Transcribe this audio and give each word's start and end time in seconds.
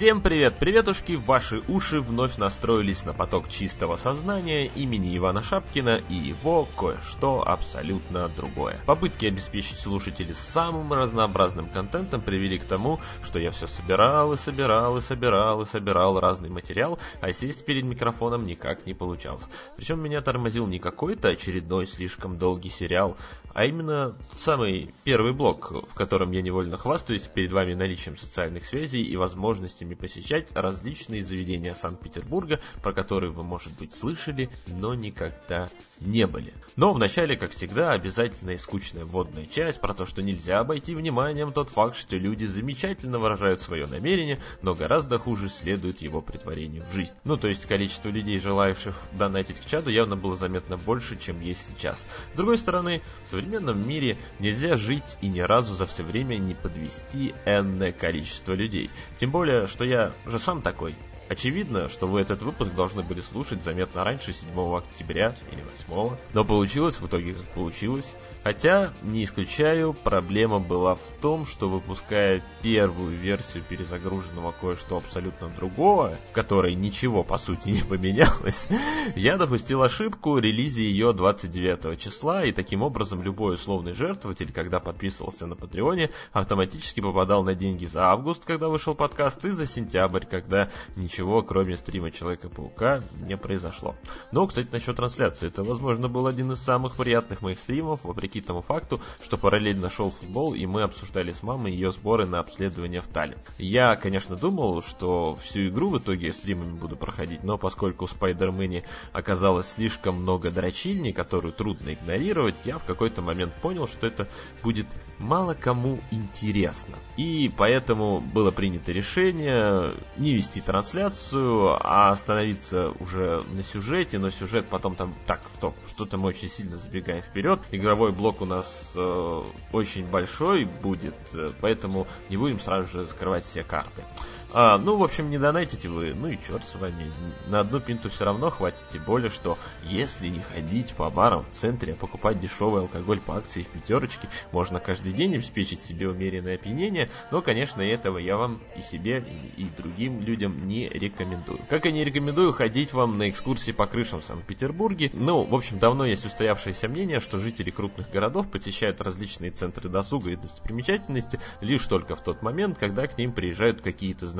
Всем 0.00 0.22
привет, 0.22 0.54
приветушки, 0.54 1.12
ваши 1.12 1.62
уши 1.68 2.00
вновь 2.00 2.38
настроились 2.38 3.04
на 3.04 3.12
поток 3.12 3.50
чистого 3.50 3.98
сознания 3.98 4.64
имени 4.64 5.14
Ивана 5.14 5.42
Шапкина 5.42 6.00
и 6.08 6.14
его 6.14 6.66
кое-что 6.78 7.46
абсолютно 7.46 8.30
другое. 8.30 8.80
Попытки 8.86 9.26
обеспечить 9.26 9.78
слушателей 9.78 10.32
самым 10.32 10.90
разнообразным 10.94 11.68
контентом 11.68 12.22
привели 12.22 12.58
к 12.58 12.64
тому, 12.64 12.98
что 13.22 13.38
я 13.38 13.50
все 13.50 13.66
собирал 13.66 14.32
и 14.32 14.38
собирал 14.38 14.96
и 14.96 15.02
собирал 15.02 15.60
и 15.60 15.66
собирал 15.66 16.18
разный 16.18 16.48
материал, 16.48 16.98
а 17.20 17.30
сесть 17.32 17.66
перед 17.66 17.84
микрофоном 17.84 18.46
никак 18.46 18.86
не 18.86 18.94
получалось. 18.94 19.44
Причем 19.76 20.00
меня 20.00 20.22
тормозил 20.22 20.66
не 20.66 20.78
какой-то 20.78 21.28
очередной 21.28 21.86
слишком 21.86 22.38
долгий 22.38 22.70
сериал, 22.70 23.18
а 23.52 23.66
именно 23.66 24.16
самый 24.38 24.94
первый 25.04 25.34
блок, 25.34 25.72
в 25.90 25.94
котором 25.94 26.30
я 26.30 26.40
невольно 26.40 26.78
хвастаюсь 26.78 27.24
перед 27.24 27.52
вами 27.52 27.74
наличием 27.74 28.16
социальных 28.16 28.64
связей 28.64 29.02
и 29.02 29.16
возможностями 29.16 29.89
посещать 29.94 30.50
различные 30.54 31.24
заведения 31.24 31.74
Санкт-Петербурга, 31.74 32.60
про 32.82 32.92
которые 32.92 33.32
вы, 33.32 33.42
может 33.42 33.76
быть, 33.78 33.94
слышали, 33.94 34.50
но 34.66 34.94
никогда 34.94 35.68
не 36.00 36.26
были. 36.26 36.52
Но 36.76 36.92
вначале, 36.92 37.36
как 37.36 37.52
всегда, 37.52 37.92
обязательная 37.92 38.54
и 38.54 38.58
скучная 38.58 39.04
вводная 39.04 39.46
часть 39.46 39.80
про 39.80 39.94
то, 39.94 40.06
что 40.06 40.22
нельзя 40.22 40.60
обойти 40.60 40.94
вниманием 40.94 41.52
тот 41.52 41.70
факт, 41.70 41.96
что 41.96 42.16
люди 42.16 42.44
замечательно 42.44 43.18
выражают 43.18 43.60
свое 43.60 43.86
намерение, 43.86 44.38
но 44.62 44.74
гораздо 44.74 45.18
хуже 45.18 45.48
следует 45.48 46.00
его 46.00 46.20
притворению 46.20 46.84
в 46.90 46.94
жизнь. 46.94 47.12
Ну, 47.24 47.36
то 47.36 47.48
есть 47.48 47.66
количество 47.66 48.08
людей, 48.08 48.38
желающих 48.38 48.94
донатить 49.12 49.60
к 49.60 49.66
чаду, 49.66 49.90
явно 49.90 50.16
было 50.16 50.36
заметно 50.36 50.76
больше, 50.76 51.18
чем 51.18 51.40
есть 51.40 51.68
сейчас. 51.68 52.04
С 52.32 52.36
другой 52.36 52.58
стороны, 52.58 53.02
в 53.26 53.30
современном 53.30 53.86
мире 53.86 54.16
нельзя 54.38 54.76
жить 54.76 55.18
и 55.20 55.28
ни 55.28 55.40
разу 55.40 55.74
за 55.74 55.86
все 55.86 56.02
время 56.02 56.36
не 56.36 56.54
подвести 56.54 57.34
энное 57.44 57.92
количество 57.92 58.52
людей. 58.52 58.90
Тем 59.18 59.30
более, 59.30 59.66
что 59.66 59.79
я 59.84 60.12
же 60.26 60.38
сам 60.38 60.62
такой. 60.62 60.94
Очевидно, 61.30 61.88
что 61.88 62.08
вы 62.08 62.22
этот 62.22 62.42
выпуск 62.42 62.72
должны 62.74 63.04
были 63.04 63.20
слушать 63.20 63.62
заметно 63.62 64.02
раньше 64.02 64.32
7 64.32 64.50
октября 64.76 65.36
или 65.52 65.62
8, 65.88 66.16
но 66.34 66.44
получилось 66.44 67.00
в 67.00 67.06
итоге 67.06 67.34
как 67.34 67.46
получилось. 67.54 68.16
Хотя, 68.42 68.92
не 69.02 69.22
исключаю, 69.22 69.92
проблема 69.92 70.58
была 70.58 70.96
в 70.96 71.02
том, 71.20 71.46
что 71.46 71.68
выпуская 71.68 72.42
первую 72.62 73.16
версию 73.16 73.62
перезагруженного 73.62 74.50
кое-что 74.50 74.96
абсолютно 74.96 75.48
другого, 75.50 76.16
в 76.30 76.32
которой 76.32 76.74
ничего 76.74 77.22
по 77.22 77.36
сути 77.36 77.68
не 77.68 77.82
поменялось, 77.82 78.66
я 79.14 79.36
допустил 79.36 79.84
ошибку 79.84 80.36
релизе 80.38 80.82
ее 80.82 81.12
29 81.12 81.96
числа, 82.00 82.44
и 82.44 82.50
таким 82.50 82.82
образом 82.82 83.22
любой 83.22 83.54
условный 83.54 83.92
жертвователь, 83.92 84.52
когда 84.52 84.80
подписывался 84.80 85.46
на 85.46 85.54
Патреоне, 85.54 86.10
автоматически 86.32 87.00
попадал 87.00 87.44
на 87.44 87.54
деньги 87.54 87.84
за 87.84 88.06
август, 88.06 88.44
когда 88.44 88.68
вышел 88.68 88.96
подкаст, 88.96 89.44
и 89.44 89.50
за 89.50 89.66
сентябрь, 89.66 90.24
когда 90.24 90.70
ничего 90.96 91.19
ничего, 91.20 91.42
кроме 91.42 91.76
стрима 91.76 92.10
Человека-паука, 92.10 93.02
не 93.26 93.36
произошло. 93.36 93.94
Но, 94.32 94.46
кстати, 94.46 94.68
насчет 94.72 94.96
трансляции. 94.96 95.48
Это, 95.48 95.62
возможно, 95.62 96.08
был 96.08 96.26
один 96.26 96.52
из 96.52 96.60
самых 96.60 96.96
приятных 96.96 97.42
моих 97.42 97.58
стримов, 97.58 98.04
вопреки 98.04 98.40
тому 98.40 98.62
факту, 98.62 99.00
что 99.22 99.36
параллельно 99.36 99.90
шел 99.90 100.10
футбол, 100.10 100.54
и 100.54 100.64
мы 100.64 100.82
обсуждали 100.82 101.32
с 101.32 101.42
мамой 101.42 101.72
ее 101.72 101.92
сборы 101.92 102.24
на 102.24 102.38
обследование 102.38 103.02
в 103.02 103.08
Таллин. 103.08 103.36
Я, 103.58 103.96
конечно, 103.96 104.34
думал, 104.34 104.82
что 104.82 105.36
всю 105.36 105.68
игру 105.68 105.90
в 105.90 105.98
итоге 105.98 106.32
стримами 106.32 106.72
буду 106.72 106.96
проходить, 106.96 107.44
но 107.44 107.58
поскольку 107.58 108.06
в 108.06 108.10
Спайдермене 108.10 108.84
оказалось 109.12 109.72
слишком 109.72 110.16
много 110.16 110.50
дрочильни, 110.50 111.12
которую 111.12 111.52
трудно 111.52 111.92
игнорировать, 111.92 112.56
я 112.64 112.78
в 112.78 112.84
какой-то 112.84 113.20
момент 113.20 113.52
понял, 113.60 113.86
что 113.86 114.06
это 114.06 114.26
будет 114.62 114.86
мало 115.18 115.52
кому 115.52 116.00
интересно. 116.10 116.96
И 117.18 117.52
поэтому 117.54 118.20
было 118.20 118.50
принято 118.50 118.90
решение 118.90 119.94
не 120.16 120.32
вести 120.32 120.62
трансляцию, 120.62 121.09
трансляцию, 121.10 121.76
а 121.80 122.10
остановиться 122.10 122.92
уже 123.00 123.42
на 123.52 123.62
сюжете, 123.62 124.18
но 124.18 124.30
сюжет 124.30 124.66
потом 124.68 124.96
там, 124.96 125.14
так, 125.26 125.40
стоп, 125.56 125.74
что-то 125.88 126.18
мы 126.18 126.28
очень 126.28 126.48
сильно 126.48 126.76
забегаем 126.76 127.22
вперед. 127.22 127.60
Игровой 127.70 128.12
блок 128.12 128.40
у 128.40 128.46
нас 128.46 128.92
э, 128.96 129.44
очень 129.72 130.06
большой 130.06 130.64
будет, 130.64 131.14
э, 131.34 131.48
поэтому 131.60 132.06
не 132.28 132.36
будем 132.36 132.60
сразу 132.60 132.90
же 132.90 133.04
закрывать 133.06 133.44
все 133.44 133.62
карты. 133.62 134.04
А, 134.52 134.78
ну, 134.78 134.96
в 134.96 135.04
общем, 135.04 135.30
не 135.30 135.38
донатите 135.38 135.88
вы, 135.88 136.12
ну 136.12 136.28
и 136.28 136.36
черт 136.36 136.64
с 136.64 136.74
вами. 136.74 137.12
На 137.46 137.60
одну 137.60 137.80
пинту 137.80 138.10
все 138.10 138.24
равно 138.24 138.50
хватит, 138.50 138.82
тем 138.90 139.04
более, 139.04 139.30
что 139.30 139.56
если 139.84 140.28
не 140.28 140.40
ходить 140.40 140.94
по 140.94 141.08
барам 141.08 141.44
в 141.44 141.54
центре, 141.54 141.92
а 141.92 141.96
покупать 141.96 142.40
дешевый 142.40 142.82
алкоголь 142.82 143.20
по 143.20 143.36
акции 143.36 143.62
в 143.62 143.68
пятерочке, 143.68 144.28
можно 144.50 144.80
каждый 144.80 145.12
день 145.12 145.36
обеспечить 145.36 145.80
себе 145.80 146.08
умеренное 146.08 146.56
опьянение, 146.56 147.08
но, 147.30 147.42
конечно, 147.42 147.80
этого 147.80 148.18
я 148.18 148.36
вам 148.36 148.58
и 148.76 148.80
себе, 148.80 149.24
и, 149.56 149.62
и 149.62 149.70
другим 149.76 150.20
людям 150.20 150.66
не 150.66 150.88
рекомендую. 150.88 151.60
Как 151.68 151.86
и 151.86 151.92
не 151.92 152.04
рекомендую 152.04 152.52
ходить 152.52 152.92
вам 152.92 153.18
на 153.18 153.30
экскурсии 153.30 153.72
по 153.72 153.86
крышам 153.86 154.20
в 154.20 154.24
Санкт-Петербурге. 154.24 155.10
Ну, 155.12 155.44
в 155.44 155.54
общем, 155.54 155.78
давно 155.78 156.04
есть 156.04 156.26
устоявшееся 156.26 156.88
мнение, 156.88 157.20
что 157.20 157.38
жители 157.38 157.70
крупных 157.70 158.10
городов 158.10 158.50
посещают 158.50 159.00
различные 159.00 159.52
центры 159.52 159.88
досуга 159.88 160.30
и 160.30 160.36
достопримечательности 160.36 161.38
лишь 161.60 161.86
только 161.86 162.16
в 162.16 162.24
тот 162.24 162.42
момент, 162.42 162.78
когда 162.78 163.06
к 163.06 163.16
ним 163.16 163.32
приезжают 163.32 163.80
какие-то 163.80 164.26
знакомые, 164.26 164.39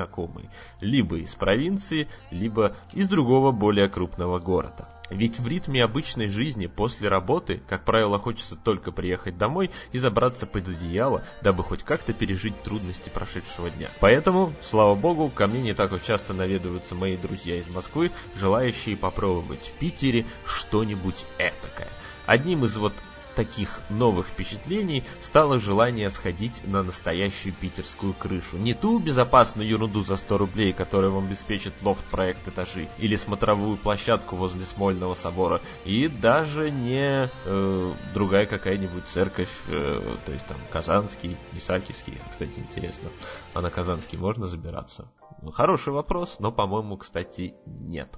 либо 0.80 1.18
из 1.18 1.34
провинции, 1.34 2.08
либо 2.30 2.76
из 2.92 3.08
другого 3.08 3.52
более 3.52 3.88
крупного 3.88 4.38
города. 4.38 4.88
Ведь 5.10 5.40
в 5.40 5.48
ритме 5.48 5.82
обычной 5.82 6.28
жизни 6.28 6.66
после 6.66 7.08
работы, 7.08 7.60
как 7.68 7.84
правило, 7.84 8.18
хочется 8.18 8.54
только 8.54 8.92
приехать 8.92 9.36
домой 9.36 9.72
и 9.90 9.98
забраться 9.98 10.46
под 10.46 10.68
одеяло, 10.68 11.24
дабы 11.42 11.64
хоть 11.64 11.82
как-то 11.82 12.12
пережить 12.12 12.62
трудности 12.62 13.08
прошедшего 13.08 13.70
дня. 13.70 13.90
Поэтому, 13.98 14.54
слава 14.62 14.94
богу, 14.94 15.28
ко 15.28 15.48
мне 15.48 15.60
не 15.60 15.74
так 15.74 15.90
уж 15.92 16.02
часто 16.02 16.32
наведываются 16.32 16.94
мои 16.94 17.16
друзья 17.16 17.56
из 17.56 17.68
Москвы, 17.68 18.12
желающие 18.36 18.96
попробовать 18.96 19.66
в 19.66 19.78
Питере 19.80 20.26
что-нибудь 20.44 21.24
этакое. 21.38 21.88
Одним 22.26 22.64
из 22.64 22.76
вот 22.76 22.92
таких 23.40 23.80
новых 23.88 24.26
впечатлений 24.26 25.02
стало 25.22 25.58
желание 25.58 26.10
сходить 26.10 26.60
на 26.66 26.82
настоящую 26.82 27.54
питерскую 27.54 28.12
крышу. 28.12 28.58
Не 28.58 28.74
ту 28.74 28.98
безопасную 28.98 29.66
ерунду 29.66 30.02
за 30.02 30.16
100 30.16 30.36
рублей, 30.36 30.74
которая 30.74 31.10
вам 31.10 31.24
обеспечит 31.24 31.72
лофт-проект 31.82 32.46
этажи, 32.48 32.90
или 32.98 33.16
смотровую 33.16 33.78
площадку 33.78 34.36
возле 34.36 34.66
Смольного 34.66 35.14
собора, 35.14 35.62
и 35.86 36.08
даже 36.08 36.70
не 36.70 37.30
э, 37.46 37.94
другая 38.12 38.44
какая-нибудь 38.44 39.06
церковь, 39.06 39.48
э, 39.68 40.16
то 40.26 40.32
есть 40.32 40.44
там 40.46 40.58
Казанский, 40.70 41.38
Исаакиевский, 41.54 42.18
кстати, 42.28 42.58
интересно, 42.58 43.08
а 43.54 43.62
на 43.62 43.70
Казанский 43.70 44.18
можно 44.18 44.48
забираться? 44.48 45.08
Хороший 45.52 45.92
вопрос, 45.92 46.36
но, 46.38 46.52
по-моему, 46.52 46.96
кстати, 46.96 47.54
нет. 47.66 48.10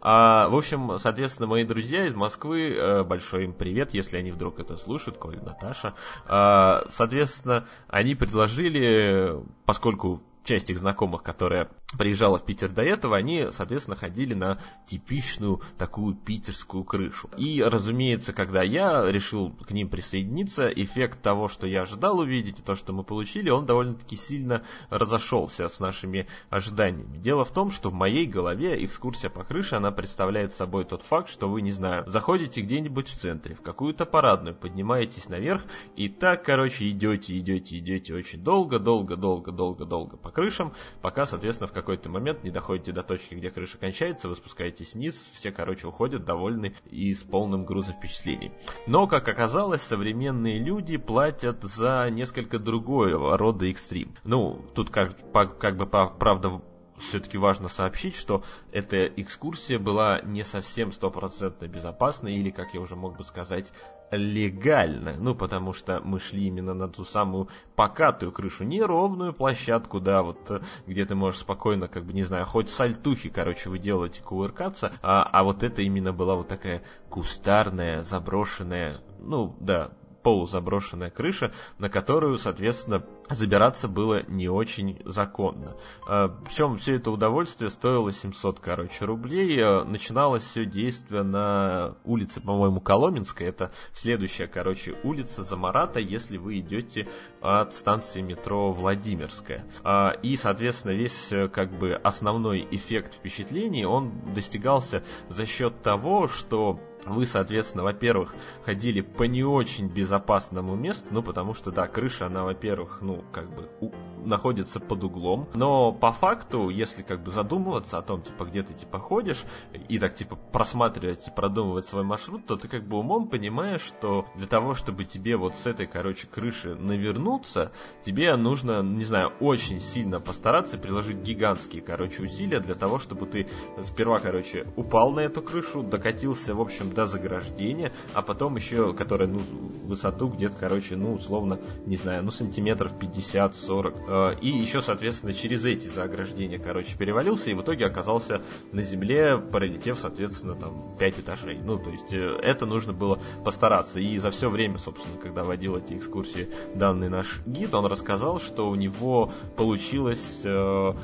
А, 0.00 0.48
в 0.48 0.56
общем, 0.56 0.98
соответственно, 0.98 1.46
мои 1.46 1.64
друзья 1.64 2.06
из 2.06 2.14
Москвы, 2.14 2.74
э, 2.74 3.04
большой 3.04 3.44
им 3.44 3.52
привет, 3.52 3.94
если 3.94 4.16
они 4.16 4.32
вдруг 4.32 4.58
это 4.58 4.76
слушают, 4.76 5.18
Коля, 5.18 5.40
Наташа. 5.40 5.94
А, 6.26 6.84
соответственно, 6.90 7.66
они 7.86 8.14
предложили, 8.14 9.40
поскольку 9.64 10.20
часть 10.44 10.70
их 10.70 10.78
знакомых, 10.78 11.22
которая 11.22 11.70
приезжала 11.98 12.38
в 12.38 12.44
Питер 12.44 12.70
до 12.70 12.82
этого, 12.82 13.16
они, 13.16 13.48
соответственно, 13.50 13.96
ходили 13.96 14.34
на 14.34 14.58
типичную 14.86 15.60
такую 15.78 16.14
питерскую 16.14 16.84
крышу. 16.84 17.30
И, 17.36 17.62
разумеется, 17.62 18.32
когда 18.32 18.62
я 18.62 19.10
решил 19.10 19.50
к 19.50 19.70
ним 19.70 19.88
присоединиться, 19.88 20.68
эффект 20.68 21.22
того, 21.22 21.48
что 21.48 21.66
я 21.66 21.82
ожидал 21.82 22.18
увидеть, 22.18 22.58
и 22.58 22.62
то, 22.62 22.74
что 22.74 22.92
мы 22.92 23.04
получили, 23.04 23.50
он 23.50 23.66
довольно-таки 23.66 24.16
сильно 24.16 24.62
разошелся 24.90 25.68
с 25.68 25.80
нашими 25.80 26.26
ожиданиями. 26.50 27.16
Дело 27.18 27.44
в 27.44 27.52
том, 27.52 27.70
что 27.70 27.90
в 27.90 27.94
моей 27.94 28.26
голове 28.26 28.84
экскурсия 28.84 29.30
по 29.30 29.44
крыше, 29.44 29.76
она 29.76 29.90
представляет 29.90 30.52
собой 30.52 30.84
тот 30.84 31.02
факт, 31.02 31.28
что 31.28 31.48
вы, 31.48 31.62
не 31.62 31.72
знаю, 31.72 32.04
заходите 32.06 32.60
где-нибудь 32.60 33.08
в 33.08 33.16
центре, 33.16 33.54
в 33.54 33.62
какую-то 33.62 34.04
парадную, 34.04 34.54
поднимаетесь 34.54 35.28
наверх, 35.28 35.62
и 35.96 36.08
так, 36.08 36.44
короче, 36.44 36.90
идете, 36.90 37.38
идете, 37.38 37.78
идете 37.78 38.14
очень 38.14 38.42
долго, 38.42 38.78
долго, 38.78 39.16
долго, 39.16 39.52
долго, 39.52 39.84
долго 39.84 40.16
по 40.16 40.30
крышам, 40.34 40.74
пока, 41.00 41.24
соответственно, 41.24 41.68
в 41.68 41.72
какой-то 41.72 42.10
момент 42.10 42.44
не 42.44 42.50
доходите 42.50 42.92
до 42.92 43.02
точки, 43.02 43.34
где 43.34 43.50
крыша 43.50 43.78
кончается, 43.78 44.28
вы 44.28 44.34
спускаетесь 44.34 44.94
вниз, 44.94 45.26
все, 45.34 45.50
короче, 45.50 45.86
уходят 45.86 46.24
довольны 46.24 46.74
и 46.90 47.14
с 47.14 47.22
полным 47.22 47.64
грузом 47.64 47.94
впечатлений. 47.94 48.52
Но, 48.86 49.06
как 49.06 49.26
оказалось, 49.28 49.82
современные 49.82 50.58
люди 50.58 50.98
платят 50.98 51.62
за 51.62 52.08
несколько 52.10 52.58
другого 52.58 53.38
рода 53.38 53.70
экстрим. 53.70 54.14
Ну, 54.24 54.64
тут 54.74 54.90
как, 54.90 55.16
как 55.58 55.76
бы 55.76 55.86
правда 55.86 56.60
все-таки 56.98 57.38
важно 57.38 57.68
сообщить, 57.68 58.14
что 58.14 58.42
эта 58.72 59.06
экскурсия 59.06 59.78
была 59.78 60.20
не 60.22 60.44
совсем 60.44 60.92
стопроцентно 60.92 61.66
безопасной 61.66 62.34
или, 62.34 62.50
как 62.50 62.74
я 62.74 62.80
уже 62.80 62.96
мог 62.96 63.16
бы 63.16 63.24
сказать, 63.24 63.72
легально. 64.10 65.16
Ну, 65.18 65.34
потому 65.34 65.72
что 65.72 66.00
мы 66.04 66.20
шли 66.20 66.46
именно 66.46 66.74
на 66.74 66.88
ту 66.88 67.04
самую 67.04 67.48
покатую 67.76 68.32
крышу, 68.32 68.64
не 68.64 68.82
ровную 68.82 69.32
площадку, 69.32 70.00
да, 70.00 70.22
вот 70.22 70.50
э, 70.50 70.60
где 70.86 71.04
ты 71.04 71.14
можешь 71.14 71.40
спокойно, 71.40 71.88
как 71.88 72.04
бы, 72.04 72.12
не 72.12 72.22
знаю, 72.22 72.44
хоть 72.44 72.68
сальтухи, 72.68 73.30
короче, 73.30 73.70
вы 73.70 73.78
делаете 73.78 74.22
кувыркаться, 74.22 74.92
а, 75.02 75.22
а 75.22 75.44
вот 75.44 75.62
это 75.62 75.82
именно 75.82 76.12
была 76.12 76.36
вот 76.36 76.48
такая 76.48 76.82
кустарная, 77.08 78.02
заброшенная, 78.02 79.00
ну, 79.18 79.56
да, 79.60 79.92
полузаброшенная 80.24 81.10
крыша, 81.10 81.52
на 81.78 81.88
которую, 81.88 82.38
соответственно, 82.38 83.04
забираться 83.30 83.86
было 83.86 84.24
не 84.26 84.48
очень 84.48 85.00
законно. 85.04 85.76
Э, 86.08 86.28
Причем 86.44 86.78
все 86.78 86.96
это 86.96 87.12
удовольствие 87.12 87.70
стоило 87.70 88.10
700, 88.10 88.58
короче, 88.58 89.04
рублей. 89.04 89.60
Э, 89.60 89.84
начиналось 89.84 90.42
все 90.42 90.64
действие 90.64 91.22
на 91.22 91.96
улице, 92.04 92.40
по-моему, 92.40 92.80
Коломенская. 92.80 93.48
Это 93.48 93.70
следующая, 93.92 94.48
короче, 94.48 94.96
улица 95.04 95.42
Замарата, 95.42 96.00
если 96.00 96.38
вы 96.38 96.58
идете 96.58 97.06
от 97.40 97.74
станции 97.74 98.22
метро 98.22 98.72
Владимирская. 98.72 99.64
Э, 99.84 100.12
и, 100.22 100.36
соответственно, 100.36 100.92
весь 100.92 101.32
как 101.52 101.70
бы 101.78 101.94
основной 101.94 102.66
эффект 102.70 103.14
впечатлений, 103.14 103.84
он 103.84 104.32
достигался 104.34 105.04
за 105.28 105.44
счет 105.44 105.82
того, 105.82 106.28
что 106.28 106.80
вы, 107.06 107.26
соответственно, 107.26 107.84
во-первых, 107.84 108.34
ходили 108.64 109.00
по 109.00 109.24
не 109.24 109.44
очень 109.44 109.88
безопасному 109.88 110.74
месту, 110.74 111.06
ну, 111.10 111.22
потому 111.22 111.54
что, 111.54 111.70
да, 111.70 111.86
крыша, 111.86 112.26
она, 112.26 112.44
во-первых, 112.44 112.98
ну, 113.02 113.24
как 113.32 113.54
бы 113.54 113.68
у, 113.80 113.90
находится 114.24 114.80
под 114.80 115.04
углом, 115.04 115.48
но 115.54 115.92
по 115.92 116.12
факту, 116.12 116.68
если 116.68 117.02
как 117.02 117.22
бы 117.22 117.30
задумываться 117.30 117.98
о 117.98 118.02
том, 118.02 118.22
типа, 118.22 118.44
где 118.44 118.62
ты, 118.62 118.74
типа, 118.74 118.98
ходишь, 118.98 119.44
и 119.88 119.98
так, 119.98 120.14
типа, 120.14 120.36
просматривать 120.36 121.26
и 121.28 121.30
продумывать 121.30 121.84
свой 121.84 122.04
маршрут, 122.04 122.46
то 122.46 122.56
ты 122.56 122.68
как 122.68 122.84
бы 122.84 122.98
умом 122.98 123.28
понимаешь, 123.28 123.82
что 123.82 124.26
для 124.34 124.46
того, 124.46 124.74
чтобы 124.74 125.04
тебе 125.04 125.36
вот 125.36 125.54
с 125.54 125.66
этой, 125.66 125.86
короче, 125.86 126.26
крыши 126.26 126.74
навернуться, 126.74 127.72
тебе 128.02 128.34
нужно, 128.36 128.82
не 128.82 129.04
знаю, 129.04 129.32
очень 129.40 129.80
сильно 129.80 130.20
постараться, 130.20 130.78
приложить 130.78 131.18
гигантские, 131.18 131.82
короче, 131.82 132.22
усилия 132.22 132.60
для 132.60 132.74
того, 132.74 132.98
чтобы 132.98 133.26
ты 133.26 133.48
сперва, 133.82 134.18
короче, 134.18 134.66
упал 134.76 135.12
на 135.12 135.20
эту 135.20 135.42
крышу, 135.42 135.82
докатился, 135.82 136.54
в 136.54 136.60
общем, 136.60 136.93
до 136.94 137.06
заграждения, 137.06 137.92
а 138.14 138.22
потом 138.22 138.56
еще, 138.56 138.94
которая, 138.94 139.28
ну, 139.28 139.40
высоту 139.84 140.28
где-то, 140.28 140.56
короче, 140.58 140.96
ну, 140.96 141.14
условно, 141.14 141.58
не 141.86 141.96
знаю, 141.96 142.22
ну, 142.22 142.30
сантиметров 142.30 142.92
50-40. 142.98 144.34
Э, 144.34 144.38
и 144.40 144.48
еще, 144.48 144.80
соответственно, 144.80 145.34
через 145.34 145.64
эти 145.64 145.88
заграждения, 145.88 146.58
короче, 146.58 146.96
перевалился 146.96 147.50
и 147.50 147.54
в 147.54 147.62
итоге 147.62 147.86
оказался 147.86 148.42
на 148.72 148.82
земле, 148.82 149.36
пролетев, 149.38 149.98
соответственно, 149.98 150.54
там, 150.54 150.94
5 150.98 151.18
этажей. 151.18 151.58
Ну, 151.62 151.78
то 151.78 151.90
есть, 151.90 152.12
э, 152.12 152.38
это 152.42 152.64
нужно 152.66 152.92
было 152.92 153.18
постараться. 153.44 154.00
И 154.00 154.18
за 154.18 154.30
все 154.30 154.48
время, 154.48 154.78
собственно, 154.78 155.18
когда 155.20 155.44
водил 155.44 155.76
эти 155.76 155.94
экскурсии 155.94 156.48
данный 156.74 157.08
наш 157.08 157.40
гид, 157.44 157.74
он 157.74 157.86
рассказал, 157.86 158.40
что 158.40 158.70
у 158.70 158.74
него 158.74 159.32
получилось 159.56 160.44
Э, 160.44 160.94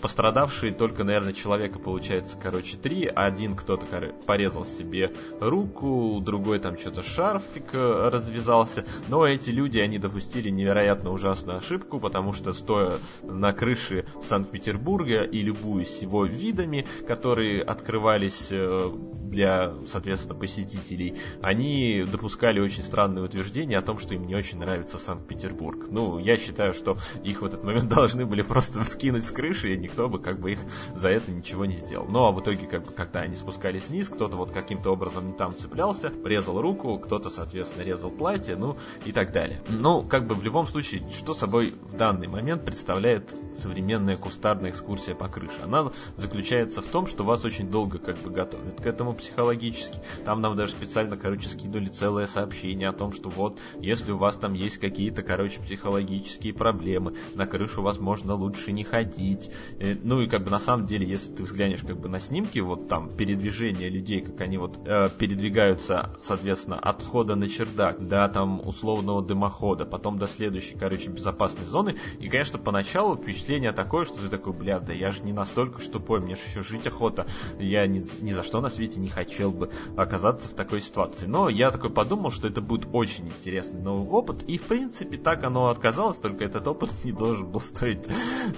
пострадавшие 0.00 0.72
только, 0.72 1.04
наверное, 1.04 1.32
человека 1.32 1.78
получается, 1.78 2.36
короче, 2.40 2.76
три. 2.76 3.06
Один 3.06 3.54
кто-то 3.54 3.86
порезал 4.26 4.64
себе 4.64 5.12
руку, 5.40 6.20
другой 6.20 6.58
там 6.58 6.78
что-то 6.78 7.02
шарфик 7.02 7.74
э, 7.74 8.08
развязался. 8.08 8.84
Но 9.08 9.26
эти 9.26 9.50
люди, 9.50 9.78
они 9.78 9.98
допустили 9.98 10.50
невероятно 10.50 11.10
ужасную 11.10 11.58
ошибку, 11.58 12.00
потому 12.00 12.32
что 12.32 12.52
стоя 12.52 12.96
на 13.22 13.52
крыше 13.52 14.06
Санкт-Петербурга 14.22 15.22
и 15.22 15.40
любуясь 15.42 16.02
его 16.02 16.24
видами, 16.24 16.86
которые 17.06 17.62
открывались 17.62 18.48
э, 18.50 18.90
для, 19.30 19.74
соответственно, 19.90 20.34
посетителей, 20.34 21.14
они 21.40 22.04
допускали 22.10 22.60
очень 22.60 22.82
странные 22.82 23.24
утверждения 23.24 23.78
о 23.78 23.82
том, 23.82 23.98
что 23.98 24.14
им 24.14 24.26
не 24.26 24.34
очень 24.34 24.58
нравится 24.58 24.98
Санкт-Петербург. 24.98 25.86
Ну, 25.90 26.18
я 26.18 26.36
считаю, 26.36 26.74
что 26.74 26.98
их 27.22 27.42
в 27.42 27.44
этот 27.44 27.64
момент 27.64 27.88
должны 27.94 28.26
были 28.26 28.42
просто 28.42 28.82
скинуть 28.84 29.24
с 29.24 29.30
крыши, 29.30 29.59
крыши, 29.60 29.74
и 29.74 29.78
никто 29.78 30.08
бы 30.08 30.18
как 30.18 30.40
бы 30.40 30.52
их 30.52 30.58
за 30.94 31.08
это 31.10 31.30
ничего 31.30 31.64
не 31.64 31.76
сделал. 31.76 32.06
Ну 32.08 32.24
а 32.24 32.32
в 32.32 32.40
итоге, 32.40 32.66
как 32.66 32.84
бы, 32.84 32.92
когда 32.92 33.20
они 33.20 33.34
спускались 33.34 33.88
вниз, 33.88 34.08
кто-то 34.08 34.36
вот 34.36 34.50
каким-то 34.50 34.90
образом 34.90 35.26
не 35.28 35.32
там 35.32 35.56
цеплялся, 35.56 36.12
резал 36.24 36.60
руку, 36.60 36.98
кто-то, 36.98 37.30
соответственно, 37.30 37.84
резал 37.84 38.10
платье, 38.10 38.56
ну 38.56 38.76
и 39.04 39.12
так 39.12 39.32
далее. 39.32 39.62
Ну, 39.68 40.02
как 40.02 40.26
бы 40.26 40.34
в 40.34 40.42
любом 40.42 40.66
случае, 40.66 41.02
что 41.12 41.34
собой 41.34 41.74
в 41.82 41.96
данный 41.96 42.28
момент 42.28 42.64
представляет 42.64 43.34
современная 43.54 44.16
кустарная 44.16 44.70
экскурсия 44.70 45.14
по 45.14 45.28
крыше? 45.28 45.58
Она 45.62 45.90
заключается 46.16 46.82
в 46.82 46.86
том, 46.86 47.06
что 47.06 47.24
вас 47.24 47.44
очень 47.44 47.70
долго 47.70 47.98
как 47.98 48.18
бы 48.18 48.30
готовят 48.30 48.80
к 48.80 48.86
этому 48.86 49.14
психологически. 49.14 49.98
Там 50.24 50.40
нам 50.40 50.56
даже 50.56 50.72
специально, 50.72 51.16
короче, 51.16 51.48
скинули 51.48 51.86
целое 51.86 52.26
сообщение 52.26 52.88
о 52.88 52.92
том, 52.92 53.12
что 53.12 53.28
вот, 53.28 53.58
если 53.80 54.12
у 54.12 54.16
вас 54.16 54.36
там 54.36 54.54
есть 54.54 54.78
какие-то, 54.78 55.22
короче, 55.22 55.60
психологические 55.60 56.54
проблемы, 56.54 57.14
на 57.34 57.46
крышу, 57.46 57.82
возможно, 57.82 58.34
лучше 58.34 58.72
не 58.72 58.84
ходить, 58.84 59.39
Э, 59.78 59.94
ну 60.02 60.20
и 60.20 60.26
как 60.26 60.44
бы 60.44 60.50
на 60.50 60.58
самом 60.58 60.86
деле, 60.86 61.06
если 61.06 61.32
ты 61.32 61.44
взглянешь 61.44 61.80
как 61.80 61.98
бы 61.98 62.08
на 62.08 62.20
снимки, 62.20 62.58
вот 62.58 62.88
там 62.88 63.08
передвижение 63.08 63.88
людей, 63.88 64.20
как 64.20 64.40
они 64.40 64.58
вот 64.58 64.78
э, 64.84 65.08
передвигаются, 65.18 66.10
соответственно, 66.20 66.78
от 66.78 67.02
входа 67.02 67.34
на 67.34 67.48
чердак 67.48 68.06
до 68.06 68.28
там 68.28 68.66
условного 68.66 69.22
дымохода, 69.22 69.84
потом 69.84 70.18
до 70.18 70.26
следующей, 70.26 70.76
короче, 70.76 71.10
безопасной 71.10 71.66
зоны. 71.66 71.96
И, 72.18 72.28
конечно, 72.28 72.58
поначалу 72.58 73.16
впечатление 73.16 73.72
такое, 73.72 74.04
что 74.04 74.20
ты 74.20 74.28
такой, 74.28 74.52
бля, 74.52 74.80
да 74.80 74.92
я 74.92 75.10
же 75.10 75.22
не 75.22 75.32
настолько 75.32 75.80
что 75.80 76.00
тупой, 76.00 76.20
мне 76.20 76.34
же 76.34 76.42
еще 76.48 76.62
жить 76.62 76.86
охота, 76.86 77.26
я 77.58 77.86
ни, 77.86 78.02
ни 78.22 78.32
за 78.32 78.42
что 78.42 78.60
на 78.60 78.70
свете 78.70 79.00
не 79.00 79.08
хотел 79.08 79.50
бы 79.50 79.70
оказаться 79.96 80.48
в 80.48 80.54
такой 80.54 80.80
ситуации. 80.80 81.26
Но 81.26 81.48
я 81.48 81.70
такой 81.70 81.90
подумал, 81.90 82.30
что 82.30 82.48
это 82.48 82.60
будет 82.60 82.88
очень 82.92 83.26
интересный 83.26 83.80
новый 83.80 84.08
опыт, 84.08 84.42
и 84.44 84.58
в 84.58 84.62
принципе 84.62 85.18
так 85.18 85.44
оно 85.44 85.68
отказалось, 85.68 86.18
только 86.18 86.44
этот 86.44 86.66
опыт 86.66 86.90
не 87.04 87.12
должен 87.12 87.46
был 87.46 87.60
стоить 87.60 88.08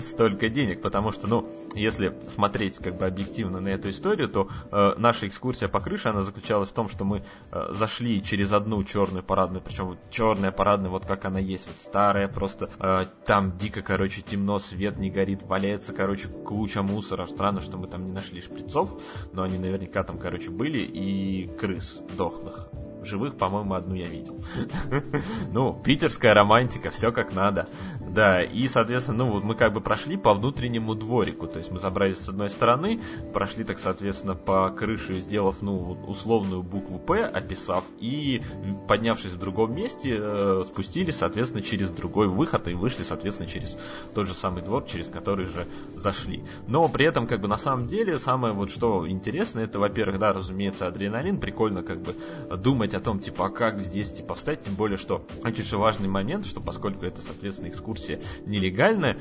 столько 0.01 0.49
денег, 0.49 0.72
потому 0.81 1.13
что, 1.13 1.27
ну, 1.27 1.49
если 1.75 2.17
смотреть 2.29 2.79
как 2.79 2.97
бы 2.97 3.07
объективно 3.07 3.61
на 3.61 3.69
эту 3.69 3.91
историю, 3.91 4.29
то 4.29 4.49
э, 4.71 4.95
наша 4.97 5.29
экскурсия 5.29 5.69
по 5.69 5.81
крыше, 5.81 6.09
она 6.09 6.23
заключалась 6.23 6.71
в 6.71 6.73
том, 6.73 6.89
что 6.89 7.05
мы 7.05 7.23
э, 7.51 7.69
зашли 7.73 8.23
через 8.23 8.53
одну 8.53 8.83
черную 8.85 9.23
парадную, 9.23 9.63
причем 9.63 9.87
вот 9.89 9.99
черная 10.11 10.53
парадная, 10.53 10.91
вот 10.91 11.07
как 11.07 11.25
она 11.25 11.41
есть, 11.41 11.67
вот 11.67 11.77
старая, 11.79 12.29
просто 12.29 12.71
э, 12.79 13.05
там 13.27 13.57
дико, 13.59 13.83
короче, 13.83 14.23
темно, 14.23 14.59
свет 14.59 14.97
не 14.97 15.11
горит, 15.11 15.43
валяется, 15.43 15.93
короче, 15.93 16.29
куча 16.29 16.83
мусора. 16.83 17.27
Странно, 17.27 17.61
что 17.61 17.77
мы 17.77 17.89
там 17.89 18.07
не 18.07 18.13
нашли 18.13 18.41
шприцов, 18.41 19.01
но 19.33 19.43
они 19.43 19.59
наверняка 19.59 20.03
там, 20.03 20.19
короче, 20.19 20.51
были, 20.51 20.79
и 20.79 21.49
крыс 21.59 22.01
дохлых 22.17 22.69
живых, 23.05 23.37
по-моему, 23.37 23.75
одну 23.75 23.95
я 23.95 24.07
видел. 24.07 24.43
Ну, 25.53 25.75
питерская 25.75 26.35
романтика, 26.35 26.91
все 26.91 27.13
как 27.13 27.35
надо. 27.35 27.69
Да, 28.01 28.43
и, 28.43 28.69
соответственно, 28.69 29.25
ну 29.25 29.31
вот 29.31 29.43
мы 29.43 29.55
как 29.55 29.73
бы 29.73 29.81
прошли 29.81 30.17
по 30.17 30.35
внутреннему 30.35 30.95
дворику, 30.95 31.47
то 31.47 31.59
есть 31.59 31.71
мы 31.71 31.79
забрались 31.79 32.19
с 32.19 32.29
одной 32.29 32.51
стороны, 32.51 33.01
прошли 33.33 33.65
так, 33.65 33.79
соответственно, 33.79 34.35
по 34.35 34.71
крыше, 34.71 35.15
сделав, 35.15 35.63
ну, 35.63 35.97
условную 36.07 36.63
букву 36.63 36.99
П, 36.99 37.25
описав, 37.25 37.85
и, 38.01 38.43
поднявшись 38.87 39.33
в 39.33 39.39
другом 39.39 39.75
месте, 39.75 40.17
э, 40.19 40.63
спустились, 40.67 41.17
соответственно, 41.17 41.63
через 41.63 41.91
другой 41.91 42.29
выход 42.29 42.69
и 42.69 42.75
вышли, 42.75 43.03
соответственно, 43.03 43.49
через 43.49 43.79
тот 44.15 44.27
же 44.27 44.35
самый 44.35 44.63
двор, 44.63 44.85
через 44.85 45.09
который 45.09 45.47
же 45.47 45.67
зашли. 45.97 46.45
Но 46.67 46.89
при 46.89 47.07
этом, 47.07 47.27
как 47.27 47.41
бы, 47.41 47.49
на 47.49 47.57
самом 47.57 47.87
деле, 47.87 48.19
самое 48.19 48.53
вот 48.53 48.71
что 48.71 49.09
интересно, 49.09 49.61
это, 49.61 49.79
во-первых, 49.79 50.19
да, 50.19 50.33
разумеется, 50.33 50.87
адреналин, 50.87 51.39
прикольно, 51.39 51.83
как 51.83 52.01
бы, 52.01 52.15
думать 52.59 52.92
думать 52.93 52.95
о 52.95 53.01
том, 53.01 53.21
типа, 53.21 53.47
а 53.47 53.51
как 53.51 53.81
здесь, 53.81 54.11
типа, 54.13 54.35
встать, 54.35 54.63
тем 54.63 54.75
более, 54.75 54.97
что 54.97 55.25
очень 55.45 55.77
важный 55.77 56.09
момент, 56.09 56.47
что 56.47 56.61
поскольку 56.61 57.05
это, 57.07 57.23
соответственно, 57.23 57.69
экскурсия 57.69 58.21
нелегальная, 58.47 59.19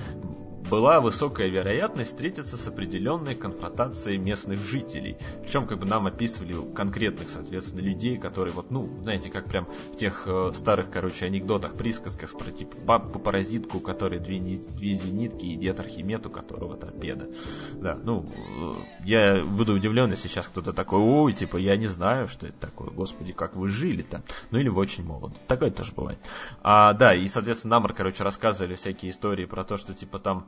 была 0.69 0.99
высокая 0.99 1.47
вероятность 1.47 2.11
встретиться 2.11 2.57
с 2.57 2.67
определенной 2.67 3.35
конфронтацией 3.35 4.17
местных 4.17 4.59
жителей. 4.59 5.17
Причем, 5.43 5.67
как 5.67 5.79
бы 5.79 5.85
нам 5.85 6.07
описывали 6.07 6.55
конкретных, 6.73 7.29
соответственно, 7.29 7.81
людей, 7.81 8.17
которые 8.17 8.53
вот, 8.53 8.71
ну, 8.71 8.89
знаете, 9.01 9.29
как 9.29 9.45
прям 9.45 9.65
в 9.65 9.97
тех 9.97 10.23
э, 10.25 10.51
старых, 10.53 10.89
короче, 10.89 11.25
анекдотах, 11.25 11.75
присказках 11.75 12.37
про 12.37 12.51
типа 12.51 12.77
бабку-паразитку, 12.85 13.77
у 13.77 13.81
которой 13.81 14.19
две, 14.19 14.39
две 14.39 14.93
зенитки, 14.93 15.45
и 15.45 15.55
дед 15.55 15.79
Архимед, 15.79 16.25
у 16.25 16.29
которого 16.29 16.77
торпеда. 16.77 17.27
Да, 17.73 17.97
ну, 18.03 18.25
э, 18.25 18.73
я 19.05 19.43
буду 19.43 19.73
удивлен, 19.73 20.11
если 20.11 20.27
сейчас 20.27 20.47
кто-то 20.47 20.73
такой, 20.73 20.99
ой, 20.99 21.33
типа, 21.33 21.57
я 21.57 21.75
не 21.77 21.87
знаю, 21.87 22.27
что 22.27 22.47
это 22.47 22.59
такое, 22.59 22.89
господи, 22.89 23.33
как 23.33 23.55
вы 23.55 23.69
жили-то. 23.69 24.23
Ну, 24.51 24.59
или 24.59 24.69
вы 24.69 24.81
очень 24.81 25.03
молоды. 25.03 25.35
Такое 25.47 25.71
тоже 25.71 25.91
бывает. 25.93 26.19
А, 26.61 26.93
да, 26.93 27.15
и, 27.15 27.27
соответственно, 27.27 27.79
нам, 27.79 27.87
короче, 27.95 28.23
рассказывали 28.23 28.75
всякие 28.75 29.11
истории 29.11 29.45
про 29.45 29.63
то, 29.63 29.77
что, 29.77 29.93
типа, 29.93 30.19
там 30.19 30.47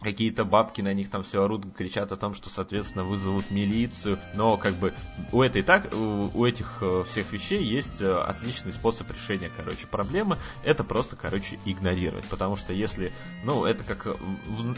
какие-то 0.00 0.44
бабки 0.44 0.80
на 0.82 0.92
них 0.92 1.10
там 1.10 1.22
все 1.22 1.42
орут, 1.42 1.64
кричат 1.74 2.12
о 2.12 2.16
том, 2.16 2.34
что, 2.34 2.50
соответственно, 2.50 3.04
вызовут 3.04 3.50
милицию. 3.50 4.18
Но 4.34 4.56
как 4.56 4.74
бы 4.74 4.94
у 5.32 5.42
этой 5.42 5.62
так, 5.62 5.92
у, 5.94 6.44
этих 6.44 6.78
э, 6.80 7.04
всех 7.08 7.32
вещей 7.32 7.62
есть 7.62 8.00
э, 8.00 8.12
отличный 8.12 8.72
способ 8.72 9.10
решения, 9.10 9.50
короче, 9.54 9.86
проблемы. 9.86 10.38
Это 10.64 10.84
просто, 10.84 11.16
короче, 11.16 11.58
игнорировать. 11.64 12.26
Потому 12.26 12.56
что 12.56 12.72
если, 12.72 13.12
ну, 13.44 13.64
это 13.64 13.84
как, 13.84 14.06
э, 14.06 14.14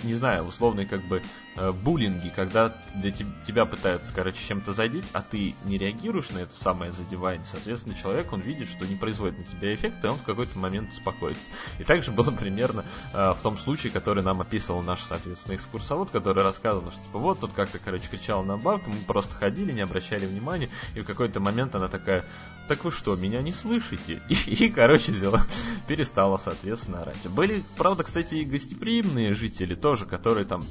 не 0.04 0.14
знаю, 0.14 0.44
условные 0.44 0.86
как 0.86 1.06
бы 1.06 1.22
буллинги, 1.82 2.28
когда 2.28 2.80
для 2.94 3.10
тебя 3.10 3.64
пытаются, 3.64 4.14
короче, 4.14 4.38
чем-то 4.46 4.72
задеть, 4.72 5.06
а 5.12 5.22
ты 5.22 5.56
не 5.64 5.76
реагируешь 5.76 6.30
на 6.30 6.38
это 6.38 6.56
самое 6.56 6.92
задевание, 6.92 7.44
соответственно, 7.44 7.96
человек, 7.96 8.32
он 8.32 8.40
видит, 8.40 8.68
что 8.68 8.86
не 8.86 8.94
производит 8.94 9.38
на 9.38 9.44
тебя 9.44 9.74
эффекта, 9.74 10.06
и 10.06 10.10
он 10.10 10.18
в 10.18 10.22
какой-то 10.22 10.56
момент 10.56 10.90
успокоится. 10.90 11.42
И 11.80 11.84
также 11.84 12.12
было 12.12 12.30
примерно 12.38 12.84
в 13.12 13.38
том 13.42 13.58
случае, 13.58 13.92
который 13.92 14.22
нам 14.22 14.40
описывал 14.40 14.82
наш 14.82 15.00
соответственно, 15.08 15.56
экскурсовод, 15.56 16.10
который 16.10 16.42
рассказывал, 16.42 16.90
что 16.92 17.02
типа 17.02 17.18
вот 17.18 17.40
тут 17.40 17.52
как-то, 17.52 17.78
короче, 17.78 18.08
кричал 18.08 18.42
на 18.44 18.56
бабку, 18.56 18.90
мы 18.90 19.00
просто 19.06 19.34
ходили, 19.34 19.72
не 19.72 19.80
обращали 19.80 20.26
внимания, 20.26 20.68
и 20.94 21.00
в 21.00 21.04
какой-то 21.04 21.40
момент 21.40 21.74
она 21.74 21.88
такая, 21.88 22.24
так 22.68 22.84
вы 22.84 22.92
что, 22.92 23.16
меня 23.16 23.42
не 23.42 23.52
слышите? 23.52 24.22
И, 24.28 24.34
и 24.64 24.68
короче, 24.68 25.12
взяла, 25.12 25.42
перестала, 25.86 26.36
соответственно, 26.36 27.02
орать. 27.02 27.26
Были, 27.30 27.64
правда, 27.76 28.04
кстати, 28.04 28.36
и 28.36 28.44
гостеприимные 28.44 29.32
жители 29.32 29.74
тоже, 29.74 30.06
которые 30.06 30.46
там 30.46 30.62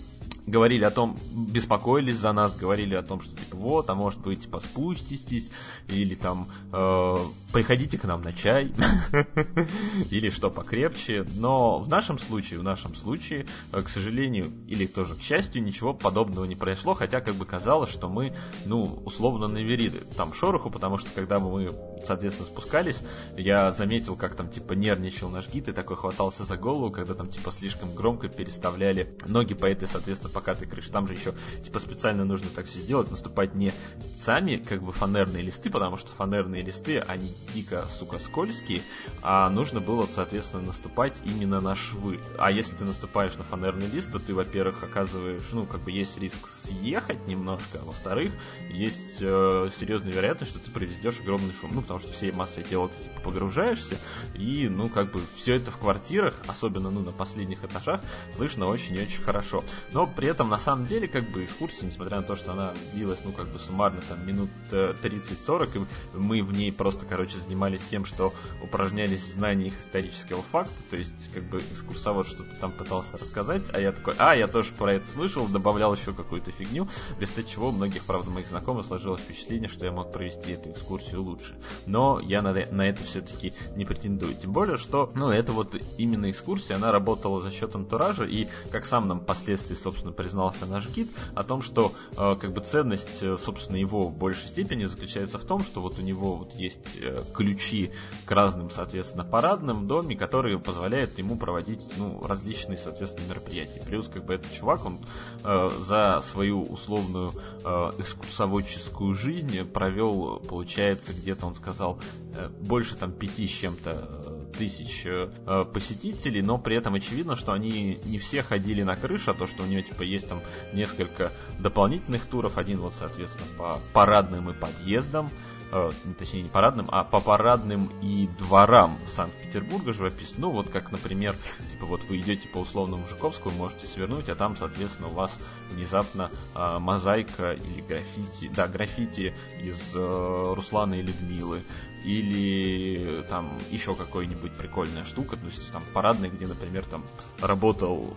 говорили 0.48 0.86
о 0.86 0.92
том, 0.92 1.18
беспокоились 1.34 2.16
за 2.16 2.32
нас, 2.32 2.56
говорили 2.56 2.96
о 2.96 3.04
том, 3.04 3.22
что 3.22 3.36
типа 3.36 3.58
вот, 3.58 3.90
а 3.90 3.96
может 3.96 4.22
быть, 4.22 4.44
типа 4.44 4.62
спуститесь, 4.62 5.52
или 5.90 6.16
там 6.16 6.48
э, 6.72 7.16
приходите 7.52 7.98
к 7.98 8.06
нам 8.06 8.22
на 8.22 8.32
чай, 8.32 8.74
или 10.10 10.30
что 10.30 10.50
покрепче. 10.50 11.26
Но 11.36 11.80
в 11.80 11.90
нашем 11.90 12.18
случае, 12.18 12.62
в 12.62 12.64
нашем 12.64 12.96
случае, 12.96 13.46
э, 13.74 13.82
к 13.82 13.90
сожалению, 13.90 14.48
или 14.68 14.88
тоже 14.88 15.16
к 15.16 15.22
счастью, 15.22 15.62
ничего 15.64 15.94
подобного 15.94 16.46
не 16.46 16.56
произошло, 16.56 16.94
хотя 16.94 17.20
как 17.20 17.36
бы 17.36 17.46
казалось, 17.46 17.92
что 17.92 18.08
мы, 18.08 18.34
ну, 18.66 19.02
условно 19.06 19.50
навели 19.50 19.90
там 20.16 20.34
шороху, 20.34 20.70
потому 20.70 20.98
что 20.98 21.10
когда 21.14 21.40
мы, 21.40 21.72
соответственно, 22.06 22.48
спускались, 22.48 23.02
я 23.36 23.72
заметил, 23.72 24.16
как 24.16 24.36
там 24.36 24.50
типа 24.50 24.74
нервничал 24.74 25.30
наш 25.30 25.48
гид 25.50 25.68
и 25.68 25.74
такой 25.74 25.98
хватался 25.98 26.44
за 26.44 26.58
голову, 26.58 26.92
когда 26.92 27.14
там 27.14 27.30
типа 27.30 27.52
слишком 27.52 27.94
громко 27.94 28.28
переставляли 28.30 29.16
ноги 29.26 29.54
по 29.54 29.66
этой, 29.66 29.88
соответственно, 29.88 30.34
покатой 30.34 30.68
крыше. 30.68 30.92
Там 30.92 31.08
же 31.08 31.14
еще 31.14 31.34
типа 31.64 31.80
специально 31.80 32.26
нужно 32.26 32.50
так 32.50 32.66
все 32.66 32.80
сделать, 32.80 33.12
наступать 33.12 33.56
не 33.56 33.74
сами 34.16 34.58
как 34.58 34.82
бы 34.82 34.92
фанерные 34.92 35.44
листы, 35.44 35.70
потому 35.70 35.98
что 35.98 36.12
фанерные 36.12 36.62
листы, 36.62 37.00
они 37.00 37.34
дико, 37.54 37.86
сука, 37.90 38.20
скользкие, 38.20 38.82
а 39.22 39.50
нужно 39.50 39.80
было, 39.80 40.06
соответственно, 40.06 40.64
наступать 40.64 41.22
именно 41.26 41.60
на 41.62 41.76
швы. 41.76 42.20
А 42.38 42.52
если 42.52 42.76
ты 42.76 42.86
наступаешь 42.86 43.36
на 43.36 43.44
фанерный 43.44 43.88
лист, 43.88 44.12
то 44.12 44.20
ты, 44.20 44.34
во-первых, 44.34 44.84
оказываешь, 44.84 45.44
ну, 45.52 45.66
как 45.66 45.82
бы 45.82 45.92
есть 45.92 46.18
риск 46.18 46.48
съехать 46.48 47.28
немножко, 47.28 47.80
а 47.82 47.86
во-вторых, 47.86 48.32
есть 48.70 49.18
э, 49.22 49.70
серьезная 49.78 50.14
вероятность, 50.14 50.52
что 50.52 50.60
ты 50.60 50.72
произведешь 50.72 51.20
огромный 51.20 51.54
шум, 51.54 51.77
ну, 51.78 51.82
потому 51.82 52.00
что 52.00 52.12
всей 52.12 52.32
массой 52.32 52.64
тела 52.64 52.90
ты, 52.90 53.04
типа, 53.04 53.22
погружаешься, 53.22 53.98
и, 54.34 54.68
ну, 54.68 54.90
как 54.90 55.12
бы, 55.12 55.22
все 55.36 55.56
это 55.56 55.70
в 55.70 55.78
квартирах, 55.78 56.34
особенно, 56.48 56.90
ну, 56.90 57.02
на 57.02 57.12
последних 57.12 57.64
этажах, 57.64 58.02
слышно 58.36 58.66
очень 58.66 58.96
и 58.96 59.02
очень 59.02 59.22
хорошо. 59.22 59.64
Но 59.94 60.08
при 60.08 60.28
этом, 60.28 60.50
на 60.50 60.58
самом 60.58 60.88
деле, 60.88 61.08
как 61.08 61.30
бы, 61.30 61.46
экскурсия, 61.46 61.86
несмотря 61.86 62.18
на 62.18 62.24
то, 62.24 62.36
что 62.36 62.54
она 62.54 62.74
длилась, 62.94 63.20
ну, 63.24 63.32
как 63.32 63.48
бы, 63.50 63.60
суммарно, 63.60 64.02
там, 64.10 64.26
минут 64.26 64.50
30-40, 64.72 65.70
э, 65.76 65.86
и 66.16 66.18
мы 66.18 66.44
в 66.44 66.52
ней 66.52 66.72
просто, 66.72 67.06
короче, 67.06 67.38
занимались 67.40 67.84
тем, 67.84 68.06
что 68.06 68.34
упражнялись 68.64 69.28
в 69.28 69.36
знаниях 69.36 69.80
исторического 69.80 70.42
факта, 70.42 70.74
то 70.90 70.98
есть, 70.98 71.32
как 71.32 71.44
бы, 71.44 71.60
экскурсовод 71.60 72.28
что-то 72.28 72.56
там 72.56 72.72
пытался 72.72 73.18
рассказать, 73.18 73.70
а 73.72 73.80
я 73.80 73.92
такой, 73.92 74.16
а, 74.18 74.36
я 74.36 74.48
тоже 74.48 74.74
про 74.74 74.94
это 74.94 75.08
слышал, 75.08 75.48
добавлял 75.48 75.94
еще 75.94 76.12
какую-то 76.12 76.52
фигню, 76.52 76.88
без 77.20 77.30
чего 77.46 77.70
у 77.70 77.72
многих, 77.72 78.04
правда, 78.06 78.32
моих 78.32 78.48
знакомых 78.48 78.88
сложилось 78.88 79.22
впечатление, 79.22 79.70
что 79.70 79.86
я 79.86 79.92
мог 79.92 80.12
провести 80.12 80.54
эту 80.54 80.72
экскурсию 80.72 81.22
лучше. 81.22 81.56
Но 81.86 82.20
я 82.20 82.42
на, 82.42 82.54
на 82.54 82.88
это 82.88 83.04
все-таки 83.04 83.54
не 83.76 83.86
претендую. 83.86 84.34
Тем 84.36 84.52
более, 84.52 84.78
что, 84.78 85.12
ну, 85.16 85.30
это 85.30 85.52
вот 85.52 85.76
именно 85.98 86.30
экскурсия, 86.30 86.76
она 86.76 86.92
работала 86.92 87.42
за 87.42 87.52
счет 87.52 87.76
антуража, 87.76 88.26
и, 88.26 88.48
как 88.72 88.86
сам 88.86 89.08
нам 89.08 89.22
впоследствии, 89.22 89.76
собственно, 89.76 90.12
признался 90.12 90.66
наш 90.66 90.90
гид, 90.90 91.10
о 91.36 91.44
том, 91.44 91.62
что, 91.62 91.94
э, 92.18 92.36
как 92.40 92.52
бы, 92.54 92.62
ценность, 92.62 93.22
э, 93.22 93.38
собственно, 93.38 93.78
его 93.78 94.08
в 94.08 94.18
большей 94.18 94.48
степени 94.48 94.86
заключается 94.86 95.38
в 95.38 95.44
том, 95.44 95.64
что 95.64 95.82
вот 95.82 96.00
у 96.00 96.02
него 96.02 96.36
вот 96.36 96.54
есть 96.54 96.98
э, 97.00 97.24
ключи 97.34 97.92
к 98.26 98.32
разным, 98.32 98.70
соответственно, 98.70 99.24
парадным 99.24 99.88
доме, 99.88 100.16
которые 100.16 100.60
позволяют 100.60 101.18
ему 101.18 101.38
проводить, 101.38 101.86
ну, 101.98 102.22
различные, 102.26 102.78
соответственно, 102.78 103.30
мероприятия. 103.30 103.82
Плюс, 103.86 104.08
как 104.08 104.26
бы, 104.26 104.36
этот 104.36 104.52
чувак, 104.54 104.86
он 104.86 105.00
э, 105.44 105.70
за 105.80 106.22
свою 106.24 106.64
условную 106.64 107.32
э, 107.64 107.92
экскурсоводческую 107.98 109.16
жизнь 109.16 109.64
провел, 109.66 110.40
получается, 110.40 111.14
где-то, 111.14 111.47
он 111.48 111.56
сказал, 111.56 112.00
э, 112.36 112.50
больше 112.62 112.96
там 112.96 113.12
пяти 113.12 113.48
с 113.48 113.52
чем-то 113.52 113.92
э, 113.92 114.58
тысяч 114.58 115.04
э, 115.06 115.66
посетителей, 115.74 116.42
но 116.42 116.58
при 116.58 116.78
этом 116.78 116.94
очевидно, 116.94 117.36
что 117.36 117.54
они 117.54 118.00
не 118.06 118.20
все 118.20 118.44
ходили 118.44 118.84
на 118.84 118.96
крышу, 118.96 119.32
а 119.32 119.34
то, 119.34 119.48
что 119.48 119.64
у 119.64 119.66
него 119.66 119.82
типа 119.82 120.04
есть 120.04 120.30
там 120.30 120.42
несколько 120.74 121.32
дополнительных 121.60 122.26
туров, 122.26 122.58
один 122.58 122.80
вот, 122.80 122.96
соответственно, 122.96 123.48
по 123.58 123.80
парадным 123.94 124.50
и 124.50 124.54
подъездам, 124.54 125.30
э, 125.72 125.92
точнее 126.18 126.44
не 126.44 126.50
парадным, 126.50 126.88
а 126.92 127.04
по 127.04 127.20
парадным 127.20 127.92
и 128.02 128.28
дворам 128.38 128.98
Санкт-Петербурга 129.08 129.94
живописно. 129.94 130.38
Ну, 130.40 130.52
вот 130.52 130.70
как, 130.70 130.92
например, 130.92 131.36
типа 131.72 131.86
вот 131.86 132.04
вы 132.06 132.20
идете 132.20 132.48
по 132.48 132.60
условному 132.60 133.08
Жуковскому, 133.08 133.56
можете 133.56 133.88
свернуть, 133.88 134.30
а 134.30 134.36
там, 134.36 134.56
соответственно, 134.56 135.10
у 135.10 135.14
вас 135.14 135.38
внезапно 135.72 136.32
э, 136.56 136.80
мозаика 136.80 137.54
или 137.54 137.82
граффити, 137.82 138.52
да, 138.54 138.68
граффити 138.68 139.34
из 139.62 139.96
э, 139.96 140.54
Руслана 140.56 140.96
и 140.96 141.02
Людмилы, 141.02 141.62
или 142.08 143.22
там 143.24 143.52
еще 143.70 143.94
какой-нибудь 143.94 144.54
прикольная 144.54 145.04
штука, 145.04 145.36
то 145.36 145.46
есть 145.46 145.72
там 145.74 145.84
парадный, 145.94 146.30
где, 146.30 146.48
например, 146.48 146.86
там 146.86 147.04
работал 147.42 148.14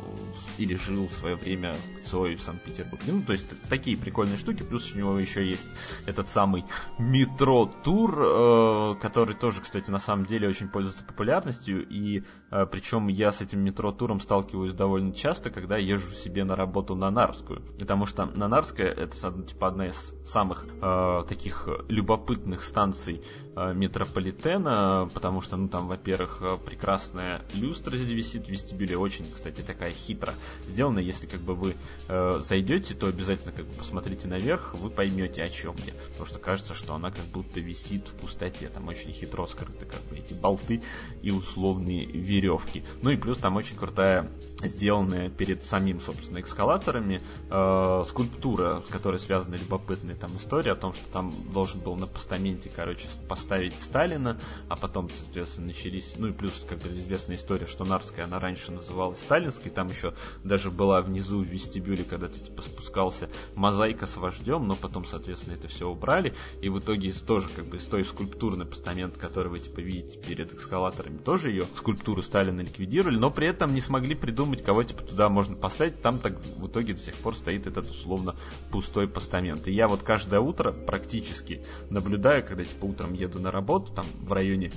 или 0.58 0.76
жил 0.76 1.08
в 1.08 1.12
свое 1.12 1.34
время 1.34 1.74
Цой 2.04 2.36
в 2.36 2.40
Санкт-Петербурге. 2.40 3.12
Ну, 3.12 3.22
то 3.22 3.32
есть 3.32 3.46
такие 3.68 3.96
прикольные 3.96 4.38
штуки, 4.38 4.62
плюс 4.62 4.92
у 4.94 4.98
него 4.98 5.18
еще 5.18 5.44
есть 5.44 5.66
этот 6.06 6.28
самый 6.28 6.64
метро-тур, 6.98 8.14
э, 8.16 8.94
который 9.02 9.34
тоже, 9.34 9.60
кстати, 9.60 9.90
на 9.90 9.98
самом 9.98 10.24
деле 10.24 10.48
очень 10.48 10.68
пользуется 10.68 11.02
популярностью, 11.02 11.84
и 11.88 12.22
э, 12.52 12.66
причем 12.66 13.08
я 13.08 13.32
с 13.32 13.40
этим 13.40 13.60
метро-туром 13.60 14.20
сталкиваюсь 14.20 14.72
довольно 14.72 15.12
часто, 15.12 15.50
когда 15.50 15.76
езжу 15.76 16.12
себе 16.12 16.44
на 16.44 16.54
работу 16.54 16.94
на 16.94 17.10
Нарвскую, 17.10 17.62
потому 17.78 18.06
что 18.06 18.26
на 18.26 18.46
Нарвская 18.46 18.88
это 18.88 19.32
типа 19.42 19.66
одна 19.66 19.88
из 19.88 20.14
самых 20.24 20.64
э, 20.80 21.22
таких 21.28 21.68
любопытных 21.88 22.62
станций 22.62 23.22
э, 23.49 23.49
метрополитена, 23.56 25.08
потому 25.12 25.40
что, 25.40 25.56
ну, 25.56 25.68
там, 25.68 25.88
во-первых, 25.88 26.38
э, 26.40 26.58
прекрасная 26.64 27.42
люстра 27.54 27.96
здесь 27.96 28.10
висит 28.10 28.46
в 28.46 28.48
вестибюле, 28.48 28.96
очень, 28.96 29.26
кстати, 29.32 29.60
такая 29.60 29.92
хитро 29.92 30.34
сделана. 30.68 30.98
Если, 30.98 31.26
как 31.26 31.40
бы, 31.40 31.54
вы 31.54 31.74
э, 32.08 32.40
зайдете, 32.42 32.94
то 32.94 33.06
обязательно, 33.06 33.52
как 33.52 33.66
бы, 33.66 33.72
посмотрите 33.74 34.28
наверх, 34.28 34.74
вы 34.74 34.90
поймете, 34.90 35.42
о 35.42 35.48
чем 35.48 35.74
я. 35.86 35.92
Потому 36.10 36.26
что 36.26 36.38
кажется, 36.38 36.74
что 36.74 36.94
она 36.94 37.10
как 37.10 37.24
будто 37.26 37.60
висит 37.60 38.08
в 38.08 38.14
пустоте. 38.14 38.68
Там 38.68 38.88
очень 38.88 39.12
хитро 39.12 39.46
скрыты, 39.46 39.86
как 39.86 40.02
бы, 40.02 40.16
эти 40.16 40.34
болты 40.34 40.82
и 41.22 41.30
условные 41.30 42.04
веревки. 42.04 42.84
Ну 43.02 43.10
и 43.10 43.16
плюс 43.16 43.38
там 43.38 43.56
очень 43.56 43.76
крутая, 43.76 44.28
сделанная 44.62 45.28
перед 45.28 45.64
самим, 45.64 46.00
собственно, 46.00 46.40
эскалаторами, 46.40 47.20
э, 47.50 48.04
скульптура, 48.06 48.82
с 48.86 48.90
которой 48.90 49.18
связана 49.18 49.56
любопытная 49.56 50.14
там 50.14 50.36
история 50.36 50.72
о 50.72 50.76
том, 50.76 50.92
что 50.92 51.04
там 51.12 51.32
должен 51.52 51.80
был 51.80 51.96
на 51.96 52.06
постаменте, 52.06 52.70
короче, 52.74 53.08
поставить 53.28 53.49
поставить 53.50 53.80
Сталина, 53.80 54.38
а 54.68 54.76
потом, 54.76 55.08
соответственно, 55.10 55.66
начались, 55.66 56.14
ну 56.16 56.28
и 56.28 56.32
плюс, 56.32 56.64
как 56.68 56.86
известная 56.86 57.34
история, 57.34 57.66
что 57.66 57.84
Нарская, 57.84 58.26
она 58.26 58.38
раньше 58.38 58.70
называлась 58.70 59.18
Сталинской, 59.18 59.72
там 59.72 59.88
еще 59.88 60.14
даже 60.44 60.70
была 60.70 61.02
внизу 61.02 61.40
в 61.40 61.48
вестибюле, 61.48 62.04
когда 62.04 62.28
ты 62.28 62.38
типа 62.38 62.62
спускался, 62.62 63.28
мозаика 63.56 64.06
с 64.06 64.16
вождем, 64.16 64.68
но 64.68 64.76
потом, 64.76 65.04
соответственно, 65.04 65.54
это 65.54 65.66
все 65.66 65.88
убрали, 65.88 66.32
и 66.62 66.68
в 66.68 66.78
итоге 66.78 67.12
тоже 67.12 67.48
как 67.48 67.64
бы 67.64 67.78
из 67.78 67.86
той 67.86 68.04
скульптурный 68.04 68.66
постамент, 68.66 69.18
который 69.18 69.48
вы 69.48 69.58
типа 69.58 69.80
видите 69.80 70.16
перед 70.20 70.54
эскалаторами, 70.54 71.18
тоже 71.18 71.50
ее 71.50 71.64
скульптуру 71.74 72.22
Сталина 72.22 72.60
ликвидировали, 72.60 73.16
но 73.16 73.32
при 73.32 73.48
этом 73.48 73.74
не 73.74 73.80
смогли 73.80 74.14
придумать, 74.14 74.62
кого 74.62 74.84
типа 74.84 75.02
туда 75.02 75.28
можно 75.28 75.56
поставить, 75.56 76.00
там 76.02 76.20
так 76.20 76.38
в 76.38 76.68
итоге 76.68 76.94
до 76.94 77.00
сих 77.00 77.16
пор 77.16 77.34
стоит 77.34 77.66
этот 77.66 77.90
условно 77.90 78.36
пустой 78.70 79.08
постамент. 79.08 79.66
И 79.66 79.72
я 79.72 79.88
вот 79.88 80.04
каждое 80.04 80.38
утро 80.38 80.70
практически 80.70 81.64
наблюдаю, 81.88 82.46
когда 82.46 82.64
типа 82.64 82.84
утром 82.84 83.12
еду 83.14 83.29
на 83.38 83.50
работу, 83.50 83.92
там 83.92 84.06
в 84.20 84.32
районе 84.32 84.72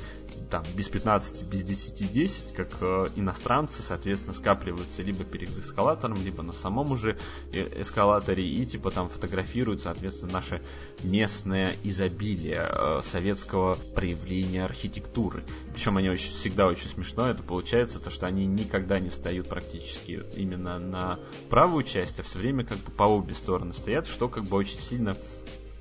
там, 0.50 0.63
без 0.75 0.88
15, 0.89 1.45
без 1.45 1.63
10, 1.63 2.12
10, 2.12 2.53
как 2.53 2.69
э, 2.81 3.07
иностранцы, 3.15 3.81
соответственно, 3.81 4.33
скапливаются 4.33 5.01
либо 5.01 5.24
перед 5.24 5.50
эскалатором, 5.57 6.24
либо 6.24 6.43
на 6.43 6.53
самом 6.53 6.91
уже 6.91 7.17
э, 7.51 7.81
эскалаторе 7.81 8.48
и 8.48 8.65
типа 8.65 8.91
там 8.91 9.10
фотографируют, 9.10 9.81
соответственно, 9.81 10.33
наше 10.33 10.62
местное 11.01 11.72
изобилие 11.83 12.69
э, 12.72 13.01
советского 13.03 13.75
проявления 13.95 14.63
архитектуры. 14.63 15.43
Причем 15.74 15.98
они 15.98 16.10
очень, 16.10 16.31
всегда 16.31 16.67
очень 16.67 16.88
смешно 16.88 17.29
это 17.29 17.41
получается, 17.41 18.00
то 18.00 18.10
что 18.10 18.27
они 18.27 18.45
никогда 18.45 19.00
не 19.00 19.10
встают 19.10 19.48
практически 19.48 20.24
именно 20.36 20.77
на 20.79 21.19
правую 21.50 21.83
часть, 21.83 22.19
а 22.19 22.24
все 22.24 22.39
время 22.39 22.63
как 22.65 22.77
бы 22.77 22.91
по 22.91 23.03
обе 23.03 23.33
стороны 23.33 23.74
стоят, 23.74 24.07
что 24.07 24.29
как 24.29 24.43
бы 24.43 24.57
очень 24.57 24.79
сильно 24.79 25.17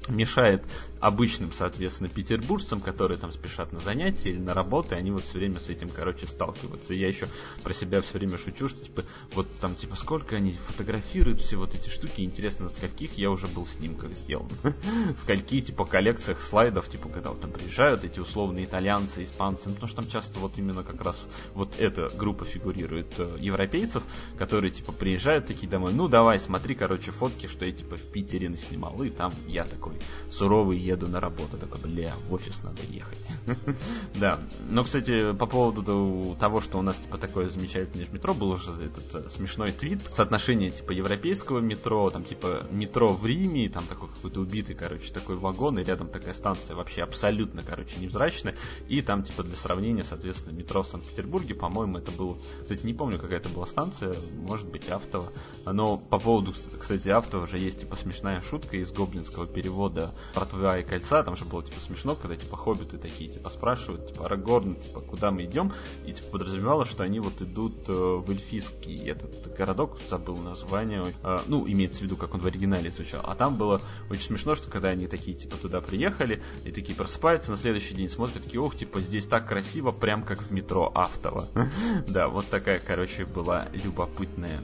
мешает 0.08 0.64
обычным, 1.02 1.50
соответственно, 1.52 2.08
петербуржцам, 2.08 2.80
которые 2.80 3.18
там 3.18 3.32
спешат 3.32 3.72
на 3.72 3.80
занятия 3.80 4.30
или 4.30 4.38
на 4.38 4.54
работу, 4.54 4.94
и 4.94 4.98
они 4.98 5.10
вот 5.10 5.24
все 5.24 5.38
время 5.38 5.58
с 5.58 5.68
этим, 5.68 5.88
короче, 5.88 6.28
сталкиваются. 6.28 6.94
И 6.94 6.98
я 6.98 7.08
еще 7.08 7.26
про 7.64 7.74
себя 7.74 8.00
все 8.00 8.18
время 8.18 8.38
шучу, 8.38 8.68
что, 8.68 8.80
типа, 8.80 9.02
вот 9.34 9.50
там, 9.60 9.74
типа, 9.74 9.96
сколько 9.96 10.36
они 10.36 10.52
фотографируют 10.52 11.40
все 11.40 11.56
вот 11.56 11.74
эти 11.74 11.88
штуки, 11.88 12.20
интересно, 12.20 12.66
на 12.66 12.70
скольких 12.70 13.18
я 13.18 13.32
уже 13.32 13.48
был 13.48 13.66
снимках 13.66 14.12
сделан. 14.12 14.48
В 14.62 15.22
скольки, 15.22 15.60
типа, 15.60 15.84
коллекциях 15.84 16.40
слайдов, 16.40 16.88
типа, 16.88 17.08
когда 17.08 17.30
вот 17.30 17.40
там 17.40 17.50
приезжают 17.50 18.04
эти 18.04 18.20
условные 18.20 18.64
итальянцы, 18.64 19.24
испанцы, 19.24 19.64
ну, 19.70 19.74
потому 19.74 19.88
что 19.88 20.02
там 20.02 20.08
часто 20.08 20.38
вот 20.38 20.56
именно 20.56 20.84
как 20.84 21.02
раз 21.02 21.26
вот 21.54 21.80
эта 21.80 22.10
группа 22.16 22.44
фигурирует 22.44 23.12
э, 23.18 23.38
европейцев, 23.40 24.04
которые, 24.38 24.70
типа, 24.70 24.92
приезжают 24.92 25.46
такие 25.46 25.68
домой, 25.68 25.92
ну, 25.92 26.06
давай, 26.06 26.38
смотри, 26.38 26.76
короче, 26.76 27.10
фотки, 27.10 27.48
что 27.48 27.64
я, 27.64 27.72
типа, 27.72 27.96
в 27.96 28.02
Питере 28.02 28.48
наснимал, 28.48 29.02
и 29.02 29.10
там 29.10 29.32
я 29.48 29.64
такой 29.64 29.96
суровый 30.30 30.91
еду 30.92 31.08
на 31.08 31.20
работу. 31.20 31.58
Такой, 31.58 31.80
бля, 31.80 32.12
в 32.28 32.34
офис 32.34 32.62
надо 32.62 32.82
ехать. 32.88 33.26
Да. 34.14 34.40
Но, 34.68 34.84
кстати, 34.84 35.32
по 35.32 35.46
поводу 35.46 36.36
того, 36.38 36.60
что 36.60 36.78
у 36.78 36.82
нас, 36.82 36.96
типа, 36.96 37.18
такое 37.18 37.48
замечательное 37.48 38.06
метро, 38.12 38.34
был 38.34 38.50
уже 38.50 38.70
этот 38.70 39.14
э, 39.14 39.28
смешной 39.30 39.72
твит. 39.72 40.00
Соотношение, 40.10 40.70
типа, 40.70 40.92
европейского 40.92 41.60
метро, 41.60 42.08
там, 42.10 42.24
типа, 42.24 42.66
метро 42.70 43.12
в 43.12 43.26
Риме, 43.26 43.68
там 43.68 43.84
такой 43.86 44.08
какой-то 44.08 44.40
убитый, 44.40 44.74
короче, 44.74 45.12
такой 45.12 45.36
вагон, 45.36 45.78
и 45.78 45.84
рядом 45.84 46.08
такая 46.08 46.34
станция 46.34 46.76
вообще 46.76 47.02
абсолютно, 47.02 47.62
короче, 47.62 47.98
невзрачная. 48.00 48.54
И 48.88 49.02
там, 49.02 49.22
типа, 49.22 49.42
для 49.42 49.56
сравнения, 49.56 50.04
соответственно, 50.04 50.54
метро 50.54 50.82
в 50.82 50.88
Санкт-Петербурге, 50.88 51.54
по-моему, 51.54 51.98
это 51.98 52.12
был... 52.12 52.38
Кстати, 52.62 52.84
не 52.84 52.94
помню, 52.94 53.18
какая 53.18 53.38
это 53.38 53.48
была 53.48 53.66
станция, 53.66 54.14
может 54.42 54.68
быть, 54.68 54.88
Автово. 54.88 55.32
Но 55.64 55.96
по 55.96 56.18
поводу, 56.18 56.52
кстати, 56.78 57.08
Автово 57.08 57.44
уже 57.44 57.58
есть, 57.58 57.80
типа, 57.80 57.96
смешная 57.96 58.40
шутка 58.40 58.76
из 58.76 58.92
гоблинского 58.92 59.46
перевода 59.46 60.14
про 60.34 60.46
два 60.46 60.81
и 60.82 60.84
кольца, 60.84 61.22
там 61.22 61.36
же 61.36 61.44
было 61.44 61.62
типа 61.62 61.80
смешно, 61.80 62.14
когда 62.14 62.36
типа 62.36 62.56
хоббиты 62.56 62.98
такие 62.98 63.30
типа 63.30 63.50
спрашивают, 63.50 64.06
типа 64.08 64.26
Арагорн, 64.26 64.76
типа 64.76 65.00
куда 65.00 65.30
мы 65.30 65.44
идем, 65.44 65.72
и 66.04 66.12
типа 66.12 66.28
подразумевало, 66.32 66.84
что 66.84 67.04
они 67.04 67.20
вот 67.20 67.40
идут 67.40 67.88
э, 67.88 67.92
в 67.92 68.30
эльфийский 68.30 69.08
этот 69.08 69.54
городок, 69.56 69.98
забыл 70.08 70.36
название, 70.36 71.14
э, 71.22 71.38
ну 71.46 71.66
имеется 71.66 72.00
в 72.00 72.02
виду, 72.02 72.16
как 72.16 72.34
он 72.34 72.40
в 72.40 72.46
оригинале 72.46 72.90
звучал, 72.90 73.22
а 73.24 73.34
там 73.34 73.56
было 73.56 73.80
очень 74.10 74.22
смешно, 74.22 74.54
что 74.54 74.70
когда 74.70 74.88
они 74.88 75.06
такие 75.06 75.36
типа 75.36 75.56
туда 75.56 75.80
приехали 75.80 76.42
и 76.64 76.72
такие 76.72 76.94
просыпаются, 76.94 77.50
на 77.50 77.56
следующий 77.56 77.94
день 77.94 78.08
смотрят, 78.08 78.42
такие, 78.42 78.60
ох, 78.60 78.76
типа 78.76 79.00
здесь 79.00 79.26
так 79.26 79.48
красиво, 79.48 79.92
прям 79.92 80.22
как 80.22 80.42
в 80.42 80.50
метро 80.50 80.90
Автово. 80.94 81.48
Да, 82.06 82.28
вот 82.28 82.46
такая, 82.48 82.78
короче, 82.78 83.24
была 83.24 83.68
любопытная 83.72 84.60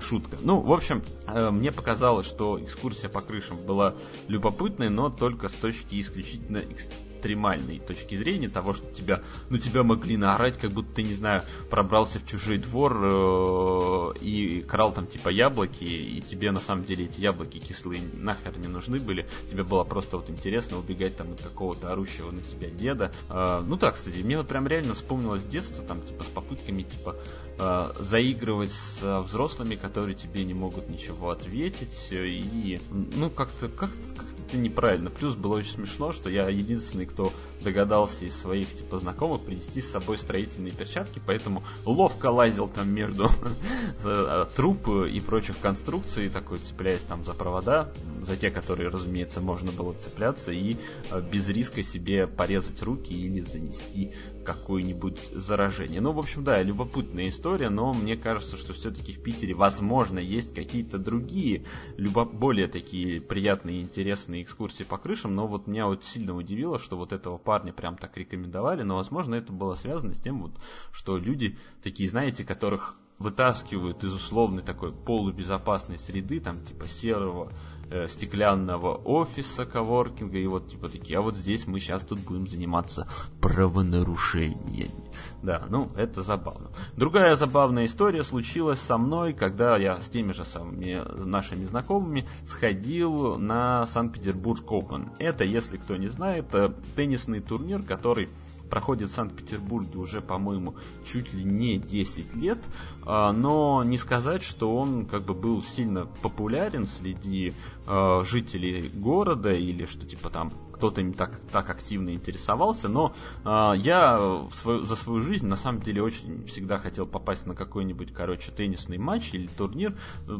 шутка. 0.00 0.38
Ну, 0.40 0.60
в 0.60 0.72
общем, 0.72 1.02
э, 1.26 1.50
мне 1.50 1.72
показалось, 1.72 2.26
что 2.26 2.62
экскурсия 2.62 3.08
по 3.08 3.20
крышам 3.20 3.58
была 3.58 3.94
любопытной, 4.28 4.88
но 4.88 5.10
только 5.10 5.48
с 5.48 5.52
точки 5.52 6.00
исключительно 6.00 6.58
экстремальной 6.58 7.80
точки 7.80 8.14
зрения 8.16 8.48
того, 8.48 8.74
что 8.74 8.86
тебя, 8.92 9.22
на 9.50 9.58
тебя 9.58 9.82
могли 9.82 10.16
наорать, 10.16 10.58
как 10.58 10.70
будто 10.70 10.94
ты, 10.94 11.02
не 11.02 11.14
знаю, 11.14 11.42
пробрался 11.70 12.18
в 12.18 12.26
чужой 12.26 12.58
двор 12.58 13.00
э, 13.02 14.12
и 14.20 14.62
крал 14.62 14.92
там 14.92 15.06
типа 15.06 15.30
яблоки, 15.30 15.84
и 15.84 16.20
тебе 16.20 16.52
на 16.52 16.60
самом 16.60 16.84
деле 16.84 17.06
эти 17.06 17.20
яблоки 17.20 17.58
кислые 17.58 18.02
нахер 18.14 18.56
не 18.58 18.68
нужны 18.68 19.00
были, 19.00 19.26
тебе 19.50 19.64
было 19.64 19.84
просто 19.84 20.18
вот 20.18 20.30
интересно 20.30 20.78
убегать 20.78 21.16
там 21.16 21.32
от 21.32 21.42
какого-то 21.42 21.92
орущего 21.92 22.30
на 22.30 22.42
тебя 22.42 22.68
деда. 22.70 23.12
Э, 23.28 23.62
ну 23.66 23.76
так, 23.76 23.94
кстати, 23.94 24.18
мне 24.18 24.38
вот 24.38 24.46
прям 24.46 24.66
реально 24.66 24.94
вспомнилось 24.94 25.44
детство, 25.44 25.82
там 25.84 26.02
типа 26.02 26.22
с 26.22 26.28
попытками 26.28 26.82
типа 26.82 27.16
э, 27.58 27.92
заигрывать 28.00 28.70
с 28.72 29.22
взрослыми, 29.22 29.74
которые 29.74 30.14
тебе 30.14 30.44
не 30.44 30.54
могут 30.54 30.88
ничего 30.88 31.30
ответить, 31.30 32.08
и 32.10 32.80
ну 32.90 33.30
как-то 33.30 33.68
как-то 33.68 34.14
как-то 34.14 34.42
это 34.46 34.56
неправильно. 34.56 35.10
Плюс 35.10 35.34
было 35.34 35.56
очень 35.56 35.72
смешно, 35.72 36.12
что 36.12 36.28
я 36.30 36.48
единственный, 36.48 37.06
кто 37.06 37.32
догадался 37.62 38.24
из 38.24 38.36
своих 38.36 38.74
типа 38.74 38.98
знакомых 38.98 39.42
принести 39.42 39.80
с 39.80 39.90
собой 39.90 40.18
строительные 40.18 40.72
перчатки, 40.72 41.20
поэтому 41.24 41.62
ловко 41.84 42.30
лазил 42.30 42.68
там 42.68 42.88
между 42.90 43.28
э, 44.04 44.46
труп 44.54 44.88
и 44.88 45.20
прочих 45.20 45.58
конструкций, 45.58 46.28
такой 46.28 46.58
цепляясь 46.58 47.02
там 47.02 47.24
за 47.24 47.34
провода, 47.34 47.92
за 48.22 48.36
те, 48.36 48.50
которые, 48.50 48.88
разумеется, 48.88 49.40
можно 49.40 49.72
было 49.72 49.92
цепляться 49.94 50.52
и 50.52 50.76
э, 51.10 51.20
без 51.20 51.48
риска 51.48 51.82
себе 51.82 52.26
порезать 52.26 52.82
руки 52.82 53.12
или 53.12 53.40
занести 53.40 54.12
какое-нибудь 54.44 55.30
заражение. 55.32 56.00
Ну, 56.00 56.12
в 56.12 56.18
общем, 56.18 56.44
да, 56.44 56.62
любопытная 56.62 57.28
история, 57.28 57.68
но 57.68 57.92
мне 57.92 58.16
кажется, 58.16 58.56
что 58.56 58.72
все-таки 58.72 59.12
в 59.12 59.22
Питере, 59.22 59.54
возможно, 59.54 60.18
есть 60.18 60.54
какие-то 60.54 60.98
другие, 60.98 61.64
любо... 61.96 62.24
более 62.24 62.68
такие 62.68 63.20
приятные 63.20 63.80
интересные 63.80 64.42
экскурсии 64.42 64.84
по 64.84 64.98
крышам, 64.98 65.34
но 65.34 65.46
вот 65.46 65.66
меня 65.66 65.86
вот 65.86 66.04
сильно 66.04 66.34
удивило, 66.34 66.78
что 66.78 66.96
вот 66.96 67.12
этого 67.12 67.38
парня 67.46 67.72
прям 67.72 67.96
так 67.96 68.16
рекомендовали, 68.18 68.82
но, 68.82 68.96
возможно, 68.96 69.36
это 69.36 69.52
было 69.52 69.74
связано 69.74 70.12
с 70.12 70.20
тем, 70.20 70.42
вот, 70.42 70.52
что 70.92 71.16
люди 71.16 71.56
такие, 71.82 72.10
знаете, 72.10 72.44
которых 72.44 72.96
вытаскивают 73.18 74.04
из 74.04 74.12
условной 74.12 74.62
такой 74.62 74.92
полубезопасной 74.92 75.96
среды, 75.96 76.40
там 76.40 76.62
типа 76.62 76.86
серого 76.86 77.52
э, 77.90 78.08
стеклянного 78.08 78.94
офиса 78.94 79.64
коворкинга, 79.66 80.38
и 80.38 80.46
вот 80.46 80.68
типа 80.68 80.88
такие, 80.88 81.18
а 81.18 81.22
вот 81.22 81.36
здесь 81.36 81.66
мы 81.66 81.80
сейчас 81.80 82.04
тут 82.04 82.20
будем 82.20 82.46
заниматься 82.46 83.08
правонарушениями. 83.40 85.10
Да, 85.42 85.64
ну, 85.68 85.90
это 85.96 86.22
забавно. 86.22 86.70
Другая 86.96 87.34
забавная 87.34 87.86
история 87.86 88.22
случилась 88.22 88.80
со 88.80 88.98
мной, 88.98 89.32
когда 89.32 89.76
я 89.76 90.00
с 90.00 90.08
теми 90.08 90.32
же 90.32 90.44
самыми 90.44 91.02
нашими 91.24 91.64
знакомыми 91.64 92.26
сходил 92.46 93.38
на 93.38 93.86
Санкт-Петербург 93.86 94.64
Open. 94.70 95.12
Это, 95.18 95.44
если 95.44 95.76
кто 95.76 95.96
не 95.96 96.08
знает, 96.08 96.54
э, 96.54 96.72
теннисный 96.96 97.40
турнир, 97.40 97.82
который 97.82 98.28
проходит 98.68 99.10
в 99.10 99.14
Санкт-Петербурге 99.14 99.98
уже, 99.98 100.20
по-моему, 100.20 100.76
чуть 101.04 101.32
ли 101.32 101.44
не 101.44 101.78
10 101.78 102.34
лет, 102.34 102.58
а, 103.04 103.32
но 103.32 103.82
не 103.84 103.98
сказать, 103.98 104.42
что 104.42 104.76
он 104.76 105.06
как 105.06 105.24
бы 105.24 105.34
был 105.34 105.62
сильно 105.62 106.06
популярен 106.22 106.86
среди 106.86 107.52
а, 107.86 108.24
жителей 108.24 108.90
города 108.94 109.52
или 109.52 109.84
что 109.84 110.06
типа 110.06 110.30
там 110.30 110.50
кто-то 110.76 111.00
им 111.00 111.12
так, 111.12 111.38
так 111.50 111.70
активно 111.70 112.12
интересовался, 112.14 112.88
но 112.88 113.14
э, 113.44 113.72
я 113.78 114.18
в 114.18 114.54
свою, 114.54 114.82
за 114.82 114.94
свою 114.94 115.22
жизнь 115.22 115.46
на 115.46 115.56
самом 115.56 115.80
деле 115.80 116.02
очень 116.02 116.44
всегда 116.46 116.76
хотел 116.76 117.06
попасть 117.06 117.46
на 117.46 117.54
какой-нибудь, 117.54 118.12
короче, 118.12 118.52
теннисный 118.52 118.98
матч 118.98 119.32
или 119.32 119.46
турнир, 119.46 119.94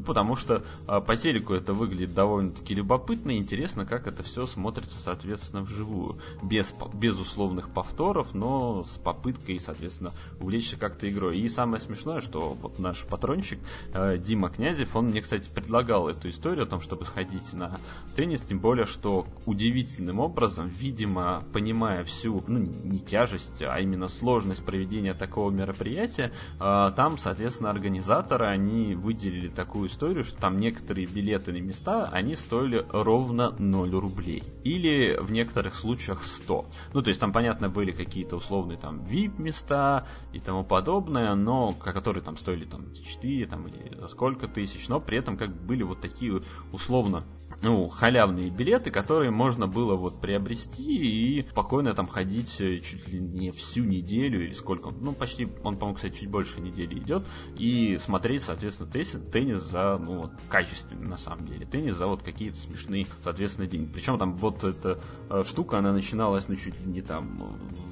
потому 0.07 0.37
что 0.37 0.63
э, 0.87 1.01
по 1.01 1.17
телеку 1.17 1.55
это 1.55 1.73
выглядит 1.73 2.15
довольно-таки 2.15 2.75
любопытно 2.75 3.33
и 3.33 3.39
интересно, 3.39 3.87
как 3.87 4.07
это 4.07 4.23
все 4.23 4.47
смотрится, 4.47 5.01
соответственно, 5.01 5.63
вживую. 5.63 6.17
Без, 6.43 6.75
без 6.93 7.19
условных 7.19 7.71
повторов, 7.71 8.35
но 8.35 8.85
с 8.85 8.99
попыткой, 8.99 9.59
соответственно, 9.59 10.13
увлечься 10.39 10.77
как-то 10.77 11.09
игрой. 11.09 11.39
И 11.39 11.49
самое 11.49 11.81
смешное, 11.81 12.21
что 12.21 12.55
вот 12.61 12.79
наш 12.79 13.05
патрончик 13.05 13.59
э, 13.95 14.19
Дима 14.19 14.51
Князев, 14.51 14.95
он 14.95 15.07
мне, 15.07 15.23
кстати, 15.23 15.49
предлагал 15.49 16.09
эту 16.09 16.29
историю 16.29 16.65
о 16.65 16.67
том, 16.67 16.81
чтобы 16.83 17.07
сходить 17.07 17.53
на 17.55 17.79
теннис, 18.15 18.43
тем 18.43 18.59
более, 18.59 18.85
что 18.85 19.27
удивительным 19.47 20.21
образом, 20.21 20.26
видимо, 20.67 21.45
понимая 21.53 22.05
всю, 22.05 22.43
ну, 22.47 22.59
не 22.59 22.99
тяжесть, 22.99 23.63
а 23.63 23.79
именно 23.81 24.09
сложность 24.09 24.65
проведения 24.65 25.15
такого 25.15 25.51
мероприятия, 25.51 26.33
а, 26.59 26.91
там, 26.93 27.19
соответственно, 27.19 27.71
организаторы, 27.71 28.47
они 28.47 28.95
выделили 28.95 29.49
такую 29.49 29.89
историю, 29.89 30.25
что 30.25 30.39
там 30.41 30.61
некоторые 30.61 31.07
билеты 31.07 31.53
на 31.53 31.59
места, 31.59 32.09
они 32.13 32.37
стоили 32.37 32.85
ровно 32.91 33.55
0 33.59 33.91
рублей. 33.91 34.43
Или 34.65 35.17
в 35.21 35.31
некоторых 35.31 35.75
случаях 35.75 36.23
100. 36.23 36.67
Ну, 36.93 37.03
то 37.03 37.09
есть 37.09 37.21
там, 37.21 37.33
понятно, 37.33 37.69
были 37.69 37.93
какие-то 37.93 38.37
условные 38.37 38.79
там 38.79 39.01
VIP 39.01 39.41
места 39.41 40.07
и 40.33 40.39
тому 40.39 40.65
подобное, 40.65 41.35
но 41.35 41.73
которые 41.73 42.23
там 42.23 42.37
стоили 42.37 42.65
там 42.65 42.93
4 42.93 43.47
там, 43.47 43.67
или 43.69 44.07
сколько 44.09 44.49
тысяч, 44.49 44.89
но 44.89 45.01
при 45.01 45.19
этом 45.19 45.37
как 45.37 45.51
были 45.51 45.83
вот 45.83 46.01
такие 46.01 46.43
условно 46.73 47.25
ну, 47.63 47.89
халявные 47.89 48.51
билеты, 48.51 48.91
которые 48.91 49.31
можно 49.31 49.67
было 49.67 49.97
вот 49.97 50.21
приобрести 50.21 51.39
и 51.39 51.43
спокойно 51.43 51.95
там 51.95 52.07
ходить 52.07 52.61
э, 52.61 52.81
чуть 52.81 53.09
ли 53.09 53.19
не 53.19 53.51
всю 53.51 53.85
неделю 53.85 54.45
или 54.45 54.53
сколько, 54.53 54.91
ну, 54.91 55.13
почти, 55.13 55.49
он, 55.63 55.77
по-моему, 55.77 55.95
кстати, 55.95 56.21
чуть 56.21 56.29
больше 56.29 56.61
недели 56.61 56.99
идет, 56.99 57.27
и 57.57 57.99
смотреть, 57.99 58.43
соответственно, 58.43 58.91
теннис, 58.91 59.17
теннис 59.33 59.63
за, 59.63 59.99
ну, 59.99 60.23
вот, 60.23 60.33
качественный, 60.49 61.09
на 61.09 61.17
самом 61.17 61.47
деле, 61.47 61.67
теннис 61.67 61.97
за 61.97 62.07
вот 62.07 62.23
какие-то 62.23 62.59
смешные, 62.59 63.07
соответственно, 63.23 63.67
деньги. 63.67 63.91
Причем 63.93 64.19
там 64.19 64.37
вот 64.37 64.65
эта 64.65 65.01
э, 65.31 65.45
штука, 65.45 65.79
она 65.79 65.93
начиналась, 65.93 66.49
ну, 66.49 66.57
чуть 66.57 66.79
ли 66.85 66.93
не 66.93 67.01
там 67.01 67.39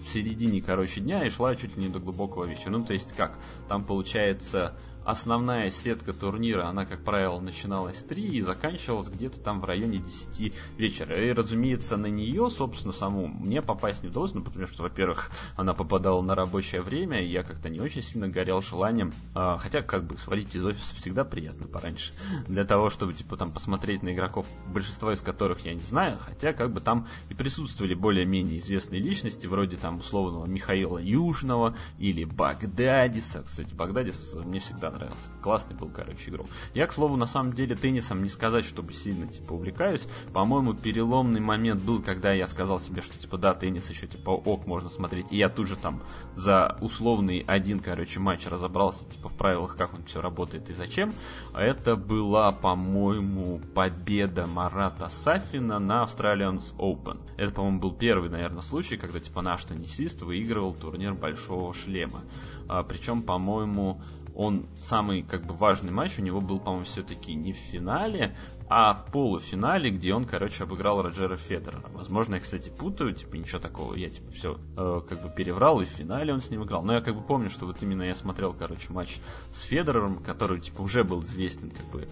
в 0.07 0.13
середине, 0.13 0.61
короче, 0.61 1.01
дня 1.01 1.25
и 1.25 1.31
шла 1.31 1.57
чуть 1.57 1.77
ли 1.77 1.85
не 1.85 1.89
до 1.89 2.01
глубокого 2.01 2.45
вечера. 2.45 2.71
Ну, 2.71 2.85
то 2.85 2.93
есть 2.93 3.15
как, 3.15 3.39
там 3.69 3.85
получается 3.85 4.77
основная 5.05 5.71
сетка 5.71 6.13
турнира, 6.13 6.67
она, 6.67 6.87
как 6.87 7.05
правило, 7.05 7.39
начиналась 7.41 7.99
в 7.99 8.07
3 8.07 8.23
и 8.23 8.41
заканчивалась 8.41 9.09
где-то 9.09 9.41
там 9.41 9.61
в 9.61 9.65
районе 9.65 9.99
10 9.99 10.55
вечера. 10.79 11.15
И, 11.15 11.33
разумеется, 11.33 11.97
на 11.97 12.07
нее, 12.07 12.49
собственно, 12.51 12.93
саму 12.93 13.27
мне 13.27 13.63
попасть 13.63 14.03
не 14.03 14.09
удалось, 14.09 14.35
ну, 14.35 14.43
потому 14.43 14.67
что, 14.67 14.83
во-первых, 14.83 15.31
она 15.57 15.75
попадала 15.75 16.23
на 16.23 16.35
рабочее 16.35 16.81
время, 16.81 17.23
и 17.23 17.31
я 17.31 17.43
как-то 17.43 17.69
не 17.69 17.81
очень 17.81 18.03
сильно 18.03 18.29
горел 18.29 18.61
желанием, 18.61 19.13
э, 19.35 19.57
хотя, 19.59 19.83
как 19.83 20.05
бы, 20.05 20.17
свалить 20.17 20.55
из 20.55 20.65
офиса 20.65 20.95
всегда 20.97 21.25
приятно 21.25 21.67
пораньше, 21.67 22.15
для 22.49 22.65
того, 22.65 22.89
чтобы, 22.89 23.13
типа, 23.13 23.37
там, 23.37 23.53
посмотреть 23.53 24.03
на 24.03 24.11
игроков, 24.13 24.47
большинство 24.73 25.13
из 25.13 25.21
которых 25.21 25.65
я 25.65 25.75
не 25.75 25.81
знаю, 25.81 26.17
хотя, 26.19 26.53
как 26.53 26.73
бы, 26.73 26.81
там 26.81 27.07
и 27.29 27.35
присутствовали 27.35 27.95
более-менее 27.95 28.59
известные 28.59 29.01
личности, 29.01 29.47
вроде, 29.47 29.77
там, 29.77 29.99
условного 29.99 30.47
Михаила 30.47 30.99
Южного 30.99 31.77
или 31.99 32.25
Багдадиса. 32.25 33.43
Кстати, 33.43 33.75
Багдадис 33.75 34.35
мне 34.35 34.61
всегда 34.61 34.94
нравился. 34.95 35.29
Классный 35.43 35.77
был, 35.77 35.89
короче, 35.89 36.31
игрок. 36.31 36.47
Я, 36.73 36.87
к 36.87 36.93
слову, 36.93 37.17
на 37.17 37.27
самом 37.27 37.53
деле 37.53 37.77
теннисом 37.77 38.23
не 38.23 38.29
сказать, 38.29 38.65
чтобы 38.65 38.93
сильно, 38.93 39.27
типа, 39.27 39.53
увлекаюсь. 39.53 40.07
По-моему, 40.33 40.75
переломный 40.75 41.41
момент 41.41 41.83
был, 41.83 42.03
когда 42.03 42.33
я 42.33 42.47
сказал 42.47 42.81
себе, 42.81 43.03
что, 43.03 43.19
типа, 43.19 43.39
да, 43.39 43.55
теннис 43.55 43.89
еще, 43.91 44.07
типа, 44.07 44.31
ок, 44.31 44.67
можно 44.67 44.89
смотреть. 44.89 45.31
И 45.31 45.37
я 45.37 45.49
тут 45.49 45.69
же 45.69 45.77
там 45.77 46.03
за 46.35 46.77
условный 46.81 47.45
один, 47.47 47.81
короче, 47.81 48.21
матч 48.21 48.47
разобрался, 48.47 49.05
типа, 49.09 49.29
в 49.29 49.35
правилах, 49.35 49.77
как 49.77 49.95
он 49.95 50.05
все 50.05 50.21
работает 50.21 50.71
и 50.71 50.75
зачем. 50.75 51.13
Это 51.55 51.97
была, 51.97 52.53
по-моему, 52.53 53.61
победа 53.75 54.47
Марата 54.47 55.09
Сафина 55.09 55.79
на 55.79 56.05
Australians 56.05 56.75
Open. 56.79 57.21
Это, 57.37 57.53
по-моему, 57.53 57.81
был 57.81 57.93
первый, 57.93 58.31
наверное, 58.31 58.63
случай, 58.63 58.97
когда, 58.97 59.21
типа, 59.21 59.43
наш 59.43 59.65
теннисист 59.65 60.23
выигрывал 60.23 60.75
турнир 60.75 61.15
Большого 61.15 61.75
Шлема. 61.75 62.23
А, 62.69 62.83
причем, 62.83 63.23
по-моему, 63.23 64.01
он 64.35 64.67
самый 64.83 65.23
как 65.23 65.45
бы 65.47 65.55
важный 65.55 65.93
матч 65.93 66.19
у 66.19 66.23
него 66.23 66.41
был, 66.41 66.59
по-моему, 66.59 66.85
все-таки 66.85 67.35
не 67.35 67.53
в 67.53 67.57
финале, 67.57 68.35
а 68.69 68.95
в 68.95 69.11
полуфинале, 69.13 69.91
где 69.91 70.15
он, 70.15 70.25
короче, 70.25 70.65
обыграл 70.65 71.03
Роджера 71.03 71.37
Федерера. 71.37 71.85
Возможно, 71.93 72.37
я, 72.37 72.41
кстати, 72.41 72.71
путаю, 72.71 73.13
типа, 73.13 73.35
ничего 73.37 73.59
такого, 73.59 73.95
я, 73.95 74.09
типа, 74.09 74.31
все 74.33 74.59
э, 74.77 75.01
как 75.07 75.23
бы 75.23 75.29
переврал, 75.29 75.81
и 75.83 75.85
в 75.85 75.89
финале 75.89 76.33
он 76.33 76.41
с 76.41 76.51
ним 76.51 76.65
играл. 76.65 76.83
Но 76.83 76.95
я, 76.95 77.01
как 77.03 77.15
бы, 77.15 77.21
помню, 77.21 77.51
что 77.51 77.67
вот 77.67 77.83
именно 77.83 78.03
я 78.03 78.15
смотрел, 78.15 78.55
короче, 78.55 78.91
матч 78.91 79.19
с 79.53 79.63
Федерером, 79.63 80.17
который, 80.17 80.61
типа, 80.61 80.81
уже 80.81 81.05
был 81.05 81.21
известен, 81.21 81.71
как 81.71 81.87
бы, 81.87 82.09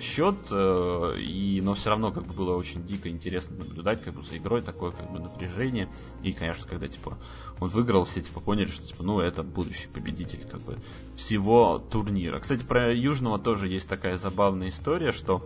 счет, 0.00 0.36
э, 0.50 1.16
и, 1.18 1.60
но 1.62 1.74
все 1.74 1.90
равно, 1.90 2.12
как 2.12 2.26
бы, 2.26 2.32
было 2.32 2.56
очень 2.56 2.86
дико 2.86 3.08
интересно 3.08 3.56
наблюдать, 3.56 4.02
как 4.02 4.14
бы, 4.14 4.22
за 4.22 4.36
игрой, 4.36 4.62
такое, 4.62 4.92
как 4.92 5.10
бы, 5.10 5.18
напряжение. 5.18 5.88
И, 6.22 6.32
конечно, 6.32 6.68
когда, 6.68 6.86
типа, 6.86 7.18
он 7.58 7.68
выиграл, 7.70 8.04
все, 8.04 8.20
типа, 8.20 8.40
поняли, 8.40 8.68
что, 8.68 8.86
типа, 8.86 9.02
ну, 9.02 9.20
это 9.20 9.42
будущий 9.42 9.88
победитель, 9.88 10.46
как 10.48 10.60
бы, 10.60 10.78
всего 11.16 11.78
турнира. 11.78 12.38
Кстати, 12.38 12.62
про 12.62 12.94
Южного 12.94 13.38
тоже 13.38 13.66
есть 13.66 13.88
такая 13.88 14.16
забавная 14.16 14.68
история, 14.68 15.10
что 15.10 15.42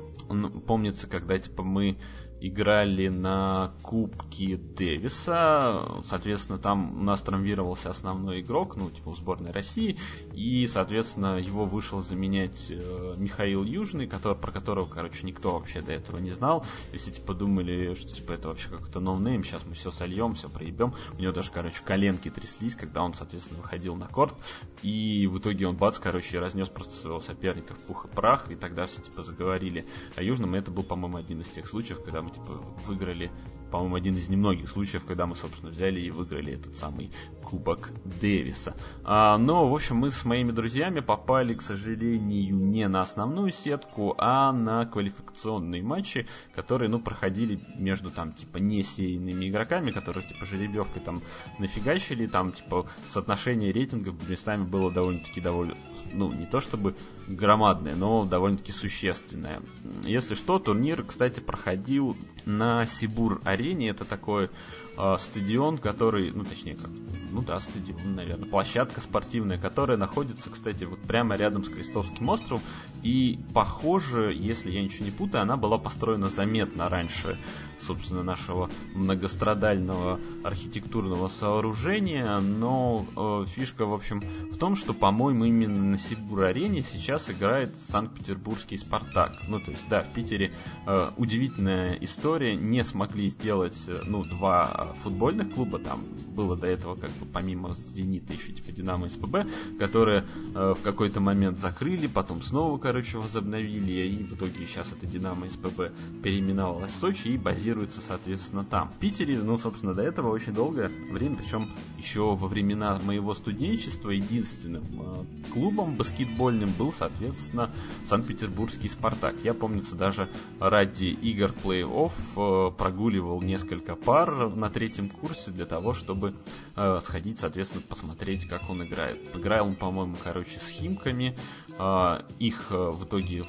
помнится, 0.67 1.07
когда 1.07 1.39
типа 1.39 1.63
мы 1.63 1.99
играли 2.41 3.09
на 3.09 3.73
Кубке 3.83 4.57
Дэвиса. 4.57 6.03
Соответственно, 6.05 6.59
там 6.59 7.01
у 7.01 7.03
нас 7.03 7.23
травмировался 7.23 7.91
основной 7.91 8.41
игрок, 8.41 8.77
ну, 8.77 8.91
типа, 8.91 9.13
сборной 9.13 9.51
России. 9.51 9.97
И, 10.33 10.67
соответственно, 10.67 11.39
его 11.39 11.65
вышел 11.65 12.03
заменять 12.03 12.67
э, 12.71 13.15
Михаил 13.17 13.65
Южный, 13.65 14.07
который, 14.07 14.37
про 14.37 14.53
которого, 14.53 14.87
короче, 14.87 15.27
никто 15.27 15.53
вообще 15.53 15.81
до 15.81 15.93
этого 15.93 16.19
не 16.19 16.31
знал. 16.31 16.65
И 16.93 16.99
все, 16.99 17.11
типа, 17.11 17.35
думали, 17.35 17.95
что, 17.95 18.15
типа, 18.15 18.33
это 18.33 18.49
вообще 18.49 18.69
какой-то 18.69 19.01
no 19.01 19.13
name, 19.13 19.43
сейчас 19.43 19.65
мы 19.67 19.75
все 19.75 19.91
сольем, 19.91 20.35
все 20.35 20.49
проебем. 20.49 20.95
У 21.19 21.23
него 21.23 21.33
даже, 21.33 21.51
короче, 21.51 21.81
коленки 21.85 22.31
тряслись, 22.31 22.75
когда 22.75 23.03
он, 23.03 23.15
соответственно, 23.15 23.61
выходил 23.63 23.97
на 23.97 24.07
корт. 24.09 24.35
И 24.83 25.27
в 25.27 25.39
итоге 25.39 25.67
он, 25.67 25.77
бац, 25.77 25.99
короче, 25.99 26.39
разнес 26.39 26.69
просто 26.69 26.95
своего 26.95 27.21
соперника 27.21 27.75
в 27.75 27.79
пух 27.81 28.07
и 28.07 28.09
прах. 28.09 28.51
И 28.51 28.57
тогда 28.57 28.87
все, 28.87 29.01
типа, 29.01 29.25
заговорили 29.25 29.87
о 30.17 30.23
Южном. 30.23 30.55
И 30.55 30.59
это 30.59 30.71
был, 30.71 30.83
по-моему, 30.83 31.17
один 31.17 31.41
из 31.41 31.49
тех 31.49 31.67
случаев, 31.67 32.03
когда 32.03 32.26
мы 32.27 32.33
типа 32.33 32.61
выиграли, 32.87 33.31
по-моему, 33.71 33.95
один 33.95 34.17
из 34.17 34.29
немногих 34.29 34.69
случаев, 34.69 35.05
когда 35.05 35.27
мы, 35.27 35.35
собственно, 35.37 35.71
взяли 35.71 36.01
и 36.01 36.11
выиграли 36.11 36.53
этот 36.55 36.75
самый 36.75 37.11
Кубок 37.47 37.91
Дэвиса. 38.05 38.75
А, 39.05 39.39
но, 39.39 39.69
в 39.69 39.75
общем, 39.75 39.97
мы 39.97 40.11
с 40.11 40.25
моими 40.25 40.51
друзьями 40.51 41.01
попали, 41.01 41.55
к 41.55 41.63
сожалению, 41.63 42.55
не 42.57 42.89
на 42.89 43.01
основную 43.01 43.51
сетку, 43.51 44.15
а 44.19 44.53
на 44.53 44.85
квалификационные 44.85 45.83
матчи, 45.83 46.27
которые, 46.55 46.91
ну, 46.91 46.99
проходили 46.99 47.61
между 47.77 48.11
там, 48.11 48.33
типа, 48.33 48.59
несеянными 48.59 49.49
игроками, 49.49 49.93
которых, 49.93 50.27
типа, 50.27 50.45
жеребьевкой 50.45 51.03
там 51.03 51.23
нафигачили, 51.59 52.27
там, 52.27 52.53
типа, 52.53 52.87
соотношение 53.09 53.73
рейтингов 53.73 54.29
местами 54.29 54.65
было 54.65 54.91
довольно-таки 54.91 55.41
довольно, 55.41 55.77
ну, 56.13 56.33
не 56.33 56.47
то 56.47 56.59
чтобы 56.61 56.97
громадное, 57.29 57.95
но 57.95 58.25
довольно-таки 58.25 58.73
существенное. 58.73 59.63
Если 60.03 60.35
что, 60.35 60.59
турнир, 60.59 61.05
кстати, 61.05 61.39
проходил 61.41 62.17
на 62.45 62.87
Сибур-арене. 62.87 63.89
Это 63.89 64.05
такой 64.05 64.51
э, 64.97 65.17
стадион, 65.19 65.79
который, 65.79 66.31
ну, 66.33 66.45
точнее, 66.45 66.75
как, 66.75 66.91
ну 67.31 67.43
да, 67.43 67.61
стадион, 67.61 68.15
наверное, 68.15 68.49
площадка 68.49 69.01
спортивная, 69.01 69.59
которая 69.59 69.97
находится, 69.97 70.51
кстати, 70.51 70.85
вот 70.85 71.01
прямо 71.01 71.37
рядом 71.37 71.65
с 71.65 71.69
Крестовским 71.69 72.29
островом. 72.29 72.63
И, 73.03 73.39
похоже, 73.55 74.35
если 74.35 74.71
я 74.71 74.83
ничего 74.83 75.05
не 75.05 75.11
путаю, 75.11 75.43
она 75.43 75.57
была 75.57 75.79
построена 75.79 76.29
заметно 76.29 76.89
раньше, 76.89 77.39
собственно, 77.81 78.23
нашего 78.23 78.71
многострадального 78.95 80.21
архитектурного 80.45 81.29
сооружения. 81.29 82.39
Но 82.41 83.07
э, 83.17 83.47
фишка, 83.49 83.87
в 83.87 83.95
общем, 83.95 84.23
в 84.53 84.57
том, 84.59 84.77
что, 84.77 84.95
по-моему, 84.95 85.45
именно 85.45 85.91
на 85.91 85.99
Сибур-арене 85.99 86.83
сейчас 86.83 87.31
играет 87.31 87.77
Санкт-Петербургский 87.89 88.77
Спартак. 88.77 89.37
Ну, 89.49 89.61
то 89.61 89.71
есть, 89.71 89.85
да, 89.89 90.03
в 90.03 90.13
Питере 90.13 90.53
э, 90.87 91.11
удивительная 91.17 91.95
история. 91.95 92.55
Не 92.57 92.85
смогли 92.85 93.29
сделать, 93.29 93.83
э, 93.89 94.03
ну, 94.07 94.25
два 94.25 94.95
футбольных 95.03 95.53
клуба. 95.55 95.79
Там 95.79 96.05
было 96.29 96.57
до 96.57 96.67
этого, 96.67 96.95
как 96.97 97.11
бы, 97.13 97.27
помимо 97.27 97.75
Зенита, 97.75 98.33
еще 98.33 98.53
типа 98.53 98.73
Динамо 98.73 99.07
и 99.07 99.09
СПБ, 99.09 99.47
которые 99.79 100.25
э, 100.55 100.75
в 100.77 100.83
какой-то 100.83 101.21
момент 101.21 101.59
закрыли, 101.59 102.07
потом 102.07 102.43
снова, 102.43 102.79
короче, 102.79 103.19
возобновили, 103.19 104.07
и 104.07 104.25
в 104.25 104.35
итоге 104.35 104.67
сейчас 104.67 104.93
это 104.93 105.07
Динамо 105.07 105.49
СПБ 105.49 105.93
переименовалась 106.23 106.93
в 106.93 106.97
Сочи 106.97 107.29
и 107.29 107.39
базируется, 107.67 108.01
соответственно, 108.01 108.65
там. 108.65 108.91
В 108.91 108.99
Питере, 108.99 109.39
ну, 109.39 109.59
собственно, 109.59 109.93
до 109.93 110.03
этого 110.03 110.31
очень 110.31 110.53
долгое 110.53 110.89
время, 111.11 111.37
причем 111.37 111.73
еще 111.99 112.37
во 112.37 112.47
времена 112.47 113.01
моего 113.03 113.35
студенчества 113.35 114.11
единственным 114.11 114.85
э, 114.93 115.51
клубом 115.53 115.97
баскетбольным 115.97 116.71
был, 116.79 116.93
соответственно, 116.93 117.73
Санкт-Петербургский 118.07 118.89
Спартак. 118.89 119.35
Я, 119.43 119.53
помнится, 119.53 119.97
даже 119.97 120.31
ради 120.61 121.07
игр 121.07 121.53
плей-офф 121.65 122.13
э, 122.37 122.71
прогуливал 122.77 123.43
несколько 123.43 123.97
пар 123.97 124.49
на 124.55 124.71
третьем 124.71 125.09
курсе 125.09 125.51
для 125.51 125.67
того, 125.67 125.93
чтобы 125.93 126.37
э, 126.77 127.01
сходить, 127.03 127.41
соответственно, 127.41 127.83
посмотреть, 127.83 128.47
как 128.47 128.71
он 128.71 128.85
играет. 128.85 129.35
Играл 129.35 129.67
он, 129.67 129.75
по-моему, 129.75 130.17
короче, 130.23 130.61
с 130.61 130.69
Химками. 130.69 131.37
Э, 131.81 132.23
их 132.39 132.69
э, 132.71 132.91
в 132.91 133.05
итоге 133.05 133.45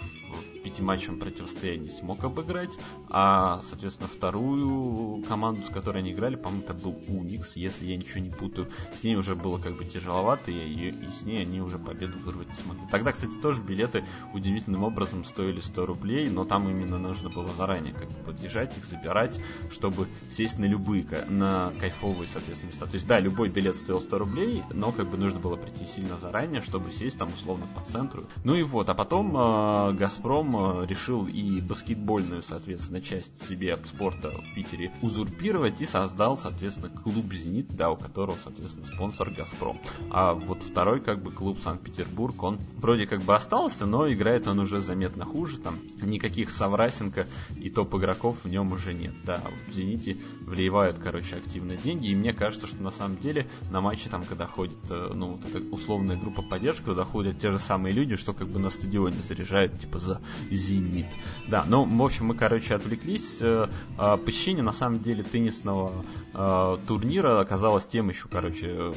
пятиматчевом 0.63 1.19
противостоянии 1.19 1.89
смог 1.89 2.23
обыграть, 2.23 2.77
а, 3.09 3.61
соответственно, 3.61 4.07
вторую 4.07 5.23
команду, 5.23 5.63
с 5.63 5.69
которой 5.69 5.99
они 5.99 6.13
играли, 6.13 6.35
по-моему, 6.35 6.63
это 6.63 6.73
был 6.73 6.95
Уникс, 7.07 7.55
если 7.55 7.85
я 7.85 7.97
ничего 7.97 8.19
не 8.19 8.29
путаю, 8.29 8.69
с 8.95 9.03
ней 9.03 9.15
уже 9.15 9.35
было 9.35 9.57
как 9.57 9.77
бы 9.77 9.85
тяжеловато, 9.85 10.51
и, 10.51 10.89
и 10.89 11.09
с 11.09 11.23
ней 11.23 11.41
они 11.41 11.61
уже 11.61 11.77
победу 11.79 12.17
вырвать 12.19 12.49
не 12.49 12.53
смогли. 12.53 12.83
Тогда, 12.89 13.11
кстати, 13.11 13.35
тоже 13.37 13.61
билеты 13.61 14.05
удивительным 14.33 14.83
образом 14.83 15.23
стоили 15.23 15.59
100 15.59 15.85
рублей, 15.85 16.29
но 16.29 16.45
там 16.45 16.69
именно 16.69 16.97
нужно 16.97 17.29
было 17.29 17.51
заранее 17.53 17.93
как 17.93 18.07
бы 18.09 18.15
подъезжать 18.25 18.77
их, 18.77 18.85
забирать, 18.85 19.39
чтобы 19.71 20.07
сесть 20.31 20.59
на 20.59 20.65
любые, 20.65 21.05
на 21.29 21.71
кайфовые, 21.79 22.27
соответственно, 22.27 22.71
места. 22.71 22.85
То 22.85 22.95
есть, 22.95 23.07
да, 23.07 23.19
любой 23.19 23.49
билет 23.49 23.75
стоил 23.77 24.01
100 24.01 24.17
рублей, 24.17 24.63
но 24.71 24.91
как 24.91 25.09
бы 25.09 25.17
нужно 25.17 25.39
было 25.39 25.55
прийти 25.55 25.85
сильно 25.85 26.17
заранее, 26.17 26.61
чтобы 26.61 26.91
сесть 26.91 27.17
там 27.17 27.29
условно 27.29 27.67
по 27.73 27.81
центру. 27.81 28.25
Ну 28.43 28.55
и 28.55 28.63
вот, 28.63 28.89
а 28.89 28.93
потом 28.93 29.35
э, 29.35 29.93
Газпром 29.93 30.46
э, 30.55 30.85
решил 30.85 31.25
и 31.27 31.61
баскетбольную, 31.61 32.43
соответственно, 32.43 33.01
часть 33.01 33.47
себе 33.47 33.77
спорта 33.85 34.31
в 34.31 34.55
Питере 34.55 34.91
узурпировать 35.01 35.81
и 35.81 35.85
создал, 35.85 36.37
соответственно, 36.37 36.89
клуб 36.89 37.33
«Зенит», 37.33 37.67
да, 37.75 37.89
у 37.89 37.95
которого, 37.95 38.37
соответственно, 38.43 38.85
спонсор 38.85 39.29
«Газпром». 39.31 39.79
А 40.09 40.33
вот 40.33 40.63
второй, 40.63 41.01
как 41.01 41.21
бы, 41.21 41.31
клуб 41.31 41.59
«Санкт-Петербург», 41.59 42.41
он 42.43 42.59
вроде 42.77 43.05
как 43.07 43.21
бы 43.21 43.35
остался, 43.35 43.85
но 43.85 44.11
играет 44.11 44.47
он 44.47 44.59
уже 44.59 44.81
заметно 44.81 45.25
хуже, 45.25 45.57
там 45.57 45.79
никаких 46.01 46.49
Саврасенко 46.49 47.27
и 47.55 47.69
топ-игроков 47.69 48.43
в 48.43 48.49
нем 48.49 48.71
уже 48.71 48.93
нет, 48.93 49.13
да, 49.25 49.41
в 49.67 49.73
«Зените» 49.73 50.17
вливают, 50.41 50.97
короче, 50.99 51.35
активно 51.35 51.75
деньги, 51.75 52.07
и 52.07 52.15
мне 52.15 52.33
кажется, 52.33 52.67
что 52.67 52.81
на 52.81 52.91
самом 52.91 53.17
деле 53.17 53.47
на 53.71 53.81
матче 53.81 54.09
там, 54.09 54.23
когда 54.23 54.45
ходит, 54.45 54.79
э, 54.89 55.11
ну, 55.13 55.33
вот 55.33 55.45
эта 55.45 55.59
условная 55.73 56.17
группа 56.17 56.41
поддержки, 56.41 56.85
туда 56.85 57.03
ходят 57.03 57.39
те 57.39 57.51
же 57.51 57.59
самые 57.59 57.93
люди, 57.93 58.15
что 58.15 58.33
как 58.33 58.47
бы 58.47 58.59
на 58.59 58.69
стадионе 58.69 59.21
заряжают, 59.21 59.79
типа, 59.79 59.99
за 59.99 60.21
Зенит. 60.49 61.07
Да, 61.47 61.65
ну, 61.67 61.83
в 61.85 62.01
общем, 62.01 62.27
мы, 62.27 62.35
короче, 62.35 62.75
отвлеклись. 62.75 63.37
Э, 63.41 63.67
а, 63.97 64.17
посещение, 64.17 64.63
на 64.63 64.71
самом 64.71 65.01
деле, 65.01 65.23
теннисного 65.23 66.05
э, 66.33 66.77
турнира 66.87 67.39
оказалось 67.39 67.85
тем 67.85 68.09
еще, 68.09 68.27
короче, 68.27 68.93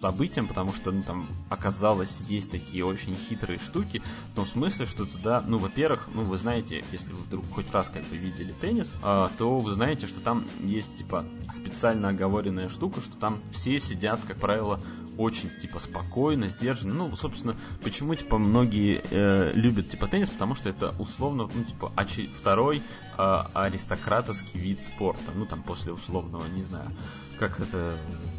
событием, 0.00 0.48
потому 0.48 0.72
что, 0.72 0.90
ну, 0.90 1.02
там 1.02 1.28
оказалось 1.48 2.22
есть 2.28 2.50
такие 2.50 2.84
очень 2.84 3.16
хитрые 3.16 3.58
штуки, 3.58 4.02
в 4.32 4.36
том 4.36 4.46
смысле, 4.46 4.86
что 4.86 5.06
туда, 5.06 5.42
ну, 5.46 5.58
во-первых, 5.58 6.08
ну, 6.14 6.22
вы 6.22 6.38
знаете, 6.38 6.84
если 6.92 7.12
вы 7.12 7.22
вдруг 7.22 7.44
хоть 7.52 7.70
раз 7.72 7.88
как 7.88 8.02
бы 8.04 8.16
видели 8.16 8.52
теннис, 8.60 8.94
э, 9.02 9.28
то 9.38 9.58
вы 9.58 9.72
знаете, 9.74 10.06
что 10.06 10.20
там 10.20 10.46
есть, 10.60 10.94
типа, 10.94 11.24
специально 11.52 12.08
оговоренная 12.08 12.68
штука, 12.68 13.00
что 13.00 13.16
там 13.16 13.40
все 13.52 13.78
сидят, 13.78 14.20
как 14.26 14.38
правило, 14.38 14.80
очень, 15.18 15.50
типа, 15.60 15.78
спокойно, 15.78 16.48
сдержанно. 16.48 16.94
Ну, 16.94 17.16
собственно, 17.16 17.56
почему, 17.82 18.14
типа, 18.14 18.38
многие 18.38 19.02
э, 19.10 19.52
любят, 19.54 19.88
типа, 19.88 20.06
теннис, 20.08 20.30
потому 20.30 20.54
что 20.54 20.68
это 20.68 20.94
условно, 20.98 21.48
ну, 21.54 21.64
типа, 21.64 21.92
очи- 21.96 22.32
второй 22.32 22.82
э, 23.18 23.38
аристократовский 23.54 24.60
вид 24.60 24.82
спорта. 24.82 25.32
Ну, 25.34 25.46
там, 25.46 25.62
после 25.62 25.92
условного, 25.92 26.46
не 26.46 26.62
знаю, 26.62 26.90
как 27.38 27.60
эта 27.60 27.96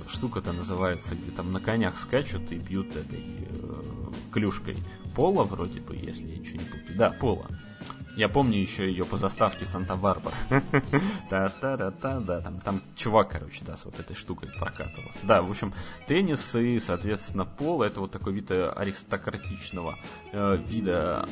штука-то 0.07 0.53
называется, 0.53 1.15
где 1.15 1.31
там 1.31 1.51
на 1.51 1.59
конях 1.59 1.97
скачут 1.97 2.51
и 2.51 2.55
бьют 2.57 2.95
этой 2.95 3.23
э, 3.23 3.81
клюшкой. 4.31 4.77
Пола 5.15 5.43
вроде 5.43 5.79
бы, 5.79 5.95
если 5.95 6.27
я 6.27 6.37
ничего 6.37 6.59
не 6.59 6.65
путаю. 6.65 6.97
Да, 6.97 7.09
пола. 7.11 7.47
Я 8.15 8.29
помню 8.29 8.59
еще 8.59 8.87
ее 8.87 9.05
по 9.05 9.17
заставке 9.17 9.65
Санта-Барбара. 9.65 10.35
Та-та-та-та, 11.29 12.19
да, 12.19 12.41
там, 12.41 12.59
там 12.59 12.81
чувак, 12.95 13.31
короче, 13.31 13.65
да, 13.65 13.75
с 13.75 13.85
вот 13.85 13.99
этой 13.99 14.15
штукой 14.15 14.49
прокатывался. 14.49 15.19
Да, 15.23 15.41
в 15.41 15.49
общем, 15.49 15.73
теннис 16.07 16.55
и, 16.55 16.79
соответственно, 16.79 17.45
поло, 17.45 17.83
это 17.83 18.01
вот 18.01 18.11
такой 18.11 18.33
вид 18.33 18.51
аристократичного 18.51 19.97
э, 20.33 20.57
вида 20.67 21.29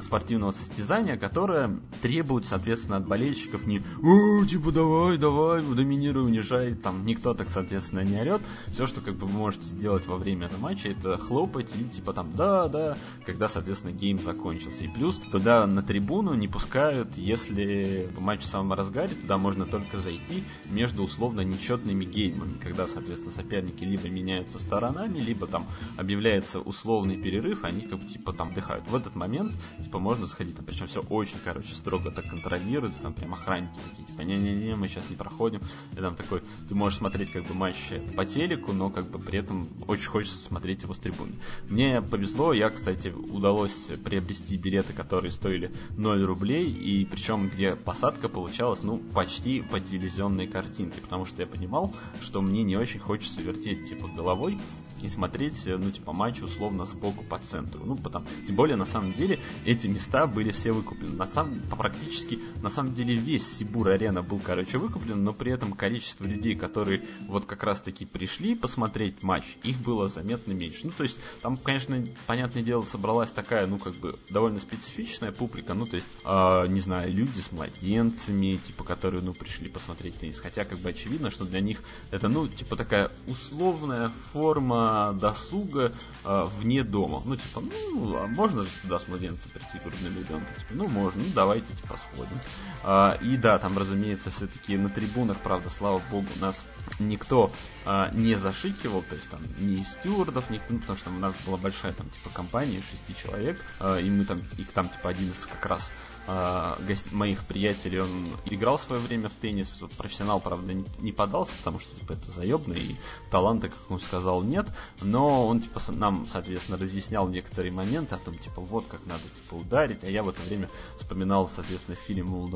спортивного 0.00 0.52
состязания, 0.52 1.16
которое 1.16 1.78
требует, 2.02 2.44
соответственно, 2.44 2.98
от 2.98 3.06
болельщиков 3.06 3.66
не 3.66 3.82
«О, 4.02 4.44
типа, 4.44 4.70
давай, 4.72 5.18
давай, 5.18 5.62
доминируй, 5.62 6.26
унижай», 6.26 6.74
там 6.74 7.04
никто 7.04 7.34
так, 7.34 7.48
соответственно, 7.48 8.00
не 8.00 8.20
орет. 8.20 8.42
Все, 8.68 8.86
что 8.86 9.00
как 9.00 9.16
бы 9.16 9.26
вы 9.26 9.32
можете 9.32 9.64
сделать 9.66 10.06
во 10.06 10.16
время 10.16 10.46
этого 10.46 10.60
матча, 10.60 10.88
это 10.90 11.16
хлопать 11.16 11.74
и 11.74 11.84
типа 11.84 12.12
там 12.12 12.32
«да, 12.34 12.68
да», 12.68 12.96
когда, 13.26 13.48
соответственно, 13.48 13.92
гейм 13.92 14.20
закончился. 14.20 14.84
И 14.84 14.88
плюс 14.88 15.18
туда 15.18 15.66
на 15.66 15.82
трибуну 15.82 16.34
не 16.34 16.48
пускают, 16.48 17.16
если 17.16 18.08
матч 18.18 18.42
в 18.42 18.46
самом 18.46 18.72
разгаре, 18.74 19.14
туда 19.14 19.38
можно 19.38 19.66
только 19.66 19.98
зайти 19.98 20.44
между 20.66 21.04
условно 21.04 21.40
нечетными 21.40 22.04
геймами, 22.04 22.58
когда, 22.62 22.86
соответственно, 22.86 23.32
соперники 23.32 23.84
либо 23.84 24.08
меняются 24.08 24.58
сторонами, 24.58 25.18
либо 25.18 25.46
там 25.46 25.66
объявляется 25.96 26.60
условный 26.60 27.16
перерыв, 27.16 27.64
они 27.64 27.82
как 27.82 28.00
бы 28.00 28.06
типа 28.06 28.32
там 28.32 28.43
дыхают. 28.52 28.86
В 28.88 28.94
этот 28.94 29.14
момент, 29.14 29.52
типа, 29.82 29.98
можно 29.98 30.26
сходить, 30.26 30.56
там, 30.56 30.64
причем 30.64 30.86
все 30.86 31.02
очень, 31.02 31.38
короче, 31.44 31.74
строго 31.74 32.10
так 32.10 32.28
контролируется, 32.28 33.02
там 33.02 33.12
прям 33.12 33.34
охранники 33.34 33.78
такие, 33.88 34.06
типа, 34.06 34.22
не-не-не, 34.22 34.74
мы 34.76 34.88
сейчас 34.88 35.08
не 35.10 35.16
проходим. 35.16 35.60
И 35.92 35.96
там 35.96 36.16
такой, 36.16 36.42
ты 36.68 36.74
можешь 36.74 36.98
смотреть 36.98 37.30
как 37.30 37.44
бы 37.44 37.54
матч 37.54 37.76
по 38.16 38.24
телеку, 38.24 38.72
но 38.72 38.90
как 38.90 39.10
бы 39.10 39.18
при 39.18 39.38
этом 39.38 39.68
очень 39.86 40.08
хочется 40.08 40.42
смотреть 40.42 40.82
его 40.82 40.94
с 40.94 40.98
трибуны. 40.98 41.34
Мне 41.68 42.02
повезло, 42.02 42.52
я, 42.52 42.68
кстати, 42.70 43.08
удалось 43.08 43.88
приобрести 44.04 44.56
билеты, 44.56 44.92
которые 44.92 45.30
стоили 45.30 45.72
0 45.96 46.14
0 46.16 46.24
рублей, 46.26 46.70
и 46.70 47.04
причем 47.04 47.48
где 47.48 47.74
посадка 47.74 48.28
получалась, 48.28 48.82
ну, 48.82 48.98
почти 48.98 49.60
по 49.60 49.80
телевизионной 49.80 50.46
картинке, 50.46 51.00
потому 51.00 51.24
что 51.24 51.42
я 51.42 51.46
понимал, 51.46 51.94
что 52.20 52.40
мне 52.40 52.62
не 52.62 52.76
очень 52.76 53.00
хочется 53.00 53.42
вертеть, 53.42 53.88
типа, 53.88 54.08
головой 54.08 54.58
и 55.04 55.08
смотреть, 55.08 55.66
ну, 55.66 55.90
типа, 55.90 56.14
матч 56.14 56.40
условно 56.40 56.86
сбоку 56.86 57.22
по 57.24 57.36
центру. 57.38 57.84
Ну, 57.84 57.94
потому, 57.94 58.26
тем 58.46 58.56
более, 58.56 58.76
на 58.76 58.86
самом 58.86 59.12
деле, 59.12 59.38
эти 59.66 59.86
места 59.86 60.26
были 60.26 60.50
все 60.50 60.72
выкуплены. 60.72 61.14
На 61.14 61.26
самом, 61.26 61.60
практически, 61.60 62.40
на 62.62 62.70
самом 62.70 62.94
деле, 62.94 63.14
весь 63.14 63.46
Сибур-арена 63.58 64.22
был, 64.22 64.38
короче, 64.38 64.78
выкуплен, 64.78 65.22
но 65.22 65.34
при 65.34 65.52
этом 65.52 65.74
количество 65.74 66.24
людей, 66.24 66.56
которые 66.56 67.04
вот 67.28 67.44
как 67.44 67.64
раз-таки 67.64 68.06
пришли 68.06 68.54
посмотреть 68.54 69.22
матч, 69.22 69.44
их 69.62 69.76
было 69.78 70.08
заметно 70.08 70.52
меньше. 70.52 70.86
Ну, 70.86 70.92
то 70.96 71.02
есть, 71.02 71.18
там, 71.42 71.58
конечно, 71.58 72.02
понятное 72.26 72.62
дело, 72.62 72.80
собралась 72.82 73.30
такая, 73.30 73.66
ну, 73.66 73.78
как 73.78 73.92
бы, 73.96 74.18
довольно 74.30 74.58
специфичная 74.58 75.32
публика, 75.32 75.74
ну, 75.74 75.84
то 75.84 75.96
есть, 75.96 76.08
э, 76.24 76.66
не 76.68 76.80
знаю, 76.80 77.12
люди 77.12 77.40
с 77.40 77.52
младенцами, 77.52 78.56
типа, 78.56 78.84
которые, 78.84 79.20
ну, 79.20 79.34
пришли 79.34 79.68
посмотреть 79.68 80.16
теннис. 80.16 80.40
Хотя, 80.40 80.64
как 80.64 80.78
бы, 80.78 80.88
очевидно, 80.88 81.30
что 81.30 81.44
для 81.44 81.60
них 81.60 81.82
это, 82.10 82.28
ну, 82.28 82.48
типа, 82.48 82.76
такая 82.76 83.10
условная 83.26 84.10
форма 84.32 84.93
досуга 85.12 85.92
э, 86.24 86.44
вне 86.58 86.82
дома. 86.82 87.22
Ну, 87.24 87.36
типа, 87.36 87.60
ну, 87.60 88.16
а 88.16 88.26
можно 88.26 88.62
же 88.62 88.70
туда 88.82 88.98
с 88.98 89.08
младенцем 89.08 89.50
прийти 89.50 89.78
грудным 89.84 90.12
ребенком? 90.18 90.54
Типа, 90.58 90.74
ну, 90.74 90.88
можно, 90.88 91.22
ну, 91.22 91.28
давайте, 91.34 91.74
типа, 91.74 91.98
сходим. 91.98 92.38
Э, 92.82 93.16
и 93.22 93.36
да, 93.36 93.58
там, 93.58 93.78
разумеется, 93.78 94.30
все-таки 94.30 94.76
на 94.76 94.88
трибунах, 94.88 95.38
правда, 95.38 95.70
слава 95.70 96.00
богу, 96.10 96.26
нас 96.40 96.64
никто 96.98 97.50
а, 97.86 98.10
не 98.12 98.36
зашикивал, 98.36 99.02
то 99.02 99.14
есть 99.14 99.28
там 99.28 99.40
ни 99.58 99.82
стюардов, 99.82 100.48
ни, 100.50 100.60
ну, 100.68 100.78
потому 100.78 100.98
что 100.98 101.10
у 101.10 101.14
нас 101.14 101.34
была 101.46 101.56
большая 101.56 101.92
там 101.92 102.08
типа 102.08 102.30
компания, 102.30 102.80
шести 102.80 103.14
человек, 103.14 103.62
а, 103.80 103.98
и 103.98 104.08
мы 104.08 104.24
там, 104.24 104.42
и 104.56 104.64
там 104.64 104.88
типа 104.88 105.10
один 105.10 105.30
из 105.30 105.46
как 105.46 105.66
раз 105.66 105.92
а, 106.26 106.78
гость, 106.86 107.12
моих 107.12 107.44
приятелей, 107.44 108.00
он 108.00 108.26
играл 108.46 108.78
в 108.78 108.82
свое 108.82 109.00
время 109.02 109.28
в 109.28 109.32
теннис, 109.32 109.82
профессионал, 109.98 110.40
правда, 110.40 110.72
не, 110.72 110.84
не 110.98 111.12
подался, 111.12 111.52
потому 111.58 111.78
что 111.78 111.94
типа 111.94 112.12
это 112.12 112.30
заебно, 112.30 112.72
и 112.72 112.94
таланта, 113.30 113.68
как 113.68 113.90
он 113.90 114.00
сказал, 114.00 114.42
нет, 114.42 114.66
но 115.02 115.46
он 115.46 115.60
типа 115.60 115.82
нам, 115.88 116.24
соответственно, 116.24 116.78
разъяснял 116.78 117.28
некоторые 117.28 117.72
моменты 117.72 118.14
о 118.14 118.18
том, 118.18 118.34
типа, 118.36 118.62
вот 118.62 118.86
как 118.88 119.04
надо 119.04 119.22
типа 119.34 119.54
ударить, 119.54 120.02
а 120.04 120.08
я 120.08 120.22
в 120.22 120.30
это 120.30 120.40
время 120.42 120.70
вспоминал, 120.98 121.48
соответственно, 121.48 121.96
фильм 121.96 122.46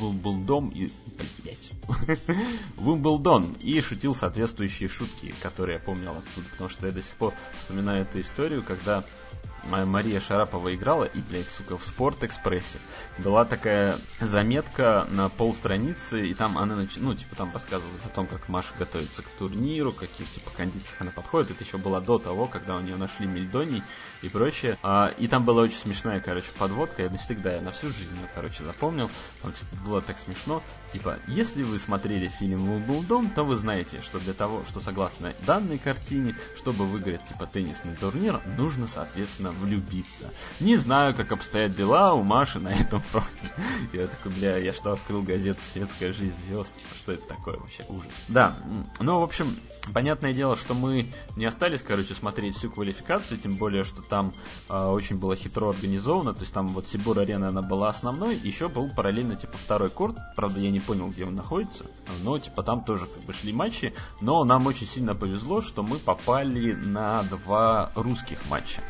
Вимблдон 0.00 0.68
и, 0.68 0.92
блять, 1.42 1.72
Вимблдон, 2.78 3.56
и 3.60 3.75
шутил 3.82 4.14
соответствующие 4.14 4.88
шутки, 4.88 5.34
которые 5.42 5.74
я 5.74 5.80
помнил 5.80 6.12
оттуда, 6.12 6.48
потому 6.50 6.70
что 6.70 6.86
я 6.86 6.92
до 6.92 7.02
сих 7.02 7.14
пор 7.14 7.34
вспоминаю 7.58 8.02
эту 8.02 8.20
историю, 8.20 8.62
когда 8.62 9.04
Мария 9.68 10.20
Шарапова 10.20 10.74
играла, 10.74 11.04
и, 11.04 11.20
блядь, 11.20 11.50
сука, 11.50 11.76
в 11.76 11.84
Спорт-экспрессе 11.84 12.78
была 13.18 13.44
такая 13.44 13.98
заметка 14.20 15.06
на 15.10 15.28
полстраницы, 15.28 16.28
и 16.28 16.34
там 16.34 16.56
она, 16.58 16.76
нач... 16.76 16.96
ну, 16.96 17.14
типа, 17.14 17.34
там 17.36 17.50
рассказывается 17.52 18.08
о 18.08 18.10
том, 18.10 18.26
как 18.26 18.48
Маша 18.48 18.72
готовится 18.78 19.22
к 19.22 19.28
турниру, 19.38 19.92
каких, 19.92 20.30
типа, 20.30 20.50
кондициях 20.56 21.00
она 21.00 21.10
подходит. 21.10 21.50
Это 21.50 21.64
еще 21.64 21.78
было 21.78 22.00
до 22.00 22.18
того, 22.18 22.46
когда 22.46 22.76
у 22.76 22.80
нее 22.80 22.96
нашли 22.96 23.26
мельдоний 23.26 23.82
и 24.26 24.28
прочее. 24.28 24.76
А, 24.82 25.14
и 25.18 25.28
там 25.28 25.44
была 25.44 25.62
очень 25.62 25.78
смешная, 25.78 26.20
короче, 26.20 26.48
подводка. 26.58 27.02
Я 27.02 27.10
навсегда, 27.10 27.54
я 27.54 27.60
на 27.60 27.70
всю 27.70 27.88
жизнь 27.88 28.16
короче, 28.34 28.64
запомнил. 28.64 29.10
Там, 29.42 29.52
типа, 29.52 29.76
было 29.84 30.02
так 30.02 30.18
смешно. 30.18 30.62
Типа, 30.92 31.18
если 31.28 31.62
вы 31.62 31.78
смотрели 31.78 32.28
фильм 32.28 32.58
«Вулбулдом», 32.58 33.30
то 33.30 33.44
вы 33.44 33.56
знаете, 33.56 34.00
что 34.02 34.18
для 34.18 34.32
того, 34.32 34.62
что 34.68 34.80
согласно 34.80 35.32
данной 35.46 35.78
картине, 35.78 36.36
чтобы 36.56 36.84
выиграть, 36.84 37.24
типа, 37.26 37.46
теннисный 37.46 37.94
турнир, 37.96 38.40
нужно, 38.58 38.86
соответственно, 38.88 39.50
влюбиться. 39.50 40.30
Не 40.60 40.76
знаю, 40.76 41.14
как 41.14 41.32
обстоят 41.32 41.74
дела 41.74 42.14
у 42.14 42.22
Маши 42.22 42.60
на 42.60 42.72
этом 42.72 43.00
фронте. 43.00 43.54
Я 43.92 44.06
такой, 44.06 44.32
бля, 44.32 44.56
я 44.56 44.72
что, 44.72 44.92
открыл 44.92 45.22
газету 45.22 45.60
«Светская 45.72 46.12
жизнь 46.12 46.36
звезд», 46.46 46.74
типа, 46.76 46.94
что 46.98 47.12
это 47.12 47.26
такое 47.26 47.56
вообще? 47.56 47.84
Ужас. 47.88 48.10
Да, 48.28 48.56
ну, 49.00 49.20
в 49.20 49.22
общем, 49.22 49.56
понятное 49.92 50.32
дело, 50.32 50.56
что 50.56 50.74
мы 50.74 51.12
не 51.36 51.46
остались, 51.46 51.82
короче, 51.82 52.14
смотреть 52.14 52.56
всю 52.56 52.70
квалификацию, 52.70 53.38
тем 53.38 53.56
более, 53.56 53.84
что 53.84 54.02
там 54.02 54.15
э, 54.68 54.86
очень 54.86 55.18
было 55.18 55.36
хитро 55.36 55.70
организовано, 55.70 56.34
то 56.34 56.42
есть 56.42 56.52
там 56.52 56.68
вот 56.68 56.88
Сибур 56.88 57.18
арена, 57.18 57.48
она 57.48 57.62
была 57.62 57.88
основной, 57.88 58.36
еще 58.36 58.68
был 58.68 58.88
параллельно, 58.90 59.36
типа, 59.36 59.56
второй 59.56 59.90
корт, 59.90 60.16
правда, 60.36 60.60
я 60.60 60.70
не 60.70 60.80
понял, 60.80 61.08
где 61.08 61.24
он 61.24 61.34
находится, 61.34 61.86
но, 62.22 62.38
типа, 62.38 62.62
там 62.62 62.84
тоже, 62.84 63.06
как 63.06 63.22
бы, 63.24 63.32
шли 63.32 63.52
матчи, 63.52 63.94
но 64.20 64.44
нам 64.44 64.66
очень 64.66 64.86
сильно 64.86 65.14
повезло, 65.14 65.60
что 65.60 65.82
мы 65.82 65.98
попали 65.98 66.74
на 66.74 67.22
два 67.24 67.90
русских 67.94 68.38
матча. 68.48 68.82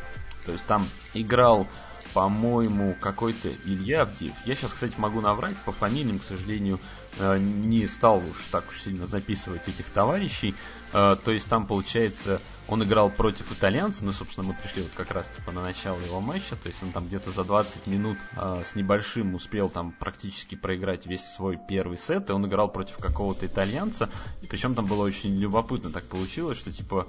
То 0.45 0.53
есть 0.53 0.65
там 0.65 0.87
играл, 1.13 1.67
по-моему, 2.13 2.95
какой-то 2.99 3.49
Илья 3.65 4.03
Авдеев. 4.03 4.33
Я 4.45 4.55
сейчас, 4.55 4.73
кстати, 4.73 4.95
могу 4.97 5.21
наврать 5.21 5.55
по 5.65 5.71
фамилиям, 5.71 6.19
к 6.19 6.23
сожалению, 6.23 6.79
э, 7.19 7.37
не 7.37 7.85
стал 7.87 8.17
уж 8.17 8.47
так 8.51 8.69
уж 8.69 8.81
сильно 8.81 9.07
записывать 9.07 9.67
этих 9.67 9.89
товарищей. 9.89 10.55
Э, 10.93 11.15
то 11.23 11.31
есть 11.31 11.47
там, 11.47 11.67
получается, 11.67 12.41
он 12.67 12.83
играл 12.83 13.09
против 13.09 13.51
итальянца, 13.51 14.03
ну, 14.03 14.11
собственно, 14.11 14.47
мы 14.47 14.53
пришли 14.53 14.83
вот 14.83 14.91
как 14.95 15.11
раз 15.11 15.27
типа 15.29 15.51
на 15.51 15.61
начало 15.61 15.99
его 16.01 16.21
матча, 16.21 16.55
то 16.55 16.67
есть 16.67 16.81
он 16.83 16.91
там 16.91 17.07
где-то 17.07 17.31
за 17.31 17.43
20 17.43 17.87
минут 17.87 18.17
э, 18.35 18.63
с 18.69 18.75
небольшим 18.75 19.35
успел 19.35 19.69
там 19.69 19.91
практически 19.91 20.55
проиграть 20.55 21.05
весь 21.05 21.25
свой 21.25 21.57
первый 21.57 21.97
сет, 21.97 22.29
и 22.29 22.33
он 22.33 22.45
играл 22.45 22.69
против 22.69 22.97
какого-то 22.97 23.45
итальянца, 23.45 24.09
и 24.41 24.47
причем 24.47 24.75
там 24.75 24.85
было 24.85 25.03
очень 25.03 25.35
любопытно 25.37 25.91
так 25.91 26.05
получилось, 26.05 26.57
что 26.57 26.71
типа 26.71 27.07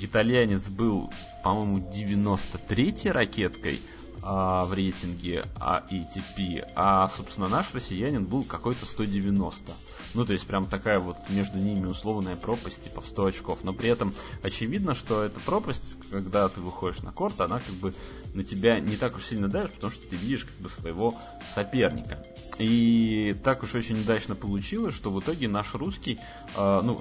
итальянец 0.00 0.68
был, 0.68 1.12
по-моему, 1.42 1.78
93-й 1.90 3.10
ракеткой, 3.10 3.80
а, 4.22 4.64
в 4.66 4.74
рейтинге 4.74 5.44
а, 5.58 5.82
ETP, 5.90 6.66
а, 6.74 7.08
собственно, 7.08 7.48
наш 7.48 7.72
россиянин 7.72 8.26
был 8.26 8.42
какой-то 8.42 8.84
190. 8.84 9.72
Ну, 10.14 10.24
то 10.24 10.32
есть 10.32 10.46
прям 10.46 10.66
такая 10.66 10.98
вот 10.98 11.16
между 11.28 11.58
ними 11.58 11.86
условная 11.86 12.36
пропасть, 12.36 12.82
типа 12.82 13.00
в 13.00 13.06
100 13.06 13.26
очков. 13.26 13.58
Но 13.62 13.72
при 13.72 13.88
этом 13.90 14.12
очевидно, 14.42 14.94
что 14.94 15.22
эта 15.22 15.38
пропасть, 15.40 15.96
когда 16.10 16.48
ты 16.48 16.60
выходишь 16.60 17.02
на 17.02 17.12
корт, 17.12 17.40
она 17.40 17.60
как 17.60 17.74
бы 17.76 17.94
на 18.34 18.44
тебя 18.44 18.80
не 18.80 18.96
так 18.96 19.16
уж 19.16 19.24
сильно 19.24 19.48
давит, 19.48 19.72
потому 19.72 19.92
что 19.92 20.08
ты 20.08 20.16
видишь 20.16 20.44
как 20.44 20.56
бы 20.56 20.70
своего 20.70 21.18
соперника. 21.54 22.24
И 22.60 23.34
так 23.42 23.62
уж 23.62 23.74
очень 23.74 23.98
удачно 23.98 24.34
получилось, 24.34 24.94
что 24.94 25.10
в 25.10 25.18
итоге 25.18 25.48
наш 25.48 25.74
русский, 25.74 26.18
э, 26.54 26.80
ну, 26.82 27.00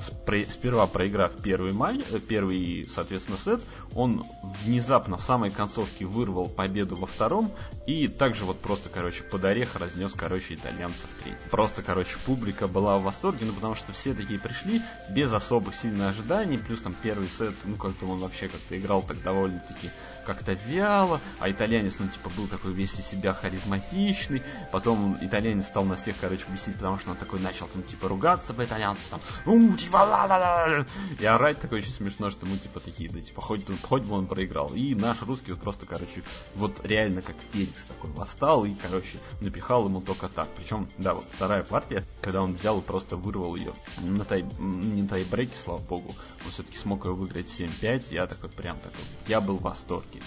сперва 0.49 0.87
проиграв 0.87 1.33
первый 1.43 1.73
матч, 1.73 1.99
э, 2.11 2.19
первый, 2.19 2.89
соответственно, 2.93 3.37
сет, 3.37 3.61
он 3.93 4.23
внезапно 4.63 5.17
в 5.17 5.21
самой 5.21 5.51
концовке 5.51 6.05
вырвал 6.05 6.45
победу 6.45 6.95
во 6.95 7.07
втором 7.07 7.51
и 7.85 8.07
также 8.07 8.45
вот 8.45 8.59
просто, 8.59 8.87
короче, 8.89 9.23
под 9.23 9.43
орех 9.43 9.75
разнес, 9.75 10.13
короче, 10.13 10.55
итальянцев 10.55 11.09
третий. 11.21 11.49
Просто, 11.51 11.81
короче, 11.81 12.17
публика 12.25 12.67
была 12.67 12.97
в 12.97 13.03
восторге, 13.03 13.45
ну, 13.45 13.51
потому 13.51 13.75
что 13.75 13.91
все 13.91 14.13
такие 14.13 14.39
пришли 14.39 14.81
без 15.09 15.33
особых 15.33 15.75
сильных 15.75 16.11
ожиданий, 16.11 16.57
плюс 16.57 16.81
там 16.81 16.95
первый 17.03 17.27
сет, 17.27 17.53
ну, 17.65 17.75
как-то 17.75 18.05
он 18.05 18.19
вообще 18.19 18.47
как-то 18.47 18.79
играл 18.79 19.01
так 19.01 19.21
довольно-таки 19.21 19.89
как-то 20.29 20.53
вяло, 20.53 21.19
а 21.39 21.49
итальянец, 21.49 21.97
ну, 21.99 22.07
типа, 22.07 22.29
был 22.37 22.47
такой 22.47 22.71
весь 22.71 22.99
из 22.99 23.07
себя 23.07 23.33
харизматичный, 23.33 24.43
потом 24.71 25.17
итальянец 25.21 25.65
стал 25.65 25.85
на 25.85 25.95
всех, 25.95 26.15
короче, 26.21 26.45
бесить, 26.49 26.75
потому 26.75 26.99
что 26.99 27.11
он 27.11 27.17
такой 27.17 27.39
начал, 27.39 27.65
там, 27.67 27.81
типа, 27.81 28.07
ругаться 28.07 28.53
по-итальянски, 28.53 29.09
там, 29.09 29.19
ну, 29.45 29.75
типа, 29.75 29.97
ла 29.97 30.25
ла 30.25 30.37
ла 30.37 30.85
и 31.19 31.25
орать 31.25 31.59
такой 31.59 31.79
очень 31.79 31.91
смешно, 31.91 32.29
что 32.29 32.45
мы, 32.45 32.57
типа, 32.57 32.79
такие, 32.79 33.09
да, 33.09 33.19
типа, 33.21 33.41
хоть, 33.41 33.65
хоть 33.81 34.03
бы 34.03 34.15
он 34.15 34.27
проиграл. 34.27 34.67
И 34.73 34.93
наш 34.93 35.21
русский 35.23 35.51
вот 35.51 35.61
просто, 35.61 35.87
короче, 35.87 36.21
вот 36.53 36.85
реально 36.85 37.23
как 37.23 37.35
Феликс 37.51 37.85
такой 37.85 38.11
восстал 38.11 38.65
и, 38.65 38.73
короче, 38.75 39.17
напихал 39.41 39.85
ему 39.85 40.01
только 40.01 40.29
так. 40.29 40.47
Причем, 40.55 40.87
да, 40.97 41.15
вот 41.15 41.25
вторая 41.33 41.63
партия, 41.63 42.05
когда 42.21 42.43
он 42.43 42.53
взял 42.53 42.79
и 42.79 42.83
просто 42.83 43.17
вырвал 43.17 43.55
ее 43.55 43.73
на 44.01 44.25
тай, 44.25 44.45
не 44.59 45.07
тайбреке, 45.07 45.55
слава 45.57 45.81
богу, 45.81 46.13
он 46.45 46.51
все-таки 46.51 46.77
смог 46.77 47.05
ее 47.05 47.13
выиграть 47.13 47.47
7-5, 47.47 48.13
я 48.13 48.27
такой 48.27 48.49
прям 48.49 48.77
такой, 48.77 49.03
я 49.27 49.41
был 49.41 49.57
в 49.57 49.61
восторге. 49.61 50.18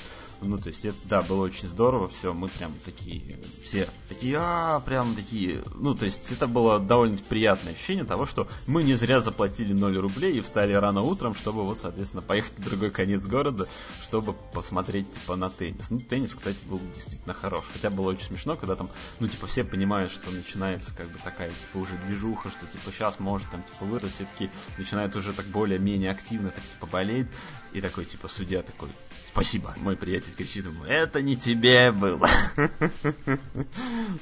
Ну, 0.44 0.58
то 0.58 0.68
есть, 0.68 0.84
это, 0.84 0.96
да, 1.04 1.22
было 1.22 1.44
очень 1.44 1.68
здорово, 1.68 2.08
все, 2.08 2.32
мы 2.32 2.48
прям 2.48 2.72
такие, 2.84 3.38
все 3.62 3.88
такие, 4.08 4.36
а, 4.38 4.80
прям 4.80 5.14
такие, 5.14 5.62
ну, 5.74 5.94
то 5.94 6.04
есть, 6.04 6.32
это 6.32 6.46
было 6.48 6.80
довольно 6.80 7.16
приятное 7.16 7.74
ощущение 7.74 8.04
того, 8.04 8.26
что 8.26 8.48
мы 8.66 8.82
не 8.82 8.94
зря 8.94 9.20
заплатили 9.20 9.72
0 9.72 9.96
рублей 9.98 10.36
и 10.36 10.40
встали 10.40 10.72
рано 10.72 11.02
утром, 11.02 11.34
чтобы 11.34 11.64
вот, 11.64 11.78
соответственно, 11.78 12.22
поехать 12.22 12.58
в 12.58 12.64
другой 12.64 12.90
конец 12.90 13.24
города, 13.24 13.68
чтобы 14.02 14.34
посмотреть, 14.52 15.12
типа, 15.12 15.36
на 15.36 15.48
теннис. 15.48 15.90
Ну, 15.90 16.00
теннис, 16.00 16.34
кстати, 16.34 16.58
был 16.68 16.80
действительно 16.94 17.34
хорош, 17.34 17.66
хотя 17.72 17.90
было 17.90 18.10
очень 18.10 18.26
смешно, 18.26 18.56
когда 18.56 18.74
там, 18.74 18.90
ну, 19.20 19.28
типа, 19.28 19.46
все 19.46 19.62
понимают, 19.62 20.10
что 20.10 20.30
начинается, 20.30 20.92
как 20.94 21.08
бы, 21.08 21.18
такая, 21.22 21.50
типа, 21.50 21.78
уже 21.78 21.96
движуха, 22.06 22.50
что, 22.50 22.66
типа, 22.66 22.90
сейчас 22.90 23.20
может, 23.20 23.48
там, 23.50 23.62
типа, 23.62 23.84
вырасти, 23.84 24.12
все 24.12 24.24
таки 24.24 24.50
начинают 24.76 25.16
уже 25.16 25.32
так 25.32 25.46
более-менее 25.46 26.10
активно, 26.10 26.50
так, 26.50 26.62
типа, 26.64 26.86
болеть, 26.86 27.28
и 27.72 27.80
такой, 27.80 28.04
типа, 28.04 28.28
судья 28.28 28.62
такой, 28.62 28.88
спасибо, 29.32 29.74
мой 29.78 29.96
приятель 29.96 30.32
кричит 30.36 30.66
ему, 30.66 30.84
это 30.84 31.22
не 31.22 31.36
тебе 31.36 31.90
было. 31.90 32.28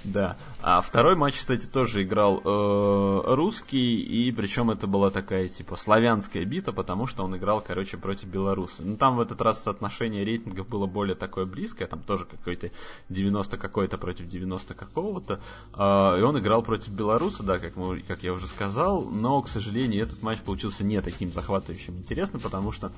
Да. 0.04 0.36
А 0.60 0.80
второй 0.80 1.16
матч, 1.16 1.38
кстати, 1.38 1.66
тоже 1.66 2.02
играл 2.02 2.40
э, 2.44 3.34
русский, 3.34 4.00
и 4.00 4.30
причем 4.32 4.70
это 4.70 4.86
была 4.86 5.10
такая, 5.10 5.48
типа, 5.48 5.76
славянская 5.76 6.44
бита, 6.44 6.72
потому 6.72 7.06
что 7.06 7.24
он 7.24 7.36
играл, 7.36 7.60
короче, 7.60 7.96
против 7.96 8.28
белоруса. 8.28 8.82
Ну, 8.82 8.96
там 8.96 9.16
в 9.16 9.20
этот 9.20 9.40
раз 9.40 9.62
соотношение 9.62 10.24
рейтингов 10.24 10.68
было 10.68 10.86
более 10.86 11.16
такое 11.16 11.44
близкое, 11.44 11.86
там 11.86 12.02
тоже 12.02 12.24
какой-то 12.24 12.70
90 13.08 13.58
какой-то 13.58 13.98
против 13.98 14.28
90 14.28 14.74
какого-то, 14.74 15.40
э, 15.74 16.18
и 16.20 16.22
он 16.22 16.38
играл 16.38 16.62
против 16.62 16.90
белоруса, 16.90 17.42
да, 17.42 17.58
как, 17.58 17.74
как 18.06 18.22
я 18.22 18.32
уже 18.32 18.46
сказал, 18.46 19.02
но, 19.02 19.42
к 19.42 19.48
сожалению, 19.48 20.02
этот 20.02 20.22
матч 20.22 20.38
получился 20.40 20.84
не 20.84 21.00
таким 21.00 21.32
захватывающим 21.32 21.98
интересным, 21.98 22.40
потому 22.40 22.72
что 22.72 22.92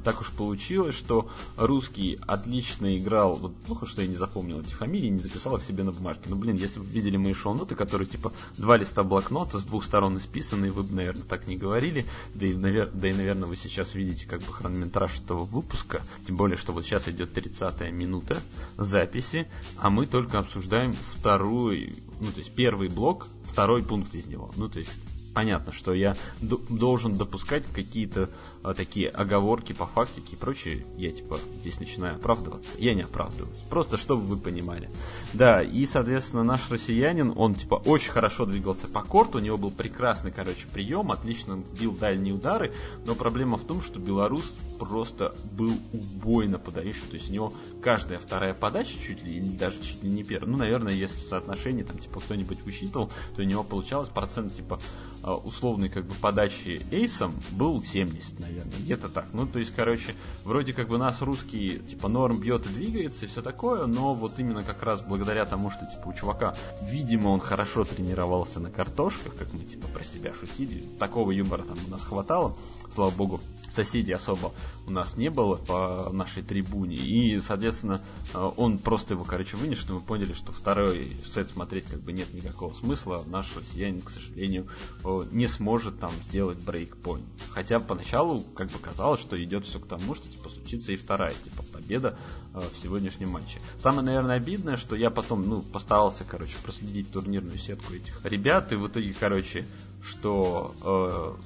так 0.00 0.20
уж 0.20 0.30
получилось, 0.30 0.94
что 0.94 1.28
русский 1.56 2.18
отлично 2.26 2.98
играл. 2.98 3.34
Вот 3.34 3.56
плохо, 3.56 3.86
что 3.86 4.02
я 4.02 4.08
не 4.08 4.16
запомнил 4.16 4.60
эти 4.60 4.72
фамилии, 4.72 5.08
не 5.08 5.18
записал 5.18 5.56
их 5.56 5.62
себе 5.62 5.82
на 5.84 5.92
бумажке. 5.92 6.24
Ну, 6.28 6.36
блин, 6.36 6.56
если 6.56 6.80
бы 6.80 6.86
видели 6.86 7.16
мои 7.16 7.34
шоу-ноты, 7.34 7.74
которые, 7.74 8.06
типа, 8.06 8.32
два 8.56 8.76
листа 8.76 9.02
блокнота 9.04 9.58
с 9.58 9.64
двух 9.64 9.84
сторон 9.84 10.18
исписаны, 10.18 10.70
вы 10.70 10.82
бы, 10.82 10.94
наверное, 10.94 11.24
так 11.24 11.46
не 11.46 11.56
говорили. 11.56 12.06
Да 12.34 12.46
и, 12.46 12.54
навер... 12.54 12.90
да 12.92 13.08
и, 13.08 13.12
наверное, 13.12 13.48
вы 13.48 13.56
сейчас 13.56 13.94
видите, 13.94 14.26
как 14.26 14.40
бы, 14.40 14.52
хронометраж 14.52 15.20
этого 15.20 15.44
выпуска. 15.44 16.02
Тем 16.26 16.36
более, 16.36 16.56
что 16.56 16.72
вот 16.72 16.84
сейчас 16.84 17.08
идет 17.08 17.32
30 17.32 17.92
минута 17.92 18.38
записи, 18.76 19.48
а 19.78 19.90
мы 19.90 20.06
только 20.06 20.38
обсуждаем 20.38 20.94
второй, 21.14 21.94
ну, 22.20 22.30
то 22.30 22.38
есть 22.38 22.52
первый 22.54 22.88
блок, 22.88 23.28
второй 23.44 23.82
пункт 23.82 24.14
из 24.14 24.26
него. 24.26 24.50
Ну, 24.56 24.68
то 24.68 24.78
есть 24.78 24.98
понятно, 25.36 25.70
что 25.70 25.92
я 25.92 26.16
должен 26.40 27.18
допускать 27.18 27.66
какие-то 27.66 28.22
а, 28.22 28.55
такие 28.74 29.08
оговорки 29.08 29.72
по 29.72 29.86
фактике 29.86 30.32
и 30.32 30.36
прочее. 30.36 30.84
Я 30.96 31.10
типа 31.12 31.38
здесь 31.60 31.78
начинаю 31.80 32.16
оправдываться. 32.16 32.70
Я 32.78 32.94
не 32.94 33.02
оправдываюсь. 33.02 33.60
Просто 33.70 33.96
чтобы 33.96 34.22
вы 34.22 34.36
понимали. 34.36 34.90
Да, 35.32 35.62
и, 35.62 35.84
соответственно, 35.86 36.42
наш 36.42 36.70
россиянин, 36.70 37.32
он 37.36 37.54
типа 37.54 37.76
очень 37.84 38.10
хорошо 38.10 38.46
двигался 38.46 38.88
по 38.88 39.02
корту, 39.02 39.38
у 39.38 39.40
него 39.40 39.58
был 39.58 39.70
прекрасный, 39.70 40.30
короче, 40.30 40.66
прием, 40.72 41.12
отлично 41.12 41.62
бил 41.78 41.92
дальние 41.92 42.34
удары, 42.34 42.72
но 43.04 43.14
проблема 43.14 43.56
в 43.56 43.62
том, 43.62 43.82
что 43.82 43.98
белорус 43.98 44.56
просто 44.78 45.34
был 45.52 45.72
убойно 45.92 46.58
подающий, 46.58 47.02
то 47.08 47.16
есть 47.16 47.30
у 47.30 47.32
него 47.32 47.52
каждая 47.82 48.18
вторая 48.18 48.54
подача 48.54 48.94
чуть 49.00 49.22
ли, 49.22 49.36
или 49.36 49.48
даже 49.56 49.80
чуть 49.80 50.02
ли 50.02 50.10
не 50.10 50.22
первая, 50.22 50.50
ну, 50.50 50.58
наверное, 50.58 50.92
если 50.92 51.22
в 51.22 51.26
соотношении, 51.26 51.82
там, 51.82 51.98
типа, 51.98 52.20
кто-нибудь 52.20 52.62
высчитывал, 52.62 53.10
то 53.34 53.42
у 53.42 53.44
него 53.44 53.62
получалось 53.62 54.08
процент, 54.08 54.54
типа, 54.54 54.80
а, 55.22 55.34
условной, 55.34 55.88
как 55.88 56.04
бы, 56.06 56.14
подачи 56.14 56.80
эйсом 56.90 57.34
был 57.52 57.82
70, 57.82 58.40
наверное, 58.40 58.55
где-то 58.64 59.08
так. 59.08 59.26
Ну, 59.32 59.46
то 59.46 59.58
есть, 59.58 59.74
короче, 59.74 60.14
вроде 60.44 60.72
как 60.72 60.88
бы 60.88 60.98
нас 60.98 61.22
русский, 61.22 61.78
типа, 61.78 62.08
норм 62.08 62.38
бьет 62.38 62.66
и 62.66 62.68
двигается 62.68 63.24
и 63.24 63.28
все 63.28 63.42
такое, 63.42 63.86
но 63.86 64.14
вот 64.14 64.38
именно 64.38 64.62
как 64.62 64.82
раз 64.82 65.02
благодаря 65.02 65.44
тому, 65.44 65.70
что, 65.70 65.86
типа, 65.86 66.08
у 66.08 66.12
чувака, 66.12 66.54
видимо, 66.82 67.28
он 67.28 67.40
хорошо 67.40 67.84
тренировался 67.84 68.60
на 68.60 68.70
картошках, 68.70 69.36
как 69.36 69.52
мы, 69.52 69.64
типа, 69.64 69.88
про 69.88 70.04
себя 70.04 70.32
шутили, 70.34 70.82
такого 70.98 71.30
юмора 71.30 71.62
там 71.62 71.78
у 71.86 71.90
нас 71.90 72.02
хватало, 72.02 72.56
слава 72.92 73.10
богу, 73.10 73.40
соседей 73.76 74.14
особо 74.14 74.52
у 74.86 74.90
нас 74.90 75.16
не 75.16 75.30
было 75.30 75.56
по 75.56 76.10
нашей 76.12 76.42
трибуне. 76.42 76.96
И, 76.96 77.40
соответственно, 77.40 78.00
э, 78.34 78.50
он 78.56 78.78
просто 78.78 79.14
его, 79.14 79.24
короче, 79.24 79.56
вынес, 79.56 79.78
что 79.78 79.94
мы 79.94 80.00
поняли, 80.00 80.32
что 80.32 80.52
второй 80.52 81.12
сет 81.24 81.48
смотреть 81.48 81.86
как 81.86 82.00
бы 82.00 82.12
нет 82.12 82.32
никакого 82.32 82.72
смысла. 82.72 83.22
Наш 83.26 83.54
россиянин, 83.56 84.02
к 84.02 84.10
сожалению, 84.10 84.68
э, 85.04 85.26
не 85.32 85.46
сможет 85.46 85.98
там 86.00 86.12
сделать 86.22 86.58
брейкпоинт. 86.58 87.26
Хотя 87.50 87.80
поначалу 87.80 88.40
как 88.40 88.68
бы 88.68 88.78
казалось, 88.78 89.20
что 89.20 89.42
идет 89.42 89.66
все 89.66 89.78
к 89.78 89.86
тому, 89.86 90.14
что 90.14 90.28
типа 90.28 90.48
случится 90.48 90.92
и 90.92 90.96
вторая 90.96 91.34
типа 91.34 91.62
победа 91.64 92.18
э, 92.54 92.60
в 92.60 92.82
сегодняшнем 92.82 93.30
матче. 93.30 93.60
Самое, 93.78 94.02
наверное, 94.02 94.36
обидное, 94.36 94.76
что 94.76 94.96
я 94.96 95.10
потом, 95.10 95.48
ну, 95.48 95.62
постарался, 95.62 96.24
короче, 96.24 96.56
проследить 96.62 97.10
турнирную 97.10 97.58
сетку 97.58 97.92
этих 97.92 98.24
ребят, 98.24 98.72
и 98.72 98.76
в 98.76 98.86
итоге, 98.86 99.14
короче, 99.18 99.66
что 100.06 100.74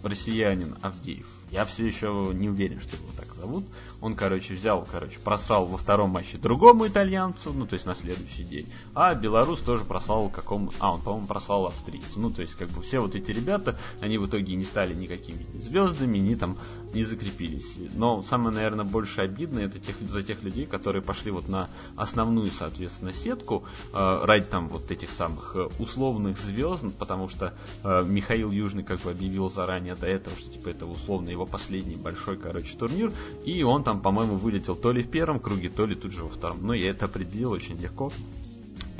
э, 0.02 0.06
россиянин 0.06 0.76
Авдеев 0.82 1.26
я 1.50 1.64
все 1.64 1.86
еще 1.86 2.30
не 2.34 2.48
уверен, 2.48 2.80
что 2.80 2.96
его 2.96 3.08
так 3.16 3.34
зовут. 3.34 3.64
Он, 4.00 4.14
короче, 4.14 4.54
взял, 4.54 4.86
короче, 4.90 5.18
просрал 5.18 5.66
во 5.66 5.76
втором 5.76 6.10
матче 6.10 6.38
другому 6.38 6.86
итальянцу, 6.86 7.52
ну, 7.52 7.66
то 7.66 7.74
есть 7.74 7.86
на 7.86 7.94
следующий 7.94 8.44
день. 8.44 8.66
А 8.94 9.14
белорус 9.14 9.60
тоже 9.60 9.84
прослал 9.84 10.30
какому... 10.30 10.72
А, 10.78 10.94
он, 10.94 11.02
по-моему, 11.02 11.26
прослал 11.26 11.66
австрийцу. 11.66 12.18
Ну, 12.20 12.30
то 12.30 12.42
есть, 12.42 12.54
как 12.54 12.68
бы 12.68 12.82
все 12.82 13.00
вот 13.00 13.14
эти 13.14 13.30
ребята, 13.30 13.78
они 14.00 14.18
в 14.18 14.26
итоге 14.26 14.54
не 14.56 14.64
стали 14.64 14.94
никакими 14.94 15.46
ни 15.52 15.60
звездами, 15.60 16.18
ни 16.18 16.34
там 16.34 16.56
не 16.94 17.04
закрепились. 17.04 17.76
Но 17.94 18.22
самое, 18.22 18.54
наверное, 18.54 18.84
больше 18.84 19.20
обидно 19.20 19.60
это 19.60 19.78
тех, 19.78 19.96
за 20.00 20.22
тех 20.22 20.42
людей, 20.42 20.66
которые 20.66 21.02
пошли 21.02 21.30
вот 21.30 21.48
на 21.48 21.68
основную, 21.96 22.50
соответственно, 22.50 23.12
сетку 23.12 23.64
э, 23.92 24.20
ради 24.24 24.44
там 24.44 24.68
вот 24.68 24.90
этих 24.90 25.10
самых 25.10 25.54
э, 25.54 25.68
условных 25.78 26.38
звезд, 26.38 26.84
потому 26.98 27.28
что 27.28 27.54
э, 27.82 28.04
Михаил 28.04 28.50
Южный 28.50 28.82
как 28.82 29.00
бы 29.00 29.10
объявил 29.10 29.50
заранее 29.50 29.94
до 29.94 30.06
этого, 30.06 30.36
что 30.36 30.50
типа 30.50 30.70
это 30.70 30.86
условно 30.86 31.28
его 31.28 31.46
последний 31.46 31.96
большой, 31.96 32.36
короче, 32.36 32.76
турнир, 32.76 33.12
и 33.44 33.62
он 33.62 33.84
там, 33.84 33.89
по-моему, 33.98 34.36
вылетел 34.36 34.76
то 34.76 34.92
ли 34.92 35.02
в 35.02 35.10
первом 35.10 35.40
круге, 35.40 35.68
то 35.68 35.86
ли 35.86 35.96
тут 35.96 36.12
же 36.12 36.22
во 36.22 36.28
втором. 36.30 36.58
Но 36.62 36.74
я 36.74 36.90
это 36.90 37.06
определил 37.06 37.50
очень 37.50 37.76
легко 37.76 38.12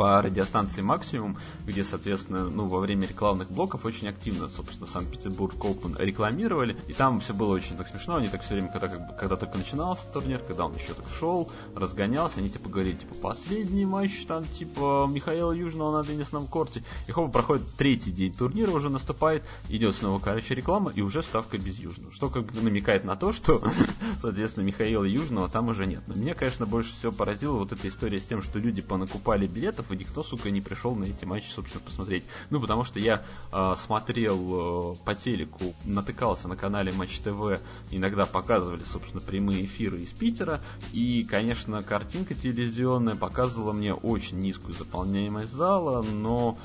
по 0.01 0.23
радиостанции 0.23 0.81
«Максимум», 0.81 1.37
где, 1.67 1.85
соответственно, 1.85 2.49
ну, 2.49 2.65
во 2.65 2.81
время 2.81 3.07
рекламных 3.07 3.51
блоков 3.51 3.85
очень 3.85 4.09
активно, 4.09 4.49
собственно, 4.49 4.87
Санкт-Петербург 4.87 5.55
Open 5.57 6.03
рекламировали, 6.03 6.75
и 6.89 6.95
там 6.95 7.21
все 7.21 7.35
было 7.35 7.53
очень 7.53 7.77
так 7.77 7.87
смешно, 7.87 8.17
они 8.17 8.29
так 8.29 8.43
все 8.43 8.55
время, 8.55 8.73
когда, 8.73 8.89
как 8.89 9.07
бы, 9.07 9.15
когда 9.15 9.37
только 9.37 9.59
начинался 9.59 10.07
турнир, 10.07 10.39
когда 10.39 10.65
он 10.65 10.75
еще 10.75 10.95
так 10.95 11.05
шел, 11.11 11.51
разгонялся, 11.75 12.39
они 12.41 12.49
типа 12.49 12.71
говорили, 12.71 12.97
типа, 12.97 13.15
последний 13.17 13.85
матч, 13.85 14.25
там, 14.25 14.47
типа, 14.47 15.07
Михаила 15.07 15.53
Южного 15.53 15.93
на 15.99 16.03
теннисном 16.03 16.47
корте, 16.47 16.83
и 17.07 17.13
хоба 17.13 17.31
проходит 17.31 17.67
третий 17.77 18.11
день 18.11 18.33
турнира, 18.33 18.71
уже 18.71 18.89
наступает, 18.89 19.43
идет 19.69 19.95
снова, 19.95 20.19
короче, 20.19 20.55
реклама, 20.55 20.93
и 20.97 21.03
уже 21.03 21.23
ставка 21.23 21.59
без 21.59 21.79
Южного, 21.79 22.11
что 22.11 22.31
как 22.31 22.45
бы 22.45 22.63
намекает 22.63 23.05
на 23.05 23.17
то, 23.17 23.33
что, 23.33 23.63
соответственно, 24.23 24.65
Михаила 24.65 25.05
Южного 25.05 25.51
там 25.51 25.69
уже 25.69 25.85
нет. 25.85 26.01
Но 26.07 26.15
меня, 26.15 26.33
конечно, 26.33 26.65
больше 26.65 26.95
всего 26.95 27.13
поразила 27.13 27.59
вот 27.59 27.73
эта 27.73 27.87
история 27.87 28.19
с 28.19 28.25
тем, 28.25 28.41
что 28.41 28.59
люди 28.59 28.81
понакупали 28.81 29.47
билетов, 29.47 29.90
и 29.93 29.97
никто, 29.97 30.23
сука, 30.23 30.51
не 30.51 30.61
пришел 30.61 30.95
на 30.95 31.05
эти 31.05 31.25
матчи, 31.25 31.49
собственно, 31.49 31.83
посмотреть. 31.85 32.25
Ну, 32.51 32.61
потому 32.61 32.85
что 32.85 32.99
я 32.99 33.23
э, 33.53 33.75
смотрел 33.77 34.93
э, 34.93 34.97
по 35.05 35.15
телеку, 35.15 35.75
натыкался 35.85 36.49
на 36.49 36.57
канале 36.57 36.93
Матч 36.93 37.19
ТВ, 37.21 37.61
иногда 37.91 38.27
показывали, 38.27 38.85
собственно, 38.85 39.21
прямые 39.21 39.65
эфиры 39.65 40.01
из 40.01 40.11
Питера, 40.11 40.61
и, 40.93 41.25
конечно, 41.29 41.83
картинка 41.83 42.35
телевизионная 42.35 43.17
показывала 43.17 43.73
мне 43.73 43.95
очень 43.95 44.41
низкую 44.41 44.75
заполняемость 44.75 45.53
зала, 45.53 46.03
но, 46.03 46.59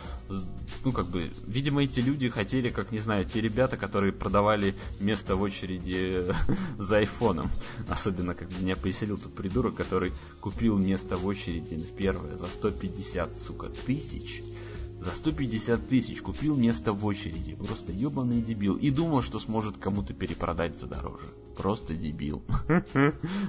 ну, 0.83 0.91
как 0.91 1.07
бы, 1.07 1.31
видимо, 1.47 1.83
эти 1.83 1.99
люди 1.99 2.29
хотели, 2.29 2.69
как, 2.69 2.91
не 2.91 2.99
знаю, 2.99 3.25
те 3.25 3.41
ребята, 3.41 3.77
которые 3.77 4.13
продавали 4.13 4.75
место 4.99 5.35
в 5.35 5.41
очереди 5.41 6.25
за 6.77 6.97
айфоном. 6.97 7.49
Особенно, 7.89 8.33
как 8.33 8.49
меня 8.59 8.75
повеселил 8.75 9.17
тот 9.17 9.33
придурок, 9.33 9.75
который 9.75 10.11
купил 10.39 10.77
место 10.77 11.17
в 11.17 11.25
очереди 11.25 11.75
в 11.75 11.95
первое 11.95 12.37
за 12.37 12.47
150, 12.47 13.37
сука, 13.37 13.69
тысяч 13.85 14.41
за 14.99 15.11
150 15.11 15.87
тысяч 15.87 16.21
купил 16.21 16.55
место 16.55 16.91
в 16.93 17.05
очереди. 17.05 17.55
Просто 17.55 17.91
ебаный 17.91 18.41
дебил. 18.41 18.75
И 18.75 18.89
думал, 18.89 19.21
что 19.21 19.39
сможет 19.39 19.77
кому-то 19.77 20.13
перепродать 20.13 20.77
за 20.77 20.87
дороже. 20.87 21.27
Просто 21.57 21.93
дебил. 21.93 22.43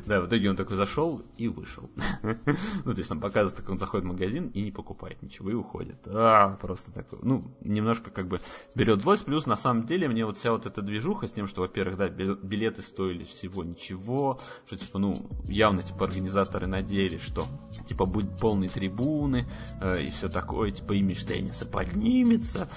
Да, 0.06 0.20
в 0.20 0.28
итоге 0.28 0.50
он 0.50 0.56
такой 0.56 0.76
зашел 0.76 1.22
и 1.36 1.48
вышел. 1.48 1.90
Ну, 2.84 2.92
то 2.92 2.98
есть 2.98 3.10
он 3.10 3.20
показывает, 3.20 3.60
как 3.60 3.70
он 3.70 3.78
заходит 3.78 4.04
в 4.04 4.08
магазин 4.08 4.48
и 4.48 4.62
не 4.62 4.70
покупает 4.70 5.22
ничего 5.22 5.50
и 5.50 5.54
уходит. 5.54 5.96
А, 6.06 6.56
просто 6.56 6.92
такой. 6.92 7.18
Ну, 7.22 7.56
немножко 7.60 8.10
как 8.10 8.28
бы 8.28 8.40
берет 8.74 9.02
злость. 9.02 9.24
Плюс, 9.24 9.46
на 9.46 9.56
самом 9.56 9.86
деле, 9.86 10.08
мне 10.08 10.24
вот 10.24 10.36
вся 10.36 10.52
вот 10.52 10.66
эта 10.66 10.82
движуха 10.82 11.26
с 11.26 11.32
тем, 11.32 11.46
что, 11.46 11.62
во-первых, 11.62 11.96
да, 11.96 12.08
билеты 12.08 12.82
стоили 12.82 13.24
всего 13.24 13.64
ничего, 13.64 14.40
что, 14.66 14.76
типа, 14.76 14.98
ну, 14.98 15.14
явно, 15.44 15.82
типа, 15.82 16.06
организаторы 16.06 16.66
надеялись, 16.66 17.22
что, 17.22 17.46
типа, 17.86 18.06
будет 18.06 18.38
полные 18.38 18.68
трибуны 18.68 19.46
э, 19.80 20.02
и 20.02 20.10
все 20.10 20.28
такое, 20.28 20.70
типа, 20.70 20.92
имидж 20.92 21.24
тенниса 21.24 21.66
поднимется. 21.66 22.68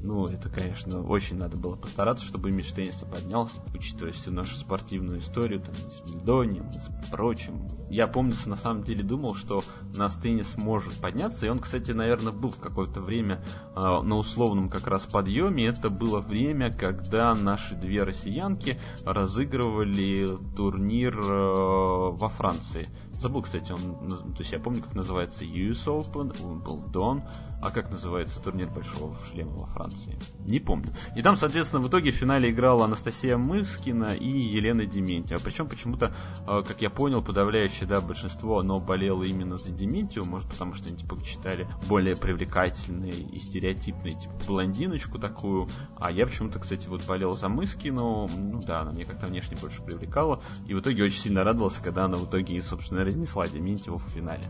Ну, 0.00 0.26
это, 0.26 0.48
конечно, 0.48 1.02
очень 1.02 1.36
надо 1.36 1.56
было 1.56 1.74
постараться, 1.74 2.24
чтобы 2.24 2.50
имидж 2.50 2.72
тенниса 2.72 3.04
поднялся, 3.04 3.60
учитывая 3.74 4.12
всю 4.12 4.30
нашу 4.30 4.54
спортивную 4.54 5.20
историю, 5.20 5.60
там, 5.60 5.74
с 5.74 6.08
Мельдонием 6.08 6.68
и 6.68 6.78
с 6.78 7.10
прочим. 7.10 7.77
Я, 7.90 8.06
помню, 8.06 8.34
на 8.46 8.56
самом 8.56 8.84
деле 8.84 9.02
думал, 9.02 9.34
что 9.34 9.62
нас 9.94 10.16
теннис 10.16 10.56
может 10.56 10.94
подняться, 10.94 11.46
и 11.46 11.48
он, 11.48 11.58
кстати, 11.58 11.90
наверное, 11.92 12.32
был 12.32 12.50
в 12.50 12.58
какое-то 12.58 13.00
время 13.00 13.42
э, 13.74 13.80
на 13.80 14.16
условном 14.16 14.68
как 14.68 14.86
раз 14.86 15.06
подъеме. 15.06 15.66
Это 15.66 15.90
было 15.90 16.20
время, 16.20 16.70
когда 16.70 17.34
наши 17.34 17.74
две 17.74 18.02
россиянки 18.02 18.78
разыгрывали 19.04 20.28
турнир 20.56 21.18
э, 21.18 22.10
во 22.12 22.28
Франции. 22.28 22.86
Забыл, 23.18 23.42
кстати, 23.42 23.72
он, 23.72 24.34
то 24.34 24.40
есть 24.40 24.52
я 24.52 24.60
помню, 24.60 24.80
как 24.82 24.94
называется 24.94 25.44
US 25.44 25.86
Open, 25.86 26.32
Wimbledon, 26.40 27.22
а 27.60 27.70
как 27.72 27.90
называется 27.90 28.40
турнир 28.40 28.68
Большого 28.68 29.16
шлема 29.28 29.56
во 29.56 29.66
Франции? 29.66 30.16
Не 30.46 30.60
помню. 30.60 30.92
И 31.16 31.22
там, 31.22 31.36
соответственно, 31.36 31.82
в 31.82 31.88
итоге 31.88 32.12
в 32.12 32.14
финале 32.14 32.50
играла 32.50 32.84
Анастасия 32.84 33.36
Мыскина 33.36 34.14
и 34.14 34.28
Елена 34.28 34.86
Дементьева. 34.86 35.40
Причем 35.40 35.68
почему-то, 35.68 36.12
э, 36.46 36.62
как 36.66 36.80
я 36.80 36.90
понял, 36.90 37.22
подавляющее 37.22 37.77
да, 37.84 38.00
большинство, 38.00 38.58
оно 38.58 38.80
болело 38.80 39.22
именно 39.22 39.56
за 39.56 39.70
Дементьеву, 39.70 40.26
может 40.26 40.48
потому 40.48 40.74
что 40.74 40.88
они 40.88 40.96
типа 40.96 41.22
читали 41.22 41.68
более 41.88 42.16
привлекательные 42.16 43.12
и 43.12 43.38
стереотипные, 43.38 44.14
типа 44.14 44.34
блондиночку 44.46 45.18
такую, 45.18 45.68
а 45.96 46.10
я 46.10 46.26
почему-то, 46.26 46.58
кстати, 46.58 46.88
вот 46.88 47.04
болел 47.06 47.32
за 47.36 47.48
Мыскину, 47.48 48.28
ну 48.28 48.60
да, 48.66 48.80
она 48.80 48.92
мне 48.92 49.04
как-то 49.04 49.26
внешне 49.26 49.56
больше 49.60 49.82
привлекала, 49.82 50.42
и 50.66 50.74
в 50.74 50.80
итоге 50.80 51.04
очень 51.04 51.18
сильно 51.18 51.44
радовался, 51.44 51.82
когда 51.82 52.04
она 52.04 52.16
в 52.16 52.26
итоге, 52.26 52.60
собственно, 52.62 53.04
разнесла 53.04 53.46
Дементьеву 53.48 53.98
в 53.98 54.08
финале. 54.10 54.44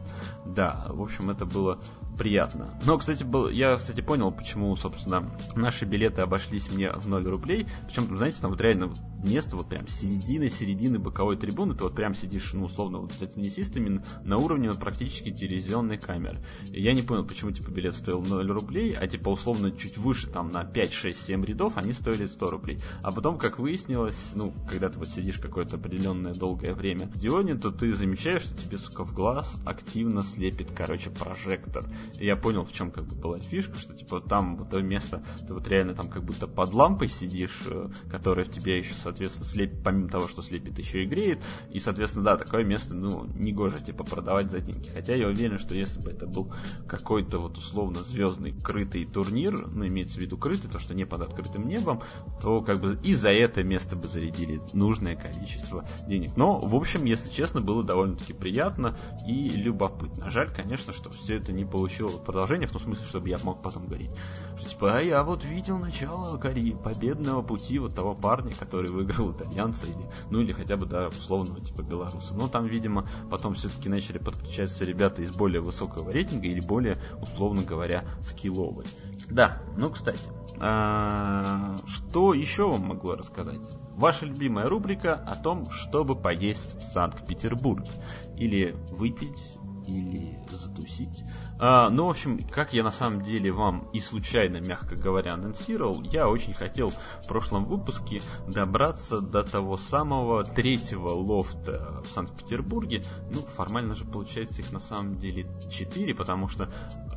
Да, 0.45 0.87
в 0.89 1.03
общем, 1.03 1.31
это 1.31 1.45
было 1.45 1.79
приятно. 2.19 2.79
Но, 2.85 2.99
кстати, 2.99 3.23
был, 3.23 3.49
я, 3.49 3.77
кстати, 3.77 4.01
понял, 4.01 4.31
почему, 4.31 4.75
собственно, 4.77 5.31
наши 5.55 5.85
билеты 5.85 6.23
обошлись 6.23 6.71
мне 6.71 6.93
в 6.93 7.09
0 7.09 7.27
рублей. 7.27 7.67
Причем, 7.87 8.15
знаете, 8.17 8.39
там 8.41 8.51
вот 8.51 8.61
реально 8.61 8.93
место 9.25 9.57
вот 9.57 9.69
прям 9.69 9.87
середины, 9.87 10.51
середины 10.51 10.99
боковой 10.99 11.37
трибуны, 11.37 11.75
ты 11.75 11.85
вот 11.85 11.95
прям 11.95 12.15
сидишь, 12.15 12.53
ну, 12.53 12.65
условно, 12.65 12.99
вот 12.99 13.13
за 13.13 13.27
теннисистами 13.27 14.03
на 14.25 14.37
уровне 14.37 14.69
вот, 14.69 14.79
практически 14.79 15.31
телевизионной 15.31 15.99
камеры. 15.99 16.39
И 16.73 16.83
я 16.83 16.93
не 16.93 17.03
понял, 17.03 17.25
почему, 17.25 17.51
типа, 17.51 17.71
билет 17.71 17.95
стоил 17.95 18.21
0 18.23 18.51
рублей, 18.51 18.95
а, 18.95 19.07
типа, 19.07 19.31
условно, 19.31 19.71
чуть 19.71 19.97
выше, 19.97 20.29
там, 20.29 20.51
на 20.51 20.65
5, 20.65 20.93
6, 20.93 21.25
7 21.27 21.45
рядов 21.45 21.77
они 21.77 21.93
стоили 21.93 22.27
100 22.27 22.51
рублей. 22.51 22.81
А 23.03 23.13
потом, 23.13 23.39
как 23.39 23.59
выяснилось, 23.59 24.33
ну, 24.35 24.53
когда 24.69 24.89
ты 24.89 24.99
вот 24.99 25.09
сидишь 25.09 25.39
какое-то 25.39 25.77
определенное 25.77 26.35
долгое 26.35 26.75
время 26.75 27.07
в 27.07 27.17
Дионе, 27.17 27.55
то 27.55 27.71
ты 27.71 27.93
замечаешь, 27.93 28.43
что 28.43 28.57
тебе, 28.57 28.79
сука, 28.79 29.05
в 29.05 29.15
глаз 29.15 29.57
активно 29.65 30.23
слепит, 30.23 30.69
короче, 30.75 31.11
прожектор. 31.11 31.85
И 32.19 32.27
я 32.27 32.37
понял, 32.37 32.65
в 32.65 32.73
чем 32.73 32.91
как 32.91 33.05
бы 33.05 33.15
была 33.15 33.39
фишка, 33.41 33.77
что 33.79 33.95
типа 33.95 34.21
там 34.21 34.57
вот 34.57 34.71
то 34.71 34.81
место, 34.81 35.23
ты 35.47 35.55
вот 35.55 35.67
реально 35.69 35.95
там 35.95 36.09
как 36.09 36.25
будто 36.25 36.47
под 36.47 36.73
лампой 36.73 37.09
сидишь, 37.09 37.63
э, 37.67 37.89
которая 38.11 38.45
в 38.45 38.51
тебя 38.51 38.77
еще, 38.77 38.95
соответственно, 38.95 39.47
слепит, 39.47 39.83
помимо 39.83 40.09
того, 40.09 40.29
что 40.29 40.43
слепит, 40.43 40.79
еще 40.79 41.05
и 41.05 41.07
греет. 41.07 41.43
И, 41.71 41.79
соответственно, 41.79 42.25
да, 42.25 42.37
такое 42.37 42.65
место, 42.65 42.95
ну, 42.95 43.27
не 43.35 43.53
гоже, 43.53 43.81
типа, 43.81 44.05
продавать 44.05 44.51
за 44.51 44.61
деньги. 44.61 44.89
Хотя 44.89 45.15
я 45.15 45.29
уверен, 45.29 45.59
что 45.59 45.75
если 45.75 46.01
бы 46.01 46.11
это 46.11 46.27
был 46.27 46.53
какой-то 46.87 47.39
вот 47.39 47.59
условно 47.59 48.03
звездный 48.03 48.53
крытый 48.53 49.05
турнир, 49.05 49.69
ну, 49.69 49.87
имеется 49.87 50.19
в 50.19 50.23
виду 50.23 50.37
крытый, 50.37 50.71
то, 50.71 50.79
что 50.79 50.95
не 50.95 51.05
под 51.05 51.23
открытым 51.23 51.67
небом, 51.69 52.03
то 52.41 52.61
как 52.63 52.81
бы 52.81 52.99
и 53.03 53.15
за 53.15 53.31
это 53.31 53.63
место 53.63 53.97
бы 53.97 54.09
зарядили 54.09 54.61
нужное 54.73 55.17
количество 55.17 55.87
денег. 56.07 56.37
Но, 56.37 56.59
в 56.59 56.75
общем, 56.75 57.05
если 57.05 57.31
честно, 57.31 57.61
было 57.61 57.83
довольно-таки 57.83 58.33
приятно 58.33 58.97
и 59.27 59.49
любопытно. 59.49 60.31
Жаль, 60.31 60.51
конечно, 60.51 60.93
что 60.93 61.11
все 61.11 61.37
это 61.37 61.53
не 61.53 61.65
получилось 61.65 61.98
продолжение, 62.07 62.69
в 62.69 62.73
том 62.73 62.83
смысле, 62.83 63.07
чтобы 63.07 63.29
я 63.29 63.39
мог 63.43 63.63
потом 63.63 63.87
говорить, 63.87 64.11
что 64.57 64.69
типа, 64.69 64.97
а 64.97 65.01
я 65.01 65.23
вот 65.23 65.45
видел 65.45 65.79
начало 65.79 66.39
карьеры, 66.39 66.79
победного 66.79 67.43
пути 67.43 67.79
вот 67.79 67.95
того 67.95 68.15
парня, 68.15 68.55
который 68.55 68.91
выиграл 68.91 69.33
итальянца, 69.33 69.87
или, 69.87 70.09
ну 70.31 70.41
или 70.41 70.53
хотя 70.53 70.77
бы, 70.77 70.87
да, 70.87 71.09
условного 71.09 71.61
типа 71.61 71.83
белоруса. 71.83 72.35
Но 72.35 72.49
там, 72.49 72.67
видимо, 72.67 73.07
потом 73.31 73.55
все-таки 73.55 73.89
начали 73.89 74.19
подключаться 74.19 74.85
ребята 74.85 75.23
из 75.23 75.35
более 75.35 75.61
высокого 75.61 76.11
рейтинга 76.11 76.47
или 76.47 76.61
более, 76.61 76.99
условно 77.21 77.63
говоря, 77.63 78.05
скилловые. 78.25 78.87
Да, 79.31 79.61
ну, 79.77 79.91
кстати, 79.91 80.29
а, 80.61 81.77
что 81.87 82.35
еще 82.35 82.69
вам 82.71 82.87
могу 82.87 83.13
рассказать? 83.13 83.61
Ваша 83.95 84.27
любимая 84.27 84.69
рубрика 84.69 85.15
о 85.15 85.37
том, 85.37 85.71
чтобы 85.71 86.15
поесть 86.15 86.75
в 86.75 86.83
Санкт-Петербурге. 86.83 87.91
Или 88.37 88.75
выпить, 88.91 89.39
или 89.87 90.39
затусить. 90.51 91.25
А, 91.61 91.91
ну, 91.91 92.07
в 92.07 92.11
общем, 92.11 92.39
как 92.51 92.73
я 92.73 92.85
на 92.85 92.91
самом 92.91 93.23
деле 93.23 93.51
вам 93.51 93.89
и 93.93 94.01
случайно, 94.01 94.59
мягко 94.59 94.95
говоря, 94.95 95.35
анонсировал, 95.35 96.03
я 96.03 96.29
очень 96.29 96.55
хотел 96.55 96.91
в 96.91 97.27
прошлом 97.27 97.65
выпуске 97.65 98.23
добраться 98.47 99.21
до 99.21 99.43
того 99.43 99.77
самого 99.77 100.45
третьего 100.45 101.09
лофта 101.09 102.01
в 102.05 102.13
Санкт-Петербурге. 102.13 103.03
Ну, 103.33 103.41
формально 103.41 103.95
же 103.95 104.05
получается 104.05 104.63
их 104.63 104.71
на 104.71 104.79
самом 104.79 105.19
деле 105.19 105.47
четыре, 105.71 106.15
потому 106.15 106.49
что 106.49 106.71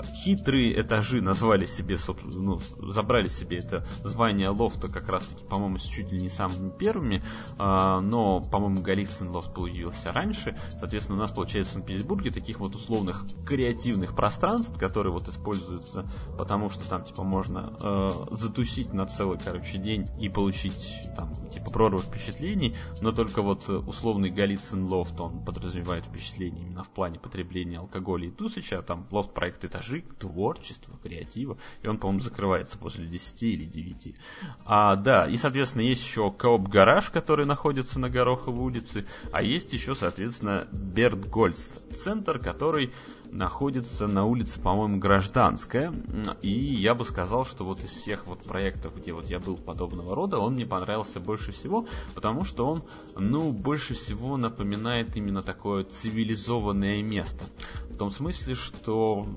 хитрые 0.05 0.81
этажи 0.81 1.21
назвали 1.21 1.65
себе, 1.65 1.97
ну, 2.23 2.59
забрали 2.79 3.27
себе 3.27 3.57
это 3.57 3.85
звание 4.03 4.49
лофта 4.49 4.87
как 4.87 5.09
раз-таки, 5.09 5.45
по-моему, 5.45 5.77
чуть 5.77 6.11
ли 6.11 6.19
не 6.19 6.29
самыми 6.29 6.69
первыми, 6.69 7.23
а, 7.57 8.01
но, 8.01 8.41
по-моему, 8.41 8.81
Голицын 8.81 9.29
лофт 9.29 9.53
появился 9.53 10.11
раньше. 10.11 10.57
Соответственно, 10.79 11.17
у 11.17 11.21
нас 11.21 11.31
получается 11.31 11.71
в 11.71 11.73
Санкт-Петербурге 11.73 12.31
таких 12.31 12.59
вот 12.59 12.75
условных 12.75 13.25
креативных 13.45 14.15
пространств 14.15 14.79
которые 14.81 15.13
вот 15.13 15.27
используются, 15.27 16.05
потому 16.37 16.69
что 16.69 16.87
там 16.89 17.03
типа 17.03 17.23
можно 17.23 17.73
э, 17.79 18.09
затусить 18.31 18.93
на 18.93 19.05
целый, 19.05 19.37
короче, 19.37 19.77
день 19.77 20.07
и 20.19 20.27
получить 20.27 20.91
там 21.15 21.33
типа 21.49 21.69
прорву 21.71 21.99
впечатлений, 21.99 22.75
но 23.01 23.11
только 23.11 23.41
вот 23.41 23.69
условный 23.69 24.31
Голицын 24.31 24.85
лофт, 24.85 25.19
он 25.19 25.45
подразумевает 25.45 26.05
впечатление 26.05 26.65
именно 26.65 26.83
в 26.83 26.89
плане 26.89 27.19
потребления 27.19 27.77
алкоголя 27.77 28.27
и 28.27 28.31
тусыча, 28.31 28.79
а 28.79 28.81
там 28.81 29.07
лофт 29.11 29.33
проект 29.33 29.63
этажи, 29.65 29.90
творчество, 29.99 30.97
креатива, 31.03 31.57
и 31.83 31.87
он, 31.87 31.97
по-моему, 31.97 32.21
закрывается 32.21 32.77
после 32.77 33.05
10 33.05 33.43
или 33.43 33.65
9. 33.65 34.15
А, 34.65 34.95
да, 34.95 35.27
и, 35.27 35.35
соответственно, 35.35 35.83
есть 35.83 36.03
еще 36.03 36.31
Кооп 36.31 36.67
Гараж, 36.67 37.09
который 37.09 37.45
находится 37.45 37.99
на 37.99 38.09
Гороховой 38.09 38.63
улице, 38.63 39.05
а 39.31 39.43
есть 39.43 39.73
еще, 39.73 39.95
соответственно, 39.95 40.67
Берт 40.71 41.29
Гольц 41.29 41.79
центр, 41.93 42.39
который 42.39 42.91
находится 43.31 44.07
на 44.07 44.25
улице, 44.25 44.59
по-моему, 44.59 44.99
Гражданская. 44.99 45.93
И 46.41 46.51
я 46.51 46.93
бы 46.93 47.05
сказал, 47.05 47.45
что 47.45 47.63
вот 47.63 47.83
из 47.83 47.91
всех 47.91 48.27
вот 48.27 48.43
проектов, 48.43 48.95
где 48.95 49.13
вот 49.13 49.29
я 49.29 49.39
был 49.39 49.57
подобного 49.57 50.15
рода, 50.15 50.37
он 50.37 50.53
мне 50.53 50.65
понравился 50.65 51.19
больше 51.19 51.51
всего, 51.51 51.87
потому 52.13 52.43
что 52.43 52.67
он, 52.67 52.83
ну, 53.15 53.51
больше 53.51 53.93
всего 53.93 54.37
напоминает 54.37 55.15
именно 55.15 55.41
такое 55.41 55.83
цивилизованное 55.83 57.01
место. 57.01 57.45
В 57.89 57.97
том 57.97 58.09
смысле, 58.09 58.55
что 58.55 59.27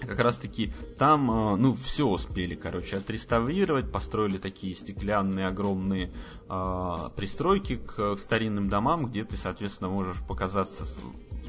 как 0.00 0.18
раз 0.18 0.36
таки 0.36 0.72
там, 0.98 1.30
э, 1.30 1.56
ну, 1.56 1.74
все 1.74 2.06
успели, 2.06 2.54
короче, 2.54 2.96
отреставрировать, 2.96 3.90
построили 3.90 4.38
такие 4.38 4.74
стеклянные 4.74 5.46
огромные 5.46 6.12
э, 6.48 6.96
пристройки 7.16 7.76
к 7.76 8.16
старинным 8.16 8.68
домам, 8.68 9.06
где 9.06 9.24
ты, 9.24 9.36
соответственно, 9.36 9.90
можешь 9.90 10.22
показаться 10.26 10.84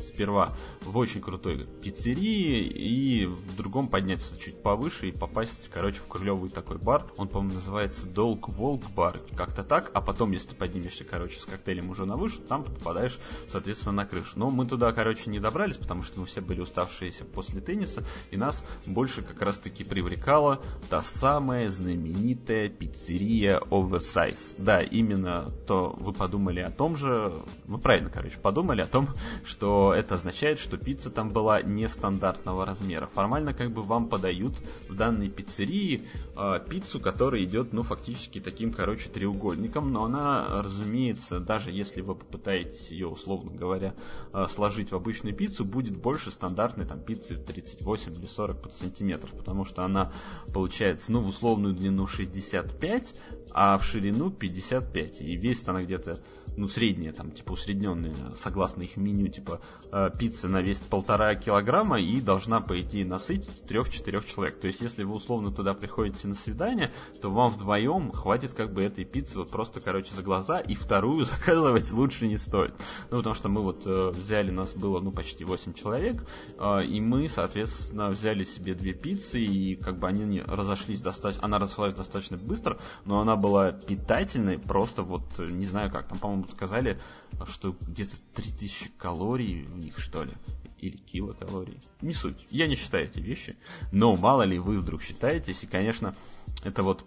сперва 0.06 0.54
в 0.82 0.98
очень 0.98 1.22
крутой 1.22 1.68
пиццерии 1.82 2.68
и 2.68 3.26
в 3.26 3.56
другом 3.56 3.88
подняться 3.88 4.38
чуть 4.40 4.62
повыше 4.62 5.10
и 5.10 5.12
попасть, 5.12 5.70
короче, 5.70 6.00
в 6.00 6.08
крылевый 6.08 6.50
такой 6.50 6.78
бар. 6.78 7.06
Он, 7.18 7.28
по-моему, 7.28 7.56
называется 7.56 8.06
Долг 8.06 8.50
Волк 8.50 8.84
бар, 8.96 9.18
как-то 9.36 9.64
так. 9.64 9.92
А 9.94 10.02
потом, 10.02 10.32
если 10.32 10.56
поднимешься, 10.56 11.04
короче, 11.04 11.40
с 11.40 11.46
коктейлем 11.46 11.90
уже 11.90 12.06
на 12.06 12.16
выше, 12.16 12.42
там 12.42 12.64
попадаешь, 12.64 13.18
соответственно, 13.48 13.96
на 13.96 14.06
крышу. 14.06 14.34
Но 14.36 14.50
мы 14.50 14.66
туда, 14.66 14.92
короче, 14.92 15.30
не 15.30 15.40
добрались, 15.40 15.78
потому 15.78 16.04
что 16.04 16.20
мы 16.20 16.26
все 16.26 16.42
были 16.42 16.62
уставшиеся 16.62 17.26
после 17.26 17.62
тенниса, 17.62 18.04
и 18.32 18.38
нас 18.38 18.64
больше 18.86 19.22
как 19.22 19.42
раз-таки 19.42 19.84
привлекала 19.84 20.62
та 20.90 21.02
самая 21.02 21.70
знаменитая 21.70 22.70
пиццерия 22.70 23.60
Oversize. 23.60 24.56
Да, 24.58 24.82
именно 24.82 25.50
то 25.68 25.96
вы 25.98 26.14
подумали 26.14 26.60
о 26.60 26.72
том 26.72 26.96
же, 26.96 27.34
вы 27.66 27.78
правильно, 27.78 28.10
короче, 28.10 28.38
подумали 28.40 28.82
о 28.82 28.88
том, 28.88 29.10
что 29.44 29.94
это 29.96 30.16
означает, 30.16 30.60
что 30.60 30.78
пицца 30.78 31.10
там 31.10 31.32
была 31.32 31.62
нестандартного 31.62 32.66
размера. 32.66 33.08
Формально 33.08 33.54
как 33.54 33.72
бы 33.72 33.82
вам 33.82 34.08
подают 34.08 34.54
в 34.88 34.96
данной 34.96 35.30
пиццерии 35.30 36.08
э, 36.36 36.60
пиццу, 36.70 37.00
которая 37.00 37.44
идет, 37.44 37.74
ну, 37.74 37.82
фактически 37.82 38.40
таким, 38.40 38.72
короче, 38.72 39.10
треугольником, 39.10 39.92
но 39.92 40.06
она, 40.06 40.46
разумеется, 40.62 41.40
даже 41.40 41.72
если 41.72 42.02
вы 42.02 42.16
попытаетесь 42.16 42.92
ее, 42.92 43.08
условно 43.08 43.52
говоря, 43.52 43.96
э, 44.34 44.46
сложить 44.48 44.92
в 44.92 44.96
обычную 44.96 45.36
пиццу, 45.36 45.66
будет 45.66 45.98
больше 45.98 46.32
стандартной 46.32 46.86
там 46.86 47.00
пиццы 47.00 47.36
38 47.36 48.14
или 48.14 48.26
40 48.26 48.72
сантиметров, 48.74 49.32
потому 49.32 49.66
что 49.66 49.84
она 49.84 50.12
получается, 50.54 51.12
ну, 51.12 51.22
в 51.22 51.28
условную 51.28 51.74
длину 51.74 52.08
65, 52.08 53.16
а 53.52 53.78
в 53.78 53.84
ширину 53.84 54.32
55, 54.32 55.22
и 55.22 55.36
весит 55.36 55.70
она 55.70 55.82
где-то 55.82 56.18
ну, 56.58 56.68
средняя, 56.68 57.12
там, 57.12 57.32
типа, 57.32 57.54
усредненная, 57.54 58.14
согласно 58.42 58.84
их 58.84 58.98
меню, 58.98 59.28
типа, 59.28 59.60
э, 59.92 60.10
пицца 60.18 60.48
на 60.48 60.62
вес 60.62 60.80
полтора 60.80 61.36
килограмма 61.36 62.00
и 62.00 62.22
должна, 62.22 62.62
по 62.62 62.80
идее, 62.80 63.06
насытить 63.06 63.66
трех-четырех 63.66 64.26
человек. 64.26 64.60
То 64.60 64.68
есть, 64.68 64.82
если 64.82 65.04
вы, 65.04 65.16
условно, 65.16 65.52
туда 65.52 65.74
приходите 65.74 66.28
на 66.28 66.36
свидание, 66.36 66.92
то 67.22 67.30
вам 67.30 67.52
вдвоем 67.52 68.12
хватит, 68.12 68.54
как 68.54 68.74
бы, 68.74 68.84
этой 68.84 69.06
пиццы 69.06 69.38
вот 69.38 69.50
просто, 69.50 69.82
короче, 69.82 70.14
за 70.16 70.24
глаза, 70.24 70.60
и 70.60 70.76
вторую 70.76 71.26
заказывать 71.26 71.92
лучше 71.92 72.28
не 72.28 72.38
стоит. 72.38 72.74
Ну, 73.12 73.18
потому 73.18 73.36
что 73.36 73.50
мы 73.50 73.62
вот 73.62 73.84
э, 73.86 74.10
взяли, 74.10 74.52
нас 74.52 74.74
было, 74.74 75.00
ну, 75.00 75.12
почти 75.12 75.44
8 75.44 75.74
человек, 75.74 76.26
э, 76.58 76.86
и 76.86 77.02
мы, 77.02 77.28
соответственно, 77.30 78.10
взяли 78.10 78.44
себе 78.44 78.74
две 78.74 78.94
пиццы, 78.94 79.40
и, 79.40 79.76
как 79.76 80.00
бы, 80.00 80.08
они 80.08 80.42
разошлись 80.42 81.02
достаточно, 81.02 81.46
она 81.46 81.60
разошлась 81.60 81.94
достаточно 81.94 82.38
быстро, 82.38 82.78
но 83.06 83.20
она 83.20 83.36
была 83.36 83.72
питательной, 83.72 84.58
просто 84.58 85.04
вот, 85.04 85.40
не 85.40 85.66
знаю 85.66 85.92
как, 85.92 86.08
там, 86.08 86.18
по-моему, 86.18 86.48
сказали, 86.48 87.00
что 87.48 87.76
где-то 87.82 88.16
3000 88.34 88.92
калорий 88.98 89.65
в 89.66 89.78
них, 89.78 89.98
что 89.98 90.24
ли, 90.24 90.34
или 90.80 90.98
килокалорий. 90.98 91.80
Не 92.02 92.14
суть. 92.14 92.48
Я 92.50 92.68
не 92.68 92.76
считаю 92.76 93.06
эти 93.06 93.20
вещи, 93.20 93.56
но 93.92 94.16
мало 94.16 94.44
ли 94.44 94.60
вы 94.60 94.80
вдруг 94.80 95.02
считаетесь, 95.02 95.64
и, 95.64 95.68
конечно, 95.68 96.16
это 96.64 96.84
вот 96.84 97.06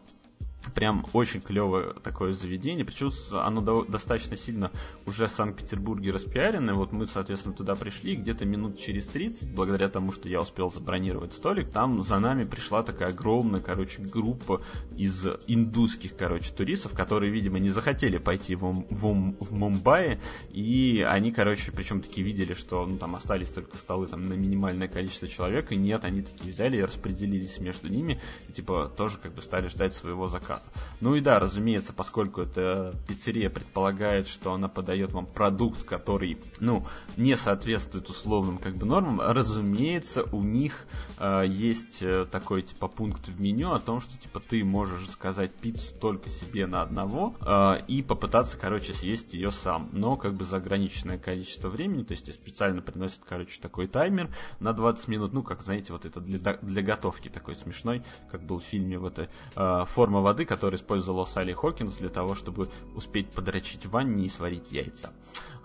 прям 0.75 1.07
очень 1.13 1.41
клевое 1.41 1.95
такое 2.03 2.33
заведение, 2.33 2.85
причем 2.85 3.11
оно 3.33 3.61
до, 3.61 3.85
достаточно 3.85 4.37
сильно 4.37 4.71
уже 5.07 5.27
в 5.27 5.33
Санкт-Петербурге 5.33 6.13
распиарено, 6.13 6.75
вот 6.75 6.93
мы, 6.93 7.07
соответственно, 7.07 7.55
туда 7.55 7.75
пришли, 7.75 8.17
где-то 8.17 8.45
минут 8.45 8.79
через 8.79 9.07
30, 9.07 9.51
благодаря 9.53 9.89
тому, 9.89 10.13
что 10.13 10.29
я 10.29 10.41
успел 10.41 10.71
забронировать 10.71 11.33
столик, 11.33 11.71
там 11.71 12.03
за 12.03 12.19
нами 12.19 12.45
пришла 12.45 12.83
такая 12.83 13.11
огромная, 13.11 13.61
короче, 13.61 14.03
группа 14.03 14.63
из 14.97 15.27
индусских, 15.47 16.17
короче, 16.17 16.53
туристов, 16.53 16.93
которые, 16.93 17.33
видимо, 17.33 17.59
не 17.59 17.71
захотели 17.71 18.19
пойти 18.19 18.55
в, 18.55 18.73
в, 18.73 19.35
в 19.41 19.53
Мумбаи, 19.53 20.21
и 20.51 21.05
они, 21.09 21.33
короче, 21.33 21.73
причем 21.73 22.03
такие 22.03 22.27
видели, 22.27 22.55
что, 22.55 22.85
ну, 22.85 22.99
там 22.99 23.15
остались 23.15 23.51
только 23.51 23.77
столы 23.77 24.07
там 24.07 24.29
на 24.29 24.35
минимальное 24.35 24.89
количество 24.89 25.29
человек, 25.29 25.73
и 25.73 25.77
нет, 25.77 26.05
они 26.05 26.23
такие 26.23 26.53
взяли 26.53 26.79
и 26.79 26.83
распределились 26.83 27.59
между 27.59 27.89
ними, 27.89 28.21
и, 28.49 28.53
типа, 28.53 28.93
тоже, 28.97 29.19
как 29.19 29.35
бы, 29.35 29.43
стали 29.43 29.69
ждать 29.69 29.95
своего 29.95 30.29
заказа 30.29 30.58
заказа. 30.59 30.69
Ну 31.01 31.15
и 31.15 31.21
да, 31.21 31.39
разумеется, 31.39 31.93
поскольку 31.93 32.43
эта 32.43 32.95
пиццерия 33.07 33.51
предполагает, 33.51 34.27
что 34.27 34.53
она 34.53 34.69
подает 34.69 35.13
вам 35.13 35.27
продукт, 35.27 35.85
который, 35.85 36.39
ну, 36.61 36.87
не 37.17 37.37
соответствует 37.37 38.09
условным 38.09 38.59
как 38.59 38.77
бы 38.77 38.87
нормам, 38.87 39.21
разумеется, 39.21 40.25
у 40.33 40.43
них 40.43 40.87
э, 41.19 41.45
есть 41.47 42.03
э, 42.03 42.27
такой 42.31 42.63
типа 42.63 42.89
пункт 42.89 43.29
в 43.29 43.41
меню 43.41 43.73
о 43.73 43.79
том, 43.79 44.01
что 44.01 44.19
типа 44.19 44.41
ты 44.41 44.65
можешь 44.65 45.09
заказать 45.09 45.53
пиццу 45.53 45.95
только 46.01 46.29
себе 46.29 46.67
на 46.67 46.83
одного 46.83 47.35
э, 47.41 47.83
и 47.87 48.03
попытаться, 48.03 48.59
короче, 48.59 48.95
съесть 48.95 49.35
ее 49.35 49.51
сам, 49.51 49.89
но 49.93 50.17
как 50.17 50.35
бы 50.35 50.45
за 50.45 50.57
ограниченное 50.57 51.19
количество 51.19 51.69
времени, 51.69 52.03
то 52.03 52.13
есть 52.13 52.33
специально 52.33 52.83
приносят, 52.83 53.21
короче, 53.29 53.61
такой 53.61 53.87
таймер 53.87 54.31
на 54.61 54.73
20 54.73 55.09
минут, 55.09 55.33
ну, 55.33 55.43
как, 55.43 55.63
знаете, 55.63 55.93
вот 55.93 56.05
это 56.05 56.21
для, 56.21 56.55
для 56.61 56.83
готовки 56.83 57.29
такой 57.29 57.55
смешной, 57.55 58.03
как 58.31 58.43
был 58.43 58.59
в 58.59 58.65
фильме 58.65 58.99
вот 58.99 59.19
эта 59.19 59.31
э, 59.57 59.85
форма 59.87 60.21
воды, 60.21 60.38
который 60.45 60.77
использовала 60.77 61.25
Салли 61.25 61.53
Хокинс 61.53 61.97
для 61.97 62.09
того, 62.09 62.35
чтобы 62.35 62.69
успеть 62.95 63.31
подрочить 63.31 63.87
в 63.87 63.91
ванне 63.91 64.27
и 64.27 64.29
сварить 64.29 64.73
яйца. 64.73 65.13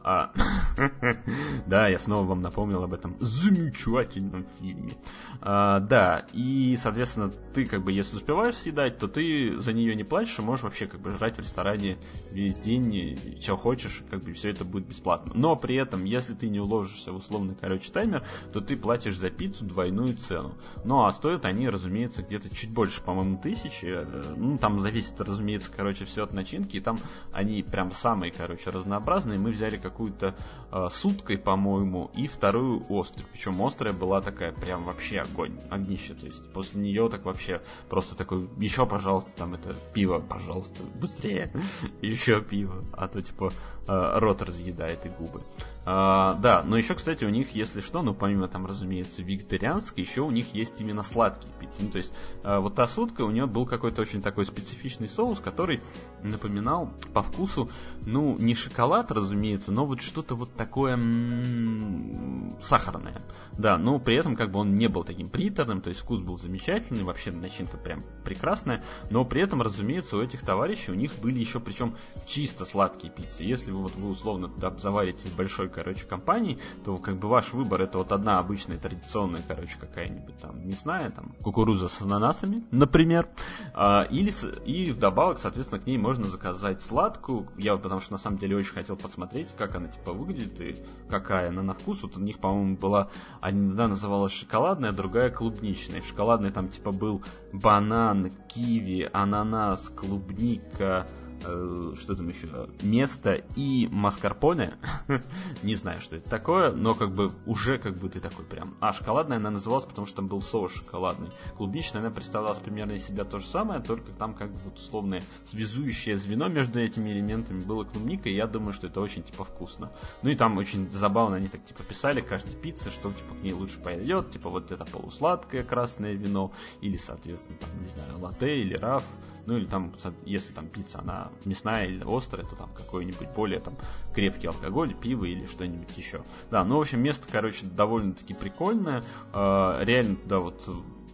А, 0.04 0.32
да, 1.66 1.88
я 1.88 1.98
снова 1.98 2.24
вам 2.24 2.42
напомнил 2.42 2.84
об 2.84 2.94
этом 2.94 3.16
замечательном 3.22 4.46
фильме. 4.60 4.94
А, 5.40 5.80
да, 5.80 6.26
и, 6.34 6.76
соответственно, 6.78 7.32
ты 7.54 7.66
как 7.66 7.84
бы, 7.84 7.94
если 7.94 8.18
успеваешь 8.18 8.56
съедать, 8.56 8.98
то 8.98 9.08
ты 9.08 9.60
за 9.62 9.72
нее 9.72 9.96
не 9.96 10.04
платишь 10.04 10.38
и 10.40 10.42
можешь 10.42 10.64
вообще 10.64 10.88
как 10.88 11.00
бы 11.00 11.12
жрать 11.12 11.38
в 11.38 11.40
ресторане 11.40 11.98
весь 12.32 12.58
день, 12.58 13.40
что 13.42 13.56
хочешь, 13.56 14.04
как 14.10 14.24
бы 14.24 14.34
все 14.34 14.50
это 14.50 14.66
будет 14.66 14.88
бесплатно. 14.88 15.32
Но 15.36 15.56
при 15.56 15.76
этом, 15.78 16.04
если 16.04 16.34
ты 16.34 16.50
не 16.50 16.60
уложишься 16.60 17.14
в 17.14 17.16
условный, 17.16 17.56
короче, 17.56 17.90
таймер, 17.92 18.26
то 18.52 18.60
ты 18.60 18.76
платишь 18.76 19.18
за 19.18 19.30
пиццу 19.30 19.64
двойную 19.66 20.18
цену. 20.18 20.56
Ну, 20.84 21.06
а 21.06 21.12
стоят 21.14 21.46
они, 21.46 21.70
разумеется, 21.70 22.24
где-то 22.24 22.54
чуть 22.54 22.72
больше, 22.72 23.02
по-моему, 23.02 23.38
тысячи. 23.38 23.86
Э, 23.86 24.34
ну, 24.36 24.58
там 24.58 24.80
зависит, 24.80 25.20
разумеется, 25.22 25.72
короче, 25.74 26.04
все 26.04 26.24
от 26.24 26.34
начинки, 26.34 26.78
и 26.78 26.82
там 26.82 27.00
они 27.32 27.64
прям 27.64 27.92
самые, 27.94 28.34
короче, 28.34 28.70
разнообразные. 28.70 29.40
Мы 29.40 29.52
взяли 29.52 29.78
как 29.78 29.93
какую-то 29.94 30.36
э, 30.72 30.88
суткой, 30.92 31.38
по-моему, 31.38 32.10
и 32.16 32.28
вторую 32.28 32.84
острую. 32.90 33.28
Причем 33.32 33.62
острая 33.62 33.94
была 33.94 34.22
такая 34.22 34.52
прям 34.52 34.84
вообще 34.86 35.20
огонь, 35.20 35.60
огнище. 35.70 36.16
То 36.16 36.26
есть 36.26 36.52
после 36.52 36.82
нее 36.82 37.08
так 37.10 37.26
вообще 37.26 37.62
просто 37.90 38.16
такой, 38.16 38.50
еще, 38.58 38.86
пожалуйста, 38.86 39.32
там 39.38 39.54
это 39.54 39.74
пиво, 39.94 40.20
пожалуйста, 40.20 40.84
быстрее, 41.00 41.52
еще 42.02 42.42
пиво, 42.42 42.84
а 42.94 43.08
то 43.08 43.22
типа 43.22 43.54
рот 43.88 44.42
разъедает 44.42 45.06
и 45.06 45.10
губы. 45.10 45.42
А, 45.86 46.36
да, 46.36 46.64
но 46.64 46.78
еще, 46.78 46.96
кстати, 46.96 47.26
у 47.26 47.30
них, 47.30 47.56
если 47.56 47.82
что, 47.82 48.02
ну 48.02 48.14
помимо 48.14 48.48
там, 48.48 48.66
разумеется, 48.66 49.22
вегетарианской, 49.22 50.04
еще 50.04 50.22
у 50.22 50.32
них 50.32 50.54
есть 50.54 50.80
именно 50.80 51.04
сладкие 51.04 51.52
пиццы. 51.60 51.82
Ну, 51.82 51.90
то 51.90 51.98
есть 51.98 52.14
э, 52.44 52.58
вот 52.58 52.76
та 52.76 52.88
сутка 52.88 53.24
у 53.24 53.32
нее 53.32 53.48
был 53.48 53.66
какой-то 53.66 54.02
очень 54.02 54.22
такой 54.22 54.46
специфичный 54.46 55.10
соус, 55.10 55.40
который 55.40 55.82
напоминал 56.22 56.90
по 57.14 57.22
вкусу, 57.22 57.70
ну, 58.06 58.38
не 58.38 58.56
шоколад, 58.56 59.12
разумеется, 59.12 59.74
но 59.74 59.86
вот 59.86 60.02
что-то 60.02 60.36
вот 60.36 60.54
такое 60.56 60.94
м-м, 60.94 62.56
сахарное. 62.62 63.22
Да, 63.58 63.78
но 63.78 64.00
при 64.00 64.16
этом 64.16 64.38
как 64.38 64.52
бы 64.52 64.60
он 64.60 64.76
не 64.76 64.88
был 64.88 65.04
таким 65.04 65.28
приторным, 65.28 65.82
то 65.82 65.90
есть 65.90 66.02
вкус 66.02 66.22
был 66.22 66.38
замечательный, 66.38 67.04
вообще 67.04 67.32
начинка 67.32 67.76
прям 67.76 68.02
прекрасная, 68.24 68.84
но 69.10 69.26
при 69.26 69.42
этом, 69.42 69.62
разумеется, 69.62 70.16
у 70.16 70.22
этих 70.22 70.44
товарищей 70.44 70.92
у 70.92 70.96
них 70.96 71.12
были 71.22 71.40
еще 71.40 71.60
причем 71.60 71.96
чисто 72.26 72.64
сладкие 72.64 73.12
пиццы. 73.12 73.44
Если 73.44 73.73
вот 73.82 73.96
вы 73.96 74.10
условно 74.10 74.50
туда 74.50 74.72
заварите 74.78 75.30
большой, 75.36 75.70
короче, 75.70 76.06
компанией, 76.06 76.60
то 76.84 76.98
как 76.98 77.18
бы 77.18 77.28
ваш 77.28 77.54
выбор 77.54 77.82
это 77.82 77.98
вот 77.98 78.12
одна 78.12 78.40
обычная 78.40 78.78
традиционная, 78.78 79.42
короче, 79.48 79.78
какая-нибудь 79.80 80.38
там 80.38 80.68
мясная, 80.68 81.10
там 81.10 81.34
кукуруза 81.42 81.88
с 81.88 82.02
ананасами, 82.02 82.64
например, 82.72 83.28
а, 83.74 84.04
или 84.10 84.34
и 84.66 84.92
вдобавок, 84.92 85.40
соответственно, 85.40 85.82
к 85.82 85.88
ней 85.88 85.98
можно 85.98 86.26
заказать 86.26 86.82
сладкую. 86.82 87.48
Я 87.58 87.74
вот 87.74 87.84
потому 87.84 88.02
что 88.02 88.14
на 88.14 88.18
самом 88.18 88.38
деле 88.38 88.56
очень 88.56 88.74
хотел 88.74 88.96
посмотреть, 88.96 89.50
как 89.58 89.76
она 89.76 89.88
типа 89.88 90.14
выглядит 90.14 90.60
и 90.62 90.76
какая 91.10 91.50
она 91.50 91.62
на 91.62 91.74
вкус. 91.74 92.02
Вот 92.02 92.18
у 92.18 92.22
них, 92.22 92.40
по-моему, 92.40 92.78
была 92.78 93.10
одна 93.42 93.88
называлась 93.88 94.32
шоколадная, 94.32 94.92
другая 94.92 95.30
клубничная. 95.30 96.02
В 96.02 96.08
шоколадной 96.08 96.52
там 96.52 96.70
типа 96.70 96.92
был 96.92 97.24
банан, 97.52 98.32
киви, 98.48 99.10
ананас, 99.14 99.90
клубника, 99.90 101.08
что 101.44 102.16
там 102.16 102.30
еще, 102.30 102.70
место 102.82 103.44
и 103.56 103.88
маскарпоне. 103.92 104.78
не 105.64 105.76
знаю, 105.76 106.02
что 106.02 106.16
это 106.16 106.30
такое, 106.30 106.72
но 106.72 106.94
как 106.94 107.14
бы 107.14 107.32
уже 107.46 107.78
как 107.78 107.98
бы 107.98 108.10
ты 108.10 108.20
такой 108.20 108.46
прям... 108.46 108.76
А, 108.80 108.94
шоколадная 108.94 109.38
она 109.38 109.52
называлась, 109.52 109.86
потому 109.86 110.08
что 110.08 110.18
там 110.18 110.28
был 110.28 110.42
соус 110.42 110.74
шоколадный. 110.74 111.32
Клубничная 111.58 112.02
она 112.02 112.12
представляла 112.12 112.56
примерно 112.56 112.94
из 112.94 113.06
себя 113.06 113.26
то 113.26 113.40
же 113.40 113.46
самое, 113.46 113.82
только 113.82 114.12
там 114.12 114.34
как 114.34 114.52
бы 114.52 114.60
вот 114.66 114.78
условное 114.78 115.24
связующее 115.46 116.18
звено 116.18 116.48
между 116.48 116.80
этими 116.80 117.10
элементами 117.12 117.62
было 117.62 117.84
клубника, 117.84 118.30
и 118.30 118.36
я 118.36 118.48
думаю, 118.48 118.74
что 118.74 118.88
это 118.88 119.02
очень 119.02 119.24
типа 119.24 119.44
вкусно. 119.44 119.92
Ну 120.22 120.30
и 120.30 120.36
там 120.36 120.58
очень 120.58 120.90
забавно 120.92 121.38
они 121.38 121.48
так 121.48 121.64
типа 121.64 121.84
писали 121.84 122.22
каждой 122.22 122.56
пицце, 122.56 122.90
что 122.90 123.12
типа 123.12 123.36
к 123.36 123.44
ней 123.44 123.54
лучше 123.54 123.80
пойдет, 123.80 124.32
типа 124.32 124.50
вот 124.50 124.72
это 124.72 124.86
полусладкое 124.86 125.64
красное 125.64 126.14
вино, 126.14 126.52
или, 126.82 126.98
соответственно, 126.98 127.58
там, 127.60 127.70
не 127.82 127.90
знаю, 127.90 128.20
латте 128.20 128.62
или 128.62 128.76
раф, 128.76 129.04
ну 129.46 129.58
или 129.58 129.66
там, 129.66 129.94
если 130.26 130.54
там 130.54 130.68
пицца, 130.68 131.00
она 131.00 131.32
мясная 131.46 131.88
или 131.88 132.04
острая, 132.06 132.46
то 132.46 132.56
там 132.56 132.70
какой-нибудь 132.74 133.30
более 133.36 133.60
там 133.60 133.76
крепкий 134.14 134.48
алкоголь, 134.48 134.94
пиво 134.94 135.26
или 135.26 135.46
что-нибудь 135.46 135.98
еще. 135.98 136.24
Да, 136.50 136.64
ну, 136.64 136.78
в 136.78 136.82
общем, 136.82 137.02
место, 137.02 137.28
короче, 137.32 137.66
довольно-таки 137.66 138.34
прикольное, 138.34 139.04
э, 139.34 139.84
реально, 139.84 140.18
да, 140.26 140.40
вот 140.40 140.62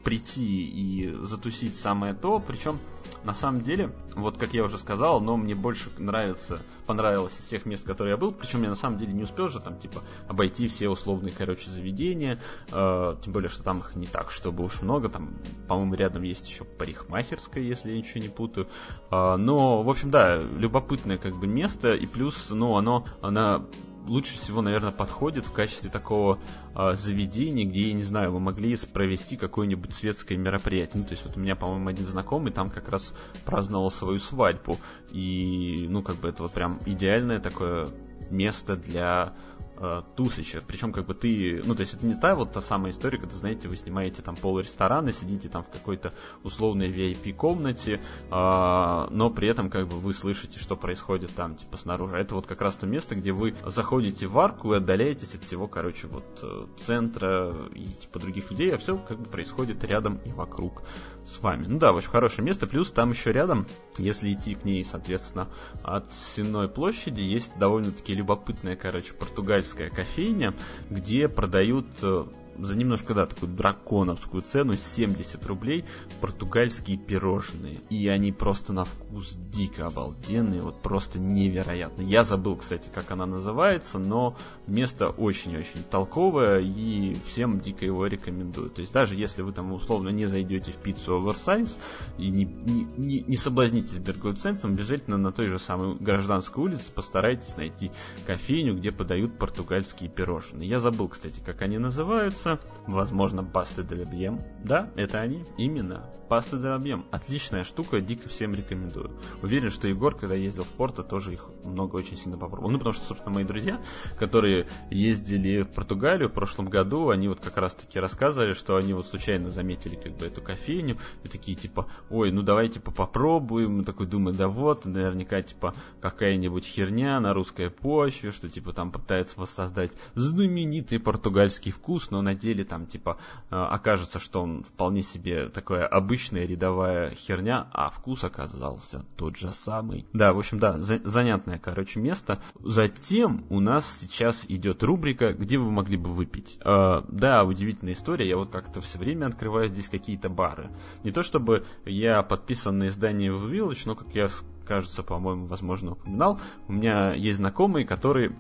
прийти 0.03 0.63
и 0.63 1.13
затусить 1.21 1.75
самое 1.75 2.13
то. 2.13 2.39
Причем, 2.39 2.79
на 3.23 3.33
самом 3.33 3.61
деле, 3.61 3.91
вот 4.15 4.37
как 4.37 4.53
я 4.53 4.63
уже 4.63 4.77
сказал, 4.77 5.19
но 5.19 5.37
мне 5.37 5.55
больше 5.55 5.89
нравится, 5.97 6.61
понравилось 6.85 7.37
из 7.37 7.45
всех 7.45 7.65
мест, 7.65 7.85
которые 7.85 8.11
я 8.11 8.17
был. 8.17 8.31
Причем 8.31 8.63
я 8.63 8.69
на 8.69 8.75
самом 8.75 8.97
деле 8.97 9.13
не 9.13 9.23
успел 9.23 9.49
же 9.49 9.59
там, 9.59 9.77
типа, 9.77 10.01
обойти 10.27 10.67
все 10.67 10.89
условные, 10.89 11.33
короче, 11.35 11.69
заведения. 11.69 12.39
Э, 12.71 13.15
тем 13.21 13.33
более, 13.33 13.49
что 13.49 13.63
там 13.63 13.79
их 13.79 13.95
не 13.95 14.07
так, 14.07 14.31
чтобы 14.31 14.63
уж 14.63 14.81
много. 14.81 15.09
Там, 15.09 15.37
по-моему, 15.67 15.95
рядом 15.95 16.23
есть 16.23 16.47
еще 16.49 16.63
парикмахерская, 16.63 17.63
если 17.63 17.91
я 17.91 17.97
ничего 17.97 18.21
не 18.21 18.29
путаю. 18.29 18.67
Э, 19.11 19.35
но, 19.35 19.83
в 19.83 19.89
общем, 19.89 20.11
да, 20.11 20.37
любопытное 20.37 21.17
как 21.17 21.35
бы 21.35 21.47
место. 21.47 21.93
И 21.95 22.05
плюс, 22.05 22.47
ну, 22.49 22.77
оно, 22.77 23.05
она 23.21 23.65
лучше 24.09 24.35
всего, 24.35 24.61
наверное, 24.61 24.91
подходит 24.91 25.45
в 25.45 25.51
качестве 25.51 25.89
такого 25.89 26.39
э, 26.75 26.95
заведения, 26.95 27.65
где, 27.65 27.89
я 27.89 27.93
не 27.93 28.03
знаю, 28.03 28.33
вы 28.33 28.39
могли 28.39 28.75
провести 28.91 29.37
какое-нибудь 29.37 29.93
светское 29.93 30.37
мероприятие. 30.37 31.01
Ну, 31.01 31.03
то 31.03 31.11
есть 31.11 31.23
вот 31.23 31.37
у 31.37 31.39
меня, 31.39 31.55
по-моему, 31.55 31.89
один 31.89 32.05
знакомый 32.05 32.51
там 32.51 32.69
как 32.69 32.89
раз 32.89 33.13
праздновал 33.45 33.91
свою 33.91 34.19
свадьбу. 34.19 34.77
И, 35.11 35.85
ну, 35.89 36.01
как 36.01 36.17
бы 36.17 36.29
это 36.29 36.43
вот 36.43 36.51
прям 36.51 36.79
идеальное 36.85 37.39
такое 37.39 37.87
место 38.29 38.75
для 38.75 39.33
э, 39.79 40.01
Тусыча. 40.15 40.61
Причем, 40.65 40.91
как 40.91 41.05
бы 41.05 41.13
ты, 41.13 41.61
ну, 41.65 41.75
то 41.75 41.81
есть 41.81 41.93
это 41.93 42.05
не 42.05 42.15
та 42.15 42.35
вот 42.35 42.51
та 42.51 42.61
самая 42.61 42.91
история, 42.91 43.17
когда, 43.17 43.35
знаете, 43.35 43.67
вы 43.67 43.75
снимаете 43.75 44.21
там 44.21 44.35
пол 44.35 44.59
ресторана, 44.59 45.11
сидите 45.11 45.49
там 45.49 45.63
в 45.63 45.69
какой-то 45.69 46.13
условной 46.43 46.89
VIP-комнате, 46.89 47.95
э, 47.95 48.29
но 48.29 49.29
при 49.29 49.49
этом, 49.49 49.69
как 49.69 49.87
бы, 49.87 49.97
вы 49.97 50.13
слышите, 50.13 50.59
что 50.59 50.75
происходит 50.75 51.33
там, 51.35 51.55
типа, 51.55 51.77
снаружи. 51.77 52.17
Это 52.17 52.35
вот 52.35 52.47
как 52.47 52.61
раз 52.61 52.75
то 52.75 52.85
место, 52.85 53.15
где 53.15 53.31
вы 53.31 53.55
заходите 53.65 54.27
в 54.27 54.37
арку 54.37 54.73
и 54.73 54.77
отдаляетесь 54.77 55.35
от 55.35 55.43
всего, 55.43 55.67
короче, 55.67 56.07
вот 56.07 56.39
э, 56.43 56.67
центра 56.77 57.53
и, 57.73 57.85
типа, 57.85 58.19
других 58.19 58.51
людей, 58.51 58.73
а 58.73 58.77
все, 58.77 58.97
как 58.97 59.19
бы, 59.19 59.25
происходит 59.25 59.83
рядом 59.83 60.19
и 60.25 60.31
вокруг 60.31 60.83
с 61.29 61.41
вами. 61.41 61.65
Ну 61.67 61.79
да, 61.79 61.93
очень 61.93 62.09
хорошее 62.09 62.43
место, 62.43 62.67
плюс 62.67 62.91
там 62.91 63.11
еще 63.11 63.31
рядом, 63.31 63.67
если 63.97 64.33
идти 64.33 64.55
к 64.55 64.65
ней, 64.65 64.83
соответственно, 64.83 65.47
от 65.83 66.11
Сенной 66.11 66.67
площади, 66.67 67.21
есть 67.21 67.57
довольно-таки 67.57 68.13
любопытная, 68.13 68.75
короче, 68.75 69.13
португальская 69.13 69.89
кофейня, 69.89 70.55
где 70.89 71.27
продают 71.27 71.87
э, 72.01 72.25
за 72.61 72.77
немножко, 72.77 73.13
да, 73.13 73.25
такую 73.25 73.51
драконовскую 73.51 74.41
цену, 74.41 74.75
70 74.75 75.45
рублей, 75.45 75.85
португальские 76.21 76.97
пирожные. 76.97 77.81
И 77.89 78.07
они 78.07 78.31
просто 78.31 78.73
на 78.73 78.85
вкус 78.85 79.35
дико 79.35 79.85
обалденные, 79.85 80.61
вот 80.61 80.81
просто 80.81 81.19
невероятно. 81.19 82.01
Я 82.01 82.23
забыл, 82.23 82.55
кстати, 82.55 82.89
как 82.93 83.11
она 83.11 83.25
называется, 83.25 83.99
но 83.99 84.35
место 84.67 85.09
очень-очень 85.09 85.83
толковое, 85.83 86.59
и 86.59 87.15
всем 87.25 87.59
дико 87.59 87.85
его 87.85 88.05
рекомендую. 88.07 88.69
То 88.69 88.81
есть 88.81 88.93
даже 88.93 89.15
если 89.15 89.41
вы 89.41 89.51
там 89.51 89.71
условно 89.73 90.09
не 90.09 90.25
зайдете 90.25 90.71
в 90.71 90.77
пиццу 90.77 91.17
оверсайз 91.17 91.77
и 92.17 92.29
не, 92.29 92.45
не, 92.45 92.87
не, 92.97 93.21
не 93.21 93.37
соблазнитесь 93.37 93.97
бергоценцем, 93.97 94.71
обязательно 94.71 95.17
на 95.17 95.31
той 95.31 95.45
же 95.45 95.59
самой 95.59 95.95
гражданской 95.95 96.63
улице 96.63 96.91
постарайтесь 96.91 97.57
найти 97.57 97.91
кофейню, 98.25 98.75
где 98.75 98.91
подают 98.91 99.37
португальские 99.37 100.09
пирожные. 100.09 100.69
Я 100.69 100.79
забыл, 100.79 101.07
кстати, 101.07 101.41
как 101.45 101.61
они 101.61 101.77
называются, 101.77 102.48
называется, 102.49 102.79
возможно, 102.87 103.43
пасты 103.43 103.83
де 103.83 103.95
лабьем. 103.95 104.39
Да, 104.63 104.89
это 104.95 105.19
они, 105.19 105.43
именно. 105.57 106.09
Пасты 106.27 106.57
де 106.57 106.67
лабьем. 106.67 107.05
Отличная 107.11 107.63
штука, 107.63 108.01
дико 108.01 108.29
всем 108.29 108.53
рекомендую. 108.53 109.19
Уверен, 109.41 109.69
что 109.69 109.87
Егор, 109.87 110.15
когда 110.15 110.35
ездил 110.35 110.63
в 110.63 110.69
Порто, 110.69 111.03
тоже 111.03 111.33
их 111.33 111.49
много 111.63 111.95
очень 111.95 112.17
сильно 112.17 112.37
попробовал. 112.37 112.71
Ну, 112.71 112.77
потому 112.77 112.93
что, 112.93 113.05
собственно, 113.05 113.33
мои 113.33 113.43
друзья, 113.43 113.79
которые 114.17 114.67
ездили 114.89 115.61
в 115.61 115.71
Португалию 115.71 116.29
в 116.29 116.33
прошлом 116.33 116.69
году, 116.69 117.09
они 117.09 117.27
вот 117.27 117.39
как 117.39 117.57
раз-таки 117.57 117.99
рассказывали, 117.99 118.53
что 118.53 118.75
они 118.75 118.93
вот 118.93 119.05
случайно 119.05 119.49
заметили 119.49 119.95
как 119.95 120.17
бы 120.17 120.25
эту 120.25 120.41
кофейню, 120.41 120.97
и 121.23 121.27
такие 121.27 121.55
типа, 121.55 121.87
ой, 122.09 122.31
ну 122.31 122.41
давай 122.41 122.69
типа 122.69 122.91
попробуем. 122.91 123.83
такой 123.83 124.07
думаю, 124.07 124.35
да 124.35 124.47
вот, 124.47 124.85
наверняка 124.85 125.41
типа 125.41 125.73
какая-нибудь 126.01 126.65
херня 126.65 127.19
на 127.19 127.33
русской 127.33 127.69
почве, 127.69 128.31
что 128.31 128.49
типа 128.49 128.73
там 128.73 128.91
пытается 128.91 129.39
воссоздать 129.39 129.91
знаменитый 130.15 130.99
португальский 130.99 131.71
вкус, 131.71 132.11
но 132.11 132.21
на 132.21 132.35
деле 132.39 132.63
там 132.63 132.85
типа 132.85 133.17
э, 133.49 133.55
окажется, 133.55 134.19
что 134.19 134.41
он 134.41 134.63
вполне 134.63 135.03
себе 135.03 135.49
такая 135.49 135.85
обычная 135.85 136.45
рядовая 136.45 137.13
херня, 137.15 137.67
а 137.71 137.89
вкус 137.89 138.23
оказался 138.23 139.05
тот 139.17 139.37
же 139.37 139.51
самый. 139.51 140.05
Да, 140.13 140.33
в 140.33 140.39
общем, 140.39 140.59
да, 140.59 140.77
за 140.79 140.99
занятное, 141.03 141.59
короче, 141.59 141.99
место. 141.99 142.39
Затем 142.59 143.45
у 143.49 143.59
нас 143.59 143.99
сейчас 143.99 144.45
идет 144.47 144.83
рубрика, 144.83 145.33
где 145.33 145.57
вы 145.57 145.71
могли 145.71 145.97
бы 145.97 146.11
выпить. 146.11 146.57
Э, 146.63 147.01
да, 147.07 147.43
удивительная 147.43 147.93
история, 147.93 148.27
я 148.27 148.37
вот 148.37 148.49
как-то 148.49 148.81
все 148.81 148.97
время 148.97 149.27
открываю 149.27 149.69
здесь 149.69 149.89
какие-то 149.89 150.29
бары. 150.29 150.69
Не 151.03 151.11
то 151.11 151.23
чтобы 151.23 151.65
я 151.85 152.23
подписан 152.23 152.77
на 152.77 152.87
издание 152.87 153.31
в 153.31 153.51
Village, 153.51 153.83
но, 153.85 153.95
как 153.95 154.13
я 154.15 154.27
кажется, 154.65 155.01
по-моему, 155.01 155.47
возможно, 155.47 155.93
упоминал, 155.93 156.39
у 156.67 156.73
меня 156.73 157.13
есть 157.13 157.37
знакомые, 157.37 157.85
которые 157.85 158.37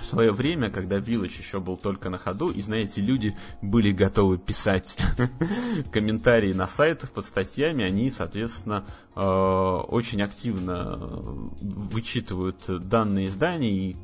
в 0.00 0.04
свое 0.04 0.32
время, 0.32 0.70
когда 0.70 0.98
Village 0.98 1.38
еще 1.38 1.60
был 1.60 1.76
только 1.76 2.10
на 2.10 2.18
ходу, 2.18 2.50
и, 2.50 2.60
знаете, 2.60 3.00
люди 3.00 3.36
были 3.60 3.92
готовы 3.92 4.38
писать 4.38 4.96
комментарии 5.92 6.52
на 6.52 6.66
сайтах 6.66 7.10
под 7.10 7.26
статьями, 7.26 7.84
они, 7.84 8.10
соответственно, 8.10 8.84
э, 9.14 9.20
очень 9.20 10.22
активно 10.22 10.96
вычитывают 11.60 12.64
данные 12.88 13.26
издания 13.26 13.70
и 13.70 13.96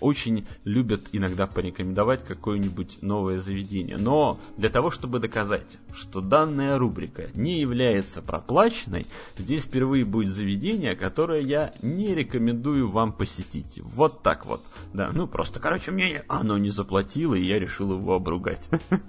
очень 0.00 0.46
любят 0.64 1.08
иногда 1.12 1.46
порекомендовать 1.46 2.24
какое-нибудь 2.24 2.98
новое 3.02 3.40
заведение. 3.40 3.96
Но 3.96 4.38
для 4.56 4.68
того, 4.68 4.90
чтобы 4.90 5.18
доказать, 5.18 5.78
что 5.92 6.20
данная 6.20 6.78
рубрика 6.78 7.28
не 7.34 7.60
является 7.60 8.22
проплаченной, 8.22 9.06
здесь 9.38 9.64
впервые 9.64 10.04
будет 10.04 10.32
заведение, 10.32 10.96
которое 10.96 11.40
я 11.40 11.74
не 11.82 12.14
рекомендую 12.14 12.90
вам 12.90 13.12
посетить. 13.12 13.80
Вот 13.82 14.22
так 14.22 14.46
вот. 14.46 14.62
Да, 14.92 15.10
ну 15.12 15.26
просто, 15.26 15.60
короче, 15.60 15.90
мне 15.90 16.24
оно 16.28 16.58
не 16.58 16.70
заплатило, 16.70 17.34
и 17.34 17.42
я 17.42 17.58
решил 17.58 17.92
его 17.92 18.14
обругать. 18.14 18.68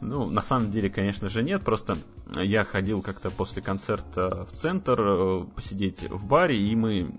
Ну, 0.00 0.30
на 0.30 0.42
самом 0.42 0.70
деле, 0.70 0.90
конечно 0.90 1.28
же, 1.28 1.42
нет. 1.42 1.64
Просто 1.64 1.98
я 2.34 2.64
ходил 2.64 3.02
как-то 3.02 3.30
после 3.30 3.62
концерта 3.62 4.46
в 4.50 4.52
центр 4.52 5.00
э, 5.00 5.44
посидеть 5.54 6.08
в 6.08 6.24
баре, 6.26 6.60
и 6.60 6.74
мы 6.76 7.10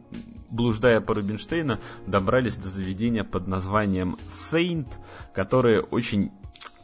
блуждая 0.52 1.02
по 1.02 1.14
Рубинштейна, 1.14 1.80
добрались 2.08 2.58
до 2.58 2.70
заведения 2.70 3.24
под 3.24 3.48
названием 3.48 4.18
Saint, 4.30 4.88
которое 5.34 5.82
очень 5.82 6.32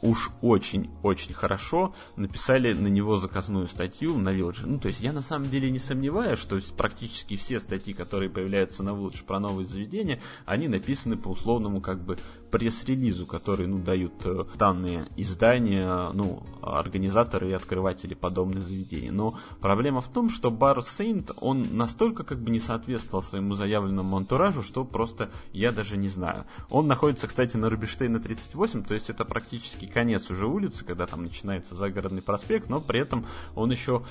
уж 0.06 0.32
очень-очень 0.42 1.34
хорошо 1.34 1.94
написали 2.16 2.74
на 2.74 2.88
него 2.88 3.18
заказную 3.18 3.68
статью 3.68 4.18
на 4.18 4.30
Village. 4.30 4.62
Ну, 4.66 4.80
то 4.80 4.88
есть 4.88 5.02
я 5.02 5.12
на 5.12 5.22
самом 5.22 5.50
деле 5.50 5.72
не 5.72 5.80
сомневаюсь, 5.80 6.40
что 6.40 6.60
практически 6.78 7.36
все 7.36 7.60
статьи, 7.60 7.94
которые 7.94 8.30
появляются 8.30 8.84
на 8.84 8.90
Village 8.90 9.26
про 9.26 9.40
новые 9.40 9.68
заведения, 9.68 10.20
они 10.46 10.68
написаны 10.68 11.18
по 11.18 11.30
условному 11.30 11.82
как 11.82 12.04
бы 12.04 12.18
пресс-релизу, 12.52 13.26
который, 13.26 13.68
ну, 13.68 13.80
дают 13.80 14.26
э, 14.26 14.46
данные 14.58 15.08
издания, 15.18 16.10
ну, 16.14 16.44
организаторы 16.62 17.50
и 17.50 17.54
открыватели 17.54 18.14
подобных 18.14 18.64
заведений. 18.64 19.12
Но 19.12 19.38
проблема 19.60 20.02
в 20.02 20.08
том, 20.08 20.30
что 20.30 20.52
бар 20.52 20.78
Saint, 20.80 21.34
он 21.42 21.76
настолько 21.76 22.24
как 22.24 22.40
бы 22.40 22.52
не 22.52 22.60
соответствовал 22.60 23.24
своему 23.24 23.56
заявленному 23.56 24.16
антуражу, 24.16 24.64
что 24.64 24.86
просто 24.86 25.32
я 25.52 25.72
даже 25.72 25.98
не 25.98 26.08
знаю. 26.08 26.46
Он 26.70 26.88
находится, 26.88 27.28
кстати, 27.28 27.58
на 27.58 27.70
Рубинштейна 27.70 28.20
38, 28.20 28.84
то 28.84 28.94
есть 28.94 29.10
это 29.10 29.26
практически 29.26 29.86
конец 29.96 30.30
уже 30.30 30.46
улицы, 30.46 30.84
когда 30.84 31.08
там 31.08 31.24
начинается 31.24 31.74
загородный 31.74 32.22
проспект, 32.22 32.70
но 32.70 32.82
при 32.82 33.00
этом 33.00 33.26
он 33.56 33.72
еще 33.72 34.04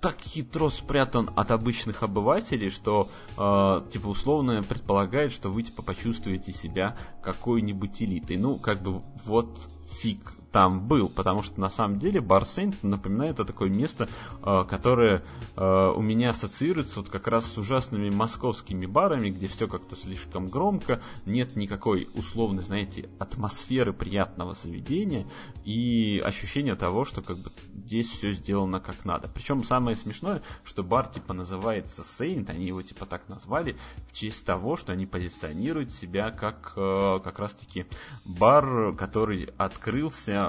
так 0.00 0.20
хитро 0.20 0.68
спрятан 0.68 1.30
от 1.34 1.50
обычных 1.50 2.04
обывателей, 2.04 2.70
что 2.70 3.08
э, 3.36 3.90
типа 3.90 4.06
условно 4.06 4.62
предполагает, 4.62 5.32
что 5.32 5.48
вы 5.50 5.64
типа 5.64 5.82
почувствуете 5.82 6.52
себя 6.52 6.96
какой-нибудь 7.22 8.02
элитой. 8.02 8.36
Ну, 8.36 8.56
как 8.56 8.82
бы 8.82 9.02
вот 9.24 9.58
фиг 9.90 10.32
там 10.52 10.86
был, 10.86 11.08
потому 11.08 11.42
что 11.42 11.60
на 11.60 11.70
самом 11.70 11.98
деле 11.98 12.20
Бар 12.20 12.44
Сейнт 12.44 12.82
напоминает 12.82 13.40
о 13.40 13.44
такое 13.44 13.70
место, 13.70 14.08
э, 14.42 14.64
которое 14.68 15.24
э, 15.56 15.92
у 15.96 16.00
меня 16.02 16.30
ассоциируется 16.30 17.00
вот 17.00 17.08
как 17.08 17.26
раз 17.26 17.46
с 17.46 17.58
ужасными 17.58 18.10
московскими 18.10 18.84
барами, 18.86 19.30
где 19.30 19.46
все 19.46 19.66
как-то 19.66 19.96
слишком 19.96 20.48
громко, 20.48 21.00
нет 21.24 21.56
никакой 21.56 22.08
условной, 22.14 22.62
знаете, 22.62 23.08
атмосферы 23.18 23.92
приятного 23.94 24.54
заведения 24.54 25.26
и 25.64 26.22
ощущение 26.24 26.74
того, 26.74 27.04
что 27.04 27.22
как 27.22 27.38
бы 27.38 27.50
здесь 27.74 28.10
все 28.10 28.32
сделано 28.32 28.80
как 28.80 29.04
надо. 29.04 29.28
Причем 29.28 29.64
самое 29.64 29.96
смешное, 29.96 30.42
что 30.64 30.82
бар 30.82 31.08
типа 31.08 31.32
называется 31.32 32.02
Saint, 32.02 32.50
они 32.50 32.66
его 32.66 32.82
типа 32.82 33.06
так 33.06 33.28
назвали 33.28 33.76
в 34.10 34.12
честь 34.12 34.44
того, 34.44 34.76
что 34.76 34.92
они 34.92 35.06
позиционируют 35.06 35.92
себя 35.92 36.30
как 36.30 36.74
э, 36.76 37.20
как 37.24 37.38
раз 37.38 37.54
таки 37.54 37.86
бар, 38.26 38.94
который 38.94 39.48
открылся 39.56 40.41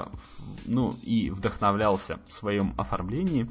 ну, 0.64 0.96
и 1.02 1.30
вдохновлялся 1.30 2.20
в 2.28 2.32
своем 2.32 2.74
оформлении 2.76 3.50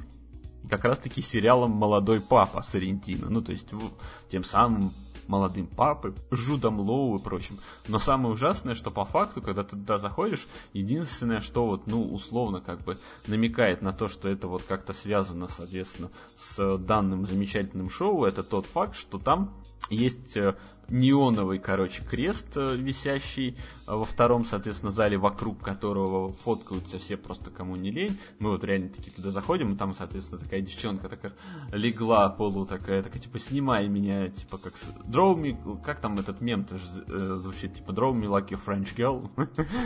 как 0.70 0.86
раз-таки 0.86 1.22
сериалом 1.22 1.72
«Молодой 1.72 2.22
папа» 2.22 2.62
Сарентино. 2.62 3.30
Ну, 3.30 3.41
то 3.41 3.52
есть 3.52 3.68
тем 4.30 4.44
самым 4.44 4.94
молодым 5.28 5.68
папой, 5.68 6.14
Жудом 6.32 6.80
Лоу 6.80 7.18
и 7.18 7.22
прочим. 7.22 7.58
Но 7.88 8.00
самое 8.00 8.34
ужасное, 8.34 8.76
что 8.76 8.91
по 8.91 9.06
факту, 9.06 9.41
когда 9.41 9.64
ты 9.64 9.72
туда 9.72 9.98
заходишь, 9.98 10.48
единственное, 10.74 11.39
что 11.39 11.66
вот, 11.66 11.88
ну, 11.88 12.04
условно, 12.14 12.62
как 12.62 12.82
бы 12.84 12.98
намекает 13.28 13.82
на 13.82 13.94
то, 13.94 14.08
что 14.08 14.30
это 14.30 14.48
вот 14.48 14.64
как-то 14.64 14.94
связано, 14.94 15.48
соответственно, 15.48 16.10
с 16.36 16.78
данным 16.78 17.26
замечательным 17.26 17.89
шоу, 17.89 18.26
это 18.26 18.44
тот 18.44 18.66
факт, 18.66 18.96
что 18.96 19.18
там 19.18 19.54
есть 19.89 20.38
э, 20.38 20.56
неоновый, 20.94 21.58
короче, 21.58 22.04
крест 22.04 22.56
э, 22.56 22.76
висящий 22.76 23.58
э, 23.88 23.94
во 23.94 24.06
втором, 24.06 24.46
соответственно, 24.46 24.91
зале, 24.91 25.18
вокруг 25.18 25.60
которого 25.60 26.32
фоткаются 26.32 27.00
все 27.00 27.18
просто 27.18 27.50
кому 27.50 27.76
не 27.76 27.89
лень. 27.89 28.20
Мы 28.38 28.52
вот 28.52 28.64
реально 28.64 28.89
таки 28.89 29.10
туда 29.10 29.32
заходим, 29.32 29.74
и 29.74 29.76
там, 29.76 29.96
соответственно, 29.96 30.39
такая 30.39 30.62
девчонка 30.62 31.10
такая 31.10 31.34
легла 31.72 32.30
полу 32.30 32.66
такая, 32.68 33.02
такая, 33.02 33.20
типа, 33.20 33.39
снимай 33.39 33.88
меня, 33.88 34.30
типа, 34.30 34.60
как... 34.60 34.76
Draw 34.76 35.36
me... 35.36 35.82
Как 35.84 36.00
там 36.00 36.20
этот 36.20 36.41
мем 36.41 36.64
тоже 36.64 36.86
звучит? 37.39 37.74
Типа, 37.74 37.91
draw 37.91 38.14
me 38.14 38.28
like 38.28 38.54
a 38.54 38.60
French 38.64 38.96
girl. 38.96 39.30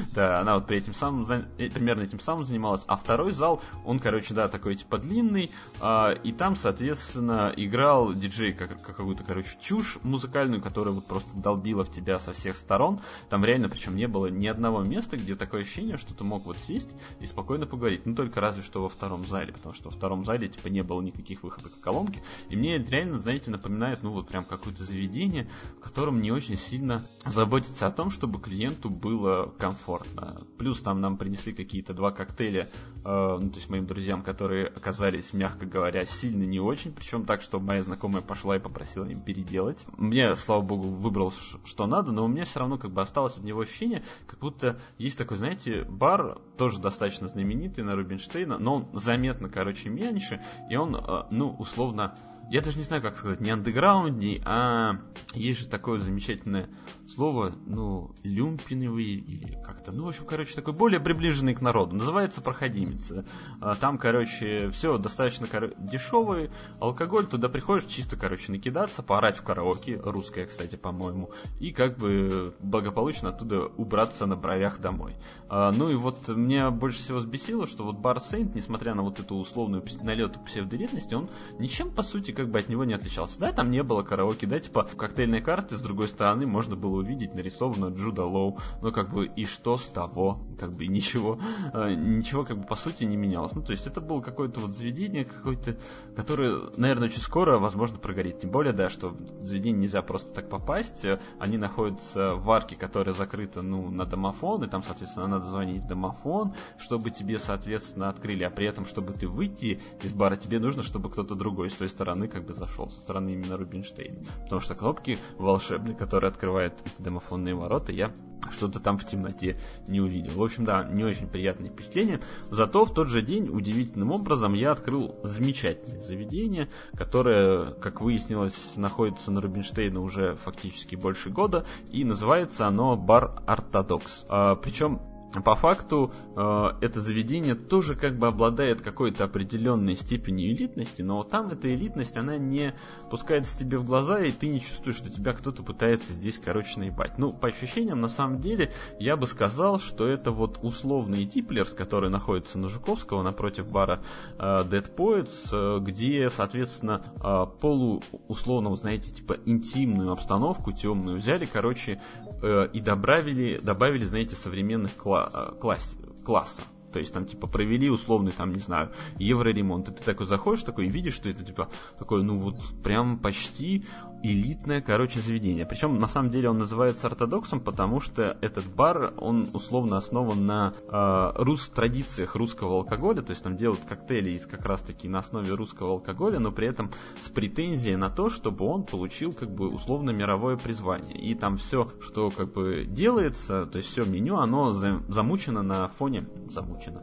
да, 0.14 0.42
она 0.42 0.56
вот 0.56 0.68
при 0.68 0.78
этим 0.78 0.94
самым... 0.94 1.26
Примерно 1.26 2.02
этим 2.02 2.20
самым 2.20 2.44
занималась. 2.44 2.84
А 2.88 2.98
второй 2.98 3.32
зал, 3.32 3.62
он, 3.86 4.00
короче, 4.00 4.34
да, 4.34 4.50
такой, 4.50 4.76
типа, 4.76 4.98
длинный, 4.98 5.52
а, 5.80 6.12
и 6.12 6.34
там, 6.34 6.58
соответственно, 6.58 7.54
играл 7.56 8.14
диджей 8.14 8.52
как, 8.52 8.82
какую-то, 8.82 9.24
короче, 9.24 9.58
чушь 9.62 10.00
музыкальную, 10.04 10.62
которая 10.62 10.97
вот 10.98 11.06
просто 11.06 11.30
долбила 11.36 11.84
в 11.84 11.92
тебя 11.92 12.20
со 12.20 12.34
всех 12.34 12.58
сторон. 12.58 13.00
Там 13.30 13.44
реально, 13.46 13.70
причем 13.70 13.96
не 13.96 14.08
было 14.08 14.28
ни 14.28 14.48
одного 14.48 14.84
места, 14.84 15.18
где 15.18 15.36
такое 15.36 15.62
ощущение, 15.62 15.98
что 15.98 16.14
ты 16.14 16.24
мог 16.24 16.46
вот 16.46 16.58
сесть 16.58 16.90
и 17.20 17.26
спокойно 17.26 17.66
поговорить. 17.66 18.06
Ну, 18.06 18.16
только 18.16 18.42
разве 18.42 18.64
что 18.64 18.82
во 18.82 18.90
втором 18.90 19.26
зале, 19.28 19.54
потому 19.54 19.74
что 19.74 19.90
во 19.90 19.92
втором 19.92 20.26
зале, 20.26 20.48
типа, 20.48 20.68
не 20.68 20.84
было 20.84 21.02
никаких 21.02 21.44
выходов 21.44 21.72
колонки. 21.80 22.22
И 22.50 22.56
мне 22.56 22.78
это 22.78 22.92
реально, 22.92 23.20
знаете, 23.20 23.52
напоминает, 23.52 24.04
ну, 24.04 24.12
вот 24.12 24.28
прям 24.28 24.44
какое-то 24.46 24.84
заведение, 24.84 25.48
в 25.78 25.82
котором 25.82 26.22
не 26.22 26.32
очень 26.32 26.58
сильно 26.58 27.04
заботится 27.26 27.88
о 27.88 27.92
том, 27.92 28.10
чтобы 28.10 28.40
клиенту 28.40 28.90
было 28.90 29.54
комфортно. 29.58 30.42
Плюс 30.58 30.82
там 30.82 31.02
нам 31.02 31.18
принесли 31.18 31.54
какие-то 31.54 31.94
два 31.94 32.12
коктейля, 32.12 32.70
э, 33.06 33.38
ну, 33.42 33.50
то 33.50 33.56
есть 33.58 33.70
моим 33.70 33.86
друзьям, 33.86 34.24
которые 34.24 34.68
оказались, 34.68 35.34
мягко 35.34 35.66
говоря, 35.66 36.06
сильно 36.06 36.44
не 36.44 36.60
очень, 36.60 36.92
причем 36.92 37.26
так, 37.26 37.42
что 37.42 37.60
моя 37.60 37.82
знакомая 37.82 38.22
пошла 38.22 38.56
и 38.56 38.60
попросила 38.60 39.06
им 39.06 39.22
переделать 39.22 39.68
делать. 39.68 39.86
Мне, 39.98 40.36
слава 40.36 40.62
богу, 40.62 40.77
выбрал, 40.78 41.34
что 41.66 41.88
надо, 41.88 42.12
но 42.12 42.26
у 42.26 42.28
меня 42.28 42.46
все 42.46 42.60
равно 42.60 42.78
как 42.78 42.92
бы 42.92 43.02
осталось 43.02 43.38
от 43.38 43.44
него 43.44 43.62
ощущение, 43.62 44.04
как 44.26 44.40
будто 44.40 44.80
есть 44.98 45.18
такой, 45.18 45.38
знаете, 45.38 45.84
бар, 45.84 46.40
тоже 46.58 46.80
достаточно 46.80 47.28
знаменитый 47.28 47.84
на 47.84 47.96
Рубинштейна, 47.96 48.58
но 48.58 48.76
он 48.76 48.86
заметно, 48.94 49.50
короче, 49.50 49.90
меньше, 49.90 50.42
и 50.70 50.76
он, 50.76 50.96
э, 50.96 51.24
ну, 51.32 51.56
условно, 51.60 52.16
я 52.50 52.62
даже 52.62 52.78
не 52.78 52.84
знаю, 52.84 53.02
как 53.02 53.18
сказать, 53.18 53.42
не 53.42 53.52
андеграундный, 53.52 54.42
а 54.46 55.00
есть 55.34 55.60
же 55.60 55.68
такое 55.68 56.00
замечательное 56.00 56.70
слово, 57.08 57.54
ну, 57.66 58.14
люмпиновый 58.24 59.04
или 59.04 59.62
как-то, 59.64 59.92
ну, 59.92 60.06
в 60.06 60.08
общем, 60.08 60.26
короче, 60.26 60.56
такой 60.56 60.74
более 60.74 61.00
приближенный 61.00 61.54
к 61.54 61.62
народу. 61.62 61.96
Называется 61.96 62.42
проходимец. 62.42 63.12
А, 63.60 63.76
там, 63.76 63.98
короче, 63.98 64.70
все 64.70 64.98
достаточно 64.98 65.48
кор... 65.48 65.74
дешевый, 65.78 66.50
алкоголь, 66.80 67.28
туда 67.28 67.50
приходишь 67.50 67.86
чисто, 67.86 68.16
короче, 68.16 68.52
накидаться, 68.52 69.04
поорать 69.04 69.38
в 69.38 69.44
караоке, 69.44 70.00
русская, 70.04 70.46
кстати, 70.46 70.76
по-моему, 70.76 71.32
и 71.60 71.72
как 71.72 71.98
бы 71.98 72.56
благополучно 72.60 73.30
оттуда 73.30 73.66
убраться 73.66 74.26
на 74.26 74.36
бровях 74.36 74.80
домой. 74.80 75.16
А, 75.50 75.72
ну 75.72 75.90
и 75.90 75.96
вот 75.96 76.28
мне 76.30 76.70
больше 76.70 77.00
всего 77.00 77.18
взбесило, 77.18 77.68
что 77.68 77.84
вот 77.84 77.98
бар 77.98 78.20
Сейнт, 78.20 78.56
несмотря 78.56 78.96
на 78.96 79.04
вот 79.04 79.20
эту 79.20 79.36
условную 79.36 79.84
налету 80.02 80.40
псевдоредности, 80.40 81.14
он 81.14 81.30
ничем, 81.60 81.92
по 81.92 82.04
сути, 82.04 82.32
как 82.38 82.50
бы 82.50 82.60
от 82.60 82.70
него 82.70 82.84
не 82.84 82.94
отличался. 82.94 83.40
Да, 83.40 83.52
там 83.52 83.72
не 83.72 83.82
было 83.82 84.04
караоке, 84.04 84.46
да, 84.46 84.60
типа 84.60 84.84
в 84.86 84.96
коктейльной 84.96 85.42
карте 85.42 85.76
с 85.76 85.82
другой 85.82 86.08
стороны 86.08 86.46
можно 86.46 86.76
было 86.76 86.98
увидеть 86.98 87.34
нарисовано 87.34 87.88
Джуда 87.88 88.26
Лоу. 88.26 88.60
Ну, 88.84 88.92
как 88.92 89.10
бы, 89.10 89.26
и 89.26 89.46
что 89.46 89.76
с 89.76 89.88
того? 89.88 90.40
Как 90.60 90.72
бы, 90.72 90.86
ничего, 90.86 91.40
э, 91.74 91.96
ничего, 91.96 92.44
как 92.44 92.60
бы, 92.60 92.64
по 92.68 92.76
сути, 92.76 93.06
не 93.06 93.18
менялось. 93.18 93.56
Ну, 93.56 93.64
то 93.64 93.72
есть, 93.72 93.88
это 93.88 94.02
было 94.02 94.22
какое-то 94.22 94.60
вот 94.60 94.76
заведение, 94.76 95.26
какое-то, 95.26 95.78
которое, 96.16 96.70
наверное, 96.78 97.08
очень 97.08 97.22
скоро, 97.22 97.58
возможно, 97.58 97.98
прогорит. 97.98 98.38
Тем 98.38 98.52
более, 98.52 98.72
да, 98.72 98.88
что 98.90 99.10
в 99.10 99.44
заведение 99.44 99.82
нельзя 99.82 100.04
просто 100.04 100.32
так 100.32 100.48
попасть. 100.48 101.06
Они 101.40 101.58
находятся 101.58 102.36
в 102.36 102.52
арке, 102.52 102.76
которая 102.76 103.16
закрыта, 103.16 103.64
ну, 103.64 103.90
на 103.90 104.06
домофон, 104.06 104.64
и 104.64 104.68
там, 104.68 104.84
соответственно, 104.84 105.28
надо 105.28 105.46
звонить 105.46 105.82
в 105.82 105.88
домофон, 105.88 106.54
чтобы 106.78 107.10
тебе, 107.10 107.40
соответственно, 107.40 108.10
открыли, 108.10 108.44
а 108.44 108.52
при 108.52 108.68
этом, 108.68 108.86
чтобы 108.86 109.14
ты 109.14 109.28
выйти 109.28 109.82
из 110.04 110.14
бара, 110.14 110.36
тебе 110.36 110.60
нужно, 110.60 110.84
чтобы 110.84 111.10
кто-то 111.10 111.34
другой 111.34 111.72
с 111.72 111.74
той 111.74 111.90
стороны 112.28 112.30
как 112.30 112.46
бы 112.46 112.54
зашел 112.54 112.90
со 112.90 113.02
стороны 113.02 113.32
именно 113.32 113.58
Рубинштейна. 113.58 114.20
Потому 114.44 114.62
что 114.62 114.76
кнопки 114.76 115.18
волшебные, 115.38 115.96
которые 115.96 116.30
открывают 116.30 116.74
эти 116.86 117.02
домофонные 117.02 117.56
ворота, 117.56 117.92
я 117.92 118.14
что-то 118.52 118.80
там 118.80 118.98
в 118.98 119.06
темноте 119.06 119.58
не 119.88 120.00
увидел. 120.00 120.34
В 120.34 120.44
общем, 120.44 120.64
да, 120.64 120.84
не 120.84 121.04
очень 121.04 121.28
приятное 121.28 121.70
впечатление. 121.70 122.22
Зато 122.50 122.86
в 122.86 122.94
тот 122.94 123.10
же 123.10 123.22
день 123.22 123.50
удивительным 123.50 124.12
образом 124.12 124.54
я 124.54 124.72
открыл 124.72 125.16
замечательное 125.24 126.02
заведение, 126.02 126.70
которое, 126.94 127.74
как 127.74 128.02
выяснилось, 128.02 128.74
находится 128.76 129.32
на 129.32 129.42
Рубинштейна 129.42 130.00
уже 130.00 130.36
фактически 130.36 130.96
больше 130.96 131.30
года, 131.30 131.66
и 131.92 132.04
называется 132.04 132.68
оно 132.68 132.96
Бар 132.96 133.42
Ортодокс. 133.48 134.26
А, 134.30 134.56
причем 134.56 135.02
по 135.44 135.56
факту 135.56 136.14
э, 136.36 136.70
это 136.82 137.02
заведение 137.02 137.56
тоже 137.56 137.96
как 137.96 138.18
бы 138.18 138.28
обладает 138.28 138.82
какой-то 138.82 139.26
определенной 139.26 139.96
степенью 139.96 140.52
элитности, 140.52 141.02
но 141.02 141.24
там 141.24 141.50
эта 141.50 141.74
элитность, 141.74 142.18
она 142.18 142.38
не 142.38 142.74
пускается 143.10 143.58
тебе 143.58 143.78
в 143.78 143.86
глаза, 143.86 144.22
и 144.22 144.32
ты 144.32 144.48
не 144.48 144.62
чувствуешь, 144.62 144.98
что 144.98 145.10
тебя 145.10 145.34
кто-то 145.34 145.64
пытается 145.64 146.14
здесь, 146.14 146.40
короче, 146.44 146.80
наебать. 146.80 147.18
Ну, 147.18 147.32
по 147.32 147.50
ощущениям, 147.50 148.02
на 148.02 148.08
самом 148.08 148.40
деле, 148.40 148.72
я 149.00 149.18
бы 149.18 149.28
сказал, 149.28 149.80
что 149.80 150.08
это 150.08 150.32
вот 150.32 150.60
условный 150.62 151.26
Диплерс, 151.26 151.74
который 151.74 152.10
находится 152.10 152.58
на 152.58 152.70
Жуковского, 152.70 153.22
напротив 153.22 153.70
бара 153.70 154.02
э, 154.38 154.42
Dead 154.42 154.96
Poets, 154.96 155.50
э, 155.52 155.80
где, 155.82 156.30
соответственно, 156.30 157.02
э, 157.22 157.46
полу, 157.60 158.02
условно, 158.28 158.76
знаете, 158.76 159.12
типа 159.12 159.38
интимную 159.46 160.12
обстановку 160.12 160.72
темную 160.72 161.18
взяли, 161.18 161.46
короче, 161.46 162.02
э, 162.42 162.70
и 162.74 162.80
добавили, 162.80 163.60
добавили, 163.62 164.06
знаете, 164.06 164.36
современных 164.36 164.92
кла- 164.98 165.30
э, 165.34 165.60
класс- 165.60 165.98
класса. 166.26 166.64
То 166.92 167.00
есть 167.00 167.14
там 167.14 167.26
типа 167.26 167.48
провели 167.48 167.90
условный 167.90 168.32
там, 168.32 168.54
не 168.54 168.60
знаю, 168.60 168.92
евроремонт. 169.20 169.90
И 169.90 169.92
ты 169.92 170.04
такой 170.04 170.26
заходишь 170.26 170.64
такой 170.64 170.86
и 170.86 170.90
видишь, 170.90 171.16
что 171.16 171.30
это 171.30 171.44
типа 171.44 171.70
такое, 172.00 172.24
ну 172.24 172.40
вот 172.40 172.56
прям 172.84 173.20
почти 173.20 173.86
элитное, 174.24 174.82
короче, 174.82 175.22
заведение. 175.22 175.66
Причем 175.66 176.00
на 176.00 176.08
самом 176.08 176.30
деле 176.30 176.50
он 176.50 176.58
называется 176.58 177.08
ортодоксом, 177.08 177.60
потому 177.60 178.00
что 178.00 178.38
этот 178.42 178.66
бар, 178.66 179.14
он 179.18 179.48
условно 179.54 179.98
основан 179.98 180.46
на 180.46 180.74
э, 180.76 181.32
рус 181.44 181.70
традициях 181.70 182.36
русского 182.36 182.78
алкоголя, 182.78 183.22
то 183.22 183.32
есть 183.32 183.44
там 183.44 183.58
делают 183.58 183.86
коктейли 183.86 184.32
из 184.32 184.46
как 184.46 184.66
раз 184.66 184.82
таки 184.82 185.08
на 185.08 185.20
основе 185.20 185.54
русского 185.54 185.92
алкоголя, 185.92 186.40
но 186.40 186.52
при 186.52 186.68
этом 186.68 186.92
с 187.22 187.30
претензией 187.30 187.96
на 187.96 188.10
то, 188.10 188.30
чтобы 188.30 188.66
он 188.66 188.84
получил 188.84 189.34
как 189.34 189.52
бы 189.52 189.70
условно 189.70 190.12
мировое 190.12 190.58
призвание. 190.58 191.18
И 191.18 191.36
там 191.36 191.58
все, 191.58 191.88
что 192.02 192.30
как 192.32 192.54
бы 192.54 192.86
делается, 192.86 193.66
то 193.66 193.78
есть 193.78 193.90
все 193.90 194.04
меню, 194.04 194.38
оно 194.38 194.74
замучено 194.74 195.62
на 195.64 195.90
фоне 195.90 196.28
замучено 196.50 197.02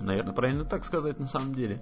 наверное, 0.00 0.32
правильно 0.32 0.64
так 0.64 0.84
сказать 0.84 1.18
на 1.18 1.26
самом 1.26 1.54
деле. 1.54 1.80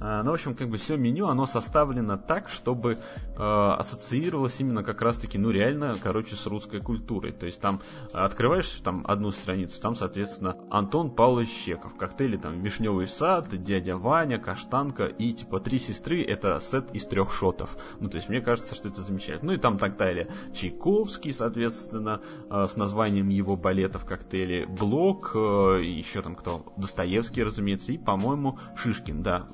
А, 0.00 0.22
ну, 0.22 0.30
в 0.30 0.34
общем, 0.34 0.54
как 0.54 0.68
бы 0.68 0.78
все 0.78 0.96
меню, 0.96 1.28
оно 1.28 1.46
составлено 1.46 2.16
так, 2.16 2.48
чтобы 2.48 2.92
э, 2.92 2.98
ассоциировалось 3.36 4.58
именно 4.60 4.82
как 4.82 5.02
раз-таки, 5.02 5.38
ну, 5.38 5.50
реально, 5.50 5.96
короче, 6.02 6.36
с 6.36 6.46
русской 6.46 6.80
культурой. 6.80 7.32
То 7.32 7.46
есть 7.46 7.60
там 7.60 7.80
открываешь 8.12 8.70
там 8.82 9.04
одну 9.06 9.30
страницу, 9.30 9.80
там, 9.80 9.94
соответственно, 9.94 10.56
Антон 10.70 11.10
Павлович 11.10 11.50
Чеков, 11.50 11.96
коктейли 11.96 12.36
там 12.36 12.60
Вишневый 12.60 13.08
сад, 13.08 13.48
Дядя 13.50 13.96
Ваня, 13.96 14.38
Каштанка 14.38 15.06
и 15.06 15.32
типа 15.32 15.60
Три 15.60 15.78
сестры, 15.78 16.24
это 16.24 16.58
сет 16.60 16.90
из 16.92 17.06
трех 17.06 17.32
шотов. 17.32 17.76
Ну, 18.00 18.08
то 18.08 18.16
есть 18.16 18.28
мне 18.28 18.40
кажется, 18.40 18.74
что 18.74 18.88
это 18.88 19.02
замечательно. 19.02 19.52
Ну 19.52 19.58
и 19.58 19.60
там 19.60 19.78
так 19.78 19.96
далее. 19.96 20.28
Чайковский, 20.54 21.32
соответственно, 21.32 22.20
э, 22.50 22.64
с 22.64 22.76
названием 22.76 23.28
его 23.28 23.56
балетов 23.56 24.04
коктейли, 24.04 24.64
Блок, 24.64 25.32
э, 25.34 25.82
еще 25.84 26.22
там 26.22 26.34
кто, 26.34 26.64
Достоевский, 26.76 27.42
разумеется, 27.42 27.60
разумеется, 27.60 27.92
и, 27.92 27.98
по-моему, 27.98 28.58
Шишкин, 28.76 29.22
да, 29.22 29.46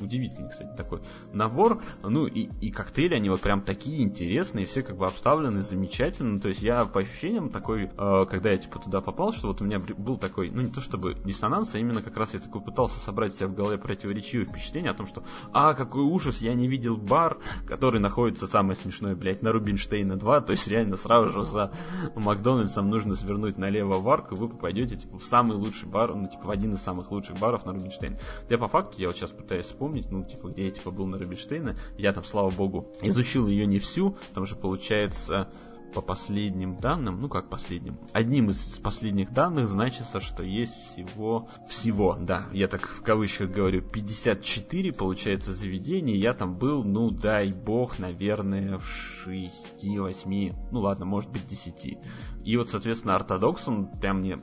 удивительный, 0.00 0.50
кстати, 0.50 0.74
такой 0.76 1.00
набор, 1.32 1.82
ну 2.02 2.26
и, 2.26 2.48
и 2.60 2.70
коктейли, 2.70 3.14
они 3.14 3.30
вот 3.30 3.40
прям 3.40 3.62
такие 3.62 4.02
интересные, 4.02 4.64
все 4.64 4.82
как 4.82 4.96
бы 4.96 5.06
обставлены 5.06 5.62
замечательно, 5.62 6.38
то 6.38 6.48
есть 6.48 6.62
я 6.62 6.84
по 6.84 7.00
ощущениям 7.00 7.50
такой, 7.50 7.84
э, 7.84 8.26
когда 8.30 8.50
я 8.50 8.58
типа 8.58 8.78
туда 8.78 9.00
попал, 9.00 9.32
что 9.32 9.48
вот 9.48 9.60
у 9.60 9.64
меня 9.64 9.78
был 9.78 10.18
такой, 10.18 10.50
ну 10.50 10.62
не 10.62 10.70
то 10.70 10.80
чтобы 10.80 11.14
диссонанс, 11.14 11.74
а 11.74 11.78
именно 11.78 12.02
как 12.02 12.16
раз 12.16 12.34
я 12.34 12.40
такой 12.40 12.62
пытался 12.62 12.98
собрать 13.00 13.34
себя 13.34 13.48
в 13.48 13.54
голове 13.54 13.78
противоречивые 13.78 14.46
впечатления 14.46 14.90
о 14.90 14.94
том, 14.94 15.06
что, 15.06 15.24
а, 15.52 15.74
какой 15.74 16.02
ужас, 16.02 16.40
я 16.40 16.54
не 16.54 16.66
видел 16.66 16.96
бар, 16.96 17.38
который 17.66 18.00
находится 18.00 18.46
самое 18.46 18.76
смешное, 18.76 19.14
блядь, 19.14 19.42
на 19.42 19.52
Рубинштейна 19.52 20.16
2, 20.16 20.40
то 20.42 20.52
есть 20.52 20.68
реально 20.68 20.96
сразу 20.96 21.28
же 21.28 21.42
за 21.44 21.72
Макдональдсом 22.14 22.88
нужно 22.88 23.14
свернуть 23.14 23.58
налево 23.58 23.94
в 23.94 24.08
арку, 24.08 24.34
и 24.34 24.38
вы 24.38 24.48
попадете 24.48 24.96
типа 24.96 25.18
в 25.18 25.24
самый 25.24 25.56
лучший 25.56 25.88
бар, 25.88 26.14
ну 26.14 26.28
типа 26.28 26.46
в 26.46 26.50
один 26.50 26.74
из 26.74 26.82
самых 26.82 27.10
лучших 27.10 27.38
баров 27.38 27.64
на 27.66 27.72
Рубинштейн. 27.72 28.16
Я 28.48 28.58
по 28.58 28.68
факту, 28.68 28.98
я 28.98 29.08
вот 29.08 29.16
сейчас 29.16 29.30
пытаюсь 29.30 29.66
вспомнить, 29.82 30.12
ну, 30.12 30.24
типа, 30.24 30.48
где 30.48 30.66
я, 30.66 30.70
типа, 30.70 30.92
был 30.92 31.06
на 31.06 31.18
Рубинштейна. 31.18 31.76
Я 31.98 32.12
там, 32.12 32.22
слава 32.22 32.50
богу, 32.50 32.92
изучил 33.02 33.48
ее 33.48 33.66
не 33.66 33.80
всю, 33.80 34.16
там 34.32 34.46
же, 34.46 34.54
получается, 34.54 35.48
по 35.92 36.00
последним 36.00 36.76
данным, 36.76 37.20
ну 37.20 37.28
как 37.28 37.50
последним, 37.50 37.98
одним 38.12 38.48
из 38.50 38.78
последних 38.78 39.32
данных 39.32 39.68
значится, 39.68 40.20
что 40.20 40.42
есть 40.42 40.80
всего, 40.82 41.48
всего, 41.68 42.16
да, 42.18 42.48
я 42.52 42.66
так 42.66 42.88
в 42.88 43.02
кавычках 43.02 43.50
говорю, 43.50 43.82
54, 43.82 44.92
получается, 44.92 45.52
заведений, 45.52 46.16
я 46.16 46.32
там 46.32 46.56
был, 46.56 46.82
ну 46.82 47.10
дай 47.10 47.50
бог, 47.50 47.98
наверное, 47.98 48.78
в 48.78 49.26
6-8, 49.26 50.54
ну 50.70 50.80
ладно, 50.80 51.04
может 51.04 51.30
быть 51.30 51.46
10. 51.46 51.98
И 52.44 52.56
вот, 52.56 52.68
соответственно, 52.68 53.14
ортодокс, 53.14 53.68
он 53.68 53.86
прям 53.86 54.18
мне 54.18 54.38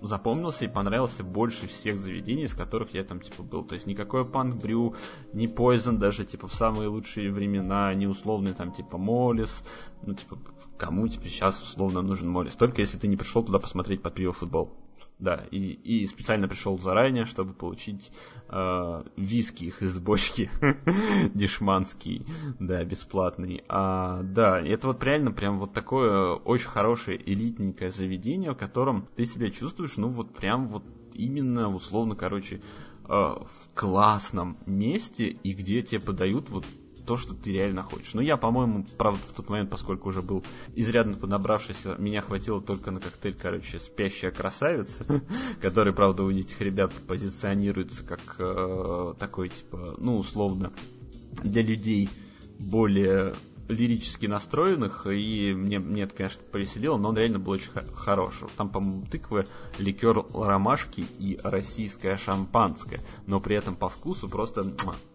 запомнился 0.00 0.64
и 0.64 0.68
понравился 0.68 1.22
больше 1.22 1.66
всех 1.66 1.98
заведений, 1.98 2.44
из 2.44 2.54
которых 2.54 2.94
я 2.94 3.04
там, 3.04 3.20
типа, 3.20 3.42
был. 3.42 3.62
То 3.64 3.74
есть 3.74 3.86
никакой 3.86 4.24
панк 4.24 4.62
брю, 4.62 4.94
ни 5.32 5.46
Poison 5.46 5.98
даже, 5.98 6.24
типа, 6.24 6.48
в 6.48 6.54
самые 6.54 6.88
лучшие 6.88 7.30
времена, 7.30 7.92
ни 7.94 8.06
условный 8.06 8.54
там, 8.54 8.72
типа, 8.72 8.96
Молис, 8.96 9.64
ну, 10.02 10.14
типа, 10.14 10.38
кому 10.78 11.08
тебе 11.08 11.28
сейчас 11.28 11.62
условно 11.62 12.00
нужен 12.00 12.30
Молис? 12.30 12.56
Только 12.56 12.80
если 12.80 12.98
ты 12.98 13.06
не 13.06 13.16
пришел 13.16 13.42
туда 13.42 13.58
посмотреть 13.58 14.02
под 14.02 14.14
пиво 14.14 14.32
футбол. 14.32 14.81
Да, 15.22 15.46
и, 15.52 15.74
и 15.84 16.04
специально 16.06 16.48
пришел 16.48 16.76
заранее, 16.80 17.26
чтобы 17.26 17.54
получить 17.54 18.10
э, 18.48 19.04
виски 19.16 19.62
их 19.62 19.80
из 19.80 20.00
бочки 20.00 20.50
дешманский, 21.32 22.26
да, 22.58 22.82
бесплатный. 22.82 23.62
А, 23.68 24.24
да, 24.24 24.60
это 24.60 24.88
вот 24.88 25.04
реально 25.04 25.30
прям 25.30 25.60
вот 25.60 25.72
такое 25.72 26.32
очень 26.32 26.68
хорошее 26.68 27.22
элитненькое 27.24 27.92
заведение, 27.92 28.50
в 28.50 28.56
котором 28.56 29.06
ты 29.14 29.24
себя 29.24 29.52
чувствуешь, 29.52 29.96
ну 29.96 30.08
вот 30.08 30.32
прям 30.32 30.66
вот 30.66 30.82
именно 31.14 31.72
условно, 31.72 32.16
короче, 32.16 32.56
э, 32.56 33.08
в 33.08 33.70
классном 33.74 34.58
месте 34.66 35.28
и 35.28 35.52
где 35.52 35.82
тебе 35.82 36.00
подают 36.00 36.50
вот 36.50 36.64
то, 37.06 37.16
что 37.16 37.34
ты 37.34 37.52
реально 37.52 37.82
хочешь. 37.82 38.14
Но 38.14 38.22
я, 38.22 38.36
по-моему, 38.36 38.84
правда, 38.96 39.20
в 39.28 39.32
тот 39.32 39.48
момент, 39.48 39.70
поскольку 39.70 40.08
уже 40.08 40.22
был 40.22 40.44
изрядно 40.74 41.14
поднабравшийся, 41.14 41.96
меня 41.98 42.20
хватило 42.20 42.60
только 42.60 42.90
на 42.90 43.00
коктейль, 43.00 43.36
короче, 43.40 43.78
«Спящая 43.78 44.30
красавица», 44.30 45.04
который, 45.60 45.92
правда, 45.92 46.22
у 46.22 46.30
этих 46.30 46.60
ребят 46.60 46.92
позиционируется 47.06 48.04
как 48.04 48.36
э, 48.38 49.14
такой, 49.18 49.48
типа, 49.48 49.96
ну, 49.98 50.16
условно, 50.16 50.72
для 51.42 51.62
людей 51.62 52.08
более 52.58 53.34
лирически 53.68 54.26
настроенных, 54.26 55.06
и 55.06 55.52
мне, 55.52 55.78
мне 55.78 56.02
это, 56.02 56.14
конечно, 56.14 56.42
повеселило, 56.50 56.96
но 56.96 57.10
он 57.10 57.16
реально 57.16 57.38
был 57.38 57.52
очень 57.52 57.70
хороший. 57.94 58.48
Там, 58.56 58.68
по-моему, 58.68 59.06
тыквы, 59.06 59.44
ликер 59.78 60.24
ромашки 60.34 61.00
и 61.00 61.38
российское 61.42 62.16
шампанское, 62.16 63.00
но 63.26 63.40
при 63.40 63.56
этом 63.56 63.76
по 63.76 63.88
вкусу 63.88 64.28
просто 64.28 64.62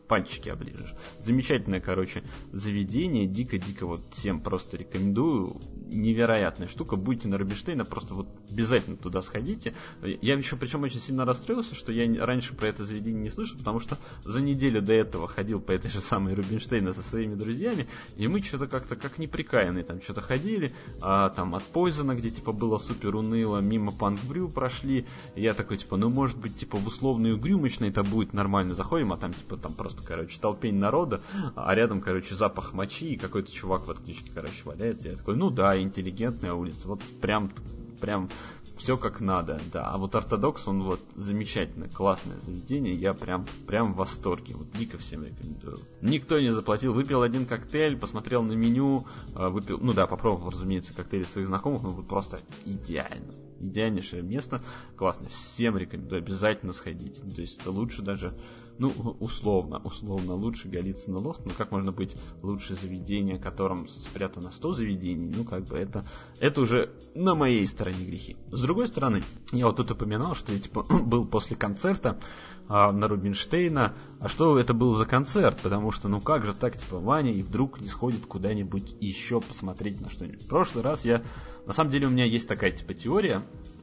пальчики 0.08 0.50
оближешь. 0.50 0.94
Замечательное, 1.20 1.80
короче, 1.80 2.24
заведение, 2.52 3.26
дико-дико 3.26 3.86
вот 3.86 4.02
всем 4.12 4.40
просто 4.40 4.78
рекомендую. 4.78 5.60
Невероятная 5.88 6.68
штука. 6.68 6.96
Будете 6.96 7.28
на 7.28 7.38
Рубинштейна, 7.38 7.86
просто 7.86 8.14
вот 8.14 8.28
обязательно 8.50 8.98
туда 8.98 9.22
сходите. 9.22 9.74
Я 10.02 10.36
еще 10.36 10.56
причем 10.56 10.84
очень 10.84 11.00
сильно 11.00 11.26
расстроился, 11.26 11.76
что 11.76 11.92
я 11.92 12.26
раньше 12.26 12.56
про 12.56 12.68
это 12.68 12.86
заведение 12.86 13.24
не 13.24 13.30
слышал, 13.30 13.58
потому 13.58 13.80
что 13.80 13.98
за 14.24 14.42
неделю 14.42 14.82
до 14.82 14.94
этого 14.94 15.28
ходил 15.28 15.60
по 15.60 15.72
этой 15.72 15.90
же 15.90 16.02
самой 16.02 16.34
Рубинштейна 16.34 16.94
со 16.94 17.02
своими 17.02 17.36
друзьями, 17.36 17.88
и 18.16 18.28
мы 18.28 18.42
что-то 18.42 18.68
как-то 18.68 18.96
как 18.96 19.18
неприкаянные 19.18 19.84
там 19.84 20.02
что-то 20.02 20.22
ходили, 20.22 20.72
а 21.02 21.30
там 21.30 21.56
от 21.56 21.64
Пойзона, 21.64 22.16
где 22.16 22.30
типа 22.30 22.52
было 22.52 22.78
супер 22.78 23.16
уныло, 23.16 23.60
мимо 23.60 23.92
Панк 23.92 24.20
прошли, 24.54 25.06
я 25.36 25.54
такой 25.54 25.78
типа, 25.78 25.98
ну 25.98 26.10
может 26.10 26.38
быть 26.38 26.56
типа 26.56 26.78
в 26.78 26.88
условную 26.88 27.38
грюмочную 27.38 27.92
это 27.92 28.04
будет 28.04 28.34
нормально, 28.34 28.74
заходим, 28.74 29.14
а 29.14 29.18
там 29.18 29.34
типа 29.34 29.58
там 29.58 29.74
просто 29.74 29.97
просто, 29.98 30.04
короче, 30.04 30.40
толпень 30.40 30.76
народа, 30.76 31.22
а 31.56 31.74
рядом, 31.76 32.02
короче, 32.02 32.36
запах 32.36 32.74
мочи, 32.74 33.14
и 33.14 33.18
какой-то 33.18 33.52
чувак 33.52 33.88
в 33.88 33.92
отключке, 33.92 34.32
короче, 34.34 34.64
валяется. 34.64 35.10
Я 35.10 35.18
такой, 35.18 35.36
ну 35.36 35.50
да, 35.50 35.80
интеллигентная 35.80 36.54
улица, 36.54 36.88
вот 36.88 37.02
прям, 37.22 37.52
прям 38.00 38.30
все 38.78 38.96
как 38.96 39.22
надо, 39.22 39.60
да. 39.74 39.90
А 39.90 39.98
вот 39.98 40.16
ортодокс, 40.16 40.68
он 40.68 40.84
вот 40.84 41.00
замечательное, 41.16 41.90
классное 41.90 42.40
заведение, 42.42 42.96
я 42.96 43.14
прям, 43.14 43.46
прям 43.66 43.94
в 43.94 43.98
восторге, 43.98 44.56
вот 44.56 44.72
дико 44.72 44.98
всем 44.98 45.24
рекомендую. 45.24 45.80
Никто 46.02 46.40
не 46.40 46.54
заплатил, 46.54 46.94
выпил 46.94 47.24
один 47.24 47.46
коктейль, 47.46 47.98
посмотрел 47.98 48.44
на 48.44 48.54
меню, 48.54 49.06
а, 49.34 49.50
выпил, 49.50 49.80
ну 49.82 49.94
да, 49.94 50.06
попробовал, 50.08 50.52
разумеется, 50.52 50.94
коктейли 50.94 51.24
своих 51.24 51.48
знакомых, 51.48 51.84
ну 51.84 51.90
вот 51.90 52.08
просто 52.08 52.42
идеально 52.66 53.34
идеальнейшее 53.60 54.22
место, 54.22 54.62
классно, 54.96 55.30
всем 55.30 55.78
рекомендую, 55.78 56.20
обязательно 56.20 56.74
сходите, 56.74 57.22
то 57.22 57.42
есть 57.42 57.60
это 57.60 57.72
лучше 57.72 58.02
даже, 58.02 58.34
ну, 58.80 58.90
условно, 59.20 59.82
условно 59.84 60.36
лучше 60.36 60.68
Голицына 60.68 61.20
лофт, 61.20 61.46
но 61.46 61.52
как 61.58 61.72
можно 61.72 61.92
быть 61.92 62.16
лучше 62.44 62.76
заведения, 62.76 63.38
которым 63.38 63.88
спрятано 63.88 64.52
100 64.52 64.74
заведений, 64.74 65.32
ну, 65.36 65.44
как 65.44 65.66
бы 65.66 65.78
это, 65.78 66.06
это 66.40 66.62
уже 66.62 66.92
на 67.16 67.36
моей 67.36 67.66
стороне 67.66 68.06
грехи. 68.06 68.38
С 68.52 68.62
другой 68.62 68.88
стороны, 68.88 69.24
я 69.52 69.68
вот 69.68 69.78
тут 69.78 69.92
упоминал, 69.92 70.36
что 70.36 70.54
я, 70.54 70.60
типа, 70.60 70.84
был 71.06 71.26
после 71.26 71.56
концерта 71.56 72.20
а, 72.68 72.92
на 72.92 73.08
Рубинштейна, 73.08 73.96
а 74.20 74.28
что 74.28 74.58
это 74.58 74.74
был 74.74 74.94
за 74.96 75.06
концерт, 75.06 75.60
потому 75.62 75.92
что, 75.92 76.08
ну, 76.08 76.22
как 76.22 76.46
же 76.46 76.54
так, 76.54 76.78
типа, 76.78 77.00
Ваня 77.00 77.32
и 77.32 77.42
вдруг 77.42 77.82
не 77.82 77.88
сходит 77.88 78.26
куда-нибудь 78.26 78.96
еще 79.00 79.42
посмотреть 79.42 80.02
на 80.02 80.10
что-нибудь. 80.10 80.44
В 80.44 80.48
прошлый 80.48 80.84
раз 80.84 81.06
я 81.06 81.24
на 81.66 81.74
самом 81.74 81.92
деле 81.92 82.08
у 82.08 82.10
меня 82.10 82.26
есть 82.26 82.48
такая 82.48 82.72
типа 82.72 82.94
теория 82.94 83.42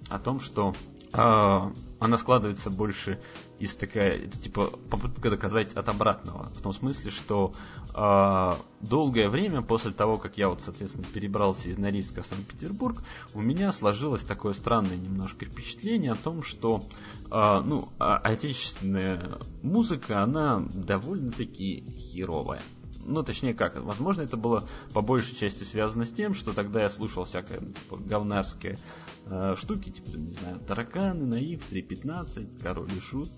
о 0.08 0.18
том, 0.18 0.40
что 0.40 0.74
э, 1.12 1.70
она 2.04 2.18
складывается 2.18 2.70
больше 2.70 3.20
из 3.58 3.74
такая, 3.74 4.18
это 4.18 4.38
типа 4.38 4.66
попытка 4.90 5.30
доказать 5.30 5.72
от 5.72 5.88
обратного. 5.88 6.50
В 6.54 6.60
том 6.60 6.72
смысле, 6.72 7.10
что 7.10 7.52
э, 7.94 8.52
долгое 8.80 9.28
время 9.28 9.62
после 9.62 9.90
того, 9.92 10.18
как 10.18 10.36
я 10.36 10.48
вот, 10.48 10.60
соответственно, 10.60 11.06
перебрался 11.12 11.68
из 11.68 11.78
Норильска 11.78 12.22
в 12.22 12.26
Санкт-Петербург, 12.26 13.02
у 13.32 13.40
меня 13.40 13.72
сложилось 13.72 14.22
такое 14.22 14.52
странное 14.52 14.96
немножко 14.96 15.46
впечатление 15.46 16.12
о 16.12 16.16
том, 16.16 16.42
что 16.42 16.82
э, 17.30 17.62
ну, 17.64 17.88
а, 17.98 18.18
отечественная 18.18 19.38
музыка, 19.62 20.22
она 20.22 20.62
довольно-таки 20.72 21.84
херовая 21.98 22.62
ну, 23.06 23.22
точнее 23.22 23.54
как, 23.54 23.76
возможно, 23.82 24.22
это 24.22 24.36
было 24.36 24.66
по 24.92 25.02
большей 25.02 25.36
части 25.36 25.64
связано 25.64 26.04
с 26.04 26.12
тем, 26.12 26.34
что 26.34 26.52
тогда 26.52 26.82
я 26.82 26.90
слушал 26.90 27.24
всякое 27.24 27.60
типа, 27.60 27.96
говнарское 27.96 28.78
э, 29.26 29.54
штуки, 29.56 29.90
типа, 29.90 30.16
не 30.16 30.32
знаю, 30.32 30.60
тараканы, 30.60 31.26
наив, 31.26 31.60
3.15, 31.70 32.62
король 32.62 32.92
и 32.92 33.00
шут, 33.00 33.28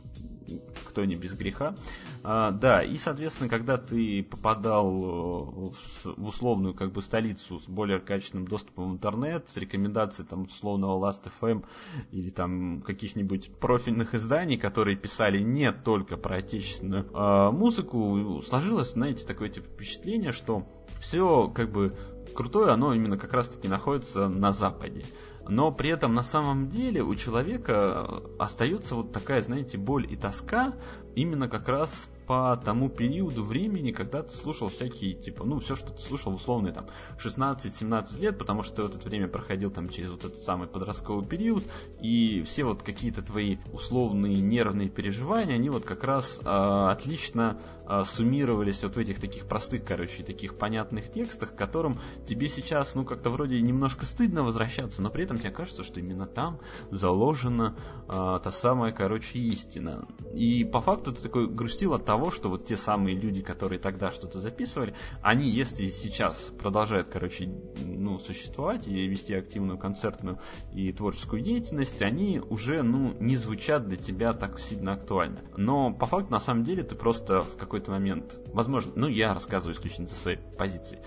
кто 0.85 1.05
не 1.05 1.17
без 1.17 1.35
греха. 1.35 1.75
А, 2.23 2.51
да, 2.51 2.83
и, 2.83 2.97
соответственно, 2.97 3.49
когда 3.49 3.77
ты 3.77 4.23
попадал 4.23 4.87
э, 4.89 5.71
в, 6.05 6.29
условную 6.29 6.75
как 6.75 6.93
бы 6.93 7.03
столицу 7.03 7.61
с 7.61 7.67
более 7.69 8.01
качественным 8.01 8.47
доступом 8.47 8.91
в 8.91 8.95
интернет, 8.95 9.49
с 9.49 9.57
рекомендацией 9.57 10.27
там 10.27 10.43
условного 10.43 11.05
Last.fm 11.05 11.65
или 12.13 12.31
там 12.31 12.83
каких-нибудь 12.83 13.51
профильных 13.59 14.15
изданий, 14.15 14.57
которые 14.57 14.97
писали 14.97 15.41
не 15.41 15.73
только 15.73 16.17
про 16.17 16.37
отечественную 16.37 17.09
а, 17.13 17.51
музыку, 17.51 18.41
сложилось, 18.47 18.93
знаете, 18.93 19.27
такое 19.27 19.49
типа 19.49 19.69
впечатление, 19.69 20.33
что 20.33 20.67
все 21.01 21.49
как 21.49 21.71
бы 21.71 21.97
крутое, 22.35 22.73
оно 22.73 22.95
именно 22.95 23.17
как 23.19 23.33
раз-таки 23.33 23.69
находится 23.69 24.29
на 24.29 24.53
Западе 24.53 25.05
но 25.49 25.73
при 25.73 25.91
этом 25.91 26.15
на 26.15 26.23
самом 26.23 26.69
деле 26.69 27.03
у 27.03 27.15
человека 27.15 28.23
остается 28.39 28.97
вот 28.97 29.13
такая, 29.13 29.43
знаете, 29.43 29.79
боль 29.79 30.07
и 30.11 30.17
тоска 30.17 30.75
именно 31.15 31.49
как 31.49 31.69
раз 31.69 32.09
по 32.27 32.61
тому 32.63 32.89
периоду 32.89 33.45
времени, 33.45 33.93
когда 33.93 34.23
ты 34.23 34.35
слушал 34.35 34.69
всякие, 34.69 35.15
типа, 35.15 35.45
ну, 35.45 35.61
все, 35.61 35.77
что 35.77 35.93
ты 35.93 36.03
слушал 36.03 36.35
условные 36.35 36.73
там 36.73 36.87
16-17 37.23 38.21
лет, 38.21 38.39
потому 38.39 38.63
что 38.63 38.77
ты 38.77 38.83
в 38.83 38.97
это 38.97 39.09
время 39.09 39.29
проходил 39.29 39.71
там 39.71 39.89
через 39.89 40.11
вот 40.11 40.25
этот 40.25 40.39
самый 40.41 40.67
подростковый 40.67 41.25
период, 41.25 41.65
и 42.01 42.43
все 42.45 42.65
вот 42.65 42.83
какие-то 42.83 43.23
твои 43.23 43.59
условные 43.73 44.41
нервные 44.41 44.89
переживания, 44.89 45.55
они 45.55 45.71
вот 45.71 45.85
как 45.85 46.03
раз 46.03 46.41
э, 46.45 46.49
отлично 46.49 47.61
э, 47.89 48.03
суммировались 48.05 48.83
вот 48.83 48.97
в 48.97 48.99
этих 48.99 49.21
таких 49.21 49.47
простых, 49.47 49.85
короче, 49.85 50.23
таких 50.23 50.57
понятных 50.57 51.11
текстах, 51.11 51.55
к 51.55 51.57
которым 51.57 51.99
тебе 52.27 52.49
сейчас, 52.49 52.95
ну, 52.95 53.05
как-то 53.05 53.31
вроде 53.31 53.61
немножко 53.61 54.07
стыдно 54.07 54.43
возвращаться, 54.43 55.03
но 55.03 55.11
при 55.11 55.25
этом 55.25 55.39
тебе 55.39 55.51
кажется, 55.51 55.83
что 55.83 56.01
именно 56.01 56.27
там 56.27 56.61
заложена 56.91 57.77
э, 58.09 58.41
та 58.43 58.51
самая, 58.53 58.93
короче, 58.93 59.39
истина. 59.39 60.07
И 60.35 60.65
по 60.65 60.81
факту 60.81 61.13
ты 61.13 61.23
такой 61.23 61.49
грустил 61.49 61.95
от 61.95 62.05
того, 62.05 62.31
что 62.31 62.49
вот 62.49 62.65
те 62.65 62.77
самые 62.77 63.17
люди, 63.17 63.43
которые 63.43 63.79
тогда 63.79 64.11
что-то 64.11 64.41
записывали, 64.41 64.95
они, 65.23 65.49
если 65.49 65.89
сейчас 65.89 66.37
продолжают, 66.59 67.09
короче, 67.09 67.49
ну, 67.85 68.19
существовать 68.19 68.89
и 68.89 69.07
вести 69.07 69.35
активную 69.35 69.79
концертную 69.79 70.41
и 70.73 70.93
творческую 70.93 71.43
деятельность, 71.43 72.03
они 72.03 72.41
уже, 72.41 72.83
ну, 72.83 73.15
не 73.21 73.37
звучат 73.37 73.89
для 73.89 73.97
тебя 73.97 74.33
так 74.33 74.61
сильно 74.61 74.93
актуально. 74.93 75.41
Но 75.57 75.93
по 75.93 76.07
факту, 76.07 76.33
на 76.33 76.41
самом 76.41 76.65
деле, 76.65 76.83
ты 76.83 76.95
просто 76.95 77.43
в 77.43 77.57
какой-то 77.57 77.76
момент, 77.89 78.37
возможно, 78.53 78.93
ну, 78.95 79.09
я 79.09 79.35
рассказываю 79.35 79.75
исключительно 79.75 80.09
со 80.09 80.17
своей 80.17 80.39
позиции, 80.59 80.99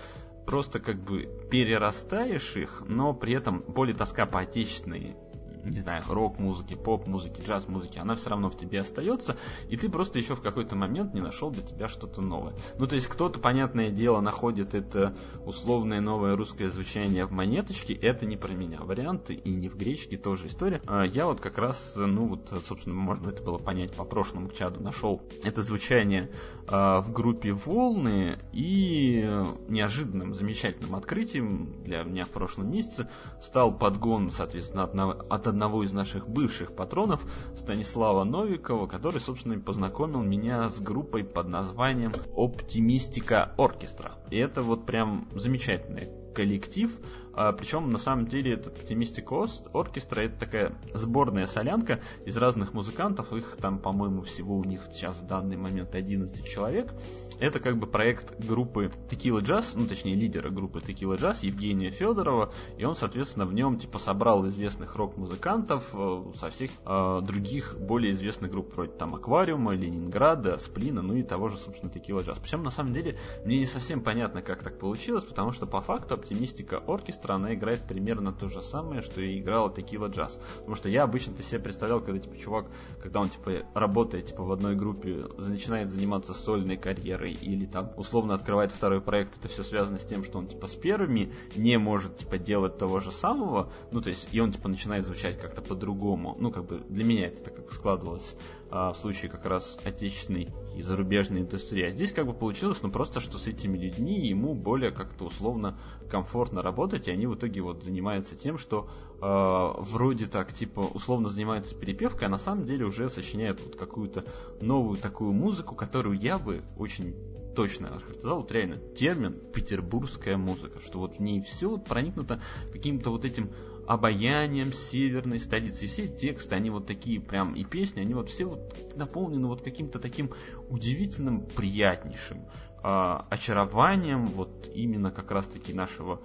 просто 0.46 0.80
как 0.80 0.96
бы 0.96 1.28
перерастаешь 1.50 2.56
их, 2.56 2.82
но 2.86 3.12
при 3.12 3.34
этом 3.34 3.60
более 3.66 3.94
тоска 3.94 4.26
по 4.26 4.40
отечественной 4.40 5.16
не 5.64 5.80
знаю, 5.80 6.02
рок-музыки, 6.08 6.74
поп-музыки, 6.74 7.40
джаз-музыки, 7.40 7.98
она 7.98 8.16
все 8.16 8.30
равно 8.30 8.50
в 8.50 8.56
тебе 8.56 8.80
остается, 8.80 9.36
и 9.68 9.76
ты 9.76 9.88
просто 9.88 10.18
еще 10.18 10.34
в 10.34 10.42
какой-то 10.42 10.76
момент 10.76 11.14
не 11.14 11.20
нашел 11.20 11.50
для 11.50 11.62
тебя 11.62 11.88
что-то 11.88 12.20
новое. 12.20 12.54
Ну, 12.78 12.86
то 12.86 12.94
есть 12.94 13.06
кто-то, 13.06 13.38
понятное 13.38 13.90
дело, 13.90 14.20
находит 14.20 14.74
это 14.74 15.14
условное 15.44 16.00
новое 16.00 16.36
русское 16.36 16.68
звучание 16.68 17.26
в 17.26 17.32
монеточке, 17.32 17.94
это 17.94 18.26
не 18.26 18.36
про 18.36 18.52
меня. 18.52 18.78
Варианты 18.80 19.34
и 19.34 19.52
не 19.52 19.68
в 19.68 19.76
гречке 19.76 20.16
тоже 20.16 20.46
история. 20.46 20.82
А 20.86 21.04
я 21.04 21.26
вот 21.26 21.40
как 21.40 21.58
раз, 21.58 21.94
ну 21.96 22.26
вот, 22.26 22.52
собственно, 22.66 22.94
можно 22.94 23.30
это 23.30 23.42
было 23.42 23.58
понять 23.58 23.92
по 23.92 24.04
прошлому 24.04 24.48
чаду, 24.50 24.80
нашел 24.80 25.22
это 25.44 25.62
звучание 25.62 26.30
а, 26.68 27.00
в 27.00 27.12
группе 27.12 27.52
Волны 27.52 28.38
и 28.52 29.28
неожиданным, 29.68 30.34
замечательным 30.34 30.94
открытием 30.94 31.82
для 31.82 32.02
меня 32.02 32.24
в 32.24 32.30
прошлом 32.30 32.70
месяце 32.70 33.08
стал 33.40 33.76
подгон, 33.76 34.30
соответственно, 34.30 34.84
от 34.84 35.46
одного 35.50 35.84
из 35.84 35.92
наших 35.92 36.28
бывших 36.28 36.74
патронов 36.74 37.20
Станислава 37.54 38.24
Новикова, 38.24 38.86
который, 38.86 39.20
собственно, 39.20 39.58
познакомил 39.60 40.22
меня 40.22 40.70
с 40.70 40.80
группой 40.80 41.24
под 41.24 41.48
названием 41.48 42.12
Оптимистика 42.34 43.52
Оркестра. 43.58 44.14
И 44.30 44.36
это 44.38 44.62
вот 44.62 44.86
прям 44.86 45.28
замечательный 45.34 46.08
коллектив, 46.34 46.90
а, 47.32 47.52
причем, 47.52 47.90
на 47.90 47.98
самом 47.98 48.26
деле, 48.26 48.52
этот 48.52 48.78
Оптимистик 48.78 49.30
Оркестра 49.72 50.22
это 50.22 50.38
такая 50.38 50.72
сборная 50.94 51.46
солянка 51.46 52.00
из 52.24 52.36
разных 52.36 52.74
музыкантов. 52.74 53.32
Их 53.32 53.56
там, 53.60 53.78
по-моему, 53.78 54.22
всего 54.22 54.56
у 54.56 54.64
них 54.64 54.82
сейчас 54.92 55.18
в 55.18 55.26
данный 55.26 55.56
момент 55.56 55.94
11 55.94 56.44
человек. 56.44 56.92
Это 57.40 57.58
как 57.58 57.78
бы 57.78 57.86
проект 57.86 58.38
группы 58.44 58.90
Tequila 59.08 59.40
Jazz, 59.40 59.72
ну, 59.74 59.86
точнее, 59.86 60.14
лидера 60.14 60.50
группы 60.50 60.80
Tequila 60.80 61.16
Jazz 61.16 61.38
Евгения 61.40 61.90
Федорова. 61.90 62.52
И 62.76 62.84
он, 62.84 62.94
соответственно, 62.94 63.46
в 63.46 63.54
нем, 63.54 63.78
типа, 63.78 63.98
собрал 63.98 64.46
известных 64.48 64.94
рок-музыкантов 64.94 65.88
э, 65.94 66.22
со 66.34 66.50
всех 66.50 66.70
э, 66.84 67.20
других 67.22 67.78
более 67.80 68.12
известных 68.12 68.50
групп, 68.50 68.74
вроде 68.74 68.92
там 68.92 69.14
Аквариума, 69.14 69.74
Ленинграда, 69.74 70.58
Сплина, 70.58 71.00
ну 71.00 71.14
и 71.14 71.22
того 71.22 71.48
же, 71.48 71.56
собственно, 71.56 71.90
Tequila 71.90 72.22
Jazz. 72.22 72.38
Причем, 72.42 72.62
на 72.62 72.70
самом 72.70 72.92
деле, 72.92 73.18
мне 73.46 73.58
не 73.58 73.66
совсем 73.66 74.02
понятно, 74.02 74.42
как 74.42 74.62
так 74.62 74.78
получилось, 74.78 75.24
потому 75.24 75.52
что, 75.52 75.66
по 75.66 75.80
факту, 75.80 76.14
Оптимистика 76.14 76.82
оркестра, 76.86 77.34
она 77.36 77.54
играет 77.54 77.80
примерно 77.88 78.34
то 78.34 78.48
же 78.48 78.60
самое, 78.60 79.00
что 79.00 79.22
и 79.22 79.38
играла 79.40 79.72
Текила 79.72 80.08
Джаз. 80.08 80.38
Потому 80.58 80.74
что 80.74 80.90
я 80.90 81.04
обычно-то 81.04 81.42
себе 81.42 81.60
представлял, 81.60 82.00
когда, 82.02 82.20
типа, 82.20 82.36
чувак, 82.36 82.66
когда 83.02 83.20
он, 83.20 83.30
типа, 83.30 83.62
работает, 83.72 84.26
типа, 84.26 84.42
в 84.42 84.52
одной 84.52 84.76
группе, 84.76 85.26
начинает 85.38 85.90
заниматься 85.90 86.34
сольной 86.34 86.76
карьерой 86.76 87.29
или 87.32 87.66
там, 87.66 87.92
условно, 87.96 88.34
открывает 88.34 88.72
второй 88.72 89.00
проект, 89.00 89.38
это 89.38 89.48
все 89.48 89.62
связано 89.62 89.98
с 89.98 90.06
тем, 90.06 90.24
что 90.24 90.38
он, 90.38 90.46
типа, 90.46 90.66
с 90.66 90.74
первыми 90.74 91.32
не 91.56 91.78
может, 91.78 92.18
типа, 92.18 92.38
делать 92.38 92.78
того 92.78 93.00
же 93.00 93.12
самого, 93.12 93.72
ну, 93.90 94.00
то 94.00 94.10
есть, 94.10 94.28
и 94.32 94.40
он, 94.40 94.52
типа, 94.52 94.68
начинает 94.68 95.04
звучать 95.04 95.38
как-то 95.38 95.62
по-другому. 95.62 96.36
Ну, 96.38 96.50
как 96.50 96.66
бы, 96.66 96.82
для 96.88 97.04
меня 97.04 97.26
это 97.26 97.44
так 97.44 97.56
как 97.56 97.72
складывалось 97.72 98.34
а, 98.34 98.59
в 98.70 98.94
случае 98.94 99.30
как 99.30 99.44
раз 99.46 99.78
отечественной 99.84 100.48
и 100.76 100.82
зарубежной 100.82 101.40
индустрии. 101.40 101.84
А 101.84 101.90
здесь 101.90 102.12
как 102.12 102.26
бы 102.26 102.32
получилось, 102.32 102.82
ну 102.82 102.90
просто, 102.90 103.20
что 103.20 103.38
с 103.38 103.46
этими 103.46 103.76
людьми 103.76 104.18
ему 104.18 104.54
более 104.54 104.90
как-то 104.90 105.24
условно 105.24 105.76
комфортно 106.08 106.62
работать, 106.62 107.08
и 107.08 107.10
они 107.10 107.26
в 107.26 107.34
итоге 107.34 107.60
вот 107.62 107.82
занимаются 107.82 108.36
тем, 108.36 108.58
что 108.58 108.88
э, 109.20 109.82
вроде 109.82 110.26
так, 110.26 110.52
типа, 110.52 110.80
условно 110.80 111.28
занимаются 111.30 111.74
перепевкой, 111.74 112.28
а 112.28 112.30
на 112.30 112.38
самом 112.38 112.64
деле 112.64 112.84
уже 112.84 113.08
сочиняют 113.08 113.60
вот 113.64 113.76
какую-то 113.76 114.24
новую 114.60 114.98
такую 114.98 115.32
музыку, 115.32 115.74
которую 115.74 116.18
я 116.18 116.38
бы 116.38 116.62
очень 116.76 117.14
точно 117.54 117.88
охарактеризовал 117.88 118.40
вот 118.40 118.52
реально 118.52 118.76
термин 118.94 119.34
петербургская 119.52 120.36
музыка, 120.36 120.80
что 120.80 121.00
вот 121.00 121.16
в 121.16 121.20
ней 121.20 121.42
все 121.42 121.68
вот 121.68 121.84
проникнуто 121.84 122.40
каким-то 122.72 123.10
вот 123.10 123.24
этим 123.24 123.50
обаянием 123.90 124.72
северной 124.72 125.40
столицы. 125.40 125.86
И 125.86 125.88
все 125.88 126.06
тексты, 126.06 126.54
они 126.54 126.70
вот 126.70 126.86
такие 126.86 127.20
прям, 127.20 127.54
и 127.54 127.64
песни, 127.64 128.00
они 128.00 128.14
вот 128.14 128.28
все 128.28 128.44
вот 128.44 128.94
наполнены 128.94 129.48
вот 129.48 129.62
каким-то 129.62 129.98
таким 129.98 130.30
удивительным, 130.68 131.44
приятнейшим 131.44 132.46
э, 132.84 133.18
очарованием 133.30 134.26
вот 134.26 134.70
именно 134.72 135.10
как 135.10 135.32
раз-таки 135.32 135.72
нашего 135.72 136.20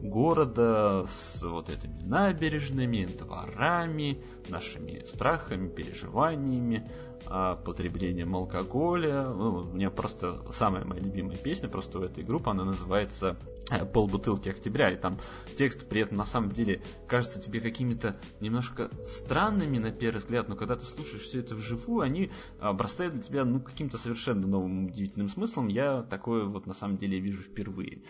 города 0.00 1.06
с 1.08 1.42
вот 1.42 1.70
этими 1.70 2.00
набережными, 2.04 3.06
дворами, 3.06 4.22
нашими 4.48 5.04
страхами, 5.04 5.68
переживаниями, 5.68 6.88
а, 7.26 7.56
потреблением 7.56 8.36
алкоголя. 8.36 9.28
Ну, 9.28 9.56
у 9.56 9.74
меня 9.74 9.90
просто 9.90 10.40
самая 10.52 10.84
моя 10.84 11.02
любимая 11.02 11.36
песня 11.36 11.68
просто 11.68 11.98
у 11.98 12.02
этой 12.02 12.22
группы, 12.22 12.50
она 12.50 12.64
называется 12.64 13.36
полбутылки 13.92 14.48
октября, 14.48 14.90
и 14.90 14.96
там 14.96 15.18
текст 15.56 15.88
при 15.88 16.02
этом 16.02 16.16
на 16.16 16.24
самом 16.24 16.52
деле 16.52 16.82
кажется 17.06 17.40
тебе 17.40 17.60
какими-то 17.60 18.16
немножко 18.40 18.90
странными 19.06 19.78
на 19.78 19.90
первый 19.90 20.18
взгляд, 20.18 20.48
но 20.48 20.56
когда 20.56 20.76
ты 20.76 20.84
слушаешь 20.84 21.22
все 21.22 21.40
это 21.40 21.54
вживую, 21.54 22.02
они 22.02 22.30
обрастают 22.60 23.14
для 23.14 23.22
тебя 23.22 23.44
ну 23.44 23.60
каким-то 23.60 23.98
совершенно 23.98 24.46
новым 24.46 24.86
удивительным 24.86 25.28
смыслом. 25.28 25.68
Я 25.68 26.02
такое 26.02 26.44
вот 26.44 26.66
на 26.66 26.74
самом 26.74 26.96
деле 26.96 27.18
вижу 27.18 27.42
впервые. 27.42 28.02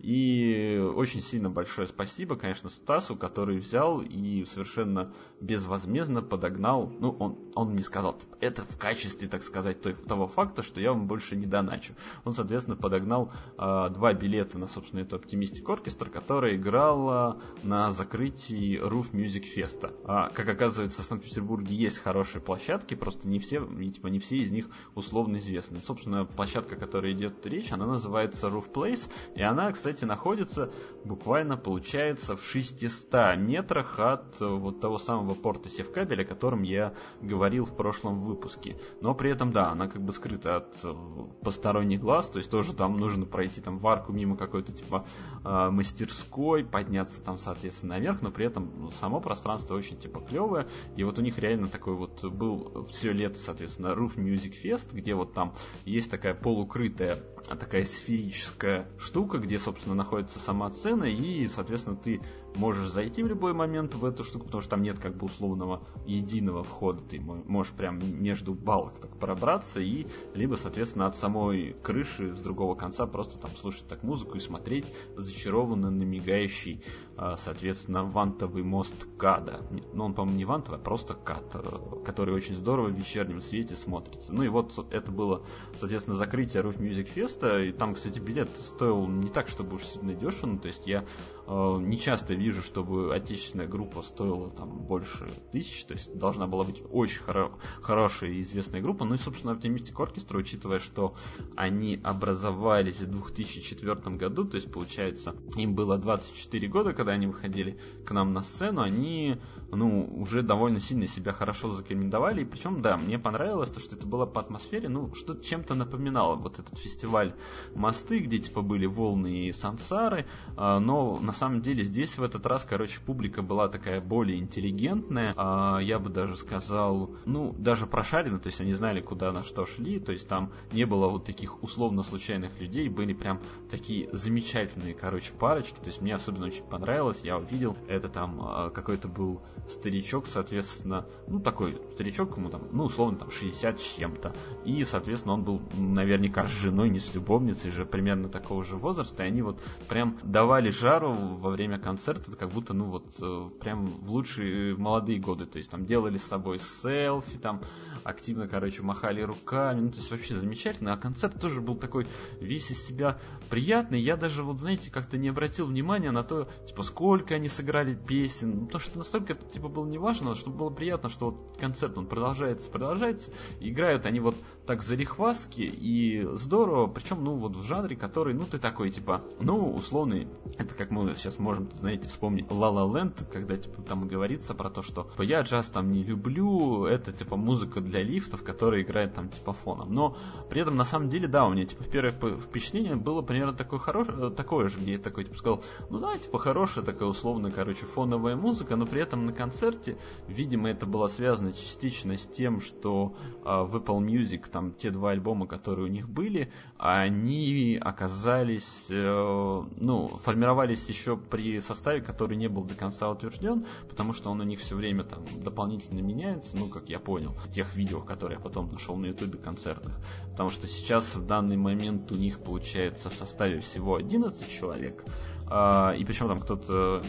И 0.00 0.78
очень 0.94 1.20
сильно 1.20 1.50
большое 1.50 1.86
спасибо, 1.86 2.36
конечно, 2.36 2.68
Стасу, 2.68 3.16
который 3.16 3.58
взял 3.58 4.00
и 4.00 4.44
совершенно 4.44 5.12
безвозмездно 5.40 6.22
подогнал, 6.22 6.92
ну 6.98 7.10
он, 7.18 7.38
он 7.54 7.70
мне 7.70 7.82
сказал, 7.82 8.16
типа, 8.16 8.36
это 8.40 8.62
в 8.62 8.78
качестве, 8.78 9.28
так 9.28 9.42
сказать, 9.42 9.80
того 9.80 10.26
факта, 10.26 10.62
что 10.62 10.80
я 10.80 10.92
вам 10.92 11.06
больше 11.06 11.36
не 11.36 11.46
доначу. 11.46 11.94
Он, 12.24 12.32
соответственно, 12.32 12.76
подогнал 12.76 13.32
э, 13.58 13.90
два 13.90 14.12
билета 14.14 14.58
на, 14.58 14.66
собственно, 14.80 15.00
эту 15.00 15.16
Optimistic 15.16 15.64
Orchestra, 15.64 16.08
которая 16.08 16.56
играла 16.56 17.38
на 17.62 17.90
закрытии 17.90 18.80
Roof 18.80 19.12
Music 19.12 19.44
Fest. 19.54 19.94
А, 20.04 20.30
как 20.30 20.48
оказывается, 20.48 21.02
в 21.02 21.04
Санкт-Петербурге 21.04 21.74
есть 21.74 21.98
хорошие 21.98 22.40
площадки, 22.40 22.94
просто 22.94 23.28
не 23.28 23.38
все, 23.38 23.60
типа, 23.66 24.06
не 24.06 24.18
все 24.18 24.36
из 24.36 24.50
них 24.50 24.68
условно 24.94 25.36
известны. 25.36 25.80
Собственно, 25.82 26.24
площадка, 26.24 26.76
о 26.76 26.78
которой 26.78 27.12
идет 27.12 27.46
речь, 27.46 27.72
она 27.72 27.84
называется 27.84 28.46
Roof 28.46 28.72
Place, 28.72 29.10
и 29.34 29.42
она, 29.42 29.70
кстати, 29.70 30.06
находится 30.06 30.72
буквально, 31.04 31.58
получается, 31.58 32.36
в 32.36 32.42
600 32.42 33.36
метрах 33.36 33.98
от 34.00 34.40
вот 34.40 34.80
того 34.80 34.96
самого 34.96 35.34
порта 35.34 35.68
Севкабеля, 35.68 36.22
о 36.22 36.26
котором 36.26 36.62
я 36.62 36.94
говорил 37.20 37.66
в 37.66 37.76
прошлом 37.76 38.22
выпуске. 38.22 38.78
Но 39.02 39.14
при 39.14 39.30
этом, 39.30 39.52
да, 39.52 39.70
она 39.70 39.88
как 39.88 40.00
бы 40.00 40.12
скрыта 40.14 40.56
от 40.56 40.74
э, 40.84 40.94
посторонних 41.42 42.00
глаз, 42.00 42.30
то 42.30 42.38
есть 42.38 42.50
тоже 42.50 42.72
там 42.72 42.96
нужно 42.96 43.26
пройти 43.26 43.60
там 43.60 43.78
в 43.78 43.86
арку 43.86 44.12
мимо 44.12 44.36
какой-то 44.36 44.59
типа 44.68 45.04
э, 45.44 45.70
мастерской, 45.70 46.64
подняться 46.64 47.20
там, 47.22 47.38
соответственно, 47.38 47.94
наверх, 47.94 48.22
но 48.22 48.30
при 48.30 48.46
этом 48.46 48.70
ну, 48.78 48.90
само 48.90 49.20
пространство 49.20 49.74
очень 49.74 49.98
типа 49.98 50.20
клевое. 50.20 50.66
И 50.96 51.04
вот 51.04 51.18
у 51.18 51.22
них 51.22 51.38
реально 51.38 51.68
такой 51.68 51.94
вот 51.94 52.24
был 52.24 52.86
все 52.90 53.12
лето, 53.12 53.38
соответственно, 53.38 53.88
Roof 53.88 54.16
Music 54.16 54.54
Fest, 54.62 54.88
где 54.92 55.14
вот 55.14 55.34
там 55.34 55.54
есть 55.84 56.10
такая 56.10 56.34
полукрытая 56.34 57.18
такая 57.44 57.84
сферическая 57.84 58.88
штука, 58.98 59.38
где, 59.38 59.58
собственно, 59.58 59.94
находится 59.94 60.38
сама 60.38 60.70
сцена, 60.70 61.04
и, 61.04 61.48
соответственно, 61.48 61.96
ты 61.96 62.20
можешь 62.54 62.88
зайти 62.88 63.22
в 63.22 63.26
любой 63.26 63.52
момент 63.52 63.94
в 63.94 64.04
эту 64.04 64.24
штуку, 64.24 64.46
потому 64.46 64.60
что 64.60 64.70
там 64.70 64.82
нет 64.82 64.98
как 64.98 65.16
бы 65.16 65.26
условного 65.26 65.82
единого 66.06 66.62
входа, 66.62 67.00
ты 67.02 67.20
можешь 67.20 67.72
прям 67.72 68.00
между 68.22 68.54
балок 68.54 68.98
так 69.00 69.16
пробраться, 69.18 69.80
и 69.80 70.06
либо, 70.34 70.56
соответственно, 70.56 71.06
от 71.06 71.16
самой 71.16 71.76
крыши 71.82 72.34
с 72.34 72.40
другого 72.40 72.74
конца 72.74 73.06
просто 73.06 73.38
там 73.38 73.50
слушать 73.52 73.86
так 73.88 74.02
музыку 74.02 74.36
и 74.36 74.40
смотреть 74.40 74.92
зачарованно 75.16 75.90
на 75.90 76.02
мигающий, 76.02 76.82
а, 77.16 77.36
соответственно, 77.36 78.04
вантовый 78.04 78.62
мост 78.62 79.06
Када. 79.18 79.66
Ну, 79.92 80.04
он, 80.04 80.14
по-моему, 80.14 80.38
не 80.38 80.44
вантовый, 80.44 80.80
а 80.80 80.82
просто 80.82 81.14
Кад, 81.14 81.54
э, 81.54 82.04
который 82.04 82.34
очень 82.34 82.56
здорово 82.56 82.88
в 82.88 82.94
вечернем 82.94 83.40
свете 83.40 83.76
смотрится. 83.76 84.32
Ну 84.32 84.42
и 84.42 84.48
вот 84.48 84.86
это 84.90 85.10
было, 85.12 85.44
соответственно, 85.76 86.16
закрытие 86.16 86.62
Roof 86.62 86.78
Music 86.78 87.08
Fest, 87.14 87.29
и 87.36 87.72
там, 87.72 87.94
кстати, 87.94 88.18
билет 88.18 88.50
стоил 88.58 89.06
не 89.06 89.28
так, 89.28 89.48
чтобы 89.48 89.76
уж 89.76 89.84
сильно 89.84 90.14
дешево, 90.14 90.46
ну, 90.46 90.58
то 90.58 90.68
есть 90.68 90.86
я 90.86 91.04
э, 91.46 91.78
не 91.80 91.98
часто 91.98 92.34
вижу, 92.34 92.62
чтобы 92.62 93.14
отечественная 93.14 93.66
группа 93.66 94.02
стоила 94.02 94.50
там 94.50 94.80
больше 94.80 95.28
тысяч, 95.52 95.84
то 95.84 95.94
есть 95.94 96.16
должна 96.16 96.46
была 96.46 96.64
быть 96.64 96.82
очень 96.90 97.22
хоро- 97.22 97.52
хорошая 97.80 98.30
и 98.30 98.42
известная 98.42 98.80
группа. 98.80 99.04
Ну 99.04 99.14
и, 99.14 99.18
собственно, 99.18 99.52
Optimistic 99.52 99.94
Orchestra, 99.96 100.36
учитывая, 100.38 100.78
что 100.78 101.14
они 101.56 102.00
образовались 102.02 103.00
в 103.00 103.10
2004 103.10 104.16
году, 104.16 104.44
то 104.44 104.56
есть, 104.56 104.70
получается, 104.70 105.34
им 105.56 105.74
было 105.74 105.98
24 105.98 106.68
года, 106.68 106.92
когда 106.92 107.12
они 107.12 107.26
выходили 107.26 107.78
к 108.04 108.10
нам 108.12 108.32
на 108.32 108.42
сцену, 108.42 108.82
они, 108.82 109.38
ну, 109.72 110.08
уже 110.16 110.42
довольно 110.42 110.80
сильно 110.80 111.06
себя 111.06 111.32
хорошо 111.32 111.74
зарекомендовали, 111.74 112.42
и 112.42 112.44
причем, 112.44 112.82
да, 112.82 112.96
мне 112.96 113.18
понравилось 113.18 113.70
то, 113.70 113.80
что 113.80 113.96
это 113.96 114.06
было 114.06 114.26
по 114.26 114.40
атмосфере, 114.40 114.88
ну, 114.88 115.14
что 115.14 115.34
чем-то 115.34 115.74
напоминало 115.74 116.36
вот 116.36 116.58
этот 116.58 116.78
фестиваль 116.78 117.34
«Мосты», 117.74 118.18
где, 118.18 118.38
типа, 118.38 118.62
были 118.62 118.86
волны 118.86 119.46
и 119.46 119.52
сансары, 119.52 120.26
а, 120.56 120.80
но, 120.80 121.18
на 121.20 121.32
самом 121.32 121.60
деле, 121.62 121.84
здесь 121.84 122.18
в 122.18 122.22
этот 122.22 122.46
раз, 122.46 122.64
короче, 122.64 123.00
публика 123.00 123.42
была 123.42 123.68
такая 123.68 124.00
более 124.00 124.38
интеллигентная, 124.38 125.34
а, 125.36 125.78
я 125.78 125.98
бы 125.98 126.10
даже 126.10 126.36
сказал, 126.36 127.14
ну, 127.24 127.54
даже 127.58 127.86
прошарена, 127.86 128.38
то 128.38 128.48
есть 128.48 128.60
они 128.60 128.74
знали, 128.74 129.00
куда 129.00 129.32
на 129.32 129.44
что 129.44 129.66
шли, 129.66 130.00
то 130.00 130.12
есть 130.12 130.28
там 130.28 130.52
не 130.72 130.84
было 130.84 131.08
вот 131.08 131.24
таких 131.24 131.62
условно 131.62 132.02
случайных 132.02 132.60
людей, 132.60 132.88
были 132.88 133.12
прям 133.12 133.40
такие 133.70 134.08
замечательные, 134.12 134.94
короче, 134.94 135.32
парочки, 135.32 135.78
то 135.78 135.86
есть 135.86 136.00
мне 136.00 136.14
особенно 136.14 136.46
очень 136.46 136.64
понравилось, 136.64 137.20
я 137.22 137.38
увидел, 137.38 137.76
это 137.88 138.08
там 138.08 138.40
а, 138.40 138.70
какой-то 138.70 139.08
был 139.08 139.42
старичок, 139.68 140.26
соответственно, 140.26 141.06
ну, 141.26 141.40
такой 141.40 141.78
старичок, 141.92 142.36
ему 142.36 142.48
там, 142.50 142.62
ну, 142.72 142.84
условно, 142.84 143.18
там, 143.18 143.30
60 143.30 143.80
с 143.80 143.96
чем-то, 143.96 144.34
и, 144.64 144.84
соответственно, 144.84 145.34
он 145.34 145.44
был 145.44 145.62
наверняка 145.76 146.46
с 146.46 146.50
женой, 146.50 146.88
не 146.88 147.00
с 147.00 147.14
любовницей 147.14 147.70
же, 147.70 147.84
примерно 147.84 148.28
такого 148.28 148.64
же 148.64 148.76
возраста, 148.76 149.24
и 149.24 149.26
они 149.26 149.42
вот 149.42 149.60
прям 149.88 150.18
давали 150.22 150.70
жару 150.70 151.12
во 151.12 151.50
время 151.50 151.78
концерта, 151.78 152.34
как 152.36 152.50
будто, 152.50 152.74
ну, 152.74 152.86
вот, 152.86 153.14
э, 153.20 153.50
прям 153.60 153.86
в 153.86 154.10
лучшие 154.10 154.76
молодые 154.76 155.18
годы, 155.18 155.46
то 155.46 155.58
есть 155.58 155.70
там 155.70 155.84
делали 155.84 156.18
с 156.18 156.24
собой 156.24 156.58
селфи, 156.58 157.38
там 157.38 157.60
активно, 158.04 158.48
короче, 158.48 158.82
махали 158.82 159.20
руками, 159.20 159.80
ну, 159.80 159.90
то 159.90 159.98
есть 159.98 160.10
вообще 160.10 160.36
замечательно, 160.36 160.92
а 160.92 160.96
концерт 160.96 161.40
тоже 161.40 161.60
был 161.60 161.76
такой 161.76 162.06
весь 162.40 162.70
из 162.70 162.84
себя 162.84 163.18
приятный, 163.48 164.00
я 164.00 164.16
даже, 164.16 164.42
вот, 164.42 164.58
знаете, 164.58 164.90
как-то 164.90 165.18
не 165.18 165.28
обратил 165.28 165.66
внимания 165.66 166.10
на 166.10 166.22
то, 166.22 166.48
типа, 166.66 166.82
сколько 166.82 167.34
они 167.34 167.48
сыграли 167.48 167.94
песен, 167.94 168.60
ну, 168.60 168.66
то, 168.66 168.78
что 168.78 168.98
настолько 168.98 169.34
это, 169.34 169.46
типа, 169.50 169.68
было 169.68 169.86
неважно, 169.86 170.34
чтобы 170.34 170.58
было 170.58 170.70
приятно, 170.70 171.08
что 171.08 171.26
вот 171.26 171.56
концерт, 171.58 171.96
он 171.98 172.06
продолжается, 172.06 172.70
продолжается, 172.70 173.30
играют 173.60 174.06
они 174.06 174.20
вот 174.20 174.36
так 174.66 174.82
зарехваски, 174.82 175.62
и 175.62 176.26
здорово, 176.34 176.86
причем, 176.86 177.24
ну, 177.24 177.36
вот 177.36 177.56
в 177.56 177.64
жанре, 177.64 177.96
который, 177.96 178.34
ну, 178.34 178.44
ты 178.44 178.58
такой, 178.58 178.90
типа, 178.90 179.22
ну, 179.40 179.72
условный, 179.74 180.28
это 180.58 180.74
как 180.74 180.90
мы 180.90 181.14
сейчас 181.14 181.38
можем, 181.38 181.70
знаете, 181.74 182.08
вспомнить 182.08 182.46
La 182.46 182.72
La 182.72 182.90
Land, 182.90 183.30
когда, 183.30 183.56
типа, 183.56 183.82
там 183.82 184.08
говорится 184.08 184.54
про 184.54 184.70
то, 184.70 184.82
что 184.82 185.10
я 185.18 185.42
джаз 185.42 185.68
там 185.68 185.92
не 185.92 186.02
люблю, 186.02 186.84
это, 186.86 187.12
типа, 187.12 187.36
музыка 187.36 187.80
для 187.80 188.02
лифтов, 188.02 188.42
которая 188.42 188.82
играет 188.82 189.14
там, 189.14 189.28
типа, 189.28 189.52
фоном. 189.52 189.92
Но 189.92 190.16
при 190.48 190.62
этом, 190.62 190.76
на 190.76 190.84
самом 190.84 191.08
деле, 191.08 191.28
да, 191.28 191.46
у 191.46 191.52
меня, 191.52 191.66
типа, 191.66 191.84
первое 191.84 192.12
впечатление 192.12 192.96
было 192.96 193.22
примерно 193.22 193.54
такое 193.54 193.78
хорошее, 193.78 194.30
такое 194.30 194.68
же, 194.68 194.78
где 194.78 194.92
я 194.92 194.98
такой, 194.98 195.24
типа, 195.24 195.36
сказал, 195.36 195.64
ну 195.90 195.98
да, 195.98 196.16
типа, 196.18 196.38
хорошая 196.38 196.84
такая 196.84 197.08
условная, 197.08 197.50
короче, 197.50 197.86
фоновая 197.86 198.36
музыка, 198.36 198.76
но 198.76 198.86
при 198.86 199.02
этом 199.02 199.26
на 199.26 199.32
концерте, 199.40 199.96
видимо, 200.28 200.68
это 200.68 200.84
было 200.84 201.06
связано 201.06 201.52
частично 201.52 202.18
с 202.18 202.26
тем, 202.26 202.60
что 202.60 203.16
э, 203.42 203.62
в 203.62 203.74
Apple 203.76 204.00
Music, 204.00 204.50
там, 204.50 204.74
те 204.74 204.90
два 204.90 205.12
альбома, 205.12 205.46
которые 205.46 205.86
у 205.86 205.88
них 205.88 206.10
были, 206.10 206.52
они 206.76 207.78
оказались, 207.80 208.88
э, 208.90 209.62
ну, 209.76 210.08
формировались 210.08 210.86
еще 210.90 211.16
при 211.16 211.60
составе, 211.60 212.02
который 212.02 212.36
не 212.36 212.48
был 212.48 212.64
до 212.64 212.74
конца 212.74 213.10
утвержден, 213.10 213.64
потому 213.88 214.12
что 214.12 214.30
он 214.30 214.40
у 214.40 214.44
них 214.44 214.60
все 214.60 214.76
время 214.76 215.04
там 215.04 215.24
дополнительно 215.42 216.00
меняется, 216.00 216.58
ну, 216.58 216.68
как 216.68 216.90
я 216.90 217.00
понял, 217.00 217.30
в 217.30 217.50
тех 217.50 217.74
видео, 217.74 218.02
которые 218.02 218.36
я 218.36 218.42
потом 218.42 218.70
нашел 218.70 218.96
на 218.96 219.06
ютубе 219.06 219.38
концертных. 219.38 219.98
Потому 220.32 220.50
что 220.50 220.66
сейчас 220.66 221.16
в 221.16 221.26
данный 221.26 221.56
момент 221.56 222.12
у 222.12 222.14
них 222.14 222.40
получается 222.40 223.08
в 223.08 223.14
составе 223.14 223.60
всего 223.60 223.96
11 223.96 224.50
человек, 224.50 225.02
и 225.50 226.04
причем 226.04 226.28
там 226.28 226.40
кто-то 226.40 227.02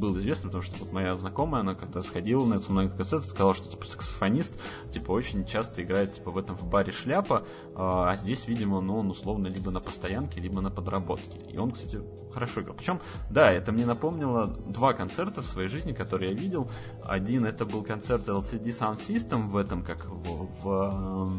был 0.00 0.18
известный, 0.18 0.46
потому 0.46 0.62
что 0.62 0.78
вот 0.78 0.92
моя 0.92 1.14
знакомая, 1.16 1.60
она 1.60 1.74
когда 1.74 2.02
сходила 2.02 2.44
на 2.46 2.54
это 2.54 2.72
много 2.72 2.88
концертов, 2.88 3.28
сказала, 3.28 3.54
что 3.54 3.68
типа 3.68 3.86
саксофонист 3.86 4.58
типа 4.90 5.12
очень 5.12 5.44
часто 5.44 5.82
играет 5.82 6.14
типа 6.14 6.30
в 6.30 6.38
этом 6.38 6.56
в 6.56 6.66
баре 6.66 6.90
шляпа, 6.90 7.44
а, 7.74 8.10
а 8.10 8.16
здесь, 8.16 8.48
видимо, 8.48 8.80
ну 8.80 8.98
он 8.98 9.10
условно 9.10 9.46
либо 9.46 9.70
на 9.70 9.80
постоянке, 9.80 10.40
либо 10.40 10.60
на 10.60 10.70
подработке. 10.70 11.38
И 11.52 11.58
он, 11.58 11.72
кстати, 11.72 12.00
хорошо 12.32 12.62
играл. 12.62 12.76
Причем, 12.76 13.00
да, 13.28 13.52
это 13.52 13.72
мне 13.72 13.86
напомнило 13.86 14.46
два 14.46 14.94
концерта 14.94 15.42
в 15.42 15.46
своей 15.46 15.68
жизни, 15.68 15.92
которые 15.92 16.32
я 16.32 16.36
видел. 16.36 16.70
Один 17.04 17.44
это 17.44 17.66
был 17.66 17.82
концерт 17.82 18.26
LCD 18.26 18.66
Sound 18.68 18.98
System 19.06 19.48
в 19.48 19.56
этом, 19.56 19.84
как 19.84 20.06
в, 20.06 20.48
в 20.62 21.32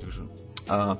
как 0.00 0.10
же, 0.10 0.28
а, 0.68 0.98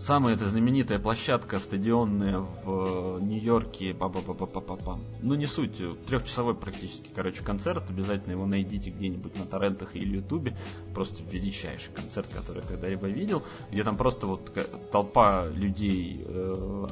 Самая 0.00 0.34
эта 0.34 0.48
знаменитая 0.48 1.00
площадка 1.00 1.58
стадионная 1.58 2.38
в 2.38 3.18
Нью-Йорке, 3.20 3.94
па 3.94 4.08
па 4.08 4.20
па 4.20 4.32
па 4.32 4.46
па 4.46 4.76
па 4.76 4.98
Ну 5.22 5.34
не 5.34 5.46
суть, 5.46 5.82
трехчасовой 6.06 6.54
практически, 6.54 7.10
короче, 7.12 7.42
концерт. 7.42 7.82
Обязательно 7.90 8.32
его 8.32 8.46
найдите 8.46 8.90
где-нибудь 8.90 9.36
на 9.36 9.44
торрентах 9.44 9.96
или 9.96 10.18
ютубе. 10.18 10.56
Просто 10.94 11.24
величайший 11.24 11.92
концерт, 11.92 12.28
который 12.32 12.62
я 12.62 12.68
когда-либо 12.68 13.08
видел. 13.08 13.42
Где 13.72 13.82
там 13.82 13.96
просто 13.96 14.28
вот 14.28 14.52
толпа 14.92 15.46
людей, 15.48 16.22
э, 16.24 16.86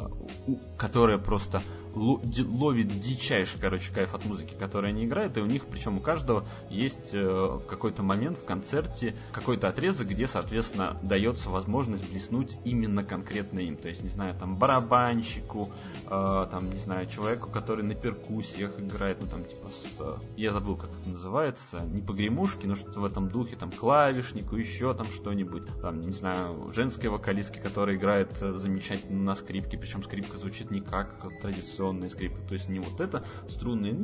которая 0.76 1.18
просто 1.18 1.62
ловит 1.96 2.88
дичайший, 2.88 3.58
короче, 3.58 3.92
кайф 3.92 4.14
от 4.14 4.24
музыки, 4.26 4.54
которую 4.58 4.90
они 4.90 5.04
играют, 5.04 5.36
и 5.36 5.40
у 5.40 5.46
них, 5.46 5.64
причем 5.66 5.96
у 5.96 6.00
каждого 6.00 6.46
есть 6.68 7.14
э, 7.14 7.24
в 7.24 7.66
какой-то 7.66 8.02
момент 8.02 8.38
в 8.38 8.44
концерте 8.44 9.14
какой-то 9.32 9.68
отрезок, 9.68 10.08
где, 10.08 10.26
соответственно, 10.26 10.98
дается 11.02 11.48
возможность 11.48 12.10
блеснуть 12.10 12.58
именно 12.64 13.02
конкретно 13.02 13.60
им. 13.60 13.76
То 13.76 13.88
есть, 13.88 14.02
не 14.02 14.10
знаю, 14.10 14.34
там, 14.34 14.56
барабанщику, 14.56 15.70
э, 16.06 16.46
там, 16.50 16.70
не 16.70 16.78
знаю, 16.78 17.06
человеку, 17.06 17.48
который 17.48 17.84
на 17.84 17.94
перкуссиях 17.94 18.78
играет, 18.78 19.18
ну, 19.20 19.26
там, 19.26 19.44
типа, 19.44 19.70
с... 19.70 20.00
Я 20.36 20.52
забыл, 20.52 20.76
как 20.76 20.90
это 21.00 21.08
называется, 21.08 21.80
не 21.80 22.02
погремушки, 22.02 22.66
но 22.66 22.74
что-то 22.74 23.00
в 23.00 23.04
этом 23.04 23.28
духе, 23.28 23.56
там, 23.56 23.70
клавишнику, 23.70 24.56
еще 24.56 24.92
там 24.92 25.06
что-нибудь, 25.06 25.64
там, 25.80 26.00
не 26.02 26.12
знаю, 26.12 26.70
женской 26.74 27.08
вокалистки, 27.08 27.58
которая 27.58 27.96
играет 27.96 28.36
э, 28.42 28.52
замечательно 28.52 29.22
на 29.22 29.34
скрипке, 29.34 29.78
причем 29.78 30.02
скрипка 30.02 30.36
звучит 30.36 30.70
не 30.70 30.80
как 30.80 31.14
традиционно 31.40 31.85
традиционные 31.86 32.10
скрипы. 32.10 32.40
То 32.48 32.54
есть 32.54 32.68
не 32.68 32.80
вот 32.80 33.00
это 33.00 33.24
струнные 33.48 33.94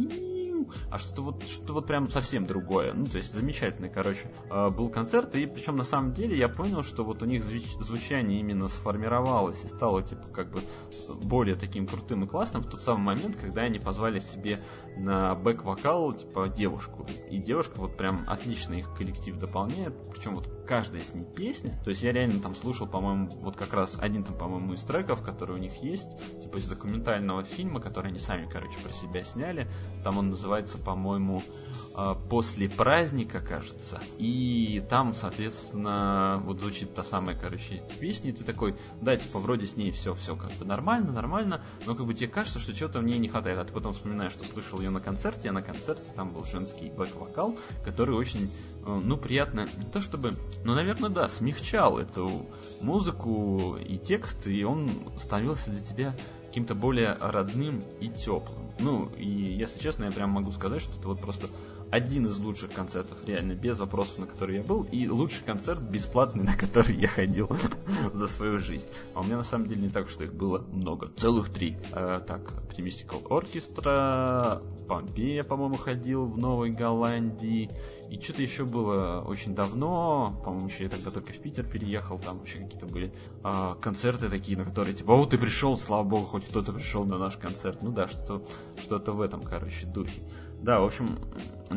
а 0.91 0.99
что-то 0.99 1.23
вот, 1.23 1.43
что 1.43 1.73
вот 1.75 1.87
прям 1.87 2.09
совсем 2.09 2.47
другое. 2.47 2.93
Ну, 2.93 3.05
то 3.05 3.19
есть 3.19 3.33
замечательный, 3.33 3.91
короче, 3.91 4.31
а, 4.49 4.71
был 4.71 4.89
концерт, 4.89 5.35
и 5.35 5.47
причем 5.47 5.77
на 5.77 5.85
самом 5.85 6.13
деле 6.13 6.37
я 6.37 6.49
понял, 6.49 6.83
что 6.83 7.05
вот 7.05 7.23
у 7.23 7.27
них 7.27 7.43
звучание 7.45 8.41
именно 8.41 8.69
сформировалось 8.69 9.63
и 9.65 9.69
стало, 9.69 10.03
типа, 10.03 10.29
как 10.29 10.51
бы 10.51 10.61
более 11.25 11.57
таким 11.57 11.87
крутым 11.87 12.25
и 12.25 12.29
классным 12.29 12.63
в 12.63 12.71
тот 12.71 12.81
самый 12.81 13.17
момент, 13.17 13.37
когда 13.37 13.63
они 13.63 13.79
позвали 13.79 14.21
себе 14.21 14.59
на 14.97 15.35
бэк-вокал, 15.35 16.13
типа, 16.13 16.49
девушку. 16.49 17.07
И 17.29 17.39
девушка 17.39 17.75
вот 17.79 17.97
прям 17.97 18.21
отлично 18.27 18.75
их 18.75 18.95
коллектив 18.95 19.37
дополняет, 19.39 19.95
причем 20.11 20.37
вот 20.37 20.62
каждая 20.73 21.03
с 21.03 21.13
ней 21.13 21.27
песня. 21.27 21.79
То 21.85 21.91
есть 21.91 22.03
я 22.03 22.13
реально 22.13 22.41
там 22.41 22.55
слушал, 22.55 22.87
по-моему, 22.87 23.29
вот 23.43 23.57
как 23.57 23.75
раз 23.75 23.99
один 24.01 24.25
там, 24.25 24.35
по-моему, 24.39 24.73
из 24.73 24.81
треков, 24.81 25.21
который 25.21 25.55
у 25.55 25.59
них 25.59 25.75
есть, 25.83 26.09
типа 26.41 26.57
из 26.57 26.67
документального 26.67 27.43
фильма, 27.43 27.79
который 27.79 28.09
они 28.09 28.19
сами, 28.19 28.49
короче, 28.51 28.79
про 28.79 28.91
себя 28.91 29.23
сняли. 29.23 29.69
Там 30.03 30.17
он 30.17 30.31
называется, 30.31 30.79
по-моему, 30.79 31.43
а, 31.95 32.15
«После 32.15 32.71
праздника», 32.71 33.41
кажется. 33.41 34.01
И 34.17 34.83
там, 34.89 35.13
соответственно, 35.13 36.41
вот 36.43 36.61
звучит 36.61 36.95
та 36.95 37.05
самая, 37.05 37.37
короче, 37.39 37.83
песня, 38.01 38.31
и 38.31 38.33
ты 38.33 38.43
такой, 38.43 38.75
да, 39.03 39.15
типа, 39.15 39.41
вроде 39.41 39.67
с 39.67 39.77
ней 39.77 39.91
все-все 39.91 40.37
как 40.37 40.53
бы 40.53 40.65
нормально, 40.65 41.13
нормально, 41.13 41.63
но 41.85 41.95
как 41.95 42.07
бы 42.07 42.15
тебе 42.15 42.29
кажется, 42.29 42.61
что 42.61 42.73
чего-то 42.73 43.01
в 43.01 43.05
ней 43.05 43.19
не 43.19 43.29
хватает. 43.29 43.59
А 43.59 43.65
ты 43.67 43.75
потом 43.75 43.93
вспоминаешь, 43.93 44.33
что 44.33 44.45
слышал 44.45 44.81
ее 44.81 44.89
на 44.89 45.01
концерте, 45.01 45.51
а 45.51 45.53
на 45.53 45.61
концерте 45.61 46.11
там 46.17 46.33
был 46.33 46.45
женский 46.45 46.89
бэк-вокал, 46.89 47.59
который 47.85 48.17
очень 48.17 48.51
Э, 48.82 48.82
ну, 48.85 49.17
приятно, 49.17 49.67
не 49.79 49.91
то 49.91 50.01
чтобы, 50.01 50.37
ну, 50.65 50.75
наверное, 50.75 51.11
да, 51.11 51.29
смягчал 51.29 51.99
эту 51.99 52.47
музыку 52.81 53.77
и 53.77 53.99
текст, 53.99 54.47
и 54.47 54.65
он 54.65 54.91
становился 55.19 55.71
для 55.71 55.81
тебя 55.81 56.17
каким-то 56.47 56.75
более 56.75 57.17
родным 57.21 57.83
и 58.01 58.09
теплым. 58.09 58.71
Ну, 58.79 59.09
и 59.17 59.27
если 59.27 59.81
честно, 59.81 60.05
я 60.05 60.11
прям 60.11 60.31
могу 60.31 60.53
сказать, 60.53 60.83
что 60.83 60.99
это 60.99 61.09
вот 61.09 61.21
просто 61.21 61.47
один 61.93 62.27
из 62.27 62.39
лучших 62.39 62.73
концертов, 62.73 63.19
реально, 63.27 63.53
без 63.53 63.79
вопросов, 63.79 64.17
на 64.17 64.27
который 64.27 64.57
я 64.57 64.63
был, 64.63 64.85
и 64.85 65.07
лучший 65.09 65.45
концерт 65.45 65.83
бесплатный, 65.83 66.43
на 66.45 66.57
который 66.57 66.97
я 66.97 67.07
ходил 67.07 67.51
за 68.15 68.29
свою 68.29 68.59
жизнь. 68.59 68.87
А 69.15 69.21
у 69.21 69.25
меня 69.25 69.37
на 69.37 69.45
самом 69.45 69.67
деле 69.67 69.83
не 69.83 69.89
так, 69.91 70.09
что 70.09 70.25
их 70.25 70.33
было 70.33 70.65
много, 70.73 71.09
целых 71.09 71.51
три. 71.53 71.77
А, 71.93 72.21
так, 72.21 72.51
Optimistical 72.63 73.23
Orchestra, 73.25 74.63
Помпея, 74.89 75.43
по-моему, 75.43 75.75
ходил 75.75 76.25
в 76.25 76.39
Новой 76.39 76.71
Голландии, 76.71 77.71
и 78.09 78.19
что-то 78.19 78.41
еще 78.41 78.65
было 78.65 79.23
очень 79.27 79.55
давно, 79.55 80.41
по-моему, 80.45 80.69
еще 80.69 80.85
я 80.85 80.89
тогда 80.89 81.11
только 81.11 81.35
в 81.35 81.39
Питер 81.39 81.65
переехал, 81.65 82.19
там 82.19 82.39
вообще 82.39 82.61
какие-то 82.61 82.87
были 82.87 83.13
а, 83.43 83.75
концерты 83.75 84.31
такие, 84.31 84.57
на 84.57 84.65
которые 84.65 84.95
типа, 84.95 85.13
о, 85.13 85.27
ты 85.27 85.37
пришел, 85.37 85.77
слава 85.77 86.05
богу, 86.05 86.25
хоть 86.25 86.47
кто-то 86.47 86.73
пришел 86.73 87.05
на 87.05 87.19
наш 87.19 87.37
концерт. 87.37 87.83
Ну 87.83 87.93
да, 87.93 88.09
что-то 88.09 88.43
что-то 88.81 89.13
в 89.13 89.21
этом, 89.21 89.43
короче, 89.43 89.87
духе. 89.87 90.23
Да, 90.63 90.81
в 90.81 90.85
общем, 90.85 91.19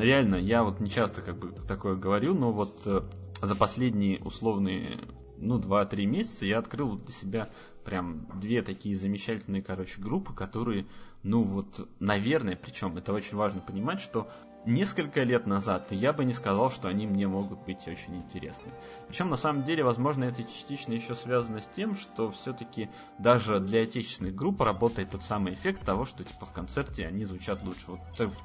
реально, 0.02 0.36
я 0.36 0.64
вот 0.64 0.80
не 0.80 0.90
часто 0.90 1.22
как 1.22 1.38
бы 1.38 1.52
такое 1.68 1.96
говорю, 1.96 2.34
но 2.34 2.52
вот 2.52 2.82
э, 2.86 3.02
за 3.42 3.56
последние 3.56 4.20
условные, 4.20 5.00
ну, 5.38 5.60
2-3 5.60 6.06
месяца 6.06 6.46
я 6.46 6.60
открыл 6.60 6.98
для 6.98 7.14
себя 7.14 7.50
прям 7.84 8.28
две 8.40 8.62
такие 8.62 8.96
замечательные, 8.96 9.62
короче, 9.62 10.02
группы, 10.02 10.34
которые, 10.34 10.88
ну 11.24 11.44
вот, 11.44 11.88
наверное, 12.00 12.56
причем 12.56 12.98
это 12.98 13.14
очень 13.14 13.38
важно 13.38 13.62
понимать, 13.62 14.00
что 14.00 14.28
несколько 14.66 15.24
лет 15.24 15.46
назад 15.46 15.92
я 15.92 16.14
бы 16.14 16.26
не 16.26 16.34
сказал, 16.34 16.70
что 16.70 16.88
они 16.88 17.08
мне 17.08 17.28
могут 17.28 17.60
быть 17.66 17.88
очень 17.88 18.18
интересны. 18.18 18.72
Причем, 19.08 19.30
на 19.30 19.36
самом 19.36 19.64
деле, 19.64 19.84
возможно, 19.84 20.24
это 20.26 20.44
частично 20.44 20.94
еще 20.94 21.16
связано 21.16 21.62
с 21.62 21.68
тем, 21.68 21.96
что 21.96 22.32
все-таки 22.32 22.90
даже 23.18 23.60
для 23.60 23.84
отечественных 23.84 24.36
групп 24.36 24.62
работает 24.62 25.12
тот 25.12 25.24
самый 25.24 25.54
эффект 25.54 25.84
того, 25.86 26.06
что 26.06 26.24
типа 26.24 26.46
в 26.46 26.52
концерте 26.52 27.06
они 27.06 27.26
звучат 27.26 27.64
лучше. 27.64 27.84
Вот 27.88 28.00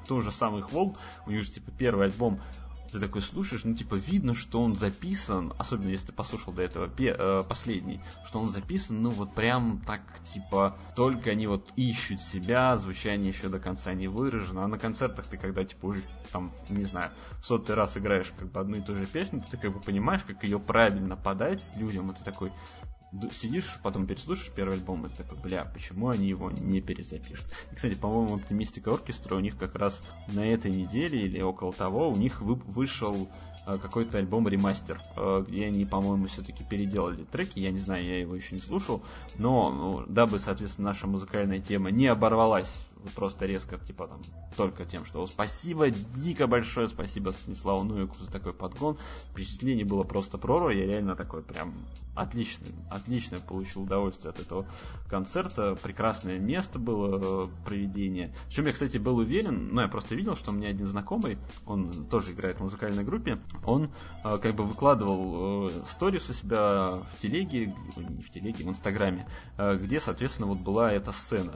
тот 0.07 0.23
же 0.23 0.31
самый 0.31 0.61
Хвол, 0.61 0.97
у 1.25 1.31
них 1.31 1.43
же 1.43 1.51
типа 1.51 1.71
первый 1.77 2.07
альбом 2.07 2.39
ты 2.91 2.99
такой 2.99 3.21
слушаешь, 3.21 3.63
ну, 3.63 3.73
типа, 3.73 3.95
видно, 3.95 4.33
что 4.33 4.61
он 4.61 4.75
записан, 4.75 5.53
особенно 5.57 5.89
если 5.89 6.07
ты 6.07 6.13
послушал 6.13 6.53
до 6.53 6.61
этого 6.61 6.89
э, 6.97 7.43
последний, 7.47 8.01
что 8.23 8.39
он 8.39 8.47
записан, 8.47 9.01
ну, 9.01 9.11
вот 9.11 9.33
прям 9.33 9.81
так, 9.85 10.01
типа, 10.23 10.77
только 10.95 11.31
они 11.31 11.47
вот 11.47 11.71
ищут 11.75 12.21
себя, 12.21 12.77
звучание 12.77 13.29
еще 13.29 13.49
до 13.49 13.59
конца 13.59 13.93
не 13.93 14.07
выражено, 14.07 14.63
а 14.63 14.67
на 14.67 14.77
концертах 14.77 15.25
ты, 15.25 15.37
когда, 15.37 15.63
типа, 15.63 15.87
уже, 15.87 16.01
там, 16.31 16.51
не 16.69 16.85
знаю, 16.85 17.11
в 17.41 17.45
сотый 17.45 17.75
раз 17.75 17.97
играешь, 17.97 18.33
как 18.37 18.51
бы, 18.51 18.59
одну 18.59 18.77
и 18.77 18.81
ту 18.81 18.95
же 18.95 19.05
песню, 19.05 19.41
ты, 19.49 19.57
как 19.57 19.73
бы, 19.73 19.79
понимаешь, 19.79 20.23
как 20.25 20.43
ее 20.43 20.59
правильно 20.59 21.15
подать 21.15 21.73
людям, 21.75 22.11
и 22.11 22.15
ты 22.15 22.23
такой, 22.23 22.51
сидишь, 23.31 23.79
потом 23.83 24.07
переслушаешь 24.07 24.51
первый 24.55 24.77
альбом, 24.77 25.05
и 25.05 25.09
такой, 25.09 25.37
бля, 25.37 25.65
почему 25.65 26.09
они 26.09 26.27
его 26.27 26.51
не 26.51 26.81
перезапишут? 26.81 27.45
И, 27.71 27.75
кстати, 27.75 27.95
по-моему, 27.95 28.35
Оптимистика 28.35 28.91
Оркестра 28.91 29.35
у 29.35 29.39
них 29.39 29.57
как 29.57 29.75
раз 29.75 30.01
на 30.27 30.45
этой 30.45 30.71
неделе 30.71 31.25
или 31.25 31.41
около 31.41 31.73
того, 31.73 32.09
у 32.09 32.15
них 32.15 32.41
вы, 32.41 32.55
вышел 32.55 33.29
э, 33.67 33.77
какой-то 33.77 34.17
альбом 34.17 34.47
ремастер, 34.47 35.01
э, 35.15 35.43
где 35.47 35.65
они, 35.65 35.85
по-моему, 35.85 36.27
все-таки 36.27 36.63
переделали 36.63 37.23
треки, 37.23 37.59
я 37.59 37.71
не 37.71 37.79
знаю, 37.79 38.05
я 38.05 38.19
его 38.19 38.35
еще 38.35 38.55
не 38.55 38.61
слушал, 38.61 39.03
но 39.37 39.71
ну, 39.71 40.05
дабы, 40.07 40.39
соответственно, 40.39 40.89
наша 40.89 41.07
музыкальная 41.07 41.59
тема 41.59 41.91
не 41.91 42.07
оборвалась 42.07 42.81
просто 43.15 43.45
резко, 43.45 43.77
типа 43.77 44.07
там, 44.07 44.21
только 44.55 44.85
тем, 44.85 45.05
что 45.05 45.25
спасибо, 45.27 45.89
дико 45.89 46.47
большое 46.47 46.87
спасибо 46.87 47.31
Станиславу 47.31 47.83
Нуику 47.83 48.15
за 48.19 48.31
такой 48.31 48.53
подгон. 48.53 48.97
Впечатление 49.31 49.85
было 49.85 50.03
просто 50.03 50.37
прорва, 50.37 50.69
я 50.69 50.85
реально 50.85 51.15
такой 51.15 51.41
прям 51.41 51.73
отличный, 52.15 52.73
отлично 52.89 53.37
получил 53.39 53.83
удовольствие 53.83 54.31
от 54.31 54.39
этого 54.39 54.65
концерта. 55.09 55.75
Прекрасное 55.81 56.39
место 56.39 56.79
было 56.79 57.47
э, 57.47 57.49
проведение. 57.65 58.33
Причем 58.47 58.65
я, 58.65 58.73
кстати, 58.73 58.97
был 58.97 59.17
уверен, 59.17 59.69
ну, 59.73 59.81
я 59.81 59.87
просто 59.87 60.15
видел, 60.15 60.35
что 60.35 60.51
у 60.51 60.53
меня 60.53 60.69
один 60.69 60.85
знакомый, 60.85 61.37
он 61.65 62.05
тоже 62.05 62.31
играет 62.33 62.57
в 62.57 62.63
музыкальной 62.63 63.03
группе, 63.03 63.39
он 63.65 63.91
э, 64.23 64.37
как 64.37 64.55
бы 64.55 64.65
выкладывал 64.65 65.69
э, 65.69 65.71
сторис 65.89 66.29
у 66.29 66.33
себя 66.33 67.03
в 67.13 67.19
телеге, 67.21 67.75
не 67.97 68.21
в 68.23 68.29
телеге, 68.29 68.63
в 68.63 68.67
инстаграме, 68.67 69.27
где, 69.57 69.99
соответственно, 69.99 70.47
вот 70.47 70.59
была 70.59 70.91
эта 70.91 71.11
сцена 71.11 71.53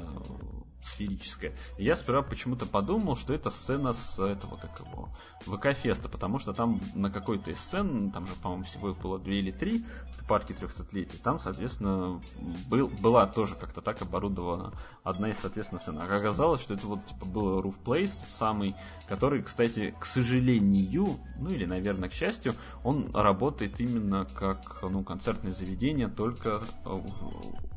сферическая. 0.86 1.54
И 1.78 1.84
я 1.84 1.96
сперва 1.96 2.22
почему-то 2.22 2.66
подумал, 2.66 3.16
что 3.16 3.34
это 3.34 3.50
сцена 3.50 3.94
с 3.94 4.20
этого, 4.20 4.58
как 4.58 4.80
его, 4.80 5.10
ВК-феста, 5.46 6.10
потому 6.10 6.40
что 6.40 6.54
там 6.54 6.82
на 6.94 7.10
какой-то 7.10 7.52
из 7.52 7.60
сцен, 7.60 8.12
там 8.12 8.26
же, 8.26 8.34
по-моему, 8.42 8.64
всего 8.64 8.92
их 8.92 8.98
было 8.98 9.20
две 9.20 9.40
или 9.40 9.52
три 9.52 9.86
в 10.20 10.28
парке 10.28 10.54
300-летия, 10.54 11.22
там, 11.22 11.40
соответственно, 11.40 12.22
был, 12.70 12.88
была 12.88 13.28
тоже 13.28 13.56
как-то 13.56 13.82
так 13.82 14.02
оборудована 14.02 14.74
одна 15.04 15.30
из, 15.30 15.40
соответственно, 15.40 15.82
сцен. 15.82 15.98
А 16.00 16.06
оказалось, 16.06 16.62
что 16.62 16.76
это 16.76 16.88
вот, 16.88 17.06
типа, 17.06 17.26
был 17.26 17.60
Roof 17.62 17.76
Place, 17.84 18.18
самый, 18.30 18.76
который, 19.08 19.42
кстати, 19.44 19.96
к 20.00 20.06
сожалению, 20.06 21.20
ну 21.38 21.50
или, 21.50 21.66
наверное, 21.66 22.10
к 22.10 22.14
счастью, 22.14 22.54
он 22.84 23.12
работает 23.16 23.80
именно 23.80 24.26
как, 24.34 24.80
ну, 24.82 25.04
концертное 25.04 25.54
заведение, 25.54 26.08
только 26.08 26.64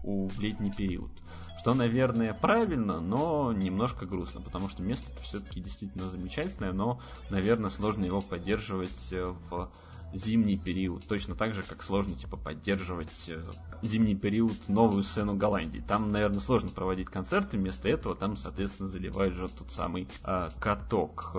у, 0.03 0.29
в 0.29 0.41
летний 0.41 0.73
период. 0.73 1.11
Что, 1.59 1.75
наверное, 1.75 2.35
правильно, 2.35 2.98
но 3.01 3.53
немножко 3.53 4.07
грустно, 4.07 4.41
потому 4.41 4.69
что 4.69 4.83
место 4.83 5.11
все-таки 5.23 5.61
действительно 5.61 6.11
замечательное, 6.11 6.73
но, 6.73 7.01
наверное, 7.31 7.71
сложно 7.71 8.05
его 8.05 8.21
поддерживать 8.21 9.13
э, 9.13 9.35
в 9.51 9.71
зимний 10.13 10.57
период. 10.57 11.07
Точно 11.07 11.35
так 11.35 11.55
же, 11.55 11.63
как 11.63 11.83
сложно 11.83 12.15
типа 12.17 12.37
поддерживать 12.37 13.29
э, 13.29 13.41
зимний 13.83 14.15
период 14.15 14.69
новую 14.69 15.03
сцену 15.03 15.37
Голландии. 15.37 15.83
Там, 15.87 16.13
наверное, 16.13 16.41
сложно 16.41 16.71
проводить 16.71 17.09
концерты, 17.09 17.59
вместо 17.59 17.89
этого 17.89 18.15
там, 18.15 18.37
соответственно, 18.37 18.89
заливают 18.89 19.35
же 19.35 19.49
тот 19.49 19.71
самый 19.71 20.09
э, 20.25 20.49
каток. 20.61 21.33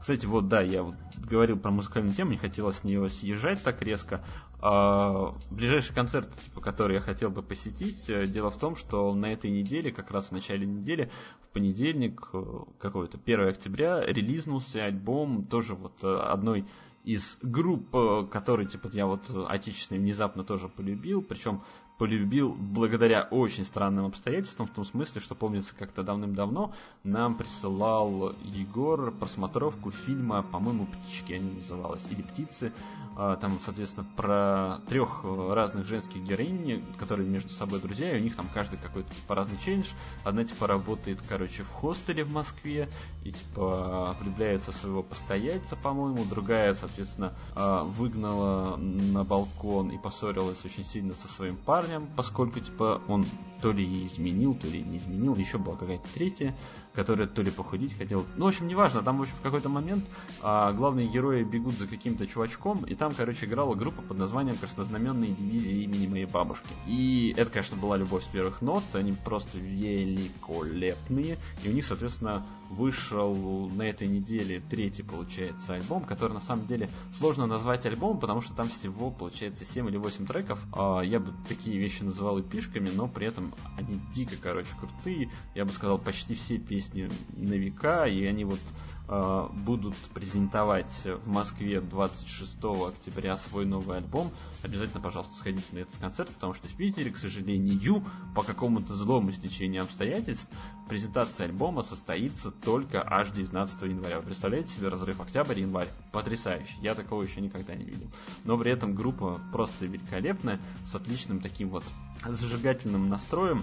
Кстати, 0.00 0.26
вот 0.26 0.46
да, 0.46 0.60
я 0.60 0.84
вот 0.84 0.94
говорил 1.16 1.58
про 1.58 1.72
музыкальную 1.72 2.14
тему, 2.14 2.30
не 2.30 2.36
хотелось 2.36 2.78
с 2.78 2.84
нее 2.84 3.08
съезжать 3.10 3.62
так 3.62 3.82
резко. 3.82 4.22
А, 4.68 5.32
ближайший 5.48 5.94
концерт, 5.94 6.28
типа, 6.44 6.60
который 6.60 6.94
я 6.94 7.00
хотел 7.00 7.30
бы 7.30 7.40
посетить, 7.40 8.10
э, 8.10 8.26
дело 8.26 8.50
в 8.50 8.58
том, 8.58 8.74
что 8.74 9.14
на 9.14 9.26
этой 9.26 9.48
неделе, 9.48 9.92
как 9.92 10.10
раз 10.10 10.30
в 10.30 10.32
начале 10.32 10.66
недели, 10.66 11.08
в 11.40 11.52
понедельник, 11.52 12.28
э, 12.32 12.42
какой-то 12.80 13.16
1 13.16 13.48
октября, 13.48 14.00
релизнулся 14.00 14.84
альбом 14.84 15.44
тоже 15.44 15.76
вот 15.76 16.02
одной 16.02 16.66
из 17.04 17.38
групп, 17.42 17.94
э, 17.94 18.26
которые, 18.28 18.66
типа, 18.66 18.90
я 18.92 19.06
вот 19.06 19.30
отечественные 19.30 20.00
внезапно 20.00 20.42
тоже 20.42 20.68
полюбил, 20.68 21.22
причем 21.22 21.62
полюбил 21.98 22.52
благодаря 22.52 23.26
очень 23.30 23.64
странным 23.64 24.06
обстоятельствам, 24.06 24.66
в 24.66 24.70
том 24.70 24.84
смысле, 24.84 25.20
что 25.20 25.34
помнится, 25.34 25.74
как-то 25.74 26.02
давным-давно 26.02 26.72
нам 27.04 27.36
присылал 27.36 28.34
Егор 28.42 29.12
просмотровку 29.12 29.90
фильма, 29.90 30.42
по-моему, 30.42 30.86
«Птички» 30.86 31.32
они 31.32 31.54
называлась, 31.54 32.06
или 32.10 32.22
«Птицы», 32.22 32.72
а, 33.18 33.36
там, 33.36 33.58
соответственно, 33.62 34.06
про 34.14 34.80
трех 34.88 35.24
разных 35.24 35.86
женских 35.86 36.22
героинь, 36.22 36.84
которые 36.98 37.26
между 37.26 37.48
собой 37.48 37.80
друзья, 37.80 38.14
и 38.14 38.20
у 38.20 38.22
них 38.22 38.36
там 38.36 38.46
каждый 38.52 38.78
какой-то 38.78 39.14
типа 39.14 39.34
разный 39.34 39.58
челлендж. 39.58 39.92
Одна 40.22 40.44
типа 40.44 40.66
работает, 40.66 41.22
короче, 41.26 41.62
в 41.62 41.70
хостеле 41.70 42.24
в 42.24 42.34
Москве 42.34 42.90
и 43.24 43.32
типа 43.32 44.14
влюбляется 44.20 44.70
своего 44.70 45.02
постояльца, 45.02 45.76
по-моему, 45.76 46.26
другая, 46.26 46.74
соответственно, 46.74 47.32
а, 47.54 47.84
выгнала 47.84 48.76
на 48.76 49.24
балкон 49.24 49.88
и 49.90 49.98
поссорилась 49.98 50.62
очень 50.66 50.84
сильно 50.84 51.14
со 51.14 51.26
своим 51.26 51.56
парнем, 51.56 51.85
поскольку 52.16 52.60
типа 52.60 53.00
он 53.08 53.24
то 53.60 53.72
ли 53.72 54.06
изменил, 54.06 54.54
то 54.54 54.66
ли 54.66 54.82
не 54.82 54.98
изменил, 54.98 55.34
еще 55.34 55.58
была 55.58 55.76
какая-то 55.76 56.08
третья, 56.14 56.54
которая 56.96 57.28
то 57.28 57.42
ли 57.42 57.50
похудеть 57.50 57.96
хотела. 57.96 58.24
Ну, 58.36 58.46
в 58.46 58.48
общем, 58.48 58.66
неважно, 58.66 59.02
там, 59.02 59.18
в 59.18 59.22
общем, 59.22 59.34
в 59.36 59.42
какой-то 59.42 59.68
момент 59.68 60.04
а, 60.42 60.72
главные 60.72 61.06
герои 61.06 61.44
бегут 61.44 61.74
за 61.74 61.86
каким-то 61.86 62.26
чувачком, 62.26 62.84
и 62.84 62.94
там, 62.94 63.12
короче, 63.14 63.44
играла 63.46 63.74
группа 63.74 64.00
под 64.00 64.18
названием 64.18 64.56
«Краснознаменные 64.56 65.32
дивизии 65.32 65.84
имени 65.84 66.06
моей 66.06 66.24
бабушки». 66.24 66.68
И 66.86 67.34
это, 67.36 67.50
конечно, 67.50 67.76
была 67.76 67.98
любовь 67.98 68.24
с 68.24 68.28
первых 68.28 68.62
нот, 68.62 68.82
они 68.94 69.12
просто 69.12 69.58
великолепные, 69.58 71.36
и 71.62 71.68
у 71.68 71.72
них, 71.72 71.84
соответственно, 71.84 72.44
вышел 72.70 73.68
на 73.70 73.82
этой 73.82 74.08
неделе 74.08 74.62
третий, 74.70 75.02
получается, 75.02 75.74
альбом, 75.74 76.04
который, 76.04 76.32
на 76.32 76.40
самом 76.40 76.66
деле, 76.66 76.88
сложно 77.12 77.46
назвать 77.46 77.86
альбомом, 77.86 78.18
потому 78.18 78.40
что 78.40 78.54
там 78.54 78.68
всего, 78.68 79.10
получается, 79.10 79.64
7 79.64 79.88
или 79.88 79.96
8 79.96 80.26
треков. 80.26 80.60
А, 80.72 81.00
я 81.00 81.20
бы 81.20 81.32
такие 81.48 81.78
вещи 81.78 82.02
называл 82.02 82.40
эпишками, 82.40 82.90
но 82.92 83.08
при 83.08 83.26
этом 83.26 83.54
они 83.76 84.00
дико, 84.12 84.36
короче, 84.40 84.70
крутые. 84.78 85.30
Я 85.54 85.64
бы 85.64 85.72
сказал, 85.72 85.98
почти 85.98 86.34
все 86.34 86.58
песни 86.58 86.85
на 86.94 87.54
века, 87.54 88.06
и 88.06 88.24
они 88.24 88.44
вот 88.44 88.60
э, 89.08 89.48
будут 89.52 89.94
презентовать 90.14 90.92
в 91.04 91.28
Москве 91.28 91.80
26 91.80 92.56
октября 92.64 93.36
свой 93.36 93.64
новый 93.64 93.98
альбом. 93.98 94.30
Обязательно, 94.62 95.00
пожалуйста, 95.00 95.34
сходите 95.34 95.66
на 95.72 95.78
этот 95.78 95.96
концерт, 95.98 96.30
потому 96.30 96.54
что 96.54 96.66
в 96.68 96.74
Питере, 96.74 97.10
к 97.10 97.16
сожалению, 97.16 98.04
по 98.34 98.42
какому-то 98.42 98.94
злому 98.94 99.32
стечению 99.32 99.82
обстоятельств, 99.82 100.48
презентация 100.88 101.46
альбома 101.46 101.82
состоится 101.82 102.50
только 102.50 103.02
аж 103.06 103.30
19 103.30 103.82
января. 103.82 104.18
Вы 104.18 104.26
представляете 104.26 104.72
себе 104.72 104.88
разрыв 104.88 105.20
октябрь-январь? 105.20 105.88
Потрясающе. 106.12 106.74
Я 106.80 106.94
такого 106.94 107.22
еще 107.22 107.40
никогда 107.40 107.74
не 107.74 107.84
видел. 107.84 108.10
Но 108.44 108.58
при 108.58 108.72
этом 108.72 108.94
группа 108.94 109.40
просто 109.52 109.86
великолепная, 109.86 110.60
с 110.86 110.94
отличным 110.94 111.40
таким 111.40 111.70
вот 111.70 111.84
зажигательным 112.24 113.08
настроем. 113.08 113.62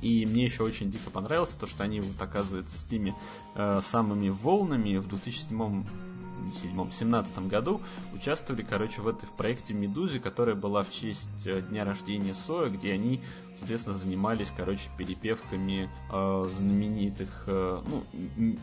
И 0.00 0.24
мне 0.26 0.44
еще 0.44 0.62
очень 0.62 0.90
дико 0.90 1.10
понравилось 1.10 1.50
то, 1.50 1.66
что 1.66 1.84
они 1.84 2.00
вот 2.00 2.20
оказывается 2.20 2.78
с 2.78 2.84
теми 2.84 3.14
э, 3.54 3.80
самыми 3.82 4.28
волнами 4.28 4.96
в 4.96 5.08
2007 5.08 5.84
седьмом, 6.56 6.92
семнадцатом 6.92 7.48
году 7.48 7.80
участвовали, 8.14 8.62
короче, 8.62 9.00
в 9.02 9.08
этой 9.08 9.26
в 9.26 9.32
проекте 9.32 9.74
Медузи, 9.74 10.18
которая 10.18 10.54
была 10.54 10.82
в 10.82 10.92
честь 10.92 11.28
э, 11.46 11.60
дня 11.62 11.84
рождения 11.84 12.34
Соя, 12.34 12.70
где 12.70 12.92
они, 12.92 13.20
соответственно, 13.58 13.96
занимались, 13.96 14.52
короче, 14.56 14.88
перепевками 14.96 15.90
э, 16.10 16.48
знаменитых, 16.56 17.44
э, 17.46 17.82
ну, 17.86 18.04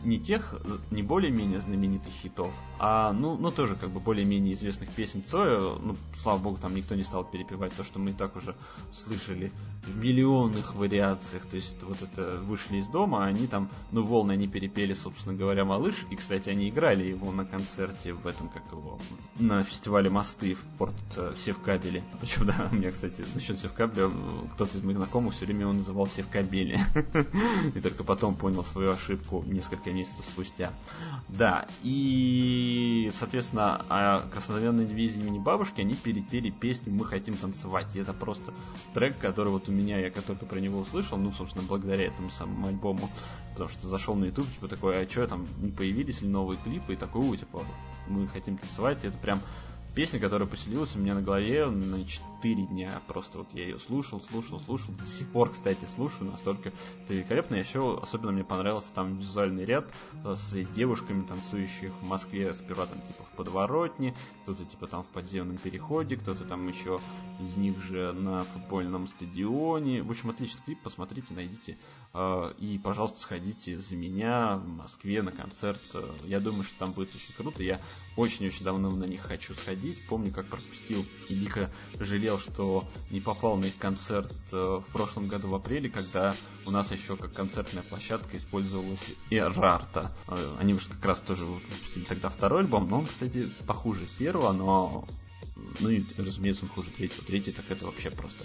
не 0.04 0.18
тех, 0.18 0.54
не 0.90 1.02
более-менее 1.02 1.60
знаменитых 1.60 2.12
хитов, 2.12 2.52
а, 2.78 3.12
ну, 3.12 3.36
ну, 3.36 3.50
тоже, 3.50 3.76
как 3.76 3.90
бы, 3.90 4.00
более-менее 4.00 4.54
известных 4.54 4.90
песен 4.90 5.22
Цоя, 5.24 5.60
ну, 5.60 5.96
слава 6.16 6.38
богу, 6.38 6.58
там 6.58 6.74
никто 6.74 6.94
не 6.94 7.02
стал 7.02 7.24
перепевать 7.24 7.72
то, 7.74 7.84
что 7.84 7.98
мы 7.98 8.10
и 8.10 8.14
так 8.14 8.36
уже 8.36 8.54
слышали 8.92 9.52
в 9.84 9.96
миллионных 9.96 10.74
вариациях, 10.74 11.46
то 11.46 11.56
есть 11.56 11.82
вот 11.82 12.02
это 12.02 12.38
вышли 12.40 12.78
из 12.78 12.88
дома, 12.88 13.26
они 13.26 13.46
там, 13.46 13.70
ну, 13.92 14.02
волны 14.02 14.32
они 14.32 14.48
перепели, 14.48 14.94
собственно 14.94 15.34
говоря, 15.34 15.64
малыш, 15.64 16.06
и, 16.10 16.16
кстати, 16.16 16.48
они 16.48 16.68
играли 16.68 17.04
его 17.04 17.30
на 17.32 17.44
концерте 17.44 17.65
концерте 17.66 18.12
в 18.12 18.26
этом, 18.26 18.48
как 18.48 18.62
его, 18.70 18.98
на 19.38 19.62
фестивале 19.64 20.08
«Мосты» 20.08 20.54
в 20.54 20.62
порт 20.78 20.94
э, 21.16 21.34
Севкабеле. 21.36 22.04
Причем, 22.20 22.46
да, 22.46 22.68
у 22.70 22.74
меня, 22.74 22.90
кстати, 22.90 23.24
насчет 23.34 23.58
Севкабеля, 23.58 24.10
кто-то 24.54 24.76
из 24.76 24.82
моих 24.82 24.98
знакомых 24.98 25.34
все 25.34 25.46
время 25.46 25.62
его 25.62 25.72
называл 25.72 26.06
Севкабели. 26.06 26.78
И 27.74 27.80
только 27.80 28.04
потом 28.04 28.36
понял 28.36 28.64
свою 28.64 28.92
ошибку 28.92 29.42
несколько 29.46 29.90
месяцев 29.90 30.24
спустя. 30.26 30.72
Да, 31.28 31.66
и, 31.82 33.10
соответственно, 33.12 33.84
а 33.88 34.20
краснознаменной 34.32 34.86
дивизии 34.86 35.20
имени 35.20 35.38
бабушки, 35.38 35.80
они 35.80 35.94
перепели 35.94 36.50
песню 36.50 36.92
«Мы 36.92 37.04
хотим 37.04 37.34
танцевать». 37.34 37.96
И 37.96 38.00
это 38.00 38.12
просто 38.12 38.54
трек, 38.94 39.18
который 39.18 39.48
вот 39.48 39.68
у 39.68 39.72
меня, 39.72 39.98
я 39.98 40.10
только 40.10 40.46
про 40.46 40.60
него 40.60 40.80
услышал, 40.80 41.18
ну, 41.18 41.32
собственно, 41.32 41.64
благодаря 41.66 42.06
этому 42.06 42.30
самому 42.30 42.68
альбому, 42.68 43.10
потому 43.52 43.68
что 43.68 43.88
зашел 43.88 44.14
на 44.14 44.26
YouTube, 44.26 44.46
типа 44.52 44.68
такой, 44.68 45.02
а 45.02 45.08
что 45.08 45.26
там, 45.26 45.46
не 45.58 45.72
появились 45.72 46.22
ли 46.22 46.28
новые 46.28 46.58
клипы, 46.62 46.92
и 46.92 46.96
такой, 46.96 47.36
типа, 47.36 47.55
мы 48.06 48.26
хотим 48.28 48.58
танцевать, 48.58 49.04
и 49.04 49.08
это 49.08 49.18
прям 49.18 49.40
песня, 49.96 50.20
которая 50.20 50.46
поселилась 50.46 50.94
у 50.94 50.98
меня 50.98 51.14
на 51.14 51.22
голове 51.22 51.66
на 51.66 52.04
4 52.04 52.66
дня. 52.66 52.90
Просто 53.08 53.38
вот 53.38 53.48
я 53.54 53.64
ее 53.64 53.78
слушал, 53.78 54.20
слушал, 54.20 54.60
слушал. 54.60 54.92
До 54.92 55.06
сих 55.06 55.26
пор, 55.28 55.50
кстати, 55.50 55.86
слушаю. 55.86 56.30
Настолько 56.30 56.68
это 56.68 57.14
великолепно. 57.14 57.54
Еще 57.56 57.98
особенно 58.00 58.30
мне 58.30 58.44
понравился 58.44 58.92
там 58.92 59.16
визуальный 59.16 59.64
ряд 59.64 59.90
э, 60.22 60.34
с 60.34 60.52
девушками, 60.74 61.22
танцующих 61.22 61.92
в 62.02 62.06
Москве. 62.06 62.52
Сперва 62.52 62.84
там 62.84 63.00
типа 63.00 63.24
в 63.24 63.36
подворотне, 63.36 64.14
кто-то 64.42 64.66
типа 64.66 64.86
там 64.86 65.02
в 65.02 65.06
подземном 65.06 65.56
переходе, 65.56 66.16
кто-то 66.16 66.44
там 66.44 66.68
еще 66.68 67.00
из 67.40 67.56
них 67.56 67.82
же 67.82 68.12
на 68.12 68.44
футбольном 68.44 69.06
стадионе. 69.06 70.02
В 70.02 70.10
общем, 70.10 70.28
отличный 70.28 70.60
клип. 70.62 70.82
Посмотрите, 70.82 71.32
найдите. 71.32 71.78
Э, 72.16 72.54
и, 72.58 72.78
пожалуйста, 72.78 73.20
сходите 73.20 73.76
за 73.76 73.94
меня 73.94 74.56
в 74.56 74.66
Москве 74.66 75.20
на 75.22 75.32
концерт. 75.32 75.82
Я 76.24 76.40
думаю, 76.40 76.64
что 76.64 76.78
там 76.78 76.92
будет 76.92 77.14
очень 77.14 77.34
круто. 77.34 77.62
Я 77.62 77.82
очень-очень 78.16 78.64
давно 78.64 78.90
на 78.90 79.04
них 79.04 79.20
хочу 79.20 79.54
сходить. 79.54 80.06
Помню, 80.06 80.32
как 80.32 80.48
пропустил 80.48 81.04
и 81.28 81.34
дико 81.34 81.70
жалел, 82.00 82.38
что 82.38 82.88
не 83.10 83.20
попал 83.20 83.56
на 83.58 83.66
их 83.66 83.76
концерт 83.76 84.34
э, 84.52 84.56
в 84.56 84.92
прошлом 84.92 85.28
году 85.28 85.48
в 85.48 85.54
апреле, 85.54 85.90
когда 85.90 86.34
у 86.64 86.70
нас 86.70 86.90
еще 86.90 87.16
как 87.16 87.34
концертная 87.34 87.82
площадка 87.82 88.36
использовалась 88.38 89.14
Эрарта. 89.30 90.10
Э, 90.28 90.56
они 90.58 90.72
уже 90.72 90.88
как 90.88 91.04
раз 91.04 91.20
тоже 91.20 91.44
выпустили 91.44 92.04
тогда 92.04 92.30
второй 92.30 92.60
альбом, 92.60 92.88
но 92.88 93.00
он, 93.00 93.06
кстати, 93.06 93.46
похуже 93.66 94.06
первого, 94.18 94.52
но 94.52 95.06
ну 95.80 95.90
и, 95.90 96.04
разумеется, 96.18 96.64
он 96.64 96.70
хуже 96.70 96.90
третьего. 96.90 97.24
Третий 97.24 97.52
так 97.52 97.70
это 97.70 97.86
вообще 97.86 98.10
просто 98.10 98.44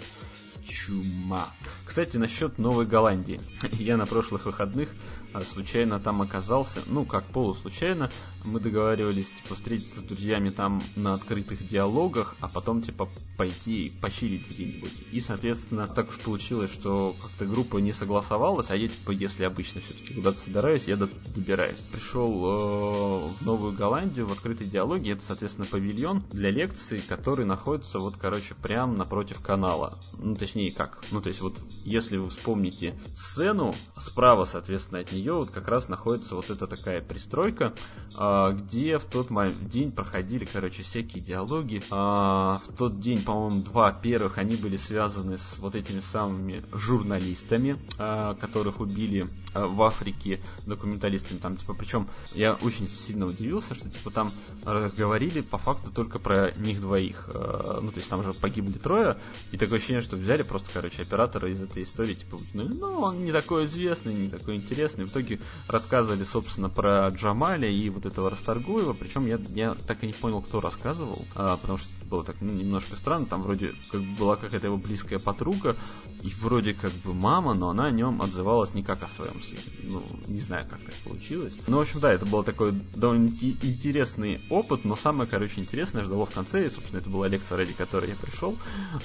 чума. 0.66 1.48
Кстати, 1.84 2.16
насчет 2.16 2.58
Новой 2.58 2.86
Голландии. 2.86 3.40
Я 3.72 3.96
на 3.96 4.06
прошлых 4.06 4.46
выходных 4.46 4.88
а, 5.32 5.42
случайно 5.42 6.00
там 6.00 6.22
оказался, 6.22 6.80
ну, 6.86 7.04
как 7.04 7.24
полуслучайно, 7.24 8.10
мы 8.44 8.60
договаривались, 8.60 9.30
типа, 9.30 9.54
встретиться 9.54 10.00
с 10.00 10.02
друзьями 10.02 10.50
там 10.50 10.82
на 10.96 11.12
открытых 11.12 11.66
диалогах, 11.66 12.36
а 12.40 12.48
потом, 12.48 12.82
типа, 12.82 13.08
пойти 13.36 13.92
почилить 14.00 14.48
где-нибудь. 14.48 14.92
И, 15.10 15.20
соответственно, 15.20 15.86
так 15.86 16.10
уж 16.10 16.18
получилось, 16.18 16.72
что 16.72 17.16
как-то 17.20 17.46
группа 17.46 17.78
не 17.78 17.92
согласовалась, 17.92 18.70
а 18.70 18.76
я, 18.76 18.88
типа, 18.88 19.10
если 19.12 19.44
обычно 19.44 19.80
все-таки 19.80 20.14
куда-то 20.14 20.38
собираюсь, 20.38 20.84
я 20.84 20.96
добираюсь. 20.96 21.80
Пришел 21.92 22.30
э, 22.30 23.28
в 23.28 23.44
Новую 23.44 23.72
Голландию, 23.72 24.26
в 24.26 24.32
открытые 24.32 24.68
диалоги, 24.68 25.12
это, 25.12 25.22
соответственно, 25.22 25.66
павильон 25.66 26.22
для 26.32 26.50
лекций, 26.50 27.00
который 27.00 27.44
находится, 27.44 27.98
вот, 27.98 28.16
короче, 28.16 28.54
прямо 28.54 28.96
напротив 28.96 29.40
канала. 29.40 29.98
Ну, 30.18 30.34
точнее, 30.34 30.70
как? 30.72 31.04
Ну, 31.10 31.20
то 31.20 31.28
есть, 31.28 31.40
вот, 31.40 31.54
если 31.84 32.16
вы 32.16 32.28
вспомните 32.28 32.98
сцену, 33.16 33.74
справа, 33.96 34.44
соответственно, 34.44 35.00
от 35.00 35.12
нее 35.12 35.34
вот 35.34 35.50
как 35.50 35.68
раз 35.68 35.88
находится 35.88 36.34
вот 36.34 36.50
эта 36.50 36.66
такая 36.66 37.00
пристройка, 37.00 37.72
э, 38.18 38.31
где 38.52 38.98
в 38.98 39.04
тот 39.04 39.28
день 39.68 39.92
проходили, 39.92 40.44
короче, 40.44 40.82
всякие 40.82 41.22
диалоги. 41.22 41.82
А, 41.90 42.60
в 42.68 42.76
тот 42.76 43.00
день, 43.00 43.22
по-моему, 43.22 43.62
два 43.62 43.92
первых, 43.92 44.38
они 44.38 44.56
были 44.56 44.76
связаны 44.76 45.38
с 45.38 45.58
вот 45.58 45.74
этими 45.74 46.00
самыми 46.00 46.62
журналистами, 46.72 47.78
а, 47.98 48.34
которых 48.34 48.80
убили 48.80 49.26
в 49.54 49.82
Африке 49.82 50.40
документалистами. 50.66 51.38
Там, 51.38 51.56
типа, 51.56 51.74
причем 51.74 52.08
я 52.34 52.54
очень 52.54 52.88
сильно 52.88 53.26
удивился, 53.26 53.74
что, 53.74 53.90
типа, 53.90 54.10
там 54.10 54.30
говорили 54.64 55.40
по 55.40 55.58
факту 55.58 55.90
только 55.90 56.18
про 56.18 56.52
них 56.52 56.80
двоих. 56.80 57.28
Ну, 57.34 57.90
то 57.90 57.98
есть 57.98 58.08
там 58.08 58.22
же 58.22 58.32
погибли 58.34 58.78
трое, 58.78 59.18
и 59.50 59.56
такое 59.56 59.78
ощущение, 59.78 60.02
что 60.02 60.16
взяли 60.16 60.42
просто, 60.42 60.70
короче, 60.72 61.02
оператора 61.02 61.50
из 61.50 61.62
этой 61.62 61.82
истории, 61.82 62.14
типа, 62.14 62.38
ну, 62.54 62.68
ну 62.68 63.00
он 63.00 63.24
не 63.24 63.32
такой 63.32 63.66
известный, 63.66 64.14
не 64.14 64.28
такой 64.28 64.56
интересный. 64.56 65.04
В 65.04 65.10
итоге 65.10 65.40
рассказывали, 65.68 66.24
собственно, 66.24 66.68
про 66.68 67.08
Джамаля 67.08 67.68
и 67.68 67.88
вот 67.90 68.06
этого 68.06 68.30
Расторгуева, 68.30 68.92
причем 68.92 69.26
я, 69.26 69.38
я 69.50 69.74
так 69.74 70.02
и 70.02 70.06
не 70.06 70.12
понял, 70.12 70.42
кто 70.42 70.60
рассказывал, 70.60 71.24
а, 71.34 71.56
потому 71.56 71.78
что 71.78 71.88
было 72.06 72.24
так 72.24 72.36
ну, 72.40 72.52
немножко 72.52 72.96
странно, 72.96 73.26
там 73.26 73.42
вроде 73.42 73.74
как 73.90 74.00
бы 74.00 74.16
была 74.16 74.36
какая-то 74.36 74.66
его 74.66 74.76
близкая 74.76 75.18
подруга, 75.18 75.76
и 76.22 76.28
вроде 76.40 76.74
как 76.74 76.92
бы 76.92 77.14
мама, 77.14 77.54
но 77.54 77.70
она 77.70 77.86
о 77.86 77.90
нем 77.90 78.22
отзывалась 78.22 78.74
не 78.74 78.82
как 78.82 79.02
о 79.02 79.08
своем 79.08 79.41
сыне. 79.42 79.60
Ну, 79.82 80.02
не 80.26 80.40
знаю, 80.40 80.66
как 80.68 80.80
так 80.80 80.94
получилось. 80.96 81.54
Ну, 81.66 81.78
в 81.78 81.80
общем, 81.80 82.00
да, 82.00 82.12
это 82.12 82.26
был 82.26 82.42
такой 82.42 82.72
довольно 82.94 83.28
интересный 83.28 84.40
опыт, 84.50 84.84
но 84.84 84.96
самое, 84.96 85.28
короче, 85.28 85.60
интересное 85.60 86.04
ждало 86.04 86.26
в 86.26 86.30
конце, 86.30 86.64
и, 86.64 86.70
собственно, 86.70 86.98
это 87.00 87.10
была 87.10 87.28
лекция, 87.28 87.58
ради 87.58 87.72
которой 87.72 88.10
я 88.10 88.16
пришел. 88.16 88.56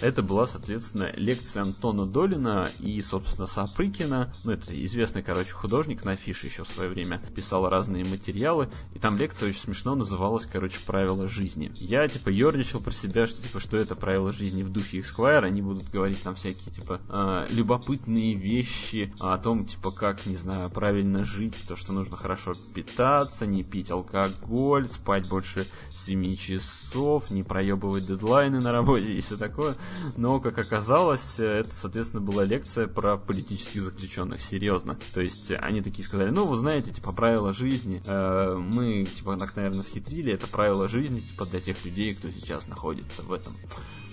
Это 0.01 0.21
была, 0.21 0.45
соответственно, 0.45 1.11
лекция 1.15 1.63
Антона 1.63 2.05
Долина 2.05 2.69
и, 2.79 3.01
собственно, 3.01 3.47
Сапрыкина, 3.47 4.33
ну, 4.43 4.51
это 4.51 4.85
известный, 4.85 5.23
короче, 5.23 5.51
художник 5.51 6.05
на 6.05 6.11
афише 6.13 6.47
еще 6.47 6.63
в 6.63 6.69
свое 6.69 6.89
время, 6.89 7.19
писал 7.35 7.67
разные 7.69 8.05
материалы, 8.05 8.69
и 8.93 8.99
там 8.99 9.17
лекция 9.17 9.49
очень 9.49 9.59
смешно 9.59 9.95
называлась, 9.95 10.45
короче, 10.45 10.79
«Правила 10.85 11.27
жизни». 11.27 11.71
Я, 11.75 12.07
типа, 12.07 12.29
ерничал 12.29 12.79
про 12.79 12.91
себя, 12.91 13.27
что, 13.27 13.41
типа, 13.41 13.59
что 13.59 13.77
это 13.77 13.95
правила 13.95 14.31
жизни 14.31 14.63
в 14.63 14.69
духе 14.69 14.99
Esquire, 14.99 15.43
они 15.43 15.61
будут 15.61 15.89
говорить 15.89 16.21
там 16.21 16.35
всякие, 16.35 16.73
типа, 16.73 17.01
э, 17.09 17.47
любопытные 17.49 18.35
вещи 18.35 19.13
о 19.19 19.37
том, 19.37 19.65
типа, 19.65 19.91
как, 19.91 20.25
не 20.27 20.35
знаю, 20.35 20.69
правильно 20.69 21.23
жить, 21.23 21.55
то, 21.67 21.75
что 21.75 21.93
нужно 21.93 22.17
хорошо 22.17 22.53
питаться, 22.73 23.45
не 23.45 23.63
пить 23.63 23.89
алкоголь, 23.89 24.87
спать 24.87 25.27
больше 25.27 25.65
7 25.89 26.35
часов, 26.35 27.31
не 27.31 27.43
проебывать 27.43 28.05
дедлайны 28.05 28.59
на 28.59 28.71
работе 28.71 29.13
и 29.13 29.21
все 29.21 29.37
такое. 29.37 29.75
Но, 30.15 30.39
как 30.39 30.57
оказалось, 30.57 31.39
это, 31.39 31.69
соответственно, 31.73 32.21
была 32.21 32.43
лекция 32.43 32.87
про 32.87 33.17
политических 33.17 33.81
заключенных, 33.81 34.41
серьезно. 34.41 34.97
То 35.13 35.21
есть 35.21 35.51
они 35.51 35.81
такие 35.81 36.05
сказали, 36.05 36.29
ну, 36.29 36.45
вы 36.45 36.57
знаете, 36.57 36.91
типа, 36.91 37.11
правила 37.11 37.53
жизни, 37.53 38.01
э, 38.05 38.55
мы, 38.57 39.05
типа, 39.05 39.37
так, 39.37 39.55
наверное, 39.55 39.83
схитрили, 39.83 40.33
это 40.33 40.47
правила 40.47 40.87
жизни, 40.87 41.19
типа, 41.19 41.45
для 41.45 41.61
тех 41.61 41.83
людей, 41.85 42.13
кто 42.13 42.29
сейчас 42.29 42.67
находится 42.67 43.23
в 43.23 43.31
этом, 43.31 43.53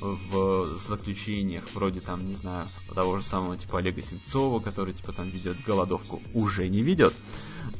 в 0.05 0.66
заключениях, 0.89 1.64
вроде 1.74 2.01
там, 2.01 2.26
не 2.26 2.35
знаю, 2.35 2.68
того 2.94 3.18
же 3.18 3.24
самого, 3.24 3.56
типа, 3.56 3.78
Олега 3.78 4.02
Сенцова, 4.02 4.60
который, 4.60 4.94
типа, 4.94 5.12
там 5.12 5.28
ведет 5.28 5.62
голодовку, 5.64 6.22
уже 6.32 6.68
не 6.68 6.82
ведет 6.82 7.14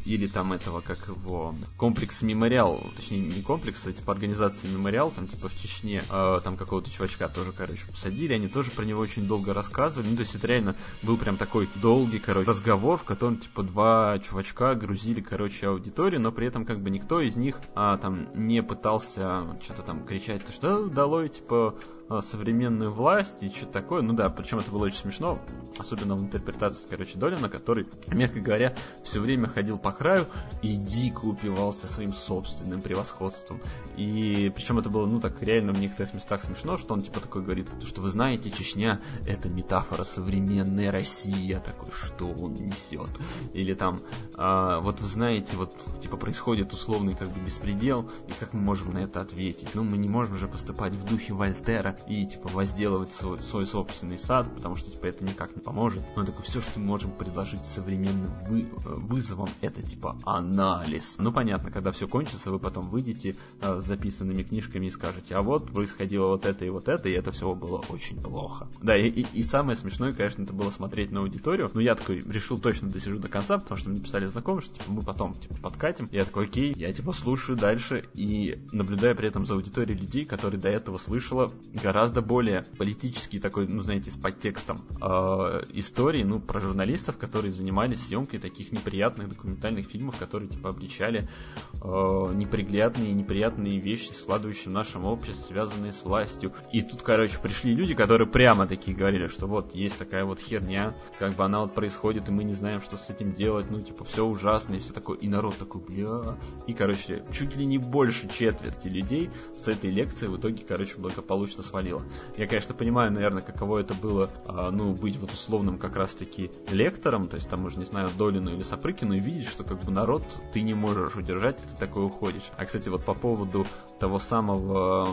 или 0.05 0.27
там 0.27 0.53
этого, 0.53 0.81
как 0.81 0.99
его, 1.09 1.55
комплекс 1.77 2.23
Мемориал, 2.23 2.81
точнее 2.97 3.21
не 3.21 3.43
комплекс, 3.43 3.87
а 3.87 3.93
типа 3.93 4.13
организация 4.13 4.71
Мемориал, 4.71 5.11
там 5.11 5.27
типа 5.29 5.49
в 5.49 5.57
Чечне, 5.57 6.03
э, 6.11 6.41
там 6.43 6.57
какого-то 6.57 6.91
чувачка 6.91 7.29
тоже, 7.29 7.53
короче, 7.53 7.87
посадили, 7.87 8.35
они 8.35 8.49
тоже 8.49 8.71
про 8.71 8.85
него 8.85 9.01
очень 9.01 9.27
долго 9.27 9.55
рассказывали, 9.55 10.11
ну 10.11 10.17
то 10.17 10.23
есть 10.23 10.35
это 10.35 10.47
реально 10.47 10.77
был 11.03 11.17
прям 11.17 11.37
такой 11.37 11.69
долгий, 11.77 12.19
короче, 12.19 12.49
разговор, 12.49 12.99
в 12.99 13.05
котором 13.05 13.39
типа 13.39 13.63
два 13.63 14.19
чувачка 14.19 14.75
грузили, 14.75 15.21
короче, 15.21 15.69
аудиторию, 15.69 16.21
но 16.21 16.33
при 16.33 16.47
этом 16.47 16.65
как 16.65 16.81
бы 16.81 16.91
никто 16.91 17.21
из 17.21 17.37
них 17.37 17.59
а, 17.75 17.97
там 17.97 18.29
не 18.35 18.63
пытался 18.63 19.59
что-то 19.63 19.83
там 19.83 20.05
кричать, 20.05 20.45
то 20.45 20.53
что 20.53 20.87
долой, 20.87 21.29
типа, 21.29 21.75
современную 22.09 22.93
власть 22.93 23.43
и 23.43 23.49
что-то 23.49 23.73
такое. 23.73 24.03
Ну 24.03 24.13
да, 24.13 24.29
причем 24.29 24.59
это 24.59 24.71
было 24.71 24.85
очень 24.85 24.99
смешно, 24.99 25.39
особенно 25.79 26.17
в 26.17 26.21
интерпретации, 26.21 26.87
короче, 26.89 27.19
Долина, 27.19 27.49
который, 27.49 27.87
мягко 28.09 28.41
говоря, 28.41 28.75
все 29.03 29.21
время 29.21 29.49
ходил 29.49 29.79
по 29.79 29.93
краю 29.93 30.27
и 30.63 30.77
дико 30.77 31.25
упивался 31.25 31.89
своим 31.89 32.13
собственным 32.13 32.83
превосходством. 32.83 33.61
И 33.97 34.53
причем 34.55 34.79
это 34.79 34.91
было, 34.91 35.07
ну 35.07 35.21
так, 35.21 35.41
реально 35.43 35.73
в 35.73 35.81
некоторых 35.81 36.15
местах 36.15 36.43
смешно, 36.43 36.77
что 36.77 36.95
он 36.95 37.03
типа 37.03 37.21
такой 37.21 37.43
говорит, 37.43 37.69
что 37.87 38.01
вы 38.01 38.11
знаете, 38.11 38.51
Чечня 38.51 39.01
это 39.27 39.49
метафора 39.49 40.05
современной 40.05 40.91
России. 40.91 41.45
Я 41.45 41.61
такой, 41.61 41.91
что 41.91 42.27
он 42.27 42.55
несет? 42.55 43.11
Или 43.53 43.75
там, 43.75 44.03
а, 44.35 44.81
вот 44.81 45.01
вы 45.01 45.07
знаете, 45.07 45.57
вот 45.57 45.75
типа 46.01 46.17
происходит 46.17 46.73
условный 46.73 47.15
как 47.15 47.31
бы 47.31 47.41
беспредел, 47.41 48.11
и 48.29 48.33
как 48.33 48.53
мы 48.53 48.61
можем 48.61 48.93
на 48.95 48.99
это 48.99 49.21
ответить? 49.21 49.75
Ну, 49.75 49.85
мы 49.85 49.97
не 49.97 50.09
можем 50.09 50.37
же 50.37 50.49
поступать 50.49 50.95
в 50.95 51.05
духе 51.09 51.33
Вольтера, 51.33 51.94
и, 52.07 52.27
типа, 52.27 52.49
возделывать 52.49 53.13
свой, 53.13 53.41
свой 53.41 53.67
собственный 53.67 54.19
сад, 54.19 54.47
потому 54.55 54.77
что, 54.77 54.91
типа, 54.91 55.07
это 55.07 55.25
никак 55.25 55.55
не 55.57 55.63
поможет. 55.63 56.03
Он 56.17 56.27
такой, 56.27 56.45
все, 56.45 56.61
что 56.61 56.79
мы 56.79 56.87
можем 56.87 57.13
предложить 57.13 57.65
современным 57.65 58.33
вы, 58.49 58.67
вызовом, 58.85 59.49
это, 59.61 59.83
типа, 59.83 60.17
анализ. 60.25 61.17
Ну, 61.19 61.33
понятно, 61.33 61.71
когда 61.71 61.91
все 61.93 62.09
кончится, 62.09 62.51
вы 62.51 62.59
потом 62.59 62.89
выйдете 62.89 63.37
э, 63.61 63.81
с 63.81 63.85
записанными 63.85 64.43
книжками 64.43 64.87
и 64.87 64.91
скажете, 64.91 65.35
а 65.35 65.43
вот 65.43 65.71
происходило 65.71 66.29
вот 66.29 66.47
это 66.47 66.65
и 66.65 66.71
вот 66.71 66.89
это, 66.89 67.09
и 67.09 67.13
это 67.13 67.33
все 67.33 67.55
было 67.55 67.83
очень 67.89 68.21
плохо. 68.23 68.69
Да, 68.83 68.97
и, 68.97 69.09
и, 69.09 69.27
и 69.33 69.43
самое 69.43 69.77
смешное, 69.77 70.13
конечно, 70.13 70.43
это 70.43 70.53
было 70.53 70.71
смотреть 70.71 71.11
на 71.11 71.21
аудиторию. 71.21 71.71
Но 71.75 71.81
я 71.81 71.95
такой 71.95 72.21
решил 72.21 72.59
точно 72.59 72.91
досижу 72.91 73.19
до 73.19 73.29
конца, 73.29 73.59
потому 73.59 73.79
что 73.79 73.91
мне 73.91 74.01
писали 74.01 74.27
знакомые, 74.27 74.63
что, 74.63 74.75
типа, 74.75 74.91
мы 74.91 75.03
потом, 75.03 75.35
типа, 75.35 75.55
подкатим. 75.57 76.09
Я 76.13 76.25
такой, 76.25 76.45
окей, 76.45 76.75
я, 76.77 76.93
типа, 76.93 77.13
слушаю 77.13 77.59
дальше 77.59 78.05
и 78.15 78.59
наблюдаю 78.73 79.17
при 79.17 79.29
этом 79.29 79.47
за 79.47 79.55
аудиторией 79.55 79.99
людей, 79.99 80.25
которые 80.25 80.61
до 80.61 80.69
этого 80.69 80.99
слышала 80.99 81.53
гораздо 81.85 82.23
более 82.23 82.63
политический 82.79 83.39
такой, 83.39 83.69
ну, 83.69 83.83
знаете, 83.83 84.11
с 84.11 84.17
подтекстом 84.17 84.87
э, 85.03 85.65
истории, 85.75 86.23
ну, 86.23 86.41
про 86.41 86.59
журналистов, 86.59 87.19
которые 87.19 87.53
занимались 87.53 88.07
съемкой 88.07 88.39
таких 88.39 88.73
неприятных 88.73 89.29
документальных 89.29 89.87
фильмов, 89.87 90.17
которые, 90.17 90.49
типа, 90.49 90.71
обличали 90.71 91.29
э, 91.75 91.87
неприглядные 92.35 93.13
неприятные 93.13 93.81
вещи, 93.81 94.13
складывающие 94.13 94.71
в 94.71 94.73
нашем 94.73 95.05
обществе, 95.05 95.45
связанные 95.45 95.93
с 95.93 96.03
властью. 96.03 96.53
И 96.73 96.81
тут, 96.81 97.03
короче, 97.03 97.39
пришли 97.39 97.75
люди, 97.75 97.95
которые 97.95 98.29
прямо 98.29 98.67
такие 98.67 98.97
говорили, 98.97 99.29
что 99.29 99.47
вот 99.47 99.75
есть 99.75 99.99
такая 99.99 100.25
вот 100.25 100.41
херня, 100.41 100.95
как 101.19 101.35
бы 101.35 101.45
она 101.45 101.61
вот 101.61 101.75
происходит, 101.75 102.31
и 102.31 102.33
мы 102.33 102.45
не 102.45 102.55
знаем, 102.55 102.81
что 102.81 102.97
с 102.97 103.11
этим 103.11 103.35
делать, 103.35 103.71
ну, 103.71 103.83
типа, 103.83 104.05
все 104.05 104.25
ужасно, 104.25 104.77
и 104.77 104.79
все 104.79 104.95
такое. 104.95 105.19
И 105.19 105.29
народ 105.29 105.59
такой, 105.59 105.83
бля. 105.83 106.39
И, 106.67 106.73
короче, 106.73 107.23
чуть 107.31 107.57
ли 107.57 107.67
не 107.67 107.77
больше 107.77 108.27
четверти 108.29 108.89
людей 108.89 109.29
с 109.59 109.69
этой 109.69 109.91
лекции 109.91 110.29
в 110.29 110.39
итоге, 110.39 110.65
короче, 110.67 110.97
благополучно 110.97 111.63
свалило. 111.75 112.03
Я, 112.37 112.47
конечно, 112.47 112.73
понимаю, 112.73 113.11
наверное, 113.11 113.43
каково 113.43 113.81
это 113.81 113.95
было, 113.95 114.31
а, 114.47 114.71
ну, 114.71 114.93
быть 114.93 115.17
вот 115.17 115.33
условным 115.33 115.79
как 115.79 115.97
раз-таки 115.97 116.53
лектором, 116.71 117.27
то 117.27 117.35
есть 117.35 117.51
там 117.51 117.65
уже, 117.65 117.79
не 117.79 117.85
знаю, 117.85 118.11
Долину 118.17 118.55
или 118.55 118.63
Сапрыкину, 118.63 119.15
и 119.15 119.19
видеть, 119.19 119.49
что 119.49 119.65
как 119.65 119.83
бы 119.83 119.91
народ 119.91 120.23
ты 120.53 120.63
не 120.63 120.73
можешь 120.73 121.17
удержать, 121.17 121.59
и 121.61 121.67
ты 121.67 121.75
такой 121.77 122.07
уходишь. 122.07 122.45
А, 122.57 122.65
кстати, 122.65 122.89
вот 122.89 123.05
по 123.05 123.15
поводу 123.15 123.67
того 123.99 124.21
самого 124.21 125.09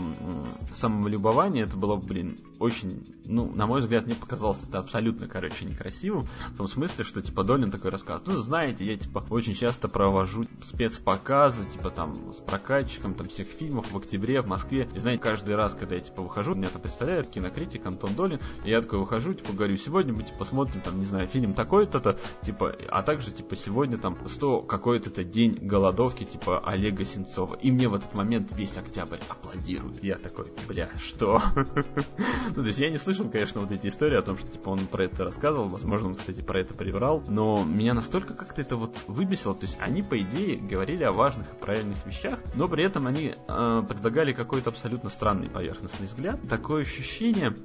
самого 0.75 1.07
любования, 1.07 1.63
это 1.63 1.77
было, 1.77 1.95
блин, 1.95 2.37
очень, 2.61 3.03
ну, 3.25 3.51
на 3.53 3.65
мой 3.65 3.81
взгляд, 3.81 4.05
мне 4.05 4.15
показалось 4.15 4.63
это 4.63 4.77
абсолютно, 4.77 5.27
короче, 5.27 5.65
некрасивым, 5.65 6.27
в 6.53 6.57
том 6.57 6.67
смысле, 6.67 7.03
что, 7.03 7.21
типа, 7.21 7.43
Долин 7.43 7.71
такой 7.71 7.89
рассказ, 7.89 8.21
ну, 8.25 8.33
знаете, 8.33 8.85
я, 8.85 8.95
типа, 8.95 9.25
очень 9.29 9.55
часто 9.55 9.87
провожу 9.87 10.45
спецпоказы, 10.61 11.67
типа, 11.67 11.89
там, 11.89 12.31
с 12.33 12.37
прокатчиком, 12.37 13.15
там, 13.15 13.27
всех 13.27 13.47
фильмов 13.47 13.91
в 13.91 13.97
октябре 13.97 14.41
в 14.41 14.47
Москве, 14.47 14.87
и, 14.93 14.99
знаете, 14.99 15.23
каждый 15.23 15.55
раз, 15.55 15.73
когда 15.73 15.95
я, 15.95 16.01
типа, 16.01 16.21
выхожу, 16.21 16.53
меня 16.53 16.69
там 16.69 16.81
представляет 16.81 17.27
кинокритик 17.27 17.85
Антон 17.85 18.13
Долин, 18.13 18.39
и 18.63 18.69
я 18.69 18.81
такой 18.81 18.99
выхожу, 18.99 19.33
типа, 19.33 19.53
говорю, 19.53 19.75
сегодня 19.77 20.13
мы, 20.13 20.23
типа, 20.23 20.45
смотрим, 20.45 20.81
там, 20.81 20.99
не 20.99 21.05
знаю, 21.05 21.27
фильм 21.27 21.55
такой-то, 21.55 22.17
типа, 22.41 22.75
а 22.89 23.01
также, 23.01 23.31
типа, 23.31 23.55
сегодня, 23.55 23.97
там, 23.97 24.17
100 24.27 24.61
какой-то 24.61 25.23
день 25.23 25.57
голодовки, 25.61 26.25
типа, 26.25 26.59
Олега 26.59 27.05
Сенцова, 27.05 27.55
и 27.55 27.71
мне 27.71 27.87
в 27.89 27.95
этот 27.95 28.13
момент 28.13 28.51
весь 28.51 28.77
октябрь 28.77 29.17
аплодирует. 29.29 30.03
Я 30.03 30.17
такой, 30.17 30.51
бля, 30.67 30.89
что? 30.99 31.41
Ну, 32.55 32.61
то 32.61 32.67
есть 32.67 32.79
я 32.79 32.89
не 32.89 32.97
слышал, 32.97 33.29
конечно, 33.29 33.61
вот 33.61 33.71
эти 33.71 33.87
истории 33.87 34.17
о 34.17 34.21
том, 34.21 34.37
что, 34.37 34.47
типа, 34.47 34.69
он 34.69 34.79
про 34.87 35.05
это 35.05 35.23
рассказывал, 35.23 35.67
возможно, 35.67 36.09
он, 36.09 36.15
кстати, 36.15 36.41
про 36.41 36.59
это 36.59 36.73
приврал, 36.73 37.23
но 37.27 37.63
меня 37.63 37.93
настолько 37.93 38.33
как-то 38.33 38.61
это 38.61 38.75
вот 38.75 38.97
выбесило, 39.07 39.55
то 39.55 39.63
есть 39.63 39.77
они, 39.79 40.03
по 40.03 40.17
идее, 40.19 40.57
говорили 40.57 41.03
о 41.03 41.11
важных 41.11 41.51
и 41.51 41.55
правильных 41.55 42.05
вещах, 42.05 42.39
но 42.55 42.67
при 42.67 42.83
этом 42.83 43.07
они 43.07 43.35
э, 43.35 43.83
предлагали 43.87 44.33
какой-то 44.33 44.69
абсолютно 44.69 45.09
странный 45.09 45.49
поверхностный 45.49 46.07
взгляд. 46.07 46.39
Такое 46.47 46.81
ощущение, 46.81 47.55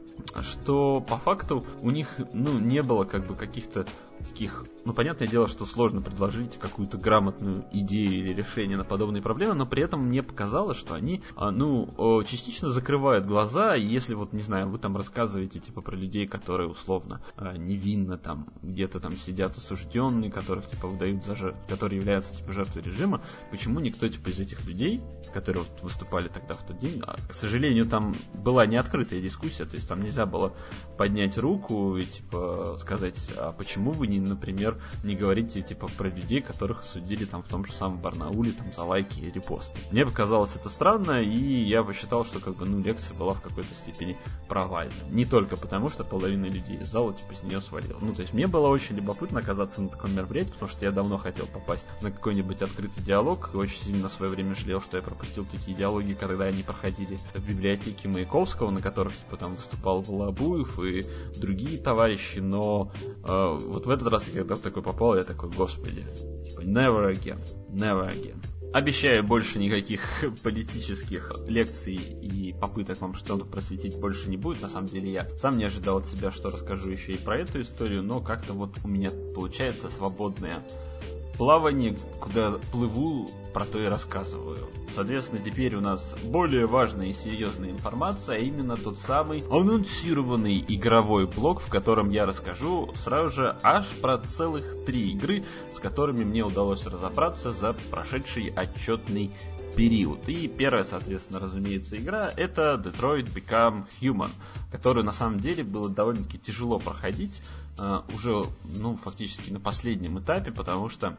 что 0.41 1.01
по 1.01 1.17
факту 1.17 1.67
у 1.81 1.91
них, 1.91 2.09
ну, 2.33 2.59
не 2.59 2.83
было 2.83 3.05
как 3.05 3.27
бы 3.27 3.35
каких-то 3.35 3.87
таких, 4.25 4.65
ну, 4.85 4.93
понятное 4.93 5.29
дело, 5.29 5.49
что 5.49 5.67
сложно 5.67 6.01
предложить 6.01 6.59
какую-то 6.59 6.99
грамотную 6.99 7.65
идею 7.73 8.13
или 8.13 8.33
решение 8.33 8.77
на 8.77 8.85
подобные 8.85 9.23
проблемы, 9.23 9.55
но 9.55 9.67
при 9.67 9.83
этом 9.83 10.07
мне 10.07 10.23
показалось, 10.23 10.77
что 10.77 10.95
они, 10.95 11.23
а, 11.35 11.51
ну, 11.51 12.23
частично 12.27 12.71
закрывают 12.71 13.27
глаза, 13.27 13.75
если 13.75 14.15
вот, 14.15 14.33
не 14.33 14.43
знаю, 14.43 14.69
вы 14.69 14.79
там 14.79 14.97
рассказываете, 14.97 15.61
типа, 15.61 15.81
про 15.81 15.97
людей, 15.97 16.27
которые 16.27 16.69
условно 16.69 17.21
а, 17.37 17.57
невинно 17.57 18.19
там 18.19 18.49
где-то 18.63 19.01
там 19.01 19.17
сидят 19.17 19.57
осужденные, 19.57 20.31
которых, 20.31 20.67
типа, 20.67 20.89
выдают 20.89 21.25
за 21.25 21.35
жертв, 21.37 21.59
которые 21.69 21.99
являются, 21.99 22.35
типа, 22.37 22.53
жертвой 22.53 22.83
режима, 22.83 23.23
почему 23.51 23.81
никто, 23.81 24.09
типа, 24.09 24.29
из 24.29 24.41
этих 24.41 24.65
людей, 24.67 25.01
которые 25.33 25.65
вот 25.65 25.83
выступали 25.83 26.29
тогда 26.29 26.55
в 26.55 26.67
тот 26.67 26.79
день, 26.79 27.03
а, 27.07 27.17
к 27.29 27.35
сожалению, 27.35 27.87
там 27.87 28.15
была 28.35 28.67
не 28.67 28.77
открытая 28.77 29.21
дискуссия, 29.21 29.65
то 29.65 29.77
есть 29.77 29.89
там 29.89 30.03
нельзя 30.03 30.27
было 30.27 30.53
поднять 30.97 31.39
руку 31.39 31.97
и, 31.97 32.05
типа, 32.05 32.77
сказать, 32.81 33.31
а 33.37 33.53
почему 33.53 33.93
вы 33.93 34.06
не, 34.07 34.21
например, 34.21 34.77
не 35.05 35.15
говорите, 35.15 35.63
типа, 35.63 35.89
про 35.97 36.09
людей, 36.09 36.41
которых 36.41 36.83
осудили 36.83 37.25
там 37.25 37.43
в 37.43 37.49
том 37.49 37.65
же 37.65 37.73
самом 37.73 37.99
Барнауле, 37.99 38.53
там, 38.53 38.73
за 38.73 38.85
лайки 38.85 39.21
и 39.21 39.31
репосты. 39.31 39.79
Мне 39.91 40.05
показалось 40.05 40.57
это 40.57 40.69
странно, 40.69 41.23
и 41.23 41.63
я 41.63 41.83
посчитал, 41.83 42.25
что, 42.25 42.41
как 42.41 42.57
бы, 42.57 42.67
ну, 42.67 42.81
лекция 42.81 43.17
была 43.17 43.35
в 43.35 43.41
какой-то 43.41 43.75
степени 43.75 44.19
провальна. 44.49 44.93
Не 45.11 45.25
только 45.25 45.57
потому, 45.57 45.89
что 45.89 46.05
половина 46.05 46.47
людей 46.47 46.79
из 46.79 46.89
зала, 46.89 47.13
типа, 47.13 47.35
с 47.35 47.43
нее 47.43 47.61
свалила. 47.61 47.99
Ну, 48.01 48.15
то 48.15 48.23
есть 48.23 48.33
мне 48.33 48.47
было 48.47 48.69
очень 48.69 48.97
любопытно 48.97 49.41
оказаться 49.41 49.83
на 49.83 49.89
таком 49.89 50.15
мероприятии, 50.15 50.53
потому 50.53 50.71
что 50.71 50.85
я 50.85 50.93
давно 50.93 51.19
хотел 51.19 51.47
попасть 51.47 51.87
на 52.03 52.11
какой-нибудь 52.11 52.63
открытый 52.63 53.03
диалог, 53.03 53.51
и 53.53 53.57
очень 53.57 53.83
сильно 53.85 54.05
на 54.05 54.09
свое 54.09 54.31
время 54.31 54.55
жалел, 54.55 54.81
что 54.81 54.97
я 54.97 55.03
пропустил 55.03 55.45
такие 55.45 55.77
диалоги, 55.77 56.15
когда 56.15 56.45
они 56.45 56.63
проходили 56.63 57.19
в 57.35 57.47
библиотеке 57.47 58.09
Маяковского, 58.09 58.71
на 58.71 58.81
которых, 58.81 59.17
типа, 59.17 59.37
там 59.37 59.55
выступал 59.55 60.03
Волобуев 60.03 60.79
и 60.81 61.05
другие 61.39 61.79
товарищи, 61.79 62.39
но 62.39 62.91
э, 63.05 63.59
вот 63.63 63.87
в 63.87 63.91
этот 63.97 64.09
раз, 64.09 64.29
когда 64.33 64.55
в 64.55 64.61
такой 64.61 64.83
попал, 64.83 65.17
я 65.17 65.25
такой, 65.25 65.51
господи, 65.51 66.05
типа, 66.45 66.61
never 66.61 67.13
again, 67.13 67.41
never 67.71 68.09
again. 68.09 68.39
Обещаю, 68.73 69.25
больше 69.25 69.59
никаких 69.59 70.01
политических 70.43 71.33
лекций 71.47 71.95
и 71.95 72.53
попыток 72.53 73.01
вам 73.01 73.15
что-то 73.15 73.45
просветить 73.45 73.99
больше 73.99 74.29
не 74.29 74.37
будет. 74.37 74.61
На 74.61 74.69
самом 74.69 74.87
деле 74.87 75.11
я 75.11 75.29
сам 75.39 75.57
не 75.57 75.65
ожидал 75.65 75.99
от 75.99 76.07
себя, 76.07 76.31
что 76.31 76.51
расскажу 76.51 76.91
еще 76.91 77.13
и 77.13 77.17
про 77.17 77.39
эту 77.39 77.61
историю, 77.61 78.03
но 78.03 78.21
как-то 78.21 78.53
вот 78.53 78.77
у 78.85 78.89
меня 78.89 79.11
получается 79.35 79.89
свободное 79.89 80.63
плавание, 81.37 81.97
куда 82.21 82.59
плыву, 82.73 83.31
про 83.57 83.65
то 83.65 83.81
и 83.81 83.87
рассказываю. 83.87 84.69
Соответственно, 84.95 85.41
теперь 85.43 85.77
у 85.77 85.81
нас 85.81 86.15
более 86.25 86.67
важная 86.67 87.07
и 87.07 87.15
серьезная 87.15 87.71
информация, 87.71 88.37
а 88.37 88.39
именно 88.39 88.77
тот 88.77 88.99
самый 88.99 89.43
анонсированный 89.51 90.63
игровой 90.69 91.27
блок, 91.27 91.61
в 91.61 91.71
котором 91.71 92.11
я 92.11 92.27
расскажу 92.27 92.93
сразу 92.97 93.33
же 93.33 93.57
аж 93.63 93.87
про 94.03 94.19
целых 94.19 94.85
три 94.85 95.13
игры, 95.13 95.43
с 95.73 95.81
которыми 95.81 96.23
мне 96.23 96.45
удалось 96.45 96.85
разобраться 96.85 97.55
за 97.55 97.73
прошедший 97.91 98.53
отчетный 98.55 99.31
период. 99.75 100.29
И 100.29 100.49
первая, 100.49 100.85
соответственно, 100.85 101.41
разумеется, 101.41 101.97
игра 101.97 102.31
это 102.37 102.75
Detroit 102.75 103.33
Become 103.33 103.87
Human, 104.03 104.31
которую 104.71 105.07
на 105.07 105.13
самом 105.13 105.41
деле 105.41 105.65
было 105.65 105.89
довольно-таки 105.89 106.39
тяжело 106.39 106.79
проходить 106.79 107.41
э, 107.79 108.01
уже, 108.15 108.45
ну, 108.65 108.99
фактически 108.99 109.51
на 109.51 109.61
последнем 109.61 110.19
этапе, 110.19 110.53
потому 110.53 110.91
что 110.91 111.17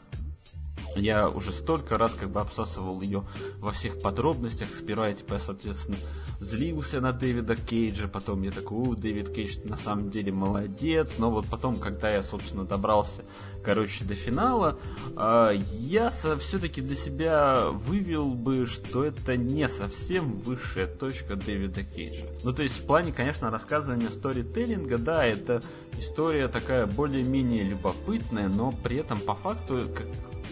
я 0.97 1.29
уже 1.29 1.51
столько 1.51 1.97
раз 1.97 2.13
как 2.13 2.29
бы 2.29 2.41
обсасывал 2.41 3.01
ее 3.01 3.23
во 3.59 3.71
всех 3.71 4.01
подробностях. 4.01 4.69
Сперва 4.69 5.07
я, 5.07 5.13
типа, 5.13 5.39
соответственно, 5.39 5.97
злился 6.39 7.01
на 7.01 7.11
Дэвида 7.11 7.55
Кейджа, 7.55 8.07
потом 8.07 8.43
я 8.43 8.51
такой, 8.51 8.77
у, 8.77 8.95
Дэвид 8.95 9.29
Кейдж 9.33 9.57
на 9.63 9.77
самом 9.77 10.09
деле 10.09 10.31
молодец, 10.31 11.15
но 11.17 11.31
вот 11.31 11.47
потом, 11.47 11.77
когда 11.77 12.09
я, 12.09 12.23
собственно, 12.23 12.65
добрался, 12.65 13.23
короче, 13.63 14.05
до 14.05 14.15
финала, 14.15 14.79
э, 15.15 15.61
я 15.79 16.09
все-таки 16.09 16.81
для 16.81 16.95
себя 16.95 17.69
вывел 17.71 18.33
бы, 18.33 18.65
что 18.65 19.03
это 19.03 19.35
не 19.35 19.67
совсем 19.67 20.39
высшая 20.39 20.87
точка 20.87 21.35
Дэвида 21.35 21.83
Кейджа. 21.83 22.25
Ну, 22.43 22.53
то 22.53 22.63
есть, 22.63 22.79
в 22.79 22.85
плане, 22.85 23.11
конечно, 23.11 23.49
рассказывания 23.49 24.09
сторителлинга, 24.09 24.97
да, 24.97 25.25
это 25.25 25.61
история 25.97 26.47
такая 26.47 26.85
более-менее 26.85 27.63
любопытная, 27.63 28.47
но 28.47 28.71
при 28.71 28.97
этом 28.97 29.19
по 29.19 29.35
факту, 29.35 29.83
как 29.95 30.05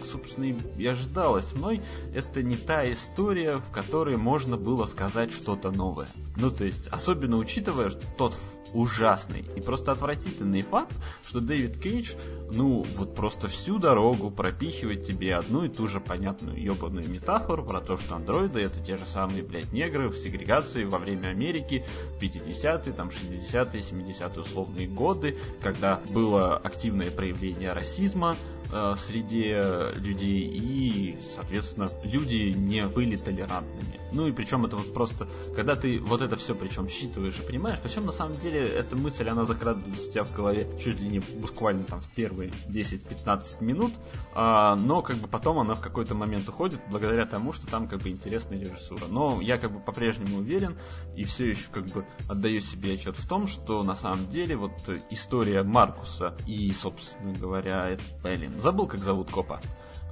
собственно, 0.06 0.54
и 0.78 0.86
ожидалось 0.86 1.52
мной, 1.52 1.80
это 2.14 2.42
не 2.42 2.56
та 2.56 2.90
история, 2.90 3.58
в 3.58 3.70
которой 3.72 4.16
можно 4.16 4.56
было 4.56 4.86
сказать 4.86 5.32
что-то 5.32 5.70
новое. 5.70 6.08
Ну, 6.36 6.50
то 6.50 6.64
есть, 6.64 6.88
особенно 6.88 7.36
учитывая 7.36 7.90
что 7.90 8.02
тот 8.16 8.34
ужасный 8.76 9.44
и 9.56 9.60
просто 9.60 9.92
отвратительный 9.92 10.62
факт, 10.62 10.94
что 11.26 11.40
Дэвид 11.40 11.80
Кейдж, 11.80 12.12
ну, 12.52 12.84
вот 12.96 13.14
просто 13.14 13.48
всю 13.48 13.78
дорогу 13.78 14.30
пропихивает 14.30 15.04
тебе 15.04 15.34
одну 15.34 15.64
и 15.64 15.68
ту 15.68 15.88
же 15.88 16.00
понятную 16.00 16.60
ебаную 16.60 17.08
метафору 17.08 17.64
про 17.64 17.80
то, 17.80 17.96
что 17.96 18.16
андроиды 18.16 18.60
это 18.60 18.80
те 18.80 18.96
же 18.96 19.06
самые, 19.06 19.42
блядь, 19.42 19.72
негры 19.72 20.08
в 20.08 20.18
сегрегации 20.18 20.84
во 20.84 20.98
время 20.98 21.28
Америки 21.28 21.84
в 22.18 22.22
50-е, 22.22 22.92
там, 22.92 23.08
60-е, 23.08 23.80
70-е 23.80 24.42
условные 24.42 24.86
годы, 24.86 25.38
когда 25.62 26.00
было 26.10 26.56
активное 26.56 27.10
проявление 27.10 27.72
расизма, 27.72 28.36
э, 28.72 28.94
среде 28.96 29.92
людей, 29.96 30.46
и, 30.46 31.18
соответственно, 31.34 31.88
люди 32.04 32.52
не 32.56 32.84
были 32.84 33.16
толерантными. 33.16 34.00
Ну 34.12 34.26
и 34.28 34.32
причем 34.32 34.64
это 34.64 34.76
вот 34.76 34.92
просто, 34.94 35.28
когда 35.54 35.76
ты 35.76 35.98
вот 35.98 36.22
это 36.22 36.36
все 36.36 36.54
причем 36.54 36.88
считываешь 36.88 37.38
и 37.38 37.42
понимаешь, 37.42 37.78
причем 37.82 38.06
на 38.06 38.12
самом 38.12 38.34
деле 38.34 38.65
эта 38.66 38.96
мысль, 38.96 39.28
она 39.28 39.44
закрадывается 39.44 40.08
у 40.08 40.12
тебя 40.12 40.24
в 40.24 40.32
голове 40.34 40.66
чуть 40.78 41.00
ли 41.00 41.08
не 41.08 41.18
буквально 41.18 41.84
там 41.84 42.00
в 42.00 42.08
первые 42.10 42.50
10-15 42.68 43.62
минут, 43.62 43.92
а, 44.34 44.76
но 44.76 45.02
как 45.02 45.16
бы 45.16 45.28
потом 45.28 45.58
она 45.58 45.74
в 45.74 45.80
какой-то 45.80 46.14
момент 46.14 46.48
уходит 46.48 46.80
благодаря 46.90 47.26
тому, 47.26 47.52
что 47.52 47.66
там 47.66 47.88
как 47.88 48.00
бы 48.00 48.10
интересная 48.10 48.58
режиссура. 48.58 49.06
Но 49.08 49.40
я 49.40 49.58
как 49.58 49.72
бы 49.72 49.80
по-прежнему 49.80 50.38
уверен 50.38 50.76
и 51.16 51.24
все 51.24 51.48
еще 51.48 51.68
как 51.70 51.86
бы 51.86 52.04
отдаю 52.28 52.60
себе 52.60 52.94
отчет 52.94 53.16
в 53.16 53.28
том, 53.28 53.46
что 53.46 53.82
на 53.82 53.94
самом 53.94 54.28
деле 54.30 54.56
вот 54.56 54.72
история 55.10 55.62
Маркуса 55.62 56.36
и, 56.46 56.70
собственно 56.72 57.32
говоря, 57.32 57.90
это, 57.90 58.02
блин, 58.22 58.60
забыл, 58.60 58.86
как 58.86 59.00
зовут 59.00 59.30
копа. 59.30 59.60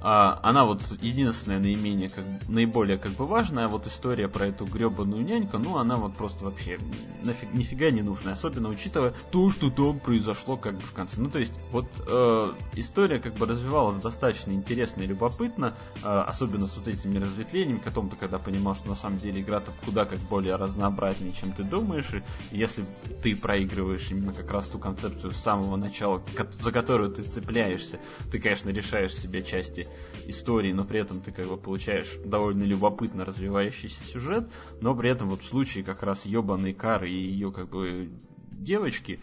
А, 0.07 0.39
она 0.43 0.65
вот 0.65 0.83
единственная 1.01 1.57
наименее, 1.57 2.09
как, 2.09 2.23
наиболее 2.47 2.99
как 2.99 3.13
бы 3.13 3.25
важная, 3.25 3.65
а 3.65 3.67
вот 3.67 3.87
история 3.87 4.27
про 4.27 4.45
эту 4.45 4.67
гребаную 4.67 5.25
няньку, 5.25 5.57
ну 5.57 5.79
она 5.79 5.97
вот 5.97 6.15
просто 6.15 6.45
вообще 6.45 6.77
нафиг, 7.23 7.51
нифига 7.55 7.89
не 7.89 8.03
нужная, 8.03 8.33
особенно 8.33 8.69
учитывая 8.69 9.15
то, 9.31 9.49
что 9.49 9.71
там 9.71 9.99
произошло 9.99 10.57
как 10.57 10.75
бы 10.75 10.81
в 10.81 10.93
конце. 10.93 11.19
Ну 11.19 11.31
то 11.31 11.39
есть 11.39 11.53
вот 11.71 11.87
э, 12.07 12.51
история 12.75 13.17
как 13.17 13.33
бы 13.33 13.47
развивалась 13.47 13.99
достаточно 13.99 14.51
интересно 14.51 15.01
и 15.01 15.07
любопытно, 15.07 15.73
э, 16.03 16.07
особенно 16.07 16.67
с 16.67 16.77
вот 16.77 16.87
этими 16.87 17.17
разветвлениями, 17.17 17.81
потом 17.83 18.11
ты 18.11 18.15
когда 18.15 18.37
понимал, 18.37 18.75
что 18.75 18.89
на 18.89 18.95
самом 18.95 19.17
деле 19.17 19.41
игра-то 19.41 19.71
куда 19.85 20.05
как 20.05 20.19
более 20.19 20.55
разнообразнее, 20.55 21.33
чем 21.33 21.51
ты 21.51 21.63
думаешь, 21.63 22.13
и 22.13 22.21
если 22.55 22.85
ты 23.23 23.35
проигрываешь 23.35 24.11
именно 24.11 24.33
как 24.33 24.51
раз 24.51 24.67
ту 24.67 24.77
концепцию 24.77 25.31
с 25.31 25.37
самого 25.37 25.77
начала, 25.77 26.21
за 26.59 26.71
которую 26.71 27.09
ты 27.09 27.23
цепляешься, 27.23 27.99
ты, 28.31 28.37
конечно, 28.37 28.69
решаешь 28.69 29.15
себе 29.15 29.41
части 29.41 29.87
истории, 30.27 30.71
но 30.71 30.83
при 30.83 30.99
этом 30.99 31.21
ты 31.21 31.31
как 31.31 31.47
бы 31.47 31.57
получаешь 31.57 32.17
довольно 32.23 32.63
любопытно 32.63 33.25
развивающийся 33.25 34.03
сюжет, 34.03 34.49
но 34.81 34.95
при 34.95 35.09
этом 35.09 35.29
вот 35.29 35.41
в 35.41 35.47
случае 35.47 35.83
как 35.83 36.03
раз 36.03 36.25
ебаной 36.25 36.73
Кары 36.73 37.09
и 37.09 37.15
ее 37.15 37.51
как 37.51 37.69
бы 37.69 38.09
девочки, 38.51 39.19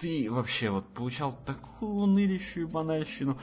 ты 0.00 0.30
вообще 0.30 0.70
вот 0.70 0.88
получал 0.94 1.36
такую 1.44 1.92
унылищую 1.92 2.66
банальщину, 2.66 3.36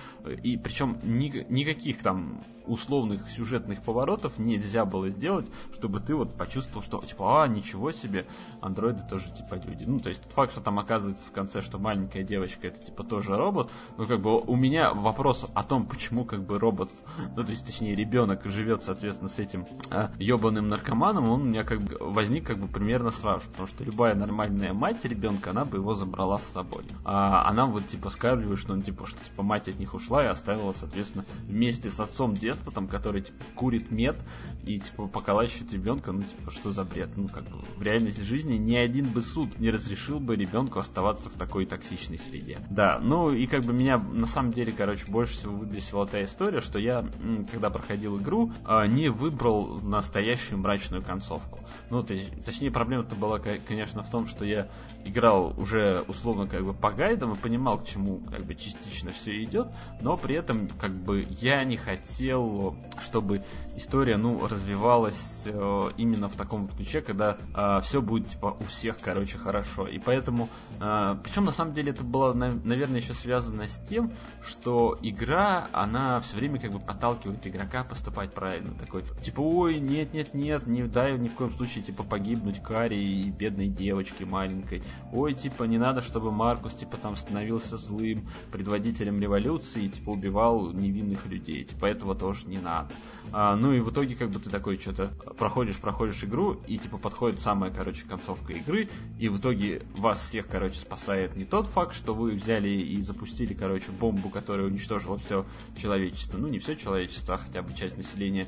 и 0.44 0.58
причем 0.58 0.98
ни, 1.04 1.46
никаких 1.50 2.02
там 2.02 2.42
условных 2.66 3.30
сюжетных 3.30 3.82
поворотов 3.82 4.38
нельзя 4.38 4.84
было 4.84 5.10
сделать, 5.10 5.48
чтобы 5.74 6.00
ты 6.00 6.16
вот 6.16 6.36
почувствовал, 6.36 6.82
что 6.82 7.00
типа, 7.00 7.44
а, 7.44 7.48
ничего 7.48 7.92
себе, 7.92 8.28
андроиды 8.62 9.04
тоже 9.10 9.32
типа 9.32 9.56
люди. 9.56 9.84
Ну, 9.86 10.00
то 10.00 10.10
есть 10.10 10.24
тот 10.24 10.34
факт, 10.34 10.52
что 10.52 10.62
там 10.62 10.80
оказывается 10.80 11.26
в 11.26 11.32
конце, 11.32 11.62
что 11.62 11.78
маленькая 11.78 12.24
девочка 12.24 12.68
это 12.68 12.84
типа 12.84 13.04
тоже 13.04 13.38
робот, 13.38 13.72
ну, 13.98 14.06
как 14.06 14.22
бы 14.22 14.38
у 14.38 14.56
меня 14.56 14.94
вопрос 14.94 15.46
о 15.54 15.64
том, 15.64 15.86
почему 15.86 16.26
как 16.26 16.44
бы 16.44 16.60
робот, 16.60 16.90
ну, 17.36 17.44
то 17.44 17.52
есть 17.52 17.66
точнее 17.66 17.96
ребенок 17.96 18.44
живет, 18.46 18.84
соответственно, 18.84 19.30
с 19.30 19.40
этим 19.40 19.66
а, 19.92 20.12
ебаным 20.18 20.68
наркоманом, 20.68 21.30
он 21.30 21.42
у 21.42 21.46
меня 21.46 21.64
как 21.64 21.82
бы 21.82 21.98
возник 22.00 22.48
как 22.48 22.58
бы 22.58 22.68
примерно 22.68 23.12
сразу, 23.12 23.48
потому 23.50 23.68
что 23.68 23.84
любая 23.84 24.16
нормальная 24.16 24.74
мать 24.74 25.06
ребенка, 25.06 25.52
она 25.52 25.64
бы 25.64 25.78
его 25.78 25.96
забрала 25.96 26.40
с 26.40 26.47
собой. 26.48 26.84
А 27.06 27.48
она 27.48 27.66
вот 27.66 27.88
типа 27.88 28.10
скармливает, 28.10 28.60
что 28.60 28.74
он 28.74 28.82
типа, 28.82 29.06
что 29.06 29.24
типа 29.24 29.44
мать 29.44 29.68
от 29.68 29.80
них 29.80 29.94
ушла 29.94 30.24
и 30.24 30.28
оставила, 30.28 30.74
соответственно, 30.74 31.26
вместе 31.44 31.92
с 31.92 32.00
отцом 32.00 32.36
деспотом, 32.36 32.88
который 32.88 33.22
типа 33.22 33.44
курит 33.56 33.92
мед 33.92 34.18
и 34.66 34.80
типа 34.80 35.08
поколачивает 35.08 35.74
ребенка, 35.74 36.12
ну 36.12 36.22
типа 36.22 36.52
что 36.52 36.72
за 36.72 36.84
бред? 36.84 37.16
Ну 37.16 37.28
как 37.28 37.44
бы 37.44 37.60
в 37.76 37.82
реальности 37.82 38.22
жизни 38.22 38.56
ни 38.56 38.76
один 38.76 39.06
бы 39.08 39.22
суд 39.22 39.60
не 39.60 39.70
разрешил 39.70 40.20
бы 40.20 40.36
ребенку 40.36 40.80
оставаться 40.80 41.30
в 41.30 41.34
такой 41.34 41.66
токсичной 41.66 42.18
среде. 42.18 42.58
Да, 42.70 43.00
ну 43.02 43.32
и 43.32 43.46
как 43.48 43.64
бы 43.64 43.74
меня 43.74 43.98
на 43.98 44.28
самом 44.28 44.54
деле, 44.54 44.72
короче, 44.72 45.06
больше 45.08 45.34
всего 45.34 45.56
выбесила 45.56 46.06
та 46.06 46.24
история, 46.24 46.62
что 46.62 46.80
я, 46.80 47.06
когда 47.52 47.70
проходил 47.70 48.18
игру, 48.18 48.52
а, 48.66 48.88
не 48.88 49.10
выбрал 49.10 49.80
настоящую 49.82 50.60
мрачную 50.60 51.04
концовку. 51.04 51.60
Ну, 51.90 52.04
точнее, 52.04 52.72
проблема-то 52.72 53.16
была, 53.16 53.40
конечно, 53.40 54.04
в 54.04 54.10
том, 54.10 54.28
что 54.28 54.46
я 54.46 54.68
играл 55.06 55.54
уже 55.58 56.04
условно 56.08 56.37
как 56.46 56.64
бы 56.66 56.74
по 56.74 56.92
гайдам 56.92 57.34
и 57.34 57.36
понимал, 57.36 57.80
к 57.80 57.86
чему 57.86 58.20
как 58.20 58.44
бы 58.44 58.54
частично 58.54 59.12
все 59.12 59.42
идет, 59.44 59.68
но 60.02 60.16
при 60.16 60.36
этом 60.36 60.68
как 60.68 60.92
бы 60.92 61.26
я 61.42 61.64
не 61.64 61.78
хотел, 61.78 62.76
чтобы 63.02 63.42
история, 63.76 64.18
ну, 64.18 64.46
развивалась 64.46 65.44
э, 65.46 65.90
именно 65.98 66.28
в 66.28 66.36
таком 66.36 66.68
ключе, 66.68 67.02
когда 67.02 67.38
э, 67.56 67.82
все 67.82 68.02
будет 68.02 68.28
типа 68.28 68.58
у 68.60 68.64
всех, 68.66 69.00
короче, 69.00 69.38
хорошо. 69.38 69.88
И 69.88 70.00
поэтому, 70.00 70.50
э, 70.80 71.16
причем 71.24 71.46
на 71.46 71.52
самом 71.52 71.74
деле 71.74 71.92
это 71.92 72.04
было, 72.04 72.34
наверное, 72.34 73.00
еще 73.00 73.14
связано 73.14 73.68
с 73.68 73.80
тем, 73.88 74.12
что 74.44 74.98
игра, 75.02 75.68
она 75.72 76.20
все 76.22 76.38
время 76.38 76.60
как 76.60 76.72
бы 76.72 76.80
подталкивает 76.80 77.46
игрока 77.48 77.84
поступать 77.84 78.34
правильно. 78.34 78.74
Такой, 78.74 79.04
типа, 79.22 79.42
ой, 79.42 79.80
нет, 79.80 80.14
нет, 80.14 80.34
нет, 80.34 80.68
не 80.68 80.84
дай 80.84 81.18
ни 81.18 81.28
в 81.28 81.36
коем 81.36 81.52
случае, 81.54 81.84
типа, 81.84 82.04
погибнуть 82.04 82.62
Кари 82.62 83.02
и 83.02 83.30
бедной 83.30 83.68
девочке 83.68 84.26
маленькой. 84.26 84.84
Ой, 85.14 85.34
типа, 85.34 85.64
не 85.64 85.78
надо, 85.78 86.02
чтобы 86.02 86.27
Маркус, 86.32 86.74
типа, 86.74 86.98
там 86.98 87.16
становился 87.16 87.78
злым 87.78 88.28
предводителем 88.52 89.20
революции 89.20 89.86
и, 89.86 89.90
типа, 89.90 90.12
убивал 90.12 90.72
невинных 90.72 91.26
людей. 91.28 91.64
Типа, 91.64 91.86
этого 91.86 92.16
тоже 92.16 92.48
не 92.48 92.58
надо. 92.58 92.90
А, 93.32 93.56
ну 93.56 93.74
и 93.74 93.80
в 93.80 93.92
итоге, 93.92 94.16
как 94.16 94.30
бы, 94.30 94.40
ты 94.40 94.50
такой 94.50 94.78
что-то 94.78 95.12
проходишь, 95.38 95.78
проходишь 95.78 96.24
игру, 96.24 96.58
и, 96.68 96.78
типа, 96.78 96.98
подходит 96.98 97.40
самая, 97.40 97.72
короче, 97.72 98.06
концовка 98.06 98.54
игры, 98.54 98.90
и 99.20 99.30
в 99.30 99.40
итоге 99.40 99.82
вас 99.96 100.20
всех, 100.20 100.48
короче, 100.48 100.80
спасает 100.80 101.36
не 101.36 101.44
тот 101.44 101.68
факт, 101.68 101.96
что 101.96 102.14
вы 102.14 102.32
взяли 102.32 102.70
и 102.70 103.02
запустили, 103.02 103.54
короче, 103.54 103.92
бомбу, 103.92 104.30
которая 104.30 104.68
уничтожила 104.68 105.18
все 105.18 105.46
человечество. 105.76 106.38
Ну, 106.38 106.48
не 106.48 106.60
все 106.60 106.76
человечество, 106.76 107.36
а 107.36 107.38
хотя 107.38 107.62
бы 107.62 107.74
часть 107.74 107.98
населения 107.98 108.48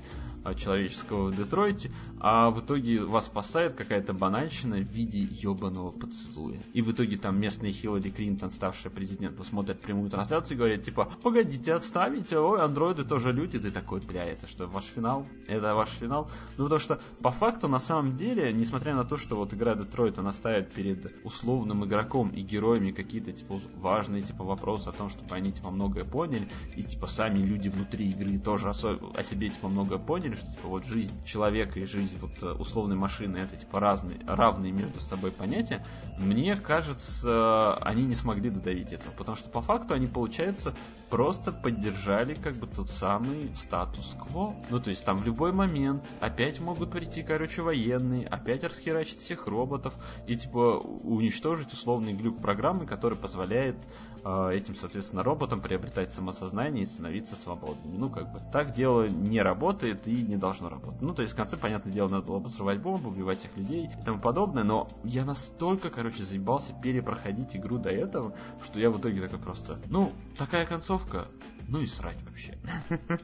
человеческого 0.56 1.30
в 1.30 1.36
Детройте, 1.36 1.92
а 2.20 2.50
в 2.50 2.60
итоге 2.60 3.02
вас 3.02 3.26
спасает 3.26 3.74
какая-то 3.74 4.14
банальщина 4.14 4.78
в 4.78 4.90
виде 4.90 5.20
ебаного 5.20 5.92
поцелуя. 5.92 6.60
И 6.74 6.82
в 6.82 6.92
итоге 6.92 7.18
там 7.18 7.40
местные 7.40 7.72
Хиллари 7.72 8.10
Клинтон, 8.10 8.52
ставшая 8.52 8.92
президентом, 8.92 9.46
смотрят 9.46 9.80
прямую 9.82 10.10
трансляцию 10.10 10.56
и 10.56 10.58
говорят, 10.58 10.84
типа, 10.84 11.12
погодите, 11.24 11.74
отставите, 11.74 12.38
ой, 12.38 12.62
андроиды 12.62 13.04
тоже 13.04 13.32
люди. 13.32 13.60
Ты 13.60 13.72
такой, 13.72 14.02
бля, 14.02 14.26
это 14.26 14.48
что, 14.48 14.68
ваш 14.68 14.86
финал? 14.86 15.26
Это 15.48 15.76
ваш 15.76 15.90
финал? 15.90 16.30
Ну, 16.58 16.66
потому 16.66 16.80
что 16.80 17.00
по 17.22 17.32
факту, 17.32 17.68
на 17.68 17.80
самом 17.80 18.18
деле, 18.18 18.52
несмотря 18.54 18.96
на 18.96 19.06
то, 19.06 19.18
что 19.18 19.36
вот 19.36 19.54
игра 19.54 19.76
Детройт, 19.76 20.20
она 20.20 20.32
ставит 20.34 20.72
перед 20.72 21.16
условным 21.24 21.86
игроком 21.86 22.30
и 22.30 22.42
героями 22.42 22.92
какие-то, 22.92 23.32
типа, 23.32 23.60
важные, 23.78 24.22
типа, 24.22 24.44
вопросы 24.44 24.90
о 24.90 24.92
том, 24.92 25.10
чтобы 25.10 25.36
они, 25.36 25.52
типа, 25.52 25.70
многое 25.72 26.06
поняли, 26.06 26.48
и, 26.76 26.84
типа, 26.84 27.08
сами 27.08 27.40
люди 27.40 27.70
внутри 27.70 28.10
игры 28.10 28.38
тоже 28.40 28.70
о 28.70 29.24
себе, 29.24 29.50
типа, 29.50 29.68
многое 29.68 30.00
поняли, 30.00 30.36
что 30.40 30.68
вот 30.68 30.86
жизнь 30.86 31.14
человека 31.26 31.80
и 31.80 31.86
жизнь 31.86 32.18
вот 32.20 32.32
э, 32.42 32.52
условной 32.54 32.96
машины 32.96 33.38
это 33.38 33.56
типа 33.56 33.80
разные, 33.80 34.18
равные 34.26 34.72
между 34.72 35.00
собой 35.00 35.32
понятия, 35.32 35.84
мне 36.18 36.56
кажется, 36.56 37.76
они 37.76 38.04
не 38.04 38.16
смогли 38.16 38.50
додавить 38.50 38.92
этого, 38.92 39.12
потому 39.12 39.38
что 39.38 39.50
по 39.50 39.62
факту 39.62 39.94
они, 39.94 40.08
получается, 40.08 40.74
просто 41.10 41.52
поддержали 41.52 42.34
как 42.34 42.56
бы 42.56 42.68
тот 42.68 42.90
самый 42.90 43.52
статус-кво. 43.56 44.56
Ну, 44.70 44.80
то 44.80 44.90
есть 44.90 45.04
там 45.06 45.18
в 45.18 45.26
любой 45.26 45.52
момент 45.52 46.04
опять 46.20 46.60
могут 46.60 46.92
прийти, 46.92 47.24
короче, 47.24 47.62
военные, 47.62 48.28
опять 48.28 48.64
расхерачить 48.64 49.20
всех 49.20 49.48
роботов 49.48 49.94
и 50.28 50.36
типа 50.36 50.80
уничтожить 51.04 51.74
условный 51.74 52.14
глюк 52.14 52.40
программы, 52.42 52.86
который 52.86 53.18
позволяет 53.18 53.76
э, 54.24 54.50
этим, 54.54 54.76
соответственно, 54.76 55.24
роботам 55.24 55.62
приобретать 55.62 56.14
самосознание 56.14 56.84
и 56.84 56.88
становиться 56.88 57.36
свободными. 57.36 57.98
Ну, 57.98 58.10
как 58.10 58.32
бы 58.32 58.40
так 58.52 58.74
дело 58.74 59.08
не 59.08 59.42
работает 59.42 60.08
и 60.08 60.19
не 60.24 60.38
должно 60.38 60.70
работать. 60.70 61.02
Ну, 61.02 61.14
то 61.14 61.22
есть 61.22 61.34
в 61.34 61.36
конце, 61.36 61.58
понятное 61.58 61.94
дело, 61.94 62.10
надо 62.10 62.28
было 62.28 62.40
бы 62.40 62.50
срывать 62.50 62.80
бомбу, 62.80 63.10
убивать 63.10 63.40
всех 63.40 63.56
людей 63.58 63.90
и 64.00 64.04
тому 64.04 64.20
подобное, 64.20 64.64
но 64.64 64.90
я 65.04 65.26
настолько, 65.26 65.90
короче, 65.90 66.24
заебался 66.24 66.74
перепроходить 66.74 67.56
игру 67.56 67.78
до 67.78 67.90
этого, 67.90 68.34
что 68.64 68.80
я 68.80 68.90
в 68.90 69.00
итоге 69.00 69.22
такой 69.22 69.40
просто, 69.40 69.80
ну, 69.88 70.12
такая 70.38 70.66
концовка, 70.66 71.28
ну 71.68 71.80
и 71.80 71.88
срать 71.88 72.18
вообще. 72.26 72.58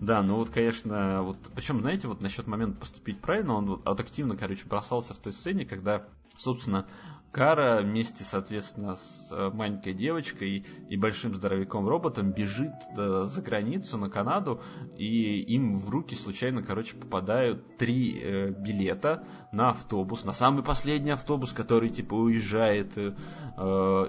да, 0.00 0.22
ну 0.22 0.36
вот, 0.36 0.50
конечно, 0.50 1.22
вот, 1.22 1.38
причем, 1.54 1.80
знаете, 1.80 2.08
вот 2.08 2.20
насчет 2.20 2.46
момента 2.46 2.80
поступить 2.80 3.20
правильно, 3.20 3.54
он 3.54 3.66
вот 3.66 4.00
активно, 4.00 4.36
короче, 4.36 4.66
бросался 4.66 5.14
в 5.14 5.18
той 5.18 5.32
сцене, 5.32 5.66
когда, 5.66 6.06
собственно, 6.36 6.86
Кара 7.34 7.82
вместе, 7.82 8.22
соответственно, 8.22 8.94
с 8.94 9.28
э, 9.32 9.50
маленькой 9.52 9.92
девочкой 9.92 10.64
и 10.88 10.96
большим 10.96 11.34
здоровяком-роботом 11.34 12.30
бежит 12.30 12.74
э, 12.96 13.24
за 13.26 13.42
границу 13.42 13.98
на 13.98 14.08
Канаду, 14.08 14.62
и 14.96 15.40
им 15.40 15.76
в 15.76 15.90
руки 15.90 16.14
случайно, 16.14 16.62
короче, 16.62 16.94
попадают 16.94 17.76
три 17.76 18.20
э, 18.22 18.50
билета 18.50 19.24
на 19.50 19.70
автобус, 19.70 20.24
на 20.24 20.32
самый 20.32 20.62
последний 20.62 21.10
автобус, 21.10 21.52
который, 21.52 21.90
типа, 21.90 22.14
уезжает 22.14 22.96
э, 22.96 23.10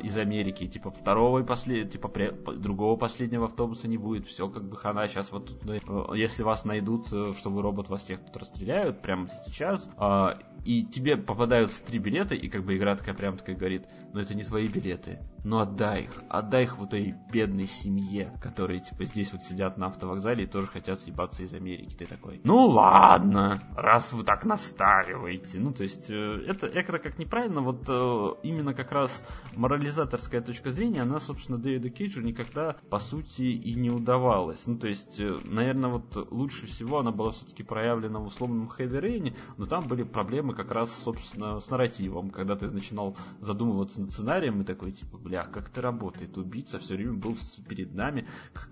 из 0.03 0.15
Америки, 0.19 0.67
типа, 0.67 0.91
второго 0.91 1.39
и 1.39 1.43
послед... 1.43 1.89
типа, 1.89 2.09
при... 2.09 2.29
другого 2.29 2.95
последнего 2.95 3.45
автобуса 3.45 3.87
не 3.87 3.97
будет, 3.97 4.27
все 4.27 4.47
как 4.49 4.69
бы 4.69 4.77
хана, 4.77 5.07
сейчас 5.07 5.31
вот 5.31 5.51
э, 5.67 5.79
если 6.15 6.43
вас 6.43 6.63
найдут, 6.63 7.07
что 7.07 7.49
вы 7.49 7.63
робот, 7.63 7.89
вас 7.89 8.03
всех 8.03 8.19
тут 8.19 8.37
расстреляют 8.37 9.01
прямо 9.01 9.27
сейчас, 9.47 9.89
э, 9.97 10.27
и 10.63 10.83
тебе 10.83 11.17
попадаются 11.17 11.83
три 11.83 11.99
билета, 11.99 12.35
и 12.35 12.49
как 12.49 12.63
бы 12.63 12.75
игра 12.75 12.95
такая 12.95 13.14
прям 13.15 13.37
такая 13.37 13.55
говорит, 13.55 13.85
но 14.13 14.21
это 14.21 14.35
не 14.35 14.43
твои 14.43 14.67
билеты, 14.67 15.19
ну 15.45 15.59
отдай 15.59 16.05
их, 16.05 16.23
отдай 16.29 16.63
их 16.63 16.77
вот 16.77 16.95
этой 16.95 17.15
бедной 17.31 17.67
семье, 17.67 18.33
которые 18.41 18.79
типа 18.79 19.05
здесь 19.05 19.31
вот 19.31 19.43
сидят 19.43 19.77
на 19.77 19.87
автовокзале 19.87 20.45
и 20.45 20.47
тоже 20.47 20.67
хотят 20.67 20.99
съебаться 20.99 21.43
из 21.43 21.53
Америки. 21.53 21.95
Ты 21.95 22.05
такой, 22.05 22.41
ну 22.43 22.65
ладно, 22.65 23.61
раз 23.75 24.11
вы 24.11 24.23
так 24.23 24.43
настаиваете. 24.43 25.59
Ну 25.59 25.71
то 25.71 25.83
есть 25.83 26.09
э, 26.09 26.43
это, 26.47 26.67
это 26.67 26.97
как 26.97 27.19
неправильно, 27.19 27.61
вот 27.61 27.85
э, 27.87 28.29
именно 28.43 28.73
как 28.73 28.91
раз 28.91 29.23
морализаторская 29.55 30.41
точка 30.41 30.71
зрения, 30.71 31.03
она, 31.03 31.19
собственно, 31.19 31.57
Дэвиду 31.57 31.89
Кейджу 31.89 32.21
никогда, 32.21 32.75
по 32.89 32.99
сути, 32.99 33.43
и 33.43 33.75
не 33.75 33.91
удавалась. 33.91 34.65
Ну 34.65 34.77
то 34.77 34.87
есть, 34.87 35.19
э, 35.19 35.37
наверное, 35.45 35.91
вот 35.91 36.27
лучше 36.31 36.65
всего 36.65 36.99
она 36.99 37.11
была 37.11 37.31
все-таки 37.31 37.63
проявлена 37.63 38.19
в 38.19 38.25
условном 38.25 38.71
Heavy 38.77 38.99
Rain, 38.99 39.37
но 39.57 39.67
там 39.67 39.87
были 39.87 40.03
проблемы 40.03 40.55
как 40.55 40.71
раз, 40.71 40.91
собственно, 41.03 41.59
с 41.59 41.69
нарративом, 41.69 42.31
когда 42.31 42.55
ты 42.55 42.71
начинал 42.71 43.15
задумываться 43.41 44.01
над 44.01 44.11
сценарием 44.11 44.61
и 44.61 44.65
такой, 44.65 44.91
типа, 44.91 45.17
бля, 45.17 45.34
как 45.43 45.69
это 45.69 45.81
работает? 45.81 46.37
Убийца 46.37 46.79
все 46.79 46.95
время 46.95 47.13
был 47.13 47.37
перед 47.67 47.93
нами. 47.93 48.27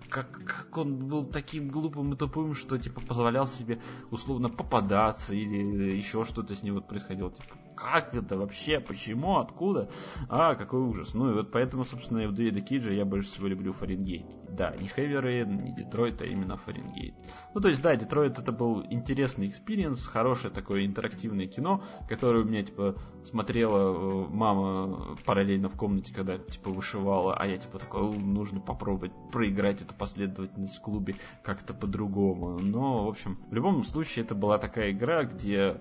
Как, 0.08 0.30
как 0.44 0.76
он 0.76 1.08
был 1.08 1.24
таким 1.24 1.68
глупым 1.68 2.14
и 2.14 2.16
тупым, 2.16 2.54
что, 2.54 2.78
типа, 2.78 3.00
позволял 3.00 3.46
себе 3.46 3.80
условно 4.10 4.48
попадаться 4.48 5.34
или 5.34 5.96
еще 5.96 6.24
что-то 6.24 6.54
с 6.54 6.62
ним 6.62 6.74
вот 6.74 6.88
происходило. 6.88 7.30
Типа, 7.30 7.54
как 7.74 8.14
это 8.14 8.36
вообще, 8.36 8.80
почему, 8.80 9.38
откуда? 9.38 9.88
А, 10.28 10.54
какой 10.54 10.80
ужас. 10.80 11.14
Ну 11.14 11.30
и 11.30 11.34
вот 11.34 11.50
поэтому, 11.50 11.84
собственно, 11.84 12.26
у 12.28 12.32
Дэвида 12.32 12.60
Кейджа 12.60 12.92
я 12.92 13.04
больше 13.04 13.28
всего 13.28 13.48
люблю 13.48 13.72
Фаренгейт. 13.72 14.26
Да, 14.50 14.74
не 14.76 14.88
Heavy 14.88 15.16
Rain, 15.16 15.44
не 15.44 15.74
Детройт, 15.74 16.22
а 16.22 16.26
именно 16.26 16.56
Фаренгейт. 16.56 17.14
Ну 17.54 17.60
то 17.60 17.68
есть, 17.68 17.82
да, 17.82 17.96
Детройт 17.96 18.38
это 18.38 18.52
был 18.52 18.84
интересный 18.88 19.48
experience, 19.48 20.06
хорошее 20.06 20.52
такое 20.52 20.86
интерактивное 20.86 21.46
кино, 21.46 21.82
которое 22.08 22.44
у 22.44 22.46
меня, 22.46 22.62
типа, 22.62 22.96
смотрела 23.24 24.24
э, 24.24 24.26
мама 24.30 25.16
параллельно 25.24 25.68
в 25.68 25.76
комнате, 25.76 26.14
когда, 26.14 26.38
типа, 26.38 26.70
вышивала, 26.70 27.34
а 27.36 27.46
я, 27.46 27.56
типа, 27.56 27.78
такой, 27.78 28.16
нужно 28.16 28.60
попробовать 28.60 29.12
проиграть 29.32 29.82
эту 29.82 29.94
последовательность 29.94 30.76
в 30.76 30.80
клубе 30.80 31.16
как-то 31.42 31.74
по-другому. 31.74 32.58
Но, 32.58 33.06
в 33.06 33.08
общем, 33.08 33.38
в 33.50 33.54
любом 33.54 33.82
случае, 33.82 34.24
это 34.24 34.34
была 34.34 34.58
такая 34.58 34.92
игра, 34.92 35.24
где 35.24 35.78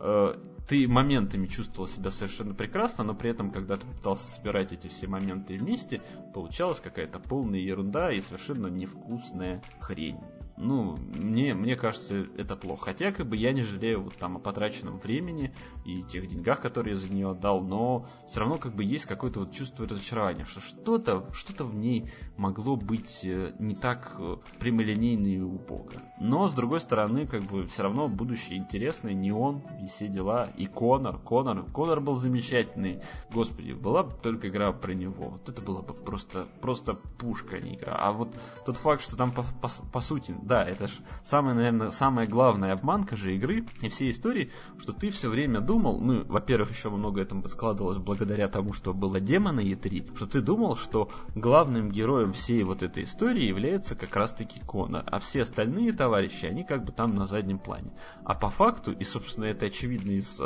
э, 0.00 0.34
ты 0.66 0.88
моментами 0.88 1.46
чувствовал 1.46 1.88
себя 1.88 2.10
совершенно 2.10 2.54
прекрасно, 2.54 3.04
но 3.04 3.14
при 3.14 3.30
этом, 3.30 3.50
когда 3.50 3.76
ты 3.76 3.86
пытался 3.86 4.28
собирать 4.28 4.72
эти 4.72 4.88
все 4.88 5.06
моменты 5.06 5.56
вместе, 5.56 6.02
получалась 6.34 6.80
какая-то 6.80 7.18
полная 7.20 7.60
ерунда 7.60 8.12
и 8.12 8.20
совершенно 8.20 8.66
невкусная 8.66 9.62
хрень 9.80 10.18
ну, 10.56 10.96
мне, 11.14 11.54
мне 11.54 11.76
кажется, 11.76 12.26
это 12.36 12.56
плохо. 12.56 12.86
Хотя, 12.86 13.12
как 13.12 13.26
бы, 13.26 13.36
я 13.36 13.52
не 13.52 13.62
жалею 13.62 14.02
вот 14.02 14.16
там 14.16 14.36
о 14.36 14.40
потраченном 14.40 14.98
времени 14.98 15.54
и 15.84 16.02
тех 16.02 16.26
деньгах, 16.28 16.60
которые 16.60 16.94
я 16.94 17.00
за 17.00 17.12
нее 17.12 17.30
отдал, 17.30 17.60
но 17.60 18.06
все 18.28 18.40
равно, 18.40 18.56
как 18.56 18.74
бы, 18.74 18.82
есть 18.84 19.04
какое-то 19.04 19.40
вот 19.40 19.52
чувство 19.52 19.86
разочарования, 19.86 20.44
что 20.44 20.60
что-то, 20.60 21.26
что-то 21.32 21.64
в 21.64 21.74
ней 21.74 22.10
могло 22.36 22.76
быть 22.76 23.20
э, 23.24 23.52
не 23.58 23.74
так 23.74 24.16
э, 24.18 24.36
прямолинейно 24.58 25.26
и 25.26 25.40
убого. 25.40 25.92
Но, 26.20 26.48
с 26.48 26.54
другой 26.54 26.80
стороны, 26.80 27.26
как 27.26 27.42
бы, 27.42 27.66
все 27.66 27.82
равно 27.82 28.08
будущее 28.08 28.58
интересное, 28.58 29.12
не 29.12 29.32
он 29.32 29.62
и 29.82 29.86
все 29.86 30.08
дела, 30.08 30.48
и 30.56 30.66
Конор, 30.66 31.18
Конор, 31.18 31.64
Конор 31.70 32.00
был 32.00 32.16
замечательный. 32.16 33.02
Господи, 33.30 33.72
была 33.72 34.04
бы 34.04 34.12
только 34.22 34.48
игра 34.48 34.72
про 34.72 34.92
него, 34.92 35.30
вот 35.30 35.48
это 35.48 35.60
было 35.60 35.82
бы 35.82 35.92
просто, 35.92 36.46
просто 36.62 36.94
пушка, 36.94 37.56
а 37.56 37.60
не 37.60 37.74
игра. 37.76 37.94
А 37.96 38.12
вот 38.12 38.34
тот 38.64 38.76
факт, 38.78 39.02
что 39.02 39.16
там, 39.16 39.32
по, 39.32 39.42
по, 39.42 39.68
по 39.92 40.00
сути, 40.00 40.34
да, 40.46 40.62
это 40.62 40.86
же 40.86 40.94
самая, 41.24 41.54
наверное, 41.54 41.90
самая 41.90 42.26
главная 42.26 42.72
обманка 42.72 43.16
же 43.16 43.34
игры 43.34 43.66
и 43.82 43.88
всей 43.88 44.10
истории, 44.10 44.52
что 44.78 44.92
ты 44.92 45.10
все 45.10 45.28
время 45.28 45.60
думал, 45.60 46.00
ну, 46.00 46.24
во-первых, 46.24 46.70
еще 46.70 46.88
много 46.88 47.20
этому 47.20 47.46
складывалось 47.48 47.98
благодаря 47.98 48.48
тому, 48.48 48.72
что 48.72 48.94
было 48.94 49.20
демона 49.20 49.60
E3, 49.60 50.16
что 50.16 50.26
ты 50.26 50.40
думал, 50.40 50.76
что 50.76 51.10
главным 51.34 51.90
героем 51.90 52.32
всей 52.32 52.62
вот 52.62 52.82
этой 52.82 53.04
истории 53.04 53.44
является 53.44 53.96
как 53.96 54.14
раз-таки 54.14 54.60
Конор, 54.60 55.02
а 55.06 55.18
все 55.18 55.42
остальные 55.42 55.92
товарищи, 55.92 56.46
они 56.46 56.62
как 56.64 56.84
бы 56.84 56.92
там 56.92 57.14
на 57.14 57.26
заднем 57.26 57.58
плане. 57.58 57.92
А 58.24 58.34
по 58.34 58.48
факту, 58.48 58.92
и, 58.92 59.04
собственно, 59.04 59.44
это 59.46 59.66
очевидно 59.66 60.12
из 60.12 60.40
э, 60.40 60.44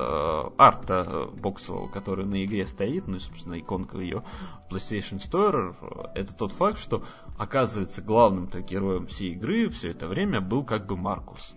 арта 0.56 1.06
э, 1.06 1.26
боксового, 1.36 1.88
который 1.88 2.24
на 2.24 2.44
игре 2.44 2.66
стоит, 2.66 3.06
ну 3.06 3.16
и, 3.16 3.20
собственно, 3.20 3.58
иконка 3.58 3.98
ее 3.98 4.22
PlayStation 4.70 5.18
Store, 5.18 5.74
э, 6.14 6.20
это 6.20 6.34
тот 6.34 6.52
факт, 6.52 6.78
что 6.78 7.02
оказывается 7.38 8.02
главным-то 8.02 8.60
героем 8.60 9.06
всей 9.06 9.32
игры, 9.32 9.68
все 9.68 9.90
это 9.90 10.06
время 10.06 10.40
был 10.40 10.64
как 10.64 10.86
бы 10.86 10.96
Маркус 10.96 11.54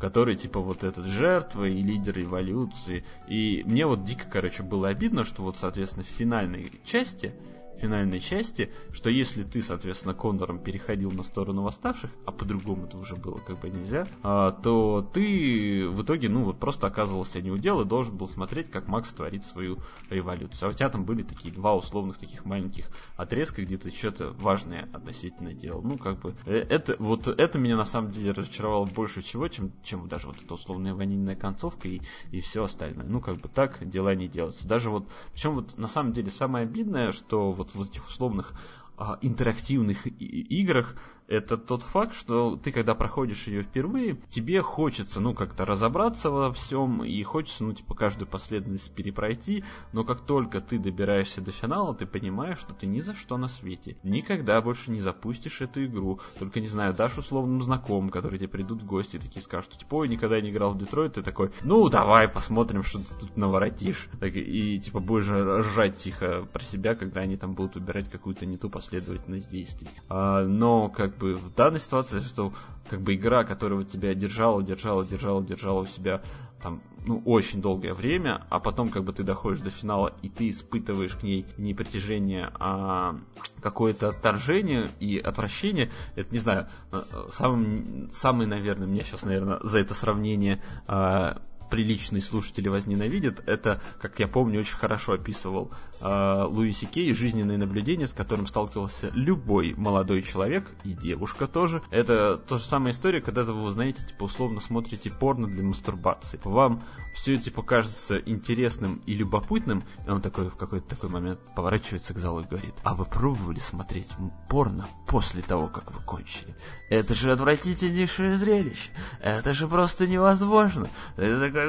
который 0.00 0.34
типа 0.34 0.60
вот 0.60 0.82
этот 0.82 1.04
жертва 1.04 1.66
и 1.66 1.82
лидер 1.82 2.18
эволюции. 2.20 3.04
И 3.28 3.62
мне 3.66 3.86
вот 3.86 4.02
дико, 4.02 4.24
короче, 4.28 4.62
было 4.62 4.88
обидно, 4.88 5.24
что 5.24 5.42
вот, 5.42 5.58
соответственно, 5.58 6.04
в 6.04 6.08
финальной 6.08 6.72
части 6.84 7.34
финальной 7.80 8.20
части, 8.20 8.70
что 8.92 9.10
если 9.10 9.42
ты, 9.42 9.62
соответственно, 9.62 10.14
Кондором 10.14 10.58
переходил 10.58 11.10
на 11.10 11.22
сторону 11.22 11.62
восставших, 11.62 12.10
а 12.26 12.32
по-другому 12.32 12.86
это 12.86 12.98
уже 12.98 13.16
было 13.16 13.38
как 13.38 13.60
бы 13.60 13.70
нельзя, 13.70 14.06
а, 14.22 14.52
то 14.52 15.08
ты 15.12 15.88
в 15.88 16.02
итоге, 16.02 16.28
ну, 16.28 16.44
вот 16.44 16.58
просто 16.58 16.86
оказывался 16.86 17.40
не 17.40 17.50
у 17.50 17.58
дела 17.58 17.82
и 17.82 17.86
должен 17.86 18.16
был 18.16 18.28
смотреть, 18.28 18.70
как 18.70 18.88
Макс 18.88 19.12
творит 19.12 19.44
свою 19.44 19.78
революцию. 20.10 20.68
А 20.68 20.70
у 20.70 20.74
тебя 20.74 20.88
там 20.88 21.04
были 21.04 21.22
такие 21.22 21.52
два 21.52 21.74
условных 21.74 22.18
таких 22.18 22.44
маленьких 22.44 22.86
отрезка, 23.16 23.62
где 23.62 23.76
ты 23.78 23.90
что-то 23.90 24.32
важное 24.32 24.88
относительно 24.92 25.52
делал. 25.54 25.82
Ну, 25.82 25.98
как 25.98 26.20
бы, 26.20 26.34
э, 26.46 26.56
это, 26.56 26.96
вот 26.98 27.28
это 27.28 27.58
меня 27.58 27.76
на 27.76 27.84
самом 27.84 28.10
деле 28.10 28.32
разочаровало 28.32 28.84
больше 28.84 29.20
всего, 29.22 29.48
чем, 29.48 29.72
чем 29.82 30.06
даже 30.08 30.26
вот 30.26 30.42
эта 30.42 30.54
условная 30.54 30.94
ванильная 30.94 31.36
концовка 31.36 31.88
и, 31.88 32.00
и 32.30 32.40
все 32.40 32.64
остальное. 32.64 33.06
Ну, 33.06 33.20
как 33.20 33.36
бы 33.36 33.48
так 33.48 33.88
дела 33.88 34.14
не 34.14 34.28
делаются. 34.28 34.68
Даже 34.68 34.90
вот, 34.90 35.08
причем 35.32 35.54
вот 35.54 35.78
на 35.78 35.88
самом 35.88 36.12
деле 36.12 36.30
самое 36.30 36.64
обидное, 36.64 37.12
что 37.12 37.52
вот 37.52 37.69
в 37.74 37.82
этих 37.82 38.06
условных 38.08 38.52
а, 38.96 39.18
интерактивных 39.22 40.06
играх 40.06 40.94
это 41.30 41.56
тот 41.56 41.82
факт, 41.82 42.14
что 42.14 42.56
ты, 42.56 42.72
когда 42.72 42.94
проходишь 42.96 43.46
ее 43.46 43.62
впервые, 43.62 44.16
тебе 44.30 44.62
хочется, 44.62 45.20
ну, 45.20 45.32
как-то 45.32 45.64
разобраться 45.64 46.28
во 46.30 46.52
всем, 46.52 47.04
и 47.04 47.22
хочется, 47.22 47.62
ну, 47.62 47.72
типа, 47.72 47.94
каждую 47.94 48.26
последовательность 48.26 48.92
перепройти, 48.92 49.64
но 49.92 50.02
как 50.02 50.22
только 50.22 50.60
ты 50.60 50.78
добираешься 50.78 51.40
до 51.40 51.52
финала, 51.52 51.94
ты 51.94 52.04
понимаешь, 52.04 52.58
что 52.58 52.74
ты 52.74 52.86
ни 52.86 53.00
за 53.00 53.14
что 53.14 53.36
на 53.36 53.48
свете 53.48 53.96
никогда 54.02 54.60
больше 54.60 54.90
не 54.90 55.00
запустишь 55.00 55.60
эту 55.60 55.84
игру, 55.84 56.18
только, 56.38 56.58
не 56.58 56.66
знаю, 56.66 56.94
дашь 56.94 57.16
условным 57.16 57.62
знакомым, 57.62 58.10
которые 58.10 58.40
тебе 58.40 58.48
придут 58.48 58.82
в 58.82 58.86
гости, 58.86 59.16
и 59.16 59.20
такие 59.20 59.42
скажут, 59.42 59.78
типа, 59.78 59.94
ой, 59.94 60.08
никогда 60.08 60.40
не 60.40 60.50
играл 60.50 60.72
в 60.72 60.78
Детройт, 60.78 61.14
ты 61.14 61.22
такой, 61.22 61.52
ну, 61.62 61.88
давай 61.88 62.26
посмотрим, 62.26 62.82
что 62.82 62.98
ты 62.98 63.14
тут 63.20 63.36
наворотишь, 63.36 64.08
так, 64.18 64.34
и, 64.34 64.80
типа, 64.80 64.98
будешь 64.98 65.28
ржать 65.28 65.96
тихо 65.96 66.48
про 66.52 66.64
себя, 66.64 66.96
когда 66.96 67.20
они 67.20 67.36
там 67.36 67.54
будут 67.54 67.76
убирать 67.76 68.10
какую-то 68.10 68.46
не 68.46 68.56
ту 68.56 68.68
последовательность 68.68 69.48
действий. 69.48 69.88
А, 70.08 70.44
но, 70.44 70.88
как 70.88 71.19
бы 71.20 71.34
в 71.34 71.54
данной 71.54 71.80
ситуации, 71.80 72.20
что 72.20 72.52
как 72.88 73.00
бы 73.00 73.14
игра, 73.14 73.44
которая 73.44 73.84
тебя 73.84 74.14
держала, 74.14 74.62
держала, 74.62 75.04
держала, 75.04 75.42
держала 75.42 75.82
у 75.82 75.86
себя 75.86 76.22
там, 76.62 76.80
ну, 77.06 77.22
очень 77.24 77.62
долгое 77.62 77.92
время, 77.92 78.46
а 78.50 78.58
потом 78.58 78.90
как 78.90 79.04
бы 79.04 79.12
ты 79.12 79.22
доходишь 79.22 79.60
до 79.60 79.70
финала, 79.70 80.12
и 80.22 80.28
ты 80.28 80.50
испытываешь 80.50 81.14
к 81.14 81.22
ней 81.22 81.46
не 81.56 81.74
притяжение, 81.74 82.50
а 82.58 83.16
какое-то 83.62 84.08
отторжение 84.08 84.88
и 84.98 85.18
отвращение, 85.18 85.90
это, 86.16 86.32
не 86.32 86.40
знаю, 86.40 86.66
э, 86.92 87.02
самый, 87.30 88.10
самый 88.10 88.46
наверное, 88.46 88.86
меня 88.86 89.04
сейчас, 89.04 89.22
наверное, 89.22 89.60
за 89.62 89.78
это 89.78 89.94
сравнение 89.94 90.60
а, 90.86 91.40
приличные 91.70 92.22
слушатели 92.22 92.68
возненавидят, 92.68 93.42
это, 93.46 93.80
как 94.00 94.18
я 94.18 94.28
помню, 94.28 94.60
очень 94.60 94.76
хорошо 94.76 95.14
описывал 95.14 95.70
э, 96.00 96.44
Луиси 96.44 96.86
Кей 96.86 97.14
жизненные 97.14 97.58
наблюдения, 97.58 98.06
с 98.06 98.12
которым 98.12 98.46
сталкивался 98.46 99.10
любой 99.14 99.74
молодой 99.76 100.22
человек 100.22 100.70
и 100.84 100.92
девушка 100.92 101.46
тоже. 101.46 101.82
Это 101.90 102.36
та 102.36 102.58
же 102.58 102.64
самая 102.64 102.92
история, 102.92 103.20
когда 103.20 103.42
вы, 103.44 103.72
знаете, 103.72 104.02
типа 104.04 104.24
условно 104.24 104.60
смотрите 104.60 105.10
порно 105.10 105.46
для 105.46 105.62
мастурбации. 105.62 106.40
Вам 106.44 106.82
все 107.14 107.36
типа 107.36 107.62
кажется 107.62 108.18
интересным 108.18 109.02
и 109.06 109.14
любопытным, 109.14 109.82
и 110.06 110.10
он 110.10 110.20
такой 110.20 110.48
в 110.48 110.56
какой-то 110.56 110.88
такой 110.88 111.10
момент 111.10 111.40
поворачивается 111.54 112.14
к 112.14 112.18
залу 112.18 112.40
и 112.40 112.46
говорит, 112.46 112.74
а 112.82 112.94
вы 112.94 113.04
пробовали 113.04 113.60
смотреть 113.60 114.08
порно 114.48 114.88
после 115.06 115.42
того, 115.42 115.68
как 115.68 115.92
вы 115.92 116.00
кончили? 116.02 116.54
Это 116.88 117.14
же 117.14 117.32
отвратительнейшее 117.32 118.36
зрелище. 118.36 118.90
Это 119.20 119.54
же 119.54 119.68
просто 119.68 120.06
невозможно. 120.06 120.88
Это 121.16 121.40
такой 121.40 121.59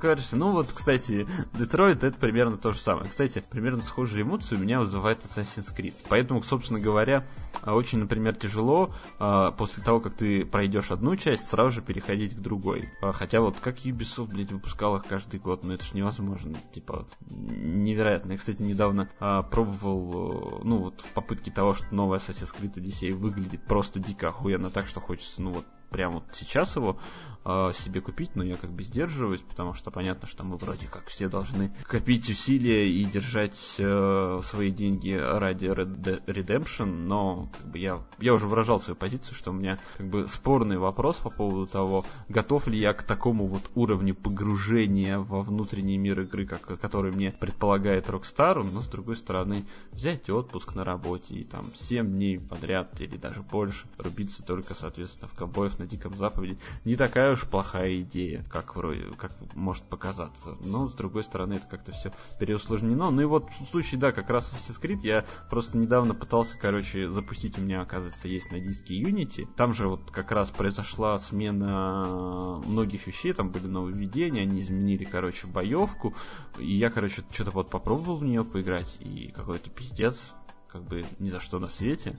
кажется. 0.00 0.36
Ну 0.36 0.52
вот, 0.52 0.72
кстати, 0.72 1.26
Детройт 1.54 2.04
это 2.04 2.18
примерно 2.18 2.56
то 2.56 2.72
же 2.72 2.78
самое. 2.78 3.08
Кстати, 3.08 3.42
примерно 3.48 3.82
схожие 3.82 4.22
эмоции 4.22 4.56
у 4.56 4.58
меня 4.58 4.80
вызывает 4.80 5.24
Assassin's 5.24 5.74
Creed. 5.76 5.94
Поэтому, 6.08 6.42
собственно 6.42 6.80
говоря, 6.80 7.24
очень, 7.64 7.98
например, 7.98 8.34
тяжело 8.34 8.94
а, 9.18 9.50
после 9.52 9.82
того, 9.82 10.00
как 10.00 10.14
ты 10.14 10.44
пройдешь 10.44 10.90
одну 10.90 11.16
часть, 11.16 11.46
сразу 11.46 11.70
же 11.70 11.82
переходить 11.82 12.34
к 12.34 12.40
другой. 12.40 12.90
Хотя 13.00 13.40
вот 13.40 13.56
как 13.60 13.78
Ubisoft, 13.78 14.32
блядь, 14.32 14.52
выпускал 14.52 14.96
их 14.96 15.04
каждый 15.06 15.40
год, 15.40 15.64
ну 15.64 15.72
это 15.72 15.84
ж 15.84 15.92
невозможно. 15.94 16.56
Типа, 16.74 17.06
невероятно. 17.28 18.32
Я, 18.32 18.38
кстати, 18.38 18.62
недавно 18.62 19.08
пробовал, 19.50 20.60
ну 20.64 20.78
вот, 20.78 21.04
попытки 21.14 21.50
того, 21.50 21.74
что 21.74 21.94
новый 21.94 22.18
Assassin's 22.18 22.54
Creed 22.58 22.74
Odyssey 22.74 23.12
выглядит 23.12 23.64
просто 23.66 24.00
дико 24.00 24.28
охуенно 24.28 24.70
так, 24.70 24.86
что 24.86 25.00
хочется, 25.00 25.42
ну 25.42 25.50
вот, 25.50 25.64
прямо 25.90 26.14
вот 26.14 26.24
сейчас 26.32 26.76
его 26.76 26.98
э, 27.44 27.72
себе 27.76 28.00
купить, 28.00 28.30
но 28.34 28.42
я 28.42 28.56
как 28.56 28.70
бы 28.70 28.82
сдерживаюсь, 28.82 29.40
потому 29.40 29.74
что 29.74 29.90
понятно, 29.90 30.28
что 30.28 30.44
мы 30.44 30.56
вроде 30.56 30.86
как 30.86 31.06
все 31.08 31.28
должны 31.28 31.72
копить 31.84 32.28
усилия 32.28 32.90
и 32.90 33.04
держать 33.04 33.74
э, 33.78 34.40
свои 34.44 34.70
деньги 34.70 35.12
ради 35.12 35.66
Red 35.66 36.24
Redemption, 36.26 37.06
но 37.06 37.48
как 37.56 37.66
бы 37.66 37.78
я, 37.78 38.02
я 38.18 38.34
уже 38.34 38.46
выражал 38.46 38.80
свою 38.80 38.96
позицию, 38.96 39.34
что 39.34 39.50
у 39.50 39.54
меня 39.54 39.78
как 39.96 40.06
бы 40.06 40.28
спорный 40.28 40.78
вопрос 40.78 41.16
по 41.16 41.30
поводу 41.30 41.66
того, 41.66 42.04
готов 42.28 42.66
ли 42.68 42.78
я 42.78 42.92
к 42.92 43.02
такому 43.02 43.46
вот 43.46 43.70
уровню 43.74 44.14
погружения 44.14 45.18
во 45.18 45.42
внутренний 45.42 45.98
мир 45.98 46.20
игры, 46.20 46.46
как, 46.46 46.80
который 46.80 47.12
мне 47.12 47.30
предполагает 47.30 48.08
Rockstar, 48.08 48.66
но 48.70 48.80
с 48.80 48.88
другой 48.88 49.16
стороны 49.16 49.64
взять 49.92 50.28
отпуск 50.30 50.74
на 50.74 50.84
работе 50.84 51.34
и 51.34 51.44
там 51.44 51.64
7 51.74 52.06
дней 52.06 52.38
подряд 52.38 53.00
или 53.00 53.16
даже 53.16 53.42
больше 53.42 53.86
рубиться 53.98 54.42
только, 54.42 54.74
соответственно, 54.74 55.28
в 55.28 55.34
ковбоев 55.34 55.78
на 55.78 55.86
Диком 55.86 56.16
Западе 56.16 56.56
не 56.84 56.96
такая 56.96 57.29
уж 57.32 57.44
плохая 57.44 58.00
идея, 58.00 58.44
как 58.50 58.76
вроде, 58.76 59.02
как 59.16 59.32
может 59.54 59.84
показаться. 59.84 60.56
Но, 60.64 60.88
с 60.88 60.92
другой 60.92 61.24
стороны, 61.24 61.54
это 61.54 61.66
как-то 61.66 61.92
все 61.92 62.12
переусложнено. 62.38 63.10
Ну 63.10 63.22
и 63.22 63.24
вот 63.24 63.48
в 63.60 63.70
случае, 63.70 64.00
да, 64.00 64.12
как 64.12 64.30
раз 64.30 64.52
Assassin's 64.52 64.80
Creed, 64.80 65.00
я 65.02 65.24
просто 65.48 65.76
недавно 65.76 66.14
пытался, 66.14 66.56
короче, 66.58 67.10
запустить, 67.10 67.58
у 67.58 67.62
меня, 67.62 67.82
оказывается, 67.82 68.28
есть 68.28 68.50
на 68.50 68.60
диске 68.60 69.00
Unity. 69.00 69.46
Там 69.56 69.74
же 69.74 69.88
вот 69.88 70.10
как 70.10 70.32
раз 70.32 70.50
произошла 70.50 71.18
смена 71.18 72.60
многих 72.66 73.06
вещей, 73.06 73.32
там 73.32 73.50
были 73.50 73.66
нововведения, 73.66 74.42
они 74.42 74.60
изменили, 74.60 75.04
короче, 75.04 75.46
боевку. 75.46 76.14
И 76.58 76.72
я, 76.72 76.90
короче, 76.90 77.22
что-то 77.30 77.50
вот 77.50 77.70
попробовал 77.70 78.18
в 78.18 78.24
нее 78.24 78.44
поиграть, 78.44 78.96
и 79.00 79.32
какой-то 79.34 79.70
пиздец, 79.70 80.30
как 80.72 80.82
бы 80.82 81.04
ни 81.18 81.30
за 81.30 81.40
что 81.40 81.58
на 81.58 81.68
свете. 81.68 82.16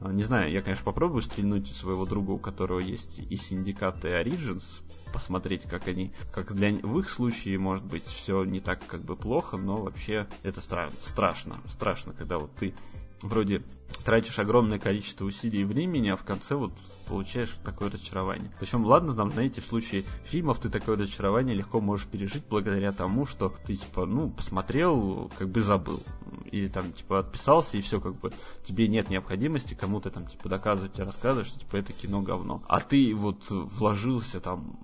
А, 0.00 0.12
не 0.12 0.22
знаю, 0.22 0.50
я, 0.50 0.62
конечно, 0.62 0.84
попробую 0.84 1.22
стрельнуть 1.22 1.68
своего 1.74 2.06
друга, 2.06 2.32
у 2.32 2.38
которого 2.38 2.78
есть 2.78 3.18
и 3.18 3.36
Синдикат, 3.36 4.04
и 4.04 4.08
Origins, 4.08 4.80
посмотреть, 5.12 5.64
как 5.64 5.88
они, 5.88 6.12
как 6.32 6.54
для 6.54 6.70
в 6.70 6.98
их 6.98 7.08
случае, 7.08 7.58
может 7.58 7.84
быть, 7.84 8.04
все 8.04 8.44
не 8.44 8.60
так 8.60 8.86
как 8.86 9.02
бы 9.02 9.16
плохо, 9.16 9.56
но 9.56 9.82
вообще 9.82 10.28
это 10.42 10.60
стра- 10.60 10.92
страшно, 11.02 11.58
страшно, 11.68 12.12
когда 12.12 12.38
вот 12.38 12.54
ты 12.54 12.74
вроде 13.22 13.62
тратишь 14.04 14.38
огромное 14.38 14.78
количество 14.78 15.24
усилий 15.24 15.62
и 15.62 15.64
времени, 15.64 16.08
а 16.08 16.16
в 16.16 16.24
конце 16.24 16.54
вот 16.54 16.72
получаешь 17.06 17.56
такое 17.64 17.90
разочарование. 17.90 18.50
Причем, 18.58 18.84
ладно, 18.84 19.14
там, 19.14 19.32
знаете, 19.32 19.60
в 19.60 19.66
случае 19.66 20.04
фильмов 20.24 20.58
ты 20.58 20.68
такое 20.68 20.96
разочарование 20.96 21.56
легко 21.56 21.80
можешь 21.80 22.06
пережить 22.06 22.44
благодаря 22.48 22.92
тому, 22.92 23.26
что 23.26 23.52
ты, 23.66 23.74
типа, 23.74 24.06
ну, 24.06 24.30
посмотрел, 24.30 25.30
как 25.38 25.48
бы 25.48 25.60
забыл. 25.60 26.02
Или 26.50 26.68
там, 26.68 26.92
типа, 26.92 27.18
отписался, 27.20 27.76
и 27.76 27.80
все, 27.80 28.00
как 28.00 28.14
бы, 28.16 28.32
тебе 28.64 28.88
нет 28.88 29.10
необходимости 29.10 29.74
кому-то 29.74 30.10
там, 30.10 30.26
типа, 30.26 30.48
доказывать 30.48 30.98
и 30.98 31.02
рассказывать, 31.02 31.48
что, 31.48 31.60
типа, 31.60 31.76
это 31.76 31.92
кино 31.92 32.22
говно. 32.22 32.62
А 32.68 32.80
ты 32.80 33.14
вот 33.14 33.50
вложился 33.50 34.40
там 34.40 34.78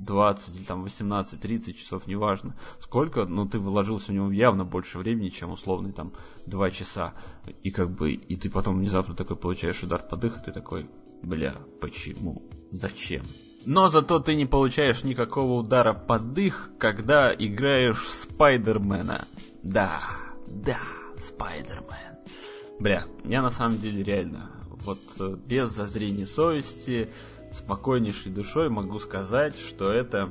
20 0.00 0.56
или 0.56 0.64
там 0.64 0.82
18, 0.82 1.40
30 1.40 1.76
часов, 1.76 2.06
неважно 2.06 2.54
сколько, 2.80 3.24
но 3.24 3.46
ты 3.46 3.58
вложился 3.58 4.12
в 4.12 4.14
него 4.14 4.30
явно 4.32 4.64
больше 4.64 4.98
времени, 4.98 5.28
чем 5.28 5.50
условный 5.50 5.92
там 5.92 6.12
2 6.46 6.70
часа. 6.70 7.14
И 7.62 7.70
как 7.70 7.90
бы, 7.90 8.12
и 8.12 8.36
ты 8.36 8.50
потом 8.50 8.78
внезапно 8.78 9.14
такой 9.14 9.36
получаешь 9.36 9.82
удар 9.82 10.02
под 10.02 10.20
дых, 10.20 10.38
и 10.38 10.44
ты 10.44 10.52
такой, 10.52 10.88
бля, 11.22 11.54
почему? 11.80 12.42
Зачем? 12.70 13.22
Но 13.66 13.88
зато 13.88 14.20
ты 14.20 14.34
не 14.34 14.46
получаешь 14.46 15.04
никакого 15.04 15.60
удара 15.60 15.92
под 15.92 16.32
дых, 16.32 16.70
когда 16.78 17.34
играешь 17.34 18.08
Спайдермена. 18.08 19.26
Да, 19.62 20.00
да, 20.46 20.78
Спайдермен. 21.18 22.16
Бля, 22.78 23.04
я 23.24 23.42
на 23.42 23.50
самом 23.50 23.78
деле 23.78 24.02
реально, 24.02 24.50
вот 24.84 24.98
э, 25.18 25.36
без 25.46 25.68
зазрения 25.68 26.24
совести, 26.24 27.10
спокойнейшей 27.52 28.32
душой 28.32 28.68
могу 28.68 28.98
сказать, 28.98 29.58
что 29.58 29.90
это 29.90 30.30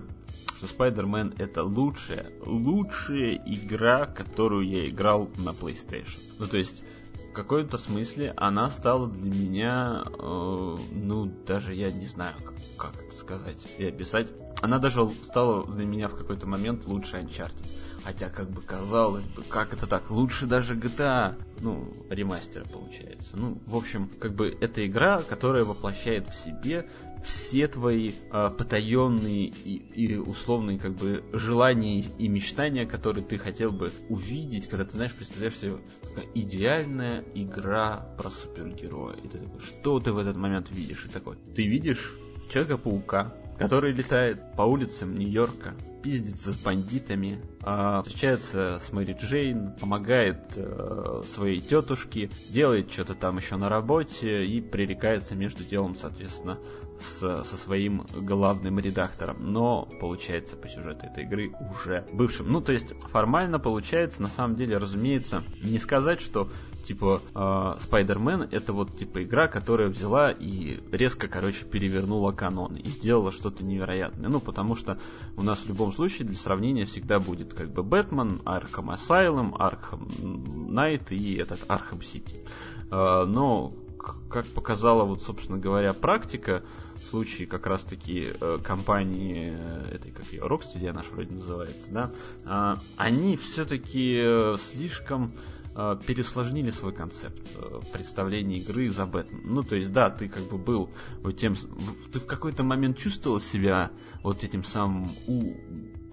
что 0.58 0.68
Spider-Man 0.68 1.36
это 1.38 1.64
лучшая, 1.64 2.32
лучшая 2.46 3.42
игра, 3.46 4.06
которую 4.06 4.68
я 4.68 4.90
играл 4.90 5.30
на 5.38 5.50
PlayStation. 5.52 6.20
Ну, 6.38 6.48
то 6.48 6.58
есть, 6.58 6.84
в 7.30 7.34
каком-то 7.34 7.78
смысле 7.78 8.34
она 8.36 8.70
стала 8.70 9.08
для 9.08 9.32
меня, 9.32 10.04
э, 10.06 10.78
ну, 10.92 11.26
даже 11.46 11.76
я 11.76 11.92
не 11.92 12.08
знаю, 12.08 12.34
как, 12.44 12.56
как 12.78 13.04
это 13.04 13.16
сказать 13.16 13.66
и 13.78 13.86
описать. 13.86 14.34
Она 14.62 14.80
даже 14.80 15.10
стала 15.24 15.66
для 15.66 15.86
меня 15.86 16.10
в 16.10 16.16
какой-то 16.16 16.46
момент 16.46 16.86
лучше 16.88 17.18
Uncharted. 17.18 17.66
Хотя, 18.04 18.30
как 18.30 18.50
бы 18.50 18.62
казалось 18.62 19.26
бы, 19.26 19.44
как 19.44 19.74
это 19.74 19.86
так? 19.86 20.10
Лучше 20.10 20.46
даже 20.46 20.76
GTA. 20.76 21.36
Ну, 21.62 21.94
ремастер 22.10 22.68
получается. 22.68 23.38
Ну, 23.38 23.62
в 23.66 23.76
общем, 23.76 24.10
как 24.20 24.34
бы 24.34 24.58
это 24.60 24.86
игра, 24.86 25.22
которая 25.22 25.64
воплощает 25.64 26.28
в 26.30 26.36
себе 26.36 26.88
все 27.24 27.68
твои 27.68 28.12
э, 28.12 28.50
потаенные 28.58 29.46
и, 29.46 29.76
и 29.76 30.16
условные 30.16 30.80
как 30.80 30.96
бы 30.96 31.24
желания 31.34 32.00
и 32.00 32.28
мечтания, 32.28 32.86
которые 32.86 33.26
ты 33.26 33.38
хотел 33.38 33.72
бы 33.72 33.92
увидеть, 34.10 34.68
когда 34.68 34.86
ты, 34.86 34.92
знаешь, 34.92 35.14
представляешь 35.14 35.58
себе 35.58 35.74
идеальная 36.34 37.24
игра 37.34 38.08
про 38.18 38.30
супергероя. 38.30 39.16
И 39.18 39.28
ты 39.28 39.40
такой, 39.40 39.60
что 39.62 40.00
ты 40.00 40.12
в 40.12 40.18
этот 40.18 40.38
момент 40.38 40.70
видишь? 40.72 41.06
И 41.06 41.10
такой, 41.10 41.38
ты 41.56 41.68
видишь 41.68 42.18
Человека-паука, 42.50 43.32
который 43.60 43.94
летает 43.94 44.56
по 44.56 44.64
улицам 44.64 45.14
Нью-Йорка, 45.14 45.76
пиздится 46.02 46.52
с 46.52 46.56
бандитами, 46.56 47.40
э, 47.64 48.02
встречается 48.04 48.80
с 48.82 48.92
Мэри 48.92 49.16
Джейн, 49.20 49.74
помогает 49.80 50.54
э, 50.56 51.22
своей 51.28 51.60
тетушке, 51.60 52.30
делает 52.50 52.92
что-то 52.92 53.14
там 53.14 53.38
еще 53.38 53.58
на 53.58 53.70
работе 53.70 54.46
и 54.46 54.62
пререкается 54.62 55.36
между 55.36 55.64
делом, 55.64 55.94
соответственно, 55.94 56.58
с, 57.00 57.44
со 57.44 57.58
своим 57.58 58.06
главным 58.14 58.80
редактором. 58.80 59.38
Но 59.52 59.88
получается 60.00 60.56
по 60.56 60.68
сюжету 60.68 61.06
этой 61.06 61.24
игры 61.24 61.52
уже 61.72 62.06
бывшим. 62.14 62.52
Ну, 62.52 62.62
то 62.62 62.72
есть 62.72 62.94
формально 63.12 63.60
получается, 63.60 64.22
на 64.22 64.30
самом 64.30 64.56
деле, 64.56 64.78
разумеется, 64.78 65.44
не 65.62 65.80
сказать, 65.80 66.22
что 66.22 66.50
типа 66.86 67.22
э, 67.36 67.40
Spider-Man 67.40 68.50
это 68.52 68.74
вот 68.74 68.98
типа 68.98 69.24
игра, 69.24 69.48
которая 69.48 69.90
взяла 69.90 70.32
и 70.32 70.80
резко, 70.92 71.28
короче, 71.28 71.66
перевернула 71.66 72.32
канон 72.32 72.76
и 72.76 72.88
сделала 72.90 73.32
что-то 73.32 73.64
невероятное. 73.64 74.30
Ну, 74.30 74.40
потому 74.40 74.76
что 74.76 74.98
у 75.38 75.44
нас 75.44 75.60
в 75.60 75.68
любом 75.68 75.94
случае 75.94 76.28
для 76.28 76.38
сравнения 76.38 76.86
всегда 76.86 77.20
будет 77.20 77.54
как 77.54 77.72
бы 77.72 77.84
Бэтмен, 77.84 78.42
Arkham 78.46 78.96
Asylum, 78.96 79.52
Arkham 79.52 80.10
Knight 80.70 81.14
и 81.14 81.36
этот 81.36 81.60
Arkham 81.68 82.00
City. 82.00 82.38
Э, 82.92 83.26
но 83.26 83.74
как 84.00 84.46
показала 84.48 85.04
вот, 85.04 85.22
собственно 85.22 85.58
говоря, 85.58 85.94
практика, 85.94 86.64
в 86.96 87.00
случае 87.00 87.48
как 87.48 87.68
раз-таки 87.68 88.32
э, 88.40 88.60
компании 88.64 89.58
э, 89.58 89.96
этой, 89.96 90.12
как 90.12 90.26
ее, 90.28 90.42
Rocksteady, 90.42 90.88
она 90.88 91.04
вроде 91.12 91.34
называется, 91.34 91.92
да, 91.92 92.12
э, 92.46 92.76
они 92.98 93.38
все-таки 93.38 94.20
э, 94.22 94.56
слишком 94.60 95.34
пересложнили 96.08 96.72
свой 96.72 96.92
концепт 96.92 97.40
представления 97.94 98.58
игры 98.58 98.90
за 98.90 99.06
Бэтмен. 99.06 99.42
Ну, 99.46 99.64
то 99.64 99.78
есть, 99.78 99.94
да, 99.94 100.10
ты 100.10 100.28
как 100.28 100.44
бы 100.44 100.58
был 100.58 100.90
вот 101.22 101.38
тем... 101.38 101.56
Ты 102.12 102.20
в 102.20 102.26
какой-то 102.26 102.64
момент 102.64 102.98
чувствовал 102.98 103.40
себя 103.40 103.92
вот 104.22 104.44
этим 104.44 104.66
самым 104.66 105.08
у, 105.28 105.54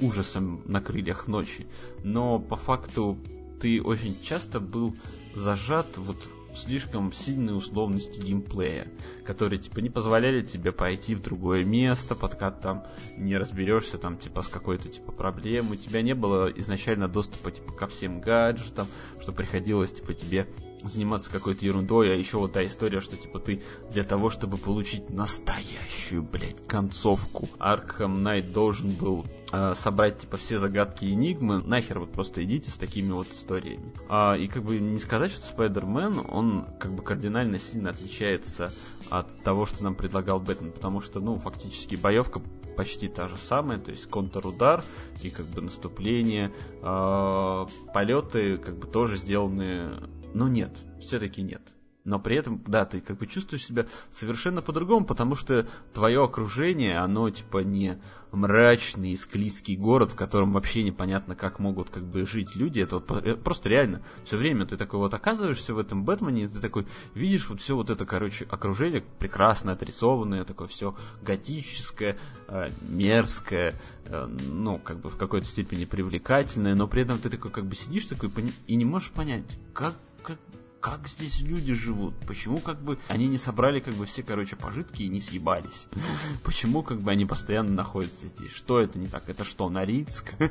ужасом 0.01 0.63
на 0.67 0.81
крыльях 0.81 1.27
ночи, 1.27 1.67
но 2.05 2.39
по 2.39 2.55
факту 2.55 3.19
ты 3.61 3.83
очень 3.83 4.21
часто 4.23 4.61
был 4.61 4.95
зажат 5.35 5.97
вот 5.97 6.19
слишком 6.57 7.13
сильные 7.13 7.55
условности 7.55 8.19
геймплея, 8.19 8.89
которые 9.25 9.59
типа 9.59 9.81
не 9.81 9.91
позволяли 9.91 10.43
тебе 10.43 10.73
пойти 10.73 11.15
в 11.15 11.23
другое 11.23 11.65
место, 11.65 12.15
пока 12.15 12.51
там 12.51 12.85
не 13.17 13.37
разберешься 13.37 13.99
там 13.99 14.19
типа 14.19 14.43
с 14.43 14.49
какой-то 14.49 14.89
типа 14.89 15.13
проблемой. 15.13 15.77
У 15.77 15.81
тебя 15.81 16.03
не 16.03 16.15
было 16.15 16.49
изначально 16.49 17.09
доступа 17.09 17.51
типа 17.51 17.73
ко 17.73 17.87
всем 17.87 18.21
гаджетам, 18.21 18.87
что 19.21 19.33
приходилось 19.33 19.93
типа 19.93 20.15
тебе 20.15 20.47
заниматься 20.83 21.31
какой-то 21.31 21.65
ерундой, 21.65 22.13
а 22.13 22.15
еще 22.15 22.39
вот 22.39 22.53
та 22.53 22.65
история, 22.65 23.01
что 23.01 23.17
типа 23.17 23.39
ты 23.39 23.63
для 23.91 24.05
того, 24.05 24.31
чтобы 24.31 24.57
получить 24.57 25.11
настоящую, 25.11 26.23
блядь, 26.23 26.67
концовку, 26.67 27.49
Arkham 27.59 28.19
Knight 28.19 28.53
должен 28.53 28.91
был 28.91 29.25
э, 29.53 29.75
собрать 29.75 30.19
типа 30.19 30.37
все 30.37 30.59
загадки 30.59 31.05
и 31.05 31.13
энигмы, 31.13 31.63
нахер 31.63 32.01
вот 32.01 32.13
просто 32.13 32.45
идите 32.45 32.71
с 32.71 32.77
такими 32.77 33.13
вот 33.13 33.29
историями. 33.33 33.93
А, 34.09 34.35
и 34.35 34.49
как 34.49 34.63
бы 34.65 34.79
не 34.79 35.01
сказать, 35.01 35.33
что 35.33 35.45
Spider-Man, 35.55 36.31
он 36.31 36.67
как 36.79 36.93
бы 36.93 37.03
кардинально 37.03 37.59
сильно 37.59 37.91
отличается 37.91 38.73
от 39.11 39.43
того, 39.43 39.67
что 39.67 39.85
нам 39.85 39.95
предлагал 39.95 40.41
Бэтмен, 40.41 40.73
потому 40.73 41.01
что, 41.01 41.21
ну, 41.21 41.39
фактически 41.39 41.97
боевка 41.97 42.41
почти 42.77 43.09
та 43.09 43.29
же 43.29 43.37
самая, 43.39 43.79
то 43.79 43.91
есть 43.91 44.07
контрудар 44.07 44.85
и 45.23 45.31
как 45.31 45.47
бы 45.47 45.63
наступление, 45.63 46.53
э, 46.83 47.67
полеты 47.95 48.59
как 48.59 48.77
бы 48.77 48.87
тоже 48.87 49.17
сделаны 49.17 49.95
но 50.37 50.49
нет, 50.49 50.77
все-таки 51.01 51.41
нет. 51.41 51.63
но 52.07 52.21
при 52.21 52.37
этом, 52.37 52.63
да, 52.67 52.85
ты 52.85 53.01
как 53.01 53.19
бы 53.19 53.27
чувствуешь 53.27 53.65
себя 53.65 53.87
совершенно 54.11 54.63
по-другому, 54.63 55.05
потому 55.05 55.35
что 55.35 55.67
твое 55.93 56.23
окружение, 56.23 56.99
оно 56.99 57.29
типа 57.31 57.59
не 57.59 58.01
мрачный, 58.31 59.17
склизкий 59.17 59.77
город, 59.77 60.13
в 60.13 60.15
котором 60.15 60.53
вообще 60.53 60.85
непонятно, 60.85 61.35
как 61.35 61.59
могут 61.59 61.91
как 61.91 62.05
бы 62.05 62.25
жить 62.27 62.55
люди. 62.55 62.81
Это 62.81 62.99
вот 62.99 63.11
э, 63.11 63.35
просто 63.35 63.69
реально 63.69 64.03
все 64.25 64.37
время 64.37 64.67
ты 64.67 64.77
такой 64.77 65.01
вот 65.01 65.15
оказываешься 65.15 65.75
в 65.75 65.79
этом 65.79 66.05
Бэтмене, 66.05 66.45
и 66.45 66.49
ты 66.49 66.61
такой 66.61 66.87
видишь 67.15 67.49
вот 67.49 67.61
все 67.61 67.75
вот 67.75 67.91
это, 67.91 68.07
короче, 68.07 68.47
окружение 68.49 69.03
прекрасно 69.19 69.73
отрисованное, 69.73 70.45
такое 70.45 70.69
все 70.69 70.95
готическое, 71.23 72.19
э, 72.47 72.71
мерзкое, 72.83 73.75
э, 74.05 74.27
ну, 74.27 74.79
как 74.79 75.01
бы 75.01 75.11
в 75.11 75.17
какой-то 75.17 75.47
степени 75.47 75.87
привлекательное, 75.87 76.77
но 76.77 76.87
при 76.87 77.03
этом 77.03 77.19
ты 77.19 77.31
такой 77.31 77.51
как 77.51 77.67
бы 77.67 77.75
сидишь 77.75 78.05
такой 78.05 78.31
и 78.69 78.77
не 78.77 78.85
можешь 78.85 79.11
понять, 79.11 79.59
как, 79.73 79.95
как, 80.27 80.39
как 80.81 81.09
здесь 81.09 81.41
люди 81.41 81.73
живут? 81.73 82.15
Почему 82.27 82.59
как 82.59 82.83
бы 82.83 82.99
они 83.07 83.29
не 83.29 83.39
собрали 83.39 83.79
как 83.79 83.95
бы 83.95 84.07
все, 84.07 84.25
короче, 84.25 84.57
пожитки 84.57 85.03
и 85.05 85.09
не 85.09 85.21
съебались? 85.21 85.87
Почему 86.45 86.83
как 86.83 87.01
бы 87.01 87.13
они 87.13 87.25
постоянно 87.25 87.71
находятся 87.71 88.27
здесь? 88.27 88.51
Что 88.53 88.81
это 88.81 88.99
не 88.99 89.07
так? 89.07 89.29
Это 89.29 89.45
что, 89.45 89.69
Норильск? 89.69 90.35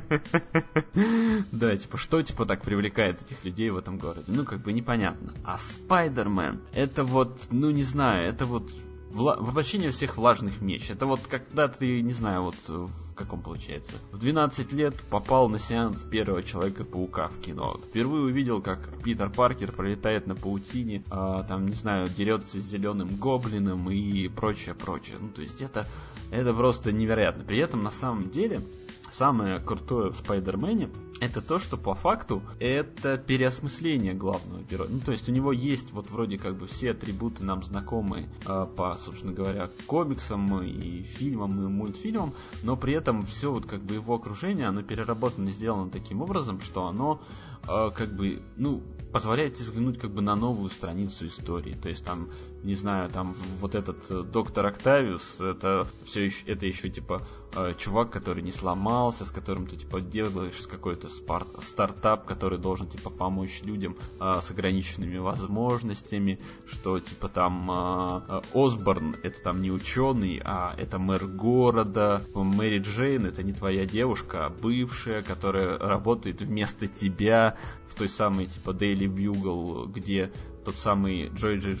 Да, 1.52 1.76
типа, 1.76 1.98
что 1.98 2.22
типа 2.22 2.46
так 2.46 2.62
привлекает 2.62 3.20
этих 3.20 3.44
людей 3.44 3.70
в 3.70 3.76
этом 3.76 3.98
городе? 3.98 4.24
Ну, 4.28 4.44
как 4.44 4.62
бы 4.62 4.72
непонятно. 4.72 5.34
А 5.44 5.58
Спайдермен, 5.58 6.60
это 6.72 7.04
вот, 7.04 7.48
ну 7.50 7.70
не 7.70 7.82
знаю, 7.82 8.26
это 8.26 8.46
вот 8.46 8.70
вла- 9.16 9.42
воплощение 9.42 9.90
всех 9.90 10.16
влажных 10.16 10.60
меч. 10.60 10.90
Это 10.90 11.06
вот 11.06 11.20
когда 11.28 11.68
ты, 11.68 12.02
не 12.02 12.12
знаю, 12.12 12.42
вот 12.42 12.56
в 12.68 13.14
каком 13.14 13.40
получается, 13.40 13.96
в 14.12 14.18
12 14.18 14.72
лет 14.72 14.94
попал 15.10 15.48
на 15.48 15.58
сеанс 15.58 16.02
первого 16.02 16.42
Человека-паука 16.42 17.28
в 17.28 17.40
кино. 17.40 17.80
Впервые 17.88 18.24
увидел, 18.24 18.60
как 18.60 18.78
Питер 19.02 19.30
Паркер 19.30 19.72
пролетает 19.72 20.26
на 20.26 20.34
паутине, 20.34 21.02
а, 21.10 21.42
там, 21.44 21.66
не 21.66 21.74
знаю, 21.74 22.08
дерется 22.08 22.60
с 22.60 22.64
зеленым 22.64 23.16
гоблином 23.16 23.90
и 23.90 24.28
прочее, 24.28 24.74
прочее. 24.74 25.16
Ну, 25.18 25.28
то 25.28 25.40
есть 25.40 25.62
это, 25.62 25.86
это 26.30 26.52
просто 26.52 26.92
невероятно. 26.92 27.42
При 27.44 27.56
этом, 27.58 27.82
на 27.82 27.90
самом 27.90 28.30
деле, 28.30 28.62
самое 29.10 29.58
крутое 29.60 30.10
в 30.10 30.16
Спайдермене 30.16 30.90
это 31.20 31.40
то, 31.40 31.58
что 31.58 31.76
по 31.76 31.94
факту 31.94 32.42
это 32.58 33.16
переосмысление 33.16 34.12
главного 34.12 34.62
героя. 34.62 34.88
Ну, 34.90 35.00
то 35.00 35.12
есть 35.12 35.28
у 35.28 35.32
него 35.32 35.52
есть 35.52 35.92
вот 35.92 36.10
вроде 36.10 36.38
как 36.38 36.56
бы 36.56 36.66
все 36.66 36.90
атрибуты 36.90 37.42
нам 37.42 37.62
знакомые 37.62 38.28
э, 38.46 38.66
по, 38.76 38.96
собственно 38.96 39.32
говоря, 39.32 39.70
комиксам 39.86 40.62
и 40.62 41.02
фильмам 41.02 41.64
и 41.64 41.68
мультфильмам, 41.68 42.34
но 42.62 42.76
при 42.76 42.92
этом 42.94 43.24
все 43.24 43.50
вот 43.50 43.66
как 43.66 43.80
бы 43.80 43.94
его 43.94 44.14
окружение, 44.14 44.66
оно 44.66 44.82
переработано 44.82 45.48
и 45.48 45.52
сделано 45.52 45.90
таким 45.90 46.20
образом, 46.20 46.60
что 46.60 46.86
оно 46.86 47.22
э, 47.66 47.90
как 47.94 48.14
бы, 48.14 48.42
ну, 48.56 48.82
позволяет 49.12 49.58
взглянуть 49.58 49.98
как 49.98 50.10
бы 50.10 50.20
на 50.20 50.36
новую 50.36 50.68
страницу 50.68 51.26
истории. 51.26 51.74
То 51.80 51.88
есть 51.88 52.04
там, 52.04 52.28
не 52.66 52.74
знаю, 52.74 53.08
там 53.08 53.34
вот 53.60 53.76
этот 53.76 54.10
э, 54.10 54.22
доктор 54.22 54.66
Октавиус, 54.66 55.40
это 55.40 55.86
все 56.04 56.24
еще, 56.24 56.44
это 56.46 56.66
еще 56.66 56.90
типа 56.90 57.22
э, 57.54 57.74
чувак, 57.78 58.10
который 58.10 58.42
не 58.42 58.50
сломался, 58.50 59.24
с 59.24 59.30
которым 59.30 59.68
ты 59.68 59.76
типа 59.76 60.00
делаешь 60.00 60.66
какой-то 60.66 61.08
стартап, 61.08 62.26
который 62.26 62.58
должен 62.58 62.88
типа 62.88 63.10
помочь 63.10 63.62
людям 63.62 63.96
э, 64.20 64.40
с 64.42 64.50
ограниченными 64.50 65.18
возможностями, 65.18 66.40
что 66.66 66.98
типа 66.98 67.28
там 67.28 67.70
э, 67.70 68.40
Осборн 68.52 69.14
это 69.22 69.40
там 69.40 69.62
не 69.62 69.70
ученый, 69.70 70.42
а 70.44 70.74
это 70.76 70.98
мэр 70.98 71.24
города, 71.26 72.24
Мэри 72.34 72.80
Джейн 72.80 73.26
это 73.26 73.44
не 73.44 73.52
твоя 73.52 73.86
девушка, 73.86 74.46
а 74.46 74.50
бывшая, 74.50 75.22
которая 75.22 75.78
работает 75.78 76.42
вместо 76.42 76.88
тебя 76.88 77.56
в 77.88 77.94
той 77.94 78.08
самой 78.08 78.46
типа 78.46 78.70
Daily 78.70 79.06
Bugle, 79.06 79.86
где 79.86 80.32
тот 80.66 80.76
самый 80.76 81.28
Джой 81.28 81.58
Джей, 81.58 81.78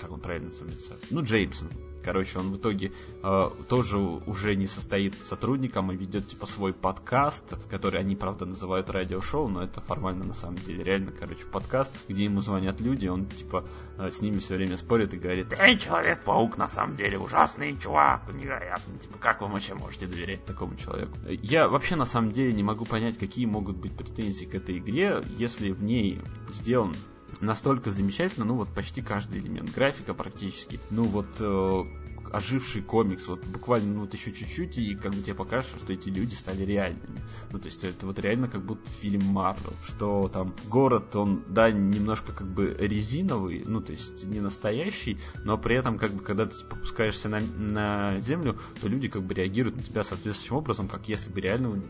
как 0.00 0.10
он 0.10 0.20
правильно 0.20 0.48
называется? 0.48 0.96
Ну, 1.10 1.22
Джеймсон, 1.22 1.70
Короче, 2.06 2.38
он 2.38 2.52
в 2.52 2.56
итоге 2.56 2.92
э, 3.24 3.50
тоже 3.68 3.98
уже 3.98 4.54
не 4.54 4.68
состоит 4.68 5.14
сотрудником 5.24 5.90
и 5.90 5.96
ведет 5.96 6.28
типа 6.28 6.46
свой 6.46 6.72
подкаст, 6.72 7.56
который 7.68 7.98
они, 7.98 8.14
правда, 8.14 8.46
называют 8.46 8.88
радиошоу, 8.90 9.48
но 9.48 9.64
это 9.64 9.80
формально 9.80 10.24
на 10.24 10.32
самом 10.32 10.56
деле 10.58 10.84
реально, 10.84 11.10
короче, 11.10 11.44
подкаст, 11.46 11.92
где 12.06 12.26
ему 12.26 12.42
звонят 12.42 12.80
люди, 12.80 13.08
он 13.08 13.26
типа 13.26 13.64
э, 13.98 14.10
с 14.10 14.22
ними 14.22 14.38
все 14.38 14.54
время 14.54 14.76
спорит 14.76 15.14
и 15.14 15.18
говорит, 15.18 15.52
эй, 15.58 15.76
Человек-паук 15.76 16.58
на 16.58 16.68
самом 16.68 16.94
деле 16.94 17.18
ужасный 17.18 17.76
чувак, 17.76 18.32
невероятно, 18.32 18.96
типа 18.98 19.18
как 19.18 19.40
вы 19.40 19.48
вообще 19.48 19.74
можете 19.74 20.06
доверять 20.06 20.44
такому 20.44 20.76
человеку? 20.76 21.18
Я 21.28 21.68
вообще 21.68 21.96
на 21.96 22.06
самом 22.06 22.30
деле 22.30 22.52
не 22.52 22.62
могу 22.62 22.84
понять, 22.84 23.18
какие 23.18 23.46
могут 23.46 23.78
быть 23.78 23.96
претензии 23.96 24.44
к 24.44 24.54
этой 24.54 24.78
игре, 24.78 25.24
если 25.36 25.72
в 25.72 25.82
ней 25.82 26.20
сделан 26.50 26.94
настолько 27.40 27.90
замечательно, 27.90 28.44
ну 28.44 28.56
вот 28.56 28.68
почти 28.68 29.02
каждый 29.02 29.40
элемент, 29.40 29.72
графика 29.74 30.14
практически, 30.14 30.80
ну 30.90 31.04
вот 31.04 31.26
э, 31.40 31.84
оживший 32.32 32.82
комикс, 32.82 33.26
вот 33.28 33.44
буквально 33.44 33.94
ну, 33.94 34.00
вот 34.00 34.14
еще 34.14 34.32
чуть-чуть, 34.32 34.78
и 34.78 34.94
как 34.94 35.14
бы 35.14 35.22
тебе 35.22 35.34
покажут, 35.34 35.70
что 35.82 35.92
эти 35.92 36.08
люди 36.08 36.34
стали 36.34 36.64
реальными. 36.64 37.20
Ну, 37.50 37.58
то 37.58 37.66
есть 37.66 37.84
это 37.84 38.06
вот 38.06 38.18
реально 38.18 38.48
как 38.48 38.62
будто 38.64 38.88
фильм 39.00 39.24
Марвел, 39.24 39.72
что 39.84 40.28
там 40.28 40.54
город, 40.66 41.14
он, 41.16 41.44
да, 41.48 41.70
немножко 41.70 42.32
как 42.32 42.46
бы 42.46 42.76
резиновый, 42.78 43.62
ну, 43.66 43.80
то 43.80 43.92
есть 43.92 44.24
не 44.24 44.40
настоящий, 44.40 45.18
но 45.44 45.58
при 45.58 45.76
этом, 45.76 45.98
как 45.98 46.12
бы, 46.12 46.22
когда 46.22 46.46
ты 46.46 46.56
попускаешься 46.64 47.28
на, 47.28 47.40
на 47.40 48.20
землю, 48.20 48.58
то 48.80 48.88
люди 48.88 49.08
как 49.08 49.22
бы 49.22 49.34
реагируют 49.34 49.76
на 49.76 49.82
тебя 49.82 50.02
соответствующим 50.02 50.56
образом, 50.56 50.88
как 50.88 51.08
если 51.08 51.30
бы 51.30 51.40
реально 51.40 51.82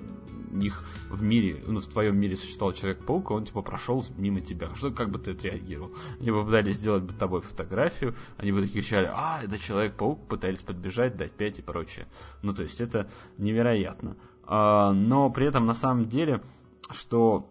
них 0.57 0.83
в 1.11 1.23
мире, 1.23 1.62
ну, 1.66 1.81
в 1.81 1.87
твоем 1.87 2.19
мире 2.19 2.37
существовал 2.37 2.74
Человек-паук, 2.74 3.31
он, 3.31 3.45
типа, 3.45 3.62
прошел 3.62 4.05
мимо 4.16 4.41
тебя. 4.41 4.74
Что, 4.74 4.91
как 4.91 5.11
бы 5.11 5.19
ты 5.19 5.33
отреагировал? 5.33 5.93
Они 6.20 6.31
бы 6.31 6.45
пытались 6.45 6.77
сделать 6.77 7.05
бы 7.05 7.12
тобой 7.12 7.41
фотографию, 7.41 8.15
они 8.37 8.53
бы 8.53 8.66
кричали, 8.66 9.11
а, 9.12 9.43
это 9.43 9.59
Человек-паук, 9.59 10.27
пытались 10.28 10.62
подбежать, 10.62 11.16
дать 11.16 11.33
пять 11.33 11.59
и 11.59 11.62
прочее. 11.62 12.07
Ну, 12.43 12.55
то 12.55 12.62
есть, 12.62 12.81
это 12.81 13.09
невероятно. 13.39 14.16
А, 14.45 14.93
но 14.93 15.31
при 15.31 15.47
этом, 15.47 15.66
на 15.66 15.74
самом 15.74 16.09
деле, 16.09 16.43
что 16.91 17.49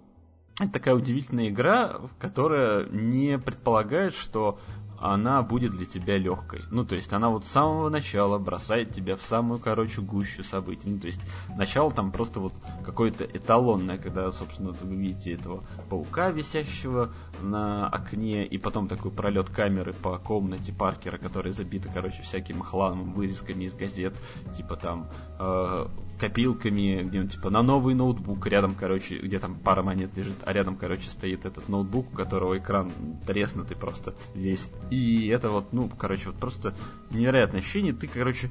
это 0.60 0.72
такая 0.72 0.96
удивительная 0.96 1.50
игра, 1.50 2.00
которая 2.18 2.88
не 2.90 3.38
предполагает, 3.38 4.14
что 4.14 4.58
она 5.00 5.42
будет 5.42 5.72
для 5.72 5.86
тебя 5.86 6.18
легкой. 6.18 6.62
Ну, 6.72 6.86
то 6.86 6.96
есть 6.96 7.12
она 7.14 7.30
вот 7.30 7.46
с 7.46 7.50
самого 7.50 7.90
начала 7.90 8.38
бросает 8.38 8.92
тебя 8.92 9.16
в 9.16 9.22
самую, 9.22 9.60
короче, 9.60 10.02
гущу 10.02 10.44
событий. 10.44 10.90
Ну, 10.90 11.00
то 11.00 11.08
есть 11.08 11.22
начало 11.56 11.92
там 11.92 12.12
просто 12.12 12.40
вот 12.40 12.54
какое-то 12.84 13.26
эталонное, 13.26 13.98
когда, 13.98 14.32
собственно, 14.32 14.72
вы 14.72 14.96
видите 14.96 15.34
этого 15.34 15.64
паука, 15.90 16.30
висящего 16.32 17.14
на 17.42 17.88
окне, 17.88 18.46
и 18.46 18.58
потом 18.58 18.88
такой 18.88 19.12
пролет 19.12 19.50
камеры 19.50 19.94
по 19.94 20.18
комнате 20.18 20.74
Паркера, 20.74 21.18
которая 21.18 21.54
забита, 21.54 21.90
короче, 21.94 22.22
всяким 22.22 22.62
хламом, 22.62 23.14
вырезками 23.14 23.66
из 23.66 23.76
газет, 23.76 24.20
типа 24.56 24.76
там 24.76 25.10
э, 25.40 25.88
копилками, 26.20 27.04
где 27.04 27.20
он 27.20 27.28
типа 27.28 27.50
на 27.50 27.62
новый 27.62 27.94
ноутбук, 27.96 28.46
рядом, 28.48 28.76
короче, 28.76 29.18
где 29.18 29.40
там 29.40 29.56
пара 29.56 29.84
монет 29.84 30.16
лежит, 30.18 30.38
а 30.44 30.54
рядом, 30.54 30.76
короче, 30.78 31.10
стоит 31.10 31.46
этот 31.46 31.68
ноутбук, 31.68 32.14
у 32.14 32.16
которого 32.16 32.58
экран 32.58 32.92
треснутый 33.26 33.78
просто 33.78 34.16
весь. 34.34 34.70
И 34.90 35.28
это 35.28 35.50
вот, 35.50 35.74
ну, 35.74 35.90
короче, 35.90 36.28
вот 36.28 36.36
просто 36.38 36.76
невероятное 37.10 37.60
ощущение. 37.62 37.94
Ты, 37.94 38.08
короче, 38.08 38.50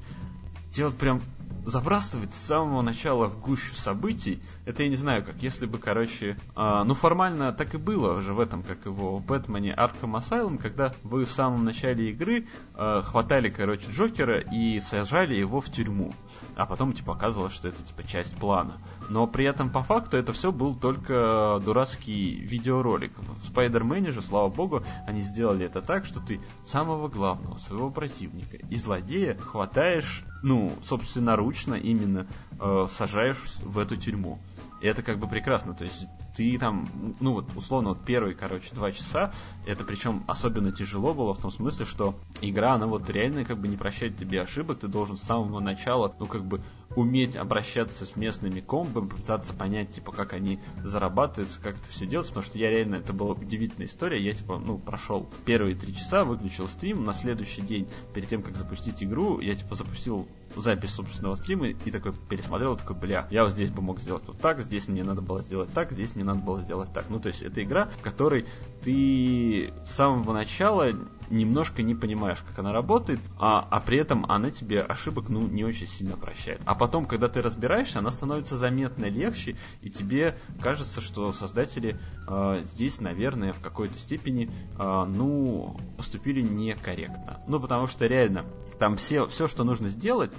тебе 0.73 0.87
вот 0.87 0.97
прям 0.97 1.23
забрасывать 1.65 2.35
с 2.35 2.47
самого 2.47 2.83
начала 2.83 3.27
в 3.27 3.41
гущу 3.41 3.75
событий, 3.75 4.41
это 4.65 4.83
я 4.83 4.89
не 4.89 4.97
знаю, 4.97 5.25
как 5.25 5.43
если 5.43 5.67
бы, 5.67 5.79
короче, 5.79 6.37
э, 6.57 6.83
ну 6.85 6.95
формально 6.95 7.53
так 7.53 7.75
и 7.75 7.79
было 7.79 8.19
уже 8.19 8.33
в 8.33 8.41
этом, 8.41 8.63
как 8.63 8.85
его 8.85 9.19
в 9.19 9.25
Бэтмене 9.25 9.75
Arkham 9.75 10.17
Asylum, 10.19 10.59
когда 10.59 10.93
вы 11.03 11.25
в 11.25 11.31
самом 11.31 11.65
начале 11.65 12.11
игры 12.11 12.47
э, 12.75 13.03
хватали, 13.03 13.49
короче, 13.49 13.91
Джокера 13.91 14.41
и 14.41 14.81
сажали 14.81 15.35
его 15.35 15.61
в 15.61 15.71
тюрьму, 15.71 16.13
а 16.57 16.67
потом 16.67 16.93
типа 16.93 17.15
оказывалось, 17.15 17.55
что 17.55 17.69
это 17.69 17.83
типа 17.83 18.07
часть 18.07 18.37
плана. 18.37 18.73
Но 19.09 19.27
при 19.27 19.45
этом 19.45 19.71
по 19.71 19.83
факту 19.83 20.17
это 20.17 20.33
все 20.33 20.53
был 20.53 20.75
только 20.75 21.61
дурацкий 21.65 22.37
видеоролик. 22.41 23.13
В 23.19 23.47
Спайдермене 23.47 24.11
же, 24.11 24.23
слава 24.23 24.49
богу, 24.49 24.83
они 25.07 25.21
сделали 25.21 25.67
это 25.67 25.83
так, 25.83 26.05
что 26.05 26.21
ты 26.21 26.41
самого 26.65 27.09
главного 27.09 27.59
своего 27.59 27.91
противника 27.91 28.57
и 28.57 28.77
злодея 28.77 29.37
хватаешь, 29.39 30.25
ну, 30.43 30.73
собственно, 30.83 31.37
руч 31.45 31.67
научно 31.67 31.75
именно 31.75 32.27
э, 32.59 32.87
сажаешь 32.89 33.59
в 33.63 33.79
эту 33.79 33.97
тюрьму. 33.97 34.39
И 34.81 34.87
это 34.87 35.03
как 35.03 35.19
бы 35.19 35.27
прекрасно. 35.27 35.75
То 35.75 35.85
есть 35.85 36.07
ты 36.37 36.59
там, 36.59 36.87
ну 37.21 37.33
вот 37.33 37.47
условно, 37.57 37.91
вот 37.91 38.05
первые, 38.05 38.35
короче, 38.35 38.75
два 38.75 38.93
часа, 38.93 39.33
это 39.67 39.85
причем 39.85 40.25
особенно 40.27 40.73
тяжело 40.73 41.15
было 41.15 41.33
в 41.33 41.39
том 41.39 41.51
смысле, 41.51 41.87
что 41.87 42.15
игра, 42.43 42.75
она 42.75 42.87
вот 42.87 43.09
реально 43.09 43.45
как 43.45 43.59
бы 43.59 43.69
не 43.69 43.77
прощает 43.77 44.17
тебе 44.17 44.43
ошибок, 44.43 44.81
ты 44.81 44.89
должен 44.89 45.17
с 45.17 45.23
самого 45.23 45.61
начала, 45.61 46.15
ну 46.19 46.27
как 46.27 46.45
бы 46.45 46.61
уметь 46.97 47.37
обращаться 47.37 48.07
с 48.07 48.17
местными 48.17 48.61
комбами, 48.61 49.09
пытаться 49.09 49.53
понять, 49.53 49.93
типа, 49.93 50.13
как 50.13 50.33
они 50.33 50.61
зарабатываются, 50.83 51.61
как 51.61 51.77
это 51.77 51.89
все 51.89 52.07
делается, 52.07 52.33
потому 52.33 52.47
что 52.47 52.59
я 52.59 52.71
реально, 52.71 52.97
это 52.97 53.13
была 53.13 53.33
удивительная 53.33 53.87
история, 53.87 54.23
я, 54.23 54.33
типа, 54.33 54.59
ну, 54.59 54.79
прошел 54.79 55.29
первые 55.45 55.75
три 55.75 55.95
часа, 55.95 56.25
выключил 56.25 56.69
стрим, 56.69 57.05
на 57.05 57.15
следующий 57.15 57.63
день, 57.63 57.89
перед 58.15 58.29
тем, 58.29 58.43
как 58.43 58.57
запустить 58.57 59.03
игру, 59.03 59.41
я, 59.41 59.55
типа, 59.55 59.75
запустил 59.75 60.29
запись 60.57 60.91
собственного 60.91 61.35
стрима 61.35 61.69
и 61.69 61.91
такой 61.91 62.13
пересмотрел, 62.13 62.77
такой, 62.77 62.97
бля, 62.97 63.27
я 63.31 63.45
вот 63.45 63.53
здесь 63.53 63.71
бы 63.71 63.83
мог 63.83 64.01
сделать 64.01 64.25
вот 64.27 64.39
так, 64.39 64.61
здесь 64.61 64.89
мне 64.89 65.03
надо 65.03 65.21
было 65.21 65.43
сделать 65.43 65.73
так, 65.73 65.93
здесь 65.93 66.15
мне 66.15 66.25
надо 66.25 66.41
было 66.41 66.63
сделать 66.63 66.93
так. 66.93 67.07
Ну, 67.09 67.19
то 67.19 67.29
есть 67.29 67.43
это 67.43 67.63
игра, 67.63 67.87
в 67.87 68.03
которой 68.03 68.47
ты 68.83 69.73
с 69.87 69.93
самого 69.93 70.33
начала 70.33 70.91
немножко 71.31 71.83
не 71.83 71.95
понимаешь, 71.95 72.39
как 72.47 72.59
она 72.59 72.73
работает, 72.73 73.21
а, 73.39 73.67
а 73.71 73.81
при 73.81 73.99
этом 73.99 74.25
она 74.31 74.51
тебе 74.51 74.81
ошибок, 74.81 75.29
ну, 75.29 75.47
не 75.47 75.65
очень 75.65 75.87
сильно 75.87 76.17
прощает. 76.17 76.61
А 76.65 76.75
потом, 76.75 77.07
когда 77.07 77.29
ты 77.29 77.43
разбираешься, 77.43 77.99
она 77.99 78.11
становится 78.11 78.57
заметно 78.57 79.07
легче, 79.07 79.57
и 79.83 79.91
тебе 79.91 80.37
кажется, 80.61 81.01
что 81.01 81.33
создатели 81.33 81.99
э, 82.27 82.63
здесь, 82.65 83.01
наверное, 83.01 83.53
в 83.53 83.61
какой-то 83.61 83.99
степени, 83.99 84.51
э, 84.79 85.05
ну, 85.09 85.77
поступили 85.97 86.43
некорректно. 86.43 87.41
Ну, 87.47 87.61
потому 87.61 87.87
что 87.87 88.07
реально, 88.07 88.45
там 88.79 88.97
все, 88.97 89.27
все, 89.27 89.47
что 89.47 89.65
нужно 89.65 89.89
сделать, 89.89 90.33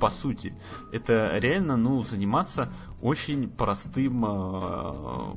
по 0.00 0.10
сути, 0.10 0.54
это 0.92 1.36
реально, 1.38 1.76
ну, 1.76 2.02
заниматься 2.02 2.72
очень 3.00 3.48
простым 3.48 4.24
э, 4.26 5.34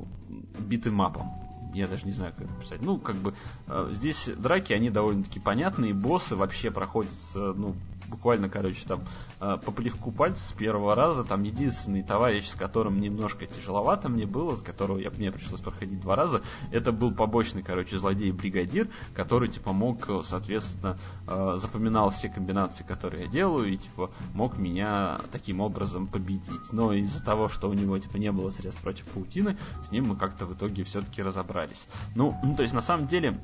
битэмапом 0.60 1.47
я 1.72 1.86
даже 1.86 2.06
не 2.06 2.12
знаю, 2.12 2.32
как 2.36 2.46
это 2.46 2.54
писать. 2.54 2.82
Ну, 2.82 2.98
как 2.98 3.16
бы 3.16 3.34
э, 3.66 3.90
здесь 3.92 4.28
драки, 4.36 4.72
они 4.72 4.90
довольно-таки 4.90 5.40
понятные, 5.40 5.94
боссы 5.94 6.36
вообще 6.36 6.70
проходят, 6.70 7.12
ну, 7.34 7.74
буквально, 8.08 8.48
короче, 8.48 8.86
там 8.86 9.02
э, 9.40 9.58
по 9.64 9.70
плевку 9.70 10.10
пальца 10.10 10.48
с 10.48 10.52
первого 10.52 10.94
раза. 10.94 11.24
Там 11.24 11.42
единственный 11.42 12.02
товарищ, 12.02 12.48
с 12.48 12.54
которым 12.54 13.00
немножко 13.00 13.46
тяжеловато 13.46 14.08
мне 14.08 14.26
было, 14.26 14.56
с 14.56 14.62
которого 14.62 14.98
я, 14.98 15.10
мне 15.10 15.30
пришлось 15.30 15.60
проходить 15.60 16.00
два 16.00 16.16
раза, 16.16 16.42
это 16.72 16.92
был 16.92 17.12
побочный, 17.12 17.62
короче, 17.62 17.98
злодей-бригадир, 17.98 18.88
который, 19.14 19.48
типа, 19.48 19.72
мог, 19.72 20.08
соответственно, 20.24 20.96
э, 21.26 21.56
запоминал 21.58 22.10
все 22.10 22.28
комбинации, 22.28 22.84
которые 22.84 23.24
я 23.24 23.30
делаю, 23.30 23.72
и, 23.72 23.76
типа, 23.76 24.10
мог 24.34 24.58
меня 24.58 25.20
таким 25.32 25.60
образом 25.60 26.06
победить. 26.06 26.72
Но 26.72 26.92
из-за 26.92 27.22
того, 27.22 27.48
что 27.48 27.68
у 27.68 27.72
него, 27.72 27.98
типа, 27.98 28.16
не 28.16 28.32
было 28.32 28.50
средств 28.50 28.82
против 28.82 29.06
паутины, 29.06 29.56
с 29.84 29.90
ним 29.90 30.08
мы 30.08 30.16
как-то 30.16 30.46
в 30.46 30.54
итоге 30.54 30.84
все-таки 30.84 31.22
разобрались. 31.22 31.86
Ну, 32.14 32.36
то 32.56 32.62
есть, 32.62 32.74
на 32.74 32.82
самом 32.82 33.06
деле, 33.06 33.38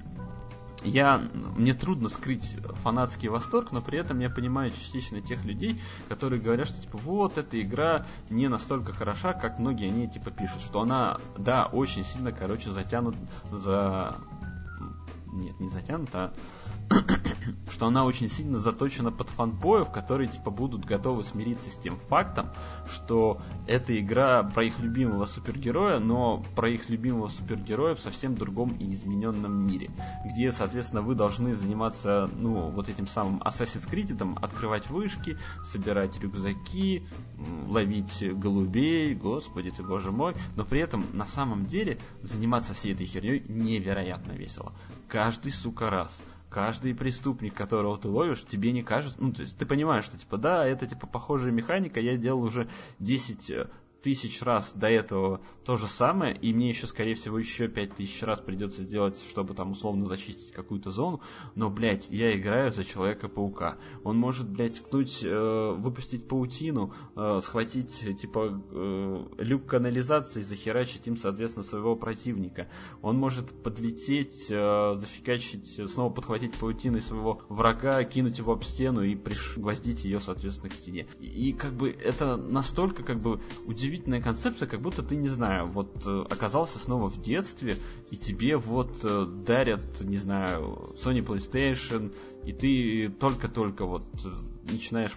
я, 0.84 1.18
мне 1.56 1.74
трудно 1.74 2.08
скрыть 2.08 2.56
фанатский 2.82 3.28
восторг, 3.28 3.72
но 3.72 3.80
при 3.80 3.98
этом 3.98 4.20
я 4.20 4.30
понимаю 4.30 4.70
частично 4.70 5.20
тех 5.20 5.44
людей, 5.44 5.80
которые 6.08 6.40
говорят, 6.40 6.68
что 6.68 6.80
типа 6.80 6.98
вот 6.98 7.38
эта 7.38 7.60
игра 7.60 8.06
не 8.30 8.48
настолько 8.48 8.92
хороша, 8.92 9.32
как 9.32 9.58
многие 9.58 9.88
они 9.88 10.08
типа 10.08 10.30
пишут, 10.30 10.60
что 10.60 10.82
она, 10.82 11.18
да, 11.38 11.66
очень 11.66 12.04
сильно, 12.04 12.32
короче, 12.32 12.70
затянут 12.70 13.16
за 13.50 14.16
нет, 15.34 15.58
не 15.58 15.68
затянута, 15.68 16.32
а 16.83 16.83
что 17.70 17.86
она 17.86 18.04
очень 18.04 18.28
сильно 18.28 18.58
заточена 18.58 19.10
под 19.10 19.30
фанбоев, 19.30 19.90
которые 19.90 20.28
типа 20.28 20.50
будут 20.50 20.84
готовы 20.84 21.24
смириться 21.24 21.70
с 21.70 21.76
тем 21.76 21.96
фактом, 21.96 22.50
что 22.88 23.40
эта 23.66 23.98
игра 23.98 24.42
про 24.42 24.64
их 24.64 24.78
любимого 24.78 25.24
супергероя, 25.24 25.98
но 25.98 26.42
про 26.54 26.70
их 26.70 26.88
любимого 26.88 27.28
супергероя 27.28 27.94
в 27.94 28.00
совсем 28.00 28.34
другом 28.34 28.76
и 28.78 28.92
измененном 28.92 29.66
мире, 29.66 29.90
где, 30.24 30.50
соответственно, 30.50 31.02
вы 31.02 31.14
должны 31.14 31.54
заниматься, 31.54 32.30
ну, 32.34 32.70
вот 32.70 32.88
этим 32.88 33.06
самым 33.06 33.40
Assassin's 33.42 33.90
Creed, 33.90 34.38
открывать 34.40 34.88
вышки, 34.88 35.38
собирать 35.64 36.20
рюкзаки, 36.20 37.06
ловить 37.68 38.24
голубей, 38.38 39.14
господи 39.14 39.70
ты, 39.70 39.82
боже 39.82 40.12
мой, 40.12 40.34
но 40.56 40.64
при 40.64 40.80
этом 40.80 41.04
на 41.12 41.26
самом 41.26 41.66
деле 41.66 41.98
заниматься 42.22 42.74
всей 42.74 42.92
этой 42.92 43.06
херней 43.06 43.44
невероятно 43.48 44.32
весело. 44.32 44.72
Каждый, 45.08 45.52
сука, 45.52 45.90
раз. 45.90 46.22
Каждый 46.54 46.94
преступник, 46.94 47.52
которого 47.52 47.98
ты 47.98 48.08
ловишь, 48.08 48.44
тебе 48.44 48.70
не 48.70 48.84
кажется... 48.84 49.18
Ну, 49.20 49.32
то 49.32 49.42
есть 49.42 49.58
ты 49.58 49.66
понимаешь, 49.66 50.04
что, 50.04 50.16
типа, 50.16 50.36
да, 50.36 50.64
это, 50.64 50.86
типа, 50.86 51.08
похожая 51.08 51.50
механика, 51.50 51.98
я 51.98 52.16
делал 52.16 52.44
уже 52.44 52.68
10 53.00 53.50
тысяч 54.04 54.42
раз 54.42 54.74
до 54.74 54.88
этого 54.88 55.40
то 55.64 55.76
же 55.76 55.88
самое, 55.88 56.36
и 56.36 56.52
мне 56.52 56.68
еще, 56.68 56.86
скорее 56.86 57.14
всего, 57.14 57.38
еще 57.38 57.68
пять 57.68 57.94
тысяч 57.94 58.22
раз 58.22 58.38
придется 58.38 58.82
сделать, 58.82 59.18
чтобы 59.30 59.54
там 59.54 59.72
условно 59.72 60.04
зачистить 60.04 60.52
какую-то 60.52 60.90
зону, 60.90 61.22
но, 61.54 61.70
блядь, 61.70 62.10
я 62.10 62.38
играю 62.38 62.70
за 62.70 62.84
Человека-паука. 62.84 63.78
Он 64.04 64.18
может, 64.18 64.46
блядь, 64.46 64.82
ткнуть, 64.84 65.24
э, 65.24 65.74
выпустить 65.78 66.28
паутину, 66.28 66.92
э, 67.16 67.40
схватить, 67.40 68.04
типа, 68.20 68.62
э, 68.72 69.24
люк 69.38 69.64
канализации, 69.64 70.42
захерачить 70.42 71.06
им, 71.06 71.16
соответственно, 71.16 71.64
своего 71.64 71.96
противника. 71.96 72.68
Он 73.00 73.16
может 73.16 73.50
подлететь, 73.62 74.48
э, 74.50 74.96
зафигачить, 74.96 75.80
снова 75.90 76.12
подхватить 76.12 76.54
паутиной 76.56 77.00
своего 77.00 77.40
врага, 77.48 78.04
кинуть 78.04 78.36
его 78.36 78.52
об 78.52 78.64
стену 78.64 79.00
и 79.00 79.14
пригвоздить 79.14 80.04
ее, 80.04 80.20
соответственно, 80.20 80.68
к 80.68 80.74
стене. 80.74 81.06
И, 81.20 81.48
и 81.48 81.52
как 81.54 81.72
бы 81.72 81.88
это 81.88 82.36
настолько, 82.36 83.02
как 83.02 83.20
бы, 83.20 83.40
удивительно 83.64 83.93
удивительная 83.94 84.20
концепция, 84.20 84.66
как 84.66 84.80
будто 84.80 85.02
ты, 85.02 85.14
не 85.14 85.28
знаю, 85.28 85.66
вот 85.66 86.06
э, 86.06 86.24
оказался 86.28 86.78
снова 86.78 87.08
в 87.08 87.20
детстве, 87.20 87.76
и 88.10 88.16
тебе 88.16 88.56
вот 88.56 89.04
э, 89.04 89.26
дарят, 89.46 90.00
не 90.00 90.16
знаю, 90.16 90.90
Sony 90.96 91.24
PlayStation, 91.24 92.12
и 92.44 92.52
ты 92.52 93.08
только-только 93.08 93.84
вот 93.84 94.04
начинаешь 94.70 95.12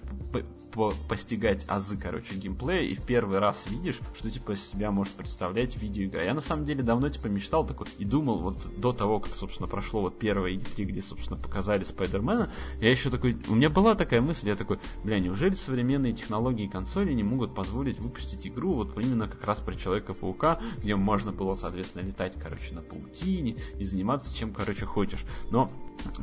постигать 1.07 1.65
азы, 1.67 1.97
короче, 1.97 2.35
геймплея, 2.35 2.83
и 2.83 2.93
в 2.93 3.01
первый 3.01 3.39
раз 3.39 3.65
видишь, 3.67 3.99
что, 4.15 4.29
типа, 4.29 4.55
себя 4.55 4.91
может 4.91 5.13
представлять 5.13 5.75
видеоигра. 5.81 6.23
Я, 6.23 6.33
на 6.33 6.41
самом 6.41 6.65
деле, 6.65 6.83
давно, 6.83 7.09
типа, 7.09 7.27
мечтал 7.27 7.65
такой, 7.65 7.87
и 7.97 8.05
думал, 8.05 8.39
вот, 8.39 8.57
до 8.77 8.93
того, 8.93 9.19
как, 9.19 9.33
собственно, 9.33 9.67
прошло 9.67 10.01
вот 10.01 10.19
первое 10.19 10.51
E3, 10.51 10.83
где, 10.83 11.01
собственно, 11.01 11.39
показали 11.39 11.83
Спайдермена, 11.83 12.49
я 12.79 12.91
еще 12.91 13.09
такой, 13.09 13.37
у 13.47 13.55
меня 13.55 13.69
была 13.69 13.95
такая 13.95 14.21
мысль, 14.21 14.49
я 14.49 14.55
такой, 14.55 14.79
бля, 15.03 15.19
неужели 15.19 15.55
современные 15.55 16.13
технологии 16.13 16.67
консоли 16.67 17.13
не 17.13 17.23
могут 17.23 17.55
позволить 17.55 17.99
выпустить 17.99 18.45
игру 18.47 18.73
вот 18.73 18.97
именно 18.97 19.27
как 19.27 19.43
раз 19.45 19.59
про 19.59 19.73
Человека-паука, 19.73 20.59
где 20.77 20.95
можно 20.95 21.31
было, 21.31 21.55
соответственно, 21.55 22.03
летать, 22.03 22.33
короче, 22.41 22.75
на 22.75 22.81
паутине 22.81 23.57
и 23.79 23.85
заниматься 23.85 24.35
чем, 24.35 24.53
короче, 24.53 24.85
хочешь. 24.85 25.23
Но 25.49 25.71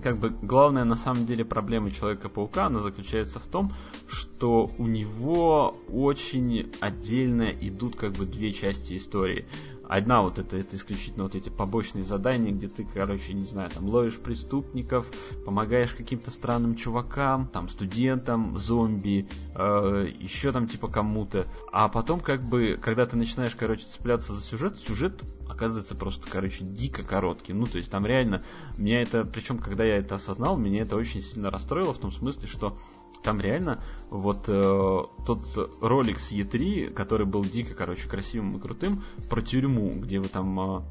как 0.02 0.18
бы 0.18 0.30
главная 0.30 0.84
на 0.84 0.96
самом 0.96 1.26
деле 1.26 1.44
проблема 1.44 1.90
Человека-паука, 1.90 2.66
она 2.66 2.80
заключается 2.80 3.13
в 3.22 3.46
том, 3.46 3.72
что 4.08 4.70
у 4.78 4.86
него 4.86 5.76
очень 5.88 6.70
отдельно 6.80 7.50
идут 7.50 7.96
как 7.96 8.12
бы 8.12 8.26
две 8.26 8.52
части 8.52 8.96
истории. 8.96 9.46
Одна 9.86 10.22
вот 10.22 10.38
это, 10.38 10.56
это 10.56 10.76
исключительно 10.76 11.24
вот 11.24 11.34
эти 11.34 11.50
побочные 11.50 12.04
задания, 12.04 12.52
где 12.52 12.68
ты, 12.68 12.84
короче, 12.84 13.34
не 13.34 13.44
знаю, 13.44 13.70
там 13.70 13.86
ловишь 13.86 14.16
преступников, 14.16 15.06
помогаешь 15.44 15.92
каким-то 15.92 16.30
странным 16.30 16.74
чувакам, 16.74 17.48
там 17.48 17.68
студентам, 17.68 18.56
зомби, 18.56 19.28
э, 19.54 20.06
еще 20.18 20.52
там 20.52 20.68
типа 20.68 20.88
кому-то. 20.88 21.46
А 21.70 21.88
потом 21.88 22.20
как 22.20 22.42
бы, 22.42 22.78
когда 22.80 23.04
ты 23.04 23.16
начинаешь, 23.16 23.54
короче, 23.54 23.84
цепляться 23.84 24.34
за 24.34 24.42
сюжет, 24.42 24.78
сюжет 24.78 25.22
оказывается 25.48 25.94
просто, 25.94 26.28
короче, 26.30 26.64
дико 26.64 27.02
короткий. 27.02 27.52
Ну, 27.52 27.66
то 27.66 27.76
есть 27.76 27.90
там 27.90 28.06
реально, 28.06 28.42
меня 28.78 29.02
это, 29.02 29.24
причем 29.24 29.58
когда 29.58 29.84
я 29.84 29.98
это 29.98 30.14
осознал, 30.14 30.56
меня 30.56 30.82
это 30.82 30.96
очень 30.96 31.20
сильно 31.20 31.50
расстроило 31.50 31.92
в 31.92 31.98
том 31.98 32.10
смысле, 32.10 32.48
что 32.48 32.78
там 33.24 33.40
реально 33.40 33.82
вот 34.10 34.44
э, 34.48 35.02
тот 35.26 35.80
ролик 35.80 36.18
с 36.18 36.30
E3, 36.30 36.92
который 36.92 37.26
был 37.26 37.42
дико, 37.42 37.74
короче, 37.74 38.06
красивым 38.06 38.56
и 38.56 38.60
крутым, 38.60 39.02
про 39.30 39.40
тюрьму, 39.40 39.92
где 39.96 40.20
вы 40.20 40.28
там 40.28 40.78
э, 40.78 40.82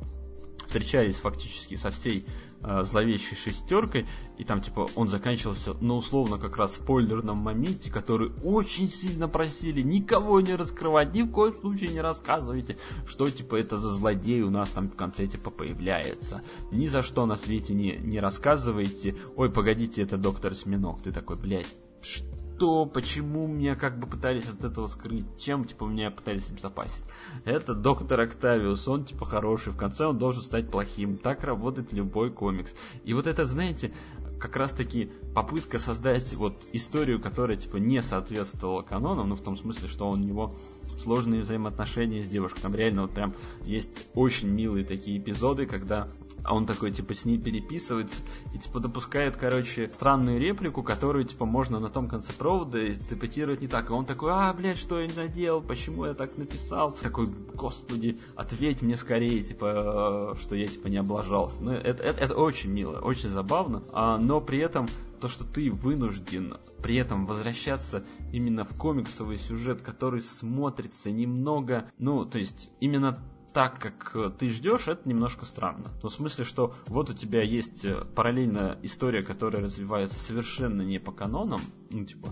встречались 0.65 1.17
фактически 1.17 1.75
со 1.75 1.91
всей 1.91 2.25
э, 2.61 2.83
зловещей 2.83 3.37
шестеркой, 3.37 4.07
и 4.39 4.43
там, 4.43 4.61
типа, 4.61 4.89
он 4.95 5.09
заканчивался, 5.09 5.75
ну, 5.79 5.97
условно, 5.97 6.39
как 6.39 6.57
раз 6.57 6.73
спойлерном 6.73 7.37
моменте, 7.37 7.91
который 7.91 8.31
очень 8.43 8.89
сильно 8.89 9.27
просили 9.27 9.83
никого 9.83 10.41
не 10.41 10.55
раскрывать, 10.55 11.13
ни 11.13 11.21
в 11.21 11.31
коем 11.31 11.55
случае 11.55 11.91
не 11.91 12.01
рассказывайте, 12.01 12.77
что, 13.05 13.29
типа, 13.29 13.57
это 13.57 13.77
за 13.77 13.91
злодей 13.91 14.41
у 14.41 14.49
нас 14.49 14.71
там 14.71 14.89
в 14.89 14.95
конце, 14.95 15.27
типа, 15.27 15.51
появляется. 15.51 16.41
Ни 16.71 16.87
за 16.87 17.03
что 17.03 17.27
на 17.27 17.35
свете 17.35 17.75
не, 17.75 17.95
не 17.97 18.19
рассказывайте. 18.19 19.15
Ой, 19.35 19.51
погодите, 19.51 20.01
это 20.01 20.17
доктор 20.17 20.55
Сминок. 20.55 21.03
Ты 21.03 21.11
такой, 21.11 21.35
блядь, 21.35 21.67
что, 22.03 22.85
почему 22.85 23.47
меня 23.47 23.75
как 23.75 23.99
бы 23.99 24.07
пытались 24.07 24.47
от 24.47 24.63
этого 24.63 24.87
скрыть, 24.87 25.25
чем, 25.37 25.65
типа, 25.65 25.85
меня 25.85 26.11
пытались 26.11 26.49
обезопасить. 26.49 27.03
Это 27.45 27.73
доктор 27.73 28.21
Октавиус, 28.21 28.87
он, 28.87 29.05
типа, 29.05 29.25
хороший, 29.25 29.73
в 29.73 29.77
конце 29.77 30.05
он 30.05 30.17
должен 30.17 30.41
стать 30.41 30.69
плохим. 30.69 31.17
Так 31.17 31.43
работает 31.43 31.93
любой 31.93 32.31
комикс. 32.31 32.73
И 33.03 33.13
вот 33.13 33.27
это, 33.27 33.45
знаете, 33.45 33.93
как 34.39 34.57
раз-таки 34.57 35.09
попытка 35.33 35.79
создать 35.79 36.33
вот 36.33 36.65
историю, 36.73 37.21
которая, 37.21 37.57
типа, 37.57 37.77
не 37.77 38.01
соответствовала 38.01 38.81
канонам, 38.81 39.29
ну, 39.29 39.35
в 39.35 39.41
том 39.41 39.55
смысле, 39.55 39.87
что 39.87 40.09
у 40.09 40.17
него 40.17 40.53
сложные 40.97 41.41
взаимоотношения 41.41 42.23
с 42.23 42.27
девушкой. 42.27 42.61
Там 42.61 42.75
реально 42.75 43.03
вот 43.03 43.11
прям 43.11 43.33
есть 43.63 44.07
очень 44.13 44.49
милые 44.49 44.85
такие 44.85 45.17
эпизоды, 45.17 45.65
когда 45.65 46.09
а 46.43 46.55
он 46.55 46.65
такой, 46.65 46.91
типа, 46.91 47.13
с 47.13 47.25
ней 47.25 47.37
переписывается 47.37 48.17
и, 48.53 48.57
типа, 48.57 48.79
допускает, 48.79 49.37
короче, 49.37 49.87
странную 49.87 50.39
реплику, 50.39 50.83
которую, 50.83 51.25
типа, 51.25 51.45
можно 51.45 51.79
на 51.79 51.89
том 51.89 52.09
конце 52.09 52.33
провода 52.33 52.87
интерпретировать 52.87 53.61
не 53.61 53.67
так. 53.67 53.89
И 53.89 53.93
он 53.93 54.05
такой, 54.05 54.31
а, 54.33 54.53
блядь, 54.53 54.77
что 54.77 54.99
я 54.99 55.09
наделал, 55.15 55.61
почему 55.61 56.05
я 56.05 56.13
так 56.13 56.37
написал? 56.37 56.91
Такой, 56.91 57.27
господи, 57.27 58.19
ответь 58.35 58.81
мне 58.81 58.97
скорее, 58.97 59.41
типа, 59.43 60.37
что 60.41 60.55
я, 60.55 60.67
типа, 60.67 60.87
не 60.87 60.97
облажался. 60.97 61.63
Ну, 61.63 61.71
это, 61.71 62.03
это, 62.03 62.19
это 62.19 62.35
очень 62.35 62.71
мило, 62.71 62.99
очень 62.99 63.29
забавно. 63.29 63.83
А, 63.93 64.17
но 64.17 64.41
при 64.41 64.59
этом 64.59 64.87
то, 65.23 65.29
что 65.29 65.45
ты 65.45 65.71
вынужден 65.71 66.57
при 66.81 66.97
этом 66.97 67.25
возвращаться 67.25 68.03
именно 68.33 68.65
в 68.65 68.77
комиксовый 68.77 69.37
сюжет, 69.37 69.81
который 69.81 70.19
смотрится 70.19 71.11
немного, 71.11 71.89
ну, 71.97 72.25
то 72.25 72.39
есть 72.39 72.69
именно 72.81 73.17
так, 73.53 73.79
как 73.79 74.37
ты 74.37 74.49
ждешь, 74.49 74.87
это 74.87 75.07
немножко 75.07 75.45
странно. 75.45 75.85
Ну, 76.01 76.09
в 76.09 76.11
смысле, 76.11 76.43
что 76.43 76.73
вот 76.87 77.09
у 77.09 77.13
тебя 77.13 77.43
есть 77.43 77.85
э, 77.85 78.03
параллельно 78.15 78.77
история, 78.81 79.21
которая 79.21 79.63
развивается 79.63 80.19
совершенно 80.19 80.81
не 80.81 80.99
по 80.99 81.11
канонам, 81.11 81.61
ну, 81.91 82.03
типа, 82.03 82.29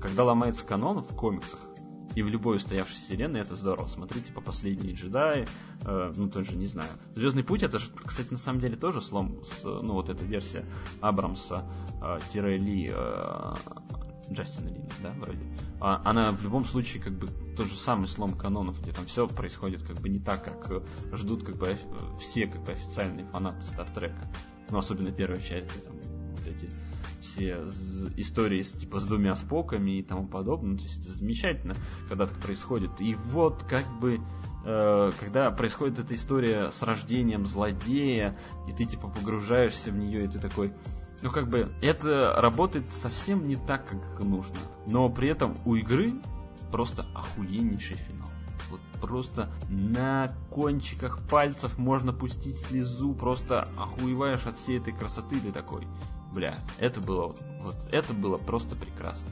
когда 0.00 0.24
ломается 0.24 0.64
канон 0.64 1.02
в 1.02 1.16
комиксах, 1.16 1.60
и 2.14 2.22
в 2.22 2.28
любой 2.28 2.56
устоявшейся 2.56 3.04
вселенной 3.04 3.40
это 3.40 3.54
здорово. 3.54 3.86
Смотрите 3.86 4.32
по 4.32 4.40
последние 4.40 4.94
джедаи, 4.94 5.46
э, 5.84 6.12
ну 6.16 6.28
тоже 6.28 6.56
не 6.56 6.66
знаю. 6.66 6.90
Звездный 7.14 7.44
путь 7.44 7.62
это 7.62 7.78
же, 7.78 7.90
кстати, 8.04 8.32
на 8.32 8.38
самом 8.38 8.60
деле 8.60 8.76
тоже 8.76 9.00
слом, 9.00 9.44
с, 9.44 9.62
ну 9.62 9.92
вот 9.94 10.08
эта 10.08 10.24
версия 10.24 10.64
Абрамса 11.00 11.64
э, 12.02 12.18
тире 12.32 12.54
Ли 12.54 12.90
э, 12.92 13.54
Джастина 14.30 14.68
Ли, 14.68 14.80
да, 15.02 15.12
вроде. 15.12 15.40
А, 15.80 16.00
она 16.04 16.32
в 16.32 16.42
любом 16.42 16.64
случае 16.64 17.02
как 17.02 17.12
бы 17.14 17.26
тот 17.56 17.66
же 17.66 17.76
самый 17.76 18.08
слом 18.08 18.36
канонов, 18.36 18.80
где 18.80 18.92
там 18.92 19.06
все 19.06 19.26
происходит 19.26 19.82
как 19.82 19.98
бы 20.00 20.08
не 20.08 20.20
так, 20.20 20.44
как 20.44 20.70
э, 20.70 20.82
ждут 21.16 21.44
как 21.44 21.56
бы 21.56 21.76
все 22.20 22.46
как 22.46 22.62
бы 22.64 22.72
официальные 22.72 23.26
фанаты 23.26 23.64
Стартрека. 23.64 24.30
Ну, 24.70 24.78
особенно 24.78 25.12
первая 25.12 25.40
часть, 25.40 25.70
где 25.72 25.80
там 25.80 25.94
вот 25.96 26.46
эти 26.46 26.68
все 27.20 27.64
истории 28.16 28.62
с, 28.62 28.72
типа 28.72 29.00
с 29.00 29.04
двумя 29.04 29.34
споками 29.34 29.98
и 29.98 30.02
тому 30.02 30.26
подобное. 30.26 30.76
То 30.76 30.84
есть 30.84 31.00
это 31.00 31.10
замечательно, 31.10 31.74
когда 32.08 32.26
так 32.26 32.38
происходит. 32.38 33.00
И 33.00 33.14
вот 33.14 33.62
как 33.64 33.84
бы 34.00 34.20
э, 34.64 35.10
когда 35.20 35.50
происходит 35.50 35.98
эта 35.98 36.14
история 36.14 36.70
с 36.70 36.82
рождением 36.82 37.46
злодея, 37.46 38.38
и 38.68 38.72
ты 38.72 38.84
типа 38.84 39.08
погружаешься 39.08 39.90
в 39.90 39.96
нее, 39.96 40.24
и 40.24 40.28
ты 40.28 40.38
такой, 40.38 40.72
ну 41.22 41.30
как 41.30 41.48
бы 41.48 41.72
это 41.82 42.34
работает 42.36 42.88
совсем 42.88 43.46
не 43.46 43.56
так, 43.56 43.86
как 43.88 44.24
нужно. 44.24 44.56
Но 44.86 45.08
при 45.08 45.28
этом 45.28 45.54
у 45.64 45.74
игры 45.74 46.14
просто 46.70 47.06
охуеннейший 47.14 47.96
финал. 47.96 48.28
Вот 48.70 48.80
просто 49.00 49.50
на 49.68 50.28
кончиках 50.50 51.20
пальцев 51.28 51.78
можно 51.78 52.12
пустить 52.12 52.58
слезу, 52.58 53.14
просто 53.14 53.62
охуеваешь 53.78 54.46
от 54.46 54.58
всей 54.58 54.78
этой 54.78 54.92
красоты, 54.92 55.40
ты 55.40 55.52
такой, 55.52 55.86
бля, 56.34 56.58
это 56.78 57.00
было, 57.00 57.34
вот 57.62 57.76
это 57.90 58.12
было 58.12 58.36
просто 58.36 58.76
прекрасно. 58.76 59.30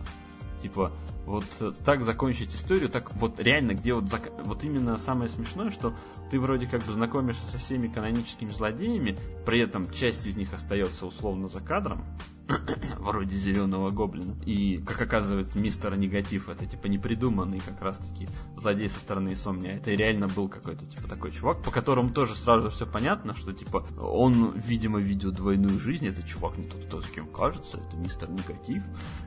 Типа, 0.58 0.90
вот 1.26 1.44
так 1.84 2.04
закончить 2.04 2.54
историю, 2.54 2.88
так 2.88 3.12
вот 3.16 3.40
реально, 3.40 3.72
где 3.72 3.94
вот, 3.94 4.08
зак... 4.08 4.30
вот 4.44 4.64
именно 4.64 4.96
самое 4.96 5.28
смешное, 5.28 5.70
что 5.70 5.94
ты 6.30 6.38
вроде 6.38 6.66
как 6.66 6.82
бы 6.84 6.92
знакомишься 6.92 7.46
со 7.48 7.58
всеми 7.58 7.88
каноническими 7.88 8.48
злодеями, 8.48 9.16
при 9.44 9.60
этом 9.60 9.90
часть 9.90 10.26
из 10.26 10.36
них 10.36 10.54
остается 10.54 11.04
условно 11.06 11.48
за 11.48 11.60
кадром, 11.60 12.04
вроде 12.98 13.36
зеленого 13.36 13.90
гоблина. 13.90 14.34
И, 14.44 14.78
как 14.78 15.00
оказывается, 15.00 15.58
мистер 15.58 15.96
Негатив 15.96 16.48
это 16.48 16.66
типа 16.66 16.86
непридуманный 16.86 17.60
как 17.60 17.80
раз 17.80 17.98
таки 17.98 18.28
злодей 18.56 18.88
со 18.88 19.00
стороны 19.00 19.34
Сомния. 19.34 19.76
Это 19.76 19.90
реально 19.90 20.28
был 20.28 20.48
какой-то 20.48 20.86
типа 20.86 21.08
такой 21.08 21.30
чувак, 21.30 21.62
по 21.62 21.70
которому 21.70 22.10
тоже 22.10 22.34
сразу 22.34 22.70
все 22.70 22.86
понятно, 22.86 23.32
что 23.32 23.52
типа 23.52 23.86
он, 24.00 24.52
видимо, 24.52 25.00
видел 25.00 25.32
двойную 25.32 25.78
жизнь. 25.80 26.06
Это 26.06 26.22
чувак 26.22 26.56
не 26.56 26.68
тот, 26.68 26.84
кто 26.84 27.02
с 27.02 27.08
кем 27.08 27.26
кажется, 27.28 27.78
это 27.78 27.96
мистер 27.96 28.30
Негатив. 28.30 28.82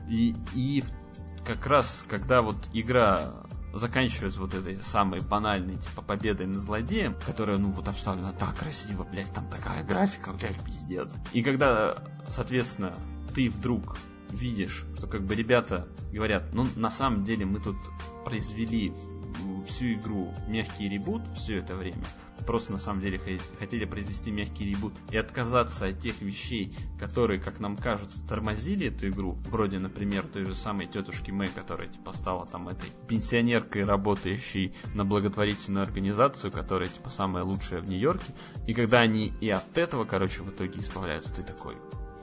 И, 0.08 0.34
и 0.54 0.82
как 1.44 1.66
раз, 1.66 2.04
когда 2.08 2.42
вот 2.42 2.56
игра 2.72 3.44
заканчивается 3.72 4.40
вот 4.40 4.54
этой 4.54 4.76
самой 4.78 5.20
банальной, 5.20 5.76
типа, 5.76 6.02
победой 6.02 6.46
над 6.46 6.56
злодеем, 6.56 7.14
которая, 7.24 7.56
ну, 7.56 7.70
вот 7.70 7.86
обставлена 7.88 8.32
так 8.32 8.56
красиво, 8.56 9.04
блядь, 9.04 9.32
там 9.32 9.48
такая 9.48 9.84
графика, 9.84 10.32
блядь, 10.32 10.62
пиздец. 10.64 11.14
И 11.32 11.42
когда, 11.42 11.94
соответственно, 12.26 12.94
ты 13.34 13.48
вдруг 13.48 13.96
видишь, 14.30 14.84
что 14.96 15.06
как 15.06 15.24
бы 15.24 15.34
ребята 15.34 15.88
говорят, 16.12 16.52
ну, 16.52 16.66
на 16.76 16.90
самом 16.90 17.24
деле 17.24 17.46
мы 17.46 17.60
тут 17.60 17.76
произвели 18.24 18.92
всю 19.66 19.92
игру 19.94 20.32
мягкий 20.48 20.88
ребут 20.88 21.22
все 21.36 21.58
это 21.58 21.76
время, 21.76 22.02
просто 22.46 22.72
на 22.72 22.78
самом 22.78 23.00
деле 23.00 23.20
хотели 23.58 23.84
произвести 23.84 24.30
мягкий 24.30 24.64
ребут 24.64 24.94
и 25.10 25.16
отказаться 25.16 25.86
от 25.86 25.98
тех 25.98 26.20
вещей, 26.20 26.74
которые, 26.98 27.40
как 27.40 27.60
нам 27.60 27.76
кажется, 27.76 28.26
тормозили 28.26 28.88
эту 28.88 29.08
игру, 29.08 29.38
вроде, 29.48 29.78
например, 29.78 30.24
той 30.24 30.44
же 30.44 30.54
самой 30.54 30.86
тетушки 30.86 31.30
Мэй, 31.30 31.48
которая 31.48 31.88
типа 31.88 32.12
стала 32.12 32.46
там 32.46 32.68
этой 32.68 32.90
пенсионеркой, 33.08 33.82
работающей 33.82 34.74
на 34.94 35.04
благотворительную 35.04 35.82
организацию, 35.82 36.52
которая 36.52 36.88
типа 36.88 37.10
самая 37.10 37.44
лучшая 37.44 37.80
в 37.80 37.88
Нью-Йорке, 37.88 38.32
и 38.66 38.74
когда 38.74 39.00
они 39.00 39.32
и 39.40 39.48
от 39.50 39.76
этого, 39.76 40.04
короче, 40.04 40.42
в 40.42 40.50
итоге 40.50 40.80
избавляются, 40.80 41.34
ты 41.34 41.42
такой, 41.42 41.76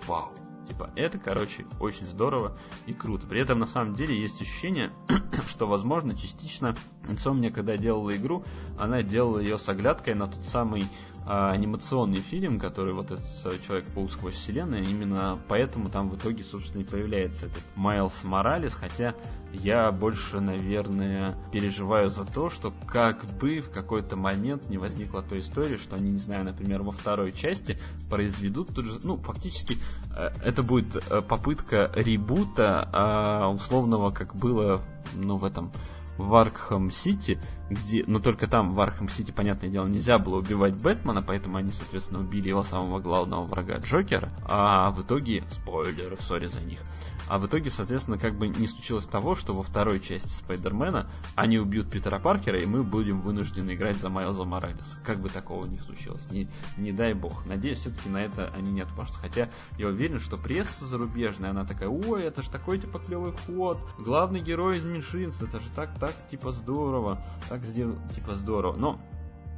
вау, 0.08 0.32
Типа, 0.68 0.90
это, 0.96 1.18
короче, 1.18 1.66
очень 1.80 2.06
здорово 2.06 2.58
и 2.86 2.94
круто. 2.94 3.26
При 3.26 3.42
этом, 3.42 3.60
на 3.60 3.66
самом 3.66 3.96
деле, 3.96 4.20
есть 4.20 4.42
ощущение, 4.42 4.92
что, 5.48 5.66
возможно, 5.66 6.16
частично 6.16 6.76
Insomnia, 7.04 7.52
когда 7.52 7.78
делала 7.78 8.16
игру, 8.16 8.44
она 8.78 9.02
делала 9.02 9.40
ее 9.40 9.58
с 9.58 9.70
оглядкой 9.70 10.14
на 10.16 10.28
тот 10.28 10.44
самый 10.44 10.84
а, 11.30 11.48
анимационный 11.48 12.22
фильм, 12.22 12.58
который 12.58 12.94
вот 12.94 13.12
этот 13.12 13.26
э, 13.44 13.52
Человек-паук 13.68 14.10
сквозь 14.10 14.36
вселенную. 14.36 14.86
Именно 14.86 15.38
поэтому 15.50 15.90
там 15.90 16.10
в 16.10 16.16
итоге, 16.16 16.42
собственно, 16.42 16.84
и 16.84 16.86
появляется 16.86 17.48
этот 17.48 17.64
Майлз 17.76 18.24
Моралес, 18.24 18.74
хотя 18.74 19.14
я 19.52 19.92
больше, 19.92 20.40
наверное, 20.40 21.36
переживаю 21.52 22.10
за 22.10 22.24
то, 22.24 22.50
что 22.50 22.72
как 22.88 23.26
бы 23.42 23.60
в 23.60 23.72
какой-то 23.72 24.16
момент 24.16 24.70
не 24.70 24.78
возникла 24.78 25.22
той 25.22 25.42
истории, 25.42 25.76
что 25.76 25.98
они, 25.98 26.12
не 26.12 26.20
знаю, 26.20 26.46
например, 26.46 26.82
во 26.84 26.94
второй 26.94 27.34
части 27.34 27.78
произведут 28.10 28.74
тут 28.74 28.86
же, 28.86 29.00
ну, 29.04 29.18
фактически, 29.18 29.78
э, 30.16 30.30
это 30.42 30.64
будет 30.64 30.96
э, 30.96 31.22
попытка 31.22 31.92
ребута 31.94 33.50
условного, 33.54 34.12
как 34.12 34.34
было, 34.34 34.82
ну, 35.14 35.36
в 35.36 35.44
этом 35.44 35.74
в 36.18 36.36
Аркхам 36.36 36.92
Сити, 36.92 37.40
где, 37.70 38.04
но 38.08 38.20
только 38.20 38.48
там 38.48 38.74
в 38.74 38.82
Аркхам 38.82 39.10
Сити, 39.10 39.32
понятное 39.32 39.70
дело, 39.70 39.88
нельзя 39.88 40.18
было 40.20 40.38
убивать 40.38 40.82
Бэтмена, 40.82 41.22
поэтому 41.22 41.58
они, 41.58 41.72
соответственно, 41.72 42.22
убили 42.22 42.50
его 42.50 42.64
самого 42.64 43.00
главного 43.00 43.46
врага 43.46 43.78
Джокера, 43.78 44.32
а 44.44 44.92
в 44.92 45.02
итоге, 45.02 45.44
спойлеры, 45.52 46.18
сори 46.18 46.48
за 46.48 46.62
них, 46.62 46.80
а 47.28 47.40
в 47.40 47.46
итоге, 47.48 47.70
соответственно, 47.70 48.18
как 48.18 48.38
бы 48.38 48.48
не 48.48 48.68
случилось 48.68 49.06
того, 49.06 49.36
что 49.36 49.54
во 49.54 49.64
второй 49.64 50.00
части 50.00 50.30
Спайдермена 50.30 51.10
они 51.36 51.60
убьют 51.60 51.90
Питера 51.90 52.20
Паркера, 52.20 52.60
и 52.60 52.66
мы 52.66 52.84
будем 52.84 53.22
вынуждены 53.22 53.76
играть 53.76 53.98
за 53.98 54.10
Майлза 54.10 54.44
Моралеса. 54.44 54.98
Как 55.04 55.22
бы 55.22 55.30
такого 55.30 55.66
не 55.66 55.80
случилось. 55.80 56.30
Не, 56.32 56.50
не 56.78 56.92
дай 56.92 57.14
бог. 57.14 57.46
Надеюсь, 57.46 57.80
все-таки 57.80 58.10
на 58.10 58.18
это 58.18 58.48
они 58.54 58.72
не 58.72 58.82
отпашут. 58.82 59.16
Хотя 59.16 59.50
я 59.78 59.88
уверен, 59.88 60.20
что 60.20 60.38
пресса 60.38 60.86
зарубежная, 60.86 61.52
она 61.52 61.66
такая, 61.66 61.90
ой, 61.90 62.24
это 62.24 62.42
ж 62.42 62.48
такой 62.48 62.80
типа 62.80 63.00
клевый 63.00 63.34
ход. 63.46 63.80
Главный 63.98 64.40
герой 64.40 64.78
из 64.78 64.84
меньшинств, 64.84 65.44
это 65.44 65.60
же 65.60 65.70
так, 65.76 65.98
так, 66.00 66.14
типа 66.30 66.52
здорово. 66.52 67.22
Так 67.50 67.66
сделал, 67.66 67.98
типа 68.14 68.36
здорово. 68.36 68.76
Но 68.78 69.02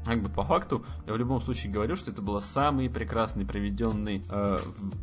как 0.06 0.22
бы 0.22 0.30
по 0.30 0.44
факту, 0.44 0.86
я 1.08 1.14
в 1.14 1.18
любом 1.18 1.42
случае 1.42 1.72
говорю, 1.72 1.96
что 1.96 2.12
это 2.12 2.22
было 2.22 2.40
самые 2.40 2.90
прекрасные 2.90 3.46
проведенные 3.46 4.24
э, 4.30 4.58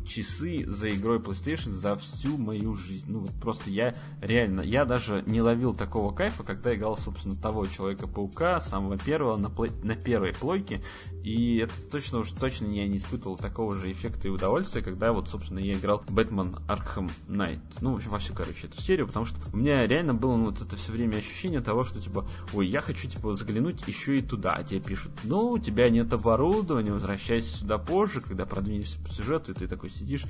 часы 0.05 0.65
за 0.65 0.89
игрой 0.89 1.19
PlayStation 1.19 1.71
за 1.71 1.95
всю 1.97 2.37
мою 2.37 2.75
жизнь. 2.75 3.11
Ну 3.11 3.19
вот 3.19 3.31
просто 3.39 3.69
я 3.69 3.93
реально, 4.21 4.61
я 4.61 4.85
даже 4.85 5.23
не 5.27 5.41
ловил 5.41 5.75
такого 5.75 6.13
кайфа, 6.13 6.43
когда 6.43 6.73
играл, 6.75 6.97
собственно, 6.97 7.35
того 7.35 7.65
Человека-паука, 7.65 8.59
самого 8.59 8.97
первого, 8.97 9.37
на, 9.37 9.49
плей, 9.49 9.71
на 9.83 9.95
первой 9.95 10.33
плойке. 10.33 10.81
И 11.23 11.57
это 11.57 11.73
точно 11.91 12.19
уж 12.19 12.31
точно 12.31 12.67
я 12.67 12.87
не 12.87 12.97
испытывал 12.97 13.37
такого 13.37 13.73
же 13.73 13.91
эффекта 13.91 14.27
и 14.27 14.31
удовольствия, 14.31 14.81
когда 14.81 15.11
вот, 15.13 15.27
собственно, 15.29 15.59
я 15.59 15.73
играл 15.73 16.03
Бэтмен 16.09 16.55
Arkham 16.67 17.11
Knight. 17.27 17.61
Ну, 17.81 17.93
в 17.93 17.95
общем, 17.97 18.11
во 18.11 18.19
всю, 18.19 18.33
короче, 18.33 18.67
эту 18.67 18.81
серию, 18.81 19.07
потому 19.07 19.25
что 19.25 19.37
у 19.53 19.57
меня 19.57 19.85
реально 19.85 20.13
было 20.13 20.35
ну, 20.35 20.45
вот 20.45 20.61
это 20.61 20.75
все 20.75 20.91
время 20.91 21.17
ощущение 21.17 21.61
того, 21.61 21.83
что, 21.83 21.99
типа, 21.99 22.27
ой, 22.53 22.67
я 22.67 22.81
хочу, 22.81 23.07
типа, 23.07 23.33
заглянуть 23.33 23.87
еще 23.87 24.15
и 24.15 24.21
туда, 24.21 24.51
а 24.51 24.63
тебе 24.63 24.81
пишут, 24.87 25.11
ну, 25.23 25.49
у 25.49 25.59
тебя 25.59 25.89
нет 25.89 26.13
оборудования, 26.13 26.93
возвращайся 26.93 27.57
сюда 27.57 27.77
позже, 27.77 28.21
когда 28.21 28.45
продвинешься 28.45 28.99
по 29.01 29.09
сюжету, 29.09 29.51
и 29.51 29.55
ты 29.55 29.67
такой 29.67 29.89
сидишь, 29.89 30.23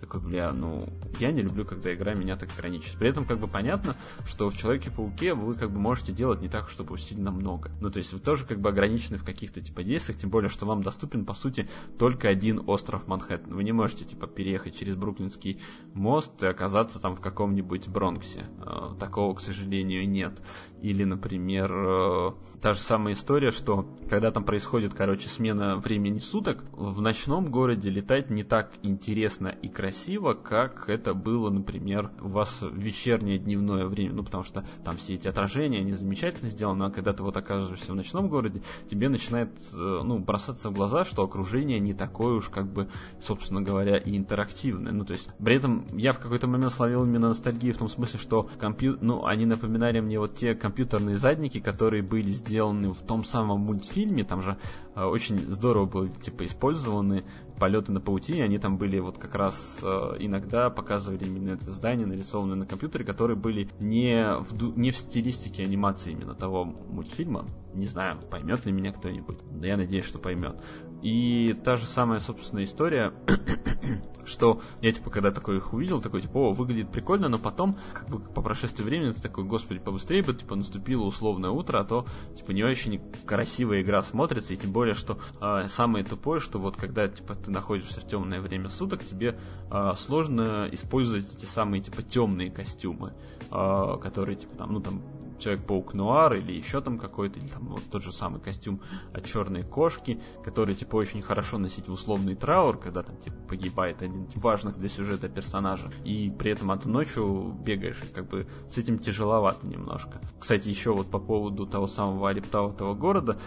такой, 0.00 0.20
бля, 0.20 0.52
ну, 0.52 0.82
я 1.18 1.30
не 1.30 1.42
люблю, 1.42 1.64
когда 1.64 1.94
игра 1.94 2.14
меня 2.14 2.36
так 2.36 2.50
ограничивает. 2.52 2.98
При 2.98 3.08
этом, 3.08 3.24
как 3.24 3.38
бы, 3.38 3.46
понятно, 3.46 3.94
что 4.26 4.50
в 4.50 4.56
Человеке-пауке 4.56 5.34
вы, 5.34 5.54
как 5.54 5.70
бы, 5.70 5.78
можете 5.78 6.12
делать 6.12 6.40
не 6.40 6.48
так, 6.48 6.68
чтобы 6.68 6.98
сильно 6.98 7.30
много. 7.30 7.70
Ну, 7.80 7.90
то 7.90 7.98
есть, 7.98 8.12
вы 8.12 8.18
тоже, 8.18 8.44
как 8.44 8.60
бы, 8.60 8.68
ограничены 8.68 9.18
в 9.18 9.24
каких-то, 9.24 9.60
типа, 9.60 9.84
действиях, 9.84 10.18
тем 10.18 10.30
более, 10.30 10.48
что 10.48 10.66
вам 10.66 10.82
доступен, 10.82 11.24
по 11.24 11.34
сути, 11.34 11.68
только 11.98 12.28
один 12.28 12.62
остров 12.66 13.06
Манхэттен. 13.06 13.54
Вы 13.54 13.64
не 13.64 13.72
можете, 13.72 14.04
типа, 14.04 14.26
переехать 14.26 14.76
через 14.76 14.96
Бруклинский 14.96 15.60
мост 15.94 16.42
и 16.42 16.46
оказаться 16.46 16.98
там 16.98 17.14
в 17.14 17.20
каком-нибудь 17.20 17.88
Бронксе. 17.88 18.46
Э, 18.58 18.94
такого, 18.98 19.34
к 19.34 19.40
сожалению, 19.40 20.08
нет. 20.08 20.42
Или, 20.82 21.04
например, 21.04 21.70
э, 21.72 22.32
та 22.60 22.72
же 22.72 22.80
самая 22.80 23.14
история, 23.14 23.50
что 23.50 23.86
когда 24.08 24.30
там 24.30 24.44
происходит, 24.44 24.94
короче, 24.94 25.28
смена 25.28 25.76
времени 25.76 26.18
суток, 26.18 26.64
в 26.72 27.00
ночном 27.00 27.50
городе 27.50 27.90
летать 27.90 28.30
не 28.30 28.42
так 28.42 28.72
интересно 28.82 29.48
и 29.48 29.68
красиво, 29.68 30.34
как 30.34 30.88
это 30.88 31.14
было, 31.14 31.50
например, 31.50 32.10
у 32.20 32.28
вас 32.28 32.62
в 32.62 32.74
вечернее 32.76 33.38
дневное 33.38 33.86
время, 33.86 34.14
ну, 34.14 34.24
потому 34.24 34.44
что 34.44 34.64
там 34.84 34.96
все 34.96 35.14
эти 35.14 35.28
отражения, 35.28 35.78
они 35.78 35.92
замечательно 35.92 36.50
сделаны, 36.50 36.84
а 36.84 36.90
когда 36.90 37.12
ты 37.12 37.22
вот 37.22 37.36
оказываешься 37.36 37.92
в 37.92 37.94
ночном 37.94 38.28
городе, 38.28 38.62
тебе 38.88 39.08
начинает, 39.08 39.50
э, 39.72 40.00
ну, 40.02 40.18
бросаться 40.18 40.70
в 40.70 40.74
глаза, 40.74 41.04
что 41.04 41.22
окружение 41.22 41.78
не 41.78 41.92
такое 41.92 42.34
уж, 42.34 42.48
как 42.48 42.72
бы, 42.72 42.88
собственно 43.20 43.62
говоря, 43.62 43.96
и 43.96 44.16
интерактивное. 44.16 44.92
Ну, 44.92 45.04
то 45.04 45.12
есть, 45.12 45.28
при 45.42 45.56
этом 45.56 45.86
я 45.92 46.12
в 46.12 46.18
какой-то 46.18 46.46
момент 46.46 46.72
словил 46.72 47.04
именно 47.04 47.28
ностальгию 47.28 47.74
в 47.74 47.78
том 47.78 47.88
смысле, 47.88 48.18
что 48.18 48.48
компью... 48.58 48.98
ну, 49.00 49.24
они 49.24 49.46
напоминали 49.46 50.00
мне 50.00 50.18
вот 50.18 50.34
те 50.34 50.54
компьютерные 50.54 51.18
задники, 51.18 51.60
которые 51.60 52.02
были 52.02 52.30
сделаны 52.30 52.92
в 52.92 53.00
том 53.00 53.24
самом 53.24 53.70
мультфильме, 53.90 54.24
там 54.24 54.42
же 54.42 54.56
э, 54.94 55.04
очень 55.04 55.38
здорово 55.38 55.86
были, 55.86 56.10
типа, 56.10 56.44
использованы 56.44 57.22
полеты 57.58 57.92
на 57.92 58.00
паутине, 58.00 58.44
они 58.44 58.58
там 58.58 58.78
были 58.78 58.98
вот 58.98 59.18
как 59.18 59.34
раз 59.34 59.80
э, 59.82 59.86
иногда 60.18 60.70
показывали 60.70 61.24
именно 61.24 61.50
это 61.50 61.70
здание, 61.70 62.06
нарисованное 62.06 62.56
на 62.56 62.66
компьютере, 62.66 63.04
которые 63.04 63.36
были 63.36 63.68
не 63.80 64.38
в, 64.40 64.78
не 64.78 64.90
в 64.90 64.96
стилистике 64.96 65.64
анимации 65.64 66.12
именно 66.12 66.34
того 66.34 66.64
мультфильма. 66.64 67.44
Не 67.74 67.86
знаю, 67.86 68.18
поймет 68.30 68.64
ли 68.66 68.72
меня 68.72 68.92
кто-нибудь. 68.92 69.38
Да 69.52 69.68
я 69.68 69.76
надеюсь, 69.76 70.04
что 70.04 70.18
поймет. 70.18 70.56
И 71.02 71.56
та 71.64 71.76
же 71.76 71.86
самая, 71.86 72.20
собственная 72.20 72.64
история, 72.64 73.12
что 74.26 74.60
я, 74.80 74.92
типа, 74.92 75.10
когда 75.10 75.30
такой 75.30 75.56
их 75.56 75.72
увидел, 75.72 76.00
такой, 76.00 76.20
типа, 76.20 76.36
о, 76.38 76.52
выглядит 76.52 76.90
прикольно, 76.90 77.28
но 77.28 77.38
потом, 77.38 77.76
как 77.92 78.08
бы, 78.08 78.18
по 78.18 78.42
прошествии 78.42 78.84
времени, 78.84 79.12
ты 79.12 79.22
такой, 79.22 79.44
господи, 79.44 79.80
побыстрее 79.80 80.22
бы, 80.22 80.34
типа, 80.34 80.56
наступило 80.56 81.04
условное 81.04 81.50
утро, 81.50 81.80
а 81.80 81.84
то, 81.84 82.06
типа, 82.36 82.50
не 82.52 82.62
очень 82.62 83.00
красивая 83.24 83.80
игра 83.82 84.02
смотрится, 84.02 84.52
и 84.52 84.56
тем 84.56 84.72
более, 84.72 84.94
что 84.94 85.18
э, 85.40 85.68
самое 85.68 86.04
тупое, 86.04 86.40
что 86.40 86.58
вот 86.58 86.76
когда, 86.76 87.08
типа, 87.08 87.34
ты 87.34 87.50
находишься 87.50 88.00
в 88.00 88.06
темное 88.06 88.40
время 88.40 88.68
суток, 88.68 89.02
тебе 89.02 89.38
э, 89.70 89.92
сложно 89.96 90.68
использовать 90.70 91.34
эти 91.34 91.46
самые, 91.46 91.80
типа, 91.80 92.02
темные 92.02 92.50
костюмы, 92.50 93.14
э, 93.50 93.96
которые, 94.02 94.36
типа, 94.36 94.54
там, 94.54 94.72
ну, 94.72 94.80
там, 94.80 95.02
Человек-паук 95.40 95.94
Нуар 95.94 96.34
или 96.34 96.52
еще 96.52 96.80
там 96.80 96.98
какой-то, 96.98 97.38
или 97.38 97.48
там 97.48 97.68
вот 97.68 97.82
тот 97.90 98.02
же 98.02 98.12
самый 98.12 98.40
костюм 98.40 98.80
от 99.12 99.24
черной 99.24 99.62
кошки, 99.62 100.20
который 100.44 100.74
типа 100.74 100.96
очень 100.96 101.22
хорошо 101.22 101.58
носить 101.58 101.88
в 101.88 101.92
условный 101.92 102.34
траур, 102.34 102.78
когда 102.78 103.02
там 103.02 103.16
типа 103.16 103.36
погибает 103.48 104.02
один 104.02 104.24
из 104.24 104.36
важных 104.36 104.76
для 104.76 104.88
сюжета 104.88 105.28
персонажа, 105.28 105.90
и 106.04 106.30
при 106.30 106.52
этом 106.52 106.70
от 106.70 106.86
ночью 106.86 107.56
бегаешь, 107.64 108.02
и 108.02 108.12
как 108.12 108.28
бы 108.28 108.46
с 108.68 108.78
этим 108.78 108.98
тяжеловато 108.98 109.66
немножко. 109.66 110.20
Кстати, 110.38 110.68
еще 110.68 110.92
вот 110.92 111.10
по 111.10 111.18
поводу 111.18 111.66
того 111.66 111.86
самого 111.86 112.28
арептоватого 112.28 112.94
города, 112.94 113.38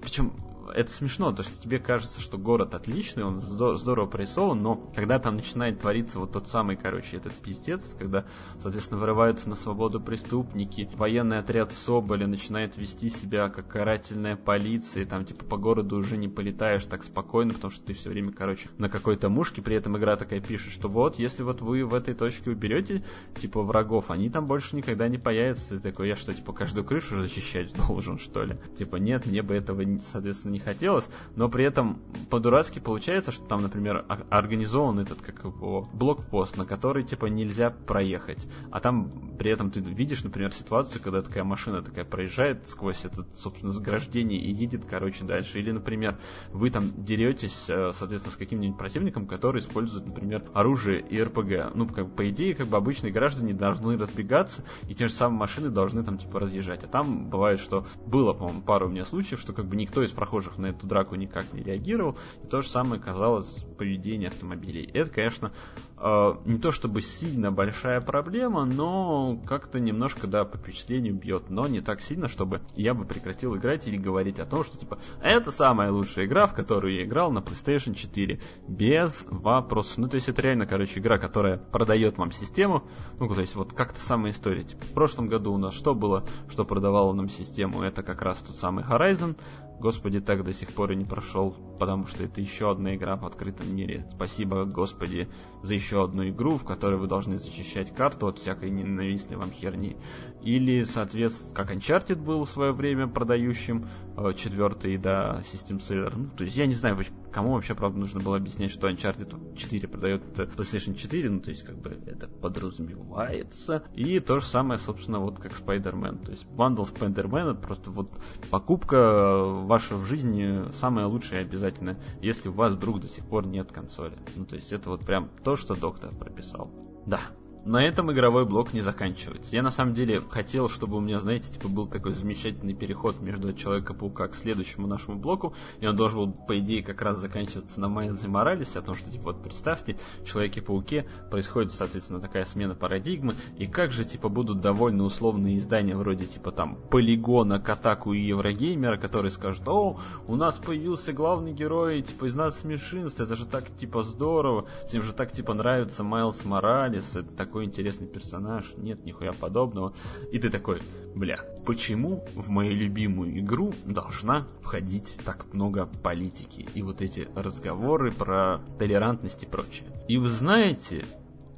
причем 0.00 0.32
это 0.74 0.92
смешно, 0.92 1.32
то 1.32 1.42
что 1.42 1.60
тебе 1.60 1.78
кажется, 1.78 2.20
что 2.20 2.38
город 2.38 2.74
отличный, 2.74 3.24
он 3.24 3.40
здорово 3.40 4.06
прорисован, 4.06 4.62
но 4.62 4.74
когда 4.94 5.18
там 5.18 5.36
начинает 5.36 5.80
твориться 5.80 6.18
вот 6.18 6.32
тот 6.32 6.48
самый, 6.48 6.76
короче, 6.76 7.16
этот 7.16 7.32
пиздец, 7.34 7.94
когда, 7.98 8.24
соответственно, 8.60 9.00
вырываются 9.00 9.48
на 9.48 9.54
свободу 9.54 10.00
преступники, 10.00 10.88
военный 10.94 11.38
отряд 11.38 11.72
Соболя 11.72 12.26
начинает 12.26 12.76
вести 12.76 13.10
себя 13.10 13.48
как 13.48 13.68
карательная 13.68 14.36
полиция, 14.36 15.02
и 15.02 15.06
там 15.06 15.24
типа 15.24 15.44
по 15.44 15.56
городу 15.56 15.96
уже 15.96 16.16
не 16.16 16.28
полетаешь 16.28 16.84
так 16.86 17.04
спокойно, 17.04 17.54
потому 17.54 17.70
что 17.70 17.84
ты 17.84 17.94
все 17.94 18.10
время, 18.10 18.32
короче, 18.32 18.68
на 18.78 18.88
какой-то 18.88 19.28
мушке, 19.28 19.62
при 19.62 19.76
этом 19.76 19.96
игра 19.96 20.16
такая 20.16 20.40
пишет, 20.40 20.72
что 20.72 20.88
вот, 20.88 21.18
если 21.18 21.42
вот 21.42 21.60
вы 21.60 21.84
в 21.84 21.94
этой 21.94 22.14
точке 22.14 22.50
уберете, 22.50 23.02
типа, 23.38 23.62
врагов, 23.62 24.10
они 24.10 24.30
там 24.30 24.46
больше 24.46 24.76
никогда 24.76 25.08
не 25.08 25.18
появятся, 25.18 25.76
ты 25.76 25.80
такой, 25.80 26.08
я 26.08 26.16
что, 26.16 26.32
типа, 26.32 26.52
каждую 26.52 26.84
крышу 26.84 27.20
защищать 27.20 27.72
должен, 27.88 28.18
что 28.18 28.44
ли? 28.44 28.56
Типа, 28.76 28.96
нет, 28.96 29.26
мне 29.26 29.42
бы 29.42 29.54
этого, 29.54 29.82
соответственно, 29.98 30.52
не 30.52 30.61
хотелось, 30.62 31.08
но 31.36 31.48
при 31.48 31.64
этом 31.64 32.00
по-дурацки 32.30 32.78
получается, 32.78 33.32
что 33.32 33.44
там, 33.44 33.62
например, 33.62 34.04
организован 34.30 34.98
этот, 34.98 35.20
как 35.22 35.44
его, 35.44 35.86
блокпост, 35.92 36.56
на 36.56 36.64
который, 36.64 37.04
типа, 37.04 37.26
нельзя 37.26 37.70
проехать. 37.70 38.46
А 38.70 38.80
там 38.80 39.10
при 39.38 39.50
этом 39.50 39.70
ты 39.70 39.80
видишь, 39.80 40.24
например, 40.24 40.52
ситуацию, 40.52 41.02
когда 41.02 41.22
такая 41.22 41.44
машина 41.44 41.82
такая 41.82 42.04
проезжает 42.04 42.68
сквозь 42.68 43.04
это, 43.04 43.26
собственно, 43.34 43.72
заграждение 43.72 44.40
и 44.40 44.50
едет, 44.50 44.84
короче, 44.84 45.24
дальше. 45.24 45.58
Или, 45.58 45.70
например, 45.70 46.18
вы 46.52 46.70
там 46.70 47.04
деретесь, 47.04 47.68
э, 47.68 47.90
соответственно, 47.92 48.32
с 48.32 48.36
каким-нибудь 48.36 48.78
противником, 48.78 49.26
который 49.26 49.60
использует, 49.60 50.06
например, 50.06 50.44
оружие 50.54 51.00
и 51.00 51.20
РПГ. 51.20 51.74
Ну, 51.74 51.86
как, 51.86 52.14
по 52.14 52.28
идее, 52.28 52.54
как 52.54 52.66
бы 52.66 52.76
обычные 52.76 53.12
граждане 53.12 53.54
должны 53.54 53.96
разбегаться, 53.98 54.64
и 54.88 54.94
те 54.94 55.08
же 55.08 55.12
самые 55.12 55.40
машины 55.40 55.70
должны 55.70 56.02
там, 56.04 56.18
типа, 56.18 56.40
разъезжать. 56.40 56.84
А 56.84 56.86
там 56.86 57.28
бывает, 57.28 57.58
что 57.58 57.86
было, 58.06 58.32
по-моему, 58.32 58.62
пару 58.62 58.86
у 58.86 58.90
меня 58.90 59.04
случаев, 59.04 59.40
что 59.40 59.52
как 59.52 59.66
бы 59.66 59.76
никто 59.76 60.02
из 60.02 60.10
прохожих 60.10 60.51
прохожих 60.52 60.58
на 60.58 60.66
эту 60.66 60.86
драку 60.86 61.14
никак 61.14 61.52
не 61.52 61.62
реагировал. 61.62 62.16
И 62.42 62.46
то 62.46 62.60
же 62.60 62.68
самое 62.68 63.00
казалось 63.00 63.64
поведение 63.78 64.28
автомобилей. 64.28 64.88
Это, 64.92 65.10
конечно, 65.10 65.52
э, 65.98 66.34
не 66.44 66.58
то 66.58 66.70
чтобы 66.70 67.02
сильно 67.02 67.50
большая 67.50 68.00
проблема, 68.00 68.64
но 68.64 69.38
как-то 69.46 69.80
немножко, 69.80 70.26
да, 70.26 70.44
по 70.44 70.58
впечатлению 70.58 71.14
бьет. 71.14 71.50
Но 71.50 71.66
не 71.66 71.80
так 71.80 72.00
сильно, 72.00 72.28
чтобы 72.28 72.60
я 72.76 72.94
бы 72.94 73.04
прекратил 73.04 73.56
играть 73.56 73.88
или 73.88 73.96
говорить 73.96 74.38
о 74.38 74.46
том, 74.46 74.64
что, 74.64 74.78
типа, 74.78 74.98
это 75.22 75.50
самая 75.50 75.90
лучшая 75.90 76.26
игра, 76.26 76.46
в 76.46 76.54
которую 76.54 76.94
я 76.94 77.04
играл 77.04 77.32
на 77.32 77.38
PlayStation 77.38 77.94
4. 77.94 78.40
Без 78.68 79.24
вопросов. 79.28 79.98
Ну, 79.98 80.08
то 80.08 80.16
есть 80.16 80.28
это 80.28 80.42
реально, 80.42 80.66
короче, 80.66 81.00
игра, 81.00 81.18
которая 81.18 81.58
продает 81.58 82.18
вам 82.18 82.32
систему. 82.32 82.84
Ну, 83.18 83.32
то 83.32 83.40
есть 83.40 83.54
вот 83.54 83.72
как-то 83.72 84.00
самая 84.00 84.32
история. 84.32 84.64
Типа, 84.64 84.84
в 84.84 84.92
прошлом 84.92 85.28
году 85.28 85.52
у 85.52 85.58
нас 85.58 85.74
что 85.74 85.94
было, 85.94 86.24
что 86.48 86.64
продавало 86.64 87.12
нам 87.12 87.28
систему? 87.28 87.82
Это 87.82 88.02
как 88.02 88.22
раз 88.22 88.38
тот 88.38 88.56
самый 88.56 88.84
Horizon. 88.84 89.36
Господи, 89.82 90.20
так 90.20 90.44
до 90.44 90.52
сих 90.52 90.72
пор 90.72 90.92
и 90.92 90.94
не 90.94 91.04
прошел, 91.04 91.56
потому 91.76 92.06
что 92.06 92.22
это 92.22 92.40
еще 92.40 92.70
одна 92.70 92.94
игра 92.94 93.16
в 93.16 93.26
открытом 93.26 93.74
мире. 93.74 94.06
Спасибо, 94.14 94.64
Господи, 94.64 95.28
за 95.64 95.74
еще 95.74 96.04
одну 96.04 96.28
игру, 96.28 96.56
в 96.56 96.64
которой 96.64 97.00
вы 97.00 97.08
должны 97.08 97.36
зачищать 97.36 97.92
карту 97.92 98.28
от 98.28 98.38
всякой 98.38 98.70
ненавистной 98.70 99.38
вам 99.38 99.50
херни. 99.50 99.96
Или, 100.42 100.82
соответственно, 100.82 101.54
как 101.54 101.72
Uncharted 101.72 102.16
был 102.16 102.44
в 102.44 102.50
свое 102.50 102.72
время 102.72 103.06
продающим, 103.06 103.88
э, 104.16 104.32
четвертый, 104.34 104.96
да, 104.98 105.40
System 105.40 105.78
Seller. 105.78 106.12
Ну, 106.16 106.30
то 106.36 106.44
есть 106.44 106.56
я 106.56 106.66
не 106.66 106.74
знаю, 106.74 106.98
кому 107.30 107.52
вообще, 107.52 107.74
правда, 107.74 107.98
нужно 107.98 108.20
было 108.20 108.36
объяснять, 108.36 108.72
что 108.72 108.88
Uncharted 108.88 109.56
4 109.56 109.88
продает 109.88 110.22
PlayStation 110.36 110.94
4, 110.94 111.30
ну, 111.30 111.40
то 111.40 111.50
есть 111.50 111.62
как 111.62 111.78
бы 111.78 111.90
это 112.06 112.26
подразумевается. 112.28 113.84
И 113.94 114.18
то 114.18 114.40
же 114.40 114.46
самое, 114.46 114.78
собственно, 114.78 115.20
вот 115.20 115.38
как 115.38 115.52
Spider-Man. 115.52 116.24
То 116.24 116.32
есть 116.32 116.46
бандл 116.46 116.82
Spider-Man 116.82 117.52
это 117.52 117.60
просто 117.60 117.90
вот 117.90 118.10
покупка 118.50 119.44
ваша 119.44 119.96
в 119.96 120.06
жизни 120.06 120.64
самое 120.72 121.06
лучшее 121.06 121.42
обязательно, 121.42 121.98
если 122.20 122.48
у 122.48 122.52
вас 122.52 122.74
вдруг 122.74 123.00
до 123.00 123.08
сих 123.08 123.24
пор 123.26 123.46
нет 123.46 123.70
консоли. 123.70 124.16
Ну, 124.34 124.44
то 124.44 124.56
есть 124.56 124.72
это 124.72 124.90
вот 124.90 125.06
прям 125.06 125.30
то, 125.44 125.56
что 125.56 125.74
доктор 125.74 126.14
прописал. 126.14 126.70
Да, 127.06 127.20
на 127.64 127.84
этом 127.84 128.10
игровой 128.10 128.44
блок 128.44 128.72
не 128.72 128.80
заканчивается. 128.80 129.54
Я 129.54 129.62
на 129.62 129.70
самом 129.70 129.94
деле 129.94 130.20
хотел, 130.30 130.68
чтобы 130.68 130.96
у 130.96 131.00
меня, 131.00 131.20
знаете, 131.20 131.50
типа 131.50 131.68
был 131.68 131.86
такой 131.86 132.12
замечательный 132.12 132.74
переход 132.74 133.20
между 133.20 133.52
Человека-паука 133.52 134.28
к 134.28 134.34
следующему 134.34 134.86
нашему 134.86 135.18
блоку, 135.18 135.54
и 135.80 135.86
он 135.86 135.94
должен 135.94 136.18
был, 136.18 136.32
по 136.32 136.58
идее, 136.58 136.82
как 136.82 137.02
раз 137.02 137.18
заканчиваться 137.18 137.80
на 137.80 137.88
Майлзе 137.88 138.28
Моралесе, 138.28 138.80
о 138.80 138.82
том, 138.82 138.94
что, 138.96 139.10
типа, 139.10 139.32
вот 139.32 139.42
представьте, 139.42 139.96
в 140.22 140.26
Человеке-пауке 140.26 141.06
происходит, 141.30 141.72
соответственно, 141.72 142.20
такая 142.20 142.44
смена 142.44 142.74
парадигмы, 142.74 143.34
и 143.58 143.66
как 143.66 143.92
же, 143.92 144.04
типа, 144.04 144.28
будут 144.28 144.60
довольны 144.60 145.04
условные 145.04 145.58
издания 145.58 145.96
вроде, 145.96 146.24
типа, 146.24 146.50
там, 146.50 146.76
Полигона, 146.90 147.60
Катаку 147.60 148.12
и 148.12 148.20
Еврогеймера, 148.20 148.96
которые 148.96 149.30
скажут, 149.30 149.68
о, 149.68 149.98
у 150.26 150.36
нас 150.36 150.56
появился 150.58 151.12
главный 151.12 151.52
герой, 151.52 152.02
типа, 152.02 152.26
из 152.26 152.34
нас 152.34 152.60
смешинств, 152.60 153.20
это 153.20 153.36
же 153.36 153.46
так, 153.46 153.70
типа, 153.76 154.02
здорово, 154.02 154.66
всем 154.88 155.02
же 155.04 155.12
так, 155.12 155.30
типа, 155.30 155.54
нравится 155.54 156.02
Майлз 156.02 156.44
Моралес, 156.44 157.14
это 157.14 157.30
так 157.32 157.51
такой 157.52 157.66
интересный 157.66 158.06
персонаж, 158.06 158.64
нет 158.78 159.04
нихуя 159.04 159.32
подобного. 159.32 159.92
И 160.32 160.38
ты 160.38 160.48
такой, 160.48 160.80
бля, 161.14 161.36
почему 161.66 162.24
в 162.34 162.48
мою 162.48 162.74
любимую 162.74 163.38
игру 163.40 163.74
должна 163.84 164.46
входить 164.62 165.18
так 165.22 165.52
много 165.52 165.86
политики 166.02 166.66
и 166.72 166.80
вот 166.80 167.02
эти 167.02 167.28
разговоры 167.36 168.10
про 168.10 168.62
толерантность 168.78 169.42
и 169.42 169.46
прочее. 169.46 169.86
И 170.08 170.16
вы 170.16 170.30
знаете, 170.30 171.04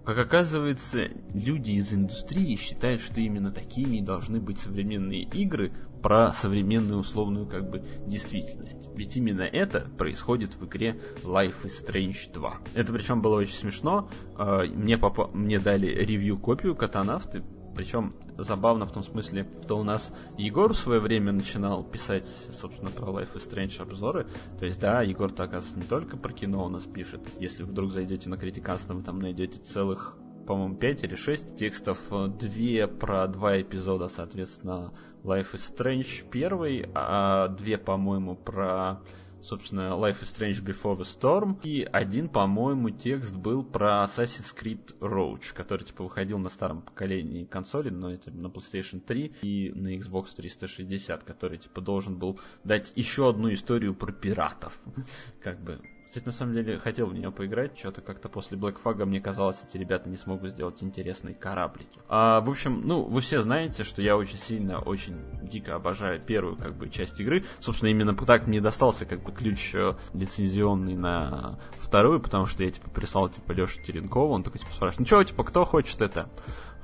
как 0.04 0.18
оказывается, 0.18 1.10
люди 1.32 1.70
из 1.70 1.92
индустрии 1.92 2.56
считают, 2.56 3.00
что 3.00 3.20
именно 3.20 3.52
такими 3.52 4.00
должны 4.00 4.40
быть 4.40 4.58
современные 4.58 5.22
игры 5.22 5.70
про 6.04 6.34
современную 6.34 7.00
условную 7.00 7.46
как 7.46 7.70
бы 7.70 7.82
действительность. 8.06 8.90
Ведь 8.94 9.16
именно 9.16 9.40
это 9.40 9.88
происходит 9.96 10.54
в 10.54 10.66
игре 10.66 11.00
Life 11.22 11.64
is 11.64 11.82
Strange 11.82 12.30
2. 12.30 12.54
Это 12.74 12.92
причем 12.92 13.22
было 13.22 13.36
очень 13.36 13.54
смешно. 13.54 14.10
А, 14.36 14.64
мне, 14.64 14.98
попа- 14.98 15.30
мне 15.32 15.58
дали 15.58 15.86
ревью-копию 15.86 16.76
Катанавты, 16.76 17.42
причем 17.74 18.12
забавно 18.36 18.84
в 18.84 18.92
том 18.92 19.02
смысле, 19.02 19.48
что 19.62 19.78
у 19.78 19.82
нас 19.82 20.12
Егор 20.36 20.74
в 20.74 20.76
свое 20.76 21.00
время 21.00 21.32
начинал 21.32 21.82
писать, 21.82 22.26
собственно, 22.52 22.90
про 22.90 23.06
Life 23.06 23.34
is 23.34 23.50
Strange 23.50 23.80
обзоры. 23.80 24.26
То 24.58 24.66
есть, 24.66 24.78
да, 24.78 25.00
Егор-то, 25.00 25.44
оказывается, 25.44 25.78
не 25.78 25.86
только 25.86 26.18
про 26.18 26.34
кино 26.34 26.66
у 26.66 26.68
нас 26.68 26.82
пишет. 26.82 27.22
Если 27.40 27.62
вдруг 27.62 27.92
зайдете 27.92 28.28
на 28.28 28.36
Критиканство, 28.36 28.92
вы 28.92 29.02
там 29.02 29.20
найдете 29.20 29.58
целых 29.58 30.18
по-моему, 30.46 30.76
5 30.76 31.04
или 31.04 31.14
6 31.14 31.56
текстов, 31.56 31.98
две 32.38 32.86
про 32.86 33.26
два 33.28 33.62
эпизода, 33.62 34.08
соответственно, 34.08 34.92
Life 35.24 35.54
is 35.54 35.74
Strange 35.74 36.30
первый, 36.30 36.86
а 36.94 37.48
две, 37.48 37.78
по-моему, 37.78 38.36
про 38.36 39.00
собственно, 39.44 39.92
Life 39.92 40.22
is 40.22 40.34
Strange 40.34 40.64
Before 40.64 40.96
the 40.96 41.04
Storm, 41.04 41.58
и 41.62 41.82
один, 41.82 42.28
по-моему, 42.28 42.90
текст 42.90 43.34
был 43.34 43.62
про 43.62 44.04
Assassin's 44.04 44.54
Creed 44.58 44.98
Roach, 45.00 45.54
который, 45.54 45.84
типа, 45.84 46.04
выходил 46.04 46.38
на 46.38 46.48
старом 46.48 46.82
поколении 46.82 47.44
консоли, 47.44 47.90
но 47.90 48.10
это 48.10 48.30
на 48.30 48.46
PlayStation 48.46 49.00
3 49.00 49.34
и 49.42 49.72
на 49.74 49.94
Xbox 49.96 50.34
360, 50.36 51.24
который, 51.24 51.58
типа, 51.58 51.80
должен 51.80 52.18
был 52.18 52.40
дать 52.64 52.92
еще 52.96 53.28
одну 53.28 53.52
историю 53.52 53.94
про 53.94 54.12
пиратов. 54.12 54.80
Как 55.42 55.62
бы, 55.62 55.80
кстати, 56.14 56.26
на 56.26 56.32
самом 56.32 56.54
деле, 56.54 56.78
хотел 56.78 57.06
в 57.06 57.14
нее 57.14 57.32
поиграть, 57.32 57.76
что-то 57.76 58.00
как-то 58.00 58.28
после 58.28 58.56
Black 58.56 58.76
Flag 58.80 59.04
мне 59.04 59.20
казалось, 59.20 59.60
эти 59.68 59.76
ребята 59.76 60.08
не 60.08 60.16
смогут 60.16 60.52
сделать 60.52 60.80
интересные 60.80 61.34
кораблики. 61.34 61.98
А, 62.08 62.40
в 62.40 62.48
общем, 62.48 62.82
ну, 62.84 63.02
вы 63.02 63.20
все 63.20 63.40
знаете, 63.40 63.82
что 63.82 64.00
я 64.00 64.16
очень 64.16 64.38
сильно, 64.38 64.78
очень 64.78 65.16
дико 65.42 65.74
обожаю 65.74 66.22
первую, 66.22 66.54
как 66.56 66.76
бы, 66.76 66.88
часть 66.88 67.18
игры. 67.18 67.42
Собственно, 67.58 67.88
именно 67.88 68.14
так 68.14 68.46
мне 68.46 68.60
достался, 68.60 69.06
как 69.06 69.24
бы, 69.24 69.32
ключ 69.32 69.74
э, 69.74 69.94
лицензионный 70.12 70.94
на 70.94 71.58
вторую, 71.80 72.20
потому 72.20 72.46
что 72.46 72.62
я, 72.62 72.70
типа, 72.70 72.90
прислал, 72.90 73.28
типа, 73.28 73.50
Лешу 73.50 73.82
Теренкову, 73.82 74.34
он 74.34 74.44
такой, 74.44 74.60
типа, 74.60 74.72
спрашивает, 74.72 75.00
ну 75.00 75.06
что, 75.06 75.24
типа, 75.24 75.42
кто 75.42 75.64
хочет 75.64 76.00
это? 76.00 76.28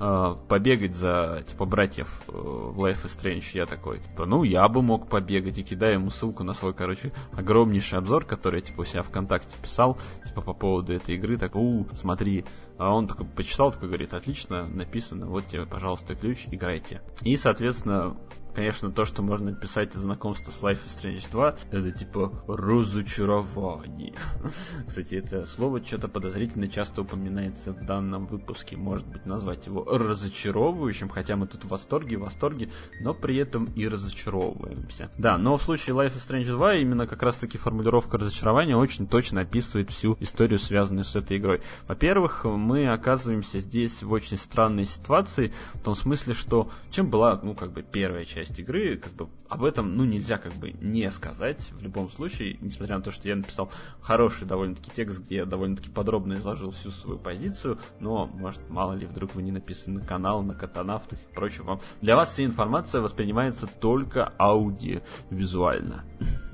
Э, 0.01 0.35
побегать 0.47 0.95
за, 0.95 1.43
типа, 1.47 1.65
братьев 1.65 2.23
э, 2.27 2.31
в 2.33 2.83
Life 2.83 3.05
is 3.05 3.17
Strange. 3.17 3.45
Я 3.53 3.65
такой, 3.65 3.99
типа, 3.99 4.25
ну, 4.25 4.43
я 4.43 4.67
бы 4.67 4.81
мог 4.81 5.07
побегать, 5.07 5.57
и 5.59 5.63
кидаю 5.63 5.93
ему 5.93 6.09
ссылку 6.09 6.43
на 6.43 6.53
свой, 6.53 6.73
короче, 6.73 7.13
огромнейший 7.33 7.99
обзор, 7.99 8.25
который 8.25 8.55
я, 8.57 8.61
типа, 8.61 8.81
у 8.81 8.85
себя 8.85 9.03
ВКонтакте 9.03 9.55
писал, 9.61 9.97
типа, 10.25 10.41
по 10.41 10.53
поводу 10.53 10.93
этой 10.93 11.15
игры, 11.15 11.37
так, 11.37 11.55
у, 11.55 11.87
смотри. 11.93 12.45
А 12.77 12.93
он 12.93 13.07
такой 13.07 13.27
почитал, 13.27 13.71
такой 13.71 13.89
говорит, 13.89 14.13
отлично, 14.13 14.65
написано, 14.65 15.27
вот 15.27 15.45
тебе, 15.45 15.65
пожалуйста, 15.65 16.15
ключ, 16.15 16.47
играйте. 16.49 17.01
И, 17.21 17.37
соответственно, 17.37 18.17
Конечно, 18.53 18.91
то, 18.91 19.05
что 19.05 19.21
можно 19.21 19.53
писать 19.53 19.95
из 19.95 20.01
знакомства 20.01 20.51
с 20.51 20.61
Life 20.61 20.79
is 20.85 21.01
Strange 21.01 21.31
2, 21.31 21.55
это 21.71 21.91
типа 21.91 22.31
разочарование. 22.47 24.13
Кстати, 24.87 25.15
это 25.15 25.45
слово 25.45 25.83
что-то 25.83 26.09
подозрительно 26.09 26.67
часто 26.67 27.01
упоминается 27.01 27.71
в 27.71 27.85
данном 27.85 28.27
выпуске. 28.27 28.75
Может 28.75 29.07
быть, 29.07 29.25
назвать 29.25 29.67
его 29.67 29.85
разочаровывающим, 29.85 31.07
хотя 31.07 31.37
мы 31.37 31.47
тут 31.47 31.63
в 31.63 31.69
восторге, 31.69 32.17
в 32.17 32.21
восторге, 32.21 32.69
но 32.99 33.13
при 33.13 33.37
этом 33.37 33.65
и 33.65 33.87
разочаровываемся. 33.87 35.09
Да, 35.17 35.37
но 35.37 35.55
в 35.55 35.63
случае 35.63 35.95
Life 35.95 36.15
is 36.15 36.27
Strange 36.27 36.51
2 36.51 36.75
именно 36.75 37.07
как 37.07 37.23
раз-таки 37.23 37.57
формулировка 37.57 38.17
разочарования 38.17 38.75
очень 38.75 39.07
точно 39.07 39.41
описывает 39.41 39.91
всю 39.91 40.17
историю, 40.19 40.59
связанную 40.59 41.05
с 41.05 41.15
этой 41.15 41.37
игрой. 41.37 41.61
Во-первых, 41.87 42.43
мы 42.43 42.91
оказываемся 42.91 43.59
здесь 43.59 44.03
в 44.03 44.11
очень 44.11 44.37
странной 44.37 44.85
ситуации, 44.85 45.53
в 45.73 45.79
том 45.79 45.95
смысле, 45.95 46.33
что 46.33 46.69
чем 46.89 47.09
была, 47.09 47.39
ну, 47.41 47.55
как 47.55 47.71
бы 47.71 47.81
первая 47.81 48.25
часть 48.25 48.40
часть 48.41 48.57
игры, 48.57 48.97
как 48.97 49.13
бы 49.13 49.29
об 49.49 49.63
этом, 49.63 49.95
ну, 49.95 50.03
нельзя 50.03 50.39
как 50.39 50.53
бы 50.53 50.71
не 50.71 51.09
сказать 51.11 51.71
в 51.73 51.83
любом 51.83 52.09
случае, 52.09 52.57
несмотря 52.59 52.97
на 52.97 53.03
то, 53.03 53.11
что 53.11 53.27
я 53.27 53.35
написал 53.35 53.71
хороший 54.01 54.47
довольно-таки 54.47 54.89
текст, 54.91 55.19
где 55.19 55.37
я 55.37 55.45
довольно-таки 55.45 55.91
подробно 55.91 56.33
изложил 56.33 56.71
всю 56.71 56.89
свою 56.89 57.19
позицию, 57.19 57.77
но, 57.99 58.25
может, 58.25 58.67
мало 58.69 58.93
ли, 58.93 59.05
вдруг 59.05 59.35
вы 59.35 59.43
не 59.43 59.51
написаны 59.51 59.99
на 59.99 60.05
канал, 60.05 60.41
на 60.41 60.55
катанавтах 60.55 61.19
и 61.19 61.35
прочее 61.35 61.63
вам. 61.63 61.81
Для 62.01 62.15
вас 62.15 62.31
вся 62.31 62.43
информация 62.43 63.01
воспринимается 63.01 63.67
только 63.67 64.33
аудиовизуально. 64.39 66.03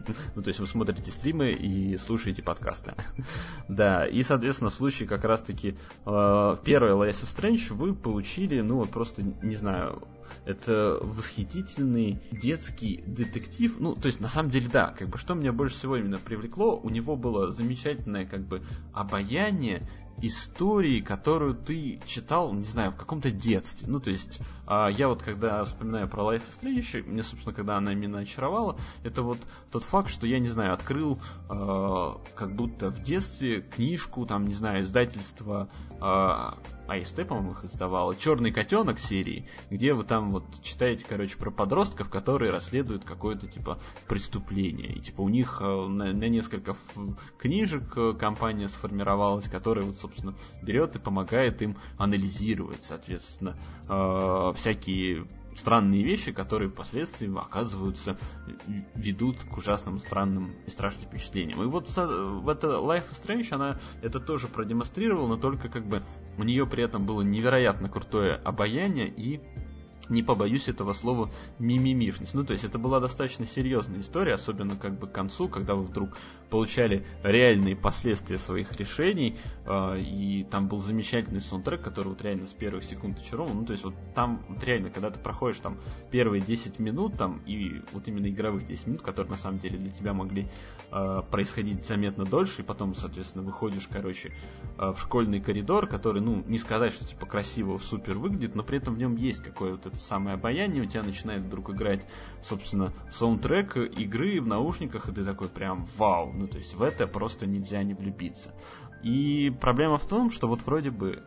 Ну, 0.36 0.42
то 0.42 0.50
есть 0.50 0.60
вы 0.60 0.68
смотрите 0.68 1.12
стримы 1.12 1.52
и 1.52 1.98
слушаете 1.98 2.44
подкасты. 2.44 2.94
да, 3.68 4.06
и, 4.06 4.24
соответственно, 4.24 4.70
в 4.70 4.74
случае 4.74 5.08
как 5.08 5.24
раз-таки 5.24 5.78
э, 6.06 6.56
первой 6.64 6.92
Life 6.92 7.24
of 7.24 7.36
Strange 7.36 7.74
вы 7.74 7.94
получили, 7.94 8.62
ну, 8.62 8.78
вот 8.78 8.90
просто, 8.90 9.24
не 9.24 9.56
знаю, 9.56 10.04
это 10.46 10.98
восхитительный 11.02 12.20
детский 12.32 13.04
детектив. 13.06 13.80
Ну, 13.80 13.96
то 13.96 14.08
есть, 14.08 14.20
на 14.22 14.30
самом 14.30 14.50
деле, 14.50 14.70
да, 14.72 14.94
как 14.98 15.10
бы, 15.10 15.18
что 15.18 15.34
меня 15.34 15.52
больше 15.52 15.76
всего 15.76 15.98
именно 15.98 16.20
привлекло, 16.20 16.78
у 16.78 16.90
него 16.90 17.16
было 17.16 17.52
замечательное, 17.52 18.26
как 18.26 18.42
бы, 18.42 18.62
обаяние 18.94 19.82
истории, 20.22 21.02
которую 21.02 21.56
ты 21.56 22.00
читал, 22.06 22.54
не 22.54 22.64
знаю, 22.64 22.92
в 22.92 22.96
каком-то 22.96 23.32
детстве. 23.32 23.88
Ну, 23.88 24.00
то 24.00 24.10
есть, 24.10 24.40
а, 24.66 24.88
я 24.90 25.08
вот 25.08 25.22
когда 25.22 25.64
вспоминаю 25.64 26.08
про 26.08 26.24
Life 26.24 26.44
is 26.50 26.62
Strange, 26.62 27.04
мне, 27.08 27.24
собственно, 27.24 27.54
когда 27.54 27.78
она 27.78 27.94
именно 27.94 28.20
очаровала, 28.20 28.78
это 29.04 29.22
вот 29.22 29.40
тот 29.72 29.84
факт, 29.84 30.10
что 30.10 30.28
я, 30.28 30.40
не 30.40 30.50
знаю, 30.50 30.74
открыл 30.74 31.20
э, 31.50 32.14
как 32.36 32.56
будто 32.56 32.90
в 32.90 33.04
детстве 33.04 33.62
книжку, 33.62 34.26
там, 34.26 34.48
не 34.48 34.54
знаю, 34.54 34.82
издательство 34.82 35.70
э, 36.02 36.77
АСТ, 36.88 37.28
по-моему, 37.28 37.52
их 37.52 37.66
издавала, 37.66 38.16
«Черный 38.16 38.52
котенок» 38.52 39.00
серии, 39.00 39.48
где 39.70 39.94
вы 39.94 40.04
там 40.04 40.32
вот 40.32 40.46
читаете, 40.62 41.06
короче, 41.08 41.38
про 41.38 41.52
подростков, 41.52 42.10
которые 42.10 42.52
расследуют 42.52 43.04
какое-то, 43.04 43.48
типа, 43.48 43.80
преступление. 44.08 44.94
И, 44.94 45.00
типа, 45.00 45.22
у 45.22 45.30
них 45.30 45.58
э, 45.62 45.66
на, 45.66 46.14
на 46.14 46.30
несколько 46.30 46.76
книжек 47.38 47.98
э, 47.98 48.14
компания 48.14 48.68
сформировалась, 48.70 49.50
которая, 49.50 49.86
вот, 49.86 49.98
собственно, 49.98 50.36
берет 50.62 50.96
и 50.96 51.00
помогает 51.00 51.62
им 51.62 51.78
анализировать, 51.98 52.84
соответственно, 52.84 53.58
э, 53.88 54.54
всякие 54.56 55.28
странные 55.58 56.04
вещи, 56.04 56.32
которые 56.32 56.70
впоследствии 56.70 57.30
оказываются, 57.38 58.18
ведут 58.96 59.44
к 59.44 59.58
ужасным, 59.58 60.00
странным 60.00 60.54
и 60.66 60.70
страшным 60.70 61.06
впечатлениям. 61.06 61.64
И 61.64 61.66
вот 61.66 61.88
в 61.90 62.50
это 62.50 62.68
Life 62.68 63.10
is 63.12 63.26
Strange 63.26 63.48
она 63.52 63.80
это 64.02 64.20
тоже 64.20 64.48
продемонстрировала, 64.48 65.28
но 65.28 65.38
только 65.38 65.68
как 65.68 65.86
бы 65.86 66.04
у 66.38 66.44
нее 66.44 66.66
при 66.66 66.84
этом 66.84 67.06
было 67.06 67.22
невероятно 67.22 67.90
крутое 67.90 68.36
обаяние 68.36 69.08
и 69.08 69.42
не 70.10 70.24
побоюсь 70.24 70.70
этого 70.70 70.94
слова, 70.94 71.30
мимимишность. 71.60 72.34
Ну, 72.34 72.46
то 72.46 72.54
есть 72.54 72.64
это 72.64 72.80
была 72.80 73.02
достаточно 73.02 73.46
серьезная 73.46 74.00
история, 74.00 74.36
особенно 74.36 74.78
как 74.78 74.98
бы 74.98 75.08
к 75.08 75.12
концу, 75.12 75.50
когда 75.50 75.76
вы 75.76 75.84
вдруг 75.84 76.16
получали 76.50 77.06
реальные 77.24 77.76
последствия 77.76 78.38
своих 78.38 78.76
решений, 78.76 79.36
э, 79.66 80.00
и 80.00 80.46
там 80.50 80.68
был 80.68 80.82
замечательный 80.82 81.42
саундтрек, 81.42 81.82
который 81.82 82.10
вот 82.10 82.22
реально 82.22 82.48
с 82.48 82.54
первых 82.54 82.84
секунд 82.84 83.20
очаровал. 83.20 83.54
Ну, 83.54 83.66
то 83.66 83.74
есть 83.74 83.84
вот 83.84 83.94
там 84.16 84.44
вот 84.48 84.64
реально, 84.64 84.90
когда 84.90 85.10
ты 85.10 85.20
проходишь 85.20 85.60
там 85.60 85.78
первые 86.12 86.42
10 86.42 86.80
минут, 86.80 87.18
там, 87.18 87.42
и 87.46 87.82
вот 87.92 88.08
именно 88.08 88.28
игровых 88.28 88.66
10 88.66 88.88
минут, 88.88 89.02
которые 89.02 89.32
на 89.32 89.38
самом 89.38 89.60
деле 89.60 89.78
для 89.78 89.90
тебя 89.90 90.14
могли 90.14 90.48
э, 90.92 91.22
происходить 91.30 91.86
заметно 91.86 92.26
дольше, 92.26 92.62
и 92.62 92.66
потом, 92.66 92.96
соответственно, 92.96 93.44
выходишь, 93.44 93.88
короче, 93.92 94.32
э, 94.78 94.92
в 94.92 95.00
школьный 95.00 95.42
коридор, 95.42 95.88
который, 95.88 96.22
ну, 96.22 96.44
не 96.48 96.60
сказать, 96.60 96.94
что 96.94 97.06
типа 97.06 97.26
красиво, 97.26 97.78
супер 97.78 98.18
выглядит, 98.18 98.56
но 98.56 98.64
при 98.64 98.78
этом 98.78 98.96
в 98.96 98.98
нем 98.98 99.16
есть 99.16 99.44
какое 99.44 99.72
вот 99.72 99.86
это 99.86 99.98
самое 99.98 100.36
обаяние, 100.36 100.84
у 100.84 100.86
тебя 100.86 101.04
начинает 101.04 101.44
вдруг 101.44 101.72
играть, 101.72 102.08
собственно, 102.42 102.94
саундтрек 103.12 103.78
игры 103.78 104.40
в 104.42 104.48
наушниках, 104.48 105.10
и 105.10 105.12
ты 105.12 105.24
такой 105.24 105.50
прям 105.50 105.86
вау, 105.98 106.32
ну 106.38 106.48
то 106.48 106.58
есть 106.58 106.74
в 106.74 106.82
это 106.82 107.08
просто 107.08 107.48
нельзя 107.48 107.84
не 107.84 107.94
влюбиться. 107.94 108.54
И 109.04 109.54
проблема 109.62 109.98
в 109.98 110.08
том, 110.08 110.32
что 110.32 110.48
вот 110.48 110.66
вроде 110.66 110.92
бы 110.92 111.24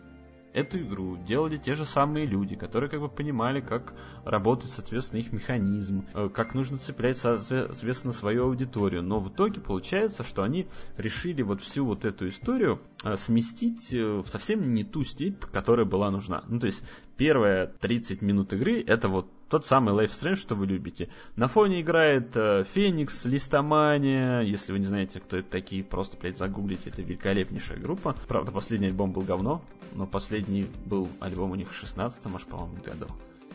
эту 0.52 0.78
игру 0.80 1.16
делали 1.16 1.56
те 1.56 1.74
же 1.74 1.84
самые 1.84 2.26
люди, 2.26 2.56
которые 2.56 2.90
как 2.90 3.00
бы 3.00 3.08
понимали, 3.08 3.60
как 3.60 3.94
работает, 4.24 4.72
соответственно, 4.72 5.20
их 5.20 5.32
механизм, 5.32 6.04
э, 6.14 6.28
как 6.28 6.54
нужно 6.54 6.78
цеплять, 6.78 7.16
соответственно, 7.16 8.12
свою 8.12 8.44
аудиторию. 8.44 9.02
Но 9.02 9.20
в 9.20 9.28
итоге 9.28 9.60
получается, 9.60 10.22
что 10.22 10.42
они 10.42 10.66
решили 10.96 11.42
вот 11.42 11.60
всю 11.60 11.84
вот 11.84 12.04
эту 12.04 12.28
историю 12.28 12.80
э, 13.04 13.16
сместить 13.16 13.92
э, 13.92 14.22
в 14.24 14.28
совсем 14.28 14.74
не 14.74 14.84
ту 14.84 15.04
степь, 15.04 15.44
которая 15.44 15.86
была 15.86 16.10
нужна. 16.10 16.42
Ну, 16.48 16.58
то 16.58 16.66
есть 16.66 16.82
первые 17.16 17.72
30 17.80 18.22
минут 18.22 18.52
игры 18.52 18.82
это 18.82 19.08
вот 19.08 19.30
тот 19.50 19.66
самый 19.66 19.94
Life 19.94 20.12
Strange, 20.12 20.36
что 20.36 20.54
вы 20.54 20.66
любите. 20.66 21.08
На 21.36 21.48
фоне 21.48 21.80
играет 21.82 22.36
э, 22.36 22.64
Феникс, 22.72 23.24
Листомания. 23.24 24.40
Если 24.42 24.72
вы 24.72 24.78
не 24.78 24.86
знаете, 24.86 25.18
кто 25.20 25.36
это 25.36 25.50
такие, 25.50 25.82
просто, 25.82 26.16
блядь, 26.16 26.38
загуглите. 26.38 26.90
Это 26.90 27.02
великолепнейшая 27.02 27.78
группа. 27.78 28.14
Правда, 28.28 28.52
последний 28.52 28.86
альбом 28.86 29.12
был 29.12 29.22
говно, 29.22 29.60
но 29.94 30.06
последний 30.06 30.66
был 30.86 31.08
альбом 31.18 31.50
у 31.50 31.56
них 31.56 31.70
в 31.70 31.74
16 31.74 32.20
аж, 32.32 32.46
по-моему, 32.46 32.76
году 32.84 33.06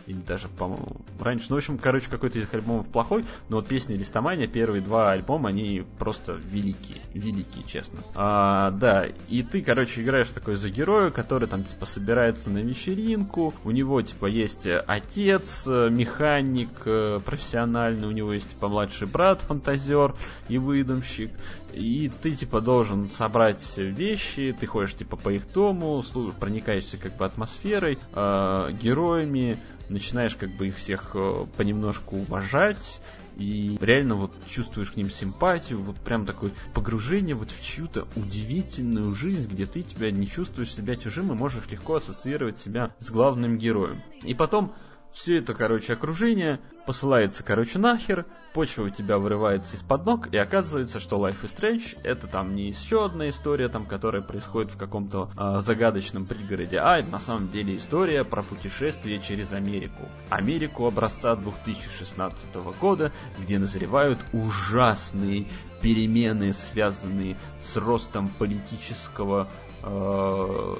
или 0.07 0.17
даже, 0.17 0.47
по-моему, 0.47 1.01
раньше. 1.19 1.47
Ну, 1.49 1.55
в 1.55 1.57
общем, 1.57 1.77
короче, 1.77 2.09
какой-то 2.09 2.39
из 2.39 2.53
альбомов 2.53 2.87
плохой, 2.87 3.25
но 3.49 3.57
вот 3.57 3.67
песни 3.67 3.95
Листомания, 3.95 4.47
первые 4.47 4.81
два 4.81 5.11
альбома, 5.11 5.49
они 5.49 5.83
просто 5.99 6.33
великие, 6.33 7.01
великие, 7.13 7.63
честно. 7.67 7.99
А, 8.13 8.71
да, 8.71 9.07
и 9.29 9.43
ты, 9.43 9.61
короче, 9.61 10.01
играешь 10.01 10.29
такой 10.29 10.55
за 10.55 10.69
героя, 10.69 11.09
который 11.09 11.47
там, 11.47 11.63
типа, 11.63 11.85
собирается 11.85 12.49
на 12.49 12.59
вечеринку, 12.59 13.53
у 13.63 13.71
него, 13.71 14.01
типа, 14.01 14.27
есть 14.27 14.67
отец, 14.67 15.65
механик 15.65 16.69
э, 16.85 17.19
профессиональный, 17.25 18.07
у 18.07 18.11
него 18.11 18.33
есть, 18.33 18.49
типа, 18.49 18.67
младший 18.67 19.07
брат, 19.07 19.41
фантазер 19.41 20.15
и 20.47 20.57
выдумщик, 20.57 21.31
и 21.75 22.09
ты, 22.21 22.31
типа, 22.31 22.61
должен 22.61 23.11
собрать 23.11 23.77
вещи, 23.77 24.55
ты 24.57 24.65
ходишь, 24.65 24.95
типа, 24.95 25.17
по 25.17 25.29
их 25.29 25.51
дому, 25.51 26.03
проникаешься, 26.39 26.97
как 26.97 27.17
бы, 27.17 27.25
атмосферой, 27.25 27.99
э, 28.13 28.71
героями, 28.81 29.57
начинаешь, 29.89 30.35
как 30.35 30.51
бы, 30.51 30.67
их 30.67 30.77
всех 30.77 31.11
э, 31.13 31.45
понемножку 31.57 32.15
уважать, 32.17 33.01
и 33.35 33.77
реально 33.81 34.15
вот 34.15 34.31
чувствуешь 34.47 34.91
к 34.91 34.95
ним 34.95 35.09
симпатию, 35.09 35.81
вот 35.81 35.97
прям 35.97 36.25
такое 36.25 36.51
погружение 36.73 37.35
вот 37.35 37.51
в 37.51 37.61
чью-то 37.61 38.07
удивительную 38.15 39.13
жизнь, 39.13 39.49
где 39.49 39.65
ты 39.65 39.81
тебя 39.81 40.09
не 40.11 40.27
чувствуешь 40.27 40.73
себя 40.73 40.95
чужим 40.95 41.31
и 41.31 41.35
можешь 41.35 41.67
легко 41.69 41.95
ассоциировать 41.95 42.57
себя 42.57 42.95
с 42.99 43.11
главным 43.11 43.57
героем. 43.57 44.01
И 44.23 44.33
потом 44.33 44.73
все 45.15 45.37
это, 45.37 45.53
короче, 45.53 45.93
окружение 45.93 46.59
посылается, 46.85 47.41
короче, 47.41 47.79
нахер, 47.79 48.25
почва 48.53 48.83
у 48.83 48.89
тебя 48.89 49.17
вырывается 49.17 49.77
из-под 49.77 50.05
ног, 50.05 50.27
и 50.33 50.37
оказывается, 50.37 50.99
что 50.99 51.17
Life 51.17 51.41
is 51.43 51.55
Strange 51.55 51.97
это 52.03 52.27
там 52.27 52.53
не 52.53 52.67
еще 52.67 53.05
одна 53.05 53.29
история, 53.29 53.69
там, 53.69 53.85
которая 53.85 54.21
происходит 54.21 54.73
в 54.73 54.77
каком-то 54.77 55.31
э, 55.37 55.61
загадочном 55.61 56.25
пригороде, 56.25 56.79
а 56.79 56.97
это 56.99 57.09
на 57.09 57.19
самом 57.19 57.49
деле 57.49 57.77
история 57.77 58.25
про 58.25 58.43
путешествие 58.43 59.19
через 59.19 59.53
Америку. 59.53 60.09
Америку 60.29 60.85
образца 60.85 61.35
2016 61.37 62.53
года, 62.79 63.13
где 63.39 63.57
назревают 63.57 64.19
ужасные 64.33 65.47
перемены, 65.81 66.53
связанные 66.53 67.37
с 67.61 67.77
ростом 67.77 68.27
политического, 68.27 69.47
э, 69.81 70.75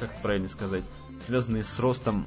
как 0.00 0.20
правильно 0.20 0.48
сказать, 0.48 0.82
связанные 1.26 1.62
с 1.62 1.78
ростом 1.78 2.26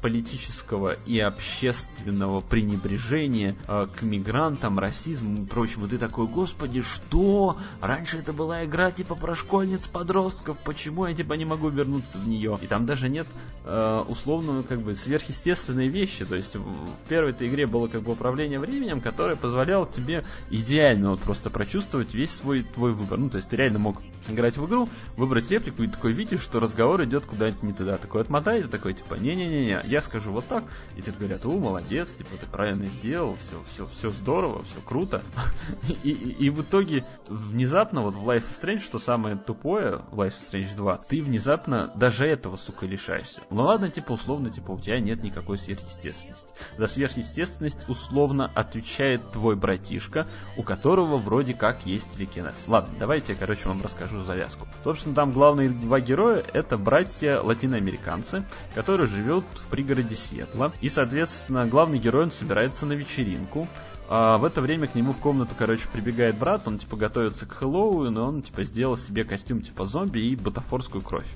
политического 0.00 0.94
и 1.06 1.18
общественного 1.18 2.40
пренебрежения 2.40 3.54
э, 3.66 3.86
к 3.94 4.02
мигрантам, 4.02 4.78
расизму 4.78 5.42
и 5.42 5.46
прочему. 5.46 5.88
Ты 5.88 5.98
такой, 5.98 6.26
господи, 6.26 6.82
что? 6.82 7.58
Раньше 7.80 8.18
это 8.18 8.32
была 8.32 8.64
игра 8.64 8.90
типа 8.90 9.14
про 9.14 9.34
школьниц-подростков, 9.34 10.58
почему 10.64 11.06
я 11.06 11.14
типа 11.14 11.34
не 11.34 11.44
могу 11.44 11.68
вернуться 11.68 12.18
в 12.18 12.28
нее? 12.28 12.58
И 12.62 12.66
там 12.66 12.86
даже 12.86 13.08
нет 13.08 13.26
э, 13.64 14.04
условно 14.08 14.62
как 14.62 14.82
бы 14.82 14.94
сверхъестественной 14.94 15.88
вещи. 15.88 16.24
То 16.24 16.36
есть 16.36 16.56
в 16.56 16.88
первой 17.08 17.30
этой 17.30 17.48
игре 17.48 17.66
было 17.66 17.88
как 17.88 18.02
бы 18.02 18.12
управление 18.12 18.58
временем, 18.58 19.00
которое 19.00 19.36
позволяло 19.36 19.86
тебе 19.86 20.24
идеально 20.50 21.10
вот 21.10 21.20
просто 21.20 21.50
прочувствовать 21.50 22.14
весь 22.14 22.34
свой 22.34 22.62
твой 22.62 22.92
выбор. 22.92 23.18
Ну, 23.18 23.30
то 23.30 23.36
есть 23.36 23.48
ты 23.48 23.56
реально 23.56 23.78
мог 23.78 24.02
играть 24.28 24.56
в 24.56 24.66
игру, 24.66 24.88
выбрать 25.16 25.50
реплику 25.50 25.82
и 25.82 25.88
такой 25.88 26.12
видишь, 26.12 26.42
что 26.42 26.60
разговор 26.60 27.02
идет 27.04 27.26
куда-нибудь 27.26 27.62
не 27.62 27.72
туда. 27.72 27.96
Такой 27.96 28.22
отмотай, 28.22 28.62
такой 28.62 28.94
типа, 28.94 29.14
не-не-не, 29.14 29.80
я 29.88 30.00
скажу 30.00 30.32
вот 30.32 30.46
так, 30.46 30.64
и 30.96 31.02
тебе 31.02 31.16
говорят, 31.18 31.46
о, 31.46 31.52
молодец, 31.52 32.12
типа, 32.12 32.30
ты 32.38 32.46
правильно 32.46 32.86
сделал, 32.86 33.36
все, 33.36 33.62
все, 33.72 33.86
все 33.86 34.10
здорово, 34.10 34.64
все 34.64 34.80
круто. 34.84 35.22
и, 36.02 36.10
и, 36.10 36.46
и 36.46 36.50
в 36.50 36.62
итоге 36.62 37.06
внезапно 37.28 38.02
вот 38.02 38.14
в 38.14 38.28
Life 38.28 38.44
is 38.44 38.60
Strange, 38.60 38.80
что 38.80 38.98
самое 38.98 39.36
тупое 39.36 40.02
Life 40.12 40.34
is 40.34 40.52
Strange 40.52 40.76
2, 40.76 40.98
ты 41.08 41.22
внезапно 41.22 41.90
даже 41.94 42.26
этого, 42.26 42.56
сука, 42.56 42.86
лишаешься. 42.86 43.40
Ну 43.50 43.62
ладно, 43.62 43.88
типа, 43.88 44.12
условно, 44.12 44.50
типа, 44.50 44.72
у 44.72 44.80
тебя 44.80 45.00
нет 45.00 45.22
никакой 45.22 45.58
сверхъестественности. 45.58 46.52
За 46.76 46.86
сверхъестественность 46.86 47.88
условно 47.88 48.50
отвечает 48.54 49.30
твой 49.32 49.56
братишка, 49.56 50.28
у 50.56 50.62
которого 50.62 51.16
вроде 51.16 51.54
как 51.54 51.86
есть 51.86 52.10
телекинез. 52.16 52.64
Ладно, 52.66 52.94
давайте, 52.98 53.34
короче, 53.34 53.68
вам 53.68 53.82
расскажу 53.82 54.22
завязку. 54.22 54.68
Собственно, 54.84 55.14
там 55.14 55.32
главные 55.32 55.70
два 55.70 56.00
героя 56.00 56.44
это 56.52 56.76
братья 56.76 57.40
латиноамериканцы, 57.40 58.44
которые 58.74 59.06
живут 59.06 59.44
в 59.54 59.68
пригороде 59.78 60.16
Сиэтла. 60.16 60.72
И, 60.80 60.88
соответственно, 60.88 61.64
главный 61.64 61.98
герой 61.98 62.24
он 62.24 62.32
собирается 62.32 62.84
на 62.84 62.94
вечеринку. 62.94 63.68
А 64.08 64.36
в 64.38 64.44
это 64.44 64.60
время 64.60 64.88
к 64.88 64.96
нему 64.96 65.12
в 65.12 65.18
комнату, 65.18 65.54
короче, 65.56 65.86
прибегает 65.92 66.36
брат, 66.36 66.62
он, 66.66 66.78
типа, 66.78 66.96
готовится 66.96 67.46
к 67.46 67.52
Хэллоуину, 67.52 68.26
он, 68.26 68.42
типа, 68.42 68.64
сделал 68.64 68.96
себе 68.96 69.22
костюм, 69.22 69.62
типа, 69.62 69.86
зомби 69.86 70.18
и 70.18 70.34
бутафорскую 70.34 71.04
кровь. 71.04 71.28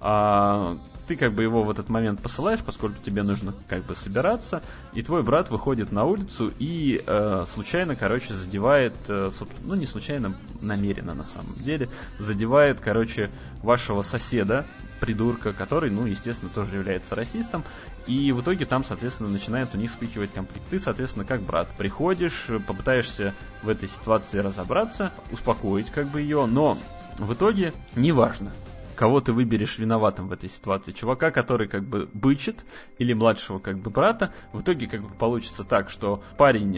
А, 0.00 0.76
ты 1.06 1.16
как 1.16 1.32
бы 1.32 1.42
его 1.42 1.62
в 1.62 1.70
этот 1.70 1.88
момент 1.88 2.20
посылаешь, 2.20 2.60
поскольку 2.60 3.02
тебе 3.02 3.22
нужно 3.22 3.54
как 3.68 3.86
бы 3.86 3.96
собираться, 3.96 4.62
и 4.92 5.00
твой 5.00 5.22
брат 5.22 5.48
выходит 5.48 5.90
на 5.90 6.04
улицу 6.04 6.52
и 6.58 7.02
э, 7.06 7.44
случайно, 7.48 7.96
короче, 7.96 8.34
задевает, 8.34 8.94
э, 9.08 9.30
ну 9.64 9.74
не 9.74 9.86
случайно, 9.86 10.36
намеренно 10.60 11.14
на 11.14 11.24
самом 11.24 11.54
деле, 11.54 11.88
задевает, 12.18 12.80
короче, 12.80 13.30
вашего 13.62 14.02
соседа, 14.02 14.66
придурка, 15.00 15.52
который, 15.52 15.90
ну, 15.90 16.06
естественно, 16.06 16.50
тоже 16.50 16.76
является 16.76 17.14
расистом, 17.14 17.64
и 18.06 18.32
в 18.32 18.40
итоге 18.40 18.66
там, 18.66 18.84
соответственно, 18.84 19.28
начинает 19.28 19.74
у 19.74 19.78
них 19.78 19.90
вспыхивать 19.90 20.32
конфликт. 20.32 20.66
Ты, 20.70 20.78
соответственно, 20.78 21.24
как 21.24 21.42
брат, 21.42 21.68
приходишь, 21.76 22.46
попытаешься 22.66 23.34
в 23.62 23.68
этой 23.68 23.88
ситуации 23.88 24.38
разобраться, 24.38 25.12
успокоить 25.30 25.90
как 25.90 26.08
бы 26.08 26.20
ее, 26.20 26.46
но 26.46 26.76
в 27.18 27.32
итоге 27.32 27.72
неважно, 27.96 28.52
кого 28.98 29.20
ты 29.20 29.32
выберешь 29.32 29.78
виноватым 29.78 30.28
в 30.28 30.32
этой 30.32 30.48
ситуации. 30.48 30.92
Чувака, 30.92 31.30
который 31.30 31.68
как 31.68 31.84
бы 31.84 32.08
бычит, 32.12 32.64
или 32.98 33.12
младшего 33.12 33.60
как 33.60 33.78
бы 33.78 33.90
брата. 33.90 34.32
В 34.52 34.60
итоге 34.60 34.88
как 34.88 35.02
бы 35.02 35.14
получится 35.14 35.62
так, 35.64 35.88
что 35.88 36.22
парень 36.36 36.70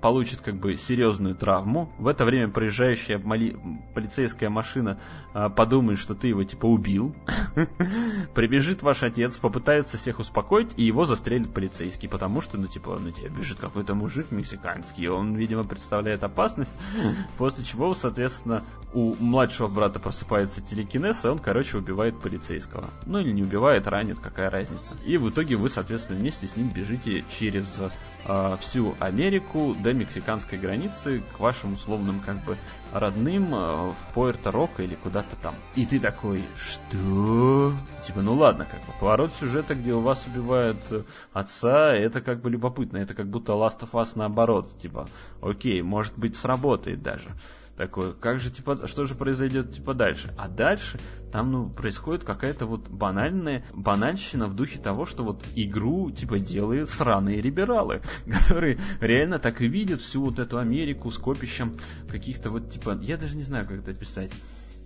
получит 0.00 0.40
как 0.40 0.56
бы 0.56 0.76
серьезную 0.76 1.34
травму. 1.34 1.92
В 1.98 2.06
это 2.06 2.24
время 2.24 2.48
проезжающая 2.48 3.18
моли... 3.18 3.56
полицейская 3.94 4.50
машина 4.50 4.98
э, 5.34 5.48
подумает, 5.48 5.98
что 5.98 6.14
ты 6.14 6.28
его 6.28 6.44
типа 6.44 6.66
убил. 6.66 7.14
Прибежит 8.34 8.82
ваш 8.82 9.02
отец, 9.02 9.38
попытается 9.38 9.96
всех 9.96 10.18
успокоить, 10.18 10.72
и 10.76 10.82
его 10.82 11.04
застрелит 11.04 11.52
полицейский, 11.52 12.08
потому 12.08 12.40
что, 12.40 12.58
ну, 12.58 12.66
типа, 12.66 12.98
на 12.98 13.12
тебя 13.12 13.28
бежит 13.28 13.58
какой-то 13.58 13.94
мужик 13.94 14.30
мексиканский, 14.30 15.08
он, 15.08 15.34
видимо, 15.34 15.64
представляет 15.64 16.24
опасность. 16.24 16.72
После 17.38 17.64
чего, 17.64 17.94
соответственно, 17.94 18.62
у 18.92 19.14
младшего 19.18 19.68
брата 19.68 19.98
просыпается 20.00 20.60
телекинез, 20.60 21.24
и 21.24 21.28
он, 21.28 21.38
короче, 21.38 21.78
убивает 21.78 22.18
полицейского. 22.20 22.84
Ну, 23.06 23.18
или 23.18 23.32
не 23.32 23.42
убивает, 23.42 23.86
ранит, 23.86 24.18
какая 24.18 24.50
разница. 24.50 24.96
И 25.04 25.16
в 25.16 25.28
итоге 25.30 25.56
вы, 25.56 25.68
соответственно, 25.68 26.18
вместе 26.18 26.46
с 26.46 26.56
ним 26.56 26.68
бежите 26.68 27.24
через 27.30 27.80
э, 28.26 28.56
всю 28.60 28.94
Америку 29.00 29.74
до 29.82 29.92
мексиканской 29.92 30.58
границы 30.58 31.22
к 31.36 31.40
вашим 31.40 31.74
условным 31.74 32.20
как 32.20 32.44
бы 32.44 32.56
родным 32.92 33.54
э, 33.54 33.92
в 33.92 33.96
Пуэрто-Роко 34.14 34.82
или 34.82 34.94
куда-то 34.94 35.36
там. 35.36 35.54
И 35.74 35.86
ты 35.86 35.98
такой, 35.98 36.42
что? 36.56 37.72
Типа, 38.02 38.22
ну 38.22 38.34
ладно, 38.34 38.66
как 38.70 38.80
бы 38.80 38.92
поворот 39.00 39.32
сюжета, 39.32 39.74
где 39.74 39.92
у 39.92 40.00
вас 40.00 40.24
убивают 40.26 40.78
э, 40.90 41.02
отца, 41.32 41.94
это 41.94 42.20
как 42.20 42.40
бы 42.40 42.50
любопытно, 42.50 42.98
это 42.98 43.14
как 43.14 43.28
будто 43.28 43.52
Last 43.52 43.80
of 43.80 43.90
Us 43.92 44.12
наоборот, 44.14 44.78
типа, 44.78 45.08
окей, 45.40 45.82
может 45.82 46.18
быть 46.18 46.36
сработает 46.36 47.02
даже 47.02 47.30
такое, 47.76 48.12
как 48.12 48.40
же, 48.40 48.50
типа, 48.50 48.86
что 48.86 49.04
же 49.04 49.14
произойдет, 49.14 49.70
типа, 49.70 49.94
дальше? 49.94 50.32
А 50.36 50.48
дальше 50.48 50.98
там, 51.30 51.52
ну, 51.52 51.68
происходит 51.68 52.24
какая-то 52.24 52.66
вот 52.66 52.88
банальная 52.88 53.64
банальщина 53.72 54.46
в 54.46 54.54
духе 54.54 54.78
того, 54.78 55.04
что 55.04 55.24
вот 55.24 55.44
игру, 55.54 56.10
типа, 56.10 56.38
делают 56.38 56.88
сраные 56.90 57.40
либералы, 57.40 58.02
которые 58.26 58.78
реально 59.00 59.38
так 59.38 59.60
и 59.60 59.68
видят 59.68 60.00
всю 60.00 60.22
вот 60.22 60.38
эту 60.38 60.58
Америку 60.58 61.10
с 61.10 61.18
копищем 61.18 61.74
каких-то 62.08 62.50
вот, 62.50 62.70
типа, 62.70 62.98
я 63.02 63.16
даже 63.16 63.36
не 63.36 63.44
знаю, 63.44 63.66
как 63.66 63.80
это 63.80 63.90
описать 63.90 64.30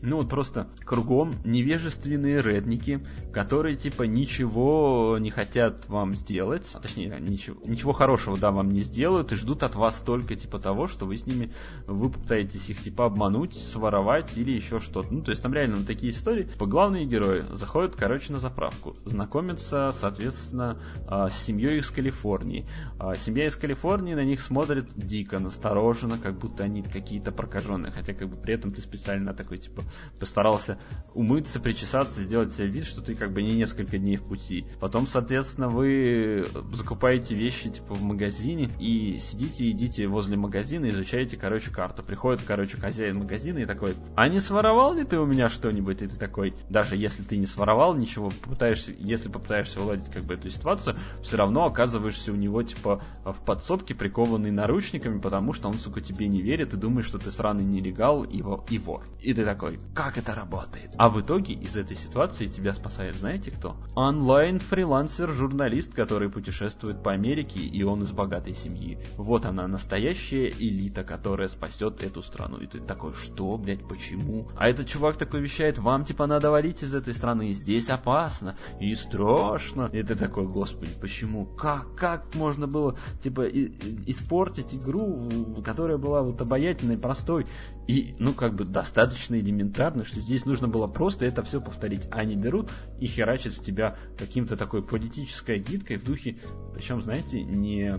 ну 0.02 0.18
вот 0.18 0.28
просто 0.28 0.68
кругом 0.85 1.32
невежественные 1.44 2.43
редники, 2.43 3.05
которые 3.32 3.77
типа 3.77 4.05
ничего 4.05 5.18
не 5.18 5.31
хотят 5.31 5.89
вам 5.89 6.14
сделать, 6.14 6.70
а 6.74 6.81
точнее 6.81 7.18
ничего, 7.20 7.60
ничего 7.64 7.93
хорошего 7.93 8.39
да 8.39 8.51
вам 8.51 8.70
не 8.70 8.81
сделают 8.81 9.32
и 9.32 9.36
ждут 9.36 9.62
от 9.62 9.74
вас 9.74 10.02
только 10.05 10.36
типа 10.36 10.59
того, 10.59 10.86
что 10.86 11.06
вы 11.06 11.16
с 11.16 11.27
ними 11.27 11.52
вы 11.86 12.10
пытаетесь 12.10 12.70
их 12.70 12.82
типа 12.82 13.06
обмануть, 13.06 13.55
своровать 13.55 14.36
или 14.36 14.52
еще 14.52 14.81
что-то. 14.81 15.12
Ну 15.12 15.22
то 15.22 15.31
есть 15.31 15.43
там 15.43 15.52
реально 15.52 15.77
вот 15.77 15.86
такие 15.86 16.12
истории. 16.12 16.44
Типа 16.44 16.66
главные 16.66 17.05
герои 17.05 17.44
заходят, 17.52 17.97
короче, 17.97 18.32
на 18.32 18.39
заправку, 18.39 18.97
знакомятся, 19.05 19.93
соответственно, 19.93 20.81
а, 21.06 21.28
с 21.28 21.43
семьей 21.43 21.81
из 21.81 21.90
Калифорнии. 21.90 22.66
А, 22.98 23.14
семья 23.14 23.47
из 23.47 23.56
Калифорнии 23.56 24.14
на 24.14 24.24
них 24.24 24.40
смотрит 24.40 24.93
дико, 24.94 25.39
настороженно, 25.39 26.18
как 26.18 26.39
будто 26.39 26.64
они 26.64 26.82
какие-то 26.82 27.32
прокаженные, 27.32 27.93
хотя 27.93 28.14
как 28.14 28.28
бы 28.28 28.36
при 28.36 28.55
этом 28.55 28.70
ты 28.70 28.81
специально 28.81 29.35
такой 29.35 29.59
типа 29.59 29.82
постарался 30.18 30.78
умыться, 31.14 31.60
причесаться, 31.60 32.22
сделать 32.22 32.52
себе 32.52 32.68
вид, 32.68 32.86
что 32.86 33.00
ты 33.00 33.14
как 33.14 33.32
бы 33.32 33.42
не 33.42 33.56
несколько 33.56 33.98
дней 33.98 34.16
в 34.16 34.24
пути. 34.24 34.64
Потом, 34.80 35.06
соответственно, 35.06 35.68
вы 35.68 36.46
закупаете 36.72 37.34
вещи 37.34 37.70
типа 37.70 37.94
в 37.94 38.02
магазине 38.02 38.70
и 38.78 39.18
сидите, 39.18 39.68
идите 39.70 40.06
возле 40.06 40.36
магазина, 40.36 40.88
изучаете, 40.88 41.36
короче, 41.36 41.70
карту. 41.70 42.02
Приходит, 42.02 42.42
короче, 42.46 42.76
хозяин 42.76 43.18
магазина 43.18 43.58
и 43.58 43.66
такой, 43.66 43.94
а 44.14 44.28
не 44.28 44.40
своровал 44.40 44.94
ли 44.94 45.04
ты 45.04 45.18
у 45.18 45.26
меня 45.26 45.48
что-нибудь? 45.48 46.02
И 46.02 46.06
ты 46.06 46.16
такой, 46.16 46.54
даже 46.68 46.96
если 46.96 47.22
ты 47.22 47.36
не 47.36 47.46
своровал 47.46 47.96
ничего, 47.96 48.30
попытаешься, 48.30 48.92
если 48.98 49.28
попытаешься 49.28 49.80
уладить 49.82 50.10
как 50.10 50.24
бы 50.24 50.34
эту 50.34 50.50
ситуацию, 50.50 50.96
все 51.22 51.36
равно 51.36 51.64
оказываешься 51.64 52.32
у 52.32 52.36
него 52.36 52.62
типа 52.62 53.02
в 53.24 53.44
подсобке, 53.44 53.94
прикованный 53.94 54.50
наручниками, 54.50 55.18
потому 55.18 55.52
что 55.52 55.68
он, 55.68 55.74
сука, 55.74 56.00
тебе 56.00 56.28
не 56.28 56.42
верит 56.42 56.74
и 56.74 56.76
думает, 56.76 57.06
что 57.06 57.18
ты 57.18 57.30
сраный 57.30 57.64
нелегал 57.64 58.22
и, 58.24 58.42
и 58.70 58.78
вор. 58.78 59.04
И 59.20 59.34
ты 59.34 59.44
такой, 59.44 59.80
как 59.94 60.19
это 60.19 60.35
работает. 60.35 60.93
А 60.97 61.09
в 61.09 61.20
итоге 61.20 61.55
из 61.55 61.77
этой 61.77 61.97
ситуации 61.97 62.47
тебя 62.47 62.74
спасает 62.74 63.16
знаете 63.16 63.51
кто? 63.51 63.77
Онлайн-фрилансер-журналист, 63.94 65.94
который 65.94 66.31
путешествует 66.31 67.02
по 67.02 67.12
Америке, 67.12 67.61
и 67.61 67.82
он 67.82 68.02
из 68.02 68.12
богатой 68.12 68.55
семьи. 68.55 68.98
Вот 69.16 69.47
она, 69.47 69.66
настоящая 69.66 70.51
элита, 70.51 71.05
которая 71.05 71.48
спасет 71.48 72.02
эту 72.02 72.23
страну. 72.23 72.59
И 72.59 72.66
ты 72.66 72.78
такой, 72.78 73.15
что, 73.15 73.57
блядь, 73.59 73.86
почему? 73.86 74.48
А 74.57 74.69
этот 74.69 74.86
чувак 74.86 75.16
такой 75.16 75.40
вещает, 75.40 75.78
вам 75.78 76.05
типа 76.05 76.27
надо 76.27 76.51
валить 76.51 76.82
из 76.82 76.94
этой 76.94 77.15
страны, 77.15 77.52
здесь 77.52 77.90
опасно 77.90 78.57
и 78.81 78.94
страшно. 78.94 79.90
И 79.93 80.02
ты 80.02 80.15
такой, 80.15 80.47
господи, 80.47 80.93
почему? 81.01 81.47
Как, 81.47 81.94
как 81.94 82.35
можно 82.35 82.66
было, 82.66 82.97
типа, 83.23 83.43
и, 83.43 83.66
и, 83.66 84.11
испортить 84.11 84.74
игру, 84.74 85.28
которая 85.65 85.98
была 85.98 86.23
вот 86.23 86.40
обаятельной, 86.40 86.97
простой 86.97 87.47
и, 87.90 88.14
ну, 88.20 88.34
как 88.34 88.54
бы 88.54 88.64
достаточно 88.64 89.34
элементарно, 89.34 90.04
что 90.04 90.20
здесь 90.20 90.46
нужно 90.46 90.68
было 90.68 90.86
просто 90.86 91.24
это 91.24 91.42
все 91.42 91.60
повторить, 91.60 92.06
они 92.12 92.36
берут 92.36 92.70
и 93.00 93.08
херачат 93.08 93.54
в 93.54 93.62
тебя 93.64 93.96
каким-то 94.16 94.56
такой 94.56 94.80
политической 94.84 95.58
гидкой 95.58 95.96
в 95.96 96.04
духе, 96.04 96.38
причем, 96.72 97.02
знаете, 97.02 97.42
не 97.42 97.92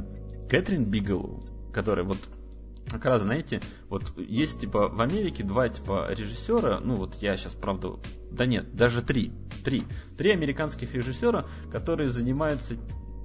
Кэтрин 0.49 0.85
Бигелоу, 0.85 1.43
которая 1.73 2.05
вот 2.05 2.19
как 2.89 3.03
раз, 3.03 3.23
знаете, 3.23 3.59
вот 3.89 4.17
есть 4.17 4.61
типа 4.61 4.87
в 4.87 5.01
Америке 5.01 5.43
два 5.43 5.67
типа 5.67 6.07
режиссера, 6.09 6.79
ну 6.79 6.95
вот 6.95 7.15
я 7.15 7.35
сейчас, 7.35 7.53
правда, 7.53 7.99
да 8.31 8.45
нет, 8.45 8.73
даже 8.73 9.01
три, 9.01 9.33
три, 9.65 9.83
три 10.17 10.31
американских 10.31 10.95
режиссера, 10.95 11.43
которые 11.69 12.09
занимаются, 12.09 12.75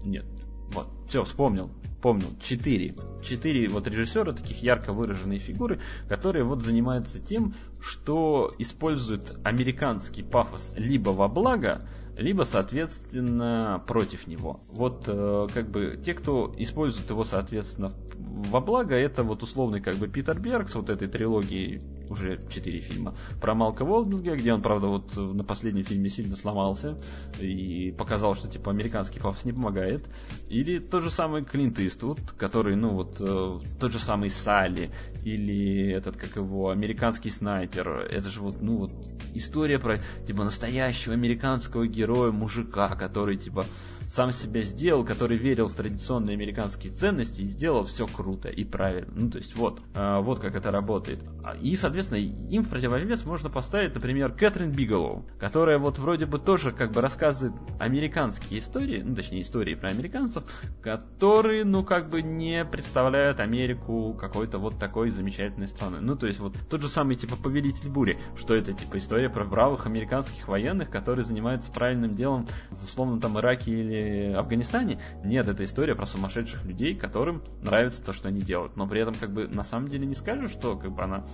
нет, 0.04 0.26
вот, 0.72 0.88
все, 1.08 1.24
вспомнил, 1.24 1.70
помнил, 2.02 2.28
четыре, 2.40 2.94
четыре 3.22 3.68
вот 3.68 3.86
режиссера, 3.86 4.32
таких 4.32 4.62
ярко 4.62 4.92
выраженные 4.92 5.38
фигуры, 5.38 5.80
которые 6.08 6.44
вот 6.44 6.62
занимаются 6.62 7.18
тем, 7.20 7.54
что 7.80 8.50
используют 8.58 9.38
американский 9.44 10.22
пафос 10.22 10.74
либо 10.76 11.10
во 11.10 11.28
благо, 11.28 11.80
либо, 12.16 12.44
соответственно, 12.44 13.82
против 13.86 14.26
него. 14.26 14.60
Вот 14.68 15.04
э, 15.06 15.48
как 15.52 15.68
бы 15.68 16.00
те, 16.02 16.14
кто 16.14 16.54
использует 16.56 17.10
его, 17.10 17.24
соответственно, 17.24 17.92
во 18.14 18.60
благо, 18.60 18.94
это 18.94 19.22
вот 19.22 19.42
условный 19.42 19.80
как 19.80 19.96
бы 19.96 20.08
Питер 20.08 20.38
Берг 20.38 20.68
с 20.68 20.74
вот 20.74 20.88
этой 20.88 21.08
трилогией 21.08 21.80
уже 22.08 22.40
четыре 22.48 22.80
фильма 22.80 23.14
про 23.40 23.54
Малка 23.54 23.84
Волдберга, 23.84 24.36
где 24.36 24.52
он, 24.52 24.62
правда, 24.62 24.86
вот 24.86 25.16
на 25.16 25.44
последнем 25.44 25.84
фильме 25.84 26.08
сильно 26.08 26.36
сломался 26.36 26.98
и 27.40 27.94
показал, 27.96 28.34
что 28.34 28.48
типа 28.48 28.70
американский 28.70 29.20
пафос 29.20 29.44
не 29.44 29.52
помогает. 29.52 30.04
Или 30.48 30.78
тот 30.78 31.02
же 31.02 31.10
самый 31.10 31.44
Клинт 31.44 31.78
Иствуд, 31.78 32.20
который, 32.32 32.76
ну 32.76 32.90
вот, 32.90 33.16
э, 33.20 33.58
тот 33.80 33.92
же 33.92 33.98
самый 33.98 34.30
Салли, 34.30 34.90
или 35.24 35.90
этот, 35.90 36.16
как 36.16 36.36
его, 36.36 36.70
американский 36.70 37.30
снайпер. 37.30 38.08
Это 38.10 38.28
же 38.28 38.40
вот, 38.40 38.62
ну 38.62 38.78
вот, 38.78 38.92
история 39.34 39.78
про, 39.78 39.96
типа, 40.26 40.44
настоящего 40.44 41.14
американского 41.14 41.86
героя, 41.86 42.32
мужика, 42.32 42.88
который, 42.88 43.36
типа, 43.36 43.64
сам 44.08 44.32
себя 44.32 44.62
сделал, 44.62 45.04
который 45.04 45.36
верил 45.36 45.68
в 45.68 45.74
традиционные 45.74 46.34
американские 46.34 46.92
ценности 46.92 47.42
и 47.42 47.46
сделал 47.46 47.84
все 47.84 48.06
круто 48.06 48.48
и 48.48 48.64
правильно. 48.64 49.12
Ну, 49.14 49.30
то 49.30 49.38
есть 49.38 49.56
вот, 49.56 49.80
э, 49.94 50.20
вот 50.20 50.40
как 50.40 50.54
это 50.54 50.70
работает. 50.70 51.20
А, 51.44 51.54
и, 51.56 51.76
соответственно, 51.76 52.18
им 52.18 52.64
в 52.64 52.68
противовес 52.68 53.24
можно 53.24 53.50
поставить, 53.50 53.94
например, 53.94 54.32
Кэтрин 54.32 54.70
Бигелоу, 54.70 55.24
которая 55.38 55.78
вот 55.78 55.98
вроде 55.98 56.26
бы 56.26 56.38
тоже 56.38 56.72
как 56.72 56.92
бы 56.92 57.00
рассказывает 57.00 57.54
американские 57.78 58.60
истории, 58.60 59.02
ну, 59.02 59.14
точнее, 59.14 59.42
истории 59.42 59.74
про 59.74 59.90
американцев, 59.90 60.44
которые, 60.82 61.64
ну, 61.64 61.84
как 61.84 62.08
бы 62.08 62.22
не 62.22 62.64
представляют 62.64 63.40
Америку 63.40 64.14
какой-то 64.14 64.58
вот 64.58 64.78
такой 64.78 65.10
замечательной 65.10 65.68
страной. 65.68 66.00
Ну, 66.00 66.16
то 66.16 66.26
есть 66.26 66.40
вот 66.40 66.56
тот 66.68 66.82
же 66.82 66.88
самый, 66.88 67.16
типа, 67.16 67.36
Повелитель 67.36 67.88
Бури, 67.88 68.18
что 68.36 68.54
это, 68.54 68.72
типа, 68.72 68.98
история 68.98 69.30
про 69.30 69.44
бравых 69.44 69.86
американских 69.86 70.48
военных, 70.48 70.90
которые 70.90 71.24
занимаются 71.24 71.70
правильным 71.70 72.12
делом 72.12 72.46
в 72.70 72.84
условном 72.84 73.20
там 73.20 73.38
Ираке 73.38 73.72
или 73.72 73.95
или 73.96 74.32
Афганистане. 74.32 75.00
Нет, 75.24 75.48
это 75.48 75.64
история 75.64 75.94
про 75.94 76.06
сумасшедших 76.06 76.64
людей, 76.64 76.94
которым 76.94 77.42
нравится 77.62 78.04
то, 78.04 78.12
что 78.12 78.28
они 78.28 78.40
делают. 78.40 78.76
Но 78.76 78.86
при 78.86 79.00
этом, 79.00 79.14
как 79.14 79.32
бы, 79.32 79.48
на 79.48 79.64
самом 79.64 79.88
деле 79.88 80.06
не 80.06 80.14
скажешь, 80.14 80.50
что 80.50 80.76
как 80.76 80.92
бы 80.92 81.02
она 81.02 81.24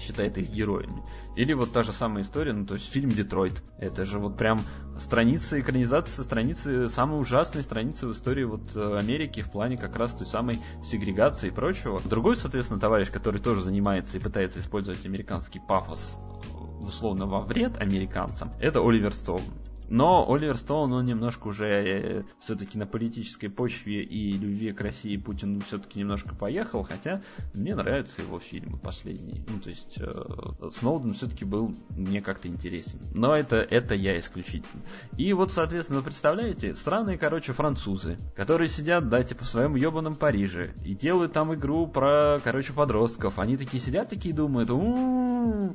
считает 0.00 0.38
их 0.38 0.50
героями. 0.50 1.02
Или 1.36 1.52
вот 1.52 1.72
та 1.72 1.82
же 1.82 1.92
самая 1.92 2.22
история, 2.22 2.52
ну 2.52 2.66
то 2.66 2.74
есть 2.74 2.90
фильм 2.90 3.10
Детройт. 3.10 3.62
Это 3.78 4.04
же 4.04 4.18
вот 4.18 4.36
прям 4.36 4.60
страница, 4.98 5.60
экранизация 5.60 6.22
страницы, 6.24 6.88
самой 6.88 7.20
ужасной 7.20 7.62
страницы 7.62 8.06
в 8.06 8.12
истории 8.12 8.44
вот 8.44 8.74
э, 8.74 8.96
Америки 8.96 9.42
в 9.42 9.50
плане 9.50 9.76
как 9.76 9.96
раз 9.96 10.14
той 10.14 10.26
самой 10.26 10.60
сегрегации 10.84 11.48
и 11.48 11.50
прочего. 11.50 12.00
Другой, 12.04 12.36
соответственно, 12.36 12.80
товарищ, 12.80 13.10
который 13.10 13.40
тоже 13.40 13.62
занимается 13.62 14.18
и 14.18 14.20
пытается 14.20 14.60
использовать 14.60 15.04
американский 15.04 15.60
пафос 15.60 16.16
э, 16.16 16.84
условно 16.84 17.26
во 17.26 17.40
вред 17.40 17.78
американцам, 17.78 18.52
это 18.60 18.80
Оливер 18.80 19.12
Стоун. 19.12 19.42
Но 19.88 20.30
Оливер 20.30 20.56
Стоун, 20.56 20.92
он 20.92 21.04
немножко 21.06 21.48
уже 21.48 21.66
э, 21.66 22.22
все-таки 22.40 22.78
на 22.78 22.86
политической 22.86 23.48
почве 23.48 24.02
и 24.02 24.32
любви 24.32 24.72
к 24.72 24.80
России 24.80 25.16
Путин 25.16 25.60
все-таки 25.60 25.98
немножко 25.98 26.34
поехал, 26.34 26.82
хотя 26.82 27.22
мне 27.54 27.74
нравятся 27.74 28.22
его 28.22 28.38
фильмы 28.38 28.78
последние. 28.78 29.44
Ну, 29.48 29.60
то 29.60 29.70
есть 29.70 29.98
э, 29.98 30.70
Сноуден 30.70 31.14
все-таки 31.14 31.44
был 31.44 31.74
мне 31.90 32.20
как-то 32.20 32.48
интересен. 32.48 33.00
Но 33.14 33.34
это, 33.34 33.56
это 33.56 33.94
я 33.94 34.18
исключительно. 34.18 34.82
И 35.16 35.32
вот, 35.32 35.52
соответственно, 35.52 36.02
представляете, 36.02 36.74
странные, 36.74 37.18
короче, 37.18 37.52
французы, 37.52 38.18
которые 38.36 38.68
сидят, 38.68 39.08
да, 39.08 39.22
типа 39.22 39.44
в 39.44 39.48
своем 39.48 39.74
ебаном 39.74 40.16
Париже 40.16 40.74
и 40.84 40.94
делают 40.94 41.32
там 41.32 41.54
игру 41.54 41.86
про, 41.86 42.38
короче, 42.42 42.72
подростков. 42.72 43.38
Они 43.38 43.56
такие 43.56 43.82
сидят, 43.82 44.08
такие 44.08 44.34
думают, 44.34 44.68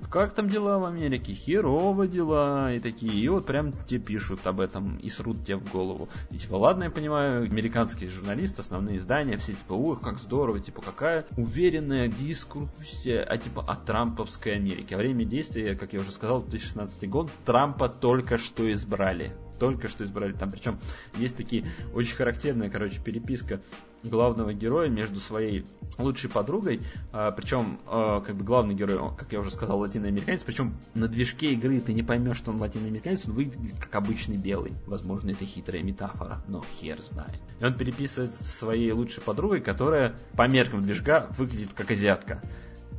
как 0.10 0.34
там 0.34 0.50
дела 0.50 0.78
в 0.80 0.86
Америке? 0.86 1.34
Херово 1.34 2.08
дела. 2.08 2.74
И 2.74 2.80
такие, 2.80 3.14
и 3.14 3.28
вот 3.28 3.46
прям, 3.46 3.72
типа, 3.72 4.03
пишут 4.04 4.46
об 4.48 4.60
этом 4.60 4.98
и 4.98 5.10
срут 5.10 5.44
тебе 5.44 5.58
в 5.58 5.72
голову. 5.72 6.10
И 6.32 6.38
типа, 6.38 6.56
ладно, 6.56 6.86
я 6.86 6.90
понимаю, 6.90 7.44
американские 7.44 8.10
журналисты, 8.10 8.62
основные 8.62 8.98
издания, 8.98 9.38
все 9.38 9.54
типа, 9.54 9.74
ой, 9.74 9.98
как 9.98 10.20
здорово, 10.20 10.60
типа, 10.60 10.82
какая 10.82 11.26
уверенная 11.38 12.08
дискуссия, 12.08 13.22
а 13.22 13.38
типа, 13.38 13.64
о 13.68 13.76
трамповской 13.76 14.56
Америке. 14.56 14.98
Время 14.98 15.26
действия, 15.26 15.76
как 15.76 15.94
я 15.94 16.00
уже 16.00 16.12
сказал, 16.12 16.42
2016 16.42 17.10
год, 17.10 17.30
Трампа 17.46 17.90
только 17.90 18.38
что 18.38 18.72
избрали 18.72 19.34
только 19.60 19.88
что 19.88 20.04
избрали 20.04 20.34
там. 20.34 20.52
Причем 20.52 20.80
есть 21.16 21.36
такие 21.38 21.66
очень 21.94 22.16
характерная, 22.16 22.70
короче, 22.70 23.02
переписка 23.02 23.62
главного 24.04 24.54
героя 24.54 24.90
между 24.90 25.20
своей 25.20 25.66
лучшей 25.98 26.30
подругой, 26.30 26.82
а, 27.12 27.32
причем 27.32 27.80
а, 27.88 28.22
как 28.22 28.36
бы 28.36 28.44
главный 28.44 28.76
герой, 28.76 29.00
как 29.18 29.32
я 29.32 29.40
уже 29.40 29.52
сказал, 29.52 29.80
латиноамериканец, 29.80 30.44
причем 30.44 30.76
на 30.94 31.08
движке 31.08 31.54
игры 31.54 31.80
ты 31.80 31.94
не 31.94 32.04
поймешь, 32.04 32.38
что 32.38 32.52
он 32.52 32.60
латиноамериканец, 32.60 33.28
он 33.28 33.34
выглядит 33.34 33.80
как 33.80 33.96
обычный 33.96 34.38
белый. 34.38 34.74
Возможно, 34.86 35.32
это 35.32 35.46
хитрая 35.46 35.84
метафора, 35.84 36.44
но 36.48 36.64
хер 36.80 37.00
знает. 37.02 37.40
И 37.60 37.64
он 37.64 37.76
переписывает 37.76 38.34
своей 38.34 38.92
лучшей 38.92 39.24
подругой, 39.24 39.62
которая 39.62 40.16
по 40.36 40.48
меркам 40.48 40.82
движка 40.82 41.28
выглядит 41.38 41.74
как 41.74 41.92
азиатка. 41.92 42.42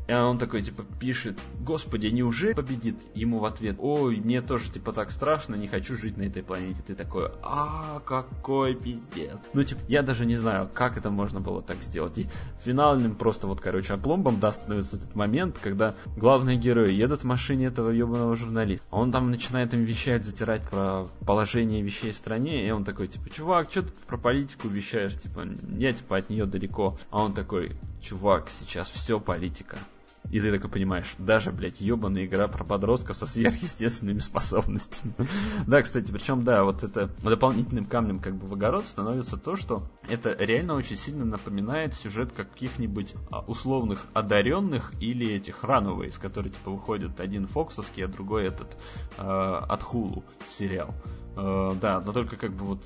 И 0.06 0.12
он 0.12 0.39
такой, 0.39 0.62
типа, 0.62 0.85
пишет, 1.01 1.39
господи, 1.60 2.09
неужели 2.09 2.52
победит? 2.52 2.97
Ему 3.14 3.39
в 3.39 3.47
ответ, 3.47 3.76
ой, 3.78 4.16
мне 4.16 4.43
тоже, 4.43 4.70
типа, 4.70 4.93
так 4.93 5.10
страшно, 5.10 5.55
не 5.55 5.66
хочу 5.66 5.97
жить 5.97 6.18
на 6.18 6.22
этой 6.22 6.43
планете. 6.43 6.82
Ты 6.86 6.94
такой, 6.94 7.31
а, 7.43 8.01
какой 8.05 8.74
пиздец. 8.74 9.39
Ну, 9.55 9.62
типа, 9.62 9.81
я 9.89 10.02
даже 10.02 10.26
не 10.26 10.36
знаю, 10.36 10.68
как 10.72 10.98
это 10.98 11.10
можно 11.10 11.40
было 11.40 11.62
так 11.62 11.78
сделать. 11.78 12.18
И 12.18 12.26
финальным 12.64 13.14
просто 13.14 13.47
вот, 13.47 13.60
короче, 13.60 13.94
опломбом 13.94 14.40
даст 14.40 14.62
этот 14.68 15.14
момент, 15.14 15.59
когда 15.59 15.94
главные 16.16 16.59
герои 16.59 16.93
едут 16.93 17.22
в 17.22 17.24
машине 17.24 17.66
этого 17.66 17.90
ебаного 17.90 18.36
журналиста. 18.36 18.85
Он 18.90 19.10
там 19.10 19.31
начинает 19.31 19.72
им 19.72 19.85
вещать, 19.85 20.24
затирать 20.24 20.68
про 20.68 21.06
положение 21.26 21.81
вещей 21.81 22.12
в 22.12 22.16
стране, 22.16 22.66
и 22.66 22.70
он 22.70 22.85
такой, 22.85 23.06
типа, 23.06 23.31
чувак, 23.31 23.70
что 23.70 23.82
ты 23.82 23.93
про 24.06 24.18
политику 24.18 24.68
вещаешь? 24.68 25.16
Типа, 25.16 25.47
я, 25.78 25.93
типа, 25.93 26.18
от 26.18 26.28
нее 26.28 26.44
далеко. 26.44 26.98
А 27.10 27.22
он 27.24 27.32
такой, 27.32 27.72
чувак, 28.02 28.51
сейчас 28.51 28.90
все 28.90 29.18
политика. 29.18 29.78
И 30.30 30.40
ты 30.40 30.51
такой 30.51 30.70
понимаешь, 30.70 31.14
даже, 31.18 31.52
блядь, 31.52 31.80
ебаная 31.80 32.24
игра 32.26 32.48
про 32.48 32.64
подростков 32.64 33.16
со 33.16 33.26
сверхъестественными 33.26 34.18
способностями. 34.18 35.14
да, 35.66 35.82
кстати, 35.82 36.10
причем, 36.10 36.44
да, 36.44 36.64
вот 36.64 36.82
это 36.82 37.10
дополнительным 37.22 37.84
камнем 37.84 38.18
как 38.18 38.34
бы 38.34 38.46
в 38.46 38.55
огород 38.55 38.84
становится 38.86 39.36
то, 39.36 39.56
что 39.56 39.88
это 40.09 40.32
реально 40.32 40.74
очень 40.74 40.96
сильно 40.96 41.24
напоминает 41.24 41.94
сюжет 41.94 42.32
каких-нибудь 42.32 43.14
а, 43.30 43.40
условных 43.40 44.06
одаренных 44.12 44.92
или 45.01 45.28
этих 45.28 45.62
из 46.09 46.18
которые, 46.18 46.52
типа, 46.52 46.70
выходят 46.70 47.20
один 47.20 47.46
фоксовский, 47.46 48.05
а 48.05 48.09
другой 48.09 48.46
этот 48.46 48.76
э, 49.18 49.22
от 49.22 49.82
Хулу 49.82 50.24
сериал. 50.48 50.94
Э, 51.36 51.73
да, 51.81 52.01
но 52.01 52.12
только 52.12 52.36
как 52.36 52.52
бы 52.52 52.65
вот 52.65 52.85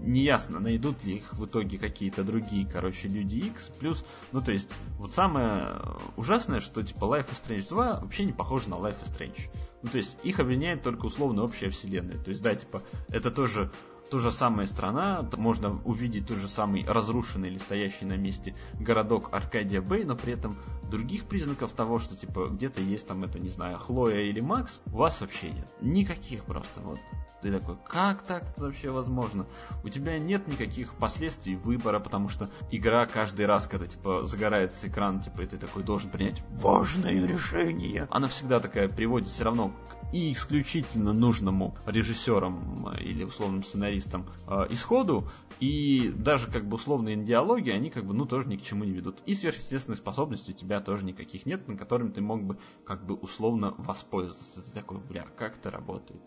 неясно, 0.00 0.60
найдут 0.60 1.02
ли 1.04 1.16
их 1.16 1.32
в 1.32 1.44
итоге 1.44 1.78
какие-то 1.78 2.22
другие, 2.22 2.66
короче, 2.66 3.08
люди 3.08 3.38
X. 3.38 3.70
Плюс, 3.80 4.04
ну 4.32 4.40
то 4.40 4.52
есть, 4.52 4.74
вот 4.98 5.12
самое 5.12 5.80
ужасное, 6.16 6.60
что 6.60 6.82
типа 6.82 7.04
Life 7.04 7.30
is 7.30 7.42
Strange 7.42 7.68
2 7.68 8.00
вообще 8.00 8.24
не 8.24 8.32
похоже 8.32 8.70
на 8.70 8.74
Life 8.74 8.96
is 9.02 9.12
Strange. 9.12 9.50
Ну 9.82 9.88
то 9.88 9.98
есть, 9.98 10.18
их 10.22 10.38
объединяет 10.38 10.82
только 10.82 11.06
условно 11.06 11.42
общая 11.42 11.70
вселенная. 11.70 12.18
То 12.18 12.30
есть, 12.30 12.42
да, 12.42 12.54
типа, 12.54 12.82
это 13.08 13.30
тоже 13.30 13.72
та 14.10 14.18
же 14.18 14.32
самая 14.32 14.66
страна, 14.66 15.28
можно 15.36 15.80
увидеть 15.84 16.26
тот 16.26 16.38
же 16.38 16.48
самый 16.48 16.84
разрушенный 16.84 17.48
или 17.48 17.58
стоящий 17.58 18.04
на 18.04 18.16
месте 18.16 18.56
городок 18.78 19.28
Аркадия 19.32 19.80
Бэй, 19.80 20.04
но 20.04 20.16
при 20.16 20.32
этом 20.32 20.58
других 20.90 21.24
признаков 21.24 21.72
того, 21.72 21.98
что 21.98 22.16
типа 22.16 22.48
где-то 22.50 22.80
есть 22.80 23.06
там 23.06 23.24
это, 23.24 23.38
не 23.38 23.48
знаю, 23.48 23.78
Хлоя 23.78 24.20
или 24.20 24.40
Макс, 24.40 24.80
у 24.86 24.98
вас 24.98 25.20
вообще 25.20 25.50
нет. 25.50 25.66
Никаких 25.80 26.44
просто. 26.44 26.80
Вот 26.80 26.98
ты 27.40 27.50
такой, 27.50 27.76
как 27.86 28.22
так 28.22 28.44
вообще 28.58 28.90
возможно? 28.90 29.46
У 29.82 29.88
тебя 29.88 30.18
нет 30.18 30.46
никаких 30.46 30.94
последствий 30.94 31.56
выбора, 31.56 31.98
потому 31.98 32.28
что 32.28 32.50
игра 32.70 33.06
каждый 33.06 33.46
раз, 33.46 33.66
когда 33.66 33.86
типа 33.86 34.24
загорается 34.24 34.88
экран, 34.88 35.20
типа, 35.20 35.42
и 35.42 35.46
ты 35.46 35.56
такой 35.56 35.82
должен 35.82 36.10
принять 36.10 36.42
важное 36.50 37.26
решение. 37.26 38.06
Она 38.10 38.28
всегда 38.28 38.60
такая 38.60 38.88
приводит 38.88 39.28
все 39.28 39.44
равно 39.44 39.68
к 39.68 40.00
и 40.12 40.32
исключительно 40.32 41.12
нужному 41.12 41.76
режиссерам 41.86 42.88
э, 42.88 43.02
или 43.02 43.24
условным 43.24 43.62
сценаристам 43.62 44.26
э, 44.46 44.66
исходу, 44.70 45.28
и 45.60 46.12
даже 46.14 46.50
как 46.50 46.66
бы 46.66 46.76
условные 46.76 47.16
диалоги, 47.16 47.70
они 47.70 47.90
как 47.90 48.04
бы, 48.04 48.14
ну, 48.14 48.26
тоже 48.26 48.48
ни 48.48 48.56
к 48.56 48.62
чему 48.62 48.84
не 48.84 48.92
ведут. 48.92 49.18
И 49.26 49.34
сверхъестественные 49.34 49.96
способности 49.96 50.50
у 50.50 50.54
тебя 50.54 50.79
тоже 50.80 51.04
никаких 51.04 51.46
нет, 51.46 51.68
на 51.68 51.76
которыми 51.76 52.10
ты 52.10 52.20
мог 52.20 52.42
бы 52.42 52.58
как 52.84 53.04
бы 53.04 53.14
условно 53.14 53.74
воспользоваться. 53.78 54.62
Ты 54.62 54.70
такой, 54.72 54.98
бля, 54.98 55.26
как 55.36 55.58
это 55.58 55.70
работает? 55.70 56.22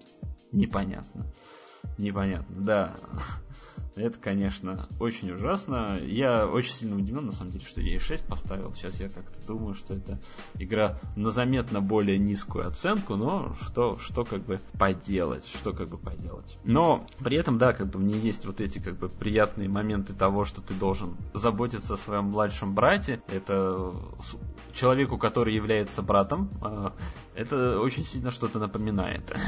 Непонятно. 0.51 1.25
Непонятно, 1.97 2.55
да. 2.63 2.95
Это, 3.95 4.17
конечно, 4.17 4.87
очень 4.99 5.31
ужасно. 5.31 5.99
Я 6.01 6.47
очень 6.47 6.73
сильно 6.73 6.95
удивлен, 6.95 7.27
на 7.27 7.31
самом 7.31 7.51
деле, 7.51 7.65
что 7.65 7.79
и 7.79 7.99
6 7.99 8.25
поставил. 8.25 8.73
Сейчас 8.73 8.99
я 8.99 9.09
как-то 9.09 9.39
думаю, 9.45 9.75
что 9.75 9.93
это 9.93 10.19
игра 10.55 10.97
на 11.15 11.31
заметно 11.31 11.79
более 11.79 12.17
низкую 12.17 12.67
оценку, 12.67 13.15
но 13.15 13.55
что, 13.61 13.97
что 13.99 14.23
как 14.23 14.41
бы 14.41 14.59
поделать, 14.79 15.45
что 15.47 15.73
как 15.73 15.89
бы 15.89 15.97
поделать. 15.97 16.57
Но 16.63 17.05
при 17.19 17.37
этом, 17.37 17.57
да, 17.57 17.73
как 17.73 17.87
бы 17.87 17.99
мне 17.99 18.17
есть 18.17 18.45
вот 18.45 18.61
эти 18.61 18.79
как 18.79 18.97
бы 18.97 19.09
приятные 19.09 19.69
моменты 19.69 20.13
того, 20.13 20.43
что 20.43 20.61
ты 20.61 20.73
должен 20.73 21.15
заботиться 21.33 21.93
о 21.93 21.97
своем 21.97 22.25
младшем 22.25 22.73
брате. 22.73 23.21
Это 23.27 23.93
человеку, 24.73 25.17
который 25.17 25.53
является 25.53 26.01
братом. 26.01 26.49
Это 27.35 27.80
очень 27.80 28.03
сильно 28.03 28.31
что-то 28.31 28.60
напоминает. 28.60 29.35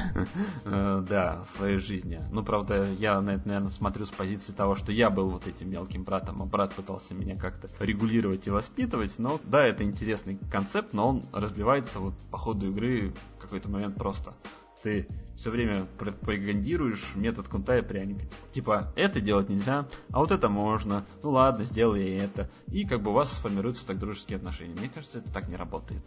Э, 0.66 1.04
да, 1.08 1.44
своей 1.58 1.78
жизни. 1.78 2.22
Ну, 2.32 2.44
правда, 2.44 2.84
я 2.98 3.22
на 3.22 3.32
это, 3.32 3.48
наверное, 3.48 3.70
смотрю 3.70 4.06
с 4.06 4.10
позиции 4.10 4.52
того, 4.52 4.76
что 4.76 4.92
я 4.92 5.10
был 5.10 5.30
вот 5.30 5.48
этим 5.48 5.70
мелким 5.70 6.04
братом, 6.04 6.42
а 6.42 6.46
брат 6.46 6.74
пытался 6.74 7.14
меня 7.14 7.38
как-то 7.38 7.70
регулировать 7.80 8.48
и 8.48 8.50
воспитывать. 8.50 9.14
Но 9.20 9.40
да, 9.44 9.64
это 9.66 9.84
интересный 9.84 10.40
концепт, 10.52 10.94
но 10.94 11.10
он 11.10 11.26
разбивается 11.32 12.00
вот 12.00 12.16
по 12.32 12.38
ходу 12.38 12.70
игры 12.70 13.14
в 13.38 13.42
какой-то 13.42 13.70
момент 13.70 13.96
просто. 13.96 14.34
Ты 14.82 15.08
все 15.36 15.50
время 15.50 15.86
пропагандируешь 15.98 17.16
метод 17.16 17.48
кунта 17.48 17.78
и 17.78 17.82
пряника. 17.82 18.26
Типа, 18.52 18.94
это 18.96 19.22
делать 19.22 19.50
нельзя, 19.50 19.88
а 20.12 20.20
вот 20.20 20.32
это 20.32 20.50
можно. 20.50 21.06
Ну 21.24 21.32
ладно, 21.32 21.66
сделай 21.66 22.06
это. 22.18 22.50
И 22.68 22.86
как 22.86 23.02
бы 23.02 23.12
у 23.12 23.14
вас 23.14 23.34
сформируются 23.34 23.86
так 23.86 24.00
дружеские 24.00 24.38
отношения. 24.38 24.76
Мне 24.78 24.90
кажется, 24.90 25.20
это 25.20 25.32
так 25.34 25.48
не 25.48 25.56
работает. 25.56 26.02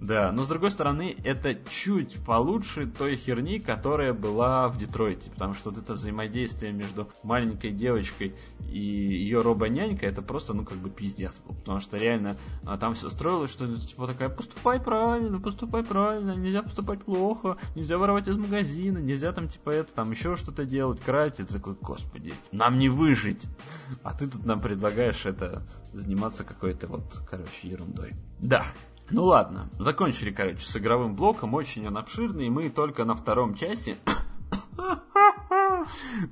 Да, 0.00 0.32
но 0.32 0.44
с 0.44 0.48
другой 0.48 0.70
стороны, 0.70 1.16
это 1.24 1.54
чуть 1.54 2.16
получше 2.24 2.86
той 2.86 3.16
херни, 3.16 3.58
которая 3.58 4.12
была 4.12 4.68
в 4.68 4.78
Детройте. 4.78 5.30
Потому 5.30 5.54
что 5.54 5.70
вот 5.70 5.78
это 5.78 5.94
взаимодействие 5.94 6.72
между 6.72 7.10
маленькой 7.22 7.72
девочкой 7.72 8.34
и 8.70 8.78
ее 8.78 9.40
робонянькой, 9.40 10.08
это 10.08 10.22
просто, 10.22 10.54
ну, 10.54 10.64
как 10.64 10.78
бы 10.78 10.90
пиздец 10.90 11.38
был. 11.46 11.54
Потому 11.56 11.80
что 11.80 11.96
реально 11.96 12.36
а, 12.64 12.76
там 12.78 12.94
все 12.94 13.10
строилось, 13.10 13.50
что 13.50 13.66
типа 13.78 14.06
такая, 14.06 14.28
поступай 14.28 14.80
правильно, 14.80 15.40
поступай 15.40 15.84
правильно, 15.84 16.34
нельзя 16.34 16.62
поступать 16.62 16.97
плохо, 16.98 17.56
нельзя 17.74 17.98
воровать 17.98 18.28
из 18.28 18.36
магазина, 18.36 18.98
нельзя 18.98 19.32
там 19.32 19.48
типа 19.48 19.70
это, 19.70 19.92
там 19.92 20.10
еще 20.10 20.36
что-то 20.36 20.64
делать, 20.64 21.00
крать. 21.00 21.40
Это 21.40 21.54
такой, 21.54 21.74
господи, 21.80 22.34
нам 22.52 22.78
не 22.78 22.88
выжить. 22.88 23.46
А 24.02 24.14
ты 24.14 24.28
тут 24.28 24.44
нам 24.44 24.60
предлагаешь 24.60 25.24
это 25.26 25.62
заниматься 25.92 26.44
какой-то 26.44 26.86
вот, 26.88 27.22
короче, 27.28 27.68
ерундой. 27.68 28.14
Да, 28.40 28.64
ну 29.10 29.24
ладно, 29.24 29.70
закончили, 29.78 30.30
короче, 30.30 30.60
с 30.60 30.76
игровым 30.76 31.16
блоком, 31.16 31.54
очень 31.54 31.86
он 31.86 31.96
обширный, 31.96 32.46
и 32.46 32.50
мы 32.50 32.68
только 32.68 33.04
на 33.04 33.14
втором 33.14 33.54
часе 33.54 33.96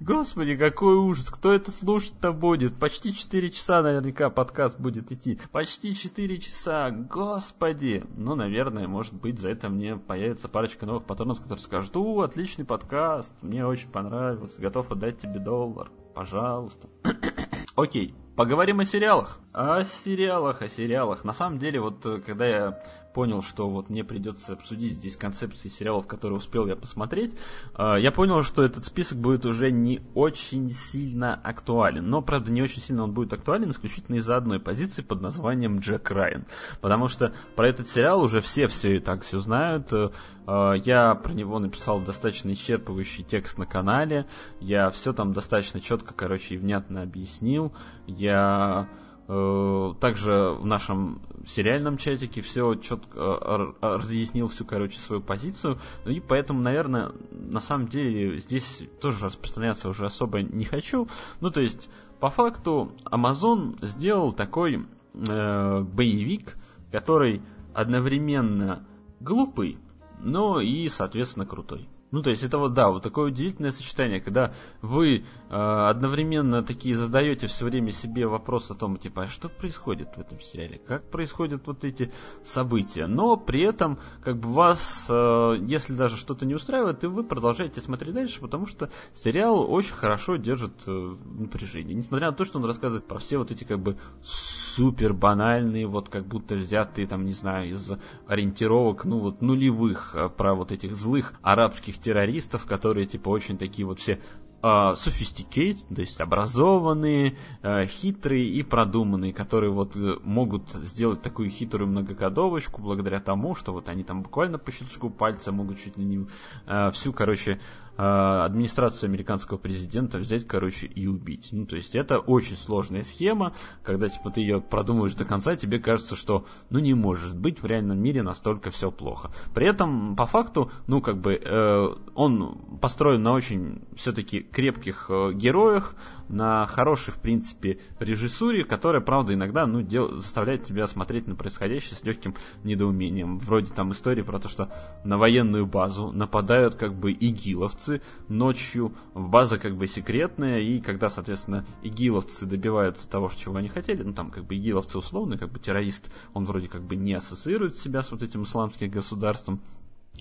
Господи, 0.00 0.56
какой 0.56 0.94
ужас. 0.96 1.30
Кто 1.30 1.52
это 1.52 1.70
слушать-то 1.70 2.32
будет? 2.32 2.78
Почти 2.78 3.14
4 3.14 3.50
часа 3.50 3.82
наверняка 3.82 4.30
подкаст 4.30 4.78
будет 4.78 5.12
идти. 5.12 5.38
Почти 5.52 5.94
4 5.94 6.38
часа. 6.38 6.90
Господи. 6.90 8.04
Ну, 8.16 8.34
наверное, 8.34 8.88
может 8.88 9.14
быть, 9.14 9.38
за 9.38 9.50
это 9.50 9.68
мне 9.68 9.96
появится 9.96 10.48
парочка 10.48 10.86
новых 10.86 11.04
патронов, 11.04 11.40
которые 11.40 11.62
скажут, 11.62 11.96
у, 11.96 12.20
отличный 12.20 12.64
подкаст, 12.64 13.34
мне 13.42 13.66
очень 13.66 13.90
понравился, 13.90 14.60
готов 14.60 14.90
отдать 14.90 15.18
тебе 15.18 15.38
доллар. 15.38 15.90
Пожалуйста. 16.14 16.88
Окей, 17.76 18.14
поговорим 18.36 18.80
о 18.80 18.84
сериалах. 18.84 19.38
О 19.52 19.84
сериалах, 19.84 20.62
о 20.62 20.68
сериалах. 20.68 21.24
На 21.24 21.34
самом 21.34 21.58
деле, 21.58 21.80
вот 21.80 22.04
э, 22.06 22.20
когда 22.20 22.46
я 22.46 22.82
понял, 23.16 23.40
что 23.40 23.70
вот 23.70 23.88
мне 23.88 24.04
придется 24.04 24.52
обсудить 24.52 24.92
здесь 24.92 25.16
концепции 25.16 25.68
сериалов, 25.68 26.06
которые 26.06 26.36
успел 26.36 26.66
я 26.66 26.76
посмотреть, 26.76 27.34
э, 27.74 27.94
я 27.98 28.12
понял, 28.12 28.42
что 28.42 28.62
этот 28.62 28.84
список 28.84 29.16
будет 29.16 29.46
уже 29.46 29.70
не 29.70 30.02
очень 30.12 30.68
сильно 30.68 31.34
актуален. 31.34 32.10
Но, 32.10 32.20
правда, 32.20 32.52
не 32.52 32.60
очень 32.60 32.82
сильно 32.82 33.04
он 33.04 33.12
будет 33.12 33.32
актуален 33.32 33.70
исключительно 33.70 34.16
из-за 34.16 34.36
одной 34.36 34.60
позиции 34.60 35.00
под 35.00 35.22
названием 35.22 35.78
Джек 35.78 36.10
Райан. 36.10 36.44
Потому 36.82 37.08
что 37.08 37.32
про 37.54 37.70
этот 37.70 37.88
сериал 37.88 38.20
уже 38.20 38.42
все 38.42 38.66
все 38.66 38.96
и 38.96 38.98
так 38.98 39.22
все 39.22 39.38
знают. 39.38 39.90
Э, 39.94 40.74
я 40.84 41.14
про 41.14 41.32
него 41.32 41.58
написал 41.58 42.00
достаточно 42.00 42.50
исчерпывающий 42.50 43.24
текст 43.24 43.56
на 43.56 43.64
канале. 43.64 44.26
Я 44.60 44.90
все 44.90 45.14
там 45.14 45.32
достаточно 45.32 45.80
четко, 45.80 46.12
короче, 46.12 46.56
и 46.56 46.58
внятно 46.58 47.00
объяснил. 47.00 47.72
Я 48.06 48.90
также 49.26 50.52
в 50.52 50.64
нашем 50.64 51.20
сериальном 51.46 51.96
чатике 51.96 52.42
все 52.42 52.74
четко 52.76 53.18
э, 53.18 53.72
разъяснил 53.80 54.48
всю, 54.48 54.64
короче, 54.64 54.98
свою 55.00 55.20
позицию. 55.20 55.78
Ну 56.04 56.12
и 56.12 56.20
поэтому, 56.20 56.60
наверное, 56.60 57.12
на 57.32 57.60
самом 57.60 57.88
деле 57.88 58.38
здесь 58.38 58.82
тоже 59.00 59.26
распространяться 59.26 59.88
уже 59.88 60.06
особо 60.06 60.42
не 60.42 60.64
хочу. 60.64 61.08
Ну, 61.40 61.50
то 61.50 61.60
есть, 61.60 61.88
по 62.20 62.30
факту, 62.30 62.92
Amazon 63.04 63.76
сделал 63.86 64.32
такой 64.32 64.86
э, 65.14 65.80
боевик, 65.80 66.56
который 66.92 67.42
одновременно 67.74 68.86
глупый, 69.20 69.78
но 70.20 70.60
и, 70.60 70.88
соответственно, 70.88 71.46
крутой. 71.46 71.88
Ну, 72.12 72.22
то 72.22 72.30
есть 72.30 72.44
это 72.44 72.58
вот, 72.58 72.72
да, 72.72 72.90
вот 72.90 73.02
такое 73.02 73.26
удивительное 73.26 73.72
сочетание, 73.72 74.20
когда 74.20 74.52
вы 74.80 75.18
э, 75.18 75.54
одновременно 75.54 76.62
такие 76.62 76.94
задаете 76.94 77.48
все 77.48 77.64
время 77.64 77.90
себе 77.90 78.28
вопрос 78.28 78.70
о 78.70 78.74
том, 78.74 78.96
типа, 78.96 79.22
а 79.22 79.28
что 79.28 79.48
происходит 79.48 80.16
в 80.16 80.20
этом 80.20 80.40
сериале, 80.40 80.78
как 80.78 81.10
происходят 81.10 81.66
вот 81.66 81.84
эти 81.84 82.12
события, 82.44 83.06
но 83.08 83.36
при 83.36 83.62
этом, 83.62 83.98
как 84.22 84.38
бы 84.38 84.52
вас, 84.52 85.06
э, 85.08 85.56
если 85.62 85.94
даже 85.94 86.16
что-то 86.16 86.46
не 86.46 86.54
устраивает, 86.54 87.02
и 87.02 87.08
вы 87.08 87.24
продолжаете 87.24 87.80
смотреть 87.80 88.14
дальше, 88.14 88.40
потому 88.40 88.66
что 88.66 88.88
сериал 89.12 89.68
очень 89.68 89.94
хорошо 89.94 90.36
держит 90.36 90.84
э, 90.86 91.16
напряжение, 91.24 91.94
несмотря 91.94 92.30
на 92.30 92.36
то, 92.36 92.44
что 92.44 92.60
он 92.60 92.66
рассказывает 92.66 93.08
про 93.08 93.18
все 93.18 93.38
вот 93.38 93.50
эти, 93.50 93.64
как 93.64 93.80
бы, 93.80 93.96
супер 94.22 95.12
банальные, 95.12 95.86
вот 95.86 96.08
как 96.08 96.26
будто 96.26 96.54
взятые, 96.54 97.08
там, 97.08 97.24
не 97.24 97.32
знаю, 97.32 97.70
из 97.70 97.90
ориентировок, 98.28 99.04
ну, 99.04 99.18
вот 99.18 99.42
нулевых, 99.42 100.12
э, 100.14 100.28
про 100.28 100.54
вот 100.54 100.70
этих 100.70 100.94
злых 100.94 101.34
арабских 101.42 101.95
этих 101.96 102.02
террористов, 102.02 102.66
которые 102.66 103.06
типа 103.06 103.28
очень 103.28 103.58
такие 103.58 103.86
вот 103.86 104.00
все 104.00 104.18
sophisticated, 104.62 105.94
то 105.94 106.00
есть 106.00 106.20
образованные, 106.20 107.36
uh, 107.62 107.86
хитрые 107.86 108.48
и 108.48 108.62
продуманные, 108.64 109.32
которые 109.32 109.70
вот 109.70 109.94
э, 109.96 110.16
могут 110.24 110.70
сделать 110.72 111.22
такую 111.22 111.50
хитрую 111.50 111.86
многокодовочку 111.88 112.80
благодаря 112.82 113.20
тому, 113.20 113.54
что 113.54 113.72
вот 113.72 113.88
они 113.88 114.02
там 114.02 114.22
буквально 114.22 114.58
по 114.58 114.72
щелчку 114.72 115.10
пальца 115.10 115.52
могут 115.52 115.78
чуть 115.78 115.96
ли 115.98 116.04
не 116.04 116.26
uh, 116.66 116.90
всю, 116.90 117.12
короче, 117.12 117.60
администрацию 117.96 119.08
американского 119.08 119.58
президента 119.58 120.18
взять, 120.18 120.46
короче, 120.46 120.86
и 120.86 121.06
убить. 121.06 121.48
Ну, 121.52 121.66
то 121.66 121.76
есть 121.76 121.94
это 121.94 122.18
очень 122.18 122.56
сложная 122.56 123.04
схема, 123.04 123.52
когда, 123.82 124.08
типа, 124.08 124.30
ты 124.30 124.40
ее 124.40 124.60
продумываешь 124.60 125.14
до 125.14 125.24
конца, 125.24 125.56
тебе 125.56 125.78
кажется, 125.78 126.16
что, 126.16 126.44
ну, 126.70 126.78
не 126.78 126.94
может 126.94 127.36
быть 127.36 127.62
в 127.62 127.66
реальном 127.66 127.98
мире 127.98 128.22
настолько 128.22 128.70
все 128.70 128.90
плохо. 128.90 129.30
При 129.54 129.66
этом, 129.66 130.16
по 130.16 130.26
факту, 130.26 130.70
ну, 130.86 131.00
как 131.00 131.18
бы, 131.18 131.34
э, 131.34 131.86
он 132.14 132.78
построен 132.80 133.22
на 133.22 133.32
очень 133.32 133.82
все-таки 133.94 134.40
крепких 134.40 135.06
э, 135.08 135.32
героях, 135.32 135.94
на 136.28 136.66
хорошей, 136.66 137.12
в 137.12 137.18
принципе, 137.18 137.78
режиссуре, 138.00 138.64
которая, 138.64 139.00
правда, 139.00 139.34
иногда 139.34 139.66
ну, 139.66 139.82
дел... 139.82 140.16
заставляет 140.16 140.64
тебя 140.64 140.86
смотреть 140.86 141.26
на 141.26 141.36
происходящее 141.36 141.96
с 141.96 142.04
легким 142.04 142.34
недоумением. 142.64 143.38
Вроде 143.38 143.72
там 143.72 143.92
истории 143.92 144.22
про 144.22 144.38
то, 144.38 144.48
что 144.48 144.72
на 145.04 145.18
военную 145.18 145.66
базу 145.66 146.10
нападают 146.10 146.74
как 146.74 146.94
бы 146.94 147.12
игиловцы 147.12 147.85
ночью, 148.28 148.92
база 149.14 149.58
как 149.58 149.76
бы 149.76 149.86
секретная, 149.86 150.60
и 150.60 150.80
когда, 150.80 151.08
соответственно, 151.08 151.64
игиловцы 151.82 152.46
добиваются 152.46 153.08
того, 153.08 153.30
чего 153.34 153.56
они 153.56 153.68
хотели, 153.68 154.02
ну 154.02 154.12
там 154.12 154.30
как 154.30 154.44
бы 154.44 154.56
игиловцы 154.56 154.98
условно, 154.98 155.38
как 155.38 155.50
бы 155.50 155.58
террорист, 155.58 156.10
он 156.34 156.44
вроде 156.44 156.68
как 156.68 156.82
бы 156.82 156.96
не 156.96 157.14
ассоциирует 157.14 157.76
себя 157.76 158.02
с 158.02 158.10
вот 158.10 158.22
этим 158.22 158.44
исламским 158.44 158.90
государством, 158.90 159.60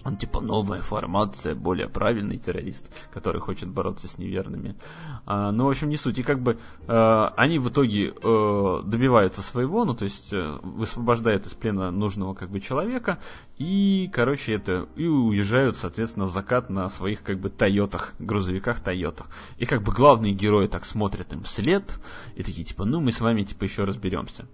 он 0.03 0.17
типа 0.17 0.39
новая 0.39 0.81
формация, 0.81 1.55
более 1.55 1.89
правильный 1.89 2.37
террорист, 2.37 2.91
который 3.11 3.41
хочет 3.41 3.69
бороться 3.69 4.07
с 4.07 4.17
неверными. 4.17 4.75
А, 5.25 5.51
ну, 5.51 5.65
в 5.65 5.69
общем, 5.69 5.89
не 5.89 5.97
суть. 5.97 6.19
И 6.19 6.23
как 6.23 6.41
бы 6.41 6.59
а, 6.87 7.33
они 7.37 7.57
в 7.57 7.69
итоге 7.69 8.13
а, 8.23 8.83
добиваются 8.83 9.41
своего, 9.41 9.83
ну, 9.83 9.95
то 9.95 10.05
есть 10.05 10.31
а, 10.31 10.59
высвобождают 10.61 11.47
из 11.47 11.53
плена 11.55 11.89
нужного 11.89 12.35
как 12.35 12.51
бы 12.51 12.59
человека, 12.59 13.19
и, 13.57 14.09
короче, 14.13 14.53
это, 14.53 14.87
и 14.95 15.07
уезжают, 15.07 15.75
соответственно, 15.75 16.25
в 16.25 16.31
закат 16.31 16.69
на 16.69 16.89
своих 16.89 17.23
как 17.23 17.39
бы 17.39 17.49
Тойотах, 17.49 18.13
грузовиках 18.19 18.81
Тойотах. 18.81 19.27
И 19.57 19.65
как 19.65 19.81
бы 19.81 19.91
главные 19.91 20.33
герои 20.33 20.67
так 20.67 20.85
смотрят 20.85 21.33
им 21.33 21.43
вслед, 21.43 21.99
и 22.35 22.43
такие, 22.43 22.63
типа, 22.63 22.85
ну, 22.85 23.01
мы 23.01 23.11
с 23.11 23.21
вами, 23.21 23.43
типа, 23.43 23.63
еще 23.63 23.85
разберемся. 23.85 24.45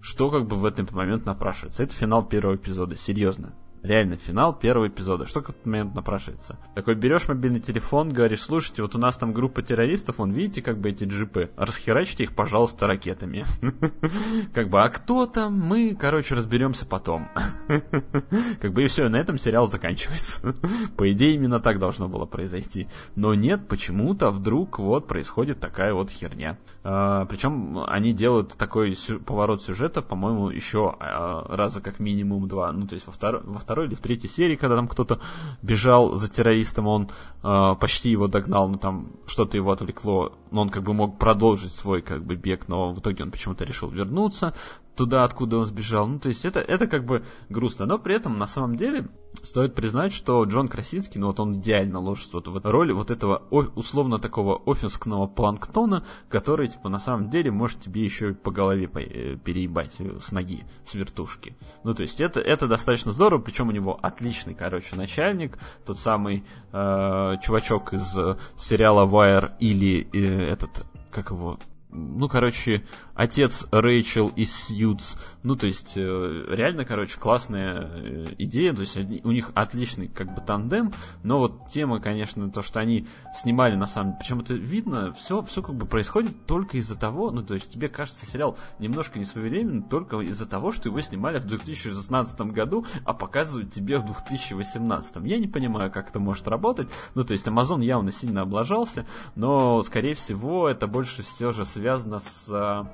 Что 0.00 0.30
как 0.30 0.46
бы 0.46 0.56
в 0.56 0.64
этот 0.64 0.92
момент 0.92 1.24
напрашивается? 1.24 1.82
Это 1.82 1.94
финал 1.94 2.24
первого 2.24 2.56
эпизода, 2.56 2.96
серьезно 2.96 3.54
Реально, 3.82 4.16
финал 4.16 4.58
первого 4.58 4.88
эпизода. 4.88 5.26
Что 5.26 5.40
как 5.40 5.56
момент 5.64 5.94
напрашивается? 5.94 6.58
Такой 6.74 6.94
берешь 6.94 7.28
мобильный 7.28 7.60
телефон, 7.60 8.08
говоришь, 8.08 8.42
слушайте, 8.42 8.82
вот 8.82 8.94
у 8.94 8.98
нас 8.98 9.16
там 9.16 9.32
группа 9.32 9.62
террористов, 9.62 10.18
вон, 10.18 10.32
видите, 10.32 10.62
как 10.62 10.78
бы 10.78 10.90
эти 10.90 11.04
джипы, 11.04 11.50
расхерачьте 11.56 12.24
их, 12.24 12.34
пожалуйста, 12.34 12.86
ракетами. 12.86 13.44
Как 14.52 14.68
бы, 14.68 14.82
а 14.82 14.88
кто 14.88 15.26
там? 15.26 15.58
Мы, 15.58 15.94
короче, 15.94 16.34
разберемся 16.34 16.86
потом. 16.86 17.28
Как 18.60 18.72
бы 18.72 18.84
и 18.84 18.86
все, 18.86 19.08
на 19.08 19.16
этом 19.16 19.38
сериал 19.38 19.66
заканчивается. 19.68 20.54
По 20.96 21.10
идее, 21.10 21.34
именно 21.34 21.60
так 21.60 21.78
должно 21.78 22.08
было 22.08 22.26
произойти. 22.26 22.88
Но 23.14 23.34
нет, 23.34 23.68
почему-то 23.68 24.30
вдруг 24.30 24.78
вот 24.78 25.06
происходит 25.06 25.60
такая 25.60 25.94
вот 25.94 26.10
херня. 26.10 26.58
А, 26.82 27.24
Причем 27.26 27.84
они 27.86 28.12
делают 28.12 28.56
такой 28.56 28.96
поворот 29.24 29.62
сюжета, 29.62 30.02
по-моему, 30.02 30.50
еще 30.50 30.94
а, 30.98 31.44
раза 31.56 31.80
как 31.80 31.98
минимум 31.98 32.48
два. 32.48 32.72
Ну, 32.72 32.86
то 32.86 32.94
есть 32.94 33.06
во, 33.06 33.12
втор... 33.12 33.42
второй 33.68 33.86
или 33.86 33.94
в 33.94 34.00
третьей 34.00 34.30
серии, 34.30 34.56
когда 34.56 34.76
там 34.76 34.88
кто-то 34.88 35.20
бежал 35.60 36.16
за 36.16 36.28
террористом, 36.28 36.86
он 36.86 37.10
э, 37.42 37.74
почти 37.78 38.10
его 38.10 38.26
догнал, 38.26 38.66
но 38.66 38.78
там 38.78 39.12
что-то 39.26 39.58
его 39.58 39.70
отвлекло, 39.70 40.32
но 40.50 40.62
он 40.62 40.70
как 40.70 40.84
бы 40.84 40.94
мог 40.94 41.18
продолжить 41.18 41.72
свой 41.72 42.00
как 42.00 42.24
бы 42.24 42.34
бег, 42.34 42.66
но 42.68 42.92
в 42.92 43.00
итоге 43.00 43.24
он 43.24 43.30
почему-то 43.30 43.64
решил 43.64 43.90
вернуться 43.90 44.54
туда, 44.98 45.24
откуда 45.24 45.58
он 45.58 45.66
сбежал. 45.66 46.08
Ну, 46.08 46.18
то 46.18 46.28
есть 46.28 46.44
это, 46.44 46.60
это 46.60 46.86
как 46.86 47.06
бы 47.06 47.24
грустно. 47.48 47.86
Но 47.86 47.98
при 47.98 48.16
этом, 48.16 48.36
на 48.36 48.46
самом 48.46 48.74
деле, 48.74 49.08
стоит 49.42 49.74
признать, 49.74 50.12
что 50.12 50.42
Джон 50.44 50.68
Красинский, 50.68 51.20
ну 51.20 51.28
вот 51.28 51.38
он 51.40 51.54
идеально 51.54 52.00
ложится 52.00 52.36
вот 52.36 52.48
в 52.48 52.60
роль 52.64 52.92
вот 52.92 53.10
этого 53.10 53.36
условно 53.48 54.18
такого 54.18 54.56
офисного 54.56 55.26
планктона, 55.26 56.04
который, 56.28 56.66
типа, 56.66 56.88
на 56.88 56.98
самом 56.98 57.30
деле 57.30 57.50
может 57.50 57.80
тебе 57.80 58.02
еще 58.02 58.34
по 58.34 58.50
голове 58.50 58.90
э, 58.92 59.36
переебать 59.36 59.94
э, 60.00 60.18
с 60.20 60.32
ноги, 60.32 60.64
с 60.84 60.94
вертушки. 60.94 61.56
Ну, 61.84 61.94
то 61.94 62.02
есть 62.02 62.20
это, 62.20 62.40
это 62.40 62.66
достаточно 62.66 63.12
здорово, 63.12 63.40
причем 63.40 63.68
у 63.68 63.72
него 63.72 63.98
отличный, 64.02 64.54
короче, 64.54 64.96
начальник, 64.96 65.58
тот 65.86 65.98
самый 65.98 66.44
э, 66.72 67.34
чувачок 67.40 67.92
из 67.92 68.16
сериала 68.56 69.06
Wire 69.06 69.52
или 69.60 70.08
э, 70.12 70.50
этот, 70.50 70.84
как 71.12 71.30
его, 71.30 71.58
ну, 71.90 72.28
короче, 72.28 72.84
отец 73.18 73.66
Рэйчел 73.72 74.28
из 74.28 74.54
Сьюз. 74.54 75.16
Ну, 75.42 75.56
то 75.56 75.66
есть, 75.66 75.94
э, 75.96 76.00
реально, 76.00 76.84
короче, 76.84 77.18
классная 77.18 77.90
э, 77.92 78.26
идея. 78.38 78.72
То 78.72 78.82
есть, 78.82 78.96
у 78.96 79.32
них 79.32 79.50
отличный, 79.54 80.06
как 80.06 80.34
бы, 80.34 80.40
тандем. 80.40 80.92
Но 81.24 81.40
вот 81.40 81.68
тема, 81.68 82.00
конечно, 82.00 82.48
то, 82.50 82.62
что 82.62 82.78
они 82.78 83.08
снимали, 83.34 83.74
на 83.74 83.88
самом 83.88 84.12
деле, 84.12 84.18
причем 84.20 84.40
это 84.40 84.54
видно, 84.54 85.12
все, 85.12 85.42
все 85.42 85.62
как 85.62 85.74
бы 85.74 85.86
происходит 85.86 86.46
только 86.46 86.78
из-за 86.78 86.96
того, 86.96 87.32
ну, 87.32 87.42
то 87.42 87.54
есть, 87.54 87.72
тебе 87.72 87.88
кажется 87.88 88.24
сериал 88.24 88.56
немножко 88.78 89.18
несвоевременный 89.18 89.82
только 89.82 90.20
из-за 90.20 90.46
того, 90.46 90.70
что 90.70 90.88
его 90.88 91.00
снимали 91.00 91.40
в 91.40 91.44
2016 91.44 92.40
году, 92.52 92.86
а 93.04 93.14
показывают 93.14 93.72
тебе 93.72 93.98
в 93.98 94.06
2018. 94.06 95.16
Я 95.24 95.38
не 95.38 95.48
понимаю, 95.48 95.90
как 95.90 96.10
это 96.10 96.20
может 96.20 96.46
работать. 96.46 96.88
Ну, 97.16 97.24
то 97.24 97.32
есть, 97.32 97.48
Amazon 97.48 97.84
явно 97.84 98.12
сильно 98.12 98.42
облажался, 98.42 99.06
но, 99.34 99.82
скорее 99.82 100.14
всего, 100.14 100.68
это 100.68 100.86
больше 100.86 101.24
все 101.24 101.50
же 101.50 101.64
связано 101.64 102.20
с 102.20 102.48
а, 102.48 102.92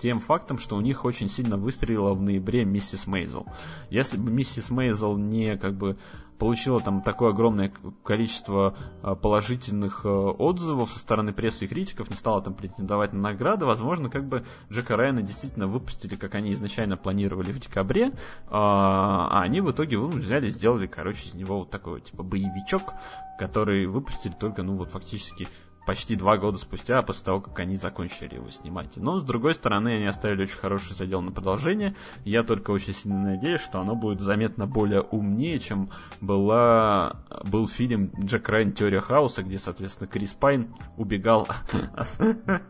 тем 0.00 0.18
фактом, 0.18 0.58
что 0.58 0.76
у 0.76 0.80
них 0.80 1.04
очень 1.04 1.28
сильно 1.28 1.56
выстрелила 1.56 2.14
в 2.14 2.22
ноябре 2.22 2.64
миссис 2.64 3.06
Мейзел. 3.06 3.46
Если 3.90 4.16
бы 4.16 4.30
миссис 4.30 4.70
Мейзел 4.70 5.16
не 5.16 5.56
как 5.56 5.76
бы 5.76 5.98
получила 6.38 6.80
там 6.80 7.02
такое 7.02 7.30
огромное 7.30 7.70
количество 8.02 8.74
а, 9.02 9.14
положительных 9.14 10.06
а, 10.06 10.30
отзывов 10.30 10.90
со 10.90 10.98
стороны 10.98 11.34
прессы 11.34 11.66
и 11.66 11.68
критиков, 11.68 12.08
не 12.08 12.16
стала 12.16 12.40
там 12.40 12.54
претендовать 12.54 13.12
на 13.12 13.20
награды, 13.20 13.66
возможно, 13.66 14.08
как 14.08 14.26
бы 14.26 14.44
Джека 14.72 14.96
Райана 14.96 15.20
действительно 15.20 15.66
выпустили, 15.66 16.16
как 16.16 16.34
они 16.34 16.52
изначально 16.54 16.96
планировали 16.96 17.52
в 17.52 17.60
декабре, 17.60 18.12
а 18.48 19.42
они 19.42 19.60
в 19.60 19.70
итоге 19.70 19.98
ну, 19.98 20.08
взяли, 20.08 20.48
сделали, 20.48 20.86
короче, 20.86 21.28
из 21.28 21.34
него 21.34 21.58
вот 21.58 21.70
такой 21.70 22.00
типа 22.00 22.22
боевичок, 22.22 22.94
который 23.38 23.86
выпустили 23.86 24.32
только, 24.32 24.62
ну 24.62 24.76
вот 24.76 24.90
фактически 24.90 25.46
почти 25.86 26.16
два 26.16 26.36
года 26.36 26.58
спустя, 26.58 27.02
после 27.02 27.24
того, 27.24 27.40
как 27.40 27.58
они 27.58 27.76
закончили 27.76 28.34
его 28.34 28.50
снимать. 28.50 28.96
Но, 28.96 29.18
с 29.18 29.24
другой 29.24 29.54
стороны, 29.54 29.96
они 29.96 30.06
оставили 30.06 30.42
очень 30.42 30.58
хороший 30.58 30.94
задел 30.94 31.20
на 31.20 31.32
продолжение. 31.32 31.96
Я 32.24 32.42
только 32.42 32.70
очень 32.70 32.94
сильно 32.94 33.22
надеюсь, 33.22 33.60
что 33.60 33.80
оно 33.80 33.96
будет 33.96 34.20
заметно 34.20 34.66
более 34.66 35.00
умнее, 35.00 35.58
чем 35.58 35.90
была, 36.20 37.22
был 37.44 37.66
фильм 37.66 38.12
«Джек 38.20 38.48
Райан. 38.48 38.72
Теория 38.72 39.00
хаоса», 39.00 39.42
где, 39.42 39.58
соответственно, 39.58 40.06
Крис 40.06 40.32
Пайн 40.32 40.74
убегал, 40.96 41.48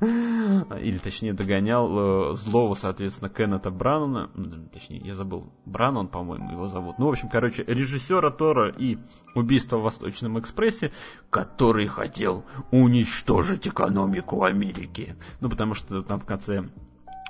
или 0.00 0.98
точнее 0.98 1.34
догонял 1.34 2.30
э, 2.30 2.34
злого, 2.34 2.74
соответственно, 2.74 3.28
Кеннета 3.28 3.70
Бранона, 3.70 4.30
точнее, 4.72 5.00
я 5.04 5.14
забыл, 5.14 5.52
Бранон, 5.66 6.08
по-моему, 6.08 6.52
его 6.52 6.68
зовут. 6.68 6.98
Ну, 6.98 7.06
в 7.06 7.10
общем, 7.10 7.28
короче, 7.28 7.64
режиссера 7.64 8.30
Тора 8.30 8.70
и 8.70 8.98
«Убийство 9.34 9.78
в 9.78 9.82
Восточном 9.82 10.38
экспрессе», 10.38 10.92
который 11.28 11.86
хотел 11.86 12.44
уничтожить 12.70 12.99
уничтожить 13.00 13.66
экономику 13.66 14.44
Америки. 14.44 15.16
Ну, 15.40 15.48
потому 15.48 15.74
что 15.74 16.02
там 16.02 16.20
в 16.20 16.26
конце 16.26 16.64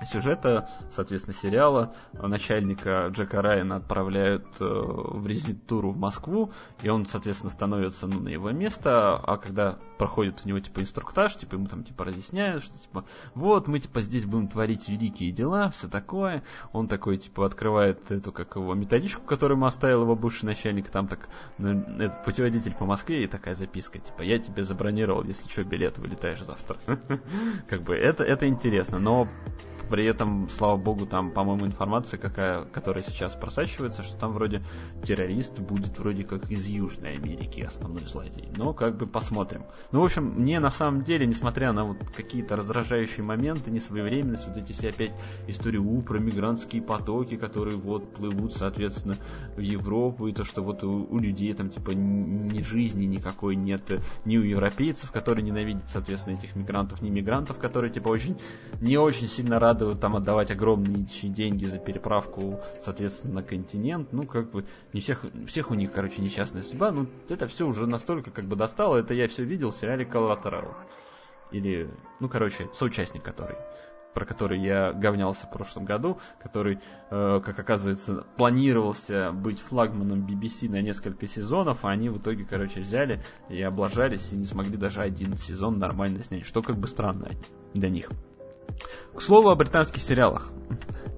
сюжета, 0.06 0.68
соответственно, 0.94 1.34
сериала. 1.34 1.94
Начальника 2.12 3.08
Джека 3.10 3.42
Райана 3.42 3.76
отправляют 3.76 4.46
э, 4.60 4.64
в 4.64 5.26
резидентуру 5.26 5.90
в 5.90 5.98
Москву, 5.98 6.52
и 6.82 6.88
он, 6.88 7.06
соответственно, 7.06 7.50
становится 7.50 8.06
ну, 8.06 8.20
на 8.20 8.28
его 8.28 8.50
место, 8.50 9.16
а 9.16 9.36
когда 9.36 9.78
проходит 9.98 10.40
у 10.44 10.48
него, 10.48 10.60
типа, 10.60 10.80
инструктаж, 10.80 11.36
типа, 11.36 11.56
ему 11.56 11.66
там, 11.66 11.84
типа, 11.84 12.04
разъясняют, 12.04 12.64
что, 12.64 12.78
типа, 12.78 13.04
вот, 13.34 13.68
мы, 13.68 13.78
типа, 13.78 14.00
здесь 14.00 14.24
будем 14.24 14.48
творить 14.48 14.88
великие 14.88 15.30
дела, 15.30 15.70
все 15.70 15.88
такое, 15.88 16.42
он 16.72 16.88
такой, 16.88 17.18
типа, 17.18 17.44
открывает 17.44 18.10
эту, 18.10 18.32
как 18.32 18.56
его, 18.56 18.74
методичку, 18.74 19.26
которую 19.26 19.58
ему 19.58 19.66
оставил 19.66 20.02
его 20.02 20.16
бывший 20.16 20.46
начальник, 20.46 20.88
там, 20.88 21.06
так, 21.06 21.28
ну, 21.58 21.80
этот 21.98 22.24
путеводитель 22.24 22.74
по 22.74 22.86
Москве, 22.86 23.24
и 23.24 23.26
такая 23.26 23.54
записка, 23.54 23.98
типа, 23.98 24.22
я 24.22 24.38
тебе 24.38 24.64
забронировал, 24.64 25.22
если 25.24 25.48
что, 25.48 25.64
билет, 25.64 25.98
вылетаешь 25.98 26.40
завтра. 26.40 26.78
Как 27.68 27.82
бы, 27.82 27.94
это, 27.94 28.24
это 28.24 28.48
интересно, 28.48 28.98
но 28.98 29.28
при 29.90 30.06
этом, 30.06 30.48
слава 30.48 30.76
богу, 30.76 31.04
там, 31.04 31.32
по-моему, 31.32 31.66
информация, 31.66 32.18
какая, 32.18 32.64
которая 32.64 33.02
сейчас 33.02 33.34
просачивается, 33.34 34.02
что 34.02 34.16
там 34.16 34.32
вроде 34.32 34.62
террорист 35.04 35.58
будет 35.58 35.98
вроде 35.98 36.24
как 36.24 36.50
из 36.50 36.66
Южной 36.66 37.16
Америки 37.16 37.60
основной 37.60 38.04
злодей. 38.04 38.48
Но 38.56 38.72
как 38.72 38.96
бы 38.96 39.06
посмотрим. 39.06 39.64
Ну, 39.90 40.00
в 40.00 40.04
общем, 40.04 40.24
мне 40.24 40.60
на 40.60 40.70
самом 40.70 41.02
деле, 41.02 41.26
несмотря 41.26 41.72
на 41.72 41.84
вот 41.84 41.98
какие-то 42.16 42.56
раздражающие 42.56 43.24
моменты, 43.24 43.70
несвоевременность, 43.70 44.46
вот 44.46 44.56
эти 44.56 44.72
все 44.72 44.90
опять 44.90 45.12
истории 45.48 45.78
у 45.78 46.00
про 46.02 46.18
мигрантские 46.18 46.82
потоки, 46.82 47.36
которые 47.36 47.76
вот 47.76 48.14
плывут, 48.14 48.54
соответственно, 48.54 49.16
в 49.56 49.60
Европу, 49.60 50.28
и 50.28 50.32
то, 50.32 50.44
что 50.44 50.62
вот 50.62 50.84
у, 50.84 51.06
у 51.10 51.18
людей 51.18 51.52
там 51.52 51.68
типа 51.68 51.90
ни 51.90 52.62
жизни 52.62 53.06
никакой 53.06 53.56
нет, 53.56 53.82
ни 54.24 54.36
у 54.36 54.42
европейцев, 54.42 55.10
которые 55.10 55.44
ненавидят, 55.44 55.90
соответственно, 55.90 56.36
этих 56.36 56.54
мигрантов, 56.54 57.02
ни 57.02 57.10
мигрантов, 57.10 57.58
которые 57.58 57.92
типа 57.92 58.08
очень, 58.08 58.38
не 58.80 58.96
очень 58.96 59.26
сильно 59.26 59.58
рады 59.58 59.79
надо 59.80 59.96
там 59.96 60.16
отдавать 60.16 60.50
огромные 60.50 61.06
деньги 61.22 61.64
за 61.64 61.78
переправку, 61.78 62.60
соответственно, 62.80 63.34
на 63.34 63.42
континент. 63.42 64.12
Ну, 64.12 64.24
как 64.24 64.50
бы, 64.50 64.64
не 64.92 65.00
всех, 65.00 65.24
всех 65.46 65.70
у 65.70 65.74
них, 65.74 65.92
короче, 65.92 66.22
несчастная 66.22 66.62
судьба. 66.62 66.92
Ну, 66.92 67.06
это 67.28 67.46
все 67.46 67.66
уже 67.66 67.86
настолько 67.86 68.30
как 68.30 68.44
бы 68.44 68.56
достало. 68.56 68.96
Это 68.96 69.14
я 69.14 69.28
все 69.28 69.44
видел 69.44 69.70
в 69.70 69.76
сериале 69.76 70.04
Коллатерал. 70.04 70.74
Или, 71.50 71.90
ну, 72.20 72.28
короче, 72.28 72.68
соучастник 72.74 73.22
который 73.22 73.56
про 74.14 74.24
который 74.24 74.60
я 74.60 74.92
говнялся 74.92 75.46
в 75.46 75.52
прошлом 75.52 75.84
году, 75.84 76.18
который, 76.42 76.80
э, 77.10 77.40
как 77.44 77.56
оказывается, 77.60 78.24
планировался 78.36 79.30
быть 79.32 79.60
флагманом 79.60 80.26
BBC 80.26 80.68
на 80.68 80.82
несколько 80.82 81.28
сезонов, 81.28 81.84
а 81.84 81.90
они 81.90 82.08
в 82.08 82.18
итоге, 82.18 82.44
короче, 82.44 82.80
взяли 82.80 83.22
и 83.48 83.62
облажались 83.62 84.32
и 84.32 84.36
не 84.36 84.46
смогли 84.46 84.76
даже 84.76 85.00
один 85.00 85.36
сезон 85.36 85.78
нормально 85.78 86.24
снять, 86.24 86.44
что 86.44 86.60
как 86.60 86.76
бы 86.76 86.88
странно 86.88 87.28
для 87.72 87.88
них. 87.88 88.10
К 89.14 89.20
слову 89.20 89.50
о 89.50 89.54
британских 89.54 90.02
сериалах 90.02 90.50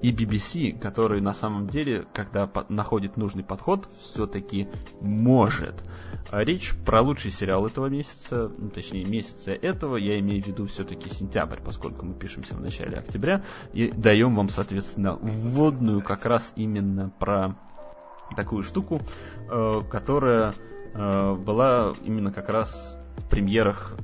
и 0.02 0.10
BBC, 0.10 0.78
который 0.78 1.20
на 1.20 1.32
самом 1.32 1.68
деле, 1.68 2.06
когда 2.12 2.50
находит 2.68 3.16
нужный 3.16 3.44
подход, 3.44 3.88
все-таки 4.00 4.68
может. 5.00 5.84
Речь 6.32 6.74
про 6.84 7.02
лучший 7.02 7.30
сериал 7.30 7.66
этого 7.66 7.86
месяца, 7.86 8.50
ну, 8.58 8.68
точнее 8.70 9.04
месяца 9.04 9.52
этого, 9.52 9.96
я 9.96 10.18
имею 10.18 10.42
в 10.42 10.46
виду 10.46 10.66
все-таки 10.66 11.08
сентябрь, 11.08 11.60
поскольку 11.64 12.04
мы 12.04 12.14
пишемся 12.14 12.54
в 12.54 12.60
начале 12.60 12.98
октября, 12.98 13.44
и 13.72 13.92
даем 13.92 14.34
вам, 14.34 14.48
соответственно, 14.48 15.18
вводную 15.20 16.02
как 16.02 16.26
раз 16.26 16.52
именно 16.56 17.10
про 17.20 17.56
такую 18.34 18.64
штуку, 18.64 19.00
э, 19.50 19.80
которая 19.88 20.54
э, 20.94 21.34
была 21.34 21.94
именно 22.04 22.32
как 22.32 22.48
раз 22.48 22.98
премьерах 23.32 23.96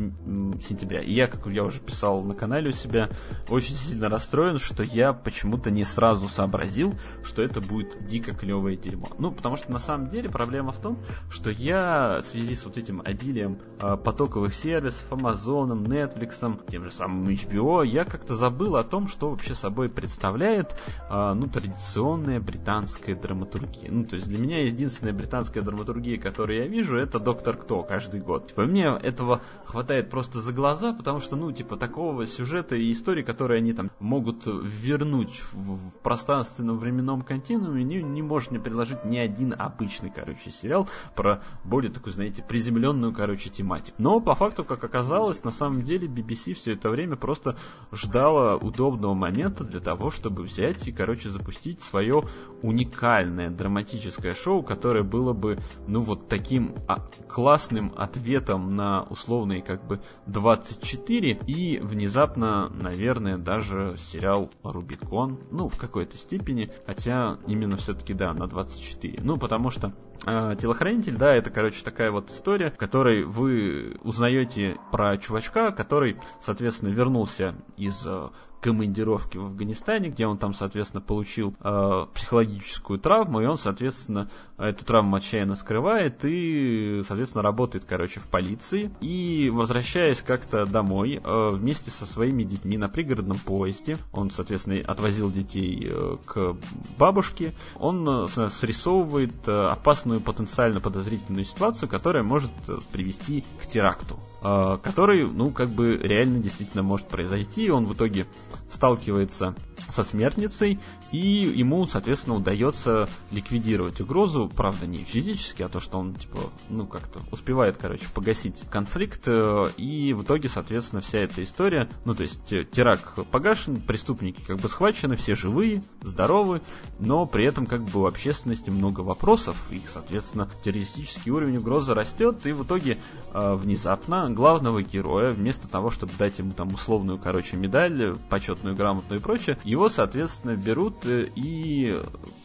сентября. 0.62 1.02
И 1.02 1.12
я, 1.12 1.26
как 1.26 1.46
я 1.46 1.64
уже 1.64 1.80
писал 1.80 2.22
на 2.22 2.34
канале 2.34 2.70
у 2.70 2.72
себя, 2.72 3.10
очень 3.48 3.74
сильно 3.74 4.08
расстроен, 4.08 4.58
что 4.58 4.82
я 4.82 5.12
почему-то 5.12 5.70
не 5.70 5.84
сразу 5.84 6.28
сообразил, 6.28 6.94
что 7.22 7.42
это 7.42 7.60
будет 7.60 8.06
дико 8.06 8.34
клевое 8.34 8.76
дерьмо. 8.76 9.08
Ну, 9.18 9.30
потому 9.30 9.56
что 9.56 9.70
на 9.70 9.78
самом 9.78 10.08
деле 10.08 10.30
проблема 10.30 10.72
в 10.72 10.80
том, 10.80 10.98
что 11.30 11.50
я 11.50 12.20
в 12.22 12.26
связи 12.26 12.54
с 12.54 12.64
вот 12.64 12.78
этим 12.78 13.02
обилием 13.04 13.58
э, 13.80 13.96
потоковых 13.96 14.54
сервисов, 14.54 15.04
Amazon, 15.10 15.84
Netflix, 15.84 16.66
тем 16.68 16.84
же 16.84 16.90
самым 16.90 17.28
HBO, 17.28 17.86
я 17.86 18.04
как-то 18.04 18.34
забыл 18.34 18.76
о 18.76 18.84
том, 18.84 19.08
что 19.08 19.30
вообще 19.30 19.54
собой 19.54 19.90
представляет 19.90 20.74
э, 21.10 21.32
ну, 21.34 21.48
традиционная 21.48 22.40
британская 22.40 23.14
драматургия. 23.14 23.90
Ну, 23.90 24.04
то 24.04 24.16
есть 24.16 24.28
для 24.28 24.38
меня 24.38 24.64
единственная 24.64 25.12
британская 25.12 25.60
драматургия, 25.60 26.18
которую 26.18 26.60
я 26.60 26.66
вижу, 26.66 26.96
это 26.96 27.18
Доктор 27.18 27.56
Кто 27.56 27.82
каждый 27.82 28.20
год. 28.20 28.48
Типа, 28.48 28.62
мне 28.62 28.88
этого 29.08 29.40
хватает 29.64 30.10
просто 30.10 30.40
за 30.40 30.52
глаза, 30.52 30.92
потому 30.92 31.20
что, 31.20 31.36
ну, 31.36 31.50
типа, 31.52 31.76
такого 31.76 32.26
сюжета 32.26 32.76
и 32.76 32.92
истории, 32.92 33.22
которые 33.22 33.58
они 33.58 33.72
там 33.72 33.90
могут 33.98 34.44
вернуть 34.46 35.40
в, 35.52 35.76
в 35.76 35.90
пространственном 36.02 36.78
временном 36.78 37.22
континууме, 37.22 37.84
не, 37.84 38.02
не 38.02 38.22
может 38.22 38.50
мне 38.50 38.60
предложить 38.60 39.04
ни 39.04 39.18
один 39.18 39.54
обычный, 39.56 40.10
короче, 40.10 40.50
сериал 40.50 40.88
про 41.14 41.42
более 41.64 41.90
такую, 41.90 42.12
знаете, 42.12 42.42
приземленную, 42.42 43.12
короче, 43.12 43.50
тематику. 43.50 43.96
Но 43.98 44.20
по 44.20 44.34
факту, 44.34 44.64
как 44.64 44.84
оказалось, 44.84 45.44
на 45.44 45.50
самом 45.50 45.82
деле 45.82 46.08
BBC 46.08 46.54
все 46.54 46.72
это 46.72 46.90
время 46.90 47.16
просто 47.16 47.56
ждала 47.92 48.56
удобного 48.56 49.14
момента 49.14 49.64
для 49.64 49.80
того, 49.80 50.10
чтобы 50.10 50.42
взять 50.42 50.86
и, 50.88 50.92
короче, 50.92 51.30
запустить 51.30 51.80
свое 51.80 52.22
уникальное 52.62 53.50
драматическое 53.50 54.34
шоу, 54.34 54.62
которое 54.62 55.04
было 55.04 55.32
бы, 55.32 55.58
ну, 55.86 56.00
вот 56.02 56.28
таким 56.28 56.74
а, 56.86 56.98
классным 57.28 57.92
ответом 57.96 58.74
на 58.74 58.87
условные, 59.10 59.62
как 59.62 59.86
бы, 59.86 60.00
24 60.26 61.40
и 61.46 61.78
внезапно, 61.78 62.68
наверное, 62.70 63.38
даже 63.38 63.96
сериал 63.98 64.50
Рубикон, 64.62 65.38
ну, 65.50 65.68
в 65.68 65.76
какой-то 65.78 66.16
степени, 66.16 66.70
хотя 66.86 67.38
именно 67.46 67.76
все-таки, 67.76 68.14
да, 68.14 68.32
на 68.32 68.46
24. 68.46 69.20
Ну, 69.22 69.36
потому 69.36 69.70
что 69.70 69.92
э, 70.26 70.56
телохранитель, 70.60 71.16
да, 71.16 71.34
это, 71.34 71.50
короче, 71.50 71.84
такая 71.84 72.10
вот 72.10 72.30
история, 72.30 72.70
в 72.70 72.76
которой 72.76 73.24
вы 73.24 73.96
узнаете 74.02 74.76
про 74.92 75.16
чувачка, 75.18 75.72
который, 75.72 76.16
соответственно, 76.40 76.90
вернулся 76.90 77.54
из 77.76 78.06
э, 78.06 78.28
командировки 78.60 79.36
в 79.36 79.46
Афганистане, 79.46 80.08
где 80.08 80.26
он 80.26 80.38
там, 80.38 80.54
соответственно, 80.54 81.00
получил 81.00 81.54
э, 81.60 82.06
психологическую 82.14 82.98
травму, 82.98 83.40
и 83.40 83.46
он, 83.46 83.58
соответственно, 83.58 84.28
эту 84.56 84.84
травму 84.84 85.16
отчаянно 85.16 85.54
скрывает 85.54 86.24
и, 86.24 87.02
соответственно, 87.06 87.42
работает, 87.42 87.84
короче, 87.84 88.20
в 88.20 88.26
полиции. 88.26 88.90
И, 89.00 89.50
возвращаясь 89.52 90.22
как-то 90.22 90.66
домой 90.66 91.20
э, 91.22 91.48
вместе 91.52 91.90
со 91.90 92.06
своими 92.06 92.42
детьми 92.42 92.76
на 92.76 92.88
пригородном 92.88 93.38
поезде, 93.38 93.96
он, 94.12 94.30
соответственно, 94.30 94.80
отвозил 94.86 95.30
детей 95.30 95.86
э, 95.88 96.16
к 96.24 96.56
бабушке, 96.98 97.52
он 97.76 98.08
э, 98.08 98.28
срисовывает 98.28 99.46
э, 99.46 99.52
опасную 99.52 100.20
потенциально 100.20 100.80
подозрительную 100.80 101.44
ситуацию, 101.44 101.88
которая 101.88 102.22
может 102.22 102.50
э, 102.68 102.78
привести 102.92 103.44
к 103.62 103.66
теракту. 103.66 104.18
Э, 104.42 104.78
который, 104.82 105.28
ну, 105.28 105.50
как 105.50 105.68
бы 105.68 105.96
реально 105.96 106.38
действительно 106.38 106.82
может 106.82 107.08
произойти, 107.08 107.70
он 107.70 107.86
в 107.86 107.94
итоге 107.94 108.26
сталкивается 108.70 109.54
со 109.88 110.04
смертницей, 110.04 110.78
и 111.12 111.18
ему, 111.18 111.86
соответственно, 111.86 112.36
удается 112.36 113.08
ликвидировать 113.30 114.00
угрозу, 114.00 114.50
правда, 114.54 114.86
не 114.86 115.04
физически, 115.04 115.62
а 115.62 115.68
то, 115.68 115.80
что 115.80 115.98
он, 115.98 116.14
типа, 116.14 116.38
ну, 116.68 116.86
как-то 116.86 117.20
успевает, 117.30 117.78
короче, 117.78 118.06
погасить 118.14 118.64
конфликт, 118.70 119.22
э, 119.26 119.70
и 119.76 120.12
в 120.12 120.22
итоге, 120.22 120.48
соответственно, 120.48 121.00
вся 121.00 121.20
эта 121.20 121.42
история, 121.42 121.88
ну, 122.04 122.14
то 122.14 122.22
есть 122.22 122.42
теракт 122.70 123.04
погашен, 123.30 123.80
преступники 123.80 124.40
как 124.46 124.58
бы 124.58 124.68
схвачены, 124.68 125.16
все 125.16 125.34
живые, 125.34 125.82
здоровы, 126.02 126.60
но 126.98 127.26
при 127.26 127.46
этом 127.46 127.66
как 127.66 127.82
бы 127.82 128.02
у 128.02 128.06
общественности 128.06 128.70
много 128.70 129.00
вопросов, 129.00 129.56
и, 129.70 129.80
соответственно, 129.90 130.50
террористический 130.64 131.30
уровень 131.30 131.58
угрозы 131.58 131.94
растет, 131.94 132.46
и 132.46 132.52
в 132.52 132.64
итоге 132.64 132.98
э, 133.32 133.54
внезапно 133.54 134.30
главного 134.30 134.82
героя, 134.82 135.32
вместо 135.32 135.68
того, 135.68 135.90
чтобы 135.90 136.12
дать 136.18 136.38
ему 136.38 136.52
там 136.52 136.68
условную, 136.74 137.18
короче, 137.18 137.56
медаль, 137.56 138.16
почетную 138.28 138.76
грамоту 138.76 139.14
и 139.14 139.18
прочее, 139.18 139.58
его, 139.64 139.77
соответственно, 139.88 140.56
берут 140.56 141.06
э, 141.06 141.28
и 141.36 142.02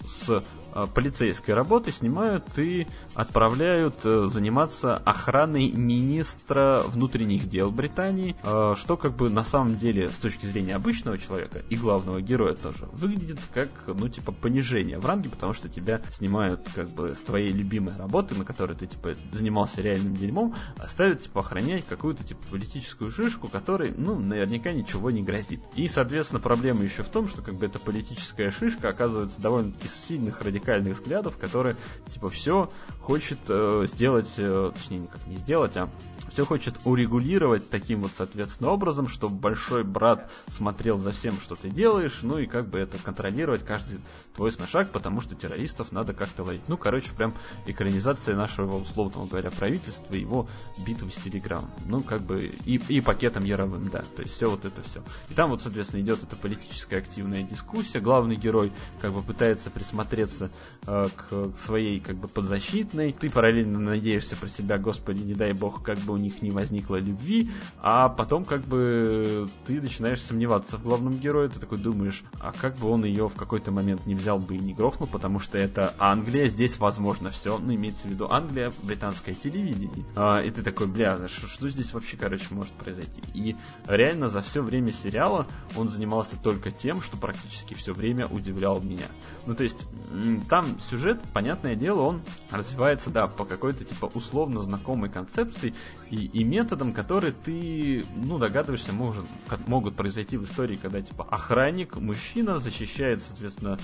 с 0.08 0.44
полицейской 0.94 1.54
работы 1.54 1.92
снимают 1.92 2.58
и 2.58 2.88
отправляют 3.14 3.96
э, 4.04 4.28
заниматься 4.32 4.96
охраной 4.98 5.72
министра 5.72 6.82
внутренних 6.86 7.48
дел 7.48 7.72
Британии, 7.72 8.36
э, 8.44 8.76
что 8.78 8.98
как 8.98 9.16
бы 9.16 9.30
на 9.30 9.44
самом 9.44 9.78
деле 9.78 10.10
с 10.10 10.16
точки 10.16 10.46
зрения 10.46 10.76
обычного 10.76 11.18
человека 11.18 11.62
и 11.70 11.76
главного 11.76 12.22
героя 12.22 12.54
тоже 12.54 12.88
выглядит 12.94 13.40
как, 13.54 13.70
ну, 13.88 14.10
типа, 14.10 14.32
понижение 14.32 14.98
в 14.98 15.06
ранге, 15.06 15.30
потому 15.30 15.54
что 15.54 15.70
тебя 15.70 16.02
снимают 16.12 16.68
как 16.74 16.90
бы 16.90 17.10
с 17.10 17.22
твоей 17.22 17.52
любимой 17.52 17.96
работы, 17.98 18.36
на 18.36 18.46
которой 18.46 18.76
ты, 18.76 18.88
типа, 18.88 19.14
занимался 19.32 19.82
реальным 19.82 20.16
дерьмом, 20.16 20.56
а 20.78 20.88
ставят, 20.88 21.22
типа, 21.22 21.42
охранять 21.42 21.86
какую-то, 21.86 22.24
типа, 22.24 22.42
политическую 22.50 23.12
шишку, 23.12 23.48
которой, 23.48 23.92
ну, 23.96 24.18
наверняка 24.18 24.72
ничего 24.72 25.12
не 25.12 25.22
грозит. 25.22 25.62
И, 25.76 25.88
соответственно, 25.88 26.40
проблема 26.40 26.84
еще 26.84 27.04
в 27.04 27.10
том, 27.10 27.28
что, 27.28 27.42
как 27.42 27.56
бы, 27.56 27.66
эта 27.66 27.80
политическая 27.80 28.50
шишка 28.50 28.90
оказывается 28.90 29.40
довольно-таки 29.40 29.88
сильных 29.88 30.42
радикальных 30.42 30.63
радикальных 30.64 31.00
взглядов, 31.00 31.38
который, 31.38 31.76
типа, 32.08 32.30
все 32.30 32.70
хочет 33.02 33.40
э, 33.50 33.86
сделать, 33.88 34.32
э, 34.38 34.72
точнее, 34.74 35.00
никак 35.00 35.26
не 35.28 35.38
сделать, 35.38 35.76
а 35.78 35.90
все 36.32 36.46
хочет 36.46 36.76
урегулировать 36.86 37.70
таким 37.70 38.02
вот, 38.02 38.12
соответственно, 38.16 38.72
образом, 38.72 39.08
чтобы 39.08 39.36
большой 39.36 39.84
брат 39.84 40.32
смотрел 40.48 40.98
за 40.98 41.12
всем, 41.12 41.40
что 41.40 41.56
ты 41.56 41.70
делаешь, 41.70 42.20
ну 42.24 42.40
и 42.40 42.48
как 42.48 42.68
бы 42.68 42.80
это 42.80 42.98
контролировать 42.98 43.64
каждый 43.64 44.00
твой 44.36 44.52
шаг, 44.52 44.92
потому 44.92 45.22
что 45.22 45.36
террористов 45.36 45.92
надо 45.92 46.14
как-то 46.14 46.44
ловить. 46.44 46.68
Ну, 46.68 46.78
короче, 46.78 47.12
прям 47.12 47.34
экранизация 47.66 48.36
нашего, 48.36 48.78
условного 48.78 49.26
говоря, 49.28 49.52
правительства, 49.52 50.14
его 50.16 50.48
битвы 50.86 51.12
с 51.12 51.16
Телеграм. 51.16 51.70
Ну, 51.86 52.02
как 52.02 52.22
бы 52.22 52.52
и, 52.66 52.76
и 52.76 53.02
пакетом 53.02 53.44
Яровым, 53.44 53.90
да. 53.90 54.04
То 54.16 54.22
есть 54.22 54.34
все 54.34 54.50
вот 54.50 54.66
это 54.66 54.82
все. 54.84 55.04
И 55.30 55.34
там 55.34 55.50
вот, 55.50 55.62
соответственно, 55.62 56.02
идет 56.02 56.24
эта 56.24 56.36
политическая 56.36 56.98
активная 56.98 57.44
дискуссия. 57.44 58.00
Главный 58.00 58.36
герой 58.36 58.72
как 59.00 59.14
бы 59.14 59.22
пытается 59.22 59.70
присмотреться 59.70 60.50
э, 60.88 61.06
к 61.16 61.56
своей 61.58 62.00
как 62.00 62.16
бы 62.16 62.28
подзащитной. 62.28 63.12
Ты 63.12 63.30
параллельно 63.30 63.80
надеешься 63.80 64.36
про 64.36 64.48
себя, 64.48 64.78
господи, 64.78 65.24
не 65.24 65.36
дай 65.36 65.54
бог, 65.54 65.84
как 65.84 66.00
бы 66.00 66.14
у 66.14 66.18
них 66.18 66.42
не 66.42 66.52
возникло 66.52 66.96
любви, 66.96 67.52
а 67.82 68.10
потом 68.10 68.46
как 68.46 68.62
бы 68.62 69.48
ты 69.66 69.82
начинаешь 69.82 70.22
сомневаться 70.22 70.78
в 70.78 70.84
главном 70.84 71.18
герое, 71.20 71.50
ты 71.50 71.60
такой 71.60 71.78
думаешь, 71.78 72.24
а 72.40 72.52
как 72.52 72.78
бы 72.78 72.90
он 72.90 73.04
ее 73.06 73.28
в 73.30 73.36
какой-то 73.36 73.72
момент 73.72 74.06
не 74.06 74.16
взял 74.16 74.23
бы 74.40 74.56
и 74.56 74.60
не 74.60 74.74
грохнул, 74.74 75.08
потому 75.08 75.40
что 75.40 75.58
это 75.58 75.94
Англия, 75.98 76.48
здесь 76.48 76.78
возможно 76.80 77.30
все, 77.30 77.58
ну 77.58 77.74
имеется 77.74 78.08
в 78.08 78.12
виду 78.12 78.28
Англия, 78.30 78.72
британское 78.84 79.36
телевидение. 79.36 80.06
А, 80.16 80.42
и 80.42 80.50
ты 80.52 80.64
такой, 80.64 80.88
бля, 80.88 81.28
что, 81.28 81.48
что 81.48 81.70
здесь 81.70 81.94
вообще, 81.94 82.18
короче, 82.18 82.48
может 82.52 82.74
произойти? 82.74 83.22
И 83.34 83.56
реально 83.88 84.28
за 84.28 84.42
все 84.42 84.62
время 84.62 84.92
сериала 84.92 85.48
он 85.76 85.90
занимался 85.90 86.38
только 86.42 86.72
тем, 86.72 87.02
что 87.02 87.18
практически 87.18 87.74
все 87.74 87.94
время 87.94 88.28
удивлял 88.28 88.82
меня. 88.82 89.08
Ну 89.46 89.56
то 89.56 89.64
есть 89.64 89.86
там 90.50 90.80
сюжет, 90.80 91.22
понятное 91.34 91.76
дело, 91.76 92.02
он 92.02 92.22
развивается, 92.52 93.10
да, 93.10 93.28
по 93.28 93.46
какой-то 93.46 93.84
типа 93.84 94.10
условно 94.14 94.62
знакомой 94.62 95.10
концепции, 95.10 95.74
и, 96.10 96.26
и 96.28 96.44
методом, 96.44 96.94
который 96.94 97.32
ты, 97.32 98.06
ну, 98.16 98.38
догадываешься, 98.38 98.94
может, 98.94 99.26
могут 99.68 99.96
произойти 99.96 100.38
в 100.38 100.44
истории, 100.44 100.78
когда, 100.80 101.02
типа, 101.02 101.28
охранник, 101.30 101.96
мужчина 101.96 102.58
защищает, 102.58 103.22
соответственно, 103.22 103.80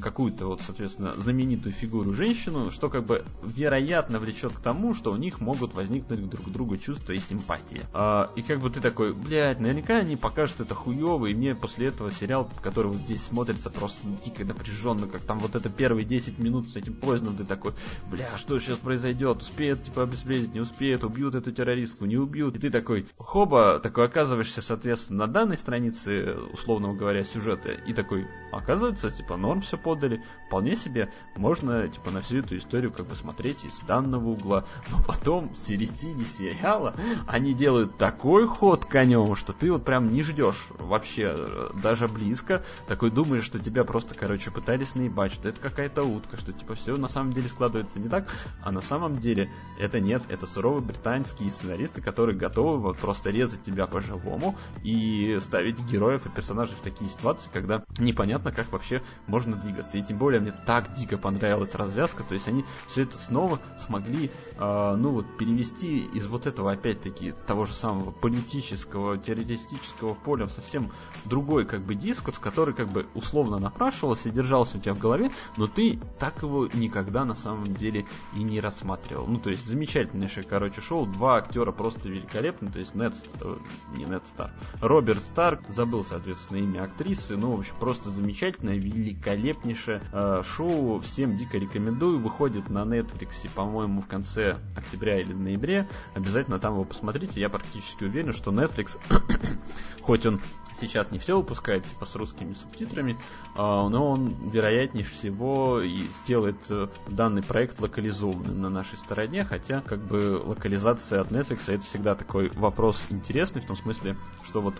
какую-то, 0.00 0.46
вот, 0.46 0.60
соответственно, 0.60 1.14
знаменитую 1.16 1.72
фигуру 1.72 2.12
женщину, 2.14 2.70
что, 2.70 2.88
как 2.88 3.04
бы, 3.04 3.24
вероятно, 3.42 4.18
влечет 4.18 4.52
к 4.52 4.60
тому, 4.60 4.94
что 4.94 5.12
у 5.12 5.16
них 5.16 5.40
могут 5.40 5.74
возникнуть 5.74 6.28
друг 6.28 6.46
к 6.46 6.48
другу 6.48 6.76
чувства 6.76 7.12
и 7.12 7.18
симпатии. 7.18 7.80
А, 7.92 8.30
и 8.36 8.42
как 8.42 8.60
бы 8.60 8.70
ты 8.70 8.80
такой, 8.80 9.12
блядь, 9.12 9.60
наверняка 9.60 9.96
они 9.96 10.16
покажут 10.16 10.60
это 10.60 10.74
хуево, 10.74 11.26
и 11.26 11.34
мне 11.34 11.54
после 11.54 11.88
этого 11.88 12.10
сериал, 12.10 12.50
который 12.62 12.88
вот 12.88 12.98
здесь 12.98 13.22
смотрится 13.22 13.70
просто 13.70 13.98
дико 14.24 14.44
напряженно, 14.44 15.06
как 15.06 15.22
там 15.22 15.38
вот 15.38 15.54
это 15.54 15.68
первые 15.70 16.04
10 16.04 16.38
минут 16.38 16.68
с 16.68 16.76
этим 16.76 16.94
поездом, 16.94 17.36
ты 17.36 17.44
такой, 17.44 17.72
бля, 18.10 18.36
что 18.36 18.58
сейчас 18.58 18.78
произойдет, 18.78 19.42
успеет, 19.42 19.82
типа, 19.82 20.02
обезвредить, 20.02 20.54
не 20.54 20.60
успеет, 20.60 21.04
убьют 21.04 21.34
эту 21.34 21.52
террористку, 21.52 22.04
не 22.04 22.16
убьют. 22.16 22.56
И 22.56 22.58
ты 22.58 22.70
такой, 22.70 23.06
хоба, 23.16 23.78
такой 23.78 24.06
оказываешься, 24.06 24.62
соответственно, 24.62 25.26
на 25.26 25.32
данной 25.32 25.56
странице, 25.56 26.36
условно 26.52 26.94
говоря, 26.94 27.22
сюжета, 27.24 27.70
и 27.70 27.92
такой, 27.92 28.26
оказывается, 28.52 29.10
типа, 29.20 29.36
норм 29.36 29.60
все 29.60 29.76
подали, 29.76 30.22
вполне 30.46 30.76
себе 30.76 31.12
можно, 31.36 31.86
типа, 31.88 32.10
на 32.10 32.22
всю 32.22 32.38
эту 32.38 32.56
историю 32.56 32.92
как 32.92 33.06
бы 33.06 33.14
смотреть 33.14 33.64
из 33.64 33.80
данного 33.80 34.30
угла. 34.30 34.64
Но 34.90 34.98
потом 35.06 35.50
в 35.50 35.58
середине 35.58 36.24
сериала 36.24 36.94
они 37.26 37.52
делают 37.52 37.96
такой 37.98 38.46
ход 38.46 38.86
конем, 38.86 39.34
что 39.36 39.52
ты 39.52 39.70
вот 39.70 39.84
прям 39.84 40.12
не 40.12 40.22
ждешь 40.22 40.68
вообще 40.78 41.70
даже 41.82 42.08
близко. 42.08 42.64
Такой 42.86 43.10
думаешь, 43.10 43.44
что 43.44 43.58
тебя 43.58 43.84
просто, 43.84 44.14
короче, 44.14 44.50
пытались 44.50 44.94
наебать, 44.94 45.32
что 45.32 45.48
это 45.48 45.60
какая-то 45.60 46.02
утка, 46.02 46.36
что 46.38 46.52
типа 46.52 46.74
все 46.74 46.96
на 46.96 47.08
самом 47.08 47.32
деле 47.32 47.48
складывается 47.48 47.98
не 47.98 48.08
так, 48.08 48.28
а 48.62 48.72
на 48.72 48.80
самом 48.80 49.18
деле 49.18 49.50
это 49.78 50.00
нет, 50.00 50.22
это 50.28 50.46
суровые 50.46 50.82
британские 50.82 51.50
сценаристы, 51.50 52.00
которые 52.00 52.36
готовы 52.36 52.78
вот 52.78 52.98
просто 52.98 53.30
резать 53.30 53.62
тебя 53.62 53.86
по-живому 53.86 54.56
и 54.82 55.36
ставить 55.40 55.80
героев 55.84 56.26
и 56.26 56.30
персонажей 56.30 56.76
в 56.76 56.80
такие 56.80 57.10
ситуации, 57.10 57.50
когда 57.52 57.84
непонятно, 57.98 58.52
как 58.52 58.72
вообще 58.72 59.02
можно 59.26 59.56
двигаться. 59.56 59.98
И 59.98 60.02
тем 60.02 60.18
более 60.18 60.40
мне 60.40 60.52
так 60.66 60.92
дико 60.94 61.18
понравилась 61.18 61.74
развязка, 61.74 62.24
то 62.24 62.34
есть 62.34 62.48
они 62.48 62.64
все 62.88 63.02
это 63.02 63.18
снова 63.18 63.60
смогли, 63.78 64.30
э, 64.56 64.94
ну 64.96 65.10
вот, 65.10 65.26
перевести 65.38 66.04
из 66.06 66.26
вот 66.26 66.46
этого, 66.46 66.72
опять-таки, 66.72 67.34
того 67.46 67.64
же 67.64 67.72
самого 67.72 68.10
политического, 68.10 69.18
террористического 69.18 70.14
поля 70.14 70.46
в 70.46 70.52
совсем 70.52 70.90
другой, 71.24 71.64
как 71.64 71.82
бы, 71.82 71.94
дискурс, 71.94 72.38
который, 72.38 72.74
как 72.74 72.88
бы, 72.88 73.06
условно 73.14 73.58
напрашивался 73.58 74.28
и 74.28 74.32
держался 74.32 74.78
у 74.78 74.80
тебя 74.80 74.94
в 74.94 74.98
голове, 74.98 75.30
но 75.56 75.66
ты 75.66 76.00
так 76.18 76.42
его 76.42 76.68
никогда 76.74 77.24
на 77.24 77.34
самом 77.34 77.74
деле 77.74 78.06
и 78.34 78.42
не 78.42 78.60
рассматривал. 78.60 79.26
Ну, 79.26 79.38
то 79.38 79.50
есть, 79.50 79.64
замечательнейшее, 79.64 80.44
короче, 80.44 80.80
шоу, 80.80 81.06
два 81.06 81.36
актера 81.36 81.72
просто 81.72 82.08
великолепны, 82.08 82.70
то 82.70 82.78
есть, 82.78 82.94
Нед, 82.94 83.14
э, 83.40 83.56
не 83.94 84.04
Нед 84.04 84.26
Стар, 84.26 84.52
Роберт 84.80 85.22
Старк, 85.22 85.60
забыл, 85.68 86.04
соответственно, 86.04 86.58
имя 86.58 86.84
актрисы, 86.84 87.36
ну, 87.36 87.56
в 87.56 87.60
общем, 87.60 87.74
просто 87.80 88.10
замечательное, 88.10 88.76
великолепнейшее 89.00 90.02
э, 90.12 90.42
шоу, 90.44 91.00
всем 91.00 91.36
дико 91.36 91.58
рекомендую, 91.58 92.18
выходит 92.18 92.68
на 92.68 92.84
Netflix, 92.84 93.48
по-моему, 93.54 94.02
в 94.02 94.06
конце 94.06 94.58
октября 94.76 95.20
или 95.20 95.32
ноябре, 95.32 95.88
обязательно 96.14 96.58
там 96.58 96.74
его 96.74 96.84
посмотрите, 96.84 97.40
я 97.40 97.48
практически 97.48 98.04
уверен, 98.04 98.32
что 98.32 98.50
Netflix, 98.50 98.98
хоть 100.02 100.26
он 100.26 100.40
сейчас 100.74 101.10
не 101.10 101.18
все 101.18 101.36
выпускает, 101.36 101.84
типа 101.84 102.06
с 102.06 102.14
русскими 102.14 102.52
субтитрами, 102.52 103.18
а, 103.54 103.88
но 103.88 104.10
он, 104.10 104.50
вероятнее 104.50 105.04
всего, 105.04 105.80
и 105.80 105.98
сделает 106.22 106.58
э, 106.70 106.88
данный 107.08 107.42
проект 107.42 107.80
локализованным 107.80 108.60
на 108.60 108.70
нашей 108.70 108.98
стороне, 108.98 109.44
хотя, 109.44 109.80
как 109.80 110.00
бы, 110.00 110.40
локализация 110.44 111.20
от 111.20 111.30
Netflix 111.30 111.72
это 111.72 111.84
всегда 111.84 112.14
такой 112.14 112.50
вопрос 112.50 113.06
интересный, 113.10 113.62
в 113.62 113.66
том 113.66 113.76
смысле, 113.76 114.16
что 114.44 114.60
вот 114.60 114.74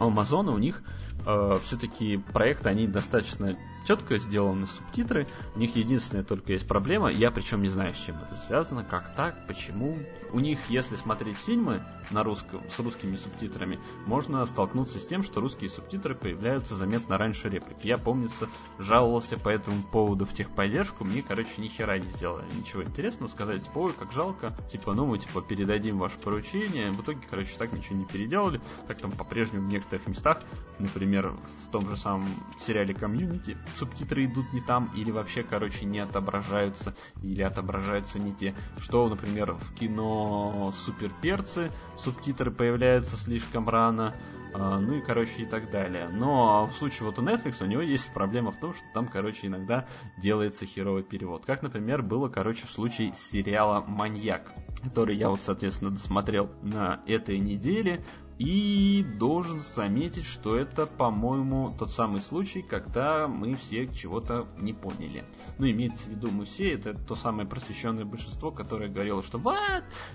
у 0.00 0.04
Amazon 0.04 0.50
у 0.50 0.58
них 0.58 0.82
э, 1.26 1.58
все-таки 1.64 2.18
проекты, 2.18 2.68
они 2.68 2.86
достаточно 2.86 3.56
четко 3.88 4.18
сделаны 4.18 4.66
субтитры. 4.66 5.26
У 5.54 5.58
них 5.58 5.74
единственная 5.74 6.22
только 6.22 6.52
есть 6.52 6.68
проблема, 6.68 7.10
я 7.10 7.30
причем 7.30 7.62
не 7.62 7.70
знаю, 7.70 7.94
с 7.94 7.98
чем 7.98 8.16
это 8.18 8.36
связано, 8.36 8.84
как 8.84 9.14
так, 9.14 9.46
почему. 9.46 9.96
У 10.30 10.40
них, 10.40 10.58
если 10.68 10.94
смотреть 10.96 11.38
фильмы 11.38 11.82
на 12.10 12.22
русском, 12.22 12.60
с 12.70 12.78
русскими 12.78 13.16
субтитрами, 13.16 13.78
можно 14.04 14.44
столкнуться 14.44 14.98
с 14.98 15.06
тем, 15.06 15.22
что 15.22 15.40
русские 15.40 15.70
субтитры 15.70 16.14
появляются 16.14 16.74
заметно 16.74 17.16
раньше 17.16 17.48
реплик. 17.48 17.78
Я, 17.82 17.96
помнится, 17.96 18.48
жаловался 18.78 19.38
по 19.38 19.48
этому 19.48 19.82
поводу 19.82 20.26
в 20.26 20.34
техподдержку, 20.34 21.04
мне, 21.04 21.22
короче, 21.22 21.50
ни 21.56 21.68
хера 21.68 21.98
не 21.98 22.10
сделали 22.10 22.44
ничего 22.58 22.84
интересного, 22.84 23.30
сказать, 23.30 23.64
типа, 23.64 23.78
ой, 23.78 23.92
как 23.98 24.12
жалко, 24.12 24.54
типа, 24.70 24.92
ну, 24.92 25.06
мы, 25.06 25.18
типа, 25.18 25.40
передадим 25.40 25.98
ваше 25.98 26.18
поручение. 26.18 26.90
В 26.90 27.00
итоге, 27.00 27.20
короче, 27.28 27.56
так 27.56 27.72
ничего 27.72 27.96
не 27.96 28.04
переделали, 28.04 28.60
так 28.86 29.00
там 29.00 29.12
по-прежнему 29.12 29.66
в 29.66 29.70
некоторых 29.70 30.06
местах, 30.06 30.42
например, 30.78 31.07
в 31.16 31.70
том 31.70 31.88
же 31.88 31.96
самом 31.96 32.26
сериале 32.58 32.94
«Комьюнити», 32.94 33.56
субтитры 33.74 34.24
идут 34.24 34.52
не 34.52 34.60
там, 34.60 34.92
или 34.94 35.10
вообще, 35.10 35.42
короче, 35.42 35.86
не 35.86 35.98
отображаются, 35.98 36.94
или 37.22 37.42
отображаются 37.42 38.18
не 38.18 38.32
те. 38.32 38.54
Что, 38.78 39.08
например, 39.08 39.52
в 39.54 39.74
кино 39.74 40.72
«Суперперцы» 40.76 41.70
субтитры 41.96 42.50
появляются 42.50 43.16
слишком 43.16 43.68
рано, 43.68 44.14
а, 44.54 44.78
ну 44.78 44.94
и, 44.94 45.00
короче, 45.00 45.42
и 45.42 45.46
так 45.46 45.70
далее. 45.70 46.08
Но 46.08 46.66
в 46.66 46.74
случае 46.74 47.06
вот 47.06 47.18
у 47.18 47.22
Netflix 47.22 47.62
у 47.62 47.66
него 47.66 47.82
есть 47.82 48.12
проблема 48.12 48.50
в 48.52 48.58
том, 48.58 48.72
что 48.74 48.84
там, 48.94 49.08
короче, 49.08 49.46
иногда 49.46 49.86
делается 50.16 50.64
херовый 50.66 51.02
перевод. 51.02 51.44
Как, 51.44 51.62
например, 51.62 52.02
было, 52.02 52.28
короче, 52.28 52.66
в 52.66 52.70
случае 52.70 53.12
сериала 53.12 53.84
«Маньяк», 53.86 54.50
который 54.82 55.16
я 55.16 55.28
вот, 55.28 55.40
соответственно, 55.42 55.90
досмотрел 55.90 56.50
на 56.62 57.02
этой 57.06 57.38
неделе. 57.38 58.04
И 58.38 59.04
должен 59.18 59.58
заметить, 59.58 60.24
что 60.24 60.56
это, 60.56 60.86
по-моему, 60.86 61.74
тот 61.76 61.90
самый 61.90 62.20
случай, 62.20 62.62
когда 62.62 63.26
мы 63.26 63.56
все 63.56 63.88
чего-то 63.88 64.46
не 64.58 64.72
поняли. 64.72 65.24
Ну, 65.58 65.68
имеется 65.68 66.04
в 66.04 66.10
виду 66.10 66.30
мы 66.30 66.44
все, 66.44 66.72
это 66.72 66.94
то 66.94 67.16
самое 67.16 67.48
просвещенное 67.48 68.04
большинство, 68.04 68.52
которое 68.52 68.88
говорило, 68.88 69.24
что 69.24 69.38
вот, 69.38 69.56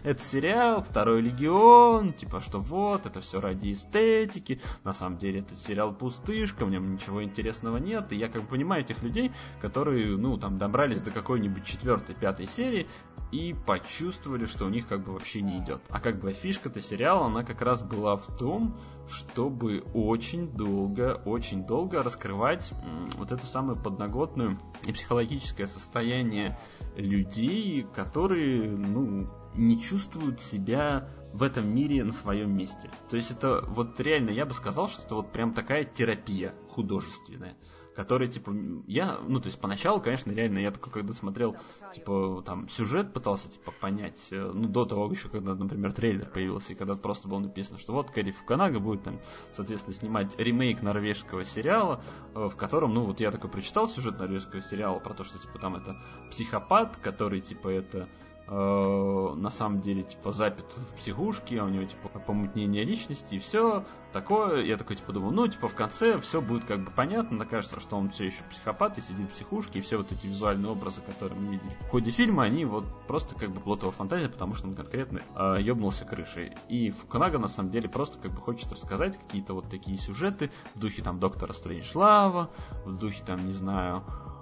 это 0.03 0.21
сериал, 0.21 0.81
второй 0.81 1.21
легион, 1.21 2.13
типа, 2.13 2.39
что 2.39 2.59
вот, 2.59 3.05
это 3.05 3.19
все 3.19 3.41
ради 3.41 3.73
эстетики, 3.73 4.61
на 4.85 4.93
самом 4.93 5.17
деле 5.17 5.41
это 5.41 5.57
сериал 5.57 5.93
пустышка, 5.93 6.65
в 6.65 6.71
нем 6.71 6.93
ничего 6.93 7.23
интересного 7.23 7.77
нет, 7.77 8.13
и 8.13 8.15
я 8.15 8.29
как 8.29 8.43
бы 8.43 8.47
понимаю 8.47 8.83
этих 8.83 9.03
людей, 9.03 9.33
которые, 9.59 10.15
ну, 10.15 10.37
там, 10.37 10.57
добрались 10.57 11.01
до 11.01 11.11
какой-нибудь 11.11 11.65
четвертой, 11.65 12.15
пятой 12.15 12.47
серии, 12.47 12.87
и 13.33 13.55
почувствовали, 13.65 14.45
что 14.45 14.65
у 14.65 14.69
них 14.69 14.87
как 14.87 15.03
бы 15.03 15.11
вообще 15.11 15.41
не 15.41 15.57
идет. 15.57 15.81
А 15.89 15.99
как 15.99 16.19
бы 16.19 16.33
фишка-то 16.33 16.79
сериала, 16.79 17.25
она 17.25 17.43
как 17.43 17.61
раз 17.63 17.81
была 17.81 18.12
в 18.17 18.27
том, 18.37 18.77
чтобы 19.07 19.83
очень 19.93 20.47
долго, 20.47 21.21
очень 21.25 21.65
долго 21.65 22.01
раскрывать 22.01 22.71
вот 23.17 23.31
эту 23.31 23.45
самую 23.45 23.77
подноготную 23.77 24.57
и 24.85 24.93
психологическое 24.93 25.67
состояние 25.67 26.57
людей, 26.95 27.85
которые, 27.93 28.71
ну, 28.71 29.29
не 29.55 29.79
чувствуют 29.79 30.41
себя 30.41 31.09
в 31.33 31.43
этом 31.43 31.73
мире 31.73 32.03
на 32.03 32.11
своем 32.11 32.55
месте. 32.55 32.91
То 33.09 33.17
есть 33.17 33.31
это 33.31 33.63
вот 33.67 33.99
реально, 33.99 34.29
я 34.29 34.45
бы 34.45 34.53
сказал, 34.53 34.87
что 34.87 35.03
это 35.03 35.15
вот 35.15 35.31
прям 35.31 35.53
такая 35.53 35.83
терапия 35.83 36.53
художественная 36.69 37.55
который, 37.95 38.27
типа, 38.27 38.53
я, 38.87 39.19
ну, 39.27 39.39
то 39.39 39.47
есть 39.47 39.59
поначалу, 39.59 40.01
конечно, 40.01 40.31
реально, 40.31 40.59
я 40.59 40.71
такой, 40.71 40.91
когда 40.91 41.13
смотрел, 41.13 41.55
типа, 41.93 42.43
там, 42.45 42.67
сюжет 42.69 43.13
пытался, 43.13 43.49
типа, 43.49 43.71
понять, 43.71 44.29
э, 44.31 44.51
ну, 44.53 44.67
до 44.67 44.85
того 44.85 45.09
еще, 45.11 45.29
когда, 45.29 45.55
например, 45.55 45.93
трейлер 45.93 46.27
появился, 46.27 46.73
и 46.73 46.75
когда 46.75 46.95
просто 46.95 47.27
было 47.27 47.39
написано, 47.39 47.77
что 47.77 47.93
вот 47.93 48.11
Кэрри 48.11 48.31
Фуканага 48.31 48.79
будет, 48.79 49.03
там, 49.03 49.19
соответственно, 49.53 49.95
снимать 49.95 50.37
ремейк 50.37 50.81
норвежского 50.81 51.43
сериала, 51.43 52.03
э, 52.35 52.47
в 52.47 52.55
котором, 52.55 52.93
ну, 52.93 53.05
вот 53.05 53.19
я 53.19 53.31
такой 53.31 53.49
прочитал 53.49 53.87
сюжет 53.87 54.19
норвежского 54.19 54.61
сериала 54.61 54.99
про 54.99 55.13
то, 55.13 55.23
что, 55.23 55.37
типа, 55.37 55.59
там 55.59 55.75
это 55.75 56.01
психопат, 56.31 56.97
который, 56.97 57.41
типа, 57.41 57.67
это 57.67 58.09
на 58.47 59.49
самом 59.49 59.79
деле, 59.81 60.03
типа, 60.03 60.31
запит 60.31 60.65
в 60.75 60.95
психушке, 60.97 61.61
а 61.61 61.65
у 61.65 61.69
него, 61.69 61.85
типа, 61.85 62.09
помутнение 62.19 62.83
личности, 62.83 63.35
и 63.35 63.39
все 63.39 63.85
такое. 64.11 64.63
Я 64.63 64.77
такой, 64.77 64.95
типа, 64.95 65.13
думал, 65.13 65.31
ну, 65.31 65.47
типа, 65.47 65.67
в 65.67 65.75
конце 65.75 66.19
все 66.19 66.41
будет 66.41 66.65
как 66.65 66.83
бы 66.83 66.91
понятно, 66.91 67.43
окажется, 67.43 67.79
что 67.79 67.97
он 67.97 68.09
все 68.09 68.25
еще 68.25 68.43
психопат 68.49 68.97
и 68.97 69.01
сидит 69.01 69.27
в 69.27 69.33
психушке, 69.33 69.79
и 69.79 69.81
все 69.81 69.97
вот 69.97 70.11
эти 70.11 70.27
визуальные 70.27 70.71
образы, 70.71 71.01
которые 71.01 71.39
мы 71.39 71.53
видели 71.53 71.75
в 71.81 71.89
ходе 71.89 72.11
фильма, 72.11 72.43
они 72.43 72.65
вот 72.65 72.85
просто 73.07 73.35
как 73.35 73.49
бы 73.51 73.59
плотова 73.59 73.91
фантазия, 73.91 74.29
потому 74.29 74.55
что 74.55 74.67
он 74.67 74.75
конкретно 74.75 75.21
э, 75.35 75.57
ебнулся 75.61 76.05
крышей. 76.05 76.53
И 76.69 76.91
Фукунага, 76.91 77.39
на 77.39 77.47
самом 77.47 77.71
деле, 77.71 77.89
просто 77.89 78.19
как 78.19 78.31
бы 78.31 78.41
хочет 78.41 78.71
рассказать 78.71 79.17
какие-то 79.17 79.53
вот 79.53 79.69
такие 79.69 79.97
сюжеты 79.97 80.51
в 80.75 80.79
духе, 80.79 81.01
там, 81.01 81.19
Доктора 81.19 81.53
Стрэнджлава, 81.53 82.49
в 82.85 82.97
духе, 82.97 83.23
там, 83.25 83.45
не 83.45 83.53
знаю, 83.53 84.03
э, 84.07 84.32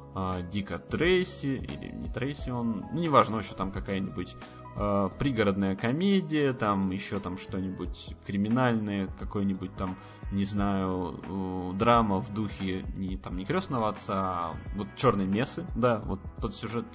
Дика 0.51 0.77
Трейси, 0.77 1.55
или 1.57 1.91
не 1.93 2.09
Трейси 2.09 2.49
он, 2.49 2.85
ну 2.91 2.99
неважно, 2.99 3.37
еще 3.37 3.53
там 3.53 3.71
какая-нибудь 3.71 4.35
э, 4.75 5.09
пригородная 5.17 5.75
комедия, 5.75 6.53
там 6.53 6.91
еще 6.91 7.19
там 7.19 7.37
что-нибудь 7.37 8.15
криминальное, 8.25 9.07
какой-нибудь 9.19 9.73
там 9.75 9.95
не 10.31 10.45
знаю, 10.45 11.19
э, 11.27 11.77
драма 11.77 12.21
в 12.21 12.33
духе 12.33 12.85
не, 12.95 13.17
там, 13.17 13.37
не 13.37 13.45
крестного 13.45 13.89
отца, 13.89 14.13
а 14.15 14.55
вот 14.75 14.87
черные 14.95 15.27
мессы, 15.27 15.65
да, 15.75 15.99
вот 16.05 16.19
тот 16.41 16.55
сюжет, 16.55 16.85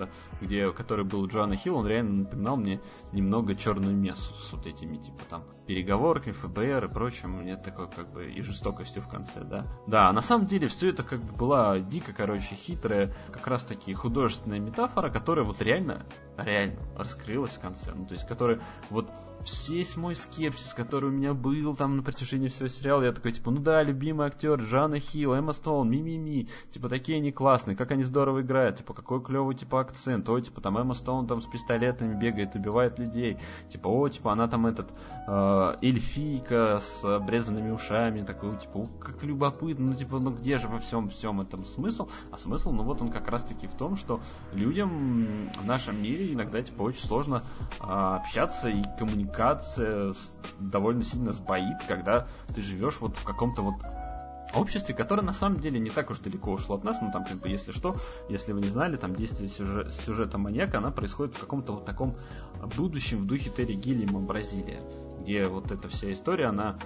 где, 0.41 0.73
который 0.73 1.05
был 1.05 1.21
у 1.21 1.29
Джоанна 1.29 1.57
Хилл, 1.57 1.77
он 1.77 1.87
реально 1.87 2.25
напоминал 2.25 2.57
мне 2.57 2.81
немного 3.13 3.55
черную 3.55 3.95
мессу 3.95 4.35
с 4.35 4.53
вот 4.53 4.67
этими, 4.67 4.97
типа, 4.97 5.23
там, 5.29 5.45
переговорками, 5.67 6.33
ФБР 6.33 6.85
и 6.87 6.89
прочим, 6.89 7.33
мне 7.33 7.57
такой, 7.57 7.89
как 7.89 8.11
бы, 8.13 8.31
и 8.31 8.41
жестокостью 8.41 9.03
в 9.03 9.09
конце, 9.09 9.43
да. 9.43 9.67
Да, 9.87 10.13
на 10.13 10.21
самом 10.23 10.47
деле 10.47 10.69
все 10.69 10.89
это, 10.89 11.03
как 11.03 11.21
бы, 11.21 11.33
была 11.33 11.79
дико, 11.79 12.13
короче, 12.13 12.55
хитрая, 12.55 13.15
как 13.31 13.47
раз 13.47 13.65
таки 13.65 13.93
художественная 13.93 14.61
метафора, 14.61 15.11
которая 15.11 15.45
вот 15.45 15.61
реально, 15.61 16.07
реально 16.39 16.81
раскрылась 16.97 17.53
в 17.53 17.61
конце, 17.61 17.93
ну, 17.95 18.07
то 18.07 18.15
есть, 18.15 18.27
которая 18.27 18.61
вот 18.91 19.11
весь 19.69 19.97
мой 19.97 20.17
скепсис, 20.17 20.75
который 20.75 21.11
у 21.11 21.13
меня 21.13 21.33
был 21.33 21.75
там 21.75 21.97
на 21.97 22.03
протяжении 22.03 22.49
всего 22.49 22.69
сериала, 22.69 23.03
я 23.03 23.13
такой, 23.13 23.33
типа, 23.33 23.51
ну 23.51 23.61
да, 23.61 23.83
любимый 23.83 24.27
актер, 24.27 24.61
Жанна 24.61 24.99
Хилл, 24.99 25.35
Эмма 25.35 25.53
Стоун, 25.53 25.89
ми-ми-ми, 25.89 26.49
типа, 26.71 26.89
такие 26.89 27.19
они 27.19 27.33
классные, 27.33 27.77
как 27.77 27.91
они 27.93 28.03
здорово 28.03 28.43
играют, 28.43 28.77
типа, 28.77 28.95
какой 28.95 29.23
клевый, 29.23 29.55
типа, 29.55 29.81
акцент, 29.81 30.29
ой, 30.29 30.43
типа, 30.43 30.61
там 30.61 30.79
Эмма 30.79 30.95
Стоун 30.95 31.27
там 31.27 31.43
с 31.43 31.47
пистолетами 31.47 32.19
бегает, 32.19 32.55
убивает 32.55 32.99
людей, 32.99 33.39
типа, 33.69 33.89
о, 33.89 34.09
типа, 34.09 34.33
она 34.33 34.49
там 34.49 34.67
этот, 34.67 34.93
э, 35.27 35.77
эльфийка 35.83 36.79
с 36.81 37.05
обрезанными 37.05 37.71
ушами, 37.71 38.23
такой, 38.23 38.57
типа, 38.57 38.79
о, 38.79 38.87
как 38.99 39.23
любопытно, 39.23 39.87
ну, 39.87 39.95
типа, 39.95 40.19
ну, 40.19 40.31
где 40.31 40.59
же 40.59 40.69
во 40.69 40.79
всем 40.79 41.09
всем 41.09 41.41
этом 41.41 41.65
смысл? 41.65 42.09
А 42.33 42.39
смысл, 42.39 42.73
ну, 42.73 42.83
вот 42.83 43.01
он 43.01 43.11
как 43.11 43.29
раз-таки 43.29 43.67
в 43.67 43.75
том, 43.75 43.97
что 43.97 44.21
людям 44.53 45.51
в 45.55 45.65
нашем 45.65 46.03
мире 46.03 46.33
иногда, 46.33 46.63
типа, 46.63 46.83
очень 46.83 47.05
сложно 47.05 47.43
э, 47.81 47.85
общаться 47.85 48.69
и 48.69 48.83
коммуникация 49.37 50.15
довольно 50.59 51.05
сильно 51.05 51.33
сбоит, 51.33 51.83
когда 51.87 52.27
ты 52.55 52.63
живешь 52.63 53.01
вот 53.01 53.17
в 53.17 53.25
каком-то 53.25 53.63
вот 53.63 53.75
обществе, 54.55 54.95
которое 54.95 55.23
на 55.23 55.33
самом 55.33 55.61
деле 55.61 55.79
не 55.79 55.91
так 55.91 56.11
уж 56.11 56.19
далеко 56.21 56.53
ушло 56.53 56.77
от 56.77 56.85
нас, 56.85 56.99
ну 57.03 57.11
там 57.13 57.25
как 57.25 57.39
бы 57.39 57.49
если 57.49 57.73
что, 57.73 57.97
если 58.29 58.53
вы 58.53 58.61
не 58.63 58.71
знали, 58.71 58.97
там 58.97 59.15
действие 59.15 59.49
сюжет, 59.49 59.93
сюжета 60.07 60.39
маньяка, 60.39 60.79
она 60.79 60.91
происходит 60.91 61.35
в 61.35 61.41
каком-то 61.41 61.73
вот 61.73 61.85
таком 61.85 62.17
будущем 62.77 63.19
в 63.19 63.27
духе 63.27 63.51
Терри 63.51 63.75
Гиллиама 63.75 64.21
Бразилия, 64.21 64.81
где 65.21 65.45
вот 65.45 65.71
эта 65.71 65.89
вся 65.89 66.11
история, 66.13 66.47
она 66.47 66.79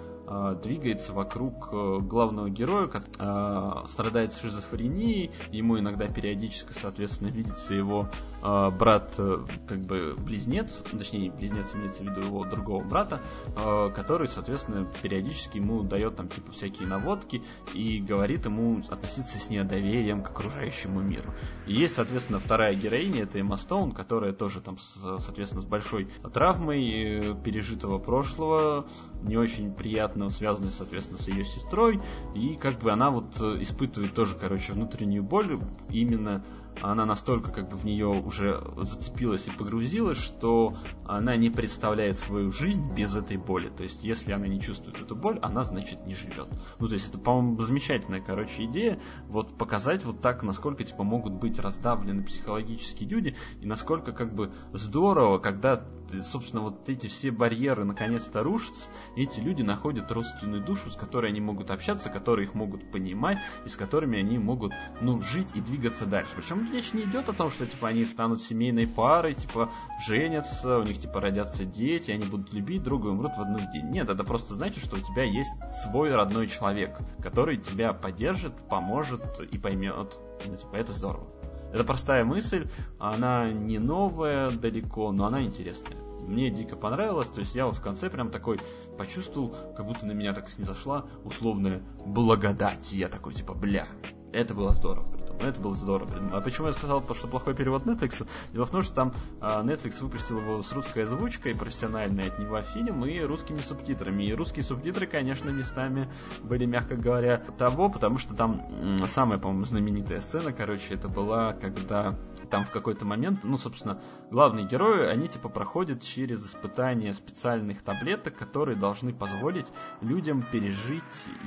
двигается 0.63 1.13
вокруг 1.13 1.69
э, 1.73 1.99
главного 2.01 2.49
героя, 2.49 2.87
который 2.87 3.83
э, 3.85 3.87
страдает 3.89 4.33
шизофренией, 4.33 5.31
ему 5.51 5.79
иногда 5.79 6.07
периодически, 6.07 6.73
соответственно, 6.73 7.29
видится 7.29 7.75
его 7.75 8.09
э, 8.43 8.71
брат, 8.71 9.15
э, 9.19 9.39
как 9.67 9.81
бы 9.81 10.15
близнец, 10.19 10.85
точнее, 10.91 11.31
близнец 11.31 11.75
имеется 11.75 12.03
в 12.03 12.07
виду 12.07 12.21
его 12.21 12.45
другого 12.45 12.85
брата, 12.85 13.21
э, 13.57 13.91
который, 13.95 14.29
соответственно, 14.29 14.87
периодически 15.03 15.59
ему 15.59 15.83
дает 15.83 16.17
там 16.17 16.29
типа 16.29 16.53
всякие 16.53 16.87
наводки 16.87 17.43
и 17.75 18.01
говорит 18.01 18.45
ему 18.45 18.83
относиться 18.89 19.39
с 19.39 19.51
недоверием 19.51 20.23
к 20.23 20.31
окружающему 20.31 21.01
миру. 21.01 21.33
И 21.67 21.75
есть, 21.75 21.95
соответственно, 21.95 22.39
вторая 22.39 22.75
героиня, 22.75 23.23
это 23.25 23.39
Эмма 23.39 23.57
Стоун, 23.57 23.93
которая 23.93 24.33
тоже 24.33 24.61
там, 24.61 24.79
соответственно, 24.79 25.63
с 25.63 25.67
большой 25.67 26.09
травмой 26.33 26.89
э, 26.89 27.35
пережитого 27.43 27.99
прошлого, 27.99 28.87
не 29.23 29.37
очень 29.37 29.73
приятно 29.73 30.31
связанной, 30.31 30.71
соответственно, 30.71 31.19
с 31.19 31.29
ее 31.29 31.45
сестрой, 31.45 32.01
и 32.35 32.55
как 32.55 32.79
бы 32.79 32.91
она 32.91 33.11
вот 33.11 33.41
э, 33.41 33.63
испытывает 33.63 34.15
тоже, 34.15 34.37
короче, 34.39 34.73
внутреннюю 34.73 35.23
боль 35.23 35.59
именно 35.91 36.43
она 36.83 37.05
настолько 37.05 37.51
как 37.51 37.69
бы 37.69 37.77
в 37.77 37.85
нее 37.85 38.07
уже 38.07 38.63
зацепилась 38.79 39.47
и 39.47 39.51
погрузилась, 39.51 40.19
что 40.19 40.77
она 41.05 41.37
не 41.37 41.51
представляет 41.51 42.19
свою 42.19 42.51
жизнь 42.53 42.93
без 42.95 43.15
этой 43.17 43.37
боли. 43.37 43.69
То 43.69 43.83
есть, 43.83 44.05
если 44.05 44.33
она 44.33 44.47
не 44.47 44.61
чувствует 44.61 45.01
эту 45.01 45.15
боль, 45.15 45.39
она, 45.43 45.63
значит, 45.63 46.07
не 46.07 46.15
живет. 46.15 46.49
Ну, 46.79 46.89
то 46.89 46.95
есть, 46.95 47.09
это, 47.09 47.19
по-моему, 47.19 47.61
замечательная, 47.63 48.21
короче, 48.21 48.65
идея, 48.65 49.01
вот 49.29 49.57
показать 49.57 50.05
вот 50.05 50.21
так, 50.21 50.43
насколько, 50.43 50.85
типа, 50.85 51.03
могут 51.03 51.35
быть 51.35 51.59
раздавлены 51.59 52.23
психологически 52.25 53.05
люди, 53.05 53.37
и 53.61 53.67
насколько, 53.67 54.13
как 54.13 54.35
бы, 54.35 54.53
здорово, 54.73 55.39
когда, 55.39 55.85
собственно, 56.25 56.63
вот 56.63 56.89
эти 56.89 57.07
все 57.09 57.31
барьеры 57.31 57.85
наконец-то 57.85 58.43
рушатся, 58.43 58.89
и 59.17 59.23
эти 59.23 59.41
люди 59.41 59.63
находят 59.63 60.11
родственную 60.11 60.65
душу, 60.65 60.91
с 60.91 60.97
которой 60.97 61.31
они 61.31 61.41
могут 61.41 61.71
общаться, 61.71 62.09
которые 62.09 62.47
их 62.47 62.55
могут 62.55 62.91
понимать, 62.91 63.39
и 63.65 63.69
с 63.69 63.77
которыми 63.77 64.19
они 64.19 64.39
могут, 64.39 64.73
ну, 65.01 65.21
жить 65.21 65.55
и 65.55 65.61
двигаться 65.61 66.07
дальше. 66.07 66.33
Причем 66.37 66.70
речь 66.71 66.93
не 66.93 67.03
идет 67.05 67.29
о 67.29 67.33
том, 67.33 67.51
что 67.51 67.67
типа 67.67 67.89
они 67.89 68.05
станут 68.05 68.43
семейной 68.43 68.87
парой, 68.87 69.35
типа 69.35 69.71
женятся, 70.07 70.79
у 70.79 70.83
них 70.83 70.99
типа 70.99 71.21
родятся 71.21 71.65
дети, 71.65 72.11
они 72.11 72.25
будут 72.25 72.53
любить 72.53 72.83
друга 72.83 73.09
и 73.09 73.13
умрут 73.13 73.33
в 73.37 73.41
одну 73.41 73.59
день. 73.73 73.91
Нет, 73.91 74.09
это 74.09 74.25
просто 74.25 74.55
значит, 74.55 74.83
что 74.85 74.97
у 74.97 75.01
тебя 75.01 75.25
есть 75.25 75.51
свой 75.73 76.15
родной 76.15 76.47
человек, 76.49 76.99
который 77.23 77.57
тебя 77.57 77.93
поддержит, 77.93 78.53
поможет 78.69 79.41
и 79.41 79.59
поймет. 79.59 80.19
Ну, 80.47 80.57
типа, 80.57 80.77
это 80.77 80.93
здорово. 80.93 81.27
Это 81.73 81.85
простая 81.85 82.25
мысль, 82.25 82.69
она 82.99 83.51
не 83.53 83.79
новая 83.79 84.51
далеко, 84.51 85.13
но 85.13 85.27
она 85.27 85.43
интересная. 85.43 85.97
Мне 86.27 86.51
дико 86.51 86.77
понравилось, 86.77 87.29
то 87.29 87.41
есть 87.41 87.55
я 87.55 87.67
вот 87.67 87.77
в 87.77 87.83
конце 87.83 88.11
прям 88.11 88.31
такой 88.31 88.59
почувствовал, 88.99 89.55
как 89.77 89.87
будто 89.87 90.07
на 90.07 90.13
меня 90.13 90.33
так 90.33 90.51
снизошла 90.51 91.07
условная 91.25 91.83
благодать. 92.05 92.93
И 92.93 92.99
я 92.99 93.09
такой, 93.09 93.35
типа, 93.35 93.55
бля, 93.55 93.87
это 94.33 94.55
было 94.55 94.73
здорово. 94.73 95.07
Но 95.41 95.49
это 95.49 95.61
было 95.61 95.75
здорово. 95.75 96.11
А 96.33 96.41
почему 96.41 96.67
я 96.67 96.73
сказал, 96.73 97.03
что 97.15 97.27
плохой 97.27 97.55
перевод 97.55 97.85
Netflix? 97.85 98.27
Дело 98.53 98.67
в 98.67 98.71
том, 98.71 98.83
что 98.83 98.95
там 98.95 99.15
а, 99.41 99.63
Netflix 99.63 100.03
выпустил 100.03 100.39
его 100.39 100.63
с 100.63 100.71
русской 100.73 101.05
озвучкой, 101.05 101.55
профессиональной 101.55 102.29
от 102.29 102.39
него 102.39 102.61
фильм, 102.63 103.05
и 103.07 103.21
русскими 103.21 103.59
субтитрами. 103.59 104.25
И 104.25 104.35
русские 104.35 104.63
субтитры, 104.63 105.07
конечно, 105.07 105.51
местами 105.51 106.11
были, 106.43 106.67
мягко 106.67 106.97
говоря, 106.97 107.39
того, 107.59 107.89
потому 107.89 108.19
что 108.19 108.35
там 108.35 108.99
самая, 109.07 109.39
по-моему, 109.39 109.65
знаменитая 109.65 110.21
сцена, 110.21 110.53
короче, 110.53 110.95
это 110.95 111.09
была, 111.09 111.55
когда 111.55 112.19
там 112.51 112.65
в 112.65 112.71
какой-то 112.71 113.07
момент, 113.07 113.41
ну, 113.43 113.57
собственно, 113.57 114.01
главные 114.31 114.67
герои, 114.67 115.07
они 115.07 115.29
типа 115.29 115.49
проходят 115.49 116.03
через 116.03 116.45
испытания 116.45 117.15
специальных 117.15 117.83
таблеток, 117.83 118.37
которые 118.37 118.77
должны 118.77 119.15
позволить 119.15 119.67
людям 120.01 120.43
пережить 120.43 121.03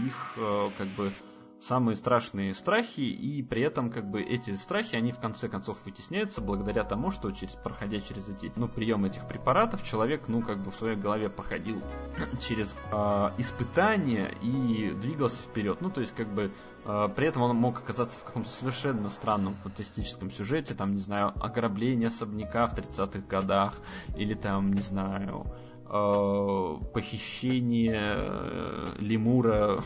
их, 0.06 0.34
э, 0.38 0.70
как 0.78 0.88
бы, 0.90 1.14
самые 1.67 1.95
страшные 1.95 2.53
страхи, 2.53 3.01
и 3.01 3.42
при 3.42 3.61
этом 3.61 3.90
как 3.90 4.09
бы 4.09 4.22
эти 4.22 4.51
страхи, 4.56 4.95
они 4.95 5.11
в 5.11 5.19
конце 5.19 5.48
концов 5.48 5.83
вытесняются 5.85 6.42
благодаря 6.42 6.83
тому, 6.83 7.11
что 7.11 7.32
через, 7.32 7.53
проходя 7.56 8.00
через 8.00 8.30
эти, 8.30 8.51
ну, 8.56 8.67
прием 8.67 9.06
этих 9.06 9.27
препаратов, 9.27 9.83
человек, 9.83 10.27
ну, 10.27 10.42
как 10.42 10.61
бы 10.61 10.72
в 10.72 10.75
своей 10.75 10.98
голове 10.98 11.30
проходил 11.30 11.82
через 12.42 12.75
э, 12.92 12.95
испытания 13.38 14.33
и 14.42 14.92
двигался 14.92 15.42
вперед. 15.42 15.80
Ну, 15.82 15.90
то 15.90 16.01
есть, 16.01 16.14
как 16.14 16.27
бы, 16.27 16.51
э, 16.85 17.08
при 17.16 17.27
этом 17.27 17.43
он 17.43 17.56
мог 17.56 17.80
оказаться 17.80 18.19
в 18.19 18.24
каком-то 18.24 18.50
совершенно 18.50 19.09
странном 19.09 19.56
фантастическом 19.56 20.32
сюжете, 20.32 20.74
там, 20.74 20.93
не 20.93 21.01
знаю, 21.01 21.33
ограбление 21.42 22.09
особняка 22.09 22.67
в 22.67 22.74
30-х 22.77 23.19
годах, 23.27 23.75
или 24.17 24.33
там, 24.33 24.74
не 24.74 24.82
знаю, 24.82 25.45
похищение 25.94 28.16
э, 28.18 28.86
лемура 28.98 29.84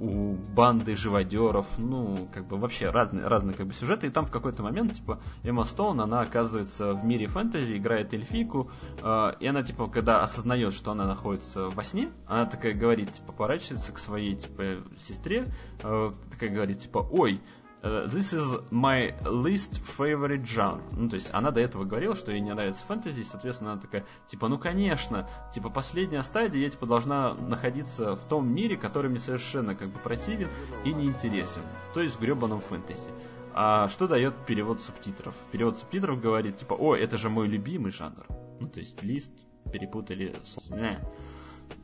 у 0.00 0.34
банды 0.34 0.96
живодеров, 0.96 1.78
ну, 1.78 2.28
как 2.32 2.48
бы 2.48 2.56
вообще 2.56 2.90
разные, 2.90 3.28
разные 3.28 3.54
как 3.54 3.68
бы 3.68 3.74
сюжеты, 3.74 4.08
и 4.08 4.10
там 4.10 4.26
в 4.26 4.32
какой-то 4.32 4.64
момент, 4.64 4.94
типа, 4.94 5.20
Эмма 5.44 5.64
Стоун, 5.64 6.00
она 6.00 6.22
оказывается 6.22 6.94
в 6.94 7.04
мире 7.04 7.28
фэнтези, 7.28 7.76
играет 7.76 8.12
эльфийку, 8.12 8.72
э, 9.02 9.32
и 9.38 9.46
она, 9.46 9.62
типа, 9.62 9.86
когда 9.86 10.20
осознает, 10.20 10.74
что 10.74 10.90
она 10.90 11.06
находится 11.06 11.68
во 11.68 11.84
сне, 11.84 12.10
она 12.26 12.46
такая 12.46 12.74
говорит, 12.74 13.12
типа, 13.12 13.32
поворачивается 13.32 13.92
к 13.92 13.98
своей, 13.98 14.34
типа, 14.34 14.78
сестре, 14.98 15.46
такая 15.78 16.50
говорит, 16.50 16.80
типа, 16.80 16.98
ой, 16.98 17.40
this 17.84 18.32
is 18.32 18.62
my 18.70 19.14
least 19.24 19.82
favorite 19.82 20.44
genre. 20.44 20.82
Ну, 20.92 21.08
то 21.08 21.16
есть 21.16 21.28
она 21.32 21.50
до 21.50 21.60
этого 21.60 21.84
говорила, 21.84 22.14
что 22.14 22.32
ей 22.32 22.40
не 22.40 22.54
нравится 22.54 22.82
фэнтези, 22.84 23.20
и, 23.20 23.24
соответственно, 23.24 23.72
она 23.72 23.80
такая, 23.80 24.06
типа, 24.26 24.48
ну, 24.48 24.58
конечно, 24.58 25.28
типа, 25.52 25.68
последняя 25.68 26.22
стадия, 26.22 26.60
я, 26.60 26.70
типа, 26.70 26.86
должна 26.86 27.34
находиться 27.34 28.16
в 28.16 28.26
том 28.26 28.48
мире, 28.48 28.76
который 28.76 29.10
мне 29.10 29.18
совершенно, 29.18 29.74
как 29.74 29.90
бы, 29.90 29.98
противен 29.98 30.48
и 30.84 30.94
неинтересен. 30.94 31.62
То 31.92 32.00
есть 32.00 32.16
в 32.16 32.20
гребаном 32.20 32.60
фэнтези. 32.60 33.08
А 33.52 33.88
что 33.88 34.08
дает 34.08 34.34
перевод 34.46 34.80
субтитров? 34.80 35.34
Перевод 35.52 35.78
субтитров 35.78 36.20
говорит, 36.20 36.56
типа, 36.56 36.74
о, 36.74 36.96
это 36.96 37.16
же 37.16 37.28
мой 37.28 37.48
любимый 37.48 37.92
жанр. 37.92 38.26
Ну, 38.60 38.68
то 38.68 38.80
есть 38.80 39.02
лист 39.02 39.32
перепутали 39.70 40.34
с... 40.44 40.70
Не, 40.70 40.98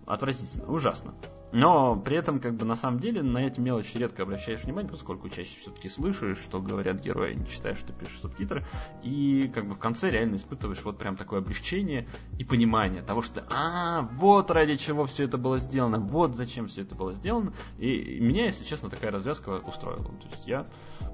отвратительно, 0.06 0.66
ужасно. 0.66 1.14
Но 1.52 1.96
при 1.96 2.16
этом, 2.16 2.40
как 2.40 2.54
бы 2.54 2.64
на 2.64 2.76
самом 2.76 3.00
деле, 3.00 3.22
на 3.22 3.38
эти 3.38 3.60
мелочи 3.60 3.96
редко 3.96 4.22
обращаешь 4.22 4.64
внимание, 4.64 4.90
поскольку 4.90 5.28
чаще 5.28 5.58
все-таки 5.58 5.88
слышишь, 5.88 6.38
что 6.38 6.60
говорят 6.60 7.00
герои, 7.00 7.34
не 7.34 7.46
читаешь, 7.46 7.78
что 7.78 7.92
пишешь 7.92 8.18
субтитры, 8.20 8.64
и 9.02 9.50
как 9.54 9.66
бы 9.66 9.74
в 9.74 9.78
конце 9.78 10.10
реально 10.10 10.36
испытываешь 10.36 10.82
вот 10.84 10.98
прям 10.98 11.16
такое 11.16 11.40
облегчение 11.40 12.06
и 12.38 12.44
понимание 12.44 13.02
того, 13.02 13.22
что 13.22 13.44
а, 13.50 14.08
вот 14.12 14.50
ради 14.50 14.76
чего 14.76 15.06
все 15.06 15.24
это 15.24 15.38
было 15.38 15.58
сделано, 15.58 15.98
вот 15.98 16.36
зачем 16.36 16.68
все 16.68 16.82
это 16.82 16.94
было 16.94 17.12
сделано. 17.12 17.52
И 17.78 18.18
меня, 18.20 18.46
если 18.46 18.64
честно, 18.64 18.88
такая 18.88 19.10
развязка 19.10 19.50
устроила. 19.50 20.04
То 20.04 20.28
есть 20.30 20.46
я 20.46 20.66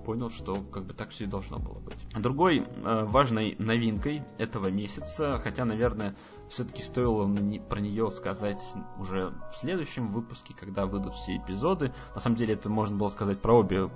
понял, 0.05 0.31
что 0.31 0.57
как 0.57 0.85
бы 0.85 0.95
так 0.95 1.11
все 1.11 1.25
и 1.25 1.27
должно 1.27 1.59
было 1.59 1.79
быть. 1.79 2.07
Другой 2.17 2.59
э, 2.61 3.05
важной 3.05 3.57
новинкой 3.59 4.23
этого 4.39 4.69
месяца, 4.69 5.39
хотя, 5.43 5.65
наверное, 5.65 6.15
все-таки 6.49 6.83
стоило 6.83 7.27
про 7.69 7.81
нее 7.81 8.11
сказать 8.11 8.61
уже 8.99 9.33
в 9.53 9.57
следующем 9.57 10.11
выпуске, 10.11 10.55
когда 10.55 10.87
выйдут 10.87 11.15
все 11.15 11.37
эпизоды. 11.37 11.93
На 12.15 12.21
самом 12.21 12.37
деле 12.37 12.55
это 12.55 12.69
можно 12.69 12.97
было 12.97 13.09
сказать 13.09 13.41
про 13.41 13.59
обе, 13.59 13.91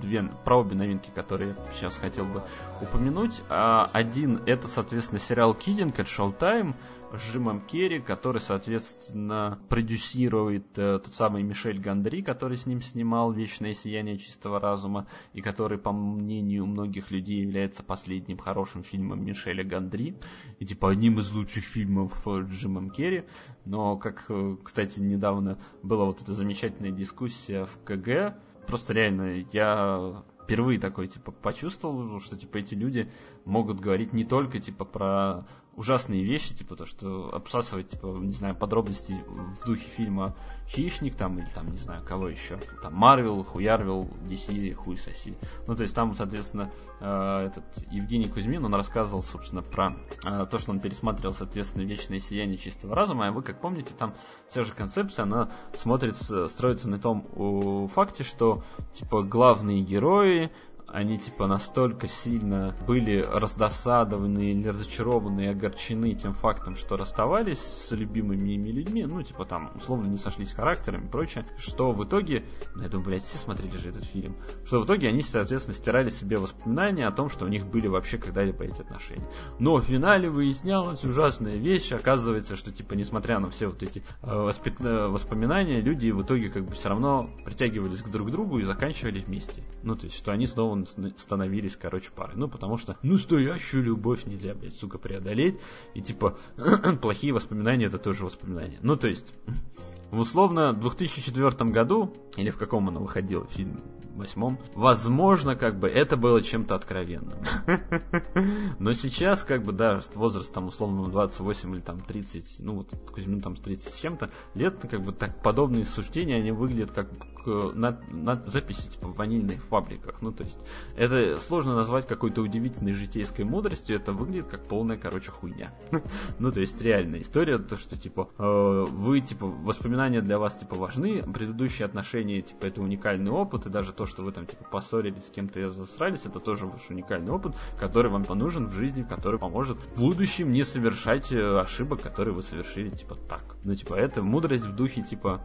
две, 0.00 0.22
про 0.44 0.60
обе 0.60 0.74
новинки, 0.74 1.10
которые 1.14 1.56
сейчас 1.72 1.96
хотел 1.96 2.24
бы 2.24 2.42
упомянуть. 2.80 3.42
А 3.48 3.84
один 3.92 4.42
это, 4.46 4.68
соответственно, 4.68 5.20
сериал 5.20 5.54
Кидинг 5.54 5.98
от 5.98 6.06
Showtime 6.06 6.74
с 7.12 7.32
Джимом 7.32 7.60
Керри, 7.60 8.00
который, 8.00 8.40
соответственно, 8.40 9.58
продюсирует 9.68 10.78
э, 10.78 11.00
тот 11.00 11.14
самый 11.14 11.42
Мишель 11.42 11.80
Гандри, 11.80 12.22
который 12.22 12.56
с 12.56 12.66
ним 12.66 12.80
снимал 12.80 13.32
«Вечное 13.32 13.74
сияние 13.74 14.16
чистого 14.16 14.60
разума», 14.60 15.06
и 15.32 15.40
который, 15.40 15.78
по 15.78 15.92
мнению 15.92 16.66
многих 16.66 17.10
людей, 17.10 17.42
является 17.42 17.82
последним 17.82 18.38
хорошим 18.38 18.82
фильмом 18.82 19.24
Мишеля 19.24 19.64
Гандри, 19.64 20.16
и 20.60 20.66
типа 20.66 20.90
одним 20.90 21.18
из 21.18 21.32
лучших 21.32 21.64
фильмов 21.64 22.26
э, 22.26 22.46
Джимом 22.48 22.90
Керри. 22.90 23.24
Но, 23.64 23.96
как, 23.96 24.26
э, 24.28 24.56
кстати, 24.62 25.00
недавно 25.00 25.58
была 25.82 26.04
вот 26.04 26.22
эта 26.22 26.32
замечательная 26.32 26.92
дискуссия 26.92 27.64
в 27.64 27.76
КГ, 27.84 28.36
просто 28.70 28.92
реально 28.92 29.44
я 29.52 30.22
впервые 30.44 30.78
такой, 30.78 31.08
типа, 31.08 31.32
почувствовал, 31.32 32.20
что, 32.20 32.36
типа, 32.36 32.58
эти 32.58 32.74
люди 32.74 33.10
могут 33.44 33.80
говорить 33.80 34.12
не 34.12 34.24
только, 34.24 34.60
типа, 34.60 34.84
про 34.84 35.44
ужасные 35.80 36.22
вещи, 36.22 36.54
типа 36.54 36.76
то, 36.76 36.84
что 36.84 37.34
обсасывать, 37.34 37.88
типа, 37.88 38.08
не 38.20 38.32
знаю, 38.32 38.54
подробности 38.54 39.16
в 39.26 39.66
духе 39.66 39.88
фильма 39.88 40.36
«Хищник», 40.68 41.14
там, 41.14 41.38
или 41.38 41.46
там, 41.46 41.68
не 41.68 41.78
знаю, 41.78 42.04
кого 42.04 42.28
еще, 42.28 42.58
там, 42.82 42.94
Марвел, 42.94 43.42
Хуярвел, 43.42 44.06
DC, 44.28 44.74
хуй 44.74 44.98
соси. 44.98 45.38
Ну, 45.66 45.74
то 45.74 45.82
есть 45.82 45.94
там, 45.94 46.14
соответственно, 46.14 46.70
э, 47.00 47.46
этот 47.46 47.64
Евгений 47.90 48.28
Кузьмин, 48.28 48.62
он 48.62 48.74
рассказывал, 48.74 49.22
собственно, 49.22 49.62
про 49.62 49.96
э, 50.26 50.46
то, 50.50 50.58
что 50.58 50.70
он 50.70 50.80
пересматривал, 50.80 51.32
соответственно, 51.32 51.84
«Вечное 51.84 52.20
сияние 52.20 52.58
чистого 52.58 52.94
разума», 52.94 53.28
а 53.28 53.32
вы, 53.32 53.42
как 53.42 53.58
помните, 53.62 53.94
там 53.98 54.14
вся 54.50 54.64
же 54.64 54.74
концепция, 54.74 55.22
она 55.22 55.50
смотрится, 55.72 56.46
строится 56.48 56.90
на 56.90 56.98
том 56.98 57.88
факте, 57.88 58.22
что, 58.22 58.62
типа, 58.92 59.22
главные 59.22 59.80
герои, 59.80 60.52
они 60.92 61.18
типа 61.18 61.46
настолько 61.46 62.08
сильно 62.08 62.74
были 62.86 63.22
раздосадованы 63.22 64.52
или 64.52 64.68
разочарованы 64.68 65.42
и 65.42 65.46
огорчены 65.46 66.14
тем 66.14 66.34
фактом, 66.34 66.76
что 66.76 66.96
расставались 66.96 67.60
с 67.60 67.90
любимыми 67.92 68.50
ими 68.50 68.70
людьми, 68.70 69.04
ну 69.04 69.22
типа 69.22 69.44
там 69.44 69.72
условно 69.74 70.08
не 70.08 70.18
сошлись 70.18 70.52
характерами 70.52 71.06
и 71.06 71.08
прочее, 71.08 71.44
что 71.58 71.92
в 71.92 72.04
итоге, 72.04 72.44
ну, 72.74 72.82
я 72.82 72.88
думаю, 72.88 73.08
блядь, 73.08 73.22
все 73.22 73.38
смотрели 73.38 73.76
же 73.76 73.90
этот 73.90 74.04
фильм, 74.04 74.36
что 74.64 74.80
в 74.80 74.86
итоге 74.86 75.08
они, 75.08 75.22
соответственно, 75.22 75.74
стирали 75.74 76.10
себе 76.10 76.38
воспоминания 76.38 77.06
о 77.06 77.12
том, 77.12 77.30
что 77.30 77.44
у 77.44 77.48
них 77.48 77.66
были 77.66 77.86
вообще 77.86 78.18
когда-либо 78.18 78.64
эти 78.64 78.80
отношения. 78.80 79.26
Но 79.58 79.76
в 79.76 79.84
финале 79.84 80.28
выяснялась 80.28 81.04
ужасная 81.04 81.56
вещь, 81.56 81.92
оказывается, 81.92 82.56
что 82.56 82.72
типа 82.72 82.94
несмотря 82.94 83.38
на 83.38 83.50
все 83.50 83.68
вот 83.68 83.82
эти 83.82 84.02
э, 84.22 84.26
воспи- 84.26 84.74
э, 84.84 85.08
воспоминания, 85.08 85.80
люди 85.80 86.10
в 86.10 86.22
итоге 86.22 86.50
как 86.50 86.64
бы 86.64 86.74
все 86.74 86.88
равно 86.88 87.30
притягивались 87.44 88.02
к 88.02 88.08
друг 88.08 88.30
другу 88.30 88.58
и 88.58 88.64
заканчивали 88.64 89.20
вместе. 89.20 89.62
Ну 89.82 89.94
то 89.94 90.06
есть, 90.06 90.16
что 90.16 90.32
они 90.32 90.46
снова 90.46 90.79
становились, 90.86 91.76
короче, 91.76 92.10
парой. 92.14 92.36
Ну, 92.36 92.48
потому 92.48 92.76
что 92.76 92.96
настоящую 93.02 93.84
любовь 93.84 94.26
нельзя, 94.26 94.54
блядь, 94.54 94.74
сука, 94.74 94.98
преодолеть. 94.98 95.58
И, 95.94 96.00
типа, 96.00 96.38
плохие 97.02 97.32
воспоминания 97.32 97.86
это 97.86 97.98
тоже 97.98 98.24
воспоминания. 98.24 98.78
Ну, 98.82 98.96
то 98.96 99.08
есть, 99.08 99.34
в 100.10 100.18
условно 100.18 100.72
2004 100.72 101.70
году, 101.70 102.12
или 102.36 102.50
в 102.50 102.58
каком 102.58 102.88
оно 102.88 103.00
выходило, 103.00 103.46
фильм 103.46 103.80
восьмом, 104.14 104.58
возможно, 104.74 105.56
как 105.56 105.78
бы 105.78 105.88
это 105.88 106.16
было 106.16 106.42
чем-то 106.42 106.74
откровенным. 106.74 107.38
Но 108.78 108.92
сейчас, 108.92 109.44
как 109.44 109.62
бы, 109.62 109.72
да, 109.72 110.00
возраст 110.14 110.52
там 110.52 110.66
условно 110.66 111.06
28 111.08 111.74
или 111.74 111.80
там 111.80 112.00
30, 112.00 112.60
ну 112.60 112.76
вот 112.76 112.94
Кузьмин 113.12 113.40
там 113.40 113.56
30 113.56 113.92
с 113.92 113.98
чем-то 113.98 114.30
лет, 114.54 114.86
как 114.90 115.02
бы 115.02 115.12
так 115.12 115.42
подобные 115.42 115.84
суждения, 115.84 116.36
они 116.36 116.52
выглядят 116.52 116.92
как 116.92 117.08
на, 117.46 117.98
на 118.10 118.42
записи 118.46 118.88
типа 118.90 119.08
в 119.08 119.16
ванильных 119.16 119.62
фабриках. 119.64 120.22
Ну, 120.22 120.32
то 120.32 120.44
есть, 120.44 120.58
это 120.96 121.38
сложно 121.38 121.74
назвать 121.74 122.06
какой-то 122.06 122.42
удивительной 122.42 122.92
житейской 122.92 123.44
мудростью, 123.44 123.96
это 123.96 124.12
выглядит 124.12 124.46
как 124.46 124.64
полная, 124.66 124.96
короче, 124.96 125.30
хуйня. 125.30 125.72
ну, 126.38 126.50
то 126.50 126.60
есть, 126.60 126.80
реальная 126.82 127.20
история, 127.20 127.58
то, 127.58 127.76
что, 127.76 127.96
типа, 127.96 128.30
э, 128.38 128.86
вы, 128.88 129.20
типа, 129.20 129.46
воспоминания 129.46 130.20
для 130.20 130.38
вас, 130.38 130.56
типа, 130.56 130.76
важны, 130.76 131.22
предыдущие 131.22 131.86
отношения, 131.86 132.42
типа, 132.42 132.66
это 132.66 132.82
уникальный 132.82 133.30
опыт, 133.30 133.66
и 133.66 133.70
даже 133.70 133.92
то, 134.00 134.06
что 134.06 134.22
вы 134.22 134.32
там, 134.32 134.46
типа, 134.46 134.64
поссорились 134.64 135.26
с 135.26 135.30
кем-то 135.30 135.60
и 135.60 135.66
засрались, 135.66 136.24
это 136.24 136.40
тоже 136.40 136.64
ваш 136.64 136.88
уникальный 136.88 137.32
опыт, 137.32 137.54
который 137.78 138.10
вам 138.10 138.24
нужен 138.30 138.66
в 138.68 138.72
жизни, 138.72 139.02
который 139.02 139.38
поможет 139.38 139.76
в 139.76 139.98
будущем 139.98 140.52
не 140.52 140.62
совершать 140.64 141.30
э, 141.32 141.60
ошибок, 141.60 142.00
которые 142.00 142.32
вы 142.32 142.42
совершили, 142.42 142.88
типа, 142.88 143.16
так. 143.28 143.56
Ну, 143.62 143.74
типа, 143.74 143.96
это 143.96 144.22
мудрость 144.22 144.64
в 144.64 144.74
духе, 144.74 145.02
типа, 145.02 145.42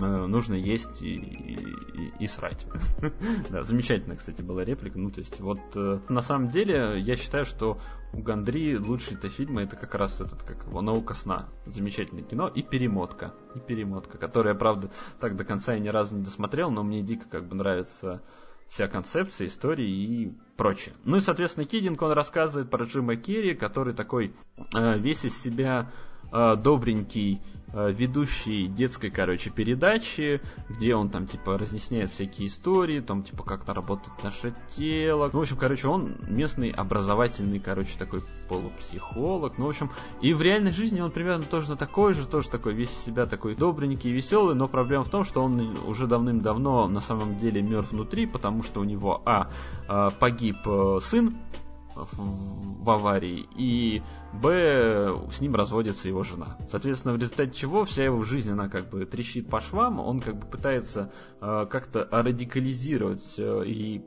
нужно 0.00 0.54
есть 0.54 1.02
и, 1.02 1.16
и, 1.16 2.12
и 2.18 2.26
срать. 2.26 2.66
да, 3.50 3.62
замечательная, 3.62 4.16
кстати, 4.16 4.42
была 4.42 4.64
реплика. 4.64 4.98
Ну, 4.98 5.10
то 5.10 5.20
есть, 5.20 5.40
вот 5.40 5.60
э, 5.74 6.00
на 6.08 6.20
самом 6.20 6.48
деле, 6.48 6.94
я 6.98 7.16
считаю, 7.16 7.44
что 7.44 7.78
у 8.12 8.18
Гандри 8.18 8.76
лучшие-то 8.76 9.28
фильмы 9.28 9.62
это 9.62 9.76
как 9.76 9.94
раз 9.94 10.20
этот, 10.20 10.42
как 10.42 10.64
его, 10.64 10.80
«Наука 10.82 11.14
сна». 11.14 11.48
Замечательное 11.64 12.24
кино. 12.24 12.48
И 12.48 12.62
«Перемотка». 12.62 13.34
И 13.54 13.58
«Перемотка», 13.58 14.18
которая, 14.18 14.54
правда, 14.54 14.90
так 15.20 15.36
до 15.36 15.44
конца 15.44 15.74
я 15.74 15.80
ни 15.80 15.88
разу 15.88 16.16
не 16.16 16.24
досмотрел, 16.24 16.70
но 16.70 16.82
мне 16.82 17.02
дико 17.02 17.28
как 17.28 17.48
бы 17.48 17.54
нравится 17.54 18.22
вся 18.68 18.88
концепция, 18.88 19.46
истории 19.46 19.88
и 19.88 20.34
прочее. 20.56 20.94
Ну 21.04 21.16
и, 21.16 21.20
соответственно, 21.20 21.66
Кидинг, 21.66 22.02
он 22.02 22.12
рассказывает 22.12 22.68
про 22.68 22.84
Джима 22.84 23.16
Керри, 23.16 23.54
который 23.54 23.94
такой 23.94 24.34
э, 24.74 24.98
весь 24.98 25.24
из 25.24 25.40
себя 25.40 25.92
э, 26.32 26.56
добренький 26.56 27.40
Э, 27.40 27.55
ведущий 27.72 28.66
детской, 28.66 29.10
короче, 29.10 29.50
передачи, 29.50 30.40
где 30.68 30.94
он 30.94 31.10
там, 31.10 31.26
типа, 31.26 31.58
разъясняет 31.58 32.10
всякие 32.10 32.48
истории, 32.48 33.00
там, 33.00 33.22
типа, 33.22 33.44
как-то 33.44 33.74
работает 33.74 34.22
наше 34.22 34.54
тело. 34.68 35.30
Ну, 35.32 35.38
в 35.38 35.42
общем, 35.42 35.56
короче, 35.56 35.88
он 35.88 36.16
местный 36.28 36.70
образовательный, 36.70 37.58
короче, 37.58 37.98
такой 37.98 38.22
полупсихолог. 38.48 39.58
Ну, 39.58 39.66
в 39.66 39.68
общем, 39.68 39.90
и 40.20 40.32
в 40.32 40.42
реальной 40.42 40.72
жизни 40.72 41.00
он 41.00 41.10
примерно 41.10 41.44
тоже 41.44 41.76
такой 41.76 42.14
же, 42.14 42.26
тоже 42.26 42.48
такой 42.48 42.74
весь 42.74 42.90
себя 42.90 43.26
такой 43.26 43.54
добренький 43.54 44.10
и 44.10 44.12
веселый, 44.12 44.54
но 44.54 44.68
проблема 44.68 45.04
в 45.04 45.10
том, 45.10 45.24
что 45.24 45.42
он 45.42 45.78
уже 45.86 46.06
давным-давно 46.06 46.88
на 46.88 47.00
самом 47.00 47.36
деле 47.38 47.62
мертв 47.62 47.92
внутри, 47.92 48.26
потому 48.26 48.62
что 48.62 48.80
у 48.80 48.84
него, 48.84 49.22
а, 49.24 49.50
э, 49.88 50.10
погиб 50.18 50.56
э, 50.66 50.98
сын, 51.02 51.36
в 51.96 52.90
аварии, 52.90 53.48
и 53.56 54.02
Б, 54.32 55.18
с 55.30 55.40
ним 55.40 55.54
разводится 55.54 56.08
его 56.08 56.22
жена. 56.22 56.56
Соответственно, 56.68 57.14
в 57.14 57.16
результате 57.16 57.52
чего 57.52 57.84
вся 57.84 58.04
его 58.04 58.22
жизнь, 58.22 58.50
она 58.50 58.68
как 58.68 58.90
бы 58.90 59.04
трещит 59.06 59.48
по 59.48 59.60
швам, 59.60 59.98
он 59.98 60.20
как 60.20 60.36
бы 60.36 60.46
пытается 60.46 61.10
э, 61.40 61.66
как-то 61.70 62.06
радикализировать 62.10 63.34
э, 63.38 63.64
и 63.66 64.04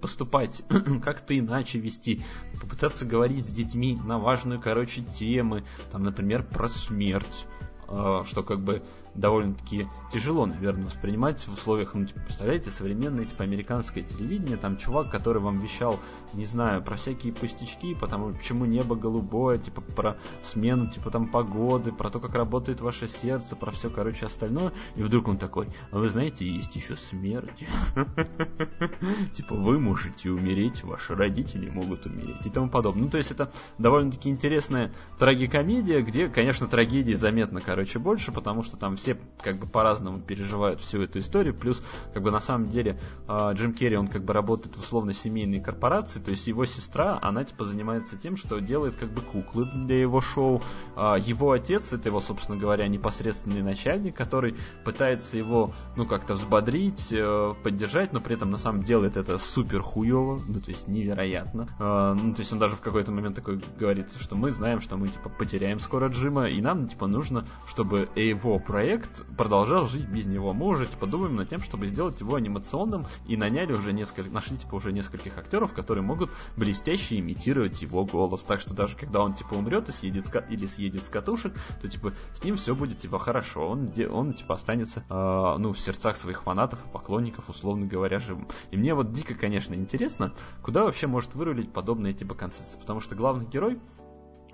поступать 0.00 0.62
как-то 1.04 1.38
иначе 1.38 1.78
вести, 1.78 2.22
попытаться 2.60 3.04
говорить 3.04 3.44
с 3.44 3.48
детьми 3.48 3.98
на 4.02 4.18
важную, 4.18 4.60
короче, 4.60 5.02
темы, 5.02 5.64
там, 5.90 6.04
например, 6.04 6.44
про 6.44 6.68
смерть, 6.68 7.46
э, 7.88 8.22
что 8.24 8.42
как 8.42 8.60
бы 8.60 8.82
довольно-таки 9.14 9.88
тяжело, 10.12 10.46
наверное, 10.46 10.86
воспринимать 10.86 11.40
в 11.40 11.54
условиях, 11.54 11.94
ну, 11.94 12.04
типа, 12.06 12.20
представляете, 12.20 12.70
современное, 12.70 13.24
типа, 13.24 13.44
американское 13.44 14.04
телевидение, 14.04 14.56
там, 14.56 14.76
чувак, 14.76 15.10
который 15.10 15.42
вам 15.42 15.58
вещал, 15.58 16.00
не 16.32 16.44
знаю, 16.44 16.82
про 16.82 16.96
всякие 16.96 17.32
пустячки, 17.32 17.94
потому 17.94 18.32
почему 18.32 18.64
небо 18.64 18.96
голубое, 18.96 19.58
типа, 19.58 19.80
про 19.80 20.16
смену, 20.42 20.88
типа, 20.88 21.10
там, 21.10 21.28
погоды, 21.28 21.92
про 21.92 22.10
то, 22.10 22.20
как 22.20 22.34
работает 22.34 22.80
ваше 22.80 23.08
сердце, 23.08 23.56
про 23.56 23.70
все, 23.70 23.90
короче, 23.90 24.26
остальное, 24.26 24.72
и 24.96 25.02
вдруг 25.02 25.28
он 25.28 25.38
такой, 25.38 25.68
а 25.90 25.98
вы 25.98 26.08
знаете, 26.08 26.46
есть 26.46 26.74
еще 26.76 26.96
смерть. 26.96 27.66
Типа, 29.34 29.54
вы 29.54 29.78
можете 29.78 30.30
умереть, 30.30 30.84
ваши 30.84 31.14
родители 31.14 31.68
могут 31.68 32.06
умереть 32.06 32.46
и 32.46 32.50
тому 32.50 32.68
подобное. 32.68 33.04
Ну, 33.04 33.10
то 33.10 33.18
есть, 33.18 33.30
это 33.30 33.50
довольно-таки 33.78 34.28
интересная 34.28 34.92
трагикомедия, 35.18 36.02
где, 36.02 36.28
конечно, 36.28 36.66
трагедии 36.66 37.14
заметно, 37.14 37.60
короче, 37.60 37.98
больше, 37.98 38.32
потому 38.32 38.62
что 38.62 38.76
там 38.76 38.96
все 39.02 39.18
как 39.42 39.58
бы 39.58 39.66
по-разному 39.66 40.20
переживают 40.20 40.80
всю 40.80 41.02
эту 41.02 41.18
историю, 41.18 41.54
плюс 41.54 41.82
как 42.14 42.22
бы 42.22 42.30
на 42.30 42.38
самом 42.38 42.68
деле 42.68 43.00
а, 43.26 43.52
Джим 43.52 43.74
Керри, 43.74 43.96
он 43.96 44.06
как 44.06 44.24
бы 44.24 44.32
работает 44.32 44.76
в 44.76 44.80
условно 44.80 45.12
семейной 45.12 45.60
корпорации, 45.60 46.20
то 46.20 46.30
есть 46.30 46.46
его 46.46 46.64
сестра, 46.64 47.18
она 47.20 47.44
типа 47.44 47.64
занимается 47.64 48.16
тем, 48.16 48.36
что 48.36 48.60
делает 48.60 48.96
как 48.96 49.12
бы 49.12 49.20
куклы 49.20 49.66
для 49.66 50.00
его 50.00 50.20
шоу, 50.20 50.62
а, 50.94 51.16
его 51.16 51.50
отец, 51.50 51.92
это 51.92 52.08
его, 52.08 52.20
собственно 52.20 52.56
говоря, 52.56 52.86
непосредственный 52.86 53.62
начальник, 53.62 54.16
который 54.16 54.54
пытается 54.84 55.36
его, 55.36 55.74
ну, 55.96 56.06
как-то 56.06 56.34
взбодрить, 56.34 57.12
э, 57.12 57.54
поддержать, 57.62 58.12
но 58.12 58.20
при 58.20 58.36
этом 58.36 58.50
на 58.50 58.58
самом 58.58 58.82
деле 58.84 59.08
это 59.08 59.38
супер 59.38 59.82
хуево, 59.82 60.40
ну, 60.46 60.60
то 60.60 60.70
есть 60.70 60.86
невероятно. 60.86 61.66
А, 61.80 62.14
ну, 62.14 62.32
то 62.34 62.40
есть 62.40 62.52
он 62.52 62.60
даже 62.60 62.76
в 62.76 62.80
какой-то 62.80 63.10
момент 63.10 63.34
такой 63.34 63.60
говорит, 63.78 64.08
что 64.20 64.36
мы 64.36 64.52
знаем, 64.52 64.80
что 64.80 64.96
мы, 64.96 65.08
типа, 65.08 65.28
потеряем 65.28 65.80
скоро 65.80 66.08
Джима, 66.08 66.48
и 66.48 66.60
нам, 66.60 66.86
типа, 66.86 67.08
нужно, 67.08 67.44
чтобы 67.66 68.08
его 68.14 68.58
проект 68.58 68.91
проект 68.92 69.24
продолжал 69.38 69.86
жить 69.86 70.06
без 70.06 70.26
него. 70.26 70.52
Мы 70.52 70.66
уже 70.66 70.84
типа 70.86 71.06
думаем 71.06 71.36
над 71.36 71.48
тем, 71.48 71.62
чтобы 71.62 71.86
сделать 71.86 72.20
его 72.20 72.34
анимационным 72.34 73.06
и 73.26 73.38
наняли 73.38 73.72
уже 73.72 73.94
несколько, 73.94 74.30
нашли 74.30 74.58
типа 74.58 74.74
уже 74.74 74.92
нескольких 74.92 75.38
актеров, 75.38 75.72
которые 75.72 76.04
могут 76.04 76.30
блестяще 76.58 77.18
имитировать 77.18 77.80
его 77.80 78.04
голос. 78.04 78.44
Так 78.44 78.60
что 78.60 78.74
даже 78.74 78.94
когда 78.94 79.22
он 79.22 79.32
типа 79.32 79.54
умрет 79.54 79.88
и 79.88 79.92
съедет 79.92 80.26
с, 80.26 80.44
или 80.50 80.66
съедет 80.66 81.04
с 81.04 81.08
катушек, 81.08 81.54
то 81.80 81.88
типа 81.88 82.12
с 82.34 82.44
ним 82.44 82.56
все 82.56 82.74
будет 82.74 82.98
типа 82.98 83.18
хорошо. 83.18 83.66
Он, 83.66 83.90
он 84.10 84.34
типа 84.34 84.56
останется 84.56 85.04
э, 85.08 85.56
ну 85.58 85.72
в 85.72 85.80
сердцах 85.80 86.16
своих 86.16 86.42
фанатов 86.42 86.84
и 86.84 86.92
поклонников, 86.92 87.48
условно 87.48 87.86
говоря, 87.86 88.18
живым. 88.18 88.46
И 88.72 88.76
мне 88.76 88.92
вот 88.92 89.12
дико, 89.12 89.34
конечно, 89.34 89.72
интересно, 89.74 90.34
куда 90.62 90.84
вообще 90.84 91.06
может 91.06 91.34
вырулить 91.34 91.72
подобные 91.72 92.12
типа 92.12 92.34
концепции, 92.34 92.78
потому 92.78 93.00
что 93.00 93.14
главный 93.14 93.46
герой 93.46 93.80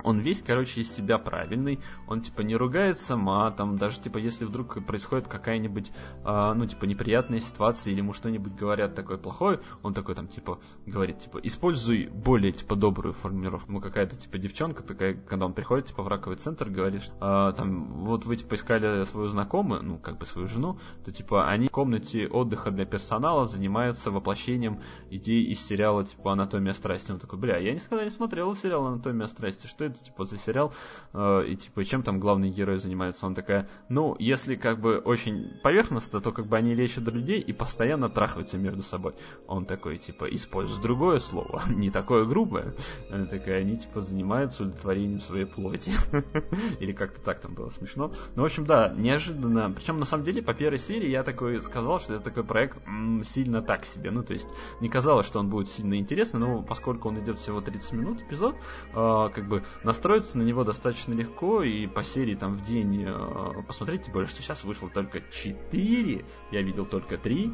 он 0.04 0.20
весь, 0.20 0.42
короче, 0.42 0.80
из 0.80 0.92
себя 0.92 1.18
правильный, 1.18 1.80
он, 2.06 2.20
типа, 2.20 2.42
не 2.42 2.56
ругается 2.56 3.16
матом, 3.16 3.76
даже, 3.76 4.00
типа, 4.00 4.18
если 4.18 4.44
вдруг 4.44 4.84
происходит 4.86 5.28
какая-нибудь, 5.28 5.90
э, 6.24 6.52
ну, 6.54 6.66
типа, 6.66 6.84
неприятная 6.84 7.40
ситуация, 7.40 7.92
или 7.92 7.98
ему 7.98 8.12
что-нибудь 8.12 8.54
говорят 8.54 8.94
такое 8.94 9.18
плохое, 9.18 9.60
он 9.82 9.94
такой, 9.94 10.14
там, 10.14 10.28
типа, 10.28 10.60
говорит, 10.86 11.18
типа, 11.18 11.40
используй 11.42 12.08
более, 12.08 12.52
типа, 12.52 12.76
добрую 12.76 13.12
формулировку. 13.12 13.72
Ну, 13.72 13.80
какая-то, 13.80 14.16
типа, 14.16 14.38
девчонка 14.38 14.82
такая, 14.82 15.14
когда 15.14 15.46
он 15.46 15.52
приходит, 15.52 15.86
типа, 15.86 16.02
в 16.02 16.08
раковый 16.08 16.36
центр, 16.36 16.68
говорит, 16.68 17.02
э, 17.20 17.52
там, 17.56 18.04
вот 18.04 18.24
вы, 18.24 18.36
типа, 18.36 18.54
искали 18.54 19.04
свою 19.04 19.28
знакомую, 19.28 19.82
ну, 19.82 19.98
как 19.98 20.18
бы 20.18 20.26
свою 20.26 20.46
жену, 20.46 20.78
то, 21.04 21.12
типа, 21.12 21.48
они 21.48 21.66
в 21.66 21.70
комнате 21.70 22.28
отдыха 22.28 22.70
для 22.70 22.84
персонала 22.84 23.46
занимаются 23.46 24.10
воплощением 24.10 24.80
идей 25.10 25.44
из 25.44 25.60
сериала, 25.64 26.04
типа, 26.04 26.32
«Анатомия 26.32 26.72
страсти». 26.72 27.12
Он 27.12 27.18
такой, 27.18 27.38
бля, 27.38 27.58
я 27.58 27.74
никогда 27.74 28.04
не 28.04 28.10
смотрел 28.10 28.54
сериал 28.54 28.86
«Анатомия 28.86 29.26
страсти», 29.26 29.66
что 29.66 29.87
это, 29.88 30.02
типа, 30.02 30.24
за 30.24 30.38
сериал, 30.38 30.72
э, 31.12 31.46
и, 31.48 31.56
типа, 31.56 31.84
чем 31.84 32.02
там 32.02 32.20
главный 32.20 32.50
герой 32.50 32.78
занимается? 32.78 33.26
Он 33.26 33.34
такая, 33.34 33.68
ну, 33.88 34.16
если, 34.18 34.54
как 34.56 34.80
бы, 34.80 34.98
очень 34.98 35.58
поверхностно, 35.62 36.20
то, 36.20 36.32
как 36.32 36.46
бы, 36.46 36.56
они 36.56 36.74
лечат 36.74 37.04
людей 37.04 37.40
и 37.40 37.52
постоянно 37.52 38.08
трахаются 38.08 38.58
между 38.58 38.82
собой. 38.82 39.14
Он 39.46 39.64
такой, 39.64 39.98
типа, 39.98 40.24
использует 40.26 40.82
другое 40.82 41.18
слово, 41.18 41.62
не 41.68 41.90
такое 41.90 42.24
грубое. 42.24 42.74
Она 43.10 43.26
такая, 43.26 43.60
они, 43.60 43.76
типа, 43.76 44.02
занимаются 44.02 44.62
удовлетворением 44.62 45.20
своей 45.20 45.46
плоти. 45.46 45.92
Или 46.80 46.92
как-то 46.92 47.20
так 47.20 47.40
там 47.40 47.54
было 47.54 47.68
смешно. 47.68 48.12
Ну, 48.34 48.42
в 48.42 48.44
общем, 48.44 48.64
да, 48.64 48.92
неожиданно. 48.96 49.70
Причем, 49.70 49.98
на 49.98 50.04
самом 50.04 50.24
деле, 50.24 50.42
по 50.42 50.54
первой 50.54 50.78
серии 50.78 51.08
я 51.08 51.22
такой 51.22 51.60
сказал, 51.62 52.00
что 52.00 52.14
это 52.14 52.24
такой 52.24 52.44
проект 52.44 52.78
сильно 53.24 53.62
так 53.62 53.84
себе. 53.84 54.10
Ну, 54.10 54.22
то 54.22 54.32
есть, 54.32 54.48
не 54.80 54.88
казалось, 54.88 55.26
что 55.26 55.38
он 55.40 55.48
будет 55.48 55.68
сильно 55.68 55.94
интересный, 55.98 56.40
но 56.40 56.62
поскольку 56.62 57.08
он 57.08 57.18
идет 57.20 57.38
всего 57.38 57.60
30 57.60 57.92
минут 57.92 58.22
эпизод, 58.22 58.56
э, 58.92 59.28
как 59.34 59.48
бы 59.48 59.64
настроиться 59.84 60.38
на 60.38 60.42
него 60.42 60.64
достаточно 60.64 61.12
легко, 61.14 61.62
и 61.62 61.86
по 61.86 62.02
серии 62.02 62.34
там 62.34 62.56
в 62.56 62.62
день 62.62 63.04
э, 63.06 63.62
посмотреть, 63.66 64.02
тем 64.02 64.12
более, 64.12 64.28
что 64.28 64.42
сейчас 64.42 64.64
вышло 64.64 64.88
только 64.88 65.20
4, 65.20 66.24
я 66.50 66.62
видел 66.62 66.86
только 66.86 67.18
3, 67.18 67.52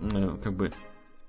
э, 0.00 0.36
как 0.42 0.54
бы 0.54 0.72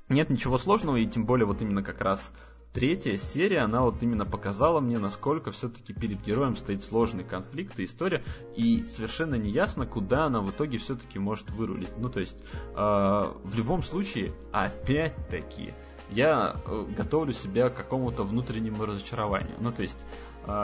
нет 0.09 0.29
ничего 0.29 0.57
сложного, 0.57 0.97
и 0.97 1.05
тем 1.05 1.25
более 1.25 1.45
вот 1.45 1.61
именно 1.61 1.83
как 1.83 2.01
раз 2.01 2.33
третья 2.73 3.17
серия, 3.17 3.59
она 3.59 3.81
вот 3.81 4.01
именно 4.01 4.25
показала 4.25 4.79
мне, 4.79 4.97
насколько 4.97 5.51
все-таки 5.51 5.93
перед 5.93 6.21
героем 6.21 6.55
стоит 6.55 6.83
сложный 6.83 7.23
конфликт 7.23 7.79
и 7.79 7.85
история, 7.85 8.23
и 8.55 8.87
совершенно 8.87 9.35
не 9.35 9.49
ясно, 9.49 9.85
куда 9.85 10.25
она 10.25 10.41
в 10.41 10.51
итоге 10.51 10.77
все-таки 10.77 11.19
может 11.19 11.49
вырулить. 11.51 11.97
Ну, 11.97 12.09
то 12.09 12.19
есть, 12.19 12.37
э, 12.39 12.73
в 12.75 13.55
любом 13.55 13.83
случае, 13.83 14.33
опять-таки, 14.51 15.73
я 16.09 16.55
э, 16.65 16.85
готовлю 16.95 17.33
себя 17.33 17.69
к 17.69 17.75
какому-то 17.75 18.23
внутреннему 18.23 18.85
разочарованию. 18.85 19.55
Ну, 19.59 19.71
то 19.71 19.81
есть, 19.81 20.05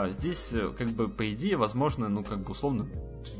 здесь, 0.08 0.52
э, 0.52 0.72
как 0.76 0.88
бы, 0.88 1.08
по 1.08 1.32
идее, 1.32 1.56
возможно, 1.56 2.08
ну, 2.08 2.24
как 2.24 2.40
бы, 2.40 2.50
условно, 2.50 2.88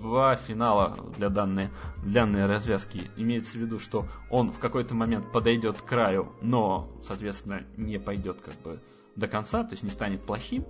два 0.00 0.36
финала 0.36 0.97
для 1.17 1.28
данной, 1.28 1.70
для 2.02 2.23
данной 2.23 2.47
развязки. 2.47 3.10
Имеется 3.17 3.58
в 3.58 3.60
виду, 3.60 3.78
что 3.78 4.07
он 4.31 4.52
в 4.52 4.58
какой-то 4.58 4.94
момент 4.94 5.33
подойдет 5.33 5.81
к 5.81 5.84
краю, 5.84 6.33
но, 6.41 6.91
соответственно, 7.02 7.65
не 7.76 7.99
пойдет, 7.99 8.41
как 8.41 8.55
бы, 8.62 8.81
до 9.17 9.26
конца, 9.26 9.65
то 9.65 9.73
есть 9.73 9.83
не 9.83 9.91
станет 9.91 10.25
плохим. 10.25 10.65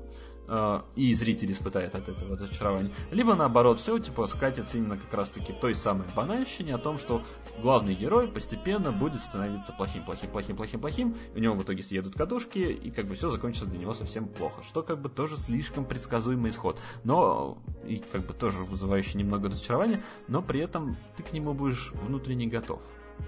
Э, 0.48 0.80
и 0.96 1.14
зритель 1.14 1.52
испытает 1.52 1.94
от 1.94 2.08
этого 2.08 2.36
разочарование. 2.36 2.92
Либо 3.10 3.34
наоборот, 3.34 3.80
все 3.80 3.98
типа 3.98 4.26
скатится 4.26 4.78
именно 4.78 4.96
как 4.96 5.12
раз 5.12 5.28
таки 5.28 5.52
той 5.52 5.74
самой 5.74 6.06
банальщине 6.16 6.74
о 6.74 6.78
том, 6.78 6.98
что 6.98 7.22
главный 7.60 7.94
герой 7.94 8.28
постепенно 8.28 8.90
будет 8.90 9.20
становиться 9.20 9.72
плохим, 9.72 10.04
плохим, 10.04 10.30
плохим, 10.30 10.56
плохим, 10.56 10.80
плохим, 10.80 11.16
у 11.34 11.38
него 11.38 11.54
в 11.54 11.62
итоге 11.62 11.82
съедут 11.82 12.14
кадушки, 12.14 12.58
и 12.58 12.90
как 12.90 13.06
бы 13.06 13.14
все 13.14 13.28
закончится 13.28 13.66
для 13.66 13.78
него 13.78 13.92
совсем 13.92 14.26
плохо. 14.26 14.62
Что 14.62 14.82
как 14.82 15.00
бы 15.00 15.10
тоже 15.10 15.36
слишком 15.36 15.84
предсказуемый 15.84 16.50
исход. 16.50 16.80
Но 17.04 17.58
и 17.86 17.98
как 17.98 18.26
бы 18.26 18.32
тоже 18.32 18.64
вызывающий 18.64 19.18
немного 19.18 19.48
разочарования, 19.48 20.02
но 20.28 20.40
при 20.40 20.60
этом 20.60 20.96
ты 21.16 21.22
к 21.22 21.32
нему 21.32 21.52
будешь 21.52 21.92
внутренне 21.92 22.46
готов. 22.46 22.80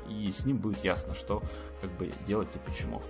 И 0.09 0.33
с 0.33 0.47
ним 0.47 0.57
будет 0.59 0.83
ясно, 0.85 1.15
что 1.15 1.43
как 1.83 1.91
бы 1.99 2.13
делать 2.27 2.49
и 2.55 2.59
почему. 2.59 3.03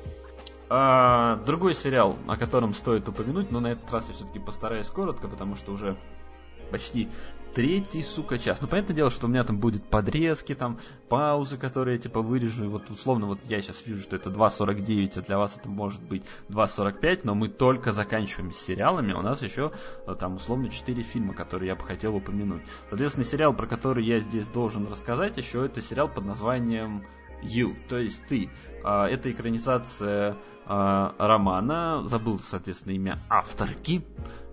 А, 0.73 1.35
другой 1.47 1.75
сериал, 1.75 2.17
о 2.29 2.37
котором 2.37 2.75
стоит 2.75 3.09
упомянуть, 3.09 3.51
но 3.51 3.59
на 3.59 3.73
этот 3.73 3.91
раз 3.91 4.07
я 4.07 4.15
все-таки 4.15 4.39
постараюсь 4.39 4.87
коротко, 4.87 5.27
потому 5.27 5.57
что 5.57 5.73
уже 5.73 5.97
почти 6.71 7.09
третий, 7.55 8.05
сука, 8.05 8.39
час. 8.39 8.61
Ну, 8.61 8.69
понятное 8.69 8.95
дело, 8.95 9.11
что 9.11 9.27
у 9.27 9.29
меня 9.29 9.43
там 9.43 9.59
будет 9.59 9.85
подрезки, 9.85 10.55
там, 10.55 10.79
паузы, 11.09 11.59
которые 11.59 11.97
я, 11.97 12.03
типа, 12.03 12.23
вырежу. 12.23 12.71
Вот, 12.71 12.89
условно, 12.89 13.27
вот 13.27 13.41
я 13.47 13.61
сейчас 13.61 13.85
вижу, 13.85 14.01
что 14.01 14.15
это 14.15 14.31
2.49, 14.31 15.19
а 15.19 15.23
для 15.23 15.39
вас 15.39 15.57
это 15.57 15.69
может 15.69 16.03
быть 16.05 16.23
2.45, 16.51 17.23
но 17.25 17.35
мы 17.35 17.49
только 17.49 17.91
заканчиваем 17.91 18.53
с 18.53 18.59
сериалами. 18.59 19.13
У 19.13 19.23
нас 19.23 19.43
еще, 19.43 19.73
э, 20.07 20.15
там, 20.15 20.37
условно, 20.37 20.69
4 20.69 21.03
фильма, 21.03 21.35
которые 21.35 21.71
я 21.71 21.75
бы 21.75 21.83
хотел 21.83 22.15
упомянуть. 22.15 22.63
Соответственно, 22.91 23.25
сериал, 23.25 23.55
про 23.55 23.67
который 23.67 24.05
я 24.05 24.21
здесь 24.21 24.47
должен 24.47 24.87
рассказать 24.87 25.37
еще, 25.37 25.67
это 25.67 25.83
сериал 25.83 26.09
под 26.09 26.27
названием 26.27 27.05
You, 27.43 27.77
то 27.89 27.99
есть 27.99 28.27
ты. 28.27 28.51
А, 28.85 29.09
это 29.09 29.31
экранизация 29.31 30.37
а, 30.67 31.15
романа, 31.19 32.03
забыл, 32.05 32.39
соответственно, 32.39 32.93
имя 32.93 33.19
авторки, 33.29 34.05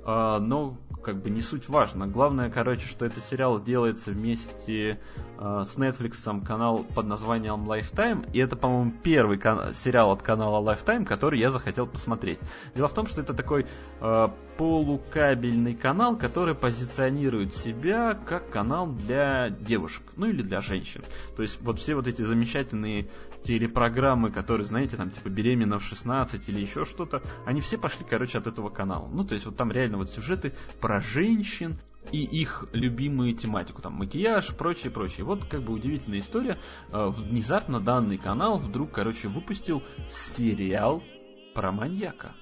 но 0.08 0.78
как 1.08 1.22
бы 1.22 1.30
не 1.30 1.42
суть 1.42 1.70
важно. 1.70 2.06
Главное, 2.06 2.50
короче, 2.50 2.86
что 2.86 3.06
этот 3.06 3.24
сериал 3.24 3.62
делается 3.64 4.12
вместе 4.12 5.00
э, 5.40 5.64
с 5.66 5.78
Netflix 5.78 6.44
канал 6.46 6.84
под 6.84 7.08
названием 7.08 7.64
Lifetime, 7.72 8.30
и 8.34 8.40
это, 8.40 8.58
по-моему, 8.58 8.92
первый 9.04 9.38
сериал 9.74 10.12
от 10.12 10.22
канала 10.22 10.62
Lifetime, 10.62 11.06
который 11.06 11.40
я 11.40 11.50
захотел 11.50 11.88
посмотреть. 11.88 12.40
Дело 12.76 12.90
в 12.90 12.94
том, 12.94 13.08
что 13.08 13.22
это 13.22 13.34
такой 13.34 13.68
э, 14.02 14.28
полукабельный 14.58 15.76
канал, 15.76 16.18
который 16.18 16.56
позиционирует 16.56 17.54
себя 17.54 18.14
как 18.26 18.50
канал 18.50 18.88
для 18.88 19.50
девушек, 19.50 20.04
ну 20.18 20.26
или 20.28 20.42
для 20.42 20.60
женщин. 20.60 21.04
То 21.38 21.42
есть 21.42 21.62
вот 21.62 21.80
все 21.80 21.96
вот 21.96 22.08
эти 22.08 22.22
замечательные 22.22 23.08
телепрограммы, 23.44 24.32
которые, 24.32 24.66
знаете, 24.66 24.98
там 24.98 25.12
типа 25.12 25.30
беременна 25.30 25.80
в 25.80 25.84
16 25.84 26.50
или 26.50 26.60
еще 26.60 26.86
что-то, 26.86 27.22
они 27.46 27.62
все 27.62 27.78
пошли, 27.78 28.06
короче, 28.08 28.38
от 28.38 28.48
этого 28.48 28.70
канала. 28.70 29.08
Ну, 29.08 29.24
то 29.24 29.34
есть 29.34 29.46
вот 29.46 29.56
там 29.56 29.72
реально 29.72 29.98
вот 29.98 30.10
сюжеты 30.10 30.54
про 30.82 31.00
женщин, 31.00 31.80
и 32.12 32.24
их 32.24 32.66
любимую 32.72 33.34
тематику, 33.34 33.82
там 33.82 33.94
макияж, 33.94 34.56
прочее, 34.56 34.92
прочее. 34.92 35.26
Вот 35.26 35.46
как 35.46 35.62
бы 35.62 35.74
удивительная 35.74 36.20
история. 36.20 36.58
Э, 36.92 37.10
внезапно 37.10 37.80
данный 37.80 38.18
канал 38.18 38.58
вдруг, 38.58 38.92
короче, 38.92 39.28
выпустил 39.28 39.84
сериал 40.10 41.04
про 41.54 41.72
маньяка. 41.72 42.34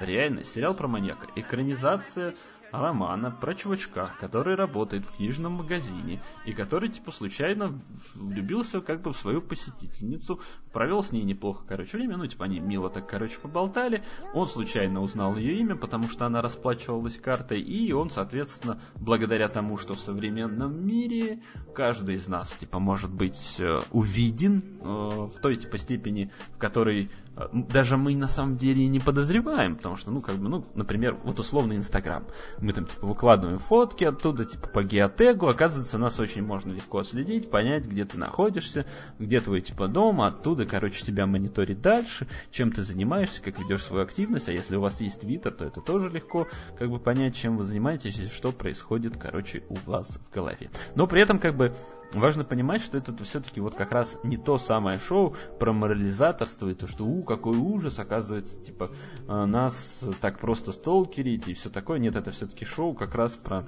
Реально, 0.00 0.42
сериал 0.42 0.74
про 0.74 0.88
маньяка. 0.88 1.28
Экранизация 1.36 2.34
романа 2.80 3.30
про 3.30 3.54
чувачка, 3.54 4.10
который 4.20 4.54
работает 4.54 5.04
в 5.04 5.16
книжном 5.16 5.54
магазине 5.54 6.22
и 6.44 6.52
который, 6.52 6.88
типа, 6.88 7.10
случайно 7.12 7.78
влюбился 8.14 8.80
как 8.80 9.02
бы 9.02 9.12
в 9.12 9.16
свою 9.16 9.40
посетительницу, 9.40 10.40
провел 10.72 11.02
с 11.02 11.12
ней 11.12 11.22
неплохо, 11.22 11.64
короче, 11.66 11.96
время, 11.96 12.16
ну, 12.16 12.26
типа, 12.26 12.44
они 12.46 12.60
мило 12.60 12.90
так, 12.90 13.08
короче, 13.08 13.38
поболтали, 13.38 14.02
он 14.32 14.46
случайно 14.48 15.02
узнал 15.02 15.36
ее 15.36 15.58
имя, 15.58 15.76
потому 15.76 16.08
что 16.08 16.26
она 16.26 16.42
расплачивалась 16.42 17.18
картой, 17.18 17.60
и 17.60 17.92
он, 17.92 18.10
соответственно, 18.10 18.80
благодаря 18.96 19.48
тому, 19.48 19.78
что 19.78 19.94
в 19.94 20.00
современном 20.00 20.86
мире 20.86 21.42
каждый 21.74 22.16
из 22.16 22.28
нас, 22.28 22.52
типа, 22.52 22.78
может 22.78 23.12
быть 23.12 23.56
э, 23.58 23.80
увиден 23.90 24.62
э, 24.80 24.84
в 24.84 25.40
той, 25.40 25.56
типа, 25.56 25.78
степени, 25.78 26.30
в 26.54 26.58
которой 26.58 27.10
даже 27.52 27.96
мы 27.96 28.14
на 28.14 28.28
самом 28.28 28.56
деле 28.56 28.86
не 28.86 29.00
подозреваем, 29.00 29.76
потому 29.76 29.96
что, 29.96 30.10
ну, 30.10 30.20
как 30.20 30.36
бы, 30.36 30.48
ну, 30.48 30.64
например, 30.74 31.18
вот 31.24 31.40
условно 31.40 31.74
Инстаграм. 31.74 32.24
Мы 32.58 32.72
там 32.72 32.86
типа 32.86 33.06
выкладываем 33.06 33.58
фотки 33.58 34.04
оттуда, 34.04 34.44
типа 34.44 34.68
по 34.68 34.82
геотегу, 34.84 35.48
оказывается, 35.48 35.98
нас 35.98 36.20
очень 36.20 36.42
можно 36.42 36.72
легко 36.72 37.02
следить, 37.02 37.50
понять, 37.50 37.86
где 37.86 38.04
ты 38.04 38.18
находишься, 38.18 38.86
где 39.18 39.40
твой 39.40 39.60
типа 39.62 39.88
дом, 39.88 40.20
оттуда, 40.20 40.64
короче, 40.64 41.04
тебя 41.04 41.26
мониторить 41.26 41.80
дальше, 41.80 42.28
чем 42.50 42.70
ты 42.70 42.82
занимаешься, 42.82 43.42
как 43.42 43.58
ведешь 43.58 43.82
свою 43.82 44.04
активность, 44.04 44.48
а 44.48 44.52
если 44.52 44.76
у 44.76 44.80
вас 44.80 45.00
есть 45.00 45.20
твиттер, 45.20 45.52
то 45.52 45.64
это 45.64 45.80
тоже 45.80 46.10
легко 46.10 46.46
как 46.78 46.88
бы 46.88 46.98
понять, 46.98 47.34
чем 47.34 47.56
вы 47.56 47.64
занимаетесь 47.64 48.18
и 48.18 48.28
что 48.28 48.52
происходит, 48.52 49.16
короче, 49.16 49.64
у 49.68 49.74
вас 49.90 50.20
в 50.24 50.32
голове. 50.32 50.70
Но 50.94 51.06
при 51.06 51.22
этом 51.22 51.38
как 51.38 51.56
бы 51.56 51.74
важно 52.20 52.44
понимать, 52.44 52.82
что 52.82 52.98
это 52.98 53.12
все-таки 53.24 53.60
вот 53.60 53.74
как 53.74 53.92
раз 53.92 54.18
не 54.22 54.36
то 54.36 54.58
самое 54.58 54.98
шоу 54.98 55.34
про 55.58 55.72
морализаторство 55.72 56.68
и 56.68 56.74
то, 56.74 56.86
что 56.86 57.04
у, 57.04 57.22
какой 57.22 57.56
ужас, 57.56 57.98
оказывается, 57.98 58.60
типа, 58.60 58.90
э, 59.26 59.44
нас 59.44 60.00
так 60.20 60.38
просто 60.38 60.72
сталкерить 60.72 61.48
и 61.48 61.54
все 61.54 61.70
такое. 61.70 61.98
Нет, 61.98 62.16
это 62.16 62.30
все-таки 62.30 62.64
шоу 62.64 62.94
как 62.94 63.14
раз 63.14 63.34
про 63.34 63.66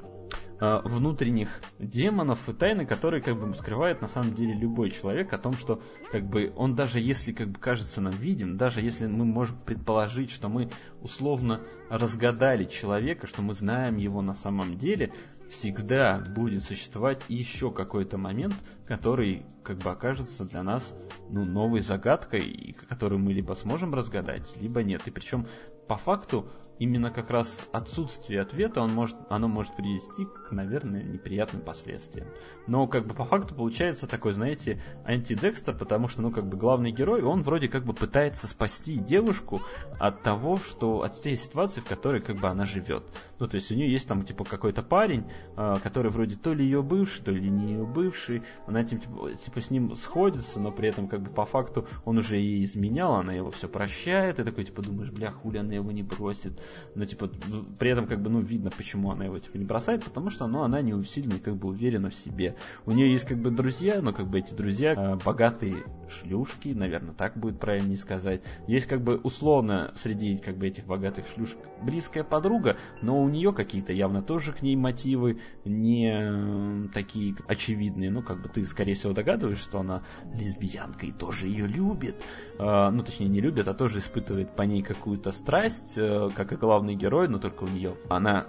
э, 0.61 0.81
внутренних 0.85 1.49
демонов 1.79 2.49
и 2.49 2.53
тайны, 2.53 2.87
которые 2.87 3.23
как 3.23 3.39
бы 3.39 3.55
скрывает 3.55 4.01
на 4.01 4.09
самом 4.09 4.35
деле 4.35 4.55
любой 4.55 4.91
человек 4.91 5.33
о 5.33 5.39
том, 5.39 5.53
что 5.53 5.81
как 6.11 6.25
бы 6.29 6.53
он 6.57 6.75
даже 6.75 7.01
если 7.01 7.33
как 7.33 7.49
бы 7.49 7.59
кажется 7.59 8.01
нам 8.01 8.13
видим, 8.13 8.57
даже 8.57 8.81
если 8.81 9.07
мы 9.07 9.25
можем 9.25 9.59
предположить, 9.59 10.31
что 10.31 10.49
мы 10.49 10.71
условно 11.01 11.61
разгадали 11.89 12.65
человека, 12.65 13.27
что 13.27 13.43
мы 13.43 13.55
знаем 13.55 13.97
его 13.97 14.23
на 14.23 14.35
самом 14.35 14.79
деле, 14.79 15.13
всегда 15.51 16.19
будет 16.19 16.65
существовать 16.65 17.23
еще 17.29 17.71
какой-то 17.71 18.19
момент, 18.19 18.55
который 18.87 19.45
как 19.63 19.79
бы 19.79 19.91
окажется 19.91 20.45
для 20.45 20.63
нас 20.63 20.95
ну, 21.31 21.45
новой 21.45 21.81
загадкой, 21.81 22.77
которую 22.89 23.19
мы 23.19 23.33
либо 23.33 23.55
сможем 23.55 23.95
разгадать, 23.95 24.57
либо 24.61 24.83
нет. 24.83 25.07
И 25.07 25.11
причем 25.11 25.47
по 25.89 25.97
факту 25.97 26.49
именно 26.79 27.11
как 27.11 27.31
раз 27.31 27.69
отсутствие 27.73 28.41
ответа 28.41 28.81
он 28.81 28.93
может, 28.93 29.17
оно 29.29 29.49
может 29.49 29.75
привести 29.77 30.27
к, 30.27 30.53
наверное, 30.53 31.03
неприятным 31.03 31.63
последствиям. 31.63 32.29
Но 32.67 32.87
как 32.87 33.07
бы 33.07 33.15
по 33.15 33.25
факту 33.25 33.55
получается 33.55 34.07
такой, 34.07 34.33
знаете, 34.33 34.81
антидекстер, 35.05 35.77
потому 35.77 36.09
что, 36.09 36.23
ну, 36.23 36.31
как 36.31 36.47
бы 36.47 36.57
главный 36.57 36.93
герой, 36.93 37.23
он 37.23 37.43
вроде 37.43 37.69
как 37.69 37.85
бы 37.85 37.93
пытается 37.93 38.47
спасти 38.47 38.97
девушку 38.97 39.63
от 39.99 40.23
того, 40.23 40.57
что, 40.59 41.03
от 41.03 41.21
той 41.21 41.37
ситуации, 41.37 41.81
в 41.81 41.87
которой 41.87 42.21
как 42.21 42.37
бы 42.37 42.49
она 42.49 42.65
живет. 42.65 43.05
Ну, 43.39 43.47
то 43.47 43.57
есть 43.57 43.71
у 43.71 43.75
нее 43.75 43.91
есть 43.91 44.07
там, 44.09 44.25
типа, 44.25 44.45
какой-то 44.45 44.83
парень, 44.83 45.25
э, 45.57 45.77
который 45.83 46.11
вроде 46.11 46.37
то 46.37 46.53
ли 46.53 46.65
ее 46.65 46.83
бывший, 46.83 47.25
то 47.25 47.31
ли 47.31 47.51
не 47.51 47.73
ее 47.73 47.87
бывший, 47.87 48.43
она 48.67 48.85
типа, 48.85 49.35
типа 49.35 49.61
с 49.61 49.71
ним 49.71 49.95
сходится, 49.95 50.61
но 50.61 50.73
при 50.73 50.89
этом 50.89 51.09
как 51.09 51.23
бы 51.23 51.31
по 51.31 51.45
факту 51.45 51.87
он 52.05 52.19
уже 52.19 52.37
ей 52.37 52.65
изменял, 52.65 53.15
она 53.15 53.33
его 53.33 53.51
все 53.51 53.69
прощает, 53.69 54.39
и 54.39 54.45
такой 54.45 54.65
типа 54.65 54.83
думаешь, 54.83 55.11
бля, 55.11 55.31
хули 55.31 55.59
она 55.59 55.75
его 55.75 55.91
не 55.93 56.03
бросит, 56.03 56.61
но 56.95 57.05
типа 57.05 57.31
при 57.79 57.91
этом 57.91 58.07
как 58.07 58.21
бы 58.21 58.31
ну 58.31 58.41
видно, 58.41 58.71
почему 58.71 59.11
она 59.11 59.25
его 59.25 59.39
типа 59.39 59.57
не 59.57 59.65
бросает, 59.65 60.05
потому 60.05 60.31
что 60.31 60.47
ну, 60.47 60.63
она 60.63 60.81
не 60.83 60.95
усилена 60.95 61.39
как 61.39 61.57
бы 61.57 61.69
уверена 61.69 62.11
в 62.11 62.15
себе. 62.15 62.57
У 62.85 62.93
нее 62.93 63.11
есть 63.11 63.27
как 63.27 63.39
бы 63.39 63.51
друзья, 63.51 64.01
но 64.01 64.13
как 64.13 64.29
бы 64.29 64.39
эти 64.39 64.55
друзья 64.55 64.95
э, 64.95 65.19
богатые 65.25 65.85
шлюшки, 66.11 66.69
наверное, 66.69 67.15
так 67.15 67.37
будет 67.37 67.59
правильнее 67.59 67.99
сказать. 67.99 68.43
Есть 68.67 68.87
как 68.87 69.03
бы 69.03 69.17
условно 69.17 69.93
среди 69.97 70.37
как 70.39 70.57
бы 70.57 70.67
этих 70.67 70.87
богатых 70.87 71.27
шлюшек 71.29 71.59
близкая 71.83 72.25
подруга, 72.25 72.77
но 73.03 73.23
у 73.23 73.29
нее 73.29 73.53
какие-то 73.53 73.93
явно 73.93 74.23
тоже 74.23 74.53
к 74.53 74.63
ней 74.63 74.77
мотивы 74.77 75.41
не 75.65 76.11
э, 76.13 76.89
такие 76.93 77.35
очевидные. 77.47 78.11
Ну, 78.11 78.23
как 78.23 78.43
бы 78.43 78.49
ты, 78.49 78.65
скорее 78.65 78.95
всего, 78.95 79.13
догадываешься, 79.13 79.65
что 79.65 79.81
она 79.81 80.03
лесбиянка 80.35 81.07
и 81.07 81.13
тоже 81.13 81.49
ее 81.49 81.67
любит. 81.67 82.17
Э, 82.59 82.91
ну, 82.91 83.03
точнее, 83.03 83.29
не 83.29 83.41
любит, 83.41 83.69
а 83.69 83.75
тоже 83.75 83.99
испытывает 83.99 84.55
по 84.55 84.63
ней 84.63 84.83
какую-то 84.83 85.33
страсть, 85.33 85.95
э, 85.97 86.31
как 86.35 86.53
и 86.53 86.57
главный 86.57 86.95
герой, 86.95 87.29
но 87.29 87.39
только 87.39 87.65
у 87.65 87.69
нее. 87.69 87.97
Она 88.09 88.47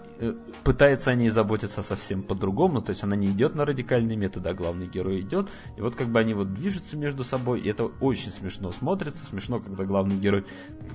пытается 0.63 1.11
о 1.11 1.15
ней 1.15 1.29
заботиться 1.29 1.81
совсем 1.81 2.23
по-другому, 2.23 2.81
то 2.81 2.91
есть 2.91 3.03
она 3.03 3.15
не 3.15 3.27
идет 3.27 3.55
на 3.55 3.65
радикальные 3.65 4.17
методы, 4.17 4.49
а 4.49 4.53
главный 4.53 4.87
герой 4.87 5.21
идет. 5.21 5.49
И 5.77 5.81
вот 5.81 5.95
как 5.95 6.07
бы 6.07 6.19
они 6.19 6.33
вот 6.33 6.53
движутся 6.53 6.97
между 6.97 7.23
собой, 7.23 7.46
и 7.55 7.67
это 7.67 7.85
очень 7.85 8.31
смешно 8.31 8.71
смотрится. 8.71 9.25
Смешно, 9.25 9.59
когда 9.59 9.85
главный 9.85 10.17
герой 10.17 10.45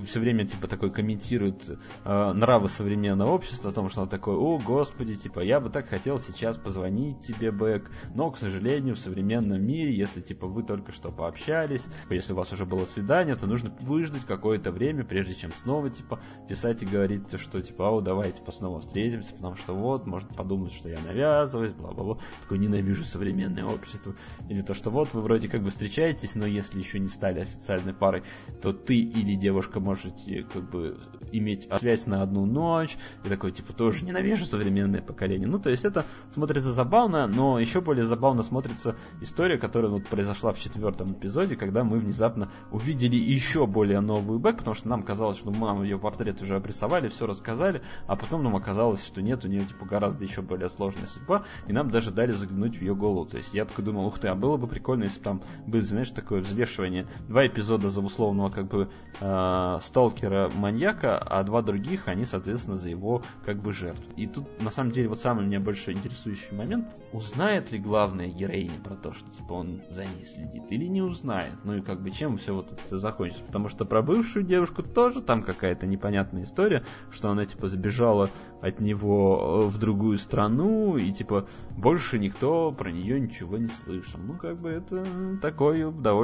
все 0.05 0.19
время 0.19 0.45
типа 0.45 0.67
такой 0.67 0.91
комментирует 0.91 1.69
э, 1.69 2.33
нравы 2.33 2.69
современного 2.69 3.31
общества, 3.31 3.71
о 3.71 3.73
том, 3.73 3.89
что 3.89 4.01
он 4.01 4.09
такой, 4.09 4.35
о, 4.35 4.59
господи, 4.59 5.15
типа, 5.15 5.39
я 5.39 5.59
бы 5.59 5.69
так 5.69 5.87
хотел 5.89 6.19
сейчас 6.19 6.57
позвонить 6.57 7.21
тебе, 7.21 7.51
Бэк, 7.51 7.89
но, 8.13 8.29
к 8.31 8.37
сожалению, 8.37 8.95
в 8.95 8.99
современном 8.99 9.63
мире, 9.63 9.95
если, 9.95 10.21
типа, 10.21 10.47
вы 10.47 10.63
только 10.63 10.91
что 10.91 11.11
пообщались, 11.11 11.85
если 12.09 12.33
у 12.33 12.35
вас 12.35 12.51
уже 12.53 12.65
было 12.65 12.85
свидание, 12.85 13.35
то 13.35 13.47
нужно 13.47 13.71
выждать 13.81 14.25
какое-то 14.25 14.71
время, 14.71 15.03
прежде 15.03 15.33
чем 15.35 15.51
снова, 15.53 15.89
типа, 15.89 16.19
писать 16.47 16.83
и 16.83 16.85
говорить, 16.85 17.39
что, 17.39 17.61
типа, 17.61 17.89
о, 17.89 18.01
давайте 18.01 18.43
типа, 18.43 18.51
снова 18.51 18.81
встретимся, 18.81 19.33
потому 19.33 19.55
что 19.55 19.73
вот, 19.73 20.05
можно 20.05 20.29
подумать, 20.33 20.73
что 20.73 20.89
я 20.89 20.99
навязываюсь, 20.99 21.71
бла-бла-бла. 21.73 22.17
Такой, 22.41 22.57
ненавижу 22.57 23.05
современное 23.05 23.65
общество. 23.65 24.15
Или 24.49 24.61
то, 24.61 24.73
что 24.73 24.89
вот, 24.89 25.13
вы 25.13 25.21
вроде 25.21 25.47
как 25.47 25.63
бы 25.63 25.69
встречаетесь, 25.69 26.35
но 26.35 26.42
если 26.45 26.79
еще 26.79 26.99
не 26.99 27.07
стали 27.07 27.41
официальной 27.41 27.93
парой, 27.93 28.23
то 28.61 28.73
ты 28.73 28.97
или 28.97 29.35
девушка 29.35 29.79
можете, 29.79 30.43
как 30.43 30.69
бы, 30.69 30.97
иметь 31.31 31.67
связь 31.79 32.05
на 32.05 32.21
одну 32.21 32.45
ночь, 32.45 32.97
и 33.23 33.29
такой, 33.29 33.51
типа, 33.51 33.73
тоже 33.73 34.05
ненавижу 34.05 34.45
современное 34.45 35.01
поколение. 35.01 35.47
Ну, 35.47 35.59
то 35.59 35.69
есть 35.69 35.85
это 35.85 36.05
смотрится 36.33 36.73
забавно, 36.73 37.27
но 37.27 37.59
еще 37.59 37.81
более 37.81 38.05
забавно 38.05 38.43
смотрится 38.43 38.95
история, 39.21 39.57
которая 39.57 39.91
вот 39.91 40.07
произошла 40.07 40.53
в 40.53 40.59
четвертом 40.59 41.13
эпизоде, 41.13 41.55
когда 41.55 41.83
мы 41.83 41.99
внезапно 41.99 42.51
увидели 42.71 43.15
еще 43.15 43.65
более 43.65 43.99
новую 43.99 44.39
Бэк, 44.39 44.57
потому 44.57 44.75
что 44.75 44.87
нам 44.87 45.03
казалось, 45.03 45.37
что 45.37 45.51
мы 45.51 45.67
нам 45.67 45.83
ее 45.83 45.97
портрет 45.97 46.41
уже 46.41 46.55
обрисовали, 46.55 47.07
все 47.07 47.25
рассказали, 47.25 47.81
а 48.07 48.15
потом 48.15 48.43
нам 48.43 48.55
оказалось, 48.55 49.05
что 49.05 49.21
нет, 49.21 49.43
у 49.45 49.47
нее, 49.47 49.65
типа, 49.65 49.85
гораздо 49.85 50.23
еще 50.23 50.41
более 50.41 50.69
сложная 50.69 51.07
судьба, 51.07 51.43
и 51.67 51.73
нам 51.73 51.89
даже 51.89 52.11
дали 52.11 52.31
заглянуть 52.31 52.77
в 52.77 52.81
ее 52.81 52.95
голову. 52.95 53.25
То 53.25 53.37
есть 53.37 53.53
я 53.53 53.65
такой 53.65 53.83
думал, 53.83 54.05
ух 54.05 54.19
ты, 54.19 54.27
а 54.27 54.35
было 54.35 54.57
бы 54.57 54.67
прикольно, 54.67 55.03
если 55.03 55.19
бы 55.19 55.23
там 55.23 55.41
было, 55.67 55.81
знаешь, 55.81 56.09
такое 56.33 56.41
взвешивание. 56.41 57.07
Два 57.27 57.45
эпизода 57.45 57.89
за 57.89 58.01
условного, 58.01 58.49
как 58.49 58.67
бы, 58.67 58.89
э, 59.19 59.77
сталкера-маньяка, 59.81 61.17
а 61.19 61.43
два 61.43 61.61
других, 61.61 62.07
они, 62.07 62.25
соответственно, 62.25 62.75
за 62.75 62.89
его 62.89 63.21
как 63.45 63.57
бы 63.57 63.71
жертв. 63.71 64.03
И 64.15 64.25
тут, 64.25 64.45
на 64.61 64.71
самом 64.71 64.91
деле, 64.91 65.09
вот 65.09 65.19
самый 65.19 65.45
меня 65.45 65.59
больше 65.59 65.91
интересующий 65.91 66.55
момент, 66.55 66.87
узнает 67.11 67.71
ли 67.71 67.77
главная 67.77 68.27
героиня 68.29 68.79
про 68.83 68.95
то, 68.95 69.13
что 69.13 69.29
типа 69.29 69.53
он 69.53 69.81
за 69.91 70.05
ней 70.05 70.25
следит, 70.25 70.63
или 70.69 70.85
не 70.85 71.01
узнает. 71.01 71.53
Ну 71.63 71.75
и 71.77 71.81
как 71.81 72.01
бы 72.01 72.09
чем 72.09 72.37
все 72.37 72.55
вот 72.55 72.71
это 72.71 72.97
закончится. 72.97 73.43
Потому 73.45 73.69
что 73.69 73.85
про 73.85 74.01
бывшую 74.01 74.43
девушку 74.43 74.81
тоже 74.81 75.21
там 75.21 75.43
какая-то 75.43 75.85
непонятная 75.85 76.43
история, 76.43 76.83
что 77.11 77.29
она 77.29 77.45
типа 77.45 77.67
забежала 77.67 78.29
от 78.61 78.79
него 78.79 79.65
э, 79.65 79.67
в 79.67 79.77
другую 79.77 80.17
страну, 80.17 80.97
и 80.97 81.11
типа 81.11 81.45
больше 81.77 82.17
никто 82.17 82.71
про 82.71 82.91
нее 82.91 83.19
ничего 83.19 83.57
не 83.57 83.67
слышал. 83.67 84.19
Ну 84.19 84.35
как 84.35 84.57
бы 84.57 84.69
это 84.69 85.05
такой 85.41 85.83
довольно 85.91 86.22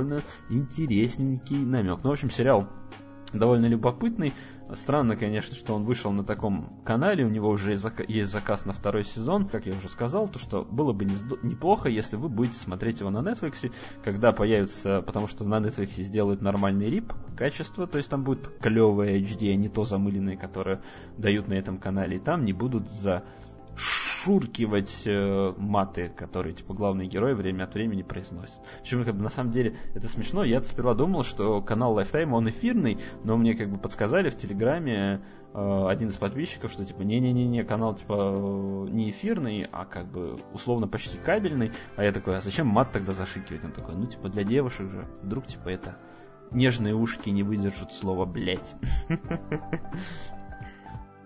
интересненький 0.49 1.57
намек. 1.57 1.99
Ну, 2.03 2.09
в 2.09 2.13
общем, 2.13 2.29
сериал 2.29 2.67
довольно 3.33 3.67
любопытный. 3.67 4.33
Странно, 4.75 5.15
конечно, 5.15 5.55
что 5.55 5.73
он 5.73 5.83
вышел 5.83 6.11
на 6.11 6.23
таком 6.23 6.79
канале, 6.85 7.25
у 7.25 7.29
него 7.29 7.49
уже 7.49 7.71
есть 8.07 8.31
заказ 8.31 8.65
на 8.65 8.73
второй 8.73 9.03
сезон. 9.03 9.47
Как 9.47 9.65
я 9.65 9.73
уже 9.73 9.89
сказал, 9.89 10.27
то 10.27 10.37
что 10.37 10.63
было 10.63 10.93
бы 10.93 11.05
неплохо, 11.05 11.89
если 11.89 12.17
вы 12.17 12.29
будете 12.29 12.59
смотреть 12.59 12.99
его 12.99 13.09
на 13.09 13.19
Netflix, 13.19 13.71
когда 14.03 14.31
появится, 14.31 15.01
потому 15.01 15.27
что 15.27 15.43
на 15.43 15.59
Netflix 15.59 16.01
сделают 16.03 16.41
нормальный 16.41 16.87
рип 16.87 17.13
качество, 17.35 17.87
то 17.87 17.97
есть 17.97 18.09
там 18.09 18.23
будет 18.23 18.47
клевое 18.59 19.19
HD, 19.19 19.53
а 19.53 19.55
не 19.55 19.69
то 19.69 19.85
замыленное, 19.85 20.37
которое 20.37 20.81
дают 21.17 21.47
на 21.47 21.53
этом 21.53 21.79
канале, 21.79 22.17
и 22.17 22.19
там 22.19 22.45
не 22.45 22.53
будут 22.53 22.91
за 22.91 23.23
шуркивать 23.79 25.03
э, 25.05 25.53
маты, 25.57 26.09
которые, 26.09 26.53
типа, 26.53 26.73
главный 26.73 27.07
герой 27.07 27.33
время 27.33 27.63
от 27.63 27.73
времени 27.73 28.03
произносит. 28.03 28.59
Причем, 28.81 29.05
как 29.05 29.15
бы, 29.15 29.23
на 29.23 29.29
самом 29.29 29.51
деле, 29.51 29.77
это 29.95 30.07
смешно. 30.09 30.43
Я 30.43 30.61
сперва 30.61 30.93
думал, 30.93 31.23
что 31.23 31.61
канал 31.61 31.97
Lifetime, 31.97 32.31
он 32.33 32.49
эфирный, 32.49 32.99
но 33.23 33.37
мне, 33.37 33.55
как 33.55 33.69
бы, 33.69 33.77
подсказали 33.77 34.29
в 34.29 34.35
Телеграме 34.35 35.21
э, 35.53 35.85
один 35.87 36.09
из 36.09 36.17
подписчиков, 36.17 36.71
что, 36.71 36.85
типа, 36.85 37.01
не-не-не, 37.01 37.63
канал, 37.63 37.95
типа, 37.95 38.87
не 38.89 39.09
эфирный, 39.09 39.67
а, 39.71 39.85
как 39.85 40.11
бы, 40.11 40.37
условно, 40.53 40.87
почти 40.87 41.17
кабельный. 41.17 41.71
А 41.95 42.03
я 42.03 42.11
такой, 42.11 42.37
а 42.37 42.41
зачем 42.41 42.67
мат 42.67 42.91
тогда 42.91 43.13
зашикивать? 43.13 43.63
Он 43.63 43.71
такой, 43.71 43.95
ну, 43.95 44.05
типа, 44.05 44.27
для 44.29 44.43
девушек 44.43 44.91
же. 44.91 45.07
Вдруг, 45.23 45.47
типа, 45.47 45.69
это 45.69 45.97
нежные 46.51 46.95
ушки 46.95 47.29
не 47.29 47.43
выдержат 47.43 47.93
слова 47.93 48.25
«блять». 48.25 48.75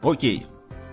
Окей, 0.02 0.46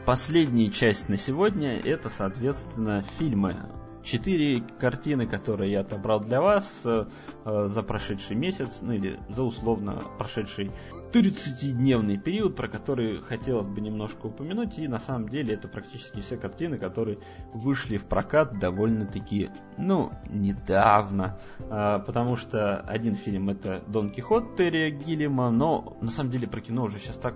Последняя 0.07 0.71
часть 0.71 1.11
на 1.11 1.19
сегодня 1.19 1.79
это, 1.79 2.09
соответственно, 2.09 3.05
фильмы. 3.19 3.57
Четыре 4.03 4.63
картины, 4.81 5.27
которые 5.27 5.73
я 5.73 5.81
отобрал 5.81 6.21
для 6.21 6.41
вас 6.41 6.83
э, 6.87 7.05
за 7.45 7.83
прошедший 7.83 8.35
месяц, 8.35 8.79
ну 8.81 8.95
или 8.95 9.21
за 9.29 9.43
условно 9.43 10.03
прошедший 10.17 10.71
30-дневный 11.13 12.17
период, 12.17 12.57
про 12.57 12.67
который 12.69 13.21
хотелось 13.21 13.67
бы 13.67 13.83
немножко 13.83 14.27
упомянуть, 14.27 14.79
и 14.79 14.89
на 14.89 15.01
самом 15.01 15.29
деле 15.29 15.55
это 15.55 15.69
практически 15.69 16.21
все 16.21 16.39
картины, 16.39 16.79
которые 16.79 17.19
вышли 17.53 17.99
в 17.99 18.05
прокат 18.05 18.59
довольно-таки, 18.59 19.51
ну, 19.77 20.13
недавно, 20.29 21.39
а, 21.69 21.99
потому 21.99 22.37
что 22.37 22.81
один 22.81 23.17
фильм 23.17 23.51
это 23.51 23.83
Дон 23.89 24.11
Кихот 24.11 24.57
Терри 24.57 24.91
Гиллима, 24.91 25.51
но 25.51 25.99
на 26.01 26.11
самом 26.11 26.31
деле 26.31 26.47
про 26.47 26.61
кино 26.61 26.85
уже 26.85 26.99
сейчас 26.99 27.17
так 27.17 27.35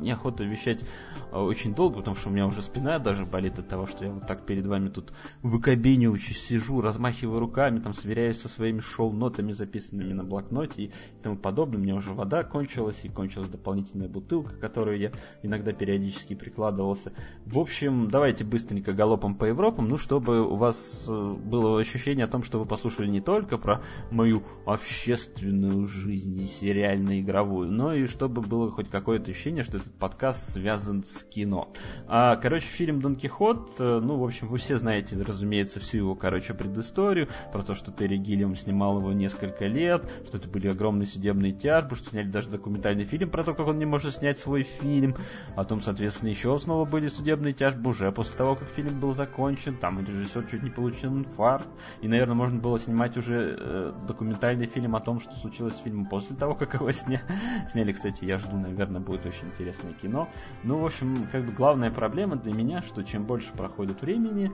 неохота 0.00 0.44
вещать 0.44 0.84
а, 1.32 1.42
очень 1.42 1.74
долго, 1.74 1.98
потому 1.98 2.16
что 2.16 2.28
у 2.28 2.32
меня 2.32 2.46
уже 2.46 2.62
спина 2.62 2.98
даже 2.98 3.24
болит 3.24 3.58
от 3.58 3.68
того, 3.68 3.86
что 3.86 4.04
я 4.04 4.12
вот 4.12 4.26
так 4.26 4.46
перед 4.46 4.66
вами 4.66 4.88
тут 4.88 5.12
выкобенивающе 5.42 6.34
сижу, 6.34 6.80
размахиваю 6.80 7.40
руками, 7.40 7.80
там 7.80 7.92
сверяюсь 7.92 8.40
со 8.40 8.48
своими 8.48 8.80
шоу-нотами, 8.80 9.52
записанными 9.52 10.12
на 10.12 10.24
блокноте 10.24 10.84
и 10.84 10.92
тому 11.22 11.36
подобное. 11.36 11.78
У 11.78 11.82
меня 11.82 11.94
уже 11.94 12.12
вода 12.12 12.42
кончилась, 12.44 13.00
и 13.02 13.08
кончилась 13.08 13.48
дополнительная 13.48 14.08
бутылка, 14.08 14.54
которую 14.56 14.98
я 14.98 15.12
иногда 15.42 15.72
периодически 15.72 16.34
прикладывался. 16.34 17.12
В 17.44 17.58
общем, 17.58 18.08
давайте 18.08 18.44
быстренько 18.44 18.92
галопом 18.92 19.34
по 19.34 19.44
Европам, 19.44 19.88
ну, 19.88 19.98
чтобы 19.98 20.42
у 20.42 20.56
вас 20.56 21.06
э, 21.08 21.34
было 21.44 21.78
ощущение 21.78 22.24
о 22.24 22.28
том, 22.28 22.42
что 22.42 22.58
вы 22.58 22.66
послушали 22.66 23.08
не 23.08 23.20
только 23.20 23.58
про 23.58 23.82
мою 24.10 24.42
общественную 24.64 25.86
жизнь 25.86 26.38
и 26.40 26.46
сериально-игровую, 26.46 27.70
но 27.70 27.94
и 27.94 28.06
чтобы 28.06 28.42
было 28.42 28.70
хоть 28.70 28.88
какое-то 28.88 29.30
ощущение, 29.30 29.55
что 29.64 29.78
этот 29.78 29.94
подкаст 29.94 30.52
связан 30.52 31.04
с 31.04 31.24
кино. 31.24 31.72
А, 32.06 32.36
короче, 32.36 32.66
фильм 32.66 33.00
Дон 33.00 33.16
Кихот, 33.16 33.74
э, 33.78 34.00
ну, 34.02 34.18
в 34.18 34.24
общем, 34.24 34.48
вы 34.48 34.58
все 34.58 34.76
знаете, 34.76 35.16
разумеется, 35.22 35.80
всю 35.80 35.98
его, 35.98 36.14
короче, 36.14 36.54
предысторию, 36.54 37.28
про 37.52 37.62
то, 37.62 37.74
что 37.74 37.92
Терри 37.92 38.16
Гиллиам 38.16 38.56
снимал 38.56 38.98
его 38.98 39.12
несколько 39.12 39.66
лет, 39.66 40.08
что 40.26 40.38
это 40.38 40.48
были 40.48 40.68
огромные 40.68 41.06
судебные 41.06 41.52
тяжбы, 41.52 41.96
что 41.96 42.10
сняли 42.10 42.28
даже 42.28 42.48
документальный 42.50 43.04
фильм 43.04 43.30
про 43.30 43.44
то, 43.44 43.54
как 43.54 43.66
он 43.66 43.78
не 43.78 43.86
может 43.86 44.14
снять 44.14 44.38
свой 44.38 44.62
фильм. 44.62 45.16
Потом, 45.54 45.80
соответственно, 45.80 46.30
еще 46.30 46.56
снова 46.58 46.84
были 46.84 47.08
судебные 47.08 47.52
тяжбы 47.52 47.90
уже 47.90 48.12
после 48.12 48.36
того, 48.36 48.54
как 48.56 48.68
фильм 48.68 49.00
был 49.00 49.14
закончен. 49.14 49.76
Там 49.76 50.04
режиссер 50.04 50.46
чуть 50.50 50.62
не 50.62 50.70
получил 50.70 51.16
инфаркт. 51.16 51.68
И, 52.00 52.08
наверное, 52.08 52.34
можно 52.34 52.58
было 52.58 52.78
снимать 52.78 53.16
уже 53.16 53.56
э, 53.58 53.92
документальный 54.06 54.66
фильм 54.66 54.96
о 54.96 55.00
том, 55.00 55.20
что 55.20 55.34
случилось 55.34 55.76
с 55.76 55.80
фильмом 55.80 56.06
после 56.06 56.36
того, 56.36 56.54
как 56.54 56.74
его 56.74 56.90
сня... 56.92 57.22
сняли. 57.70 57.92
Кстати, 57.92 58.24
я 58.24 58.38
жду, 58.38 58.56
наверное, 58.56 59.00
будет 59.00 59.26
очень 59.26 59.45
интересное 59.46 59.92
кино. 59.92 60.28
Ну, 60.62 60.80
в 60.80 60.86
общем, 60.86 61.28
как 61.32 61.44
бы 61.44 61.52
главная 61.52 61.90
проблема 61.90 62.36
для 62.36 62.52
меня, 62.52 62.82
что 62.82 63.02
чем 63.02 63.24
больше 63.24 63.52
проходит 63.52 64.02
времени, 64.02 64.52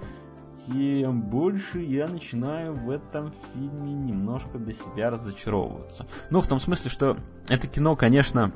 тем 0.66 1.22
больше 1.22 1.80
я 1.80 2.06
начинаю 2.06 2.74
в 2.74 2.90
этом 2.90 3.32
фильме 3.52 3.92
немножко 3.92 4.58
для 4.58 4.74
себя 4.74 5.10
разочаровываться. 5.10 6.06
Ну, 6.30 6.40
в 6.40 6.46
том 6.46 6.60
смысле, 6.60 6.90
что 6.90 7.16
это 7.48 7.66
кино, 7.66 7.96
конечно, 7.96 8.52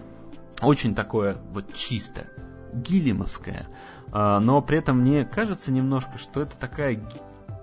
очень 0.63 0.95
такое 0.95 1.37
вот 1.53 1.73
чисто, 1.75 2.27
гиллимовское. 2.73 3.69
а, 4.13 4.41
но 4.41 4.61
при 4.63 4.79
этом 4.79 5.01
мне 5.01 5.25
кажется 5.25 5.73
немножко, 5.73 6.19
что 6.19 6.43
это 6.43 6.59
такая 6.59 7.01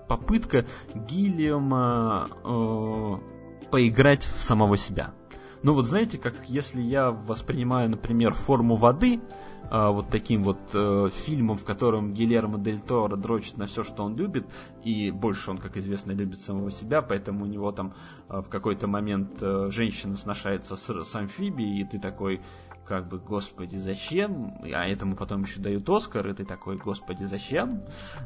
попытка 0.08 0.64
Гиллиама 0.94 2.28
э, 2.44 3.16
поиграть 3.70 4.24
в 4.24 4.44
самого 4.44 4.76
себя. 4.76 5.10
Ну 5.64 5.72
вот 5.72 5.86
знаете, 5.86 6.18
как 6.18 6.34
если 6.46 6.82
я 6.82 7.10
воспринимаю, 7.10 7.88
например, 7.88 8.34
форму 8.34 8.76
воды, 8.76 9.18
э, 9.70 9.88
вот 9.88 10.10
таким 10.10 10.44
вот 10.44 10.58
э, 10.74 11.08
фильмом, 11.10 11.56
в 11.56 11.64
котором 11.64 12.12
Гильермо 12.12 12.58
Дель 12.58 12.80
Торо 12.80 13.16
дрочит 13.16 13.56
на 13.56 13.64
все, 13.64 13.82
что 13.82 14.04
он 14.04 14.14
любит, 14.14 14.44
и 14.82 15.10
больше 15.10 15.50
он, 15.50 15.56
как 15.56 15.78
известно, 15.78 16.12
любит 16.12 16.40
самого 16.40 16.70
себя, 16.70 17.00
поэтому 17.00 17.44
у 17.44 17.46
него 17.46 17.72
там 17.72 17.94
э, 18.28 18.42
в 18.42 18.50
какой-то 18.50 18.88
момент 18.88 19.38
э, 19.40 19.70
женщина 19.70 20.18
сношается 20.18 20.76
с, 20.76 21.02
с 21.02 21.16
амфибией, 21.16 21.80
и 21.80 21.84
ты 21.84 21.98
такой, 21.98 22.42
как 22.86 23.08
бы, 23.08 23.18
господи, 23.18 23.76
зачем? 23.76 24.54
А 24.62 24.86
этому 24.86 25.16
потом 25.16 25.42
еще 25.42 25.60
дают 25.60 25.88
Оскар, 25.88 26.26
и 26.28 26.34
ты 26.34 26.44
такой, 26.44 26.76
господи, 26.76 27.24
зачем? 27.24 27.82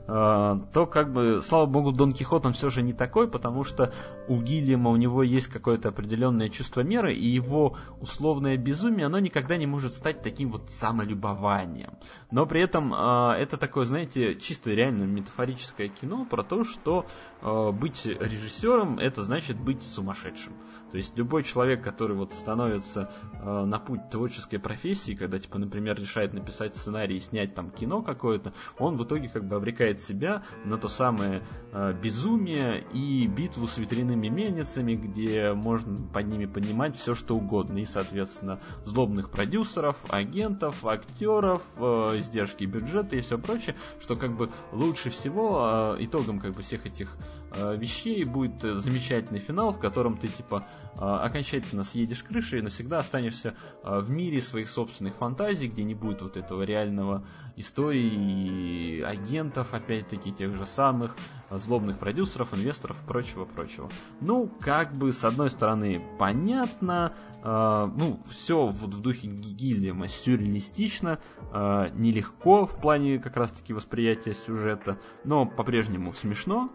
А, 0.07 0.59
то, 0.73 0.87
как 0.87 1.13
бы, 1.13 1.41
слава 1.43 1.67
богу, 1.67 1.93
Дон 1.93 2.13
Кихот, 2.13 2.47
он 2.47 2.53
все 2.53 2.69
же 2.69 2.83
не 2.83 2.93
такой, 2.93 3.29
потому 3.29 3.65
что 3.65 3.93
у 4.27 4.41
Гильяма 4.41 4.91
у 4.91 4.97
него 4.97 5.23
есть 5.23 5.47
какое-то 5.47 5.89
определенное 5.91 6.49
чувство 6.49 6.81
меры, 6.83 7.15
и 7.15 7.27
его 7.27 7.77
условное 8.01 8.57
безумие, 8.57 9.07
оно 9.07 9.19
никогда 9.19 9.57
не 9.57 9.67
может 9.67 9.95
стать 9.95 10.23
таким 10.23 10.51
вот 10.51 10.69
самолюбованием. 10.69 11.95
Но 12.31 12.47
при 12.47 12.63
этом 12.63 12.93
а, 12.95 13.37
это 13.37 13.57
такое, 13.57 13.85
знаете, 13.85 14.35
чисто 14.35 14.71
реально 14.71 15.05
метафорическое 15.05 15.89
кино 15.89 16.25
про 16.25 16.43
то, 16.43 16.65
что 16.65 17.07
а, 17.41 17.73
быть 17.73 18.07
режиссером, 18.07 18.99
это 18.99 19.23
значит 19.23 19.59
быть 19.59 19.83
сумасшедшим. 19.83 20.53
То 20.91 20.97
есть 20.97 21.17
любой 21.19 21.43
человек, 21.43 21.83
который 21.83 22.17
вот 22.17 22.33
становится 22.33 23.11
э, 23.33 23.65
на 23.65 23.79
путь 23.79 24.09
творческой 24.11 24.59
профессии, 24.59 25.13
когда, 25.13 25.39
типа, 25.39 25.59
например, 25.59 26.01
решает 26.01 26.33
написать 26.33 26.75
сценарий 26.75 27.17
и 27.17 27.21
снять 27.21 27.55
там 27.55 27.71
кино 27.71 28.03
какое-то, 28.03 28.53
он 28.79 28.97
в 28.97 29.05
итоге 29.05 29.29
как 29.29 29.45
бы 29.47 29.57
обрекает 29.57 30.01
себя 30.01 30.43
на 30.65 30.79
то 30.79 30.89
самое 30.89 31.43
э, 31.73 31.95
безумие 32.03 32.85
и 32.93 33.27
битву 33.27 33.67
с 33.67 33.79
ветряными 33.79 34.29
мельницами, 34.29 34.95
где 34.95 35.53
можно 35.53 36.09
под 36.09 36.27
ними 36.27 36.47
поднимать 36.47 36.97
все, 36.97 37.15
что 37.15 37.37
угодно. 37.37 37.79
И, 37.79 37.85
соответственно, 37.85 38.61
злобных 38.85 39.31
продюсеров, 39.31 39.97
агентов, 40.09 40.87
актеров, 40.87 41.63
э, 41.77 42.19
издержки 42.19 42.65
бюджета 42.65 43.17
и 43.17 43.21
все 43.21 43.39
прочее, 43.39 43.77
что 44.01 44.17
как 44.17 44.37
бы 44.37 44.51
лучше 44.73 45.11
всего 45.11 45.97
э, 45.99 46.05
итогом 46.05 46.41
как 46.41 46.55
бы 46.55 46.63
всех 46.63 46.87
этих 46.87 47.17
вещей 47.51 48.25
будет 48.25 48.63
замечательный 48.63 49.41
финал, 49.41 49.73
в 49.73 49.79
котором 49.79 50.17
ты 50.17 50.29
типа 50.29 50.67
а, 50.97 51.25
окончательно 51.25 51.83
съедешь 51.83 52.23
крыши 52.23 52.59
и 52.59 52.63
навсегда 52.63 52.99
останешься 52.99 53.55
в 53.83 54.11
мире 54.11 54.41
своих 54.41 54.69
собственных 54.69 55.15
фантазий, 55.15 55.69
где 55.69 55.85
не 55.85 55.95
будет 55.95 56.23
вот 56.23 56.37
этого 56.37 56.63
реального 56.63 57.25
истории 57.57 59.01
агентов, 59.03 59.75
опять-таки, 59.75 60.33
тех 60.33 60.57
же 60.57 60.67
самых, 60.67 61.17
злобных 61.51 61.99
продюсеров, 61.99 62.55
инвесторов 62.55 63.03
и 63.03 63.07
прочего-прочего. 63.07 63.91
Ну, 64.21 64.51
как 64.61 64.93
бы, 64.95 65.13
с 65.13 65.25
одной 65.25 65.51
стороны, 65.51 66.05
понятно, 66.19 67.15
ну, 67.43 68.21
все 68.29 68.67
вот 68.67 68.95
в 68.95 69.01
духе 69.01 69.29
Гильяма 69.29 70.09
сюрреалистично, 70.09 71.19
нелегко 71.53 72.67
в 72.67 72.81
плане 72.81 73.19
как 73.19 73.37
раз-таки 73.37 73.73
восприятия 73.73 74.35
сюжета, 74.35 74.99
но 75.25 75.47
по-прежнему 75.47 76.13
смешно, 76.13 76.71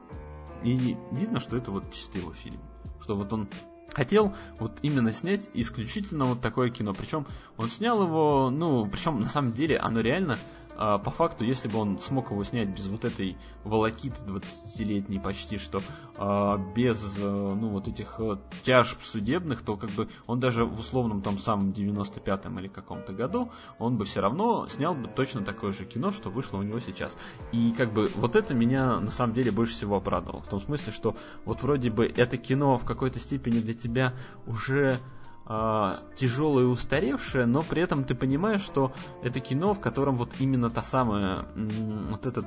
и 0.64 0.98
видно, 1.11 1.40
что 1.40 1.58
это 1.58 1.72
вот 1.72 1.92
чисто 1.92 2.17
его 2.17 2.33
фильм. 2.33 2.59
Что 3.01 3.16
вот 3.16 3.32
он 3.33 3.50
хотел 3.93 4.33
вот 4.59 4.80
именно 4.82 5.11
снять 5.11 5.50
исключительно 5.53 6.25
вот 6.25 6.42
такое 6.42 6.69
кино. 6.69 6.93
Причем 6.93 7.27
он 7.58 7.69
снял 7.69 8.01
его, 8.03 8.50
ну, 8.50 8.88
причем 8.88 9.19
на 9.19 9.30
самом 9.30 9.53
деле 9.53 9.77
оно 9.77 10.01
реально 10.01 10.40
а, 10.86 10.98
по 10.98 11.12
факту, 11.12 11.45
если 11.45 11.70
бы 11.70 11.80
он 11.80 11.98
смог 11.98 12.32
его 12.32 12.44
снять 12.44 12.68
без 12.68 12.88
вот 12.88 13.06
этой 13.06 13.38
волокиты 13.64 14.22
20-летней 14.26 15.18
почти 15.18 15.58
что, 15.58 15.82
а, 16.18 16.58
без, 16.58 17.16
э, 17.18 17.22
ну, 17.22 17.70
вот 17.70 17.88
этих 17.88 18.16
э, 18.20 18.36
тяжб 18.64 19.00
судебных, 19.02 19.62
то 19.62 19.78
как 19.78 19.92
бы 19.92 20.10
он 20.28 20.42
даже 20.42 20.66
в 20.66 20.78
условном 20.78 21.22
том 21.22 21.40
самом 21.40 21.70
95-м 21.72 22.60
или 22.60 22.68
каком-то 22.68 23.14
году, 23.14 23.50
он 23.80 23.95
бы 23.95 24.03
все 24.03 24.20
равно 24.20 24.68
снял 24.68 24.94
бы 24.94 25.08
точно 25.08 25.45
такое 25.45 25.72
же 25.72 25.86
кино, 25.86 26.12
что 26.12 26.30
вышло 26.30 26.58
у 26.58 26.64
него 26.64 26.80
сейчас. 26.80 27.16
И 27.53 27.72
как 27.72 27.94
бы 27.94 28.12
вот 28.16 28.36
это 28.36 28.53
меня 28.53 29.00
на 29.00 29.12
самом 29.12 29.34
деле 29.34 29.52
больше 29.52 29.76
всего 29.76 29.95
обрадовало. 29.95 30.42
В 30.42 30.50
том 30.50 30.60
смысле, 30.60 30.92
что 30.92 31.16
вот 31.45 31.64
вроде 31.64 31.92
бы 31.92 32.06
это 32.06 32.36
кино 32.36 32.78
в 32.78 32.84
какой-то 32.84 33.22
степени 33.22 33.62
для 33.62 33.74
тебя 33.74 34.14
уже 34.48 35.00
тяжелое 35.45 36.63
и 36.63 36.67
устаревшее, 36.67 37.45
но 37.45 37.63
при 37.63 37.81
этом 37.81 38.05
ты 38.05 38.15
понимаешь, 38.15 38.61
что 38.61 38.93
это 39.22 39.41
кино, 39.41 39.73
в 39.73 39.81
котором 39.81 40.15
вот 40.15 40.35
именно 40.39 40.69
та 40.69 40.81
самая, 40.81 41.45
вот 41.55 42.25
этот 42.25 42.45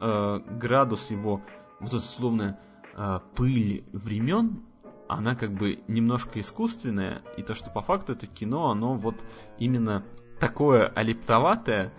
э, 0.00 0.40
градус 0.58 1.10
его, 1.10 1.42
вот 1.78 1.88
эта 1.88 2.00
словно 2.00 2.58
э, 2.94 3.20
пыль 3.34 3.84
времен, 3.92 4.62
она 5.08 5.34
как 5.34 5.52
бы 5.52 5.80
немножко 5.88 6.40
искусственная, 6.40 7.22
и 7.36 7.42
то, 7.42 7.54
что 7.54 7.70
по 7.70 7.82
факту 7.82 8.12
это 8.12 8.26
кино, 8.26 8.70
оно 8.70 8.94
вот 8.94 9.16
именно 9.58 10.04
такое 10.40 10.86
алептоватое, 10.86 11.92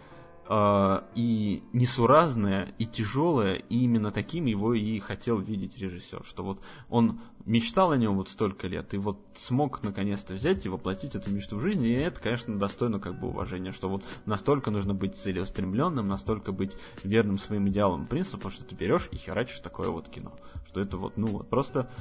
и 0.51 1.63
несуразное, 1.73 2.73
и 2.79 2.85
тяжелое, 2.87 3.55
и 3.55 3.83
именно 3.83 4.11
таким 4.11 4.45
его 4.45 4.73
и 4.73 4.97
хотел 4.97 5.37
видеть 5.37 5.77
режиссер, 5.77 6.23
что 6.25 6.43
вот 6.43 6.63
он 6.89 7.19
мечтал 7.45 7.91
о 7.91 7.97
нем 7.97 8.15
вот 8.15 8.29
столько 8.29 8.67
лет, 8.67 8.95
и 8.95 8.97
вот 8.97 9.19
смог 9.35 9.83
наконец-то 9.83 10.33
взять 10.33 10.65
и 10.65 10.69
воплотить 10.69 11.13
эту 11.13 11.29
мечту 11.29 11.57
в 11.57 11.61
жизнь, 11.61 11.85
и 11.85 11.91
это, 11.91 12.19
конечно, 12.19 12.57
достойно 12.57 12.99
как 12.99 13.19
бы 13.19 13.27
уважения, 13.27 13.71
что 13.71 13.89
вот 13.89 14.03
настолько 14.25 14.71
нужно 14.71 14.95
быть 14.95 15.17
целеустремленным, 15.17 16.07
настолько 16.07 16.51
быть 16.51 16.75
верным 17.03 17.37
своим 17.37 17.67
идеалам 17.69 18.07
принципам, 18.07 18.49
что 18.49 18.63
ты 18.63 18.73
берешь 18.73 19.07
и 19.11 19.17
херачишь 19.17 19.59
такое 19.59 19.89
вот 19.89 20.09
кино, 20.09 20.33
что 20.65 20.81
это 20.81 20.97
вот, 20.97 21.15
ну 21.15 21.27
вот, 21.27 21.47
просто 21.47 21.91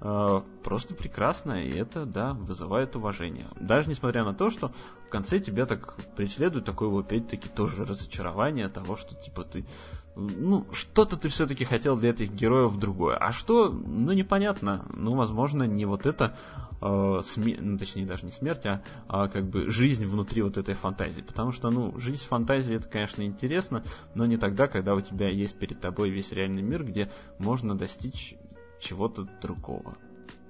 просто 0.00 0.94
прекрасно, 0.94 1.62
и 1.62 1.70
это, 1.70 2.06
да, 2.06 2.32
вызывает 2.32 2.94
уважение. 2.94 3.48
Даже 3.58 3.88
несмотря 3.88 4.24
на 4.24 4.32
то, 4.32 4.48
что 4.48 4.72
в 5.06 5.10
конце 5.10 5.38
тебя 5.40 5.66
так 5.66 5.96
преследует 6.14 6.64
такое, 6.64 7.00
опять-таки, 7.00 7.48
тоже 7.48 7.84
разочарование 7.84 8.68
того, 8.68 8.96
что, 8.96 9.14
типа, 9.16 9.42
ты, 9.42 9.66
ну, 10.14 10.66
что-то 10.72 11.16
ты 11.16 11.28
все-таки 11.28 11.64
хотел 11.64 11.96
для 11.96 12.10
этих 12.10 12.32
героев 12.32 12.76
другое. 12.76 13.16
А 13.16 13.32
что, 13.32 13.70
ну, 13.70 14.12
непонятно. 14.12 14.84
Ну, 14.92 15.16
возможно, 15.16 15.64
не 15.64 15.84
вот 15.84 16.06
это, 16.06 16.36
э, 16.80 17.20
сме... 17.24 17.56
ну, 17.58 17.78
точнее, 17.78 18.06
даже 18.06 18.24
не 18.24 18.32
смерть, 18.32 18.66
а, 18.66 18.82
а 19.08 19.28
как 19.28 19.48
бы 19.48 19.70
жизнь 19.70 20.06
внутри 20.06 20.42
вот 20.42 20.58
этой 20.58 20.74
фантазии. 20.74 21.22
Потому 21.22 21.52
что, 21.52 21.70
ну, 21.70 21.98
жизнь 21.98 22.22
в 22.22 22.28
фантазии, 22.28 22.76
это, 22.76 22.88
конечно, 22.88 23.22
интересно, 23.22 23.82
но 24.14 24.26
не 24.26 24.36
тогда, 24.36 24.68
когда 24.68 24.94
у 24.94 25.00
тебя 25.00 25.28
есть 25.28 25.58
перед 25.58 25.80
тобой 25.80 26.10
весь 26.10 26.32
реальный 26.32 26.62
мир, 26.62 26.84
где 26.84 27.10
можно 27.38 27.76
достичь 27.76 28.36
чего-то 28.78 29.22
другого. 29.42 29.96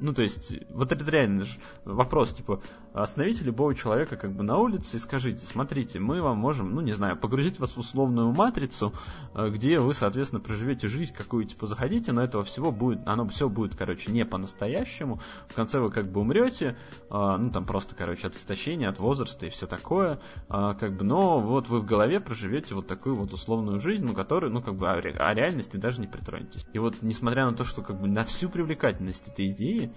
Ну, 0.00 0.15
то 0.15 0.23
есть, 0.23 0.55
вот 0.70 0.92
это 0.92 1.05
реально 1.10 1.44
вопрос, 1.84 2.32
типа, 2.32 2.62
остановите 3.02 3.44
любого 3.44 3.75
человека 3.75 4.17
как 4.17 4.33
бы 4.33 4.43
на 4.43 4.59
улице 4.59 4.97
и 4.97 5.01
скажите, 5.01 5.44
смотрите, 5.47 5.99
мы 5.99 6.20
вам 6.20 6.39
можем, 6.39 6.75
ну, 6.75 6.81
не 6.81 6.93
знаю, 6.93 7.17
погрузить 7.17 7.59
вас 7.59 7.77
в 7.77 7.78
условную 7.78 8.33
матрицу, 8.33 8.93
э, 9.35 9.51
где 9.51 9.78
вы, 9.78 9.94
соответственно, 9.94 10.41
проживете 10.41 10.89
жизнь, 10.89 11.15
какую, 11.15 11.44
типа, 11.44 11.67
захотите, 11.67 12.12
но 12.12 12.23
этого 12.23 12.44
всего 12.44 12.73
будет, 12.73 13.07
оно 13.07 13.27
все 13.28 13.49
будет, 13.49 13.75
короче, 13.75 14.10
не 14.12 14.25
по-настоящему. 14.25 15.20
В 15.49 15.55
конце 15.55 15.81
вы 15.81 15.91
как 15.91 16.10
бы 16.10 16.20
умрете, 16.20 16.77
э, 17.10 17.36
ну, 17.39 17.51
там 17.51 17.65
просто, 17.65 17.94
короче, 17.94 18.27
от 18.27 18.36
истощения, 18.36 18.89
от 18.89 18.99
возраста 18.99 19.47
и 19.47 19.51
все 19.51 19.67
такое, 19.67 20.18
э, 20.49 20.75
как 20.78 20.97
бы, 20.97 21.05
но 21.05 21.41
вот 21.41 21.68
вы 21.68 21.81
в 21.81 21.86
голове 21.86 22.20
проживете 22.20 22.75
вот 22.75 22.86
такую 22.86 23.17
вот 23.17 23.33
условную 23.33 23.81
жизнь, 23.81 24.05
ну, 24.05 24.15
которую, 24.15 24.52
ну, 24.52 24.62
как 24.62 24.75
бы, 24.75 24.89
о 24.89 25.35
реальности 25.35 25.77
даже 25.77 26.01
не 26.01 26.07
притронетесь. 26.07 26.67
И 26.73 26.78
вот, 26.78 26.97
несмотря 27.02 27.47
на 27.47 27.52
то, 27.52 27.65
что, 27.65 27.83
как 27.83 28.01
бы, 28.01 28.09
на 28.09 28.25
всю 28.25 28.49
привлекательность 28.49 29.28
этой 29.28 29.51
идеи, 29.51 29.93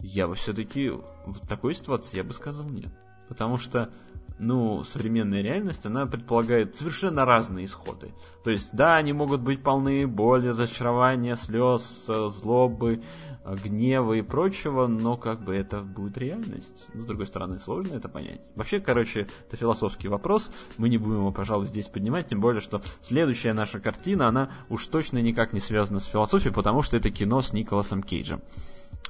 я 0.00 0.28
бы 0.28 0.34
все-таки 0.34 0.90
в 0.90 1.46
такой 1.46 1.74
ситуации 1.74 2.16
я 2.18 2.24
бы 2.24 2.32
сказал 2.32 2.68
нет. 2.68 2.90
Потому 3.28 3.58
что, 3.58 3.90
ну, 4.38 4.82
современная 4.84 5.42
реальность, 5.42 5.84
она 5.84 6.06
предполагает 6.06 6.76
совершенно 6.76 7.24
разные 7.24 7.66
исходы. 7.66 8.12
То 8.42 8.50
есть, 8.50 8.70
да, 8.72 8.96
они 8.96 9.12
могут 9.12 9.42
быть 9.42 9.62
полны 9.62 10.06
боли, 10.06 10.48
разочарования, 10.48 11.36
слез, 11.36 12.06
злобы, 12.06 13.02
гнева 13.44 14.14
и 14.14 14.22
прочего, 14.22 14.86
но 14.86 15.16
как 15.16 15.42
бы 15.42 15.54
это 15.54 15.80
будет 15.80 16.16
реальность. 16.18 16.88
С 16.94 17.04
другой 17.04 17.26
стороны, 17.26 17.58
сложно 17.58 17.94
это 17.94 18.08
понять. 18.08 18.40
Вообще, 18.56 18.80
короче, 18.80 19.26
это 19.46 19.56
философский 19.56 20.08
вопрос, 20.08 20.50
мы 20.76 20.88
не 20.88 20.98
будем 20.98 21.18
его, 21.18 21.32
пожалуй, 21.32 21.66
здесь 21.66 21.88
поднимать, 21.88 22.28
тем 22.28 22.40
более, 22.40 22.60
что 22.60 22.82
следующая 23.02 23.52
наша 23.52 23.80
картина, 23.80 24.28
она 24.28 24.50
уж 24.68 24.86
точно 24.86 25.18
никак 25.18 25.52
не 25.52 25.60
связана 25.60 26.00
с 26.00 26.06
философией, 26.06 26.52
потому 26.52 26.82
что 26.82 26.96
это 26.96 27.10
кино 27.10 27.40
с 27.40 27.52
Николасом 27.52 28.02
Кейджем. 28.02 28.40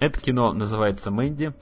Это 0.00 0.20
кино 0.20 0.52
называется 0.52 1.10
«Мэнди». 1.10 1.54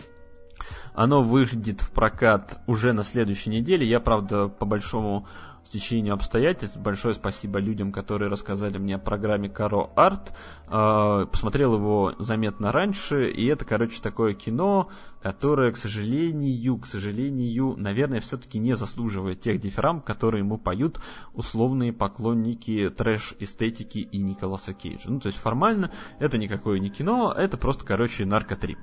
Оно 0.95 1.23
выйдет 1.23 1.83
в 1.83 1.91
прокат 1.91 2.59
уже 2.67 2.93
на 2.93 3.03
следующей 3.03 3.51
неделе. 3.51 3.87
Я, 3.87 4.01
правда, 4.01 4.49
по 4.49 4.65
большому 4.65 5.27
стечению 5.67 6.15
обстоятельств. 6.15 6.79
Большое 6.79 7.15
спасибо 7.15 7.59
людям, 7.59 7.93
которые 7.93 8.31
рассказали 8.31 8.79
мне 8.79 8.95
о 8.95 8.99
программе 8.99 9.49
Каро 9.49 9.91
Арт. 9.97 10.33
Посмотрел 10.67 11.75
его 11.75 12.15
заметно 12.19 12.73
раньше, 12.73 13.31
и 13.31 13.47
это, 13.47 13.65
короче, 13.65 14.01
такое 14.01 14.35
кино, 14.35 14.89
которое, 15.23 15.73
к 15.73 15.77
сожалению, 15.77 16.79
к 16.79 16.87
сожалению, 16.87 17.75
наверное, 17.77 18.21
все-таки 18.21 18.59
не 18.59 18.75
заслуживает 18.77 19.41
тех 19.41 19.61
дифирам, 19.61 20.01
которые 20.01 20.41
ему 20.41 20.59
поют 20.59 21.01
условные 21.35 21.93
поклонники 21.93 22.91
трэш-эстетики 22.91 23.99
и 23.99 24.19
Николаса 24.23 24.73
Кейджа. 24.73 25.11
Ну, 25.11 25.21
то 25.21 25.27
есть 25.27 25.39
формально 25.39 25.91
это 26.19 26.39
никакое 26.39 26.79
не 26.79 26.91
кино, 26.91 27.35
это 27.37 27.57
просто, 27.57 27.85
короче, 27.85 28.25
наркотрип 28.25 28.79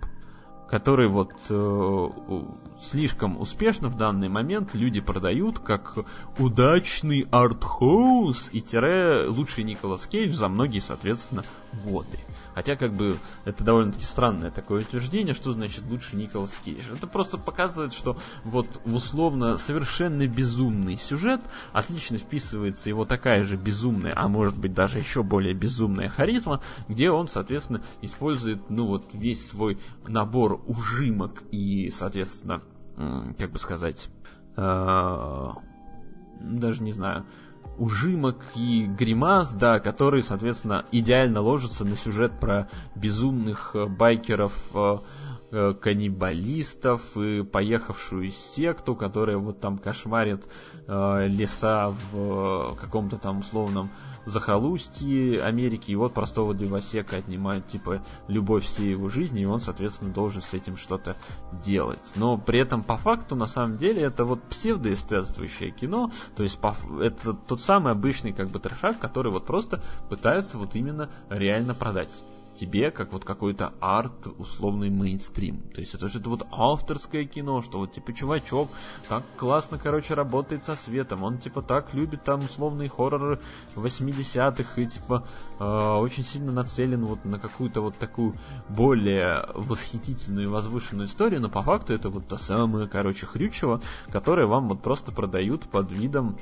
который 0.74 1.08
вот 1.08 1.34
э, 1.52 2.10
слишком 2.82 3.40
успешно 3.40 3.90
в 3.90 3.95
данный 3.95 4.27
момент 4.27 4.74
люди 4.74 5.02
продают 5.02 5.60
как 5.60 6.00
удачный 6.40 7.27
артхоус 7.30 8.50
и 8.52 8.60
тире 8.60 9.27
лучший 9.27 9.66
Николас 9.66 10.08
Кейдж 10.08 10.34
за 10.34 10.48
многие, 10.48 10.80
соответственно, 10.80 11.43
годы. 11.85 12.18
Хотя, 12.56 12.76
как 12.76 12.93
бы, 12.93 13.18
это 13.45 13.64
довольно-таки 13.64 14.06
странное 14.06 14.52
такое 14.52 14.82
утверждение, 14.82 15.34
что 15.35 15.52
значит 15.52 15.84
лучше 15.90 16.16
Николас 16.16 16.60
Кейдж. 16.64 16.84
Это 16.92 17.06
просто 17.06 17.38
показывает, 17.38 17.93
что 17.93 18.18
вот 18.43 18.68
условно 18.85 19.58
совершенно 19.58 20.27
безумный 20.27 20.98
сюжет 20.98 21.42
отлично 21.72 22.18
вписывается 22.18 22.90
его 22.90 23.06
такая 23.06 23.43
же 23.43 23.58
безумная, 23.58 24.14
а 24.16 24.27
может 24.27 24.58
быть 24.58 24.74
даже 24.74 24.98
еще 24.98 25.24
более 25.24 25.53
безумная 25.53 26.10
харизма, 26.10 26.61
где 26.88 27.11
он, 27.11 27.27
соответственно, 27.27 27.82
использует, 28.02 28.69
ну 28.69 28.88
вот, 28.88 29.06
весь 29.14 29.48
свой 29.48 29.77
набор 30.08 30.62
ужимок 30.67 31.43
и, 31.51 31.90
соответственно, 31.90 32.61
как 33.38 33.51
бы 33.51 33.59
сказать, 33.59 34.09
э, 34.56 35.50
даже 36.42 36.83
не 36.83 36.93
знаю, 36.93 37.25
ужимок 37.77 38.38
и 38.56 38.85
гримас, 38.85 39.53
да, 39.53 39.80
которые, 39.80 40.22
соответственно, 40.22 40.85
идеально 40.92 41.42
ложатся 41.42 41.85
на 41.85 41.95
сюжет 41.95 42.40
про 42.40 42.67
безумных 42.95 43.75
э, 43.75 43.85
байкеров, 43.85 44.53
э, 44.74 44.98
э, 45.51 45.74
каннибалистов 45.74 47.17
и 47.17 47.43
поехавшую 47.43 48.32
секту, 48.32 48.95
которая 48.95 49.38
вот 49.38 49.59
там 49.59 49.77
кошмарит 49.77 50.48
леса 50.88 51.93
в 52.11 52.75
каком-то 52.80 53.17
там 53.17 53.40
условном 53.40 53.92
захолустье 54.26 55.42
Америки, 55.43 55.92
и 55.92 55.95
вот 55.95 56.14
простого 56.14 56.53
дивосека 56.53 57.18
отнимают, 57.18 57.68
типа, 57.68 58.03
любовь 58.27 58.66
всей 58.66 58.92
его 58.92 59.10
жизни, 59.10 59.42
и 59.42 59.45
он, 59.45 59.60
соответственно, 59.60 60.11
должен 60.11 60.42
с 60.42 60.53
этим 60.53 60.77
что-то 60.77 61.18
делать. 61.52 62.14
Но 62.16 62.38
при 62.38 62.60
этом, 62.60 62.84
по 62.84 62.98
факту, 62.98 63.35
на 63.35 63.48
самом 63.48 63.77
деле, 63.77 64.03
это 64.03 64.26
вот 64.26 64.42
псевдоэстетствующее 64.43 65.72
кино, 65.72 66.11
то 66.35 66.43
есть 66.43 66.60
это 67.02 67.34
тот 67.34 67.61
самый 67.61 67.92
обычный, 67.92 68.34
как 68.34 68.50
бы, 68.50 68.60
трешак, 68.60 69.00
который 69.00 69.32
вот 69.32 69.45
просто 69.45 69.82
пытаются 70.10 70.58
вот 70.58 70.76
именно 70.76 71.10
реально 71.30 71.74
продать 71.74 72.24
тебе 72.53 72.91
как 72.91 73.14
вот 73.14 73.25
какой-то 73.25 73.73
арт, 73.80 74.27
условный 74.38 74.90
мейнстрим. 74.90 75.61
То 75.73 75.82
есть 75.82 75.93
это 75.93 76.09
что 76.09 76.19
это 76.19 76.30
вот 76.30 76.48
авторское 76.51 77.25
кино, 77.25 77.61
что 77.61 77.80
вот 77.80 77.91
типа 77.91 78.14
чувачок 78.14 78.69
так 79.09 79.23
классно, 79.38 79.77
короче, 79.77 80.14
работает 80.14 80.64
со 80.64 80.75
светом, 80.75 81.23
он 81.23 81.38
типа 81.38 81.61
так 81.61 81.93
любит 81.93 82.23
там 82.23 82.41
условные 82.41 82.90
хорроры 82.90 83.40
80-х 83.75 84.82
и 84.82 84.85
типа 84.85 85.25
э, 85.59 85.64
очень 85.64 86.23
сильно 86.23 86.51
нацелен 86.51 87.06
вот 87.06 87.25
на 87.25 87.40
какую-то 87.40 87.82
вот 87.82 87.98
такую 87.98 88.35
более 88.69 89.48
восхитительную 89.53 90.45
и 90.45 90.49
возвышенную 90.49 91.07
историю, 91.07 91.41
но 91.41 91.49
по 91.49 91.64
факту 91.64 91.93
это 91.93 92.09
вот 92.09 92.27
та 92.27 92.38
самая, 92.38 92.88
короче, 92.88 93.25
хрючева, 93.25 93.82
которая 94.11 94.48
вам 94.48 94.69
вот 94.69 94.82
просто 94.82 95.11
продают 95.11 95.64
под 95.64 95.91
видом, 95.91 96.38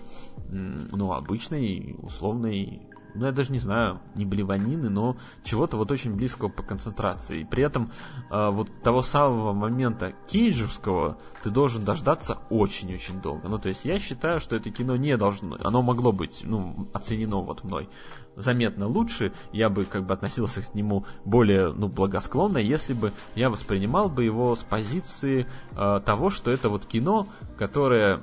ну, 0.49 1.13
обычной, 1.13 1.95
условной 2.01 2.90
ну 3.13 3.25
я 3.25 3.31
даже 3.31 3.51
не 3.51 3.59
знаю, 3.59 3.99
не 4.15 4.25
блеванины, 4.25 4.89
но 4.89 5.17
чего-то 5.43 5.77
вот 5.77 5.91
очень 5.91 6.15
близкого 6.15 6.49
по 6.49 6.63
концентрации. 6.63 7.41
И 7.41 7.45
при 7.45 7.63
этом 7.63 7.91
э, 8.29 8.49
вот 8.49 8.69
того 8.83 9.01
самого 9.01 9.53
момента 9.53 10.13
кейджевского 10.27 11.17
ты 11.43 11.49
должен 11.49 11.83
дождаться 11.83 12.39
очень-очень 12.49 13.21
долго. 13.21 13.47
Ну 13.47 13.57
то 13.57 13.69
есть 13.69 13.85
я 13.85 13.99
считаю, 13.99 14.39
что 14.39 14.55
это 14.55 14.69
кино 14.69 14.95
не 14.95 15.17
должно, 15.17 15.57
оно 15.61 15.81
могло 15.81 16.11
быть, 16.11 16.41
ну, 16.43 16.87
оценено 16.93 17.37
вот 17.37 17.63
мной 17.63 17.89
заметно 18.35 18.87
лучше, 18.87 19.33
я 19.51 19.69
бы 19.69 19.85
как 19.85 20.05
бы 20.05 20.13
относился 20.13 20.61
к 20.61 20.73
нему 20.73 21.05
более, 21.25 21.71
ну, 21.73 21.87
благосклонно, 21.87 22.57
если 22.57 22.93
бы 22.93 23.11
я 23.35 23.49
воспринимал 23.49 24.09
бы 24.09 24.23
его 24.23 24.55
с 24.55 24.63
позиции 24.63 25.47
э, 25.75 26.01
того, 26.05 26.29
что 26.29 26.51
это 26.51 26.69
вот 26.69 26.85
кино, 26.85 27.27
которое 27.57 28.21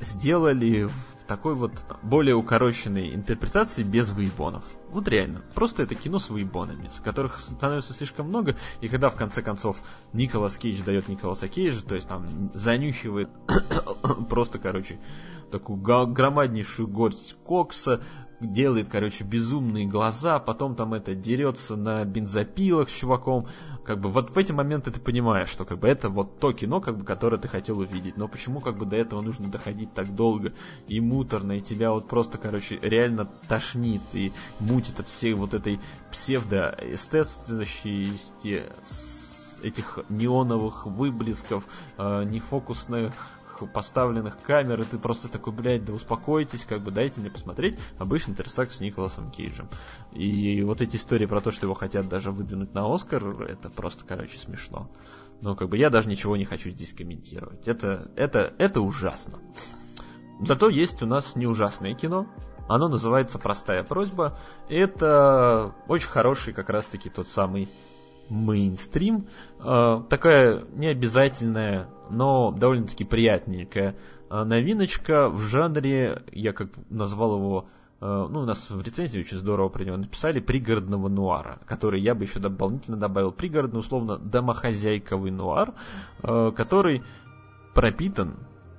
сделали 0.00 0.88
такой 1.26 1.54
вот 1.54 1.72
более 2.02 2.34
укороченной 2.34 3.14
интерпретации 3.14 3.82
без 3.82 4.10
выебонов. 4.10 4.64
Вот 4.90 5.08
реально. 5.08 5.42
Просто 5.54 5.82
это 5.82 5.94
кино 5.94 6.18
с 6.18 6.30
выебонами, 6.30 6.88
с 6.92 7.00
которых 7.00 7.38
становится 7.38 7.92
слишком 7.94 8.28
много, 8.28 8.56
и 8.80 8.88
когда 8.88 9.08
в 9.08 9.16
конце 9.16 9.42
концов 9.42 9.82
Николас 10.12 10.56
Кейдж 10.56 10.82
дает 10.82 11.08
Николаса 11.08 11.48
Кейджа, 11.48 11.82
то 11.82 11.94
есть 11.94 12.08
там 12.08 12.50
занюхивает 12.54 13.30
просто, 14.28 14.58
короче, 14.58 14.98
такую 15.50 15.78
громаднейшую 15.78 16.88
горсть 16.88 17.36
кокса, 17.44 18.02
делает, 18.52 18.88
короче, 18.88 19.24
безумные 19.24 19.86
глаза, 19.86 20.38
потом 20.38 20.76
там 20.76 20.94
это 20.94 21.14
дерется 21.14 21.76
на 21.76 22.04
бензопилах 22.04 22.90
с 22.90 22.92
чуваком, 22.92 23.46
как 23.84 24.00
бы 24.00 24.10
вот 24.10 24.30
в 24.30 24.38
эти 24.38 24.52
моменты 24.52 24.90
ты 24.90 25.00
понимаешь, 25.00 25.48
что 25.48 25.64
как 25.64 25.78
бы 25.78 25.88
это 25.88 26.08
вот 26.08 26.40
то 26.40 26.52
кино, 26.52 26.80
как 26.80 26.98
бы, 26.98 27.04
которое 27.04 27.38
ты 27.38 27.46
хотел 27.48 27.78
увидеть, 27.78 28.16
но 28.16 28.28
почему 28.28 28.60
как 28.60 28.76
бы 28.76 28.86
до 28.86 28.96
этого 28.96 29.20
нужно 29.20 29.50
доходить 29.50 29.92
так 29.94 30.14
долго 30.14 30.52
и 30.88 31.00
муторно, 31.00 31.52
и 31.52 31.60
тебя 31.60 31.92
вот 31.92 32.08
просто, 32.08 32.38
короче, 32.38 32.78
реально 32.80 33.26
тошнит 33.48 34.02
и 34.12 34.32
мутит 34.60 35.00
от 35.00 35.08
всей 35.08 35.34
вот 35.34 35.54
этой 35.54 35.80
псевдоестественности 36.12 38.64
этих 39.62 39.98
неоновых 40.08 40.86
выблесков, 40.86 41.64
э, 41.96 42.24
нефокусных 42.24 43.14
поставленных 43.72 44.40
камер, 44.40 44.80
и 44.80 44.84
ты 44.84 44.98
просто 44.98 45.28
такой, 45.28 45.52
блядь, 45.52 45.84
да 45.84 45.92
успокойтесь, 45.92 46.64
как 46.64 46.82
бы 46.82 46.90
дайте 46.90 47.20
мне 47.20 47.30
посмотреть 47.30 47.78
обычный 47.98 48.34
трясак 48.34 48.72
с 48.72 48.80
Николасом 48.80 49.30
Кейджем. 49.30 49.68
И 50.12 50.62
вот 50.62 50.82
эти 50.82 50.96
истории 50.96 51.26
про 51.26 51.40
то, 51.40 51.50
что 51.50 51.66
его 51.66 51.74
хотят 51.74 52.08
даже 52.08 52.30
выдвинуть 52.30 52.74
на 52.74 52.92
Оскар, 52.92 53.42
это 53.42 53.70
просто, 53.70 54.04
короче, 54.04 54.38
смешно. 54.38 54.90
Но 55.40 55.54
как 55.54 55.68
бы 55.68 55.76
я 55.76 55.90
даже 55.90 56.08
ничего 56.08 56.36
не 56.36 56.44
хочу 56.44 56.70
здесь 56.70 56.92
комментировать. 56.92 57.68
Это, 57.68 58.10
это, 58.16 58.54
это 58.58 58.80
ужасно. 58.80 59.38
Зато 60.40 60.68
есть 60.68 61.02
у 61.02 61.06
нас 61.06 61.36
не 61.36 61.46
ужасное 61.46 61.94
кино. 61.94 62.26
Оно 62.68 62.88
называется 62.88 63.38
«Простая 63.38 63.84
просьба». 63.84 64.38
Это 64.68 65.74
очень 65.86 66.08
хороший 66.08 66.54
как 66.54 66.70
раз-таки 66.70 67.10
тот 67.10 67.28
самый 67.28 67.68
мейнстрим. 68.28 69.26
Э, 69.60 70.02
такая 70.08 70.64
необязательная, 70.74 71.88
но 72.10 72.52
довольно-таки 72.52 73.04
приятненькая 73.04 73.96
э, 74.30 74.44
новиночка 74.44 75.28
в 75.28 75.40
жанре, 75.40 76.22
я 76.32 76.52
как 76.52 76.70
назвал 76.90 77.36
его 77.36 77.66
э, 78.00 78.26
ну, 78.30 78.40
у 78.40 78.44
нас 78.44 78.70
в 78.70 78.82
рецензии 78.82 79.20
очень 79.20 79.38
здорово 79.38 79.68
про 79.68 79.84
него 79.84 79.96
написали, 79.96 80.40
пригородного 80.40 81.08
нуара, 81.08 81.58
который 81.66 82.00
я 82.00 82.14
бы 82.14 82.24
еще 82.24 82.40
дополнительно 82.40 82.96
добавил. 82.96 83.32
Пригородный, 83.32 83.80
условно, 83.80 84.18
домохозяйковый 84.18 85.30
нуар, 85.30 85.74
который 86.22 87.02
пропитан 87.74 88.36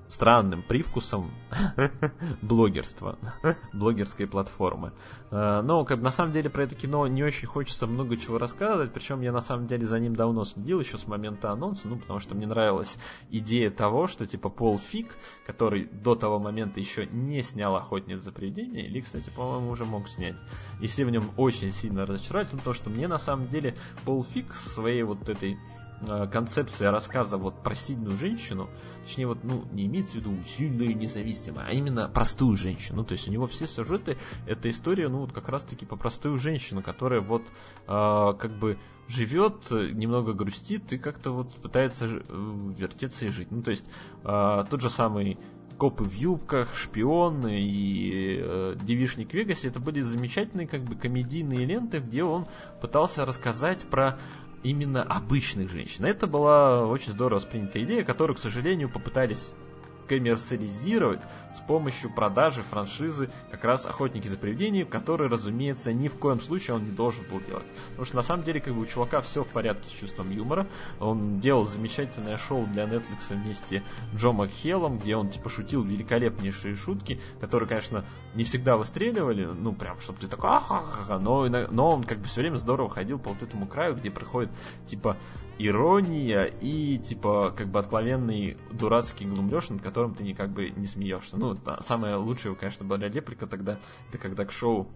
странным 0.08 0.62
привкусом 0.62 1.32
блогерства, 2.42 3.18
блогерской 3.74 4.28
платформы. 4.28 4.94
Э, 5.32 5.62
но 5.62 5.84
как 5.86 6.02
на 6.02 6.12
самом 6.12 6.32
деле 6.32 6.50
про 6.50 6.64
это 6.64 6.76
кино 6.76 7.08
не 7.08 7.24
очень 7.24 7.48
хочется 7.48 7.88
много 7.88 8.18
чего 8.18 8.38
рассказывать, 8.38 8.94
причем 8.94 9.22
я 9.22 9.32
на 9.32 9.42
самом 9.42 9.68
деле 9.68 9.86
за 9.86 10.00
ним 10.00 10.16
давно 10.16 10.46
следил, 10.46 10.80
еще 10.80 10.98
с 10.98 11.08
момента 11.08 11.52
анонса, 11.52 11.88
ну 11.88 11.98
потому 11.98 12.20
что 12.20 12.36
мне 12.36 12.48
нравилась 12.48 12.98
идея 13.30 13.70
того, 13.70 14.08
что 14.08 14.26
типа 14.26 14.50
Пол 14.50 14.78
Фиг, 14.78 15.16
который 15.46 15.86
до 15.86 16.16
того 16.16 16.40
момента 16.40 16.80
еще 16.80 17.08
не 17.08 17.42
снял 17.42 17.76
«Охотниц 17.76 18.22
за 18.22 18.32
привидениями», 18.32 18.88
или, 18.88 19.02
кстати, 19.02 19.30
по-моему, 19.30 19.72
уже 19.72 19.86
мог 19.86 20.08
снять, 20.08 20.36
и 20.82 20.88
все 20.88 21.06
в 21.06 21.10
нем 21.10 21.24
очень 21.38 21.72
сильно 21.72 22.06
разочаровались, 22.06 22.52
потому 22.52 22.74
что 22.74 22.90
мне 22.90 23.08
на 23.08 23.18
самом 23.18 23.48
деле 23.48 23.76
Пол 24.06 24.24
Фиг 24.24 24.54
своей 24.54 25.04
вот 25.04 25.28
этой 25.30 25.58
концепция 26.32 26.92
рассказа 26.92 27.38
вот 27.38 27.64
про 27.64 27.74
сильную 27.74 28.18
женщину, 28.18 28.70
точнее 29.04 29.28
вот, 29.28 29.44
ну, 29.44 29.66
не 29.72 29.86
имеется 29.86 30.14
в 30.14 30.16
виду 30.22 30.36
сильную 30.44 30.92
и 30.92 30.94
независимую, 30.94 31.66
а 31.68 31.72
именно 31.72 32.10
простую 32.10 32.58
женщину. 32.58 32.98
Ну, 32.98 33.04
то 33.04 33.14
есть 33.14 33.28
у 33.28 33.32
него 33.32 33.48
все 33.48 33.68
сюжеты, 33.68 34.18
это 34.46 34.70
история, 34.70 35.08
ну, 35.08 35.20
вот 35.20 35.32
как 35.32 35.50
раз-таки 35.50 35.86
по 35.86 35.96
простую 35.96 36.38
женщину, 36.38 36.82
которая 36.82 37.22
вот 37.22 37.44
э, 37.44 37.48
как 37.88 38.52
бы 38.60 38.78
живет, 39.08 39.70
немного 39.72 40.34
грустит 40.34 40.92
и 40.94 40.98
как-то 40.98 41.32
вот 41.32 41.54
пытается 41.56 42.06
э, 42.06 42.20
вертеться 42.78 43.26
и 43.26 43.30
жить. 43.30 43.52
Ну, 43.52 43.62
то 43.62 43.72
есть 43.72 43.86
э, 44.24 44.64
тот 44.70 44.82
же 44.82 44.90
самый 44.90 45.38
копы 45.78 46.04
в 46.04 46.14
юбках, 46.14 46.74
шпион 46.76 47.48
и 47.48 48.40
э, 48.40 48.76
девишник 48.82 49.34
Вегасе, 49.34 49.68
это 49.68 49.80
были 49.80 50.02
замечательные 50.02 50.68
как 50.68 50.84
бы 50.84 50.96
комедийные 50.96 51.66
ленты, 51.66 52.00
где 52.00 52.24
он 52.24 52.48
пытался 52.82 53.26
рассказать 53.26 53.86
про 53.90 54.18
именно 54.66 55.04
обычных 55.04 55.72
женщин. 55.72 56.06
Это 56.06 56.28
была 56.28 56.88
очень 56.88 57.12
здорово 57.12 57.36
воспринятая 57.36 57.84
идея, 57.84 58.04
которую, 58.04 58.36
к 58.36 58.40
сожалению, 58.40 58.90
попытались 58.90 59.52
коммерциализировать 60.08 61.22
с 61.54 61.60
помощью 61.60 62.14
продажи 62.14 62.62
франшизы 62.62 63.30
как 63.52 63.64
раз 63.64 63.86
«Охотники 63.86 64.28
за 64.28 64.38
привидениями», 64.38 64.88
который, 64.88 65.28
разумеется, 65.28 65.94
ни 65.94 66.08
в 66.08 66.18
коем 66.18 66.40
случае 66.40 66.76
он 66.76 66.86
не 66.86 66.92
должен 66.92 67.26
был 67.28 67.40
делать. 67.42 67.66
Потому 67.90 68.06
что 68.06 68.16
на 68.16 68.22
самом 68.22 68.44
деле 68.44 68.62
как 68.62 68.74
бы 68.74 68.82
у 68.82 68.86
чувака 68.86 69.22
все 69.22 69.44
в 69.44 69.50
порядке 69.50 69.90
с 69.90 69.92
чувством 69.92 70.32
юмора. 70.32 70.68
Он 71.00 71.40
делал 71.40 71.66
замечательное 71.66 72.38
шоу 72.38 72.66
для 72.68 72.86
Netflix 72.86 73.30
вместе 73.30 73.84
с 74.14 74.18
Джо 74.18 74.32
Макхеллом, 74.32 75.00
где 75.00 75.16
он 75.16 75.30
типа 75.30 75.50
шутил 75.50 75.84
великолепнейшие 75.84 76.76
шутки, 76.76 77.20
которые, 77.40 77.68
конечно, 77.68 78.06
не 78.34 78.44
всегда 78.44 78.78
выстреливали, 78.78 79.46
ну 79.46 79.74
прям, 79.74 80.00
чтобы 80.00 80.20
ты 80.20 80.28
такой 80.28 80.46
но, 81.20 81.48
но 81.48 81.90
он 81.90 82.04
как 82.04 82.20
бы 82.20 82.26
все 82.26 82.42
время 82.42 82.58
здорово 82.58 82.90
ходил 82.90 83.20
по 83.20 83.30
вот 83.30 83.42
этому 83.42 83.68
краю, 83.68 83.96
где 83.96 84.12
проходит 84.12 84.52
типа 84.86 85.18
ирония 85.58 86.44
и, 86.46 86.98
типа, 86.98 87.54
как 87.56 87.68
бы 87.68 87.80
откровенный 87.80 88.58
дурацкий 88.72 89.26
глумлеж, 89.26 89.70
над 89.70 89.82
которым 89.82 90.14
ты 90.14 90.24
никак 90.24 90.50
бы 90.52 90.70
не 90.70 90.88
смеешься. 90.88 91.38
Ну, 91.38 91.58
самая 91.80 92.18
лучшая, 92.18 92.56
конечно, 92.56 92.86
была 92.86 92.98
реплика 93.00 93.48
тогда, 93.48 93.80
это 94.10 94.18
когда 94.18 94.46
к 94.46 94.52
шоу 94.52 94.88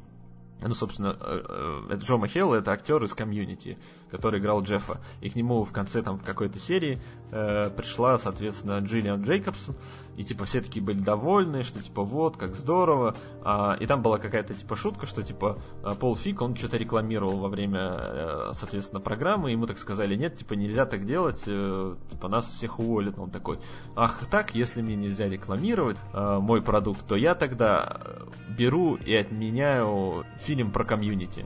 ну, 0.62 0.74
собственно, 0.74 1.18
э, 1.20 1.42
э, 1.48 1.94
это 1.94 2.04
Джо 2.04 2.18
Махелл, 2.18 2.54
это 2.54 2.72
актер 2.72 3.02
из 3.04 3.14
комьюнити, 3.14 3.78
который 4.10 4.40
играл 4.40 4.62
Джеффа. 4.62 5.00
И 5.22 5.30
к 5.30 5.36
нему 5.36 5.64
в 5.64 5.72
конце 5.72 6.02
там 6.02 6.18
в 6.18 6.24
какой-то 6.24 6.60
серии 6.60 7.00
э, 7.32 7.70
пришла, 7.70 8.18
соответственно, 8.18 8.80
Джиллиан 8.80 9.24
Джейкобсон, 9.24 9.76
и 10.20 10.24
типа 10.24 10.44
все 10.44 10.60
такие 10.60 10.84
были 10.84 11.00
довольны, 11.00 11.64
что 11.64 11.82
типа 11.82 12.04
вот, 12.04 12.36
как 12.36 12.54
здорово. 12.54 13.16
А, 13.42 13.76
и 13.80 13.86
там 13.86 14.02
была 14.02 14.18
какая-то 14.18 14.54
типа 14.54 14.76
шутка, 14.76 15.06
что 15.06 15.24
типа 15.24 15.60
а, 15.82 15.96
Пол 15.96 16.18
Фик, 16.18 16.42
он 16.42 16.58
что-то 16.58 16.76
рекламировал 16.76 17.38
во 17.38 17.48
время, 17.48 17.80
э, 17.80 18.50
соответственно, 18.52 19.00
программы, 19.00 19.52
ему 19.52 19.66
так 19.66 19.78
сказали, 19.78 20.16
нет, 20.16 20.36
типа 20.36 20.56
нельзя 20.56 20.86
так 20.86 21.06
делать, 21.06 21.44
э, 21.48 21.96
типа 22.10 22.28
нас 22.28 22.54
всех 22.54 22.80
уволят. 22.80 23.18
Он 23.18 23.32
такой, 23.32 23.60
ах 23.96 24.26
так, 24.30 24.54
если 24.56 24.82
мне 24.82 24.98
нельзя 24.98 25.30
рекламировать 25.30 25.98
э, 26.14 26.40
мой 26.42 26.62
продукт, 26.62 27.08
то 27.08 27.16
я 27.16 27.34
тогда 27.34 28.02
беру 28.50 28.96
и 28.96 29.16
отменяю 29.16 30.26
фильм 30.40 30.72
про 30.72 30.84
комьюнити. 30.84 31.46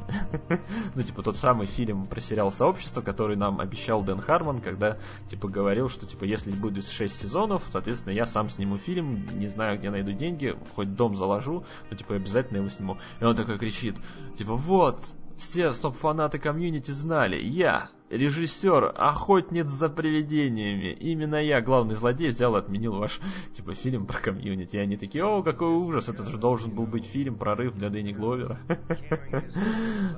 ну, 0.95 1.01
типа 1.03 1.21
тот 1.21 1.37
самый 1.37 1.67
фильм 1.67 2.07
про 2.07 2.19
сериал 2.19 2.49
«Сообщество», 2.53 3.01
который 3.01 3.35
нам 3.35 3.59
обещал 3.59 4.03
Дэн 4.03 4.19
Харман, 4.19 4.59
когда, 4.59 4.97
типа, 5.27 5.47
говорил, 5.47 5.89
что, 5.89 6.05
типа, 6.05 6.23
если 6.23 6.51
будет 6.51 6.87
6 6.87 7.21
сезонов, 7.21 7.63
соответственно, 7.71 8.13
я 8.13 8.25
сам 8.25 8.49
сниму 8.49 8.77
фильм, 8.77 9.25
не 9.33 9.47
знаю, 9.47 9.77
где 9.77 9.89
найду 9.89 10.13
деньги, 10.13 10.55
хоть 10.75 10.95
дом 10.95 11.15
заложу, 11.15 11.65
но, 11.89 11.97
типа, 11.97 12.15
обязательно 12.15 12.57
его 12.57 12.69
сниму. 12.69 12.97
И 13.19 13.23
он 13.23 13.35
такой 13.35 13.57
кричит, 13.57 13.95
типа, 14.37 14.55
вот, 14.55 14.99
все 15.35 15.71
стоп-фанаты 15.71 16.39
комьюнити 16.39 16.91
знали, 16.91 17.37
я, 17.37 17.89
режиссер, 18.09 18.93
охотниц 18.95 19.67
за 19.67 19.89
привидениями. 19.89 20.93
Именно 20.93 21.43
я, 21.43 21.61
главный 21.61 21.95
злодей, 21.95 22.29
взял 22.29 22.55
и 22.55 22.59
отменил 22.59 22.95
ваш, 22.95 23.19
типа, 23.53 23.73
фильм 23.73 24.05
про 24.05 24.19
комьюнити. 24.19 24.77
И 24.77 24.79
они 24.79 24.97
такие, 24.97 25.23
о, 25.23 25.43
какой 25.43 25.69
ужас, 25.69 26.09
это 26.09 26.23
же 26.29 26.37
должен 26.37 26.71
был 26.71 26.85
быть 26.85 27.05
фильм 27.05 27.37
прорыв 27.37 27.73
для 27.75 27.89
Дэнни 27.89 28.13
Гловера. 28.13 28.59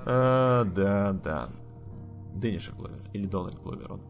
А, 0.07 0.65
да, 0.65 1.13
да. 1.13 1.49
Дэнниша 2.35 2.71
Гловер 2.73 3.01
или 3.13 3.25
Дональд 3.25 3.59
Гловер 3.61 3.93
он. 3.93 4.01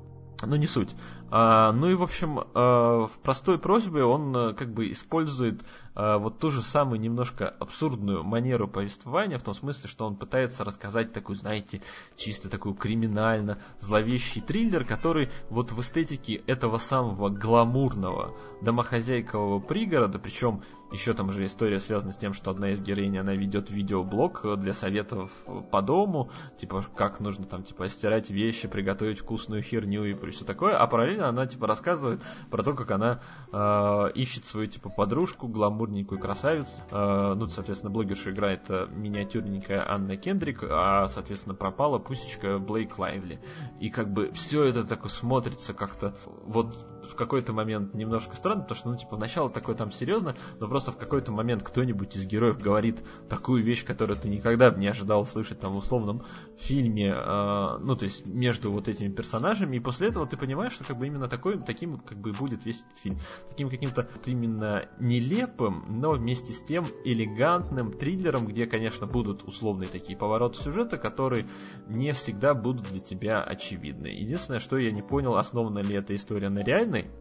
Ну, 0.43 0.55
не 0.57 0.67
суть. 0.67 0.89
А, 1.31 1.71
ну 1.71 1.89
и, 1.89 1.95
в 1.95 2.03
общем, 2.03 2.39
а, 2.53 3.07
в 3.07 3.19
простой 3.19 3.57
просьбе 3.57 4.03
он 4.03 4.35
а, 4.35 4.53
как 4.53 4.73
бы 4.73 4.91
использует 4.91 5.65
а, 5.95 6.17
вот 6.17 6.39
ту 6.39 6.51
же 6.51 6.61
самую 6.61 6.99
немножко 6.99 7.47
абсурдную 7.47 8.23
манеру 8.23 8.67
повествования, 8.67 9.37
в 9.37 9.43
том 9.43 9.53
смысле, 9.53 9.89
что 9.89 10.05
он 10.05 10.17
пытается 10.17 10.63
рассказать 10.63 11.13
такую, 11.13 11.37
знаете, 11.37 11.81
чисто 12.17 12.49
такую 12.49 12.75
криминально 12.75 13.59
зловещий 13.79 14.41
триллер, 14.41 14.83
который 14.85 15.29
вот 15.49 15.71
в 15.71 15.79
эстетике 15.79 16.35
этого 16.47 16.77
самого 16.77 17.29
гламурного 17.29 18.35
домохозяйкового 18.61 19.59
пригорода, 19.59 20.19
причем 20.19 20.63
еще 20.95 21.13
там 21.13 21.31
же 21.31 21.45
история 21.45 21.79
связана 21.79 22.11
с 22.13 22.17
тем, 22.17 22.33
что 22.33 22.51
одна 22.51 22.71
из 22.71 22.81
героинь, 22.81 23.17
она 23.17 23.33
ведет 23.33 23.69
видеоблог 23.69 24.57
для 24.57 24.73
советов 24.73 25.31
по 25.71 25.81
дому, 25.81 26.31
типа, 26.57 26.83
как 26.95 27.19
нужно 27.19 27.45
там, 27.45 27.63
типа, 27.63 27.87
стирать 27.89 28.29
вещи, 28.29 28.67
приготовить 28.67 29.19
вкусную 29.19 29.61
херню 29.61 30.03
и 30.05 30.31
все 30.31 30.45
такое, 30.45 30.77
а 30.77 30.87
параллельно 30.87 31.27
она, 31.27 31.45
типа, 31.45 31.67
рассказывает 31.67 32.21
про 32.49 32.63
то, 32.63 32.73
как 32.73 32.91
она 32.91 33.21
э, 33.51 34.11
ищет 34.15 34.45
свою, 34.45 34.67
типа, 34.67 34.89
подружку, 34.89 35.47
гламурненькую 35.47 36.19
красавицу, 36.19 36.71
э, 36.89 37.33
ну, 37.35 37.47
соответственно, 37.47 37.91
блогерша 37.91 38.31
играет 38.31 38.69
э, 38.69 38.87
миниатюрненькая 38.89 39.85
Анна 39.87 40.17
Кендрик, 40.17 40.63
а, 40.63 41.07
соответственно, 41.07 41.55
пропала 41.55 41.99
пусечка 41.99 42.57
Блейк 42.57 42.97
Лайвли. 42.97 43.39
И, 43.79 43.89
как 43.89 44.11
бы, 44.11 44.31
все 44.31 44.63
это 44.63 44.85
так 44.85 45.09
смотрится 45.09 45.73
как-то, 45.73 46.15
вот, 46.45 46.73
в 47.05 47.15
какой-то 47.15 47.53
момент 47.53 47.93
немножко 47.93 48.35
странно, 48.35 48.61
потому 48.61 48.77
что, 48.77 48.89
ну, 48.89 48.97
типа, 48.97 49.17
начало 49.17 49.49
такое 49.49 49.75
там 49.75 49.91
серьезно, 49.91 50.35
но 50.59 50.67
просто 50.67 50.91
в 50.91 50.97
какой-то 50.97 51.31
момент 51.31 51.63
кто-нибудь 51.63 52.15
из 52.15 52.25
героев 52.25 52.59
говорит 52.59 53.03
такую 53.29 53.63
вещь, 53.63 53.85
которую 53.85 54.19
ты 54.19 54.29
никогда 54.29 54.71
бы 54.71 54.79
не 54.79 54.87
ожидал 54.87 55.21
услышать 55.21 55.59
там 55.59 55.73
в 55.73 55.77
условном 55.77 56.23
фильме, 56.57 57.13
э, 57.15 57.77
ну, 57.79 57.95
то 57.95 58.05
есть 58.05 58.25
между 58.25 58.71
вот 58.71 58.87
этими 58.87 59.09
персонажами, 59.09 59.77
и 59.77 59.79
после 59.79 60.07
этого 60.09 60.25
ты 60.25 60.37
понимаешь, 60.37 60.73
что 60.73 60.83
как 60.83 60.97
бы 60.97 61.07
именно 61.07 61.27
такой, 61.27 61.59
таким 61.59 61.97
как 61.99 62.17
бы 62.17 62.31
будет 62.31 62.65
весь 62.65 62.81
этот 62.81 62.97
фильм. 62.97 63.17
Таким 63.49 63.69
каким-то 63.69 64.07
вот 64.13 64.27
именно 64.27 64.87
нелепым, 64.99 65.85
но 65.99 66.11
вместе 66.11 66.53
с 66.53 66.61
тем 66.61 66.85
элегантным 67.03 67.93
триллером, 67.93 68.47
где, 68.47 68.65
конечно, 68.65 69.07
будут 69.07 69.43
условные 69.43 69.89
такие 69.89 70.17
повороты 70.17 70.61
сюжета, 70.61 70.97
которые 70.97 71.47
не 71.87 72.11
всегда 72.11 72.53
будут 72.53 72.89
для 72.89 72.99
тебя 72.99 73.43
очевидны. 73.43 74.07
Единственное, 74.07 74.59
что 74.59 74.77
я 74.77 74.91
не 74.91 75.01
понял, 75.01 75.35
основана 75.35 75.79
ли 75.79 75.95
эта 75.95 76.15
история 76.15 76.49
на 76.49 76.63
реальной 76.95 77.11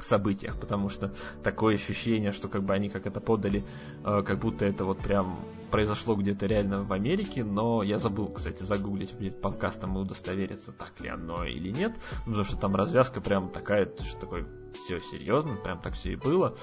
событиях, 0.00 0.58
потому 0.58 0.88
что 0.88 1.12
такое 1.42 1.74
ощущение, 1.74 2.32
что 2.32 2.48
как 2.48 2.64
бы 2.64 2.74
они 2.74 2.88
как 2.88 3.06
это 3.06 3.20
подали, 3.20 3.64
э, 4.04 4.22
как 4.22 4.38
будто 4.38 4.66
это 4.66 4.84
вот 4.84 4.98
прям 4.98 5.38
произошло 5.70 6.14
где-то 6.16 6.46
реально 6.46 6.82
в 6.82 6.92
Америке, 6.92 7.44
но 7.44 7.82
я 7.82 7.98
забыл, 7.98 8.28
кстати, 8.28 8.62
загуглить 8.64 9.16
перед 9.16 9.40
подкастом 9.40 9.96
и 9.96 10.00
удостовериться, 10.00 10.72
так 10.72 11.00
ли 11.00 11.08
оно 11.08 11.44
или 11.44 11.70
нет, 11.70 11.94
потому 12.24 12.44
что 12.44 12.56
там 12.56 12.74
развязка 12.74 13.20
прям 13.20 13.50
такая, 13.50 13.88
что 14.04 14.18
такое 14.20 14.46
все 14.84 15.00
серьезно, 15.00 15.56
прям 15.56 15.80
так 15.80 15.94
все 15.94 16.12
и 16.12 16.16
было. 16.16 16.56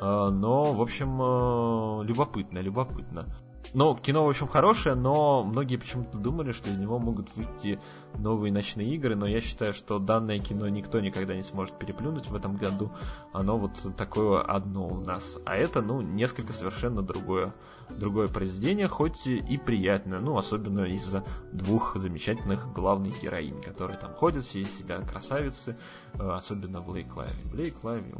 Э, 0.00 0.28
но, 0.30 0.72
в 0.72 0.82
общем, 0.82 1.20
э, 1.20 2.04
любопытно, 2.04 2.58
любопытно. 2.58 3.24
Ну, 3.72 3.96
кино, 3.96 4.24
в 4.24 4.28
общем, 4.28 4.46
хорошее, 4.46 4.94
но 4.94 5.42
многие 5.42 5.76
почему-то 5.76 6.18
думали, 6.18 6.52
что 6.52 6.70
из 6.70 6.78
него 6.78 6.98
могут 7.00 7.34
выйти 7.34 7.80
новые 8.18 8.52
ночные 8.52 8.88
игры, 8.88 9.16
но 9.16 9.26
я 9.26 9.40
считаю, 9.40 9.74
что 9.74 9.98
данное 9.98 10.38
кино 10.38 10.68
никто 10.68 11.00
никогда 11.00 11.34
не 11.34 11.42
сможет 11.42 11.78
переплюнуть 11.78 12.26
в 12.26 12.34
этом 12.34 12.56
году. 12.56 12.90
Оно 13.32 13.58
вот 13.58 13.72
такое 13.96 14.42
одно 14.42 14.86
у 14.86 15.00
нас. 15.00 15.38
А 15.44 15.56
это, 15.56 15.82
ну, 15.82 16.00
несколько 16.00 16.52
совершенно 16.52 17.02
другое, 17.02 17.52
другое 17.90 18.28
произведение, 18.28 18.88
хоть 18.88 19.26
и 19.26 19.58
приятное, 19.58 20.20
ну, 20.20 20.36
особенно 20.36 20.84
из-за 20.84 21.24
двух 21.52 21.96
замечательных 21.96 22.72
главных 22.72 23.22
героинь, 23.22 23.60
которые 23.60 23.98
там 23.98 24.14
ходят, 24.14 24.44
все 24.44 24.60
из 24.60 24.76
себя 24.76 25.00
красавицы, 25.00 25.76
э, 26.14 26.28
особенно 26.28 26.80
Блейк 26.80 27.16
Лайви. 27.16 27.42
Блейк 27.44 27.82
Лайви. 27.84 28.14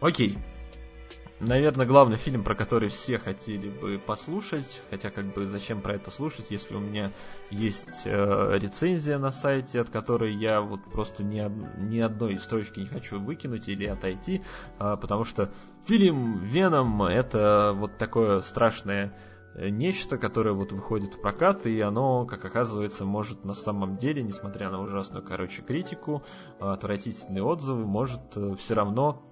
Окей, 0.00 0.38
наверное, 1.40 1.86
главный 1.86 2.16
фильм, 2.16 2.44
про 2.44 2.54
который 2.54 2.88
все 2.88 3.18
хотели 3.18 3.68
бы 3.70 3.98
послушать, 3.98 4.80
хотя 4.90 5.10
как 5.10 5.32
бы 5.32 5.46
зачем 5.46 5.80
про 5.80 5.94
это 5.94 6.10
слушать, 6.10 6.50
если 6.50 6.74
у 6.74 6.80
меня 6.80 7.12
есть 7.50 8.02
э, 8.04 8.58
рецензия 8.58 9.18
на 9.18 9.30
сайте, 9.30 9.80
от 9.80 9.90
которой 9.90 10.34
я 10.34 10.60
вот 10.60 10.84
просто 10.84 11.24
ни, 11.24 11.42
ни 11.80 11.98
одной 11.98 12.38
строчки 12.38 12.80
не 12.80 12.86
хочу 12.86 13.18
выкинуть 13.18 13.68
или 13.68 13.86
отойти, 13.86 14.42
э, 14.78 14.96
потому 15.00 15.24
что 15.24 15.50
фильм 15.86 16.38
Веном 16.44 17.02
это 17.02 17.72
вот 17.74 17.96
такое 17.96 18.40
страшное 18.40 19.16
э, 19.54 19.70
нечто, 19.70 20.18
которое 20.18 20.52
вот 20.52 20.72
выходит 20.72 21.14
в 21.14 21.20
прокат, 21.22 21.64
и 21.64 21.80
оно, 21.80 22.26
как 22.26 22.44
оказывается, 22.44 23.06
может 23.06 23.44
на 23.44 23.54
самом 23.54 23.96
деле, 23.96 24.22
несмотря 24.22 24.70
на 24.70 24.80
ужасную, 24.80 25.24
короче, 25.24 25.62
критику, 25.62 26.22
отвратительные 26.58 27.42
отзывы, 27.42 27.86
может 27.86 28.36
э, 28.36 28.54
все 28.56 28.74
равно 28.74 29.26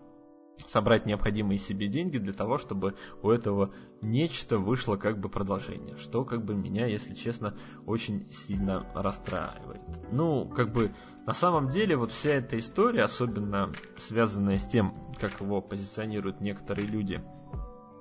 собрать 0.66 1.06
необходимые 1.06 1.58
себе 1.58 1.88
деньги 1.88 2.18
для 2.18 2.32
того, 2.32 2.58
чтобы 2.58 2.94
у 3.22 3.30
этого 3.30 3.72
нечто 4.02 4.58
вышло 4.58 4.96
как 4.96 5.18
бы 5.18 5.28
продолжение, 5.28 5.96
что 5.96 6.24
как 6.24 6.44
бы 6.44 6.54
меня, 6.54 6.86
если 6.86 7.14
честно, 7.14 7.54
очень 7.86 8.30
сильно 8.32 8.86
расстраивает. 8.94 9.80
Ну, 10.12 10.48
как 10.48 10.72
бы 10.72 10.92
на 11.26 11.34
самом 11.34 11.68
деле 11.68 11.96
вот 11.96 12.10
вся 12.10 12.34
эта 12.34 12.58
история, 12.58 13.02
особенно 13.02 13.72
связанная 13.96 14.58
с 14.58 14.66
тем, 14.66 14.94
как 15.20 15.40
его 15.40 15.60
позиционируют 15.60 16.40
некоторые 16.40 16.86
люди– 16.86 17.22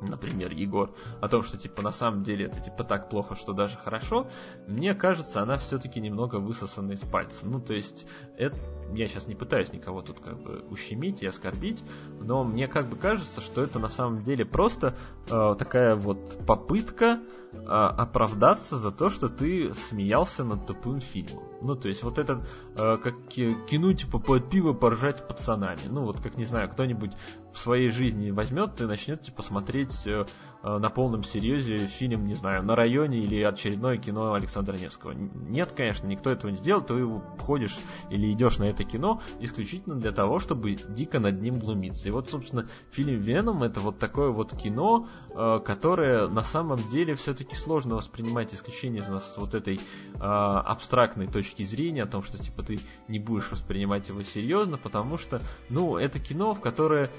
например, 0.02 0.52
Егор, 0.52 0.94
о 1.22 1.28
том, 1.28 1.44
что 1.44 1.58
типа 1.58 1.82
на 1.82 1.92
самом 1.92 2.24
деле 2.24 2.46
это 2.46 2.60
типа 2.60 2.84
так 2.84 3.10
плохо, 3.10 3.36
что 3.36 3.54
даже 3.54 3.78
хорошо, 3.78 4.28
мне 4.68 4.94
кажется, 4.94 5.42
она 5.42 5.58
все-таки 5.58 6.00
немного 6.00 6.38
высосана 6.38 6.92
из 6.92 7.02
пальца. 7.02 7.48
Ну, 7.48 7.60
то 7.60 7.74
есть, 7.74 8.08
это, 8.38 8.58
я 8.94 9.08
сейчас 9.08 9.28
не 9.28 9.36
пытаюсь 9.36 9.74
никого 9.74 10.02
тут 10.02 10.20
как 10.20 10.42
бы 10.42 10.64
ущемить 10.70 11.22
и 11.22 11.28
оскорбить, 11.28 11.84
но 12.20 12.44
мне 12.44 12.68
как 12.68 12.90
бы 12.90 12.96
кажется, 12.96 13.42
что 13.42 13.64
это 13.64 13.80
на 13.80 13.90
самом 13.90 14.24
деле 14.24 14.46
просто 14.46 14.96
э, 15.30 15.56
такая 15.58 15.96
вот 15.96 16.46
попытка 16.46 17.20
э, 17.54 17.58
оправдаться 17.58 18.78
за 18.78 18.92
то, 18.92 19.10
что 19.10 19.30
ты 19.30 19.74
смеялся 19.74 20.44
над 20.44 20.66
тупым 20.66 21.00
фильмом. 21.00 21.44
Ну, 21.62 21.76
то 21.76 21.88
есть 21.88 22.04
вот 22.04 22.20
этот, 22.20 22.44
э, 22.76 22.98
как 22.98 23.28
кино, 23.28 23.94
типа, 23.94 24.20
под 24.20 24.50
пиво 24.50 24.74
поржать 24.74 25.28
пацанами. 25.28 25.80
Ну, 25.90 26.04
вот 26.04 26.22
как, 26.22 26.38
не 26.38 26.46
знаю, 26.46 26.70
кто-нибудь 26.70 27.14
в 27.58 27.60
своей 27.60 27.90
жизни 27.90 28.30
возьмет 28.30 28.80
и 28.82 28.86
начнет, 28.86 29.22
типа, 29.24 29.42
смотреть 29.42 30.06
э, 30.06 30.26
на 30.64 30.90
полном 30.90 31.24
серьезе 31.24 31.78
фильм, 31.78 32.26
не 32.26 32.34
знаю, 32.34 32.64
на 32.64 32.76
районе 32.76 33.20
или 33.20 33.42
очередное 33.42 33.98
кино 33.98 34.34
Александра 34.34 34.78
Невского. 34.78 35.12
Нет, 35.12 35.72
конечно, 35.72 36.08
никто 36.08 36.30
этого 36.30 36.52
не 36.52 36.58
сделал, 36.58 36.82
ты 36.82 37.02
ходишь 37.40 37.78
или 38.10 38.32
идешь 38.32 38.58
на 38.58 38.66
это 38.66 38.84
кино 38.84 39.22
исключительно 39.40 39.96
для 39.96 40.12
того, 40.12 40.40
чтобы 40.40 40.76
дико 40.76 41.20
над 41.20 41.42
ним 41.42 41.60
глумиться. 41.60 42.08
И 42.08 42.12
вот, 42.12 42.30
собственно, 42.30 42.66
фильм 42.92 43.20
Веном 43.20 43.64
это 43.64 43.80
вот 43.80 44.00
такое 44.00 44.30
вот 44.30 44.56
кино, 44.56 45.08
э, 45.30 45.60
которое 45.64 46.28
на 46.28 46.42
самом 46.42 46.80
деле 46.90 47.16
все-таки 47.16 47.56
сложно 47.56 47.96
воспринимать 47.96 48.54
исключение 48.54 49.04
с 49.04 49.38
вот 49.38 49.56
этой 49.56 49.80
абстрактной 50.20 51.28
точки 51.28 51.64
зрения, 51.64 52.04
о 52.04 52.08
том, 52.08 52.24
что 52.24 52.38
типа 52.38 52.64
ты 52.64 52.80
не 53.08 53.20
будешь 53.20 53.52
воспринимать 53.52 54.08
его 54.10 54.24
серьезно, 54.24 54.78
потому 54.78 55.18
что, 55.18 55.42
ну, 55.70 55.98
это 55.98 56.20
кино, 56.20 56.54
в 56.54 56.60
которое 56.60 57.12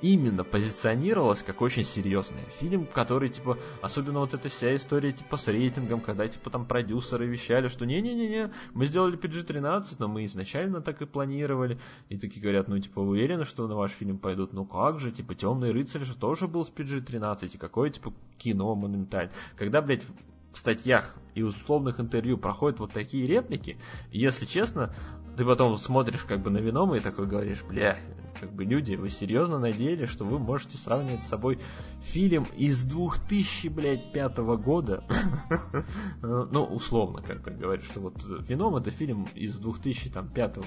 именно 0.00 0.44
позиционировалось 0.44 1.42
как 1.42 1.62
очень 1.62 1.84
серьезное. 1.84 2.44
Фильм, 2.62 2.86
который, 2.86 3.28
типа, 3.28 3.58
особенно 3.80 4.20
вот 4.20 4.34
эта 4.34 4.48
вся 4.48 4.76
история, 4.76 5.10
типа, 5.10 5.36
с 5.36 5.48
рейтингом, 5.48 6.00
когда, 6.00 6.28
типа, 6.28 6.48
там 6.48 6.64
продюсеры 6.64 7.26
вещали, 7.26 7.66
что 7.66 7.84
не-не-не-не, 7.84 8.52
мы 8.72 8.86
сделали 8.86 9.18
PG-13, 9.18 9.96
но 9.98 10.06
мы 10.06 10.24
изначально 10.26 10.80
так 10.80 11.02
и 11.02 11.06
планировали. 11.06 11.80
И 12.08 12.18
такие 12.18 12.40
говорят, 12.40 12.68
ну, 12.68 12.78
типа, 12.78 13.00
уверены, 13.00 13.44
что 13.44 13.66
на 13.66 13.74
ваш 13.74 13.90
фильм 13.90 14.16
пойдут? 14.16 14.52
Ну, 14.52 14.64
как 14.64 15.00
же, 15.00 15.10
типа, 15.10 15.34
Темный 15.34 15.72
рыцарь 15.72 16.04
же 16.04 16.16
тоже 16.16 16.46
был 16.46 16.64
с 16.64 16.70
PG-13, 16.70 17.50
и 17.52 17.58
какое, 17.58 17.90
типа, 17.90 18.14
кино 18.38 18.76
монументальное. 18.76 19.34
Когда, 19.56 19.82
блядь, 19.82 20.04
в 20.52 20.58
статьях 20.58 21.16
и 21.34 21.42
условных 21.42 21.98
интервью 21.98 22.38
проходят 22.38 22.78
вот 22.78 22.92
такие 22.92 23.26
реплики, 23.26 23.76
если 24.12 24.46
честно, 24.46 24.94
ты 25.36 25.44
потом 25.44 25.76
смотришь 25.76 26.24
как 26.24 26.40
бы 26.40 26.50
на 26.50 26.58
Венома 26.58 26.96
и 26.96 27.00
такой 27.00 27.26
говоришь, 27.26 27.62
бля, 27.62 27.98
как 28.38 28.52
бы 28.52 28.64
люди, 28.64 28.94
вы 28.94 29.08
серьезно 29.08 29.58
надеялись, 29.58 30.08
что 30.08 30.24
вы 30.24 30.38
можете 30.38 30.76
сравнивать 30.76 31.22
с 31.22 31.28
собой 31.28 31.60
фильм 32.00 32.46
из 32.56 32.82
2005 32.82 34.38
года? 34.38 35.04
ну, 36.22 36.64
условно, 36.64 37.22
как 37.22 37.42
бы 37.42 37.52
говорят, 37.52 37.84
что 37.84 38.00
вот 38.00 38.24
Веном 38.48 38.76
это 38.76 38.90
фильм 38.90 39.28
из 39.34 39.58
2005 39.58 40.58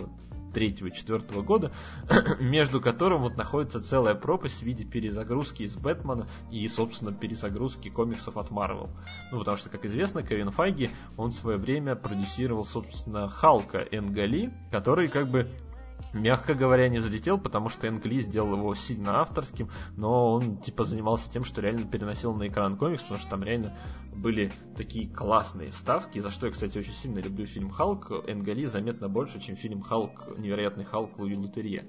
3-4 0.56 1.44
года, 1.44 1.72
между 2.40 2.80
которым 2.80 3.22
вот 3.22 3.36
находится 3.36 3.82
целая 3.82 4.16
пропасть 4.16 4.62
в 4.62 4.64
виде 4.64 4.86
перезагрузки 4.86 5.64
из 5.64 5.76
Бэтмена 5.76 6.28
и, 6.52 6.68
собственно, 6.68 7.12
перезагрузки 7.12 7.90
комиксов 7.90 8.38
от 8.38 8.52
Марвел. 8.52 8.90
Ну, 9.32 9.40
потому 9.40 9.58
что, 9.58 9.70
как 9.70 9.86
известно, 9.86 10.24
Кевин 10.24 10.52
Файги, 10.52 10.90
он 11.18 11.32
в 11.32 11.36
свое 11.36 11.58
время 11.58 11.96
продюсировал, 11.96 12.66
собственно, 12.66 13.28
Халка 13.28 13.80
Энгали, 13.92 14.54
который 14.72 15.08
как 15.08 15.28
бы 15.30 15.52
мягко 16.16 16.54
говоря, 16.56 16.90
не 16.90 17.00
залетел, 17.00 17.38
потому 17.38 17.70
что 17.70 17.88
Энгли 17.88 18.20
сделал 18.20 18.54
его 18.54 18.74
сильно 18.74 19.22
авторским, 19.22 19.70
но 19.96 20.34
он 20.34 20.58
типа 20.58 20.84
занимался 20.84 21.30
тем, 21.30 21.44
что 21.44 21.62
реально 21.62 21.86
переносил 21.86 22.34
на 22.34 22.48
экран 22.48 22.78
комикс, 22.78 23.04
потому 23.04 23.20
что 23.20 23.30
там 23.30 23.44
реально 23.44 23.78
были 24.16 24.52
такие 24.76 25.08
классные 25.08 25.72
вставки, 25.72 26.20
за 26.20 26.32
что 26.32 26.48
я, 26.48 26.54
кстати, 26.54 26.78
очень 26.78 26.94
сильно 26.94 27.20
люблю 27.20 27.46
фильм 27.46 27.70
Халк. 27.70 28.12
Энгли 28.28 28.66
заметно 28.66 29.10
больше, 29.10 29.40
чем 29.40 29.56
фильм 29.56 29.82
Халк, 29.82 30.38
невероятный 30.38 30.86
Халк 30.86 31.20
Луи 31.20 31.36
Лутерье. 31.36 31.86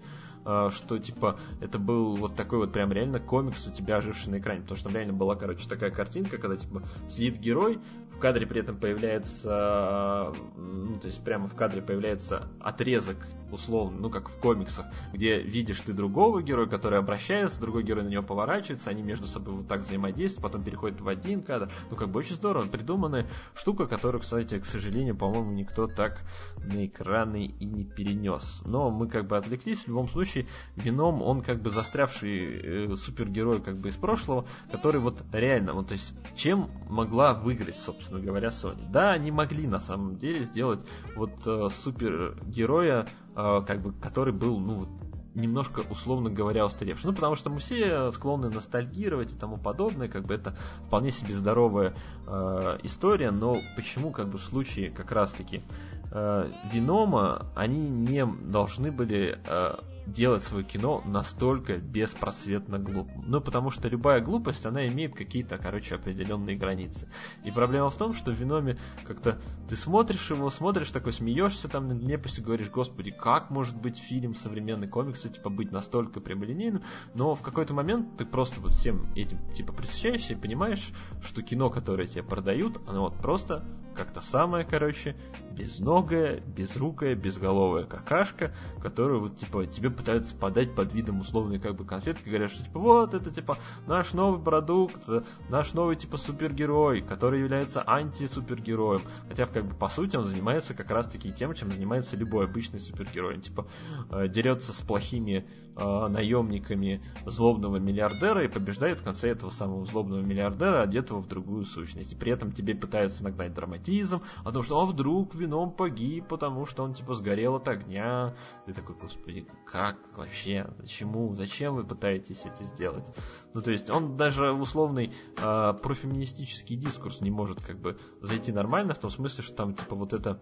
А, 0.47 0.71
что 0.71 0.99
типа 0.99 1.39
это 1.61 1.79
был 1.79 2.15
вот 2.15 2.37
такой 2.37 2.59
вот 2.59 2.73
прям 2.73 2.93
реально 2.93 3.19
комикс 3.19 3.67
у 3.67 3.73
тебя 3.73 3.97
оживший 3.97 4.31
на 4.31 4.39
экране, 4.39 4.61
потому 4.61 4.77
что 4.77 4.89
там 4.89 4.97
реально 4.97 5.13
была, 5.13 5.35
короче, 5.35 5.69
такая 5.69 5.91
картинка, 5.91 6.39
когда 6.39 6.57
типа 6.57 6.83
сидит 7.09 7.39
герой, 7.39 7.81
в 8.13 8.19
кадре 8.19 8.47
при 8.47 8.61
этом 8.61 8.77
появляется, 8.77 10.33
ну, 10.57 10.99
то 11.01 11.09
есть 11.09 11.23
прямо 11.25 11.49
в 11.49 11.55
кадре 11.57 11.83
появляется 11.83 12.49
отрезок, 12.61 13.17
условно, 13.57 13.99
ну, 13.99 14.11
как 14.11 14.29
в 14.29 14.39
комиксах, 14.39 14.87
где 15.13 15.41
видишь 15.41 15.81
ты 15.81 15.93
другого 15.93 16.43
героя, 16.43 16.67
который 16.67 16.99
обращается, 16.99 17.61
другой 17.61 17.83
герой 17.83 18.05
на 18.05 18.09
него 18.09 18.23
поворачивается, 18.23 18.91
они 18.91 19.03
между 19.03 19.27
собой 19.27 19.55
вот 19.55 19.69
так 19.69 19.81
взаимодействуют, 19.81 20.43
потом 20.43 20.63
переходят 20.63 21.01
в 21.01 21.09
один 21.09 21.43
кадр. 21.43 21.71
Ну, 21.91 21.97
как 21.97 22.09
бы 22.11 22.19
очень 22.19 22.37
здорово, 22.37 22.67
придуманная 22.67 23.27
штука, 23.55 23.87
которую, 23.87 24.21
кстати, 24.21 24.59
к 24.59 24.67
сожалению, 24.67 25.17
по-моему, 25.17 25.53
никто 25.53 25.87
так 25.87 26.21
на 26.59 26.87
экраны 26.87 27.47
и 27.47 27.65
не 27.65 27.85
перенес. 27.85 28.63
Но 28.65 28.91
мы 28.91 29.09
как 29.09 29.27
бы 29.27 29.37
отвлеклись, 29.37 29.81
в 29.81 29.89
любом 29.89 30.09
случае, 30.09 30.47
Веном, 30.77 31.23
он 31.23 31.41
как 31.41 31.61
бы 31.61 31.71
застрявший 31.71 32.91
э, 32.93 32.97
супергерой 32.97 33.61
как 33.61 33.79
бы 33.79 33.89
из 33.89 33.97
прошлого, 33.97 34.47
который 34.71 35.01
вот 35.01 35.23
реально, 35.33 35.73
вот 35.73 35.89
то 35.89 35.93
есть, 35.93 36.13
чем 36.35 36.71
могла 36.89 37.35
выиграть, 37.35 37.79
собственно, 37.79 38.21
говоря, 38.21 38.49
Sony. 38.49 38.91
Да, 38.91 39.13
они 39.13 39.31
могли 39.31 39.67
на 39.67 39.81
самом 39.81 40.17
деле 40.17 40.45
сделать 40.45 40.85
вот 41.15 41.33
э, 41.47 41.69
супергероя, 41.73 43.07
как 43.37 43.83
бы, 43.83 43.93
который 43.93 44.33
был, 44.33 44.59
ну, 44.59 44.89
немножко, 45.37 45.83
условно 45.91 46.31
говоря, 46.31 46.65
устаревший. 46.65 47.11
Ну, 47.11 47.15
потому 47.15 47.37
что 47.37 47.51
мы 47.51 47.59
все 47.59 48.11
склонны 48.11 48.49
ностальгировать 48.49 49.33
и 49.33 49.37
тому 49.37 49.59
подобное, 49.59 50.09
как 50.09 50.25
бы 50.25 50.35
это 50.35 50.57
вполне 50.87 51.11
себе 51.11 51.35
здоровая 51.35 51.95
э, 52.27 52.79
история, 52.83 53.31
но 53.31 53.59
почему, 53.77 54.11
как 54.11 54.29
бы, 54.29 54.39
в 54.39 54.45
случае 54.45 54.91
как 54.91 55.13
раз-таки 55.13 55.63
э, 56.11 56.51
Винома 56.73 57.47
они 57.55 57.89
не 57.89 58.25
должны 58.25 58.91
были 58.91 59.39
э, 59.47 59.75
делать 60.07 60.43
свое 60.43 60.65
кино 60.65 61.03
настолько 61.05 61.79
беспросветно 61.79 62.79
глупым. 62.79 63.25
Ну, 63.27 63.41
потому 63.41 63.71
что 63.71 63.89
любая 63.89 64.21
глупость, 64.21 64.65
она 64.65 64.87
имеет 64.87 65.15
какие-то, 65.15 65.59
короче, 65.59 65.97
определенные 65.97 66.57
границы. 66.57 67.09
И 67.45 67.51
проблема 67.51 67.91
в 67.91 67.97
том, 67.97 68.15
что 68.15 68.31
в 68.31 68.35
Веноме 68.35 68.79
как-то 69.05 69.39
ты 69.69 69.77
смотришь 69.77 70.31
его, 70.31 70.49
смотришь, 70.51 70.91
такой 70.91 71.13
смеешься 71.13 71.69
там 71.69 71.89
на 71.89 71.93
нелепости, 71.93 72.41
говоришь, 72.41 72.71
господи, 72.71 73.11
как 73.11 73.51
может 73.51 73.77
быть 73.77 73.99
фильм 73.99 74.35
современный 74.35 74.89
комиксы, 74.89 75.29
типа, 75.29 75.51
быть 75.51 75.73
настолько 75.73 76.21
прямолинейным, 76.21 76.83
но 77.15 77.35
в 77.35 77.43
какой-то 77.43 77.75
момент 77.75 78.17
ты 78.17 78.25
просто 78.25 78.61
вот 78.61 78.73
всем 78.73 79.13
этим, 79.15 79.39
типа, 79.53 79.73
присущаешься 79.73 80.35
и 80.35 80.37
понимаешь, 80.37 80.93
что 81.23 81.43
кино, 81.43 81.71
которое 81.71 82.07
тебе 82.07 82.23
продают, 82.23 82.81
оно 82.87 83.03
вот 83.03 83.17
просто 83.17 83.65
как-то 83.97 84.21
самое, 84.21 84.65
короче, 84.65 85.17
безногая, 85.51 86.41
безрукая, 86.41 87.15
безголовая 87.15 87.85
какашка, 87.85 88.55
которую 88.81 89.21
вот, 89.21 89.37
типа, 89.37 89.67
тебе 89.67 89.91
пытаются 89.97 90.35
подать 90.35 90.75
под 90.75 90.93
видом 90.93 91.21
условной, 91.21 91.59
как 91.59 91.75
бы, 91.75 91.85
конфетки, 91.85 92.29
говорят, 92.29 92.51
что, 92.51 92.65
типа, 92.65 92.79
вот, 92.79 93.15
это, 93.15 93.31
типа, 93.31 93.59
наш 93.87 94.13
новый 94.13 94.43
продукт, 94.43 95.09
наш 95.49 95.73
новый, 95.73 95.97
типа, 95.97 96.17
супергерой, 96.17 97.01
который 97.01 97.41
является 97.41 97.83
антисупергероем. 97.87 99.03
Хотя, 99.29 99.47
как 99.47 99.67
бы, 99.67 99.75
по 99.75 99.89
сути, 99.89 100.17
он 100.17 100.27
занимается 100.27 100.75
как 100.75 100.91
раз-таки 100.91 101.33
тем, 101.33 101.55
чем 101.55 101.73
занимается 101.73 102.17
любой 102.17 102.45
обычный 102.47 102.81
супергерой. 102.81 103.41
Типа, 103.41 103.67
э, 104.11 104.29
дерется 104.29 104.73
с 104.73 104.81
плохими 104.81 105.47
наемниками 105.77 107.03
злобного 107.27 107.77
миллиардера 107.77 108.45
и 108.45 108.49
побеждает 108.49 109.01
в 109.01 109.05
конце 109.05 109.31
этого 109.31 109.51
самого 109.51 109.85
злобного 109.85 110.21
миллиардера, 110.21 110.83
одетого 110.83 111.21
в 111.21 111.29
другую 111.29 111.65
сущность. 111.65 112.13
И 112.13 112.17
при 112.17 112.33
этом 112.33 112.53
тебе 112.53 112.75
пытаются 112.75 113.23
нагнать 113.25 113.55
драматизм 113.55 114.23
о 114.45 114.53
том, 114.53 114.63
что 114.63 114.81
а 114.81 114.87
вдруг 114.87 115.35
вином 115.35 115.71
погиб, 115.71 116.27
потому 116.29 116.67
что 116.67 116.83
он 116.83 116.95
типа 116.95 117.15
сгорел 117.15 117.57
от 117.57 117.69
огня. 117.69 118.35
Ты 118.65 118.73
такой, 118.73 118.97
господи, 118.97 119.47
как 119.65 119.97
вообще? 120.17 120.69
Почему? 120.79 121.35
Зачем 121.35 121.75
вы 121.75 121.85
пытаетесь 121.85 122.43
это 122.45 122.65
сделать? 122.65 123.07
Ну, 123.55 123.61
то 123.61 123.71
есть 123.71 123.91
он 123.91 124.17
даже 124.17 124.53
условный 124.53 125.13
э, 125.37 125.75
профеминистический 125.83 126.77
дискурс 126.77 127.21
не 127.21 127.31
может 127.31 127.61
как 127.61 127.79
бы 127.79 127.99
зайти 128.23 128.53
нормально, 128.53 128.95
в 128.95 128.99
том 128.99 129.11
смысле, 129.11 129.45
что 129.45 129.55
там 129.55 129.75
типа 129.75 129.95
вот 129.95 130.13
это 130.13 130.41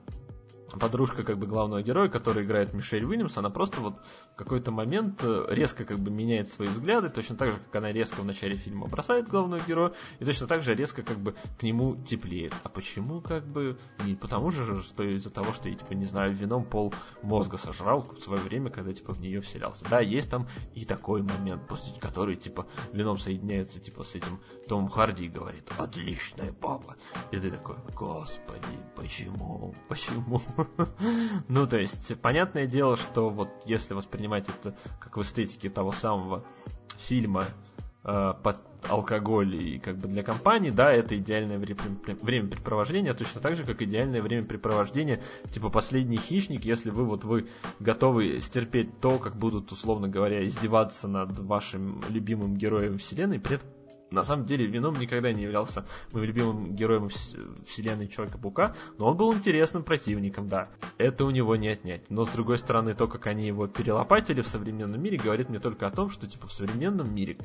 подружка 0.78 1.22
как 1.22 1.38
бы 1.38 1.46
главного 1.46 1.82
героя, 1.82 2.08
который 2.08 2.44
играет 2.44 2.72
Мишель 2.72 3.04
Уильямс, 3.04 3.36
она 3.36 3.50
просто 3.50 3.80
вот 3.80 3.94
в 4.32 4.36
какой-то 4.36 4.70
момент 4.70 5.20
э, 5.22 5.46
резко 5.50 5.84
как 5.84 5.98
бы 5.98 6.10
меняет 6.10 6.48
свои 6.48 6.68
взгляды, 6.68 7.08
точно 7.08 7.36
так 7.36 7.52
же, 7.52 7.58
как 7.58 7.76
она 7.76 7.92
резко 7.92 8.20
в 8.20 8.24
начале 8.24 8.56
фильма 8.56 8.86
бросает 8.86 9.28
главного 9.28 9.60
героя, 9.66 9.92
и 10.18 10.24
точно 10.24 10.46
так 10.46 10.62
же 10.62 10.74
резко 10.74 11.02
как 11.02 11.18
бы 11.18 11.34
к 11.58 11.62
нему 11.62 11.96
теплеет. 11.96 12.52
А 12.62 12.68
почему 12.68 13.20
как 13.20 13.46
бы? 13.46 13.78
Не 14.04 14.14
потому 14.14 14.50
же, 14.50 14.82
что 14.82 15.04
из-за 15.04 15.30
того, 15.30 15.52
что 15.52 15.68
я, 15.68 15.74
типа, 15.74 15.92
не 15.92 16.06
знаю, 16.06 16.32
вином 16.32 16.64
пол 16.64 16.92
мозга 17.22 17.56
сожрал 17.56 18.02
в 18.02 18.20
свое 18.20 18.40
время, 18.40 18.70
когда, 18.70 18.92
типа, 18.92 19.14
в 19.14 19.20
нее 19.20 19.40
вселялся. 19.40 19.84
Да, 19.88 20.00
есть 20.00 20.30
там 20.30 20.48
и 20.74 20.84
такой 20.84 21.22
момент, 21.22 21.66
после 21.68 21.98
который, 22.00 22.36
типа, 22.36 22.66
вином 22.92 23.18
соединяется, 23.18 23.80
типа, 23.80 24.04
с 24.04 24.14
этим 24.14 24.40
Томом 24.68 24.88
Харди 24.88 25.26
и 25.26 25.28
говорит, 25.28 25.70
отличная 25.78 26.52
папа. 26.52 26.96
И 27.30 27.38
ты 27.38 27.50
такой, 27.50 27.76
господи, 27.94 28.78
почему, 28.96 29.74
почему? 29.88 30.40
ну, 31.48 31.66
то 31.66 31.78
есть, 31.78 32.20
понятное 32.20 32.66
дело, 32.66 32.96
что 32.96 33.30
вот 33.30 33.48
если 33.64 33.94
воспринимать 33.94 34.48
это 34.48 34.76
как 35.00 35.16
в 35.16 35.22
эстетике 35.22 35.70
того 35.70 35.92
самого 35.92 36.44
фильма 36.96 37.46
э, 38.04 38.34
под 38.42 38.60
алкоголь 38.88 39.54
и 39.54 39.78
как 39.78 39.96
бы 39.98 40.08
для 40.08 40.22
компании, 40.22 40.70
да, 40.70 40.92
это 40.92 41.16
идеальное 41.16 41.58
времяпрепровождение, 41.58 43.14
точно 43.14 43.40
так 43.40 43.56
же, 43.56 43.64
как 43.64 43.80
идеальное 43.82 44.22
времяпрепровождение, 44.22 45.22
типа 45.50 45.70
«Последний 45.70 46.18
хищник», 46.18 46.64
если 46.64 46.90
вы 46.90 47.04
вот 47.04 47.24
вы 47.24 47.48
готовы 47.80 48.40
стерпеть 48.40 49.00
то, 49.00 49.18
как 49.18 49.36
будут, 49.36 49.72
условно 49.72 50.08
говоря, 50.08 50.44
издеваться 50.44 51.08
над 51.08 51.38
вашим 51.38 52.02
любимым 52.10 52.56
героем 52.56 52.98
вселенной, 52.98 53.40
при 53.40 53.56
этом 53.56 53.68
на 54.14 54.24
самом 54.24 54.46
деле 54.46 54.66
Веном 54.66 54.94
никогда 54.94 55.32
не 55.32 55.42
являлся 55.42 55.84
моим 56.12 56.26
любимым 56.26 56.74
героем 56.74 57.08
вселенной 57.08 58.08
Человека-паука, 58.08 58.74
но 58.98 59.10
он 59.10 59.16
был 59.16 59.34
интересным 59.34 59.82
противником, 59.82 60.48
да. 60.48 60.70
Это 60.98 61.24
у 61.24 61.30
него 61.30 61.56
не 61.56 61.68
отнять. 61.68 62.10
Но 62.10 62.24
с 62.24 62.30
другой 62.30 62.58
стороны, 62.58 62.94
то, 62.94 63.06
как 63.06 63.26
они 63.26 63.46
его 63.46 63.66
перелопатили 63.66 64.40
в 64.40 64.46
современном 64.46 65.02
мире, 65.02 65.18
говорит 65.18 65.48
мне 65.48 65.58
только 65.58 65.86
о 65.86 65.90
том, 65.90 66.10
что 66.10 66.26
типа 66.26 66.46
в 66.46 66.52
современном 66.52 67.14
мире 67.14 67.36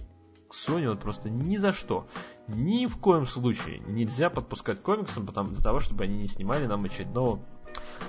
к 0.50 0.54
Sony 0.54 0.90
вот 0.90 1.00
просто 1.00 1.30
ни 1.30 1.58
за 1.58 1.72
что, 1.72 2.08
ни 2.48 2.88
в 2.88 2.98
коем 2.98 3.28
случае 3.28 3.80
нельзя 3.80 4.30
подпускать 4.30 4.82
комиксам 4.82 5.26
потому, 5.26 5.50
для 5.50 5.62
того, 5.62 5.80
чтобы 5.80 6.04
они 6.06 6.18
не 6.18 6.28
снимали 6.28 6.66
нам 6.66 6.86
очередного 6.86 7.40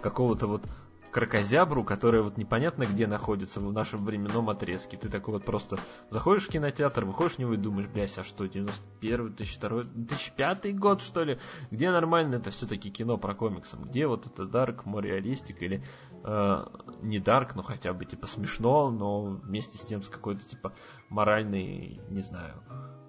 какого-то 0.01 0.47
вот 0.47 0.63
крокозябру, 1.11 1.85
которая 1.85 2.23
вот 2.23 2.37
непонятно 2.37 2.85
где 2.85 3.07
находится 3.07 3.61
в 3.61 3.73
нашем 3.73 4.05
временном 4.05 4.49
отрезке. 4.51 4.97
Ты 4.97 5.09
такой 5.09 5.35
вот 5.35 5.45
просто 5.45 5.79
заходишь 6.11 6.47
в 6.47 6.51
кинотеатр, 6.51 7.05
выходишь 7.05 7.37
в 7.37 7.39
него 7.39 7.55
и 7.55 7.57
думаешь, 7.57 7.89
блядь, 7.89 8.17
а 8.19 8.25
что, 8.25 8.47
91 8.47 9.35
2002 9.35 9.83
2005 9.85 10.79
год, 10.79 11.03
что 11.03 11.25
ли? 11.25 11.39
Где 11.71 11.91
нормально 11.91 12.37
это 12.37 12.51
все-таки 12.51 12.91
кино 12.91 13.19
про 13.19 13.35
комиксы? 13.35 13.77
Где 13.77 14.07
вот 14.07 14.27
это 14.27 14.45
Дарк, 14.45 14.87
Мореалистик 14.87 15.63
или 15.63 15.85
э, 16.25 16.65
не 17.03 17.19
Дарк, 17.19 17.55
но 17.55 17.63
хотя 17.63 17.93
бы 17.93 18.05
типа 18.05 18.27
смешно, 18.27 18.91
но 18.91 19.23
вместе 19.23 19.79
с 19.79 19.83
тем 19.83 20.03
с 20.03 20.09
какой-то 20.09 20.47
типа 20.47 20.73
моральной, 21.09 22.01
не 22.09 22.21
знаю, 22.21 22.63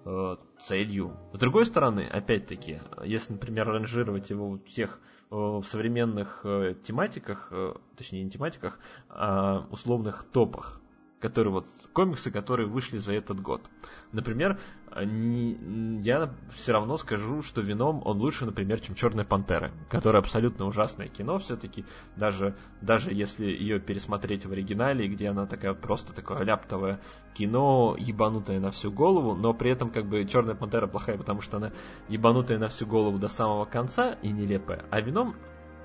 э, 0.04 0.36
целью. 0.60 1.16
С 1.32 1.38
другой 1.38 1.66
стороны, 1.66 2.06
опять-таки, 2.06 2.80
если, 3.04 3.34
например, 3.34 3.68
ранжировать 3.68 4.30
его 4.30 4.58
всех 4.66 4.98
Э, 4.98 5.21
в 5.32 5.64
современных 5.64 6.40
э, 6.44 6.74
тематиках, 6.82 7.48
э, 7.50 7.74
точнее 7.96 8.22
не 8.22 8.30
тематиках, 8.30 8.78
а 9.08 9.66
условных 9.70 10.24
топах 10.24 10.81
которые 11.22 11.52
вот 11.52 11.66
комиксы, 11.92 12.32
которые 12.32 12.68
вышли 12.68 12.98
за 12.98 13.14
этот 13.14 13.40
год. 13.40 13.62
Например, 14.10 14.58
не, 15.04 15.56
я 16.02 16.34
все 16.52 16.72
равно 16.72 16.98
скажу, 16.98 17.42
что 17.42 17.60
Вином 17.62 18.02
он 18.04 18.18
лучше, 18.18 18.44
например, 18.44 18.80
чем 18.80 18.96
Черная 18.96 19.24
Пантера, 19.24 19.70
которая 19.88 20.20
абсолютно 20.20 20.66
ужасное 20.66 21.06
кино 21.06 21.38
все-таки, 21.38 21.84
даже, 22.16 22.56
даже 22.80 23.12
если 23.12 23.46
ее 23.46 23.78
пересмотреть 23.78 24.44
в 24.46 24.52
оригинале, 24.52 25.06
где 25.06 25.28
она 25.28 25.46
такая 25.46 25.74
просто 25.74 26.12
такое 26.12 26.42
ляптовое 26.42 27.00
кино, 27.34 27.96
ебанутое 27.96 28.58
на 28.58 28.72
всю 28.72 28.90
голову, 28.90 29.34
но 29.34 29.54
при 29.54 29.70
этом 29.70 29.90
как 29.90 30.06
бы 30.06 30.24
Черная 30.24 30.56
Пантера 30.56 30.88
плохая, 30.88 31.16
потому 31.16 31.40
что 31.40 31.58
она 31.58 31.70
ебанутая 32.08 32.58
на 32.58 32.66
всю 32.66 32.84
голову 32.84 33.18
до 33.18 33.28
самого 33.28 33.64
конца 33.64 34.18
и 34.22 34.32
нелепая, 34.32 34.84
а 34.90 35.00
Вином 35.00 35.36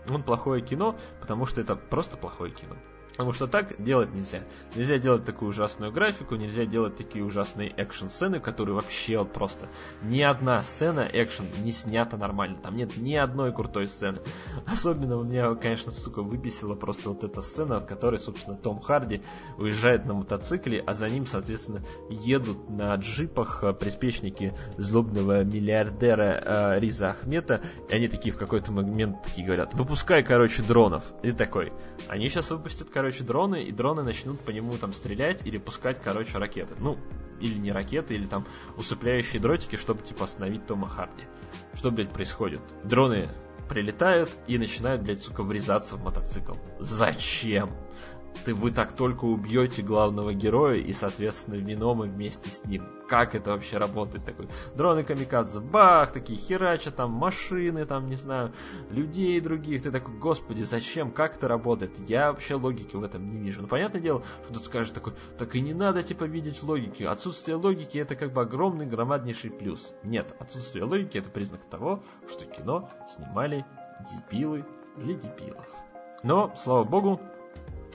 он 0.09 0.23
плохое 0.23 0.63
кино, 0.63 0.95
потому 1.21 1.45
что 1.45 1.61
это 1.61 1.75
просто 1.75 2.17
плохое 2.17 2.51
кино. 2.51 2.75
Потому 3.17 3.33
что 3.33 3.47
так 3.47 3.81
делать 3.83 4.13
нельзя. 4.13 4.43
Нельзя 4.75 4.99
делать 4.99 5.25
такую 5.25 5.49
ужасную 5.49 5.91
графику, 5.91 6.35
нельзя 6.35 6.65
делать 6.65 6.95
такие 6.97 7.25
ужасные 7.25 7.69
экшн-сцены, 7.69 8.39
которые 8.39 8.75
вообще 8.75 9.17
вот 9.17 9.33
просто... 9.33 9.67
Ни 10.03 10.21
одна 10.21 10.61
сцена 10.61 11.09
экшен 11.11 11.47
не 11.63 11.71
снята 11.71 12.15
нормально. 12.15 12.59
Там 12.61 12.75
нет 12.75 12.95
ни 12.95 13.15
одной 13.15 13.51
крутой 13.51 13.87
сцены. 13.87 14.19
Особенно 14.67 15.15
меня, 15.23 15.55
конечно, 15.55 15.91
сука, 15.91 16.21
выбесила 16.21 16.75
просто 16.75 17.09
вот 17.09 17.23
эта 17.23 17.41
сцена, 17.41 17.79
в 17.79 17.87
которой, 17.87 18.19
собственно, 18.19 18.55
Том 18.55 18.79
Харди 18.79 19.23
уезжает 19.57 20.05
на 20.05 20.13
мотоцикле, 20.13 20.83
а 20.85 20.93
за 20.93 21.09
ним, 21.09 21.25
соответственно, 21.25 21.81
едут 22.11 22.69
на 22.69 22.93
джипах 22.95 23.63
э, 23.63 23.73
приспешники 23.73 24.53
злобного 24.77 25.43
миллиардера 25.43 26.75
э, 26.75 26.79
Риза 26.79 27.09
Ахмета. 27.09 27.61
И 27.89 27.95
они 27.95 28.07
такие 28.07 28.31
в 28.31 28.37
какой-то 28.37 28.71
момент 28.71 29.23
такие 29.23 29.45
говорят, 29.45 29.73
выпускай, 29.73 30.23
короче, 30.23 30.61
дронов. 30.61 31.03
И 31.23 31.31
такой, 31.31 31.73
они 32.07 32.29
сейчас 32.29 32.51
выпустят, 32.51 32.89
короче, 32.91 33.06
короче, 33.07 33.23
дроны, 33.23 33.63
и 33.63 33.71
дроны 33.71 34.03
начнут 34.03 34.37
по 34.41 34.51
нему 34.51 34.73
там 34.77 34.91
стрелять 34.91 35.47
или 35.47 35.57
пускать, 35.57 36.01
короче, 36.03 36.37
ракеты. 36.37 36.75
Ну, 36.77 36.97
или 37.39 37.57
не 37.57 37.71
ракеты, 37.71 38.15
или 38.15 38.25
там 38.25 38.45
усыпляющие 38.75 39.41
дротики, 39.41 39.77
чтобы, 39.77 40.01
типа, 40.01 40.25
остановить 40.25 40.65
Тома 40.65 40.89
Харди. 40.89 41.23
Что, 41.73 41.89
блядь, 41.89 42.11
происходит? 42.11 42.59
Дроны 42.83 43.29
прилетают 43.69 44.29
и 44.47 44.57
начинают, 44.57 45.03
блядь, 45.03 45.23
сука, 45.23 45.43
врезаться 45.43 45.95
в 45.95 46.03
мотоцикл. 46.03 46.55
Зачем? 46.79 47.69
Ты, 48.45 48.53
вы 48.53 48.71
так 48.71 48.93
только 48.93 49.25
убьете 49.25 49.81
главного 49.81 50.33
героя 50.33 50.77
и, 50.77 50.93
соответственно, 50.93 51.55
Венома 51.55 52.05
вместе 52.05 52.49
с 52.49 52.63
ним. 52.65 52.85
Как 53.07 53.35
это 53.35 53.51
вообще 53.51 53.77
работает? 53.77 54.25
Такой 54.25 54.47
дроны 54.75 55.03
камикадзе, 55.03 55.59
бах, 55.59 56.11
такие 56.11 56.37
херачат, 56.37 56.95
там 56.95 57.11
машины, 57.11 57.85
там, 57.85 58.07
не 58.07 58.15
знаю, 58.15 58.53
людей 58.89 59.39
других. 59.39 59.83
Ты 59.83 59.91
такой, 59.91 60.15
господи, 60.15 60.63
зачем, 60.63 61.11
как 61.11 61.37
это 61.37 61.47
работает? 61.47 61.97
Я 62.07 62.31
вообще 62.31 62.55
логики 62.55 62.95
в 62.95 63.03
этом 63.03 63.29
не 63.29 63.37
вижу. 63.37 63.61
Ну, 63.61 63.67
понятное 63.67 64.01
дело, 64.01 64.23
что 64.43 64.55
тут 64.55 64.65
скажешь 64.65 64.91
такой, 64.91 65.13
так 65.37 65.55
и 65.55 65.61
не 65.61 65.73
надо, 65.73 66.01
типа, 66.01 66.25
видеть 66.25 66.61
логики. 66.63 67.03
Отсутствие 67.03 67.55
логики 67.55 67.97
это 67.97 68.15
как 68.15 68.33
бы 68.33 68.41
огромный, 68.41 68.85
громаднейший 68.85 69.51
плюс. 69.51 69.93
Нет, 70.03 70.35
отсутствие 70.39 70.83
логики 70.83 71.17
это 71.17 71.29
признак 71.29 71.65
того, 71.65 72.03
что 72.29 72.45
кино 72.45 72.89
снимали 73.07 73.65
дебилы 73.99 74.65
для 74.97 75.15
дебилов. 75.15 75.65
Но, 76.23 76.53
слава 76.57 76.83
богу, 76.83 77.21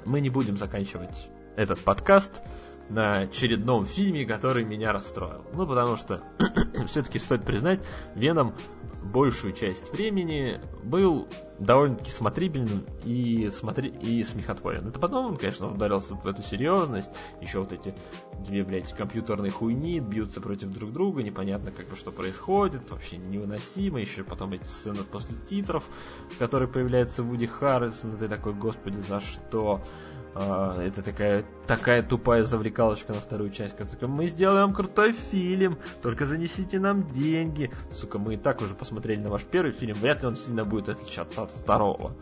мы 0.04 0.20
не 0.20 0.30
будем 0.30 0.56
заканчивать 0.56 1.28
этот 1.56 1.80
подкаст 1.80 2.42
на 2.88 3.20
очередном 3.20 3.86
фильме, 3.86 4.26
который 4.26 4.64
меня 4.64 4.92
расстроил. 4.92 5.44
Ну, 5.52 5.66
потому 5.66 5.96
что 5.96 6.22
все-таки 6.86 7.18
стоит 7.18 7.44
признать, 7.44 7.80
Веном 8.14 8.54
большую 9.02 9.52
часть 9.52 9.92
времени 9.92 10.60
был 10.82 11.28
довольно-таки 11.58 12.10
смотрибельным 12.10 12.84
и, 13.04 13.48
смотри... 13.52 13.88
и 13.88 14.22
смехотворен. 14.22 14.88
Это 14.88 14.98
потом 14.98 15.26
он, 15.26 15.36
конечно, 15.36 15.70
ударился 15.70 16.14
в 16.14 16.26
эту 16.26 16.42
серьезность, 16.42 17.10
еще 17.40 17.60
вот 17.60 17.72
эти 17.72 17.94
две, 18.44 18.64
блядь, 18.64 18.92
компьютерные 18.92 19.50
хуйни 19.50 20.00
бьются 20.00 20.40
против 20.40 20.70
друг 20.70 20.92
друга, 20.92 21.22
непонятно 21.22 21.70
как 21.70 21.88
бы 21.88 21.96
что 21.96 22.10
происходит, 22.10 22.90
вообще 22.90 23.16
невыносимо, 23.16 24.00
еще 24.00 24.24
потом 24.24 24.52
эти 24.52 24.64
сцены 24.64 25.04
после 25.04 25.36
титров, 25.46 25.84
в 26.30 26.38
которых 26.38 26.72
появляется 26.72 27.22
Вуди 27.22 27.46
Харрисон, 27.46 28.14
и 28.14 28.18
ты 28.18 28.28
такой, 28.28 28.54
господи, 28.54 29.00
за 29.08 29.20
что? 29.20 29.80
А, 30.34 30.80
это 30.82 31.02
такая, 31.02 31.44
такая 31.66 32.02
тупая 32.02 32.44
завлекалочка 32.44 33.12
на 33.12 33.20
вторую 33.20 33.50
часть. 33.50 33.76
Как 33.76 34.00
мы 34.02 34.26
сделаем 34.26 34.72
крутой 34.72 35.12
фильм, 35.12 35.78
только 36.00 36.24
занесите 36.24 36.78
нам 36.78 37.10
деньги. 37.12 37.70
Сука, 37.90 38.18
мы 38.18 38.34
и 38.34 38.36
так 38.36 38.62
уже 38.62 38.74
посмотрели 38.74 39.20
на 39.20 39.30
ваш 39.30 39.44
первый 39.44 39.72
фильм, 39.72 39.94
вряд 39.94 40.22
ли 40.22 40.28
он 40.28 40.36
сильно 40.36 40.64
будет 40.64 40.88
отличаться 40.88 41.42
от 41.42 41.50
второго. 41.50 42.16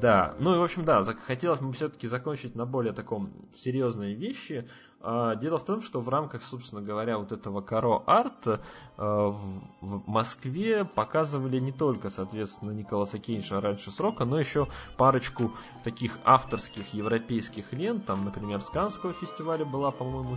Да, 0.00 0.34
ну 0.38 0.54
и 0.54 0.58
в 0.58 0.62
общем, 0.62 0.84
да, 0.84 1.02
хотелось 1.02 1.60
бы 1.60 1.72
все-таки 1.72 2.06
закончить 2.06 2.54
на 2.54 2.66
более 2.66 2.92
таком 2.92 3.32
серьезной 3.52 4.14
вещи. 4.14 4.68
А, 5.00 5.36
дело 5.36 5.58
в 5.58 5.64
том, 5.64 5.80
что 5.80 6.00
в 6.00 6.08
рамках, 6.08 6.42
собственно 6.42 6.82
говоря, 6.82 7.18
вот 7.18 7.30
этого 7.30 7.60
Каро 7.60 8.02
Арт 8.06 8.46
э, 8.46 8.58
в 8.96 10.08
Москве 10.08 10.84
показывали 10.84 11.60
не 11.60 11.70
только, 11.70 12.10
соответственно, 12.10 12.72
Николаса 12.72 13.18
Кейнша 13.20 13.60
раньше 13.60 13.92
срока, 13.92 14.24
но 14.24 14.40
еще 14.40 14.66
парочку 14.96 15.52
таких 15.84 16.18
авторских 16.24 16.94
европейских 16.94 17.72
лент. 17.72 18.06
Там, 18.06 18.24
например, 18.24 18.60
с 18.60 18.70
Канского 18.70 19.12
фестиваля 19.12 19.64
была, 19.64 19.92
по-моему, 19.92 20.36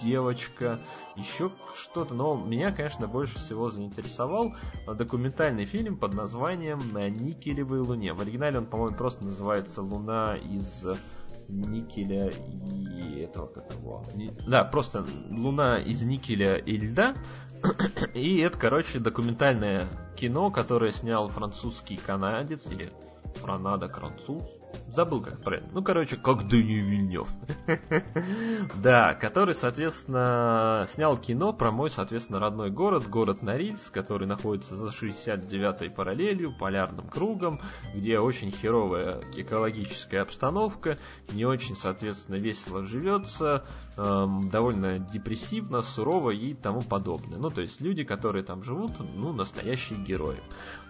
девочка, 0.00 0.78
еще 1.16 1.50
что-то. 1.74 2.14
Но 2.14 2.36
меня, 2.36 2.70
конечно, 2.70 3.08
больше 3.08 3.38
всего 3.38 3.68
заинтересовал 3.68 4.54
документальный 4.86 5.64
фильм 5.64 5.96
под 5.96 6.14
названием 6.14 6.80
«На 6.92 7.08
никелевой 7.10 7.80
луне». 7.80 8.12
В 8.12 8.20
оригинале 8.20 8.58
он, 8.58 8.66
по-моему, 8.66 8.96
просто 8.96 9.24
называется 9.24 9.82
«Луна 9.82 10.36
из 10.36 10.86
никеля 11.48 12.30
и 12.30 13.20
этого 13.20 13.46
как 13.46 13.72
его. 13.72 14.04
Да, 14.46 14.64
просто 14.64 15.04
Луна 15.30 15.78
из 15.78 16.02
никеля 16.02 16.56
и 16.56 16.76
льда. 16.76 17.14
И 18.14 18.38
это, 18.38 18.56
короче, 18.56 19.00
документальное 19.00 19.88
кино, 20.16 20.52
которое 20.52 20.92
снял 20.92 21.28
французский 21.28 21.96
канадец 21.96 22.68
или 22.68 22.92
Франада 23.34 23.88
француз 23.88 24.44
Забыл, 24.88 25.20
как 25.20 25.40
правильно. 25.42 25.68
Ну, 25.72 25.82
короче, 25.82 26.16
как 26.16 26.48
Дани 26.48 26.80
Вильнев. 26.80 27.28
Да, 28.82 29.14
который, 29.14 29.54
соответственно, 29.54 30.86
снял 30.88 31.16
кино 31.16 31.52
про 31.52 31.70
мой, 31.70 31.90
соответственно, 31.90 32.40
родной 32.40 32.70
город, 32.70 33.06
город 33.08 33.42
Норильск, 33.42 33.92
который 33.92 34.26
находится 34.26 34.76
за 34.76 34.88
69-й 34.88 35.90
параллелью, 35.90 36.56
полярным 36.58 37.08
кругом, 37.08 37.60
где 37.94 38.18
очень 38.18 38.50
херовая 38.50 39.20
экологическая 39.36 40.20
обстановка, 40.20 40.96
не 41.32 41.44
очень, 41.44 41.76
соответственно, 41.76 42.36
весело 42.36 42.84
живется, 42.84 43.64
эм, 43.96 44.48
довольно 44.50 44.98
депрессивно, 44.98 45.82
сурово 45.82 46.30
и 46.30 46.54
тому 46.54 46.82
подобное. 46.82 47.38
Ну, 47.38 47.50
то 47.50 47.60
есть 47.60 47.80
люди, 47.80 48.04
которые 48.04 48.42
там 48.42 48.64
живут, 48.64 48.92
ну, 49.14 49.32
настоящие 49.32 49.98
герои. 49.98 50.40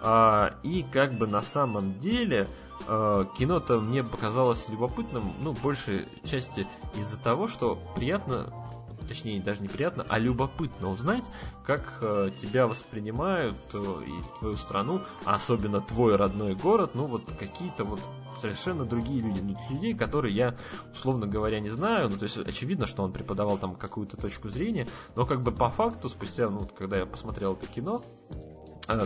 А, 0.01 0.55
и 0.63 0.83
как 0.83 1.15
бы 1.19 1.27
на 1.27 1.43
самом 1.43 1.99
деле 1.99 2.49
кино-то 2.87 3.81
мне 3.81 4.03
показалось 4.03 4.69
любопытным, 4.69 5.35
ну, 5.41 5.53
большей 5.53 6.07
части 6.25 6.67
из-за 6.95 7.19
того, 7.19 7.49
что 7.49 7.79
приятно 7.95 8.53
точнее 9.09 9.41
даже 9.41 9.63
не 9.63 9.69
приятно, 9.69 10.05
а 10.09 10.19
любопытно 10.19 10.91
узнать, 10.91 11.25
как 11.65 11.99
э, 12.01 12.31
тебя 12.37 12.67
воспринимают 12.67 13.57
э, 13.73 13.79
и 14.07 14.39
твою 14.39 14.57
страну, 14.57 15.01
а 15.25 15.35
особенно 15.35 15.81
твой 15.81 16.17
родной 16.17 16.55
город, 16.55 16.91
ну 16.95 17.07
вот 17.07 17.25
какие-то 17.39 17.85
вот 17.85 18.01
совершенно 18.37 18.85
другие 18.85 19.21
люди. 19.21 19.41
Ну, 19.41 19.57
людей, 19.71 19.95
которые 19.95 20.35
я, 20.35 20.57
условно 20.93 21.27
говоря, 21.27 21.59
не 21.59 21.71
знаю. 21.71 22.09
Ну, 22.09 22.17
то 22.17 22.25
есть, 22.25 22.37
очевидно, 22.37 22.87
что 22.87 23.03
он 23.03 23.13
преподавал 23.13 23.59
там 23.59 23.75
какую-то 23.75 24.17
точку 24.17 24.49
зрения, 24.49 24.87
но 25.17 25.27
как 25.27 25.43
бы 25.43 25.51
по 25.51 25.69
факту, 25.69 26.09
спустя, 26.09 26.49
ну, 26.49 26.67
когда 26.67 26.99
я 26.99 27.07
посмотрел 27.07 27.55
это 27.55 27.67
кино, 27.67 28.03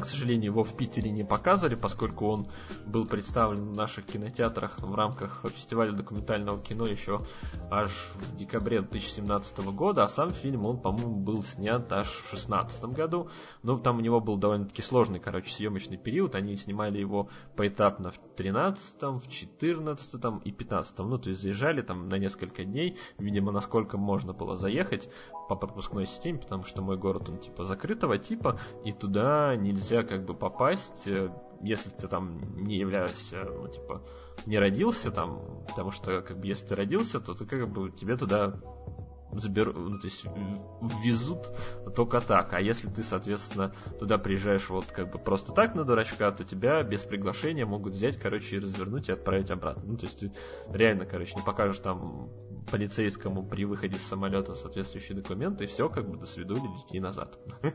к 0.00 0.04
сожалению, 0.04 0.52
его 0.52 0.62
в 0.62 0.76
Питере 0.76 1.10
не 1.10 1.24
показывали, 1.24 1.74
поскольку 1.74 2.28
он 2.28 2.46
был 2.86 3.04
представлен 3.04 3.70
в 3.70 3.76
наших 3.76 4.06
кинотеатрах 4.06 4.78
в 4.78 4.94
рамках 4.94 5.44
фестиваля 5.54 5.90
документального 5.90 6.60
кино 6.60 6.86
еще 6.86 7.22
аж 7.70 7.90
в 8.14 8.36
декабре 8.36 8.80
2017 8.80 9.58
года, 9.72 10.04
а 10.04 10.08
сам 10.08 10.30
фильм, 10.30 10.66
он, 10.66 10.78
по-моему, 10.78 11.16
был 11.16 11.42
снят 11.42 11.92
аж 11.92 12.06
в 12.06 12.30
2016 12.30 12.84
году. 12.84 13.28
Но 13.62 13.76
там 13.78 13.98
у 13.98 14.00
него 14.00 14.20
был 14.20 14.36
довольно-таки 14.36 14.82
сложный, 14.82 15.18
короче, 15.18 15.50
съемочный 15.50 15.96
период. 15.96 16.36
Они 16.36 16.54
снимали 16.54 16.98
его 16.98 17.28
поэтапно 17.56 18.10
в 18.10 18.18
13 18.36 19.02
в 19.02 19.28
14 19.28 20.14
и 20.44 20.52
15 20.52 20.98
Ну, 20.98 21.18
то 21.18 21.28
есть 21.28 21.42
заезжали 21.42 21.82
там 21.82 22.08
на 22.08 22.18
несколько 22.18 22.64
дней, 22.64 22.98
видимо, 23.18 23.50
насколько 23.50 23.98
можно 23.98 24.32
было 24.32 24.56
заехать 24.56 25.08
по 25.48 25.56
пропускной 25.56 26.06
системе, 26.06 26.38
потому 26.38 26.64
что 26.64 26.82
мой 26.82 26.96
город, 26.96 27.28
он 27.28 27.38
типа 27.38 27.64
закрытого 27.64 28.18
типа, 28.18 28.58
и 28.84 28.92
туда 28.92 29.56
не 29.56 29.71
нельзя 29.72 30.02
как 30.02 30.24
бы 30.24 30.34
попасть, 30.34 31.06
э, 31.06 31.30
если 31.62 31.90
ты 31.90 32.08
там 32.08 32.40
не 32.56 32.76
являешься, 32.76 33.44
ну, 33.44 33.68
типа, 33.68 34.02
не 34.46 34.58
родился 34.58 35.10
там, 35.10 35.64
потому 35.68 35.90
что, 35.90 36.22
как 36.22 36.38
бы, 36.38 36.46
если 36.46 36.66
ты 36.66 36.74
родился, 36.74 37.20
то 37.20 37.34
ты 37.34 37.46
как 37.46 37.68
бы 37.68 37.90
тебе 37.90 38.16
туда 38.16 38.60
заберут, 39.32 39.76
ну, 39.76 39.98
то 39.98 40.06
есть 40.06 40.24
ввезут 41.02 41.48
только 41.94 42.20
так. 42.20 42.52
А 42.52 42.60
если 42.60 42.88
ты, 42.88 43.02
соответственно, 43.02 43.72
туда 43.98 44.18
приезжаешь 44.18 44.68
вот 44.68 44.86
как 44.86 45.10
бы 45.10 45.18
просто 45.18 45.52
так 45.52 45.74
на 45.74 45.84
дурачка, 45.84 46.30
то 46.32 46.44
тебя 46.44 46.82
без 46.82 47.02
приглашения 47.02 47.66
могут 47.66 47.94
взять, 47.94 48.16
короче, 48.16 48.56
и 48.56 48.60
развернуть 48.60 49.08
и 49.08 49.12
отправить 49.12 49.50
обратно. 49.50 49.82
Ну, 49.86 49.96
то 49.96 50.06
есть 50.06 50.20
ты 50.20 50.32
реально, 50.70 51.06
короче, 51.06 51.34
не 51.36 51.42
покажешь 51.42 51.78
там 51.80 52.30
полицейскому 52.70 53.44
при 53.44 53.64
выходе 53.64 53.96
с 53.96 54.02
самолета 54.02 54.54
соответствующие 54.54 55.16
документы, 55.16 55.64
и 55.64 55.66
все, 55.66 55.88
как 55.88 56.08
бы 56.08 56.16
до 56.16 56.26
свидули, 56.26 56.60
лети 56.60 57.00
назад. 57.00 57.38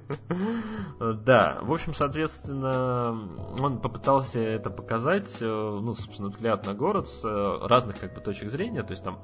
Да, 1.00 1.60
в 1.62 1.72
общем, 1.72 1.94
соответственно, 1.94 3.12
он 3.60 3.80
попытался 3.82 4.40
это 4.40 4.70
показать, 4.70 5.42
э, 5.42 5.46
ну, 5.46 5.94
собственно, 5.94 6.30
взгляд 6.30 6.66
на 6.66 6.74
город 6.74 7.08
с 7.10 7.24
э, 7.24 7.68
разных 7.68 8.00
как 8.00 8.14
бы 8.14 8.22
точек 8.22 8.50
зрения, 8.50 8.84
то 8.84 8.92
есть 8.92 9.04
там 9.04 9.22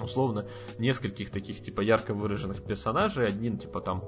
условно 0.00 0.46
нескольких 0.78 1.30
таких 1.30 1.62
типа 1.62 1.80
ярко 1.80 2.14
выраженных 2.14 2.62
персонажей. 2.62 3.26
Один 3.26 3.58
типа 3.58 3.80
там 3.80 4.04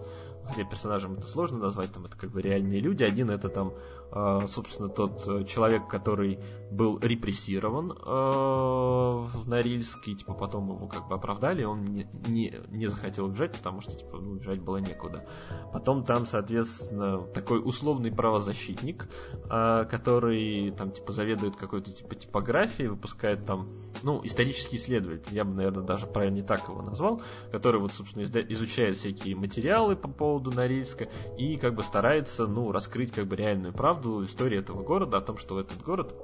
хотя 0.51 0.65
персонажем 0.65 1.15
это 1.15 1.27
сложно 1.27 1.59
назвать, 1.59 1.93
там 1.93 2.05
это 2.05 2.17
как 2.17 2.31
бы 2.31 2.43
реальные 2.43 2.81
люди. 2.81 3.05
Один 3.05 3.31
это 3.31 3.49
там, 3.49 3.73
э, 4.13 4.47
собственно, 4.47 4.89
тот 4.89 5.27
э, 5.27 5.45
человек, 5.45 5.89
который 5.89 6.41
был 6.71 6.99
репрессирован 6.99 7.93
э, 7.93 7.95
в 7.95 9.49
Норильске, 9.49 10.15
типа 10.15 10.35
потом 10.35 10.75
его 10.75 10.87
как 10.89 11.09
бы 11.09 11.15
оправдали, 11.15 11.65
он 11.65 11.85
не, 11.85 12.09
не, 12.27 12.55
не 12.69 12.87
захотел 12.87 13.29
бежать, 13.29 13.53
потому 13.57 13.81
что 13.81 13.97
типа 13.97 14.19
ну, 14.19 14.35
бежать 14.35 14.61
было 14.61 14.79
некуда. 14.79 15.25
Потом 15.73 16.05
там, 16.05 16.27
соответственно, 16.27 17.21
такой 17.21 17.61
условный 17.65 18.11
правозащитник, 18.11 19.09
который 19.49 20.73
там 20.73 20.91
типа 20.91 21.13
заведует 21.13 21.57
какой-то 21.57 21.93
типа 21.93 22.15
типографией, 22.15 22.89
выпускает 22.89 23.45
там, 23.45 23.69
ну, 24.03 24.21
исторический 24.25 24.77
исследователь, 24.77 25.35
я 25.35 25.45
бы, 25.45 25.55
наверное, 25.55 25.85
даже 25.85 26.07
правильно 26.07 26.37
не 26.37 26.43
так 26.43 26.69
его 26.69 26.83
назвал, 26.83 27.21
который 27.53 27.81
вот, 27.81 27.93
собственно, 27.93 28.25
изучает 28.49 28.97
всякие 28.97 29.37
материалы 29.37 29.97
по 29.97 30.09
поводу 30.09 30.40
поводу 30.41 30.57
Норильска 30.57 31.09
и 31.37 31.57
как 31.57 31.75
бы 31.75 31.83
старается, 31.83 32.47
ну, 32.47 32.73
раскрыть 32.73 33.13
как 33.13 33.27
бы 33.27 33.37
реальную 33.37 33.73
правду 33.73 34.25
истории 34.25 34.59
этого 34.59 34.83
города, 34.83 35.19
о 35.19 35.21
том, 35.21 35.37
что 35.37 35.61
этот 35.61 35.83
город 35.83 36.15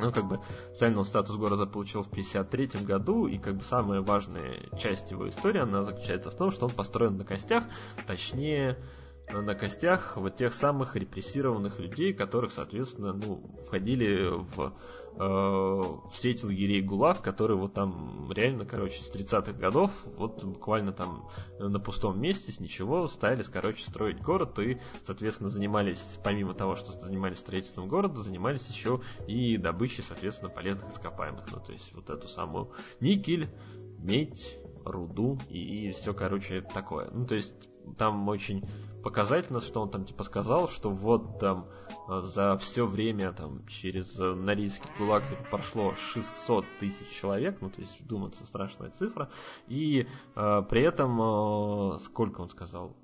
ну, 0.00 0.10
как 0.10 0.26
бы, 0.26 0.40
официально 0.72 1.04
статус 1.04 1.36
города 1.36 1.66
получил 1.66 2.02
в 2.02 2.08
1953 2.08 2.84
году, 2.84 3.28
и 3.28 3.38
как 3.38 3.54
бы 3.54 3.62
самая 3.62 4.00
важная 4.00 4.58
часть 4.76 5.12
его 5.12 5.28
истории, 5.28 5.60
она 5.60 5.84
заключается 5.84 6.32
в 6.32 6.34
том, 6.34 6.50
что 6.50 6.66
он 6.66 6.72
построен 6.72 7.16
на 7.16 7.24
костях, 7.24 7.62
точнее, 8.04 8.76
на 9.28 9.54
костях 9.54 10.16
вот 10.16 10.36
тех 10.36 10.52
самых 10.54 10.96
репрессированных 10.96 11.78
людей, 11.78 12.12
которых, 12.12 12.52
соответственно, 12.52 13.12
ну, 13.12 13.42
входили 13.66 14.28
в 14.30 14.74
э, 15.14 15.18
в 15.18 16.12
сеть 16.14 16.44
лагерей 16.44 16.82
ГУЛАГ, 16.82 17.22
которые 17.22 17.56
вот 17.56 17.72
там 17.72 18.30
реально, 18.32 18.66
короче, 18.66 19.02
с 19.02 19.10
30-х 19.10 19.52
годов, 19.52 19.90
вот 20.16 20.44
буквально 20.44 20.92
там 20.92 21.28
на 21.58 21.80
пустом 21.80 22.20
месте 22.20 22.52
с 22.52 22.60
ничего 22.60 23.08
стали, 23.08 23.42
короче, 23.42 23.84
строить 23.84 24.20
город 24.20 24.58
и, 24.58 24.78
соответственно, 25.02 25.48
занимались, 25.48 26.18
помимо 26.22 26.54
того, 26.54 26.76
что 26.76 26.92
занимались 26.92 27.38
строительством 27.38 27.88
города, 27.88 28.22
занимались 28.22 28.68
еще 28.68 29.00
и 29.26 29.56
добычей, 29.56 30.02
соответственно, 30.02 30.50
полезных 30.50 30.90
ископаемых. 30.90 31.46
Ну, 31.50 31.60
то 31.60 31.72
есть 31.72 31.92
вот 31.94 32.10
эту 32.10 32.28
самую 32.28 32.72
никель, 33.00 33.48
медь, 33.98 34.58
руду 34.84 35.38
и 35.48 35.92
все, 35.92 36.12
короче, 36.12 36.60
такое. 36.60 37.08
Ну, 37.10 37.26
то 37.26 37.34
есть 37.34 37.54
там 37.96 38.28
очень 38.28 38.64
показательно, 39.04 39.60
что 39.60 39.82
он 39.82 39.90
там 39.90 40.04
типа 40.04 40.24
сказал, 40.24 40.68
что 40.68 40.90
вот 40.90 41.38
там 41.38 41.68
э, 42.08 42.20
за 42.22 42.56
все 42.56 42.86
время 42.86 43.32
там 43.32 43.66
через 43.66 44.18
э, 44.18 44.34
Норильский 44.34 44.88
гулаг 44.98 45.28
типа, 45.28 45.42
прошло 45.50 45.94
600 45.94 46.64
тысяч 46.80 47.08
человек, 47.10 47.58
ну 47.60 47.70
то 47.70 47.80
есть 47.80 48.00
вдуматься 48.00 48.46
страшная 48.46 48.90
цифра, 48.90 49.30
и 49.68 50.08
э, 50.34 50.62
при 50.68 50.82
этом 50.82 51.20
э, 51.20 51.98
сколько 52.00 52.40
он 52.40 52.48
сказал, 52.48 52.96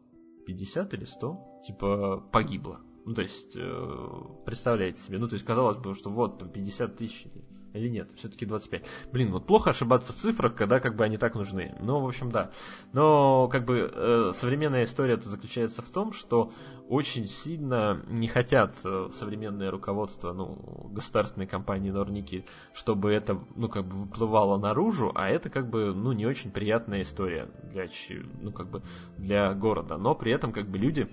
50 0.47 0.95
или 0.95 1.05
100, 1.05 1.61
типа 1.67 2.25
погибло. 2.33 2.81
Ну, 3.05 3.15
то 3.15 3.23
есть, 3.23 3.57
э, 3.57 4.23
представляете 4.45 5.01
себе, 5.01 5.19
ну, 5.19 5.29
то 5.29 5.35
есть, 5.35 5.45
казалось 5.45 5.79
бы, 5.79 5.95
что 5.95 6.11
вот, 6.11 6.39
там, 6.39 6.51
50 6.51 6.97
тысяч 6.97 7.27
или 7.73 7.89
нет, 7.89 8.09
все-таки 8.17 8.47
25. 8.47 8.87
Блин, 9.13 9.33
вот 9.33 9.47
плохо 9.47 9.71
ошибаться 9.71 10.13
в 10.13 10.17
цифрах, 10.17 10.55
когда 10.55 10.81
как 10.81 10.97
бы 10.97 11.05
они 11.05 11.17
так 11.17 11.35
нужны. 11.35 11.77
Ну, 11.81 12.01
в 12.01 12.07
общем, 12.07 12.31
да. 12.31 12.51
Но 12.93 13.49
как 13.49 13.65
бы 13.65 13.91
э, 13.93 14.33
современная 14.35 14.85
история 14.85 15.15
это 15.15 15.29
заключается 15.29 15.83
в 15.83 15.91
том, 15.91 16.13
что 16.13 16.53
очень 16.89 17.27
сильно 17.27 18.03
не 18.09 18.27
хотят 18.27 18.75
э, 18.85 19.09
современное 19.13 19.71
руководство, 19.71 20.33
ну, 20.33 20.91
государственной 20.91 21.47
компании 21.47 21.91
Норники, 21.91 22.45
чтобы 22.73 23.13
это, 23.13 23.41
ну, 23.55 23.69
как 23.69 23.87
бы 23.87 23.97
выплывало 23.97 24.59
наружу, 24.59 25.13
а 25.15 25.29
это 25.29 25.51
как 25.51 25.71
бы, 25.71 25.95
ну, 25.95 26.13
не 26.13 26.27
очень 26.27 26.51
приятная 26.51 27.03
история 27.03 27.49
для, 27.63 27.87
ну, 28.41 28.51
как 28.51 28.69
бы 28.69 28.83
для 29.17 29.55
города. 29.55 29.97
Но 29.97 30.15
при 30.15 30.33
этом 30.33 30.53
как 30.53 30.69
бы 30.69 30.79
люди 30.79 31.09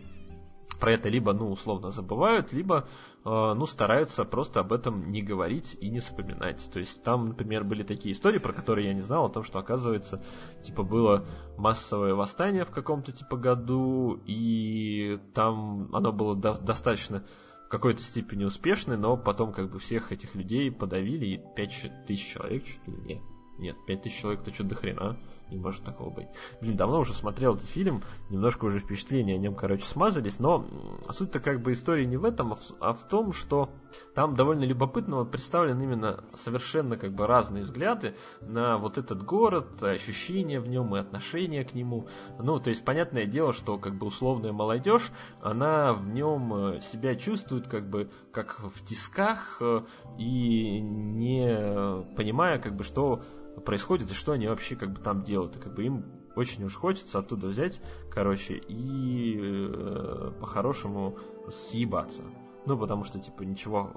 про 0.80 0.94
это 0.94 1.10
либо, 1.10 1.34
ну, 1.34 1.52
условно 1.52 1.90
забывают, 1.90 2.54
либо, 2.54 2.88
э, 3.26 3.30
ну, 3.30 3.66
стараются 3.66 4.24
просто 4.26 4.60
об 4.60 4.74
этом 4.74 5.12
не 5.12 5.22
говорить 5.22 5.78
и 5.80 5.90
не 5.90 6.00
вспоминать. 6.00 6.70
То 6.72 6.80
есть 6.80 7.04
там, 7.04 7.30
например, 7.30 7.64
были 7.64 7.84
такие 7.84 8.14
истории, 8.14 8.40
про 8.40 8.54
которые 8.54 8.88
я 8.88 8.94
не 8.94 9.02
знал, 9.02 9.26
о 9.26 9.30
том, 9.30 9.44
что, 9.44 9.60
оказывается, 9.60 10.24
типа, 10.62 10.84
было 10.84 11.26
массовое 11.58 12.14
восстание 12.14 12.66
в 12.66 12.72
каком-то, 12.72 13.12
типа, 13.12 13.38
году, 13.38 14.20
и 14.26 15.20
там 15.34 15.94
оно 15.94 16.12
было 16.12 16.36
до- 16.36 16.60
достаточно 16.60 17.24
в 17.66 17.70
какой-то 17.70 18.02
степени 18.02 18.46
успешное, 18.46 18.98
но 18.98 19.18
потом, 19.18 19.52
как 19.52 19.72
бы, 19.72 19.80
всех 19.80 20.12
этих 20.12 20.36
людей 20.36 20.72
подавили, 20.72 21.26
и 21.26 21.42
5 21.56 21.92
тысяч 22.06 22.34
человек 22.34 22.64
чуть 22.64 22.88
ли 22.88 22.94
не 22.94 23.37
нет, 23.58 23.76
5000 23.86 24.20
человек 24.20 24.42
это 24.42 24.54
что-то 24.54 24.70
до 24.70 24.76
хрена. 24.76 25.18
Не 25.50 25.58
может 25.58 25.84
такого 25.84 26.10
быть. 26.10 26.28
Блин, 26.60 26.76
давно 26.76 27.00
уже 27.00 27.14
смотрел 27.14 27.56
этот 27.56 27.70
фильм, 27.70 28.04
немножко 28.30 28.66
уже 28.66 28.80
впечатления 28.80 29.36
о 29.36 29.38
нем, 29.38 29.56
короче, 29.56 29.86
смазались, 29.86 30.40
но 30.40 30.68
суть-то 31.10 31.40
как 31.40 31.62
бы 31.62 31.72
истории 31.72 32.04
не 32.04 32.18
в 32.18 32.26
этом, 32.26 32.52
а 32.52 32.56
в, 32.56 32.62
а 32.82 32.94
в 32.94 33.08
том, 33.08 33.32
что 33.32 33.70
там 34.14 34.36
довольно 34.36 34.66
любопытно 34.66 35.24
представлены 35.24 35.84
именно 35.84 36.24
совершенно 36.34 36.98
как 36.98 37.14
бы 37.14 37.28
разные 37.28 37.64
взгляды 37.64 38.16
на 38.42 38.78
вот 38.78 38.98
этот 38.98 39.24
город, 39.24 39.82
ощущения 39.82 40.60
в 40.60 40.68
нем 40.68 40.94
и 40.96 41.00
отношения 41.00 41.64
к 41.64 41.74
нему. 41.74 42.08
Ну, 42.40 42.60
то 42.60 42.70
есть, 42.70 42.84
понятное 42.84 43.26
дело, 43.26 43.54
что 43.54 43.78
как 43.78 43.96
бы 43.98 44.08
условная 44.08 44.52
молодежь, 44.52 45.12
она 45.42 45.94
в 45.94 46.10
нем 46.10 46.54
э, 46.54 46.80
себя 46.82 47.16
чувствует 47.16 47.70
как 47.70 47.90
бы 47.90 48.10
как 48.34 48.60
в 48.60 48.84
тисках 48.84 49.60
э, 49.62 49.84
и 50.18 50.82
не 50.82 52.06
понимая 52.16 52.60
как 52.60 52.76
бы, 52.76 52.84
что 52.84 53.24
происходит 53.66 54.12
и 54.12 54.14
что 54.14 54.34
они 54.34 54.48
вообще 54.48 54.76
как 54.76 54.92
бы 54.92 55.02
там 55.02 55.24
делают. 55.24 55.56
И 55.56 55.60
как 55.60 55.74
бы 55.74 55.84
им 55.84 56.06
очень 56.36 56.64
уж 56.64 56.76
хочется 56.76 57.20
оттуда 57.20 57.48
взять, 57.48 57.82
короче, 58.12 58.56
и 58.56 59.38
э, 59.40 60.32
по-хорошему 60.40 61.18
съебаться. 61.50 62.24
Ну, 62.68 62.78
потому 62.78 63.06
что, 63.06 63.18
типа, 63.18 63.44
ничего 63.44 63.94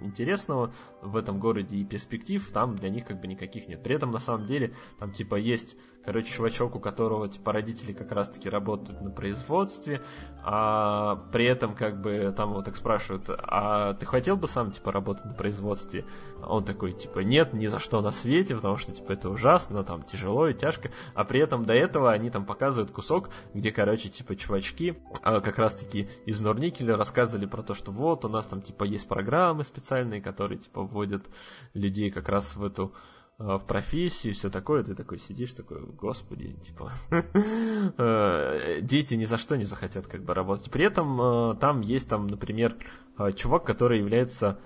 интересного 0.00 0.72
в 1.02 1.14
этом 1.14 1.38
городе 1.38 1.76
и 1.76 1.84
перспектив 1.84 2.50
там 2.52 2.74
для 2.74 2.88
них 2.88 3.04
как 3.04 3.20
бы 3.20 3.26
никаких 3.26 3.68
нет. 3.68 3.82
При 3.82 3.94
этом, 3.94 4.10
на 4.10 4.18
самом 4.18 4.46
деле, 4.46 4.74
там, 4.98 5.12
типа, 5.12 5.34
есть, 5.34 5.76
короче, 6.04 6.32
чувачок, 6.32 6.76
у 6.76 6.80
которого, 6.80 7.28
типа, 7.28 7.52
родители 7.52 7.92
как 7.92 8.12
раз-таки 8.12 8.48
работают 8.48 9.00
на 9.02 9.10
производстве, 9.10 10.02
а 10.42 11.16
при 11.32 11.46
этом, 11.46 11.74
как 11.74 12.00
бы, 12.00 12.32
там 12.36 12.50
его 12.50 12.62
так 12.62 12.76
спрашивают, 12.76 13.28
а 13.28 13.94
ты 13.94 14.06
хотел 14.06 14.36
бы 14.36 14.46
сам, 14.46 14.70
типа, 14.70 14.92
работать 14.92 15.24
на 15.24 15.34
производстве? 15.34 16.04
Он 16.42 16.64
такой, 16.64 16.92
типа, 16.92 17.20
нет, 17.20 17.52
ни 17.54 17.66
за 17.66 17.78
что 17.78 18.00
на 18.00 18.10
свете, 18.10 18.54
потому 18.54 18.76
что, 18.76 18.92
типа, 18.92 19.12
это 19.12 19.30
ужасно, 19.30 19.84
там, 19.84 20.02
тяжело 20.02 20.48
и 20.48 20.54
тяжко. 20.54 20.90
А 21.14 21.24
при 21.24 21.40
этом 21.40 21.64
до 21.64 21.74
этого 21.74 22.12
они 22.12 22.30
там 22.30 22.44
показывают 22.44 22.90
кусок, 22.90 23.30
где, 23.54 23.70
короче, 23.70 24.08
типа, 24.08 24.36
чувачки, 24.36 24.98
а 25.22 25.40
как 25.40 25.58
раз-таки 25.58 26.08
из 26.26 26.40
Норникеля 26.40 26.96
рассказывали 26.96 27.46
про 27.46 27.62
то, 27.62 27.74
что 27.74 27.92
вот, 27.92 28.24
у 28.24 28.28
нас 28.28 28.46
там 28.46 28.62
типа 28.62 28.84
есть 28.84 29.08
программы 29.08 29.64
специальные, 29.64 30.20
которые 30.20 30.58
типа 30.58 30.82
вводят 30.82 31.26
людей 31.72 32.10
как 32.10 32.28
раз 32.28 32.56
в 32.56 32.64
эту 32.64 32.92
в 33.38 33.58
профессию, 33.66 34.32
все 34.34 34.48
такое, 34.48 34.84
ты 34.84 34.94
такой 34.94 35.18
сидишь, 35.18 35.52
такой, 35.52 35.80
господи, 35.80 36.52
типа, 36.54 36.92
дети 38.82 39.14
ни 39.14 39.24
за 39.24 39.38
что 39.38 39.56
не 39.56 39.64
захотят 39.64 40.06
как 40.06 40.22
бы 40.22 40.34
работать. 40.34 40.70
При 40.70 40.84
этом 40.84 41.58
там 41.58 41.80
есть 41.80 42.08
там, 42.08 42.28
например, 42.28 42.76
чувак, 43.34 43.64
который 43.64 43.98
является 43.98 44.60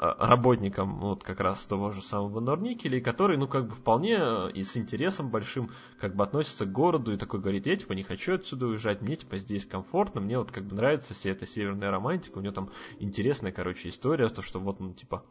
работником 0.00 0.98
вот 1.00 1.22
как 1.22 1.40
раз 1.40 1.66
того 1.66 1.92
же 1.92 2.00
самого 2.00 2.40
Норникеля, 2.40 3.02
который, 3.02 3.36
ну, 3.36 3.46
как 3.46 3.68
бы 3.68 3.74
вполне 3.74 4.16
э, 4.18 4.50
и 4.54 4.64
с 4.64 4.78
интересом 4.78 5.28
большим 5.28 5.70
как 5.98 6.16
бы 6.16 6.24
относится 6.24 6.64
к 6.64 6.72
городу 6.72 7.12
и 7.12 7.18
такой 7.18 7.40
говорит, 7.40 7.66
я 7.66 7.76
типа 7.76 7.92
не 7.92 8.02
хочу 8.02 8.34
отсюда 8.34 8.66
уезжать, 8.66 9.02
мне 9.02 9.16
типа 9.16 9.36
здесь 9.36 9.66
комфортно, 9.66 10.22
мне 10.22 10.38
вот 10.38 10.52
как 10.52 10.64
бы 10.64 10.74
нравится 10.74 11.12
вся 11.12 11.30
эта 11.30 11.44
северная 11.44 11.90
романтика, 11.90 12.38
у 12.38 12.40
него 12.40 12.54
там 12.54 12.70
интересная, 12.98 13.52
короче, 13.52 13.90
история, 13.90 14.28
то, 14.28 14.40
что 14.40 14.58
вот, 14.58 14.80
ну, 14.80 14.94
типа, 14.94 15.22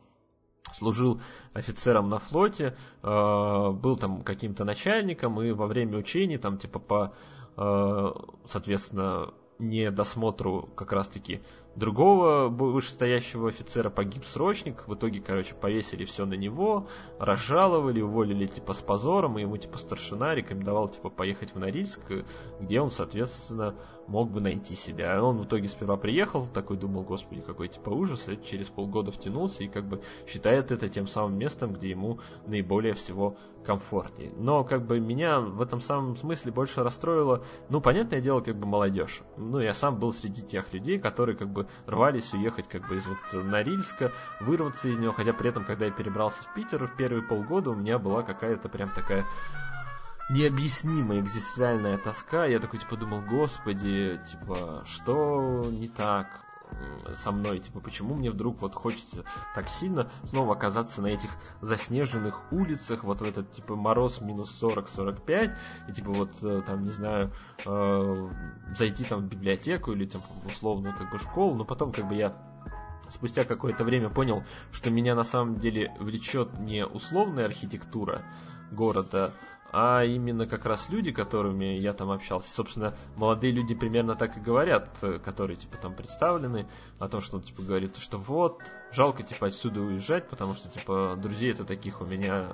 служил 0.73 1.21
офицером 1.53 2.09
на 2.09 2.19
флоте, 2.19 2.75
э, 3.03 3.71
был 3.71 3.97
там 3.97 4.23
каким-то 4.23 4.63
начальником, 4.65 5.41
и 5.41 5.51
во 5.51 5.67
время 5.67 5.97
учений 5.97 6.37
там 6.37 6.57
типа 6.57 6.79
по, 6.79 7.13
э, 7.57 8.11
соответственно, 8.45 9.33
недосмотру 9.59 10.69
как 10.75 10.93
раз-таки 10.93 11.41
другого 11.75 12.47
вышестоящего 12.47 13.49
офицера 13.49 13.89
погиб 13.89 14.25
срочник, 14.25 14.87
в 14.87 14.95
итоге, 14.95 15.21
короче, 15.21 15.53
повесили 15.53 16.05
все 16.05 16.25
на 16.25 16.33
него, 16.33 16.87
разжаловали, 17.19 18.01
уволили, 18.01 18.47
типа, 18.47 18.73
с 18.73 18.81
позором, 18.81 19.37
и 19.37 19.41
ему, 19.41 19.57
типа, 19.57 19.77
старшина 19.77 20.33
рекомендовал, 20.33 20.89
типа, 20.89 21.09
поехать 21.09 21.53
в 21.53 21.59
Норильск, 21.59 21.99
где 22.59 22.81
он, 22.81 22.89
соответственно, 22.89 23.75
мог 24.09 24.31
бы 24.31 24.41
найти 24.41 24.75
себя. 24.75 25.23
Он 25.23 25.37
в 25.37 25.45
итоге 25.45 25.69
сперва 25.69 25.95
приехал, 25.95 26.45
такой 26.45 26.77
думал, 26.77 27.03
господи, 27.03 27.41
какой, 27.41 27.67
типа, 27.67 27.89
ужас, 27.89 28.27
и 28.27 28.41
через 28.43 28.67
полгода 28.67 29.11
втянулся, 29.11 29.63
и, 29.63 29.67
как 29.67 29.85
бы, 29.85 30.01
считает 30.27 30.71
это 30.71 30.89
тем 30.89 31.07
самым 31.07 31.37
местом, 31.37 31.73
где 31.73 31.91
ему 31.91 32.19
наиболее 32.47 32.95
всего 32.95 33.37
комфортнее. 33.63 34.33
Но, 34.35 34.63
как 34.63 34.85
бы, 34.85 34.99
меня 34.99 35.39
в 35.39 35.61
этом 35.61 35.79
самом 35.79 36.15
смысле 36.15 36.51
больше 36.51 36.83
расстроило, 36.83 37.43
ну, 37.69 37.81
понятное 37.81 38.19
дело, 38.19 38.41
как 38.41 38.55
бы, 38.55 38.65
молодежь. 38.65 39.21
Ну, 39.37 39.59
я 39.59 39.73
сам 39.73 39.99
был 39.99 40.11
среди 40.11 40.41
тех 40.41 40.73
людей, 40.73 40.99
которые, 40.99 41.37
как 41.37 41.49
бы, 41.49 41.67
рвались 41.85 42.33
уехать 42.33 42.67
как 42.67 42.87
бы 42.87 42.97
из 42.97 43.05
вот 43.05 43.17
Норильска, 43.33 44.11
вырваться 44.41 44.89
из 44.89 44.97
него, 44.97 45.11
хотя 45.11 45.33
при 45.33 45.49
этом, 45.49 45.65
когда 45.65 45.85
я 45.85 45.91
перебрался 45.91 46.41
в 46.43 46.53
Питер 46.55 46.87
в 46.87 46.95
первые 46.95 47.21
полгода, 47.21 47.69
у 47.69 47.75
меня 47.75 47.99
была 47.99 48.23
какая-то 48.23 48.69
прям 48.69 48.89
такая 48.89 49.25
необъяснимая 50.29 51.19
экзистенциальная 51.19 51.97
тоска. 51.97 52.45
Я 52.45 52.59
такой, 52.59 52.79
типа, 52.79 52.97
думал, 52.97 53.21
господи, 53.21 54.19
типа, 54.29 54.83
что 54.85 55.65
не 55.71 55.87
так? 55.87 56.27
со 57.15 57.31
мной, 57.31 57.59
типа, 57.59 57.79
почему 57.79 58.15
мне 58.15 58.31
вдруг 58.31 58.61
вот 58.61 58.75
хочется 58.75 59.23
так 59.55 59.69
сильно 59.69 60.09
снова 60.23 60.53
оказаться 60.53 61.01
на 61.01 61.07
этих 61.07 61.29
заснеженных 61.61 62.51
улицах, 62.51 63.03
вот 63.03 63.21
в 63.21 63.23
этот, 63.23 63.51
типа, 63.51 63.75
мороз 63.75 64.21
минус 64.21 64.61
40-45, 64.61 65.55
и, 65.87 65.91
типа, 65.91 66.11
вот, 66.11 66.31
э, 66.43 66.61
там, 66.65 66.83
не 66.83 66.91
знаю, 66.91 67.31
э, 67.65 68.29
зайти 68.77 69.03
там 69.03 69.21
в 69.21 69.25
библиотеку 69.25 69.93
или, 69.93 70.05
там, 70.05 70.21
условную, 70.45 70.95
как 70.95 71.11
бы, 71.11 71.19
школу, 71.19 71.55
но 71.55 71.65
потом, 71.65 71.91
как 71.91 72.07
бы, 72.07 72.15
я 72.15 72.35
спустя 73.09 73.43
какое-то 73.43 73.83
время 73.83 74.09
понял, 74.09 74.43
что 74.71 74.91
меня 74.91 75.15
на 75.15 75.23
самом 75.23 75.57
деле 75.57 75.95
влечет 75.99 76.59
не 76.59 76.85
условная 76.85 77.45
архитектура 77.45 78.21
города, 78.71 79.33
а 79.71 80.03
именно 80.03 80.47
как 80.47 80.65
раз 80.65 80.89
люди, 80.89 81.11
которыми 81.11 81.77
я 81.77 81.93
там 81.93 82.11
общался. 82.11 82.51
Собственно, 82.51 82.95
молодые 83.15 83.53
люди 83.53 83.75
примерно 83.75 84.15
так 84.15 84.37
и 84.37 84.39
говорят, 84.39 84.89
э, 85.01 85.19
которые, 85.19 85.57
типа, 85.57 85.77
там 85.77 85.95
представлены, 85.95 86.67
о 86.97 87.07
том, 87.07 87.21
что, 87.21 87.39
типа, 87.39 87.61
говорит, 87.61 87.97
что 87.97 88.17
вот, 88.17 88.61
жалко, 88.91 89.23
типа, 89.23 89.47
отсюда 89.47 89.81
уезжать, 89.81 90.27
потому 90.27 90.55
что, 90.55 90.69
типа, 90.69 91.17
друзей-то 91.21 91.65
таких 91.65 92.01
у 92.01 92.05
меня 92.05 92.49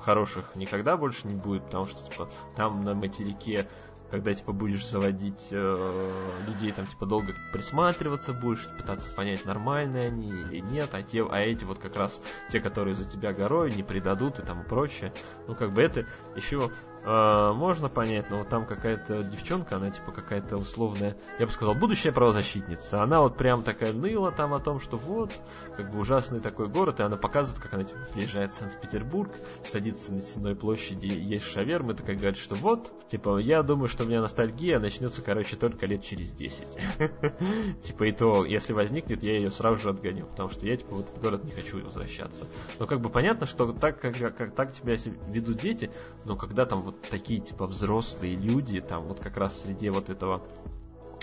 хороших 0.00 0.54
никогда 0.56 0.96
больше 0.96 1.26
не 1.26 1.34
будет, 1.34 1.64
потому 1.64 1.86
что, 1.86 2.04
типа, 2.04 2.28
там 2.56 2.84
на 2.84 2.94
материке 2.94 3.68
когда 4.10 4.32
типа 4.32 4.52
будешь 4.52 4.86
заводить 4.86 5.48
э, 5.50 6.40
людей, 6.46 6.72
там 6.72 6.86
типа 6.86 7.06
долго 7.06 7.34
присматриваться 7.52 8.32
будешь, 8.32 8.66
пытаться 8.78 9.10
понять, 9.10 9.44
нормальные 9.44 10.08
они 10.08 10.30
или 10.30 10.60
нет, 10.60 10.88
а 10.92 11.02
те, 11.02 11.26
а 11.26 11.38
эти 11.40 11.64
вот 11.64 11.78
как 11.78 11.96
раз 11.96 12.20
те, 12.50 12.60
которые 12.60 12.94
за 12.94 13.04
тебя 13.04 13.32
горой, 13.32 13.72
не 13.72 13.82
предадут 13.82 14.38
и 14.38 14.42
там 14.42 14.62
и 14.62 14.64
прочее. 14.64 15.12
Ну 15.46 15.54
как 15.54 15.72
бы 15.72 15.82
это 15.82 16.06
еще 16.36 16.70
э, 17.08 17.52
можно 17.54 17.88
понять, 17.88 18.30
но 18.30 18.38
вот 18.38 18.48
там 18.48 18.66
какая-то 18.66 19.22
девчонка, 19.22 19.76
она 19.76 19.90
типа 19.90 20.12
какая-то 20.12 20.56
условная, 20.56 21.16
я 21.38 21.46
бы 21.46 21.52
сказал, 21.52 21.74
будущая 21.74 22.12
правозащитница. 22.12 23.02
Она 23.02 23.20
вот 23.20 23.36
прям 23.36 23.62
такая 23.62 23.92
ныла 23.92 24.30
там 24.30 24.52
о 24.54 24.60
том, 24.60 24.80
что 24.80 24.96
вот, 24.96 25.32
как 25.76 25.90
бы 25.90 25.98
ужасный 25.98 26.40
такой 26.40 26.68
город, 26.68 27.00
и 27.00 27.02
она 27.02 27.16
показывает, 27.16 27.62
как 27.62 27.74
она 27.74 27.84
типа 27.84 28.00
приезжает 28.12 28.50
в 28.50 28.54
Санкт-Петербург, 28.54 29.32
садится 29.64 30.12
на 30.12 30.20
Сенной 30.20 30.54
площади, 30.54 31.06
есть 31.06 31.46
шавермы, 31.46 31.94
такая 31.94 32.16
говорит, 32.16 32.38
что 32.38 32.54
вот, 32.54 32.92
типа, 33.08 33.38
я 33.38 33.62
думаю, 33.62 33.88
что 33.88 34.04
у 34.04 34.06
меня 34.06 34.20
ностальгия 34.20 34.78
начнется, 34.78 35.22
короче, 35.22 35.56
только 35.56 35.86
лет 35.86 36.02
через 36.02 36.32
10. 36.32 36.66
Типа, 37.82 38.04
и 38.04 38.12
то, 38.12 38.44
если 38.44 38.72
возникнет, 38.72 39.22
я 39.22 39.36
ее 39.36 39.50
сразу 39.50 39.78
же 39.78 39.90
отгоню, 39.90 40.26
потому 40.26 40.48
что 40.48 40.66
я, 40.66 40.76
типа, 40.76 40.94
в 40.96 41.00
этот 41.00 41.20
город 41.20 41.44
не 41.44 41.52
хочу 41.52 41.82
возвращаться. 41.84 42.46
Но 42.78 42.86
как 42.86 43.00
бы 43.00 43.08
понятно, 43.08 43.46
что 43.46 43.72
так, 43.72 44.00
как, 44.00 44.16
как 44.36 44.54
так 44.54 44.72
тебя 44.72 44.96
ведут 45.28 45.58
дети, 45.58 45.90
но 46.24 46.36
когда 46.36 46.66
там 46.66 46.82
вот 46.82 46.97
такие 47.10 47.40
типа 47.40 47.66
взрослые 47.66 48.36
люди, 48.36 48.80
там 48.80 49.04
вот 49.04 49.20
как 49.20 49.36
раз 49.36 49.60
среди 49.62 49.90
вот 49.90 50.10
этого 50.10 50.42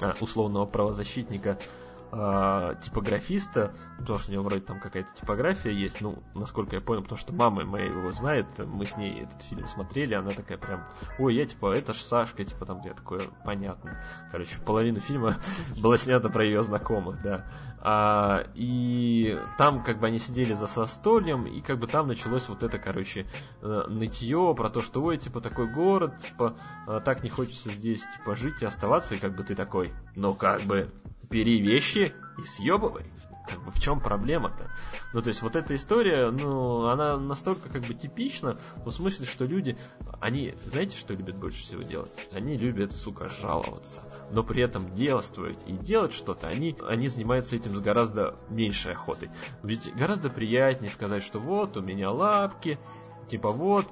а, 0.02 0.16
условного 0.20 0.66
правозащитника 0.66 1.58
э, 2.12 2.76
типографиста, 2.82 3.74
потому 4.00 4.20
что 4.20 4.32
у 4.32 4.34
него 4.34 4.44
вроде 4.44 4.62
там 4.62 4.80
какая-то 4.80 5.14
типография 5.14 5.72
есть, 5.72 6.02
ну, 6.02 6.24
насколько 6.34 6.76
я 6.76 6.82
понял, 6.82 7.02
потому 7.02 7.18
что 7.18 7.34
мама 7.34 7.66
моя 7.66 7.86
его 7.86 8.12
знает, 8.12 8.48
мы 8.60 8.86
с 8.86 8.98
ней 8.98 9.22
этот 9.22 9.42
фильм 9.42 9.68
смотрели, 9.68 10.14
она 10.14 10.32
такая 10.32 10.58
прям, 10.58 10.86
ой, 11.20 11.36
я 11.36 11.46
типа, 11.46 11.74
это 11.74 11.94
ж 11.94 11.98
Сашка, 11.98 12.44
типа 12.44 12.66
там, 12.66 12.82
я 12.86 12.94
такое, 12.94 13.30
понятно. 13.44 14.00
Короче, 14.32 14.60
половину 14.62 15.00
фильма 15.00 15.36
было 15.82 15.98
снято 15.98 16.30
про 16.30 16.46
ее 16.46 16.64
знакомых, 16.64 17.22
да. 17.22 17.46
А, 17.88 18.48
и 18.56 19.40
там 19.60 19.84
как 19.84 20.00
бы 20.00 20.08
они 20.08 20.18
сидели 20.18 20.54
за 20.54 20.66
состольем, 20.66 21.46
и 21.46 21.62
как 21.62 21.78
бы 21.78 21.86
там 21.86 22.08
началось 22.08 22.50
вот 22.50 22.64
это, 22.64 22.80
короче, 22.80 23.28
э, 23.62 23.84
нытье 23.88 24.56
про 24.58 24.72
то, 24.72 24.82
что, 24.82 25.04
ой, 25.04 25.18
типа, 25.18 25.40
такой 25.40 25.68
город, 25.68 26.18
типа, 26.18 26.58
э, 26.88 27.00
так 27.06 27.22
не 27.24 27.30
хочется 27.30 27.72
здесь, 27.72 28.02
типа, 28.02 28.36
жить 28.36 28.64
и 28.64 28.66
оставаться, 28.66 29.14
и 29.14 29.20
как 29.20 29.36
бы 29.36 29.44
ты 29.44 29.54
такой, 29.54 29.94
ну 30.16 30.34
как 30.34 30.64
бы, 30.64 30.90
бери 31.30 31.60
вещи 31.60 32.14
и 32.38 32.46
съебывай. 32.46 33.06
Как 33.48 33.64
бы 33.64 33.72
в 33.72 33.80
чем 33.80 34.00
проблема-то? 34.00 34.72
Ну, 35.14 35.22
то 35.22 35.28
есть 35.28 35.44
вот 35.44 35.56
эта 35.56 35.76
история, 35.76 36.32
ну, 36.32 36.88
она 36.88 37.18
настолько 37.18 37.70
как 37.70 37.84
бы 37.84 37.94
типична, 37.94 38.58
в 38.78 38.90
смысле, 38.90 39.28
что 39.28 39.46
люди, 39.46 39.78
они, 40.20 40.56
знаете, 40.66 40.98
что 40.98 41.14
любят 41.14 41.36
больше 41.36 41.62
всего 41.62 41.84
делать? 41.84 42.12
Они 42.32 42.58
любят, 42.58 42.92
сука, 42.92 43.28
жаловаться, 43.28 44.02
но 44.32 44.42
при 44.42 44.64
этом 44.64 44.96
действовать 44.96 45.64
и 45.68 45.74
делать 45.74 46.14
что-то, 46.14 46.48
они, 46.48 46.76
они 46.88 47.08
занимаются 47.08 47.56
этим 47.56 47.76
с 47.76 47.82
гораздо 47.82 48.36
меньшей 48.50 48.94
охотой. 48.94 49.30
Ведь 49.62 49.94
гораздо 49.96 50.32
приятнее 50.32 50.90
сказать, 50.90 51.22
что 51.24 51.40
вот, 51.40 51.78
у 51.78 51.82
меня 51.82 52.10
лапки, 52.10 52.80
типа 53.28 53.52
вот, 53.52 53.86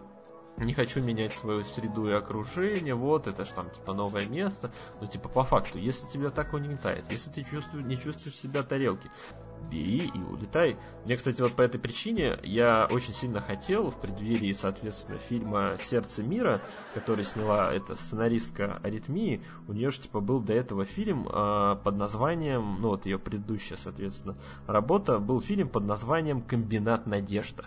не 0.57 0.73
хочу 0.73 1.01
менять 1.01 1.33
свою 1.33 1.64
среду 1.64 2.07
и 2.07 2.14
окружение, 2.14 2.95
вот, 2.95 3.27
это 3.27 3.45
же 3.45 3.53
там, 3.53 3.69
типа, 3.69 3.93
новое 3.93 4.25
место, 4.25 4.72
но, 5.01 5.07
типа, 5.07 5.30
по 5.30 5.43
факту, 5.43 5.80
если 5.80 6.07
тебя 6.07 6.30
так 6.30 6.53
угнетает, 6.53 7.06
если 7.09 7.30
ты 7.30 7.43
чувствуешь, 7.43 7.85
не 7.85 7.98
чувствуешь 7.98 8.35
себя 8.35 8.64
тарелки, 8.64 9.09
бери 9.69 10.11
и 10.14 10.19
улетай. 10.19 10.77
Мне, 11.06 11.17
кстати, 11.17 11.41
вот 11.41 11.53
по 11.53 11.61
этой 11.61 11.80
причине 11.80 12.38
я 12.43 12.88
очень 12.90 13.14
сильно 13.14 13.40
хотел 13.40 13.91
в 13.91 13.99
преддверии, 13.99 14.51
соответственно, 14.51 15.17
фильма 15.17 15.77
«Сердце 15.80 16.23
мира», 16.23 16.61
который 16.93 17.23
сняла 17.23 17.73
эта 17.73 17.95
сценаристка 17.95 18.80
Аритмии, 18.83 19.41
у 19.67 19.73
нее 19.73 19.90
же, 19.90 20.01
типа, 20.01 20.19
был 20.19 20.40
до 20.40 20.53
этого 20.53 20.85
фильм 20.85 21.27
э, 21.27 21.75
под 21.83 21.98
названием, 21.98 22.82
ну, 22.82 22.90
вот 22.90 23.06
ее 23.06 23.19
предыдущая, 23.19 23.77
соответственно, 23.77 24.35
работа, 24.67 25.19
был 25.19 25.41
фильм 25.41 25.69
под 25.69 25.85
названием 25.85 26.41
«Комбинат 26.41 27.07
надежда», 27.07 27.65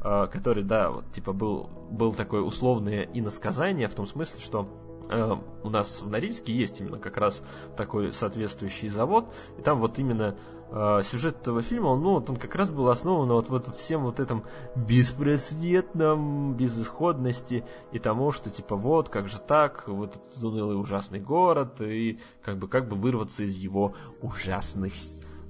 который, 0.00 0.62
да, 0.62 0.90
вот, 0.90 1.10
типа, 1.10 1.32
был, 1.32 1.68
был 1.90 2.12
такое 2.12 2.42
условное 2.42 3.08
иносказание 3.12 3.88
в 3.88 3.94
том 3.94 4.06
смысле, 4.06 4.40
что 4.40 4.68
э, 5.08 5.36
у 5.62 5.70
нас 5.70 6.02
в 6.02 6.08
Норильске 6.08 6.52
есть 6.52 6.80
именно 6.80 6.98
как 6.98 7.16
раз 7.16 7.42
такой 7.76 8.12
соответствующий 8.12 8.88
завод, 8.88 9.32
и 9.58 9.62
там 9.62 9.80
вот 9.80 9.98
именно 9.98 10.36
э, 10.70 11.00
сюжет 11.02 11.40
этого 11.40 11.62
фильма, 11.62 11.88
он, 11.88 12.02
ну, 12.02 12.14
он 12.14 12.36
как 12.36 12.54
раз 12.54 12.70
был 12.70 12.88
основан 12.88 13.28
вот, 13.28 13.48
вот 13.48 13.74
всем 13.76 14.02
вот 14.02 14.20
этом 14.20 14.44
беспросветном, 14.76 16.54
безысходности 16.54 17.64
и 17.92 17.98
тому, 17.98 18.30
что 18.30 18.50
типа 18.50 18.76
вот, 18.76 19.08
как 19.08 19.28
же 19.28 19.38
так, 19.38 19.88
вот 19.88 20.16
этот 20.16 20.42
унылый 20.42 20.78
ужасный 20.78 21.20
город, 21.20 21.80
и 21.80 22.18
как 22.42 22.58
бы, 22.58 22.68
как 22.68 22.88
бы 22.88 22.96
вырваться 22.96 23.42
из 23.42 23.56
его 23.56 23.94
ужасных 24.20 24.92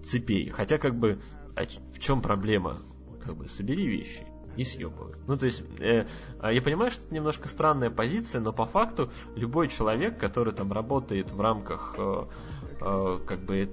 цепей. 0.02 0.49
Хотя 0.51 0.78
как 0.78 0.99
бы, 0.99 1.20
а 1.57 1.65
в 1.65 1.99
чем 1.99 2.23
проблема? 2.23 2.78
Как 3.25 3.36
бы, 3.36 3.47
собери 3.47 3.86
вещи 3.86 4.27
и 4.59 4.65
съебывают. 4.65 5.17
Ну, 5.28 5.39
то 5.39 5.47
есть, 5.47 5.62
э, 5.78 6.05
а 6.41 6.53
я 6.53 6.61
понимаю, 6.61 6.91
что 6.91 7.05
это 7.05 7.15
немножко 7.15 7.49
странная 7.49 7.91
позиция, 7.91 8.41
но 8.41 8.53
по 8.53 8.67
факту 8.67 9.11
любой 9.37 9.69
человек, 9.69 10.19
который 10.19 10.53
там 10.53 10.73
работает 10.73 11.31
в 11.31 11.41
рамках 11.41 11.95
э, 11.97 12.27
э, 12.81 13.19
как 13.25 13.39
бы 13.39 13.70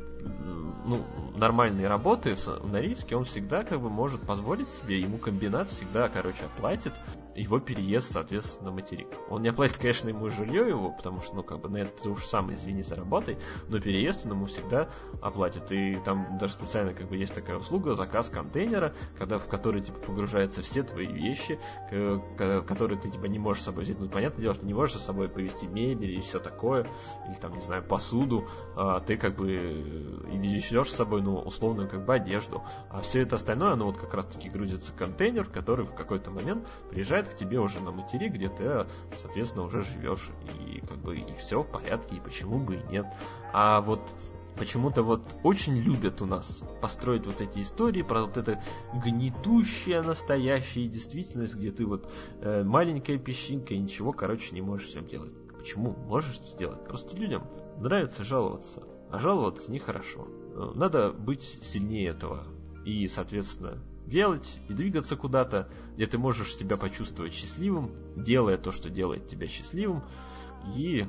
ну, 0.85 1.03
нормальной 1.35 1.87
работы 1.87 2.35
в 2.35 2.71
Норильске, 2.71 3.15
он 3.15 3.25
всегда 3.25 3.63
как 3.63 3.81
бы 3.81 3.89
может 3.89 4.21
позволить 4.21 4.69
себе, 4.69 4.99
ему 4.99 5.17
комбинат 5.17 5.71
всегда, 5.71 6.07
короче, 6.07 6.45
оплатит 6.45 6.93
его 7.35 7.59
переезд, 7.59 8.13
соответственно, 8.13 8.69
на 8.69 8.75
материк. 8.75 9.07
Он 9.29 9.41
не 9.41 9.49
оплатит, 9.49 9.77
конечно, 9.77 10.09
ему 10.09 10.29
жилье 10.29 10.67
его, 10.67 10.91
потому 10.91 11.19
что, 11.21 11.35
ну, 11.35 11.43
как 11.43 11.59
бы, 11.59 11.69
на 11.69 11.77
это 11.77 12.03
ты 12.03 12.09
уж 12.09 12.23
сам, 12.23 12.53
извини, 12.53 12.81
заработай, 12.81 13.37
но 13.67 13.79
переезд 13.79 14.25
он 14.25 14.33
ему 14.33 14.45
всегда 14.45 14.89
оплатит. 15.21 15.71
И 15.71 15.97
там 16.03 16.37
даже 16.39 16.53
специально, 16.53 16.93
как 16.93 17.09
бы, 17.09 17.17
есть 17.17 17.35
такая 17.35 17.57
услуга, 17.57 17.95
заказ 17.95 18.29
контейнера, 18.29 18.93
когда, 19.17 19.37
в 19.37 19.47
который, 19.47 19.81
типа, 19.81 19.99
погружаются 19.99 20.61
все 20.61 20.83
твои 20.83 21.07
вещи, 21.07 21.59
которые 21.89 22.99
ты, 22.99 23.09
типа, 23.09 23.25
не 23.25 23.39
можешь 23.39 23.63
с 23.63 23.65
собой 23.65 23.83
взять. 23.83 23.99
Ну, 23.99 24.07
понятное 24.07 24.41
дело, 24.41 24.53
что 24.53 24.65
не 24.65 24.73
можешь 24.73 24.95
с 24.95 25.05
собой 25.05 25.27
повезти 25.27 25.67
мебель 25.67 26.17
и 26.17 26.21
все 26.21 26.39
такое, 26.39 26.87
или, 27.27 27.35
там, 27.35 27.53
не 27.53 27.61
знаю, 27.61 27.83
посуду, 27.83 28.47
а 28.75 28.99
ты, 29.01 29.17
как 29.17 29.35
бы, 29.35 29.51
и 29.51 30.37
везешь 30.37 30.91
с 30.91 30.95
собой, 30.95 31.21
ну, 31.21 31.35
условную, 31.37 31.89
как 31.89 32.05
бы, 32.05 32.15
одежду. 32.15 32.63
А 32.89 33.01
все 33.01 33.21
это 33.21 33.35
остальное, 33.35 33.73
оно 33.73 33.85
вот 33.87 33.97
как 33.97 34.13
раз-таки 34.13 34.49
грузится 34.49 34.91
в 34.91 34.95
контейнер, 34.95 35.45
который 35.45 35.85
в 35.85 35.93
какой-то 35.93 36.31
момент 36.31 36.67
приезжает 36.89 37.24
приезжает 37.25 37.29
к 37.29 37.35
тебе 37.35 37.59
уже 37.59 37.79
на 37.79 37.91
материк, 37.91 38.33
где 38.33 38.49
ты, 38.49 38.85
соответственно, 39.17 39.63
уже 39.63 39.83
живешь, 39.83 40.29
и 40.67 40.79
как 40.81 40.97
бы 40.97 41.17
и 41.17 41.35
все 41.37 41.61
в 41.61 41.67
порядке, 41.67 42.15
и 42.15 42.19
почему 42.19 42.59
бы 42.59 42.75
и 42.75 42.83
нет. 42.91 43.05
А 43.53 43.81
вот 43.81 44.01
почему-то 44.57 45.03
вот 45.03 45.27
очень 45.43 45.75
любят 45.75 46.21
у 46.21 46.25
нас 46.25 46.63
построить 46.81 47.25
вот 47.25 47.41
эти 47.41 47.59
истории 47.59 48.03
про 48.03 48.25
вот 48.25 48.37
это 48.37 48.61
гнетущая 48.93 50.03
настоящая 50.03 50.87
действительность, 50.87 51.55
где 51.55 51.71
ты 51.71 51.85
вот 51.85 52.11
э, 52.41 52.63
маленькая 52.63 53.17
песчинка 53.17 53.73
и 53.73 53.79
ничего, 53.79 54.11
короче, 54.11 54.55
не 54.55 54.61
можешь 54.61 54.87
всем 54.87 55.05
делать. 55.07 55.33
Почему? 55.57 55.95
Можешь 56.07 56.39
сделать. 56.39 56.83
Просто 56.87 57.17
людям 57.17 57.47
нравится 57.79 58.23
жаловаться, 58.23 58.83
а 59.11 59.19
жаловаться 59.19 59.71
нехорошо. 59.71 60.27
Э, 60.55 60.71
надо 60.75 61.11
быть 61.11 61.59
сильнее 61.61 62.09
этого. 62.09 62.45
И, 62.85 63.07
соответственно, 63.07 63.81
делать 64.07 64.57
и 64.69 64.73
двигаться 64.73 65.15
куда-то, 65.15 65.69
где 65.95 66.05
ты 66.05 66.17
можешь 66.17 66.55
себя 66.55 66.77
почувствовать 66.77 67.33
счастливым, 67.33 67.91
делая 68.15 68.57
то, 68.57 68.71
что 68.71 68.89
делает 68.89 69.27
тебя 69.27 69.47
счастливым, 69.47 70.03
и 70.75 71.05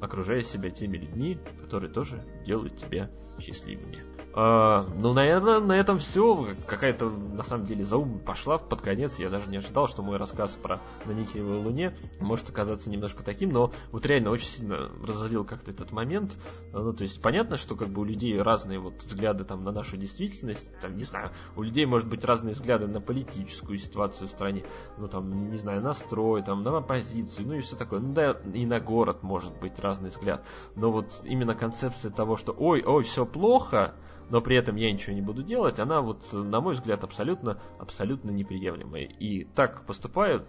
окружая 0.00 0.42
себя 0.42 0.70
теми 0.70 0.96
людьми, 0.96 1.38
которые 1.60 1.92
тоже 1.92 2.24
делают 2.44 2.76
тебя 2.76 3.10
счастливыми. 3.38 4.19
А, 4.32 4.86
ну, 4.96 5.12
наверное, 5.12 5.60
на 5.60 5.72
этом 5.72 5.98
все. 5.98 6.48
Какая-то, 6.66 7.10
на 7.10 7.42
самом 7.42 7.66
деле, 7.66 7.84
заум 7.84 8.20
пошла 8.20 8.58
под 8.58 8.80
конец. 8.80 9.18
Я 9.18 9.28
даже 9.28 9.50
не 9.50 9.56
ожидал, 9.56 9.88
что 9.88 10.02
мой 10.02 10.18
рассказ 10.18 10.52
про 10.52 10.80
на 11.04 11.12
Никелевой 11.12 11.58
Луне 11.58 11.96
может 12.20 12.48
оказаться 12.48 12.90
немножко 12.90 13.24
таким, 13.24 13.48
но 13.48 13.72
вот 13.90 14.06
реально 14.06 14.30
очень 14.30 14.48
сильно 14.48 14.90
разозлил 15.06 15.44
как-то 15.44 15.72
этот 15.72 15.90
момент. 15.90 16.36
Ну, 16.72 16.92
то 16.92 17.02
есть, 17.02 17.20
понятно, 17.20 17.56
что 17.56 17.74
как 17.74 17.88
бы 17.88 18.02
у 18.02 18.04
людей 18.04 18.40
разные 18.40 18.78
вот 18.78 19.02
взгляды 19.02 19.44
там 19.44 19.64
на 19.64 19.72
нашу 19.72 19.96
действительность. 19.96 20.70
Там, 20.80 20.94
не 20.94 21.04
знаю, 21.04 21.30
у 21.56 21.62
людей 21.62 21.86
может 21.86 22.08
быть 22.08 22.24
разные 22.24 22.54
взгляды 22.54 22.86
на 22.86 23.00
политическую 23.00 23.78
ситуацию 23.78 24.28
в 24.28 24.30
стране. 24.30 24.64
Ну, 24.96 25.08
там, 25.08 25.50
не 25.50 25.56
знаю, 25.56 25.82
на 25.82 25.92
строй, 25.92 26.42
там, 26.42 26.62
на 26.62 26.76
оппозицию, 26.76 27.48
ну 27.48 27.54
и 27.54 27.60
все 27.60 27.74
такое. 27.74 27.98
Ну, 27.98 28.12
да, 28.12 28.36
и 28.54 28.64
на 28.64 28.78
город 28.78 29.24
может 29.24 29.58
быть 29.58 29.78
разный 29.80 30.10
взгляд. 30.10 30.46
Но 30.76 30.92
вот 30.92 31.20
именно 31.24 31.54
концепция 31.54 32.12
того, 32.12 32.36
что 32.36 32.52
ой, 32.52 32.84
ой, 32.84 33.02
все 33.02 33.26
плохо, 33.26 33.94
но 34.30 34.40
при 34.40 34.56
этом 34.56 34.76
я 34.76 34.90
ничего 34.90 35.14
не 35.14 35.22
буду 35.22 35.42
делать, 35.42 35.78
она 35.78 36.00
вот, 36.00 36.32
на 36.32 36.60
мой 36.60 36.74
взгляд, 36.74 37.04
абсолютно, 37.04 37.60
абсолютно 37.78 38.30
неприемлемая. 38.30 39.02
И 39.04 39.44
так 39.44 39.84
поступают 39.86 40.46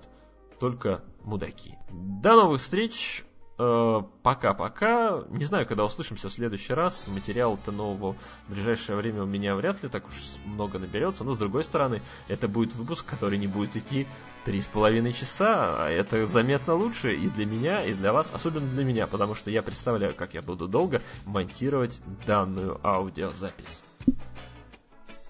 только 0.60 1.04
мудаки. 1.24 1.78
До 1.92 2.36
новых 2.36 2.62
встреч! 2.62 3.24
Э, 3.64 4.02
пока-пока. 4.24 5.24
Не 5.30 5.46
знаю, 5.46 5.68
когда 5.68 5.86
услышимся 5.86 6.30
в 6.30 6.34
следующий 6.34 6.74
раз. 6.74 7.08
Материала-то 7.08 7.72
нового 7.72 8.16
в 8.48 8.54
ближайшее 8.54 8.96
время 8.96 9.22
у 9.22 9.28
меня 9.28 9.54
вряд 9.54 9.84
ли 9.84 9.90
так 9.90 10.08
уж 10.08 10.16
много 10.46 10.80
наберется. 10.80 11.24
Но 11.24 11.34
с 11.34 11.38
другой 11.38 11.64
стороны, 11.64 12.02
это 12.28 12.48
будет 12.48 12.74
выпуск, 12.74 13.06
который 13.06 13.38
не 13.38 13.46
будет 13.46 13.76
идти 13.76 14.08
три 14.46 14.62
с 14.62 14.66
половиной 14.66 15.14
часа. 15.14 15.76
А 15.78 15.90
это 15.90 16.26
заметно 16.26 16.74
лучше 16.74 17.14
и 17.14 17.30
для 17.30 17.46
меня, 17.46 17.86
и 17.86 17.94
для 17.94 18.14
вас. 18.14 18.32
Особенно 18.34 18.68
для 18.68 18.84
меня, 18.84 19.06
потому 19.06 19.36
что 19.36 19.52
я 19.52 19.62
представляю, 19.62 20.16
как 20.16 20.34
я 20.34 20.42
буду 20.42 20.68
долго 20.68 21.04
монтировать 21.26 22.02
данную 22.26 22.80
аудиозапись. 22.84 23.84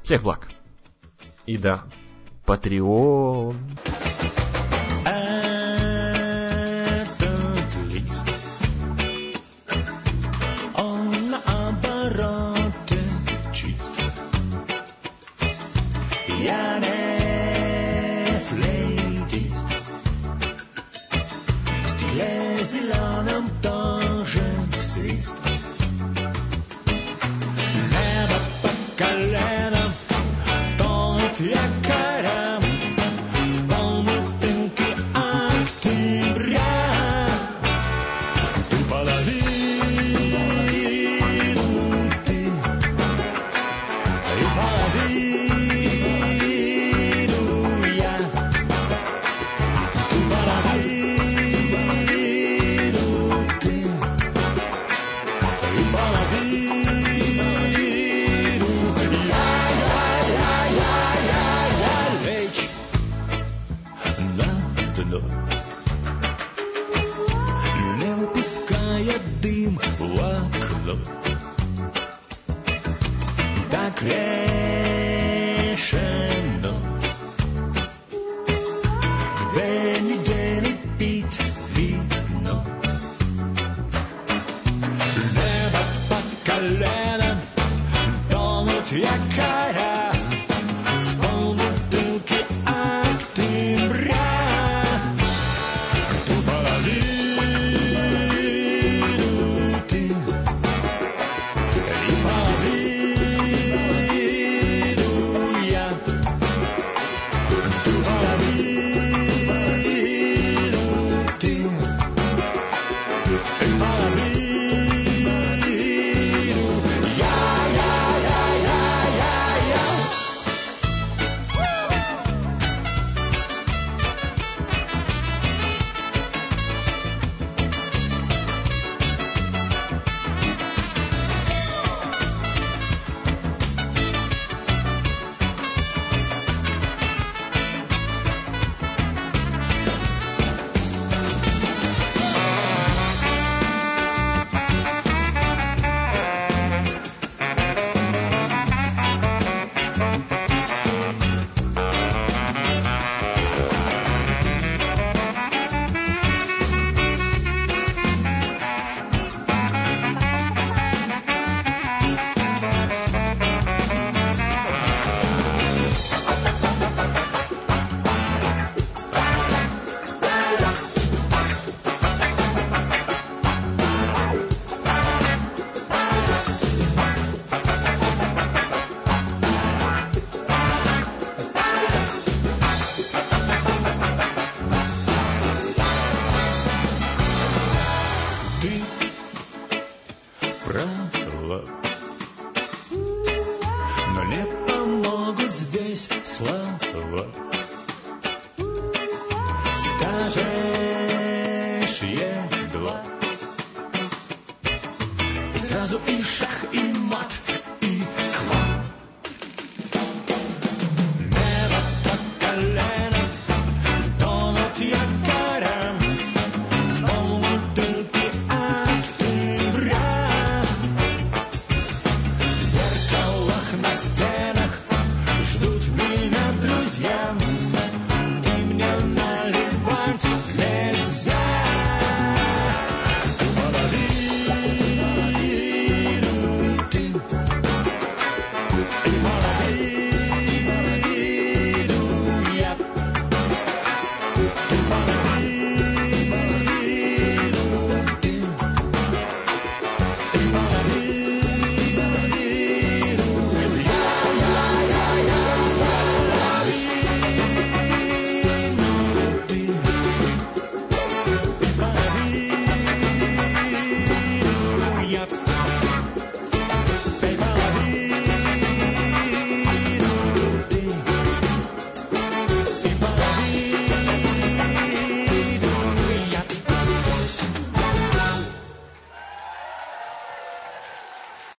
Всех 0.03 0.23
благ. 0.23 0.47
И 1.45 1.57
да, 1.57 1.83
Patreon. 2.45 3.55